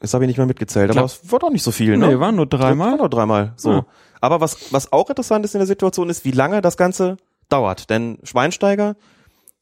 Das 0.00 0.14
habe 0.14 0.24
ich 0.24 0.28
nicht 0.28 0.36
mehr 0.36 0.46
mitgezählt, 0.46 0.90
aber 0.90 1.00
Glaub- 1.00 1.06
es 1.06 1.32
war 1.32 1.38
doch 1.40 1.50
nicht 1.50 1.62
so 1.62 1.72
viel, 1.72 1.96
ne? 1.96 2.06
Nee, 2.08 2.18
waren 2.20 2.36
nur 2.36 2.50
War 2.50 2.58
dreimal. 2.58 2.96
nur 2.96 3.08
dreimal. 3.08 3.52
So. 3.56 3.72
Ja. 3.72 3.86
Aber 4.20 4.40
was, 4.40 4.72
was 4.72 4.92
auch 4.92 5.08
interessant 5.08 5.44
ist 5.44 5.54
in 5.54 5.58
der 5.60 5.66
Situation 5.66 6.08
ist, 6.08 6.24
wie 6.24 6.30
lange 6.30 6.60
das 6.60 6.76
Ganze 6.76 7.16
dauert. 7.48 7.90
Denn 7.90 8.18
Schweinsteiger 8.22 8.94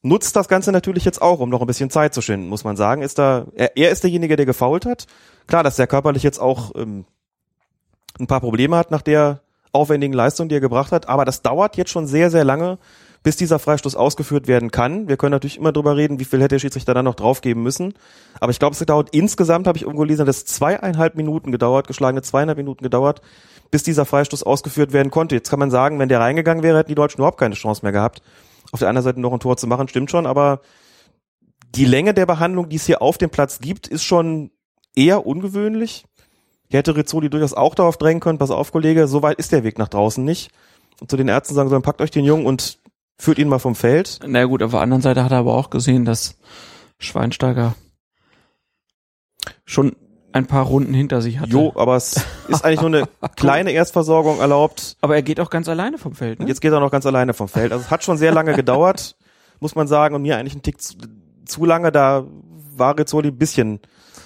nutzt 0.03 0.35
das 0.35 0.47
Ganze 0.47 0.71
natürlich 0.71 1.05
jetzt 1.05 1.21
auch, 1.21 1.39
um 1.39 1.49
noch 1.49 1.61
ein 1.61 1.67
bisschen 1.67 1.89
Zeit 1.89 2.13
zu 2.13 2.21
schinden, 2.21 2.49
muss 2.49 2.63
man 2.63 2.75
sagen. 2.77 3.01
Ist 3.01 3.17
da, 3.17 3.45
er, 3.55 3.75
er 3.77 3.89
ist 3.91 4.03
derjenige, 4.03 4.35
der 4.35 4.45
gefault 4.45 4.85
hat. 4.85 5.05
Klar, 5.47 5.63
dass 5.63 5.75
der 5.75 5.87
körperlich 5.87 6.23
jetzt 6.23 6.39
auch 6.39 6.71
ähm, 6.75 7.05
ein 8.19 8.27
paar 8.27 8.41
Probleme 8.41 8.75
hat 8.75 8.91
nach 8.91 9.01
der 9.01 9.41
aufwendigen 9.71 10.13
Leistung, 10.13 10.49
die 10.49 10.55
er 10.55 10.61
gebracht 10.61 10.91
hat, 10.91 11.07
aber 11.09 11.25
das 11.25 11.41
dauert 11.41 11.77
jetzt 11.77 11.91
schon 11.91 12.07
sehr, 12.07 12.31
sehr 12.31 12.43
lange, 12.43 12.77
bis 13.27 13.35
dieser 13.35 13.59
Freistoß 13.59 13.97
ausgeführt 13.97 14.47
werden 14.47 14.71
kann. 14.71 15.09
Wir 15.09 15.17
können 15.17 15.33
natürlich 15.33 15.57
immer 15.57 15.73
drüber 15.73 15.97
reden, 15.97 16.17
wie 16.17 16.23
viel 16.23 16.39
hätte 16.39 16.55
der 16.55 16.59
Schiedsrichter 16.59 16.93
dann 16.93 17.03
noch 17.03 17.15
draufgeben 17.15 17.61
müssen. 17.61 17.93
Aber 18.39 18.53
ich 18.53 18.59
glaube, 18.59 18.73
es 18.73 18.79
dauert 18.79 19.09
insgesamt, 19.13 19.67
habe 19.67 19.77
ich 19.77 19.81
irgendwo 19.81 20.03
gelesen, 20.03 20.25
dass 20.25 20.45
zweieinhalb 20.45 21.15
Minuten 21.15 21.51
gedauert, 21.51 21.87
geschlagene 21.87 22.21
zweieinhalb 22.21 22.57
Minuten 22.57 22.85
gedauert, 22.85 23.21
bis 23.69 23.83
dieser 23.83 24.05
Freistoß 24.05 24.43
ausgeführt 24.43 24.93
werden 24.93 25.11
konnte. 25.11 25.35
Jetzt 25.35 25.49
kann 25.49 25.59
man 25.59 25.69
sagen, 25.69 25.99
wenn 25.99 26.07
der 26.07 26.21
reingegangen 26.21 26.63
wäre, 26.63 26.77
hätten 26.77 26.87
die 26.87 26.95
Deutschen 26.95 27.17
überhaupt 27.17 27.37
keine 27.37 27.55
Chance 27.55 27.81
mehr 27.83 27.91
gehabt. 27.91 28.21
Auf 28.71 28.79
der 28.79 28.87
anderen 28.87 29.03
Seite 29.03 29.19
noch 29.19 29.33
ein 29.33 29.41
Tor 29.41 29.57
zu 29.57 29.67
machen, 29.67 29.89
stimmt 29.89 30.09
schon, 30.09 30.25
aber 30.25 30.61
die 31.75 31.83
Länge 31.83 32.13
der 32.13 32.27
Behandlung, 32.27 32.69
die 32.69 32.77
es 32.77 32.85
hier 32.85 33.01
auf 33.01 33.17
dem 33.17 33.29
Platz 33.29 33.59
gibt, 33.59 33.89
ist 33.89 34.05
schon 34.05 34.51
eher 34.95 35.27
ungewöhnlich. 35.27 36.05
Hier 36.69 36.77
hätte 36.77 36.95
Rizzoli 36.95 37.29
durchaus 37.29 37.53
auch 37.53 37.75
darauf 37.75 37.97
drängen 37.97 38.21
können, 38.21 38.37
pass 38.37 38.51
auf, 38.51 38.71
Kollege, 38.71 39.09
so 39.09 39.21
weit 39.21 39.37
ist 39.37 39.51
der 39.51 39.65
Weg 39.65 39.77
nach 39.79 39.89
draußen 39.89 40.23
nicht. 40.23 40.49
Und 41.01 41.11
zu 41.11 41.17
den 41.17 41.27
Ärzten 41.27 41.55
sagen 41.55 41.67
sollen, 41.67 41.81
packt 41.81 41.99
euch 41.99 42.09
den 42.09 42.23
Jungen 42.23 42.45
und 42.45 42.79
führt 43.17 43.39
ihn 43.39 43.49
mal 43.49 43.59
vom 43.59 43.75
Feld. 43.75 44.19
Na 44.25 44.45
gut, 44.45 44.63
auf 44.63 44.71
der 44.71 44.81
anderen 44.81 45.01
Seite 45.01 45.23
hat 45.23 45.31
er 45.31 45.39
aber 45.39 45.55
auch 45.55 45.69
gesehen, 45.69 46.05
dass 46.05 46.37
Schweinsteiger 46.99 47.75
schon 49.65 49.95
ein 50.33 50.45
paar 50.45 50.65
Runden 50.65 50.93
hinter 50.93 51.21
sich 51.21 51.39
hatte. 51.39 51.51
Jo, 51.51 51.73
aber 51.75 51.95
es 51.95 52.23
ist 52.47 52.63
eigentlich 52.63 52.81
nur 52.81 52.89
eine 52.89 53.07
kleine 53.35 53.71
Erstversorgung 53.71 54.39
erlaubt. 54.39 54.97
Aber 55.01 55.15
er 55.15 55.21
geht 55.21 55.39
auch 55.39 55.49
ganz 55.49 55.67
alleine 55.67 55.97
vom 55.97 56.13
Feld. 56.13 56.39
Ne? 56.39 56.47
Jetzt 56.47 56.61
geht 56.61 56.71
er 56.71 56.79
noch 56.79 56.91
ganz 56.91 57.05
alleine 57.05 57.33
vom 57.33 57.47
Feld. 57.47 57.71
Also 57.71 57.85
es 57.85 57.91
hat 57.91 58.03
schon 58.03 58.17
sehr 58.17 58.31
lange 58.33 58.53
gedauert, 58.53 59.15
muss 59.59 59.75
man 59.75 59.87
sagen, 59.87 60.15
und 60.15 60.21
mir 60.21 60.37
eigentlich 60.37 60.55
ein 60.55 60.61
Tick 60.61 60.81
zu, 60.81 60.95
zu 61.45 61.65
lange. 61.65 61.91
Da 61.91 62.25
war 62.75 62.97
Rizzoli 62.97 63.29
ein 63.29 63.37
bisschen 63.37 63.79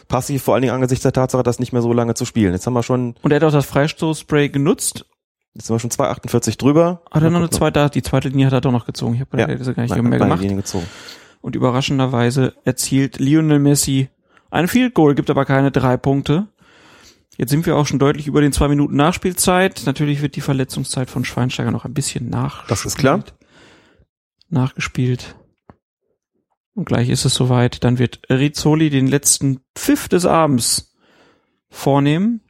passiv, 0.08 0.44
vor 0.44 0.56
allen 0.56 0.61
Dingen 0.61 0.74
angesichts 0.74 1.03
der 1.03 1.14
Tatsache, 1.14 1.44
das 1.44 1.60
nicht 1.60 1.72
mehr 1.72 1.82
so 1.82 1.94
lange 1.94 2.14
zu 2.16 2.26
spielen. 2.26 2.53
Jetzt 2.53 2.68
haben 2.68 2.74
wir 2.74 2.84
schon, 2.84 3.16
Und 3.22 3.32
er 3.32 3.38
hat 3.38 3.44
auch 3.45 3.52
das 3.52 3.66
Freistoßspray 3.66 4.50
genutzt. 4.50 5.06
Jetzt 5.54 5.68
sind 5.68 5.76
wir 5.76 5.80
schon 5.80 5.92
2,48 5.92 6.58
drüber. 6.58 7.02
Hat 7.12 7.24
er 7.24 7.30
noch 7.30 7.40
eine 7.40 7.50
zweite, 7.50 7.90
die 7.90 8.02
zweite 8.02 8.30
Linie 8.30 8.48
hat 8.48 8.54
er 8.54 8.62
doch 8.62 8.72
noch 8.72 8.86
gezogen. 8.86 9.16
Ich 9.16 9.22
habe 9.22 9.40
Ja. 9.40 9.48
das 9.48 9.74
gar 9.76 9.82
nicht 9.84 9.96
Nein, 9.96 10.04
mehr 10.06 10.20
gemacht. 10.20 10.42
Linien 10.42 10.58
gezogen. 10.58 10.86
Und 11.42 11.56
überraschenderweise 11.56 12.54
erzielt 12.66 13.20
Lionel 13.20 13.60
Messi 13.60 14.10
ein 14.52 14.68
Field 14.68 14.94
Goal, 14.94 15.16
gibt 15.16 15.30
aber 15.30 15.46
keine 15.46 15.72
drei 15.72 15.98
Punkte. 15.98 16.48
Jetzt 17.38 17.50
sind 17.50 17.66
wir 17.66 17.78
auch 17.78 17.88
schon 17.88 17.98
deutlich 18.00 18.28
über 18.28 18.42
den 18.42 18.52
zwei 18.52 18.68
Minuten 18.68 18.96
Nachspielzeit. 18.96 19.84
Natürlich 19.86 20.22
wird 20.22 20.36
die 20.36 20.42
Verletzungszeit 20.42 21.10
von 21.10 21.24
Schweinsteiger 21.26 21.72
noch 21.72 21.86
ein 21.86 21.94
bisschen 21.94 22.30
nach. 22.30 22.68
Das 22.68 22.86
ist 22.86 22.98
klar. 22.98 23.24
Nachgespielt. 24.50 25.36
Und 26.74 26.86
gleich 26.86 27.10
ist 27.10 27.26
es 27.26 27.34
soweit. 27.34 27.84
Dann 27.84 27.98
wird 27.98 28.20
Rizzoli 28.30 28.90
den 28.90 29.08
letzten 29.08 29.62
Pfiff 29.76 30.10
des 30.10 30.26
Abends 30.26 30.94
vornehmen. 31.70 32.42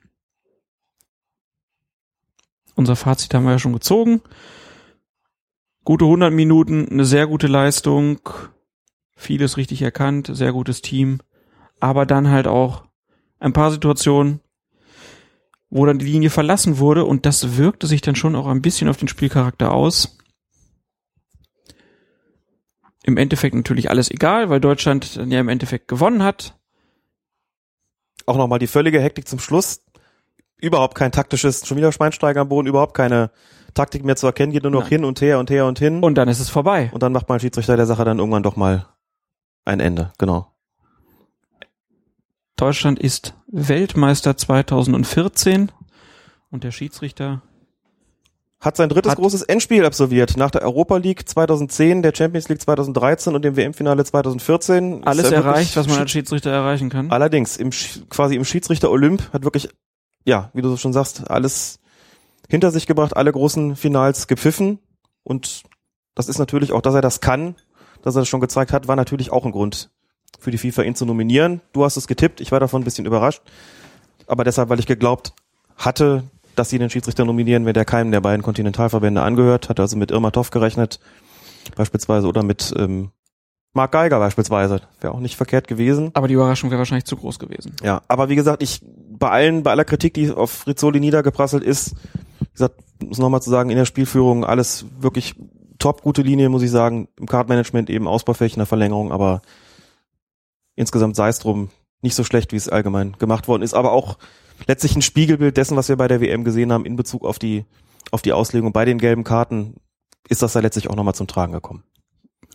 Unser 2.81 2.95
Fazit 2.95 3.31
haben 3.35 3.43
wir 3.43 3.51
ja 3.51 3.59
schon 3.59 3.73
gezogen. 3.73 4.23
Gute 5.83 6.05
100 6.05 6.33
Minuten, 6.33 6.87
eine 6.89 7.05
sehr 7.05 7.27
gute 7.27 7.45
Leistung, 7.45 8.27
vieles 9.15 9.55
richtig 9.55 9.83
erkannt, 9.83 10.31
sehr 10.33 10.51
gutes 10.51 10.81
Team, 10.81 11.19
aber 11.79 12.07
dann 12.07 12.31
halt 12.31 12.47
auch 12.47 12.85
ein 13.37 13.53
paar 13.53 13.69
Situationen, 13.69 14.39
wo 15.69 15.85
dann 15.85 15.99
die 15.99 16.07
Linie 16.07 16.31
verlassen 16.31 16.79
wurde 16.79 17.05
und 17.05 17.27
das 17.27 17.55
wirkte 17.55 17.85
sich 17.85 18.01
dann 18.01 18.15
schon 18.15 18.35
auch 18.35 18.47
ein 18.47 18.63
bisschen 18.63 18.89
auf 18.89 18.97
den 18.97 19.07
Spielcharakter 19.07 19.71
aus. 19.71 20.17
Im 23.03 23.17
Endeffekt 23.17 23.53
natürlich 23.53 23.91
alles 23.91 24.09
egal, 24.09 24.49
weil 24.49 24.59
Deutschland 24.59 25.17
dann 25.17 25.29
ja 25.29 25.39
im 25.39 25.49
Endeffekt 25.49 25.87
gewonnen 25.87 26.23
hat. 26.23 26.57
Auch 28.25 28.37
nochmal 28.37 28.57
die 28.57 28.65
völlige 28.65 28.99
Hektik 28.99 29.27
zum 29.27 29.37
Schluss. 29.37 29.83
Überhaupt 30.61 30.95
kein 30.95 31.11
taktisches, 31.11 31.67
schon 31.67 31.75
wieder 31.77 31.91
Schweinsteiger 31.91 32.41
am 32.41 32.49
Boden, 32.49 32.67
überhaupt 32.67 32.93
keine 32.93 33.31
Taktik 33.73 34.05
mehr 34.05 34.15
zu 34.15 34.27
erkennen, 34.27 34.51
geht 34.51 34.63
nur 34.63 34.71
noch 34.71 34.81
Nein. 34.81 34.89
hin 34.89 35.05
und 35.05 35.21
her 35.21 35.39
und 35.39 35.49
her 35.49 35.65
und 35.65 35.79
hin. 35.79 36.03
Und 36.03 36.15
dann 36.15 36.27
ist 36.27 36.39
es 36.39 36.49
vorbei. 36.49 36.89
Und 36.93 37.03
dann 37.03 37.11
macht 37.13 37.27
mal 37.29 37.35
ein 37.35 37.39
Schiedsrichter 37.41 37.75
der 37.77 37.85
Sache 37.85 38.05
dann 38.05 38.19
irgendwann 38.19 38.43
doch 38.43 38.55
mal 38.55 38.85
ein 39.65 39.79
Ende. 39.79 40.11
Genau. 40.17 40.47
Deutschland 42.57 42.99
ist 42.99 43.33
Weltmeister 43.47 44.37
2014 44.37 45.71
und 46.51 46.63
der 46.63 46.71
Schiedsrichter 46.71 47.41
Hat 48.59 48.77
sein 48.77 48.89
drittes 48.89 49.13
Hat- 49.13 49.17
großes 49.17 49.41
Endspiel 49.43 49.83
absolviert. 49.85 50.37
Nach 50.37 50.51
der 50.51 50.61
Europa 50.61 50.97
League 50.97 51.27
2010, 51.27 52.03
der 52.03 52.13
Champions 52.15 52.49
League 52.49 52.61
2013 52.61 53.33
und 53.33 53.43
dem 53.43 53.55
WM-Finale 53.55 54.03
2014. 54.03 55.07
alles 55.07 55.31
er 55.31 55.37
erreicht, 55.37 55.75
was 55.75 55.87
man 55.87 55.99
als 55.99 56.11
Schiedsrichter 56.11 56.51
erreichen 56.51 56.89
kann. 56.89 57.09
Allerdings, 57.09 57.57
im, 57.57 57.71
quasi 58.09 58.35
im 58.35 58.45
Schiedsrichter 58.45 58.91
Olymp 58.91 59.33
hat 59.33 59.43
wirklich, 59.43 59.69
ja, 60.25 60.49
wie 60.53 60.61
du 60.61 60.75
schon 60.77 60.93
sagst, 60.93 61.29
alles 61.29 61.79
hinter 62.49 62.71
sich 62.71 62.87
gebracht, 62.87 63.15
alle 63.15 63.31
großen 63.31 63.75
Finals 63.75 64.27
gepfiffen. 64.27 64.79
Und 65.23 65.63
das 66.15 66.27
ist 66.27 66.37
natürlich 66.37 66.71
auch, 66.71 66.81
dass 66.81 66.95
er 66.95 67.01
das 67.01 67.21
kann, 67.21 67.55
dass 68.01 68.15
er 68.15 68.21
das 68.21 68.27
schon 68.27 68.41
gezeigt 68.41 68.73
hat, 68.73 68.87
war 68.87 68.95
natürlich 68.95 69.31
auch 69.31 69.45
ein 69.45 69.51
Grund 69.51 69.89
für 70.39 70.51
die 70.51 70.57
FIFA, 70.57 70.83
ihn 70.83 70.95
zu 70.95 71.05
nominieren. 71.05 71.61
Du 71.73 71.85
hast 71.85 71.97
es 71.97 72.07
getippt, 72.07 72.41
ich 72.41 72.51
war 72.51 72.59
davon 72.59 72.81
ein 72.81 72.85
bisschen 72.85 73.05
überrascht. 73.05 73.41
Aber 74.27 74.43
deshalb, 74.43 74.69
weil 74.69 74.79
ich 74.79 74.87
geglaubt 74.87 75.33
hatte, 75.75 76.23
dass 76.55 76.69
sie 76.69 76.79
den 76.79 76.89
Schiedsrichter 76.89 77.25
nominieren, 77.25 77.65
wenn 77.65 77.73
der 77.73 77.85
keinem 77.85 78.11
der 78.11 78.21
beiden 78.21 78.43
Kontinentalverbände 78.43 79.21
angehört, 79.21 79.69
hat 79.69 79.79
also 79.79 79.97
mit 79.97 80.11
Irma 80.11 80.31
Toff 80.31 80.51
gerechnet, 80.51 80.99
beispielsweise, 81.75 82.27
oder 82.27 82.43
mit 82.43 82.73
ähm, 82.77 83.11
Mark 83.73 83.91
Geiger 83.93 84.19
beispielsweise. 84.19 84.81
Wäre 84.99 85.13
auch 85.13 85.19
nicht 85.19 85.37
verkehrt 85.37 85.67
gewesen. 85.67 86.11
Aber 86.13 86.27
die 86.27 86.33
Überraschung 86.33 86.69
wäre 86.71 86.79
wahrscheinlich 86.79 87.05
zu 87.05 87.15
groß 87.15 87.39
gewesen. 87.39 87.75
Ja, 87.81 88.01
aber 88.07 88.29
wie 88.29 88.35
gesagt, 88.35 88.61
ich 88.63 88.81
bei 88.83 89.29
allen, 89.29 89.63
bei 89.63 89.71
aller 89.71 89.85
Kritik, 89.85 90.13
die 90.13 90.31
auf 90.31 90.67
Rizzoli 90.67 90.99
niedergeprasselt 90.99 91.63
ist, 91.63 91.95
wie 92.39 92.51
gesagt, 92.53 92.75
muss 93.01 93.17
nochmal 93.17 93.41
zu 93.41 93.49
sagen, 93.49 93.69
in 93.69 93.77
der 93.77 93.85
Spielführung 93.85 94.43
alles 94.43 94.85
wirklich 94.99 95.35
top, 95.79 96.01
gute 96.01 96.21
Linie, 96.21 96.49
muss 96.49 96.63
ich 96.63 96.71
sagen. 96.71 97.07
Im 97.17 97.27
Cardmanagement 97.27 97.89
eben 97.89 98.07
ausbaufähig 98.07 98.53
in 98.53 98.59
der 98.59 98.65
Verlängerung, 98.65 99.11
aber 99.11 99.41
insgesamt 100.75 101.15
sei 101.15 101.29
es 101.29 101.39
drum, 101.39 101.69
nicht 102.01 102.15
so 102.15 102.23
schlecht, 102.23 102.51
wie 102.51 102.57
es 102.57 102.69
allgemein 102.69 103.15
gemacht 103.19 103.47
worden 103.47 103.61
ist, 103.61 103.73
aber 103.73 103.91
auch 103.91 104.17
letztlich 104.67 104.95
ein 104.95 105.01
Spiegelbild 105.01 105.57
dessen, 105.57 105.77
was 105.77 105.89
wir 105.89 105.95
bei 105.95 106.07
der 106.07 106.21
WM 106.21 106.43
gesehen 106.43 106.71
haben 106.71 106.85
in 106.85 106.95
Bezug 106.95 107.25
auf 107.25 107.39
die, 107.39 107.65
auf 108.11 108.21
die 108.21 108.33
Auslegung. 108.33 108.73
Bei 108.73 108.85
den 108.85 108.97
gelben 108.97 109.23
Karten 109.23 109.75
ist 110.27 110.41
das 110.41 110.53
da 110.53 110.59
letztlich 110.59 110.89
auch 110.89 110.95
nochmal 110.95 111.15
zum 111.15 111.27
Tragen 111.27 111.53
gekommen. 111.53 111.83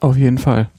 Auf 0.00 0.16
jeden 0.16 0.38
Fall. 0.38 0.70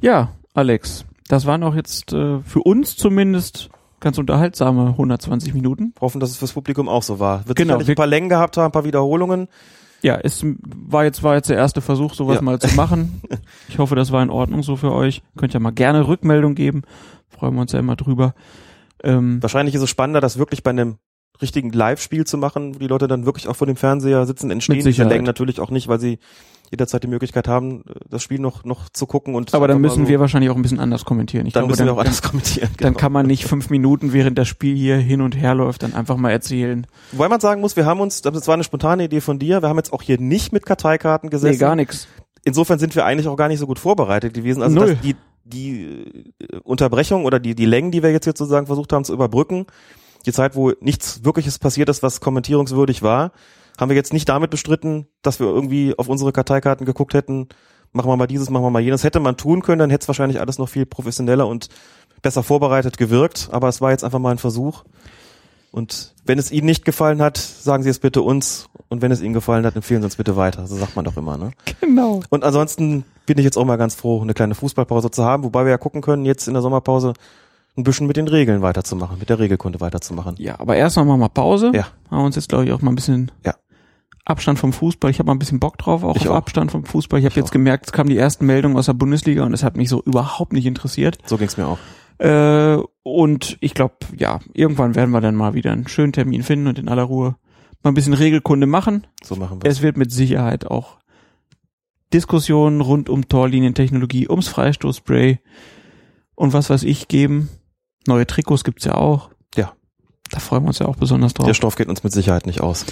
Ja, 0.00 0.30
Alex, 0.54 1.04
das 1.28 1.46
waren 1.46 1.62
auch 1.62 1.74
jetzt 1.74 2.12
äh, 2.12 2.40
für 2.40 2.60
uns 2.60 2.96
zumindest 2.96 3.70
ganz 4.00 4.18
unterhaltsame 4.18 4.88
120 4.90 5.54
Minuten. 5.54 5.94
Hoffen, 6.00 6.20
dass 6.20 6.30
es 6.30 6.36
fürs 6.36 6.52
Publikum 6.52 6.88
auch 6.88 7.02
so 7.02 7.18
war. 7.18 7.46
Wird 7.48 7.58
Genau, 7.58 7.78
wir- 7.80 7.88
ein 7.88 7.94
paar 7.94 8.06
Längen 8.06 8.28
gehabt 8.28 8.56
haben, 8.56 8.66
ein 8.66 8.72
paar 8.72 8.84
Wiederholungen. 8.84 9.48
Ja, 10.02 10.16
es 10.22 10.44
war 10.44 11.04
jetzt 11.04 11.22
war 11.22 11.34
jetzt 11.34 11.48
der 11.48 11.56
erste 11.56 11.80
Versuch, 11.80 12.14
sowas 12.14 12.36
Ja. 12.36 12.42
mal 12.42 12.58
zu 12.58 12.74
machen. 12.76 13.20
Ich 13.68 13.78
hoffe, 13.78 13.96
das 13.96 14.12
war 14.12 14.22
in 14.22 14.30
Ordnung 14.30 14.62
so 14.62 14.76
für 14.76 14.92
euch. 14.92 15.22
Könnt 15.36 15.52
ja 15.54 15.60
mal 15.60 15.70
gerne 15.72 16.06
Rückmeldung 16.06 16.54
geben. 16.54 16.82
Freuen 17.28 17.54
wir 17.54 17.62
uns 17.62 17.72
ja 17.72 17.78
immer 17.80 17.96
drüber. 17.96 18.34
Ähm, 19.02 19.42
Wahrscheinlich 19.42 19.74
ist 19.74 19.82
es 19.82 19.90
spannender, 19.90 20.20
das 20.20 20.38
wirklich 20.38 20.62
bei 20.62 20.70
einem 20.70 20.96
richtigen 21.42 21.70
Live-Spiel 21.70 22.24
zu 22.24 22.38
machen, 22.38 22.74
wo 22.74 22.78
die 22.78 22.86
Leute 22.86 23.08
dann 23.08 23.26
wirklich 23.26 23.48
auch 23.48 23.56
vor 23.56 23.66
dem 23.66 23.76
Fernseher 23.76 24.24
sitzen, 24.26 24.50
entstehen 24.50 24.84
diese. 24.84 25.04
Längen 25.04 25.24
natürlich 25.24 25.60
auch 25.60 25.70
nicht, 25.70 25.88
weil 25.88 25.98
sie 26.00 26.18
jederzeit 26.70 27.02
die 27.02 27.08
Möglichkeit 27.08 27.48
haben, 27.48 27.84
das 28.08 28.22
Spiel 28.22 28.38
noch, 28.38 28.64
noch 28.64 28.88
zu 28.88 29.06
gucken 29.06 29.34
und 29.34 29.54
aber 29.54 29.68
dann 29.68 29.80
müssen 29.80 30.04
so- 30.04 30.08
wir 30.08 30.20
wahrscheinlich 30.20 30.50
auch 30.50 30.56
ein 30.56 30.62
bisschen 30.62 30.80
anders 30.80 31.04
kommentieren. 31.04 31.46
Ich 31.46 31.52
dann 31.52 31.62
glaube, 31.62 31.72
müssen 31.72 31.86
dann, 31.86 31.88
wir 31.88 31.94
auch 31.94 32.04
alles 32.04 32.22
kommentieren. 32.22 32.70
dann 32.78 32.92
genau. 32.92 32.98
kann 32.98 33.12
man 33.12 33.26
nicht 33.26 33.44
fünf 33.48 33.70
Minuten, 33.70 34.12
während 34.12 34.38
das 34.38 34.48
Spiel 34.48 34.76
hier 34.76 34.96
hin 34.96 35.20
und 35.20 35.36
her 35.36 35.54
läuft, 35.54 35.82
dann 35.82 35.94
einfach 35.94 36.16
mal 36.16 36.30
erzählen. 36.30 36.86
Wobei 37.12 37.28
man 37.28 37.40
sagen 37.40 37.60
muss, 37.60 37.76
wir 37.76 37.86
haben 37.86 38.00
uns, 38.00 38.22
das 38.22 38.46
war 38.46 38.54
eine 38.54 38.64
spontane 38.64 39.04
Idee 39.04 39.20
von 39.20 39.38
dir, 39.38 39.62
wir 39.62 39.68
haben 39.68 39.76
jetzt 39.76 39.92
auch 39.92 40.02
hier 40.02 40.18
nicht 40.20 40.52
mit 40.52 40.66
Karteikarten 40.66 41.30
gesessen. 41.30 41.52
Nee, 41.52 41.58
gar 41.58 41.76
nichts. 41.76 42.08
Insofern 42.44 42.78
sind 42.78 42.94
wir 42.94 43.04
eigentlich 43.04 43.26
auch 43.28 43.36
gar 43.36 43.48
nicht 43.48 43.58
so 43.58 43.66
gut 43.66 43.78
vorbereitet 43.78 44.34
gewesen. 44.34 44.62
Also 44.62 44.76
Null. 44.76 44.94
dass 44.94 45.00
die, 45.00 45.16
die 45.44 46.32
äh, 46.38 46.58
Unterbrechung 46.62 47.24
oder 47.24 47.40
die, 47.40 47.54
die 47.54 47.66
Längen, 47.66 47.90
die 47.90 48.02
wir 48.02 48.12
jetzt 48.12 48.24
hier 48.24 48.34
sozusagen 48.36 48.66
versucht 48.66 48.92
haben 48.92 49.04
zu 49.04 49.12
überbrücken, 49.12 49.66
die 50.26 50.32
Zeit, 50.32 50.54
wo 50.54 50.72
nichts 50.80 51.24
Wirkliches 51.24 51.58
passiert 51.58 51.88
ist, 51.88 52.02
was 52.02 52.20
kommentierungswürdig 52.20 53.02
war, 53.02 53.32
haben 53.78 53.88
wir 53.88 53.96
jetzt 53.96 54.12
nicht 54.12 54.28
damit 54.28 54.50
bestritten, 54.50 55.06
dass 55.22 55.40
wir 55.40 55.46
irgendwie 55.46 55.94
auf 55.96 56.08
unsere 56.08 56.32
Karteikarten 56.32 56.86
geguckt 56.86 57.14
hätten, 57.14 57.48
machen 57.92 58.10
wir 58.10 58.16
mal 58.16 58.26
dieses, 58.26 58.50
machen 58.50 58.64
wir 58.64 58.70
mal 58.70 58.82
jenes. 58.82 59.04
Hätte 59.04 59.20
man 59.20 59.36
tun 59.36 59.62
können, 59.62 59.78
dann 59.78 59.90
hätte 59.90 60.04
es 60.04 60.08
wahrscheinlich 60.08 60.40
alles 60.40 60.58
noch 60.58 60.68
viel 60.68 60.86
professioneller 60.86 61.46
und 61.46 61.68
besser 62.22 62.42
vorbereitet 62.42 62.98
gewirkt, 62.98 63.48
aber 63.52 63.68
es 63.68 63.80
war 63.80 63.90
jetzt 63.90 64.04
einfach 64.04 64.18
mal 64.18 64.30
ein 64.30 64.38
Versuch. 64.38 64.84
Und 65.72 66.14
wenn 66.24 66.38
es 66.38 66.50
Ihnen 66.50 66.66
nicht 66.66 66.84
gefallen 66.84 67.20
hat, 67.20 67.36
sagen 67.36 67.82
Sie 67.82 67.90
es 67.90 67.98
bitte 67.98 68.22
uns. 68.22 68.68
Und 68.88 69.02
wenn 69.02 69.12
es 69.12 69.20
Ihnen 69.20 69.34
gefallen 69.34 69.66
hat, 69.66 69.76
empfehlen 69.76 70.00
Sie 70.00 70.06
uns 70.06 70.16
bitte 70.16 70.36
weiter. 70.36 70.66
So 70.66 70.76
sagt 70.76 70.96
man 70.96 71.04
doch 71.04 71.16
immer, 71.16 71.36
ne? 71.36 71.50
Genau. 71.80 72.22
Und 72.30 72.44
ansonsten 72.44 73.04
bin 73.26 73.36
ich 73.36 73.44
jetzt 73.44 73.58
auch 73.58 73.64
mal 73.64 73.76
ganz 73.76 73.94
froh, 73.94 74.22
eine 74.22 74.32
kleine 74.32 74.54
Fußballpause 74.54 75.10
zu 75.10 75.24
haben, 75.24 75.44
wobei 75.44 75.64
wir 75.64 75.70
ja 75.70 75.78
gucken 75.78 76.00
können, 76.00 76.24
jetzt 76.24 76.48
in 76.48 76.54
der 76.54 76.62
Sommerpause 76.62 77.12
ein 77.76 77.82
bisschen 77.84 78.06
mit 78.06 78.16
den 78.16 78.28
Regeln 78.28 78.62
weiterzumachen, 78.62 79.18
mit 79.18 79.28
der 79.28 79.38
Regelkunde 79.38 79.80
weiterzumachen. 79.80 80.36
Ja, 80.38 80.58
aber 80.58 80.76
erst 80.76 80.96
noch 80.96 81.04
mal 81.04 81.18
mal 81.18 81.28
Pause. 81.28 81.72
Ja. 81.74 81.88
Haben 82.10 82.20
wir 82.20 82.24
uns 82.24 82.36
jetzt, 82.36 82.48
glaube 82.48 82.64
ich, 82.64 82.72
auch 82.72 82.80
mal 82.80 82.92
ein 82.92 82.94
bisschen 82.94 83.30
Ja. 83.44 83.54
Abstand 84.26 84.58
vom 84.58 84.72
Fußball. 84.72 85.10
Ich 85.10 85.20
habe 85.20 85.28
mal 85.28 85.34
ein 85.34 85.38
bisschen 85.38 85.60
Bock 85.60 85.78
drauf, 85.78 86.02
auch 86.02 86.16
Ich 86.16 86.28
auf 86.28 86.34
auch. 86.34 86.38
Abstand 86.38 86.72
vom 86.72 86.84
Fußball. 86.84 87.20
Ich 87.20 87.24
habe 87.24 87.36
jetzt 87.36 87.48
auch. 87.48 87.52
gemerkt, 87.52 87.86
es 87.86 87.92
kamen 87.92 88.10
die 88.10 88.18
ersten 88.18 88.44
Meldungen 88.44 88.76
aus 88.76 88.86
der 88.86 88.92
Bundesliga 88.92 89.44
und 89.44 89.54
es 89.54 89.62
hat 89.62 89.76
mich 89.76 89.88
so 89.88 90.02
überhaupt 90.02 90.52
nicht 90.52 90.66
interessiert. 90.66 91.18
So 91.26 91.38
ging's 91.38 91.56
mir 91.56 91.66
auch. 91.66 91.78
Äh, 92.18 92.82
und 93.04 93.56
ich 93.60 93.72
glaube, 93.74 93.94
ja, 94.16 94.40
irgendwann 94.52 94.96
werden 94.96 95.12
wir 95.12 95.20
dann 95.20 95.36
mal 95.36 95.54
wieder 95.54 95.70
einen 95.72 95.86
schönen 95.86 96.12
Termin 96.12 96.42
finden 96.42 96.66
und 96.66 96.78
in 96.78 96.88
aller 96.88 97.04
Ruhe 97.04 97.36
mal 97.82 97.90
ein 97.92 97.94
bisschen 97.94 98.14
Regelkunde 98.14 98.66
machen. 98.66 99.06
So 99.22 99.36
machen 99.36 99.62
wir 99.62 99.70
Es 99.70 99.80
wird 99.80 99.96
mit 99.96 100.10
Sicherheit 100.10 100.66
auch 100.66 100.98
Diskussionen 102.12 102.80
rund 102.80 103.08
um 103.08 103.28
Torlinientechnologie, 103.28 104.28
ums 104.28 104.48
Freistoßspray 104.48 105.38
und 106.34 106.52
was 106.52 106.68
weiß 106.68 106.82
ich 106.82 107.06
geben. 107.06 107.48
Neue 108.08 108.26
Trikots 108.26 108.64
gibt's 108.64 108.84
ja 108.84 108.96
auch. 108.96 109.30
Ja. 109.54 109.72
Da 110.30 110.40
freuen 110.40 110.64
wir 110.64 110.68
uns 110.68 110.80
ja 110.80 110.86
auch 110.86 110.96
besonders 110.96 111.34
drauf. 111.34 111.46
Der 111.46 111.54
Stoff 111.54 111.76
geht 111.76 111.88
uns 111.88 112.02
mit 112.02 112.12
Sicherheit 112.12 112.46
nicht 112.46 112.60
aus. 112.60 112.86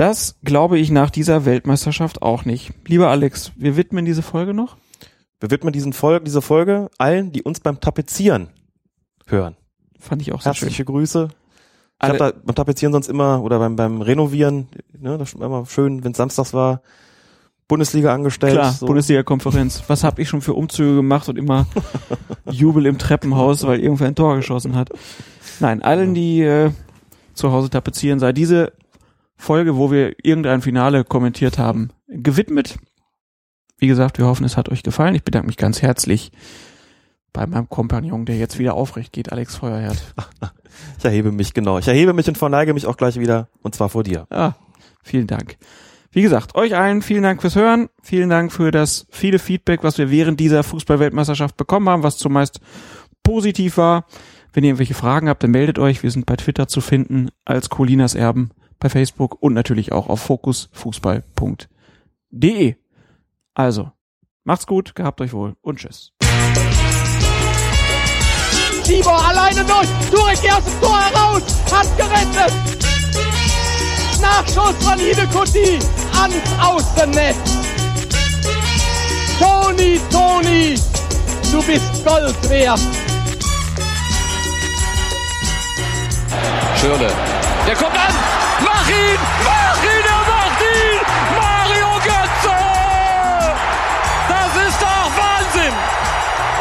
Das 0.00 0.36
glaube 0.42 0.78
ich 0.78 0.90
nach 0.90 1.10
dieser 1.10 1.44
Weltmeisterschaft 1.44 2.22
auch 2.22 2.46
nicht. 2.46 2.72
Lieber 2.86 3.10
Alex, 3.10 3.52
wir 3.56 3.76
widmen 3.76 4.06
diese 4.06 4.22
Folge 4.22 4.54
noch. 4.54 4.78
Wir 5.40 5.50
widmen 5.50 5.74
diesen 5.74 5.92
Folge, 5.92 6.24
diese 6.24 6.40
Folge 6.40 6.88
allen, 6.96 7.32
die 7.32 7.42
uns 7.42 7.60
beim 7.60 7.80
Tapezieren 7.80 8.48
hören. 9.26 9.58
Fand 9.98 10.22
ich 10.22 10.32
auch 10.32 10.40
sehr 10.40 10.54
Herzliche 10.54 10.76
schön. 10.76 10.86
Grüße. 10.86 11.28
Ich 12.02 12.08
habe 12.08 12.16
da 12.16 12.32
beim 12.32 12.54
Tapezieren 12.54 12.94
sonst 12.94 13.08
immer 13.08 13.42
oder 13.42 13.58
beim, 13.58 13.76
beim 13.76 14.00
Renovieren, 14.00 14.68
ne, 14.98 15.18
das 15.18 15.34
ist 15.34 15.38
immer 15.38 15.66
schön, 15.66 16.02
wenn 16.02 16.14
samstags 16.14 16.54
war, 16.54 16.80
Bundesliga 17.68 18.14
angestellt. 18.14 18.54
Klar, 18.54 18.72
so. 18.72 18.86
Bundesliga-Konferenz. 18.86 19.82
Was 19.88 20.02
habe 20.02 20.22
ich 20.22 20.30
schon 20.30 20.40
für 20.40 20.54
Umzüge 20.54 20.96
gemacht 20.96 21.28
und 21.28 21.36
immer 21.36 21.66
Jubel 22.50 22.86
im 22.86 22.96
Treppenhaus, 22.96 23.66
weil 23.66 23.80
irgendwer 23.80 24.06
ein 24.06 24.14
Tor 24.14 24.36
geschossen 24.36 24.76
hat. 24.76 24.88
Nein, 25.58 25.82
allen, 25.82 26.14
die 26.14 26.40
äh, 26.40 26.70
zu 27.34 27.52
Hause 27.52 27.68
tapezieren, 27.68 28.18
sei 28.18 28.32
diese 28.32 28.72
Folge, 29.40 29.76
wo 29.76 29.90
wir 29.90 30.14
irgendein 30.22 30.62
Finale 30.62 31.02
kommentiert 31.04 31.58
haben, 31.58 31.90
gewidmet. 32.08 32.78
Wie 33.78 33.86
gesagt, 33.86 34.18
wir 34.18 34.26
hoffen, 34.26 34.44
es 34.44 34.56
hat 34.56 34.68
euch 34.68 34.82
gefallen. 34.82 35.14
Ich 35.14 35.24
bedanke 35.24 35.46
mich 35.46 35.56
ganz 35.56 35.80
herzlich 35.80 36.30
bei 37.32 37.46
meinem 37.46 37.68
Kompagnon, 37.68 38.26
der 38.26 38.36
jetzt 38.36 38.58
wieder 38.58 38.74
aufrecht 38.74 39.12
geht, 39.12 39.32
Alex 39.32 39.56
Feuerherd. 39.56 40.14
Ich 40.98 41.04
erhebe 41.04 41.32
mich, 41.32 41.52
genau. 41.52 41.78
Ich 41.78 41.88
erhebe 41.88 42.12
mich 42.12 42.28
und 42.28 42.38
verneige 42.38 42.72
mich 42.72 42.86
auch 42.86 42.96
gleich 42.96 43.18
wieder. 43.18 43.48
Und 43.60 43.74
zwar 43.74 43.88
vor 43.88 44.02
dir. 44.02 44.26
Ah, 44.30 44.52
vielen 45.02 45.26
Dank. 45.26 45.56
Wie 46.10 46.22
gesagt, 46.22 46.54
euch 46.54 46.74
allen 46.74 47.02
vielen 47.02 47.22
Dank 47.22 47.40
fürs 47.40 47.56
Hören. 47.56 47.88
Vielen 48.02 48.30
Dank 48.30 48.52
für 48.52 48.70
das 48.70 49.06
viele 49.10 49.38
Feedback, 49.38 49.82
was 49.82 49.98
wir 49.98 50.10
während 50.10 50.40
dieser 50.40 50.62
Fußballweltmeisterschaft 50.62 51.56
bekommen 51.56 51.88
haben, 51.88 52.02
was 52.02 52.18
zumeist 52.18 52.60
positiv 53.22 53.76
war. 53.76 54.06
Wenn 54.52 54.64
ihr 54.64 54.68
irgendwelche 54.70 54.94
Fragen 54.94 55.28
habt, 55.28 55.42
dann 55.42 55.50
meldet 55.50 55.78
euch. 55.78 56.02
Wir 56.02 56.10
sind 56.10 56.24
bei 56.24 56.36
Twitter 56.36 56.66
zu 56.66 56.80
finden 56.80 57.30
als 57.44 57.68
Colinas 57.68 58.14
Erben, 58.14 58.50
bei 58.80 58.88
Facebook 58.88 59.40
und 59.40 59.54
natürlich 59.54 59.92
auch 59.92 60.08
auf 60.08 60.20
fokusfußball.de. 60.22 62.74
Also, 63.54 63.92
macht's 64.44 64.66
gut, 64.66 64.96
gehabt 64.96 65.20
euch 65.20 65.32
wohl 65.32 65.54
und 65.60 65.78
tschüss. 65.78 66.12
Tibor 68.84 69.24
alleine 69.24 69.64
durch. 69.64 69.86
Turek 70.10 70.52
aus 70.52 70.64
dem 70.64 70.80
Tor 70.80 71.00
heraus. 71.00 71.42
Hat 71.70 71.96
gerettet. 71.96 72.52
Nachschuss 74.20 74.74
von 74.84 74.98
Hidekuti 74.98 75.78
ans 76.20 76.34
Außennetz. 76.60 77.36
Toni, 79.38 80.00
Toni, 80.10 80.74
du 81.52 81.62
bist 81.62 82.04
Gold 82.04 82.50
wert. 82.50 82.80
Schirle. 86.76 87.39
Der 87.70 87.76
kommt 87.76 87.96
an. 87.96 88.14
Mach 88.58 88.88
ihn! 88.88 89.18
Mach 89.44 89.82
ihn! 89.84 90.04
Er 90.04 90.22
macht 90.26 90.60
ihn! 90.60 91.00
Mario 91.38 91.92
Götze! 92.02 92.56
Das 94.28 94.66
ist 94.66 94.82
doch 94.82 95.10
Wahnsinn! 95.16 95.74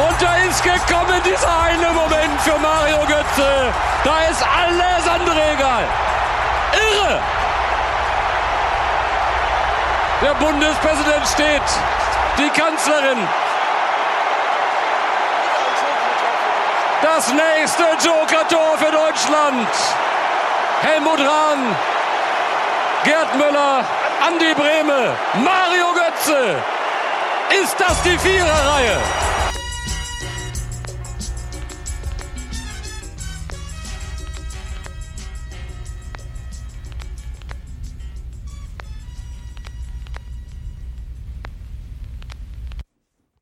Und 0.07 0.21
da 0.21 0.35
ist 0.35 0.63
gekommen 0.63 1.19
dieser 1.25 1.49
eine 1.63 1.93
Moment 1.93 2.39
für 2.41 2.59
Mario 2.59 2.99
Götze. 3.07 3.73
Da 4.03 4.21
ist 4.29 4.43
alles 4.43 5.07
andere 5.07 5.51
egal. 5.51 5.83
Irre! 6.73 7.19
Der 10.21 10.33
Bundespräsident 10.35 11.27
steht. 11.27 11.63
Die 12.37 12.49
Kanzlerin. 12.51 13.17
Das 17.01 17.33
nächste 17.33 17.83
Joker-Tor 17.99 18.77
für 18.77 18.91
Deutschland. 18.91 19.69
Helmut 20.81 21.19
Rahn, 21.19 21.75
Gerd 23.03 23.35
Müller, 23.35 23.83
Andi 24.25 24.53
Brehme, 24.53 25.13
Mario 25.43 25.93
Götze. 25.93 26.55
Ist 27.61 27.75
das 27.79 28.01
die 28.03 28.17
Viererreihe? 28.17 28.97